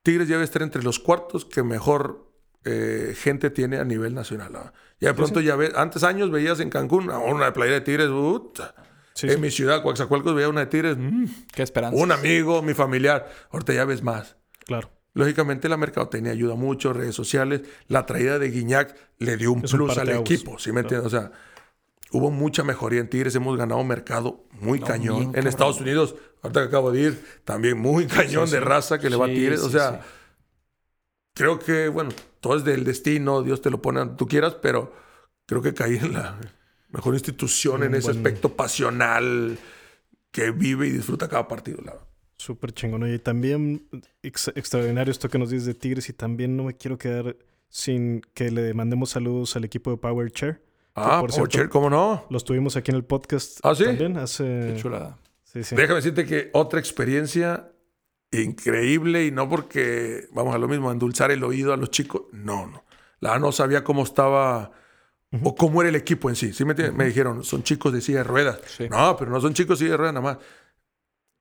Tigres 0.02 0.28
debe 0.28 0.44
estar 0.44 0.62
entre 0.62 0.82
los 0.82 0.98
cuartos 0.98 1.44
que 1.44 1.62
mejor 1.62 2.26
eh, 2.64 3.14
gente 3.16 3.48
tiene 3.50 3.78
a 3.78 3.84
nivel 3.84 4.12
nacional. 4.14 4.52
¿no? 4.52 4.72
Ya 5.00 5.08
de 5.10 5.14
pronto 5.14 5.40
ya 5.40 5.54
ves, 5.56 5.72
antes 5.76 6.02
años 6.02 6.30
veías 6.30 6.60
en 6.60 6.70
Cancún 6.70 7.10
a 7.10 7.18
una 7.18 7.52
playera 7.52 7.76
de 7.78 7.80
Tigres, 7.82 8.08
puta. 8.08 8.74
Sí, 9.14 9.28
en 9.28 9.40
mi 9.40 9.50
ciudad, 9.50 9.82
Coaxacualcos, 9.82 10.34
veía 10.34 10.48
una 10.48 10.60
de 10.60 10.66
Tigres, 10.66 10.96
mm, 10.96 11.24
Qué 11.52 11.62
esperanza. 11.62 11.96
un 12.00 12.12
amigo, 12.12 12.62
mi 12.62 12.74
familiar. 12.74 13.28
Ahorita 13.50 13.72
ya 13.74 13.84
ves 13.84 14.02
más. 14.02 14.36
Claro. 14.66 14.90
Lógicamente 15.14 15.68
la 15.68 15.76
mercadotecnia 15.76 16.32
ayuda 16.32 16.54
mucho, 16.54 16.92
redes 16.92 17.14
sociales. 17.14 17.62
La 17.88 18.06
traída 18.06 18.38
de 18.38 18.50
Guiñac 18.50 18.94
le 19.18 19.36
dio 19.36 19.52
un 19.52 19.64
Es 19.64 19.72
un 19.72 19.78
plus 19.80 19.98
al 19.98 20.10
equipo, 20.10 20.58
¿sí 20.58 20.70
me 20.70 20.80
entiendes? 20.80 21.06
O 21.06 21.10
sea, 21.10 21.32
hubo 22.12 22.30
mucha 22.30 22.62
mejoría 22.62 23.00
en 23.00 23.08
Tigres. 23.08 23.34
Hemos 23.34 23.56
ganado 23.56 23.82
mercado 23.82 24.44
muy 24.60 24.78
No, 24.78 24.86
cañón. 24.86 25.16
En 25.22 25.26
cabrón. 25.32 25.46
Estados 25.48 25.80
Unidos, 25.80 26.14
ahorita 26.42 26.60
que 26.60 26.66
acabo 26.68 26.92
de 26.92 27.00
ir, 27.00 27.24
también 27.44 27.78
muy 27.78 28.06
cañón 28.06 28.48
de 28.50 28.60
raza 28.60 28.98
que 29.00 29.10
le 29.10 29.16
va 29.16 29.26
a 29.26 29.28
Tigres. 29.28 29.62
o 29.62 29.70
sea, 29.70 30.02
creo 31.34 31.58
que, 31.58 31.88
bueno, 31.88 32.10
todo 32.40 32.56
es 32.56 32.64
del 32.64 32.84
destino, 32.84 33.42
Dios 33.42 33.60
te 33.62 33.70
lo 33.70 33.80
pone 33.82 34.00
donde 34.00 34.16
tú 34.16 34.26
quieras, 34.26 34.54
pero 34.60 34.92
creo 35.46 35.62
que 35.62 35.74
caí 35.74 35.96
en 35.96 36.12
la 36.14 36.38
mejor 36.90 37.14
institución 37.14 37.82
en 37.82 37.90
Un 37.90 37.94
ese 37.96 38.10
aspecto 38.10 38.54
pasional 38.56 39.58
que 40.30 40.50
vive 40.50 40.86
y 40.86 40.90
disfruta 40.90 41.28
cada 41.28 41.48
partido. 41.48 41.78
La. 41.84 41.94
Súper 42.36 42.72
chingón. 42.72 43.12
Y 43.12 43.18
también 43.18 43.88
ex- 44.22 44.52
extraordinario 44.54 45.10
esto 45.10 45.28
que 45.28 45.38
nos 45.38 45.50
dices 45.50 45.66
de 45.66 45.74
Tigres 45.74 46.08
y 46.08 46.12
también 46.12 46.56
no 46.56 46.64
me 46.64 46.76
quiero 46.76 46.96
quedar 46.98 47.36
sin 47.68 48.20
que 48.34 48.50
le 48.50 48.72
mandemos 48.74 49.10
saludos 49.10 49.56
al 49.56 49.64
equipo 49.64 49.90
de 49.90 49.96
Power 49.96 50.30
Chair. 50.30 50.62
Ah, 50.94 51.18
por 51.20 51.30
Power 51.30 51.48
Chair, 51.48 51.68
¿cómo 51.68 51.90
no? 51.90 52.26
Los 52.30 52.44
tuvimos 52.44 52.76
aquí 52.76 52.90
en 52.90 52.96
el 52.96 53.04
podcast 53.04 53.58
¿Ah, 53.62 53.74
sí? 53.74 53.84
también 53.84 54.16
hace... 54.16 54.72
Qué 54.74 54.80
chulada. 54.80 55.18
Sí, 55.44 55.64
sí. 55.64 55.74
Déjame 55.76 55.96
decirte 55.96 56.26
que 56.26 56.50
otra 56.52 56.78
experiencia 56.78 57.70
increíble 58.32 59.26
y 59.26 59.30
no 59.30 59.48
porque, 59.48 60.28
vamos 60.32 60.54
a 60.54 60.58
lo 60.58 60.68
mismo, 60.68 60.90
endulzar 60.92 61.30
el 61.30 61.44
oído 61.44 61.72
a 61.72 61.76
los 61.76 61.90
chicos. 61.90 62.22
No, 62.32 62.66
no. 62.66 62.84
La 63.20 63.30
verdad 63.30 63.46
no 63.46 63.52
sabía 63.52 63.84
cómo 63.84 64.02
estaba 64.02 64.72
o 65.42 65.54
cómo 65.54 65.82
era 65.82 65.88
el 65.90 65.96
equipo 65.96 66.28
en 66.28 66.36
sí. 66.36 66.52
¿Sí 66.52 66.64
me, 66.64 66.74
dijeron, 66.74 67.44
son 67.44 67.62
chicos 67.62 67.92
de 67.92 68.00
silla 68.00 68.18
de 68.18 68.24
ruedas. 68.24 68.60
No, 68.90 69.16
pero 69.16 69.30
no 69.30 69.40
son 69.40 69.54
chicos 69.54 69.78
de 69.78 69.84
silla 69.84 69.92
de 69.92 69.96
ruedas 69.98 70.14
nada 70.14 70.34
más. 70.34 70.38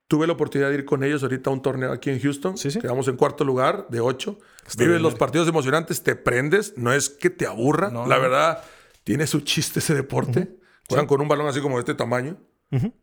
Tuve 0.07 0.25
la 0.25 0.33
oportunidad 0.33 0.69
de 0.69 0.75
ir 0.75 0.85
con 0.85 1.03
ellos 1.03 1.21
ahorita 1.23 1.49
a 1.49 1.53
un 1.53 1.61
torneo 1.61 1.91
aquí 1.91 2.09
en 2.09 2.19
Houston. 2.19 2.55
Quedamos 2.55 3.07
en 3.07 3.17
cuarto 3.17 3.43
lugar 3.43 3.87
de 3.89 3.99
ocho. 3.99 4.39
Vives 4.77 5.01
los 5.01 5.13
eh. 5.13 5.17
partidos 5.17 5.47
emocionantes, 5.47 6.01
te 6.01 6.15
prendes. 6.15 6.73
No 6.77 6.93
es 6.93 7.09
que 7.09 7.29
te 7.29 7.45
aburra. 7.45 7.89
No, 7.89 8.07
la 8.07 8.15
no. 8.15 8.21
verdad, 8.21 8.63
tiene 9.03 9.27
su 9.27 9.41
chiste 9.41 9.79
ese 9.79 9.93
deporte. 9.93 10.57
Juegan 10.87 11.07
con 11.07 11.21
un 11.21 11.27
balón 11.27 11.47
así 11.47 11.59
como 11.59 11.75
de 11.75 11.81
este 11.81 11.93
tamaño. 11.93 12.37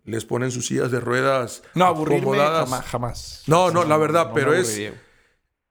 Les 0.05 0.25
ponen 0.25 0.51
sus 0.51 0.67
sillas 0.67 0.91
de 0.91 1.01
ruedas 1.01 1.63
No, 1.75 1.87
aburrirme 1.87 2.19
acomodadas. 2.21 2.69
jamás, 2.69 2.85
jamás. 2.87 3.43
No, 3.47 3.71
no, 3.71 3.85
la 3.85 3.97
verdad, 3.97 4.29
no 4.29 4.35
pero 4.35 4.53
es... 4.55 4.79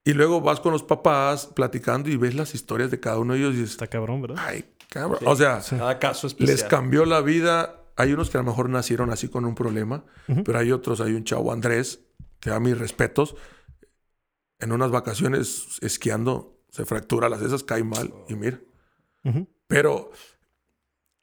Y 0.05 0.13
luego 0.13 0.41
vas 0.41 0.59
con 0.59 0.73
los 0.73 0.83
papás 0.83 1.45
platicando 1.47 2.09
y 2.09 2.17
ves 2.17 2.33
las 2.35 2.55
historias 2.55 2.91
de 2.91 2.99
cada 2.99 3.19
uno 3.19 3.33
de 3.33 3.39
ellos 3.39 3.53
y 3.53 3.57
dices, 3.57 3.71
Está 3.71 3.87
cabrón, 3.87 4.21
¿verdad? 4.21 4.37
ay, 4.39 4.65
cabrón. 4.89 5.19
Sí, 5.21 5.25
o 5.27 5.35
sea, 5.35 5.61
Cada 5.69 5.97
caso 5.99 6.27
especial. 6.27 6.55
les 6.57 6.63
cambió 6.65 7.05
la 7.05 7.21
vida. 7.21 7.79
Hay 7.95 8.11
unos 8.11 8.29
que 8.29 8.37
a 8.37 8.41
lo 8.41 8.47
mejor 8.47 8.67
nacieron 8.69 9.11
así 9.11 9.29
con 9.29 9.45
un 9.45 9.53
problema, 9.55 10.03
pero 10.43 10.57
hay 10.57 10.71
otros, 10.71 10.99
hay 10.99 11.13
un 11.13 11.23
chavo 11.23 11.53
Andrés, 11.53 12.01
que 12.39 12.49
da 12.49 12.59
mis 12.59 12.77
respetos, 12.77 13.35
en 14.59 14.71
unas 14.71 14.89
vacaciones 14.91 15.77
esquiando, 15.81 16.59
se 16.69 16.85
fractura 16.85 17.29
las 17.29 17.41
esas, 17.43 17.63
cae 17.63 17.83
mal 17.83 18.11
y 18.27 18.33
mira. 18.35 18.59
Pero 19.67 20.11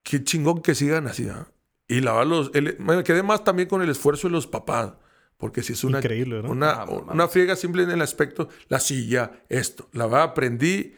qué 0.05 0.22
chingón 0.24 0.62
que 0.62 0.74
sigan 0.74 1.06
así. 1.09 1.28
¿ah? 1.28 1.47
Y 1.90 2.00
la 2.00 2.12
verdad, 2.12 2.26
los, 2.30 2.50
el- 2.54 2.76
me 2.78 3.02
quedé 3.04 3.22
más 3.22 3.42
también 3.44 3.68
con 3.68 3.82
el 3.82 3.88
esfuerzo 3.90 4.28
de 4.28 4.32
los 4.32 4.46
papás. 4.46 4.92
Porque 5.36 5.62
si 5.62 5.72
es 5.72 5.84
una, 5.84 5.98
Increíble, 5.98 6.36
¿verdad? 6.36 6.50
una, 6.50 6.70
Ah, 6.82 6.86
no 6.86 7.12
una 7.12 7.26
friega 7.28 7.56
simple 7.56 7.82
en 7.82 7.90
el 7.90 8.02
aspecto, 8.02 8.48
la 8.68 8.78
silla, 8.78 9.42
esto. 9.48 9.88
La 9.92 10.06
verdad, 10.06 10.22
aprendí 10.24 10.94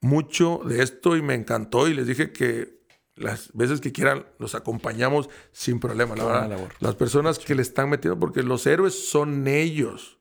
mucho 0.00 0.60
de 0.64 0.82
esto 0.82 1.16
y 1.16 1.22
me 1.22 1.34
encantó. 1.34 1.88
Y 1.88 1.94
les 1.94 2.06
dije 2.06 2.32
que 2.32 2.78
las 3.16 3.50
veces 3.54 3.80
que 3.80 3.90
quieran 3.92 4.26
los 4.38 4.54
acompañamos 4.54 5.28
sin 5.52 5.80
problema. 5.80 6.14
La 6.16 6.24
verdad, 6.24 6.48
labor. 6.50 6.68
las 6.80 6.94
personas 6.94 7.38
que 7.38 7.54
le 7.54 7.62
están 7.62 7.88
metiendo, 7.90 8.18
porque 8.18 8.42
los 8.42 8.66
héroes 8.66 9.08
son 9.08 9.46
ellos. 9.48 10.18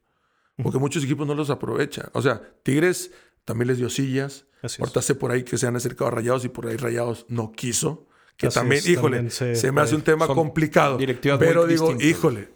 Porque 0.63 0.79
muchos 0.79 1.03
equipos 1.03 1.27
no 1.27 1.35
los 1.35 1.51
aprovechan. 1.51 2.09
O 2.13 2.21
sea, 2.23 2.41
Tigres 2.63 3.11
también 3.45 3.67
les 3.67 3.77
dio 3.77 3.89
sillas. 3.91 4.45
Así 4.63 4.75
es. 4.75 4.79
Ahorita 4.79 5.03
sé 5.03 5.13
por 5.13 5.29
ahí 5.31 5.43
que 5.43 5.57
se 5.59 5.67
han 5.67 5.75
acercado 5.75 6.07
a 6.07 6.11
Rayados 6.11 6.45
y 6.45 6.49
por 6.49 6.65
ahí 6.65 6.77
Rayados 6.77 7.25
no 7.29 7.51
quiso. 7.51 8.07
Que 8.37 8.47
Así 8.47 8.55
también, 8.59 8.79
es, 8.79 8.87
híjole, 8.87 9.17
también 9.17 9.31
se- 9.31 9.55
se, 9.55 9.71
me 9.71 9.81
hace 9.81 9.95
un 9.95 10.03
tema 10.03 10.27
complicado. 10.27 10.97
Pero 11.39 11.65
digo, 11.65 11.87
distintas. 11.89 12.07
híjole, 12.07 12.49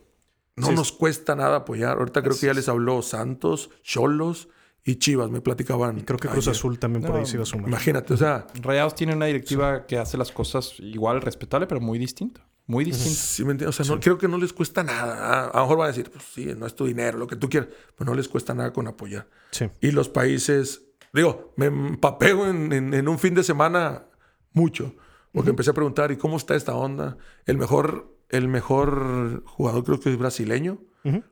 no 0.55 0.67
Sí, 0.67 0.73
nos 0.75 0.91
cuesta 0.91 1.35
nada 1.35 1.57
apoyar. 1.57 1.97
Ahorita 1.97 2.21
creo 2.21 2.37
que 2.39 2.45
ya 2.45 2.53
les 2.53 2.69
habló 2.69 3.01
Santos, 3.01 3.71
Cholos 3.81 4.47
y 4.83 4.95
Chivas. 4.97 5.31
Me 5.31 5.41
platicaban. 5.41 5.97
Y 5.97 6.03
creo 6.03 6.19
que 6.19 6.27
Cruz 6.27 6.47
ayer. 6.47 6.57
Azul 6.57 6.77
también 6.77 7.01
por 7.03 7.15
ahí 7.15 7.21
No, 7.21 7.25
se 7.25 7.35
iba 7.37 7.43
a 7.43 7.45
sumar. 7.47 7.67
Imagínate, 7.67 8.13
o 8.13 8.17
sea, 8.17 8.45
Rayados 8.61 8.93
tiene 8.95 9.15
una 9.15 9.25
directiva 9.25 9.87
que 9.87 9.97
hace 9.97 10.17
las 10.17 10.31
cosas 10.31 10.75
igual 10.79 11.21
respetable, 11.21 11.65
pero 11.67 11.81
muy 11.81 11.97
distinta. 11.97 12.45
Muy 12.67 12.85
distinta. 12.85 13.19
sí 13.19 13.43
me 13.43 13.51
entiendes? 13.53 13.79
O 13.79 13.83
sea, 13.83 13.95
no, 13.95 13.99
creo 13.99 14.17
que 14.19 14.27
no 14.27 14.37
les 14.37 14.53
cuesta 14.53 14.83
nada. 14.83 15.45
A 15.47 15.57
lo 15.57 15.61
mejor 15.63 15.77
van 15.79 15.85
a 15.85 15.87
decir, 15.89 16.11
pues 16.11 16.23
sí, 16.31 16.45
no 16.55 16.67
es 16.67 16.75
tu 16.75 16.85
dinero, 16.85 17.17
lo 17.17 17.25
que 17.27 17.35
tú 17.35 17.49
quieras. 17.49 17.69
Pero 17.97 18.11
no 18.11 18.15
les 18.15 18.27
cuesta 18.29 18.53
nada 18.53 18.71
con 18.71 18.87
apoyar. 18.87 19.27
Sí. 19.49 19.65
Y 19.81 19.91
los 19.91 20.09
países, 20.09 20.83
digo, 21.11 21.53
me 21.57 21.65
empapeo 21.65 22.47
en, 22.47 22.71
en- 22.71 22.93
en 22.93 23.07
un 23.07 23.17
fin 23.17 23.33
de 23.33 23.43
semana 23.43 24.05
mucho. 24.53 24.93
Porque 25.33 25.49
empecé 25.51 25.69
a 25.69 25.73
preguntar, 25.73 26.11
¿y 26.11 26.17
cómo 26.17 26.37
está 26.37 26.55
esta 26.55 26.75
onda? 26.75 27.17
El 27.45 27.57
mejor, 27.57 28.13
el 28.29 28.47
mejor 28.47 29.43
jugador 29.45 29.83
creo 29.83 29.99
que 29.99 30.09
es 30.11 30.17
brasileño. 30.17 30.79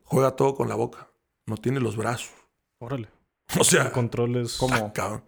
Juega 0.04 0.36
todo 0.36 0.56
con 0.56 0.68
la 0.70 0.76
boca. 0.76 1.10
No 1.46 1.58
tiene 1.58 1.80
los 1.80 1.96
brazos. 1.98 2.32
Órale. 2.80 3.10
O 3.60 3.64
sea, 3.64 3.84
El 3.88 3.92
control 3.92 4.36
es... 4.38 4.58
¿Cómo? 4.58 4.94
cabrón. 4.94 5.24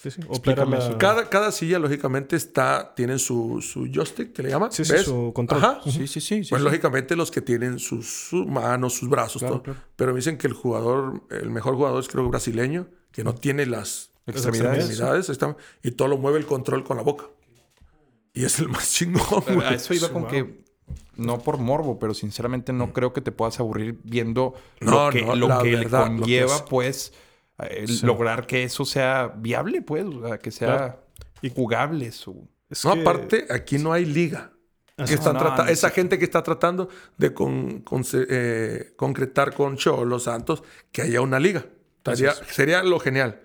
Sí, 0.00 0.12
sí. 0.12 0.20
Opera 0.28 0.32
Explícame 0.62 0.78
la- 0.78 0.88
eso. 0.90 0.96
Cada, 0.98 1.28
cada 1.28 1.50
silla, 1.50 1.80
lógicamente, 1.80 2.36
está, 2.36 2.94
tiene 2.94 3.18
su, 3.18 3.60
su 3.60 3.88
joystick, 3.92 4.32
que 4.32 4.44
le 4.44 4.50
llaman. 4.50 4.70
Sí, 4.70 4.84
sí, 4.84 4.92
¿Ves? 4.92 5.02
su 5.06 5.32
control. 5.34 5.58
Ajá. 5.64 5.80
Sí, 5.84 5.90
sí, 5.90 6.06
sí. 6.06 6.20
sí, 6.20 6.50
Pues 6.50 6.60
sí. 6.62 6.64
lógicamente 6.64 7.16
los 7.16 7.32
que 7.32 7.40
tienen 7.42 7.80
sus, 7.80 8.06
sus 8.28 8.46
manos, 8.46 8.94
sus 8.94 9.08
brazos, 9.08 9.40
Claro, 9.42 9.54
todo. 9.56 9.62
claro. 9.64 9.80
Pero 9.96 10.12
me 10.12 10.18
dicen 10.18 10.38
que 10.38 10.46
el 10.46 10.52
jugador, 10.52 11.22
el 11.30 11.50
mejor 11.50 11.74
jugador 11.74 12.00
es 12.00 12.06
creo 12.08 12.22
que 12.22 12.30
brasileño, 12.30 12.86
que 13.10 13.24
no 13.24 13.34
tiene 13.34 13.66
las 13.66 14.12
Extremidades. 14.26 14.84
extremidades, 14.86 15.28
está- 15.30 15.56
y 15.82 15.90
todo 15.90 16.06
lo 16.06 16.16
mueve 16.16 16.38
el 16.38 16.46
control 16.46 16.84
con 16.84 16.96
la 16.96 17.02
boca. 17.02 17.24
Y 18.34 18.44
es 18.44 18.58
el 18.58 18.68
más 18.68 18.92
chingón. 18.92 19.44
A 19.48 19.52
güey. 19.54 19.74
eso 19.74 19.94
iba 19.94 20.08
con 20.10 20.26
que 20.26 20.62
no 21.16 21.40
por 21.40 21.58
morbo, 21.58 21.98
pero 21.98 22.14
sinceramente 22.14 22.72
no 22.72 22.92
creo 22.92 23.12
que 23.12 23.20
te 23.20 23.32
puedas 23.32 23.58
aburrir 23.60 23.98
viendo 24.04 24.54
No, 24.80 25.06
lo 25.06 25.10
que, 25.12 25.22
no, 25.22 25.34
lo 25.34 25.62
que 25.62 25.72
lo 25.76 25.90
conlleva, 25.90 26.54
es. 26.56 26.62
pues, 26.62 27.12
eh, 27.58 27.84
Sí. 27.88 28.06
lograr 28.06 28.46
que 28.46 28.62
eso 28.62 28.84
sea 28.84 29.32
viable, 29.36 29.82
pues, 29.82 30.04
o 30.04 30.26
sea, 30.28 30.38
que 30.38 30.50
sea 30.52 30.68
Claro. 30.76 31.00
Y- 31.42 31.50
jugable 31.50 32.12
su... 32.12 32.48
Es 32.70 32.84
No, 32.84 32.94
que- 32.94 33.00
aparte, 33.00 33.46
aquí 33.50 33.78
no 33.78 33.92
hay 33.92 34.04
liga. 34.04 34.52
Así 34.96 35.08
Que 35.10 35.14
es. 35.14 35.20
están 35.20 35.34
No, 35.34 35.40
trata- 35.40 35.64
no, 35.64 35.70
esa 35.70 35.88
sí. 35.88 35.94
gente 35.94 36.18
que 36.18 36.24
está 36.24 36.42
tratando 36.42 36.88
de 37.16 37.32
con- 37.32 37.80
con- 37.82 38.04
eh, 38.12 38.92
concretar 38.96 39.54
con 39.54 39.76
Cholos 39.76 40.24
Santos 40.24 40.62
que 40.92 41.02
haya 41.02 41.20
una 41.20 41.38
liga. 41.40 41.64
Estaría- 41.98 42.34
sería 42.34 42.82
lo 42.82 42.98
genial. 43.00 43.40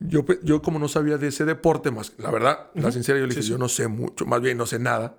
Yo, 0.00 0.24
yo 0.42 0.62
como 0.62 0.78
no 0.78 0.88
sabía 0.88 1.18
de 1.18 1.28
ese 1.28 1.44
deporte 1.44 1.90
más, 1.90 2.12
la 2.18 2.30
verdad, 2.30 2.70
la 2.74 2.92
sincera, 2.92 3.18
yo 3.18 3.26
le 3.26 3.34
dije, 3.34 3.46
yo 3.46 3.58
no 3.58 3.68
sé 3.68 3.88
mucho, 3.88 4.26
más 4.26 4.40
bien 4.40 4.56
no 4.56 4.66
sé 4.66 4.78
nada. 4.78 5.18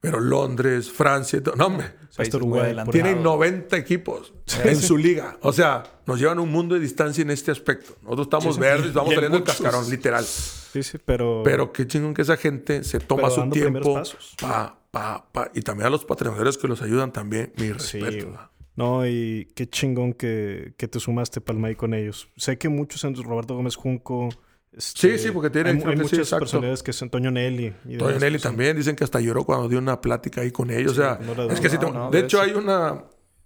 Pero 0.00 0.20
Londres, 0.20 0.92
Francia, 0.92 1.40
no 1.56 1.66
hombre, 1.66 1.94
Uruguay, 2.34 2.74
por 2.74 2.92
tienen 2.92 3.22
90 3.22 3.74
equipos 3.78 4.34
en 4.62 4.76
su 4.76 4.98
liga. 4.98 5.38
O 5.40 5.50
sea, 5.50 5.82
nos 6.06 6.20
llevan 6.20 6.38
un 6.40 6.52
mundo 6.52 6.74
de 6.74 6.80
distancia 6.82 7.22
en 7.22 7.30
este 7.30 7.50
aspecto. 7.50 7.96
Nosotros 8.02 8.26
estamos 8.26 8.56
Sí, 8.56 8.60
verdes, 8.60 8.92
vamos 8.92 9.14
saliendo 9.14 9.38
el 9.38 9.44
cascarón, 9.44 9.88
literal. 9.88 10.22
Sí, 10.24 10.82
sí, 10.82 10.98
pero... 11.02 11.40
Pero 11.42 11.72
qué 11.72 11.86
chingón 11.86 12.12
que 12.12 12.20
esa 12.20 12.36
gente 12.36 12.84
se 12.84 13.00
toma 13.00 13.30
Pero 13.30 13.44
su 13.44 13.50
tiempo. 13.50 14.02
Pa, 14.38 14.78
pa, 14.90 15.26
pa. 15.32 15.50
Y 15.54 15.62
también 15.62 15.86
a 15.86 15.90
los 15.90 16.04
patrocinadores 16.04 16.58
que 16.58 16.68
los 16.68 16.82
ayudan 16.82 17.10
también. 17.10 17.54
Mi 17.56 17.68
Sí, 17.78 18.00
respeto. 18.00 18.50
No, 18.76 19.06
y 19.06 19.48
qué 19.54 19.68
chingón 19.68 20.12
que, 20.14 20.74
que 20.76 20.88
te 20.88 20.98
sumaste, 21.00 21.40
Palma, 21.40 21.68
ahí 21.68 21.76
con 21.76 21.94
ellos. 21.94 22.28
Sé 22.36 22.58
que 22.58 22.68
muchos 22.68 23.04
en 23.04 23.14
Roberto 23.22 23.54
Gómez 23.54 23.76
Junco... 23.76 24.28
este, 24.72 25.12
Sí, 25.16 25.18
sí, 25.26 25.30
porque 25.30 25.50
tiene- 25.50 25.70
Hay, 25.70 25.76
hay 25.76 25.82
sí, 25.82 26.02
muchas 26.02 26.18
exacto. 26.18 26.40
personalidades 26.40 26.82
que 26.82 26.92
son 26.92 27.08
Toño 27.10 27.30
Nelly. 27.30 27.66
y 27.86 27.96
Toño 27.98 28.06
demás, 28.08 28.22
Nelly 28.22 28.38
también 28.40 28.76
dicen 28.76 28.96
que 28.96 29.04
hasta 29.04 29.20
lloró 29.20 29.44
cuando 29.44 29.68
dio 29.68 29.78
una 29.78 30.00
plática 30.00 30.40
ahí 30.40 30.50
con 30.50 30.70
ellos. 30.70 30.92
o 30.92 30.94
sea, 30.96 31.20
no 31.24 31.34
la 31.34 31.52
es 31.52 31.60
que 31.60 31.70
sí 31.70 31.76
dudo. 31.76 31.86
te- 31.88 31.92
No, 31.98 32.10
de 32.10 32.18
de 32.18 32.24
hecho 32.24 32.40
hay 32.40 32.50
una, 32.52 33.04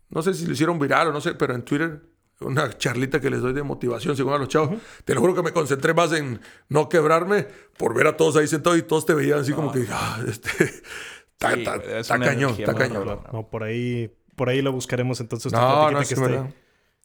no 0.09 0.22
sé 0.22 0.32
si 0.32 0.46
lo 0.46 0.52
hicieron 0.52 0.78
viral 0.78 1.09
o 1.09 1.12
no 1.12 1.20
sé, 1.20 1.34
pero 1.34 1.55
en 1.55 1.62
Twitter, 1.62 2.00
una 2.40 2.70
charlita 2.78 3.20
que 3.20 3.28
les 3.28 3.42
doy 3.42 3.52
de 3.52 3.62
motivación 3.62 4.16
según 4.16 4.32
a 4.32 4.38
los 4.38 4.48
chavos. 4.48 4.80
Te 5.05 5.14
lo 5.14 5.20
juro 5.20 5.34
que 5.34 5.42
me 5.42 5.52
concentré 5.52 5.92
más 5.92 6.12
en 6.12 6.40
no 6.70 6.88
quebrarme 6.88 7.46
por 7.76 7.94
ver 7.94 8.06
a 8.06 8.16
todos 8.16 8.36
ahí 8.36 8.46
sentados 8.46 8.78
y 8.78 8.82
todos 8.82 9.05
te 9.05 9.12
veían 9.12 9.40
así 9.40 9.52
como 9.52 9.70
que, 9.72 9.84
ah, 9.90 10.20
este, 10.26 10.48
está, 11.40 11.55
Sí, 11.55 11.64
es 11.88 12.09
cañón, 12.09 12.55
está 12.59 12.74
cañón. 12.74 13.20
No, 13.32 13.48
por 13.50 13.64
ahí, 13.64 14.10
por 14.39 14.48
ahí 14.48 14.62
lo 14.62 14.73
buscaremos 14.73 15.20
entonces. 15.20 15.52
tu 15.52 15.59
No, 15.59 15.90
no, 15.90 15.98
que 15.98 16.05
es. 16.05 16.15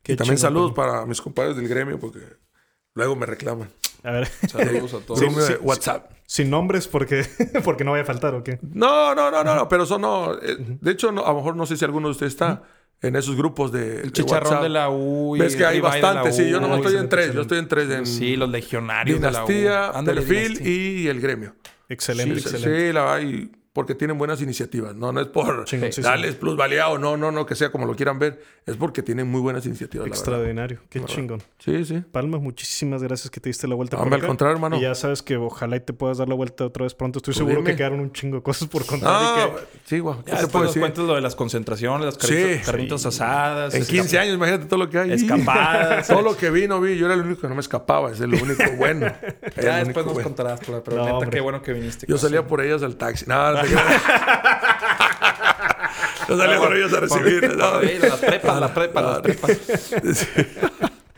Qué 0.01 0.13
Y 0.13 0.15
también 0.15 0.37
saludos 0.37 0.71
para 0.71 1.05
mis 1.05 1.19
compadres 1.21 1.57
del 1.57 1.67
gremio 1.67 1.99
porque 1.99 2.19
luego 2.93 3.15
me 3.17 3.25
reclaman. 3.25 3.69
A 4.03 4.11
ver, 4.11 4.27
Saludos 4.49 4.93
a 4.93 4.99
todos. 4.99 5.19
Sí, 5.19 5.53
WhatsApp. 5.61 6.11
sin 6.25 6.49
nombres 6.49 6.87
porque, 6.87 7.25
porque 7.63 7.83
no 7.85 7.91
vaya 7.91 8.03
a 8.03 8.05
faltar, 8.05 8.35
¿o 8.35 8.43
qué? 8.43 8.59
No, 8.61 9.15
no, 9.15 9.31
no, 9.31 9.43
no, 9.43 9.55
no, 9.55 9.67
pero 9.69 9.83
eso 9.83 9.97
no. 9.97 10.33
eh, 10.35 10.57
De 10.59 10.91
hecho, 10.91 11.11
no, 11.11 11.25
a 11.25 11.29
lo 11.29 11.35
mejor 11.37 11.55
no 11.55 11.65
sé 11.65 11.77
si 11.77 11.85
alguno 11.85 12.07
de 12.09 12.11
ustedes 12.11 12.33
está 12.33 12.63
en 13.01 13.15
esos 13.15 13.35
grupos 13.37 13.71
de. 13.71 14.01
El 14.01 14.11
chicharrón 14.11 14.61
de 14.61 14.67
la 14.69 14.89
U. 14.89 15.35
y 15.37 15.39
Ves 15.39 15.55
que 15.55 15.65
hay 15.65 15.79
bastantes, 15.79 16.35
sí. 16.35 16.49
Yo 16.49 16.59
no 16.59 16.75
estoy 16.75 16.97
en 16.97 17.07
tres, 17.09 17.33
yo 17.33 17.41
estoy 17.41 17.59
en 17.59 17.67
tres. 17.69 17.89
En 17.89 18.05
Sí, 18.05 18.35
los 18.35 18.49
legionarios 18.49 19.21
de 19.21 19.31
la 19.31 19.43
U. 19.43 19.47
Dinastía, 19.47 19.89
Ándale, 19.91 20.21
Perfil 20.21 20.49
Dinastía. 20.57 20.71
y 21.03 21.07
el 21.07 21.21
gremio. 21.21 21.55
Excelente, 21.87 22.35
Sí, 22.35 22.41
excelente. 22.41 22.87
sí, 22.87 22.93
la 22.93 23.03
verdad, 23.05 23.21
y 23.21 23.51
porque 23.73 23.95
tienen 23.95 24.17
buenas 24.19 24.39
iniciativas. 24.41 24.95
No, 24.95 25.11
no 25.11 25.19
es 25.19 25.27
por 25.27 25.67
sí, 25.67 25.79
sí. 25.91 26.01
darles 26.01 26.35
plusvalía 26.35 26.87
o 26.89 26.97
no, 26.99 27.17
no, 27.17 27.31
no, 27.31 27.45
que 27.45 27.55
sea 27.55 27.71
como 27.71 27.85
lo 27.87 27.95
quieran 27.95 28.19
ver. 28.19 28.39
Es 28.65 28.77
porque 28.77 29.01
tienen 29.03 29.27
muy 29.29 29.41
buenas 29.41 29.65
iniciativas. 29.65 30.07
la. 30.07 30.13
Extraordinario. 30.13 30.79
Qué 30.89 30.99
La 30.99 31.03
verdad. 31.05 31.15
chingón. 31.15 31.43
Sí, 31.59 31.83
sí. 31.83 32.01
Palma, 32.11 32.37
muchísimas 32.37 33.01
gracias 33.03 33.29
que 33.31 33.39
te 33.41 33.49
diste 33.49 33.67
la 33.67 33.75
vuelta. 33.75 33.97
Hombre, 33.97 34.19
por 34.19 34.25
al 34.25 34.27
contrario, 34.27 34.53
hermano. 34.55 34.77
Y 34.77 34.81
ya 34.81 34.93
sabes 34.95 35.21
que 35.23 35.35
ojalá 35.37 35.75
y 35.75 35.79
te 35.81 35.91
puedas 35.91 36.19
dar 36.19 36.29
la 36.29 36.35
vuelta 36.35 36.65
otra 36.65 36.83
vez 36.83 36.93
pronto. 36.93 37.17
Estoy 37.19 37.33
Tú 37.33 37.39
seguro 37.39 37.57
dime. 37.57 37.71
que 37.71 37.75
quedaron 37.77 37.99
un 37.99 38.13
chingo 38.13 38.37
de 38.37 38.43
cosas 38.43 38.67
por 38.69 38.85
contar. 38.85 39.09
Ah, 39.11 39.35
y 39.35 39.51
que- 39.57 39.63
sí, 39.85 39.99
guau. 39.99 40.23
¿Qué 40.23 40.31
Ya 40.31 40.37
te 40.37 40.41
después 40.43 40.51
puedo 40.51 40.63
nos 40.65 40.69
decir? 40.71 40.81
cuentas 40.81 41.05
lo 41.05 41.15
de 41.15 41.21
las 41.21 41.35
concentraciones, 41.35 42.05
las 42.05 42.15
Sí. 42.15 42.27
carnitas, 42.35 42.65
carnitas 42.67 43.05
asadas. 43.07 43.73
En 43.73 43.81
escap- 43.81 43.87
15 43.89 44.19
años, 44.19 44.35
imagínate 44.35 44.65
todo 44.65 44.79
lo 44.79 44.89
que 44.89 44.99
hay. 44.99 45.11
Escapadas. 45.13 46.07
todo 46.07 46.21
lo 46.21 46.37
que 46.37 46.49
vi, 46.51 46.67
no 46.67 46.79
vi. 46.79 46.95
Yo 46.97 47.07
era 47.07 47.15
el 47.15 47.21
único 47.21 47.41
que 47.41 47.47
no 47.49 47.55
me 47.55 47.61
escapaba. 47.61 48.11
Es 48.11 48.19
el 48.21 48.33
único 48.33 48.63
bueno. 48.77 49.07
Ya 49.61 49.83
después 49.83 50.05
nos 50.05 50.19
contarás, 50.19 50.59
pero, 50.65 50.83
pero 50.83 50.97
No, 50.97 51.19
neta, 51.19 51.29
qué 51.31 51.41
bueno 51.41 51.61
que 51.61 51.73
viniste. 51.73 52.05
Yo 52.07 52.17
salía 52.17 52.45
por 52.47 52.61
ellas 52.61 52.83
al 52.83 52.95
taxi. 52.95 53.25
No, 53.27 53.62
no 53.71 53.77
te 53.77 53.83
creas. 53.83 54.01
Yo 56.27 56.37
salía 56.37 56.57
por 56.59 56.75
ellas 56.75 56.93
a 56.93 56.99
recibir. 56.99 57.55
No, 57.57 57.81
Las 57.81 58.19
prepas, 58.19 58.59
las 58.59 58.71
prepas, 58.71 59.03
las 59.03 59.15
No. 59.17 59.21
prepas. 59.21 59.59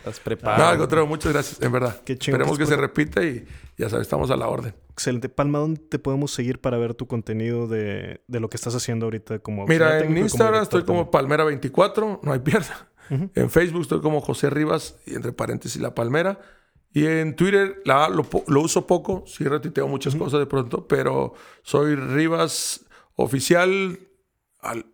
Las 0.05 0.19
No, 0.19 0.23
prepas. 0.23 0.59
al 0.61 0.77
contrario, 0.77 1.07
muchas 1.07 1.33
gracias, 1.33 1.59
en 1.63 1.71
verdad. 1.71 1.99
Qué 2.05 2.15
chingón 2.15 2.39
Esperemos 2.41 2.59
que 2.59 2.67
se 2.67 2.77
repita 2.79 3.23
y 3.23 3.43
ya 3.75 3.89
sabes, 3.89 4.03
estamos 4.05 4.29
a 4.29 4.35
la 4.35 4.47
orden. 4.47 4.75
Excelente. 4.91 5.29
Palma, 5.29 5.57
¿dónde 5.57 5.81
te 5.81 5.97
podemos 5.97 6.31
seguir 6.31 6.61
para 6.61 6.77
ver 6.77 6.93
tu 6.93 7.07
contenido 7.07 7.67
de, 7.67 8.21
de 8.27 8.39
lo 8.39 8.47
que 8.47 8.55
estás 8.57 8.75
haciendo 8.75 9.07
ahorita 9.07 9.39
como 9.39 9.65
Mira, 9.65 9.93
en 9.97 10.03
técnico 10.03 10.11
y 10.11 10.13
como 10.15 10.25
Instagram 10.25 10.61
estoy 10.61 10.83
como 10.83 11.09
Palmera24, 11.09 12.19
no 12.21 12.31
hay 12.33 12.39
pierda. 12.39 12.87
En 13.09 13.49
Facebook 13.49 13.81
estoy 13.81 14.01
como 14.01 14.21
José 14.21 14.51
Rivas, 14.51 14.95
y 15.07 15.15
entre 15.15 15.31
paréntesis 15.31 15.81
La 15.81 15.95
Palmera. 15.95 16.39
Y 16.95 17.05
en 17.05 17.35
Twitter 17.35 17.81
la, 17.83 18.07
lo, 18.07 18.25
lo 18.47 18.61
uso 18.61 18.87
poco, 18.87 19.25
sí 19.27 19.43
retuiteo 19.43 19.85
muchas 19.87 20.15
cosas 20.15 20.39
de 20.39 20.45
pronto, 20.45 20.87
pero 20.87 21.33
soy 21.61 21.95
Rivas 21.95 22.85
Oficial, 23.15 23.99
al- 24.61 24.85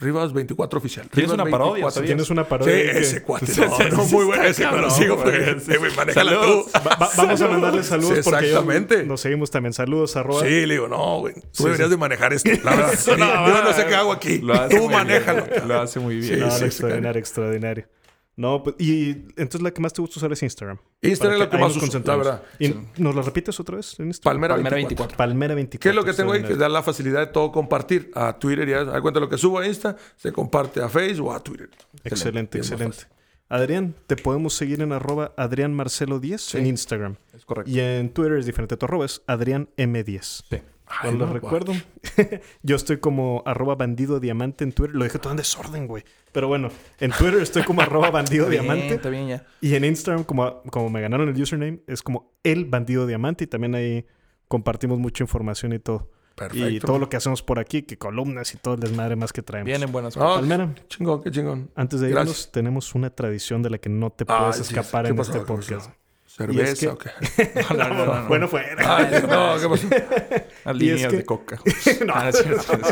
Rivas 0.00 0.32
24 0.32 0.78
Oficial. 0.80 1.06
¿Tienes 1.10 1.30
Rivas 1.30 1.34
una 1.46 1.50
parodia, 1.50 1.84
24. 1.84 1.94
sabías? 1.94 2.08
Tienes 2.08 2.30
una 2.30 2.48
parodia 2.48 2.74
Sí, 2.74 2.98
ese 2.98 3.22
cuate. 3.22 3.46
Sí, 3.46 3.60
No, 3.60 3.76
sí, 3.76 3.82
no, 3.92 4.04
sí, 4.04 4.14
muy 4.16 4.24
bueno 4.24 4.42
ese, 4.44 4.66
pero 4.68 4.90
sigo 4.90 5.22
eh, 5.26 5.56
güey, 5.78 5.94
manéjala 5.94 6.32
tú. 6.40 6.66
Va- 6.74 6.96
va- 6.96 7.10
vamos 7.16 7.40
a 7.42 7.48
mandarle 7.48 7.82
saludos 7.84 8.10
yo- 8.10 8.16
exactamente. 8.16 9.04
nos 9.04 9.20
seguimos 9.20 9.50
también. 9.52 9.74
Saludos, 9.74 10.16
arroba. 10.16 10.40
Sí, 10.40 10.66
le 10.66 10.74
digo, 10.74 10.88
no, 10.88 11.20
güey. 11.20 11.34
Tú 11.56 11.64
deberías 11.66 11.90
de 11.90 11.96
manejar 11.98 12.32
esto. 12.32 12.50
La 12.64 12.70
verdad. 12.76 12.94
No 13.18 13.46
Yo 13.48 13.62
no 13.62 13.72
sé 13.74 13.86
qué 13.86 13.94
hago 13.94 14.10
aquí. 14.12 14.38
Tú 14.40 14.46
bien. 14.78 14.90
manéjalo. 14.90 15.44
Lo 15.68 15.80
hace 15.82 16.00
muy 16.00 16.16
bien. 16.16 16.42
Extraordinario, 16.42 17.20
extraordinario. 17.20 17.86
No, 18.34 18.62
pues, 18.62 18.76
y 18.78 19.10
entonces 19.36 19.60
la 19.60 19.72
que 19.72 19.82
más 19.82 19.92
te 19.92 20.00
gusta 20.00 20.18
usar 20.18 20.32
es 20.32 20.42
Instagram. 20.42 20.78
Instagram 21.02 21.34
es 21.34 21.40
lo 21.40 21.50
que 21.50 21.56
ahí 21.56 21.62
más 21.62 21.76
nos 21.76 21.84
uso, 21.84 22.02
la 22.04 22.16
verdad. 22.16 22.42
¿Y 22.58 22.74
nos 22.96 23.14
lo 23.14 23.22
repites 23.22 23.60
otra 23.60 23.76
vez 23.76 23.98
en 24.00 24.06
Instagram? 24.06 24.34
Palmera, 24.34 24.54
Palmera 24.54 24.76
24. 24.76 25.16
24. 25.16 25.16
Palmera 25.18 25.54
24. 25.54 25.82
¿Qué 25.82 25.88
es 25.90 25.94
lo 25.94 26.04
que 26.04 26.16
tengo 26.16 26.32
ahí? 26.32 26.42
Que 26.42 26.56
da 26.56 26.68
la 26.70 26.82
facilidad 26.82 27.20
de 27.20 27.26
todo 27.26 27.52
compartir 27.52 28.10
a 28.14 28.38
Twitter. 28.38 28.66
Ya 28.66 28.84
da 28.84 29.00
cuenta 29.02 29.20
lo 29.20 29.28
que 29.28 29.36
subo 29.36 29.58
a 29.58 29.66
Insta, 29.66 29.96
se 30.16 30.32
comparte 30.32 30.80
a 30.80 30.88
Facebook 30.88 31.28
o 31.28 31.32
a 31.34 31.40
Twitter. 31.40 31.68
Excelente, 32.04 32.58
excelente. 32.58 33.06
Adrián, 33.50 33.94
te 34.06 34.16
podemos 34.16 34.54
seguir 34.54 34.80
en 34.80 34.92
arroba 34.92 35.34
Adrián 35.36 35.74
Marcelo 35.74 36.18
10 36.18 36.54
en 36.54 36.66
Instagram. 36.66 37.16
Es 37.34 37.44
correcto. 37.44 37.70
Y 37.70 37.80
en 37.80 38.08
Twitter 38.08 38.38
es 38.38 38.46
diferente. 38.46 38.78
Tu 38.78 38.86
arroba 38.86 39.04
es 39.04 39.20
Adrián 39.26 39.68
M10. 39.76 40.44
Sí. 40.48 40.62
Ay, 40.94 40.98
Cuando 41.08 41.26
no, 41.26 41.32
recuerdo, 41.32 41.72
yo 42.62 42.76
estoy 42.76 42.98
como 42.98 43.42
arroba 43.46 43.76
bandido 43.76 44.20
diamante 44.20 44.62
en 44.62 44.72
Twitter. 44.72 44.94
Lo 44.94 45.04
dije 45.04 45.18
todo 45.18 45.30
en 45.30 45.38
desorden, 45.38 45.86
güey. 45.86 46.04
Pero 46.32 46.48
bueno, 46.48 46.68
en 47.00 47.12
Twitter 47.12 47.40
estoy 47.40 47.62
como 47.62 47.80
arroba 47.80 48.10
bandido 48.10 48.44
Está 48.44 48.50
bien, 48.50 48.62
diamante. 48.62 48.94
Está 48.94 49.08
bien 49.08 49.28
ya. 49.28 49.46
Y 49.62 49.74
en 49.74 49.84
Instagram, 49.86 50.24
como, 50.24 50.62
como 50.64 50.90
me 50.90 51.00
ganaron 51.00 51.30
el 51.30 51.40
username, 51.40 51.80
es 51.86 52.02
como 52.02 52.34
el 52.44 52.66
bandido 52.66 53.06
diamante. 53.06 53.44
Y 53.44 53.46
también 53.46 53.74
ahí 53.74 54.04
compartimos 54.48 54.98
mucha 54.98 55.24
información 55.24 55.72
y 55.72 55.78
todo. 55.78 56.10
Perfecto. 56.34 56.68
Y 56.68 56.80
todo 56.80 56.98
lo 56.98 57.08
que 57.08 57.16
hacemos 57.16 57.42
por 57.42 57.58
aquí, 57.58 57.82
que 57.82 57.96
columnas 57.96 58.52
y 58.54 58.58
todo 58.58 58.74
el 58.74 58.80
desmadre 58.80 59.16
más 59.16 59.32
que 59.32 59.42
traemos. 59.42 59.66
Vienen 59.66 59.92
buenas 59.92 60.16
No, 60.16 60.34
Palmera. 60.34 60.72
qué 60.74 60.86
chingón, 60.88 61.22
qué 61.22 61.30
chingón. 61.30 61.70
Antes 61.74 62.00
de 62.00 62.08
Gracias. 62.10 62.36
irnos, 62.38 62.52
tenemos 62.52 62.94
una 62.94 63.10
tradición 63.10 63.62
de 63.62 63.70
la 63.70 63.78
que 63.78 63.88
no 63.88 64.10
te 64.10 64.24
puedes 64.26 64.58
escapar 64.60 65.04
¿qué 65.04 65.10
en 65.10 65.16
pasó? 65.16 65.32
este 65.32 65.44
podcast. 65.46 65.90
¿Cerveza 66.36 66.72
es 66.72 66.80
que- 66.80 66.88
o 66.88 66.96
qué? 66.98 67.10
No, 67.76 67.88
no, 67.88 67.94
no, 67.94 68.20
no. 68.22 68.28
Bueno, 68.28 68.48
fue. 68.48 68.64
Ay, 68.78 69.22
no, 69.28 69.60
¿qué 69.60 69.68
pasó? 69.68 69.86
Es 70.70 70.76
líneas 70.76 71.10
que- 71.10 71.16
de 71.18 71.24
coca. 71.26 71.60
No. 72.06 72.14
Ah, 72.14 72.22
no 72.24 72.28
es 72.30 72.38
cierto, 72.38 72.78
no 72.78 72.88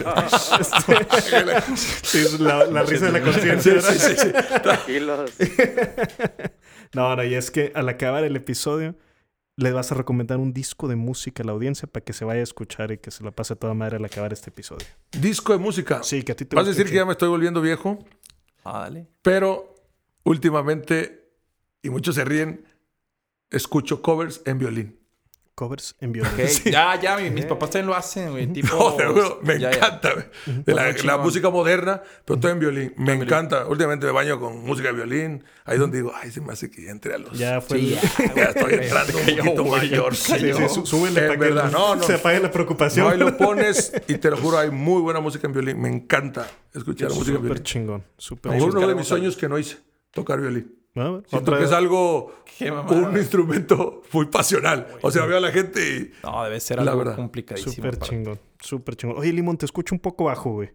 es 1.16 1.24
cierto. 1.24 1.76
Sí, 2.02 2.18
es 2.18 2.40
la, 2.40 2.64
la 2.66 2.82
risa 2.82 3.06
de 3.06 3.12
la 3.12 3.22
conciencia. 3.22 3.80
Sí, 3.80 3.98
sí, 3.98 4.14
sí, 4.16 4.16
sí. 4.16 4.32
Tranquilos. 4.62 5.30
No, 6.94 7.14
no, 7.16 7.24
y 7.24 7.34
es 7.34 7.50
que 7.50 7.72
al 7.74 7.88
acabar 7.88 8.24
el 8.24 8.36
episodio, 8.36 8.96
le 9.56 9.72
vas 9.72 9.92
a 9.92 9.94
recomendar 9.94 10.38
un 10.38 10.52
disco 10.52 10.88
de 10.88 10.96
música 10.96 11.42
a 11.42 11.46
la 11.46 11.52
audiencia 11.52 11.86
para 11.86 12.04
que 12.04 12.12
se 12.12 12.24
vaya 12.24 12.40
a 12.40 12.44
escuchar 12.44 12.90
y 12.92 12.98
que 12.98 13.10
se 13.10 13.22
la 13.24 13.30
pase 13.30 13.52
a 13.52 13.56
toda 13.56 13.74
madre 13.74 13.96
al 13.96 14.04
acabar 14.04 14.32
este 14.32 14.50
episodio. 14.50 14.86
Disco 15.12 15.52
de 15.52 15.58
música. 15.58 16.02
Sí, 16.02 16.22
que 16.22 16.32
a 16.32 16.36
ti 16.36 16.44
te 16.44 16.56
Vas 16.56 16.66
a 16.66 16.70
decir 16.70 16.86
que 16.86 16.94
ya 16.96 17.04
me 17.04 17.12
estoy 17.12 17.28
volviendo 17.28 17.60
viejo, 17.60 17.98
Ah, 18.64 18.80
dale. 18.80 19.06
pero 19.22 19.74
últimamente, 20.24 21.28
y 21.82 21.90
muchos 21.90 22.14
se 22.14 22.24
ríen, 22.24 22.64
escucho 23.50 24.02
covers 24.02 24.42
en 24.44 24.58
violín. 24.58 24.96
Covers 25.56 25.94
en 26.00 26.12
violín. 26.12 26.32
Ok, 26.32 26.46
Sí. 26.48 26.70
Ya, 26.70 26.98
ya, 26.98 27.18
mi- 27.18 27.28
mis 27.28 27.44
papás 27.44 27.68
también 27.68 27.88
lo 27.88 27.94
hacen, 27.94 28.30
güey. 28.30 28.46
Tipo, 28.50 28.74
No, 28.78 28.94
te 28.94 29.04
juro, 29.04 29.40
me 29.42 29.58
ya, 29.58 29.70
ya. 29.70 29.76
encanta, 29.76 30.12
güey. 30.14 30.24
De 30.64 30.74
la, 30.74 30.86
la 30.86 30.94
chingón. 30.94 31.20
música 31.20 31.50
moderna, 31.50 32.02
pero 32.24 32.40
todo 32.40 32.50
en 32.50 32.60
violín. 32.60 32.94
Me 32.96 33.12
encanta. 33.12 33.66
Últimamente 33.66 34.06
me 34.06 34.12
baño 34.12 34.40
con 34.40 34.58
música 34.64 34.88
de 34.88 34.94
violín. 34.94 35.44
Ahí 35.66 35.76
donde 35.76 35.98
digo, 35.98 36.12
ay, 36.14 36.30
se 36.30 36.40
me 36.40 36.54
hace 36.54 36.70
que 36.70 36.84
ya 36.84 36.90
entre 36.92 37.12
a 37.14 37.18
los... 37.18 37.38
Ya 37.38 37.60
fue 37.60 37.78
Sí, 37.78 37.90
ya, 37.90 38.00
Ya 38.36 38.42
estoy 38.44 38.72
entrando 38.74 39.18
un 39.18 39.36
poquito 39.36 39.64
mayor. 39.66 40.16
Sí, 40.16 40.32
sí, 40.38 40.68
sú- 40.70 40.86
súbele 40.86 41.20
En 41.20 41.26
para 41.26 41.38
que 41.38 41.44
verdad, 41.44 41.70
no, 41.70 41.94
no. 41.96 42.02
se 42.04 42.14
apague 42.14 42.40
la 42.40 42.50
preocupación. 42.50 43.04
No, 43.04 43.12
ahí 43.12 43.18
lo 43.18 43.36
pones 43.36 43.92
y 44.08 44.14
te 44.16 44.30
lo 44.30 44.38
juro, 44.38 44.56
hay 44.58 44.70
muy 44.70 45.02
buena 45.02 45.20
música 45.20 45.46
en 45.46 45.52
violín. 45.52 45.78
Me 45.78 45.90
encanta 45.90 46.46
escuchar 46.72 47.08
música 47.10 47.32
en 47.32 47.36
Súper 47.36 47.42
violín. 47.42 47.62
chingón. 47.64 48.00
A 48.00 48.04
Súper 48.16 48.52
mejor 48.52 48.70
uno 48.70 48.80
de 48.80 48.86
chingón. 48.86 48.96
mis 48.96 49.06
sueños 49.08 49.36
que 49.36 49.46
no 49.46 49.58
hice, 49.58 49.76
tocar 50.10 50.40
violín. 50.40 50.74
A 50.96 51.08
ver, 51.10 51.22
Siento 51.26 51.36
otra 51.38 51.58
que 51.58 51.64
es 51.64 51.72
algo, 51.72 52.32
un 52.90 53.16
instrumento 53.16 54.02
muy 54.12 54.26
pasional. 54.26 54.86
O 55.02 55.10
sea, 55.10 55.24
veo 55.26 55.36
a 55.36 55.40
la 55.40 55.52
gente 55.52 55.80
y... 55.80 56.12
No, 56.24 56.42
debe 56.44 56.58
ser 56.60 56.78
La 56.82 56.90
algo 56.90 56.98
verdad. 56.98 57.16
complicadísimo. 57.16 57.72
Súper 57.74 57.98
chingón. 57.98 58.38
Súper 58.60 58.96
chingón. 58.96 59.18
Oye, 59.18 59.32
Limón, 59.32 59.56
te 59.56 59.66
escucho 59.66 59.94
un 59.94 60.00
poco 60.00 60.24
bajo, 60.24 60.50
güey. 60.50 60.70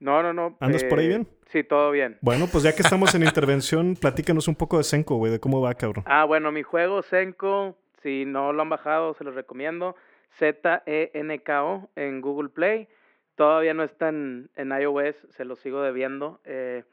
No, 0.00 0.22
no, 0.22 0.32
no. 0.34 0.56
¿Andas 0.60 0.84
por 0.84 0.98
ahí 0.98 1.08
bien? 1.08 1.26
Sí, 1.50 1.64
todo 1.64 1.90
bien. 1.92 2.18
Bueno, 2.20 2.46
pues 2.50 2.62
ya 2.64 2.74
que 2.74 2.82
estamos 2.82 3.14
en 3.14 3.22
intervención, 3.22 3.96
platícanos 4.00 4.48
un 4.48 4.54
poco 4.54 4.76
de 4.76 4.84
Senko, 4.84 5.16
güey, 5.16 5.32
de 5.32 5.40
cómo 5.40 5.60
va, 5.62 5.72
cabrón. 5.74 6.04
Ah, 6.06 6.24
bueno, 6.24 6.52
mi 6.52 6.62
juego 6.62 7.02
Senko, 7.02 7.76
si 8.02 8.26
no 8.26 8.52
lo 8.52 8.60
han 8.62 8.68
bajado, 8.68 9.14
se 9.14 9.24
los 9.24 9.34
recomiendo. 9.34 9.96
Z-E-N-K-O 10.38 11.90
en 11.96 12.20
Google 12.20 12.48
Play. 12.50 12.88
Todavía 13.36 13.74
no 13.74 13.82
está 13.82 14.08
en, 14.10 14.50
en 14.56 14.70
iOS, 14.72 15.16
se 15.30 15.44
los 15.44 15.58
sigo 15.60 15.80
debiendo. 15.82 16.40
Eh, 16.44 16.84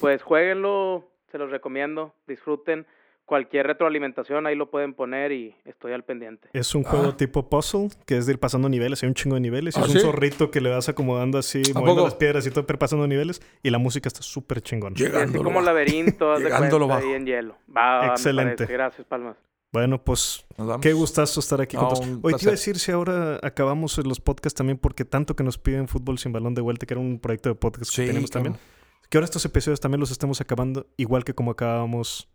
pues 0.00 0.22
jueguenlo, 0.22 1.08
se 1.36 1.42
los 1.42 1.50
recomiendo, 1.50 2.14
disfruten. 2.26 2.86
Cualquier 3.24 3.66
retroalimentación 3.66 4.46
ahí 4.46 4.54
lo 4.54 4.70
pueden 4.70 4.94
poner 4.94 5.32
y 5.32 5.56
estoy 5.64 5.92
al 5.92 6.04
pendiente. 6.04 6.48
Es 6.52 6.76
un 6.76 6.84
juego 6.84 7.16
tipo 7.16 7.48
puzzle, 7.50 7.88
que 8.06 8.16
es 8.18 8.26
de 8.26 8.34
ir 8.34 8.38
pasando 8.38 8.68
niveles, 8.68 9.02
hay 9.02 9.08
un 9.08 9.14
chingo 9.14 9.34
de 9.34 9.40
niveles. 9.40 9.76
y 9.76 9.80
¿Ah, 9.80 9.82
es 9.82 9.88
un 9.88 9.94
sí? 9.96 10.00
zorrito 10.06 10.52
que 10.52 10.60
le 10.60 10.70
vas 10.70 10.88
acomodando 10.88 11.36
así, 11.36 11.58
¿A 11.58 11.78
moviendo 11.80 12.02
poco? 12.02 12.04
las 12.04 12.14
piedras 12.14 12.46
y 12.46 12.50
todo, 12.52 12.64
pero 12.66 12.78
pasando 12.78 13.04
niveles. 13.08 13.42
Y 13.64 13.70
la 13.70 13.78
música 13.78 14.08
está 14.08 14.22
súper 14.22 14.60
chingón. 14.60 14.96
Sí, 14.96 15.02
así 15.02 15.12
Llegándolo 15.12 15.42
como 15.42 15.56
bajo. 15.56 15.66
laberinto, 15.66 16.36
Llegándolo 16.38 16.86
cuenta, 16.86 16.94
bajo. 17.02 17.06
ahí 17.08 17.14
en 17.14 17.26
hielo. 17.26 17.56
Va, 17.76 18.06
Excelente. 18.06 18.64
Gracias, 18.66 19.04
Palmas. 19.08 19.36
Bueno, 19.72 20.00
pues 20.02 20.46
qué 20.80 20.92
gustazo 20.92 21.40
estar 21.40 21.60
aquí 21.60 21.76
No, 21.76 21.82
con 21.88 21.94
todos. 21.94 22.06
un 22.06 22.20
Hoy 22.22 22.32
te 22.34 22.44
iba 22.44 22.50
a 22.50 22.52
decir 22.52 22.78
si 22.78 22.92
ahora 22.92 23.40
acabamos 23.42 23.98
los 24.06 24.20
podcasts 24.20 24.56
también, 24.56 24.78
porque 24.78 25.04
tanto 25.04 25.34
que 25.34 25.42
nos 25.42 25.58
piden 25.58 25.88
fútbol 25.88 26.18
sin 26.18 26.32
balón 26.32 26.54
de 26.54 26.62
vuelta, 26.62 26.86
que 26.86 26.94
era 26.94 27.00
un 27.00 27.18
proyecto 27.18 27.48
de 27.48 27.56
podcast 27.56 27.90
que 27.90 28.02
Sí, 28.02 28.06
tenemos 28.06 28.30
claro. 28.30 28.44
también. 28.44 28.62
Que 29.08 29.18
ahora 29.18 29.24
estos 29.26 29.44
episodios 29.44 29.80
también 29.80 30.00
los 30.00 30.10
estamos 30.10 30.40
acabando, 30.40 30.86
igual 30.96 31.24
que 31.24 31.34
como 31.34 31.52
acabábamos 31.52 32.28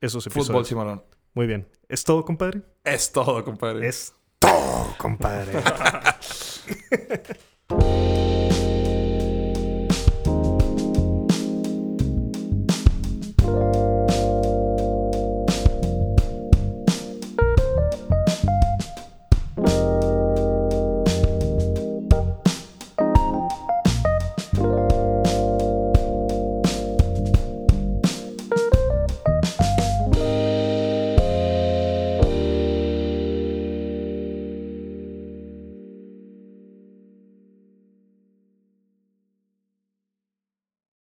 esos 0.00 0.26
episodios. 0.26 0.48
Fútbol 0.48 0.66
sin 0.66 0.78
balón. 0.78 1.04
Muy 1.34 1.46
bien. 1.46 1.68
¿Es 1.88 2.04
todo, 2.04 2.24
compadre? 2.24 2.62
Es 2.84 3.12
todo, 3.12 3.44
compadre. 3.44 3.88
Es 3.88 4.14
todo, 4.38 4.94
compadre. 4.98 5.62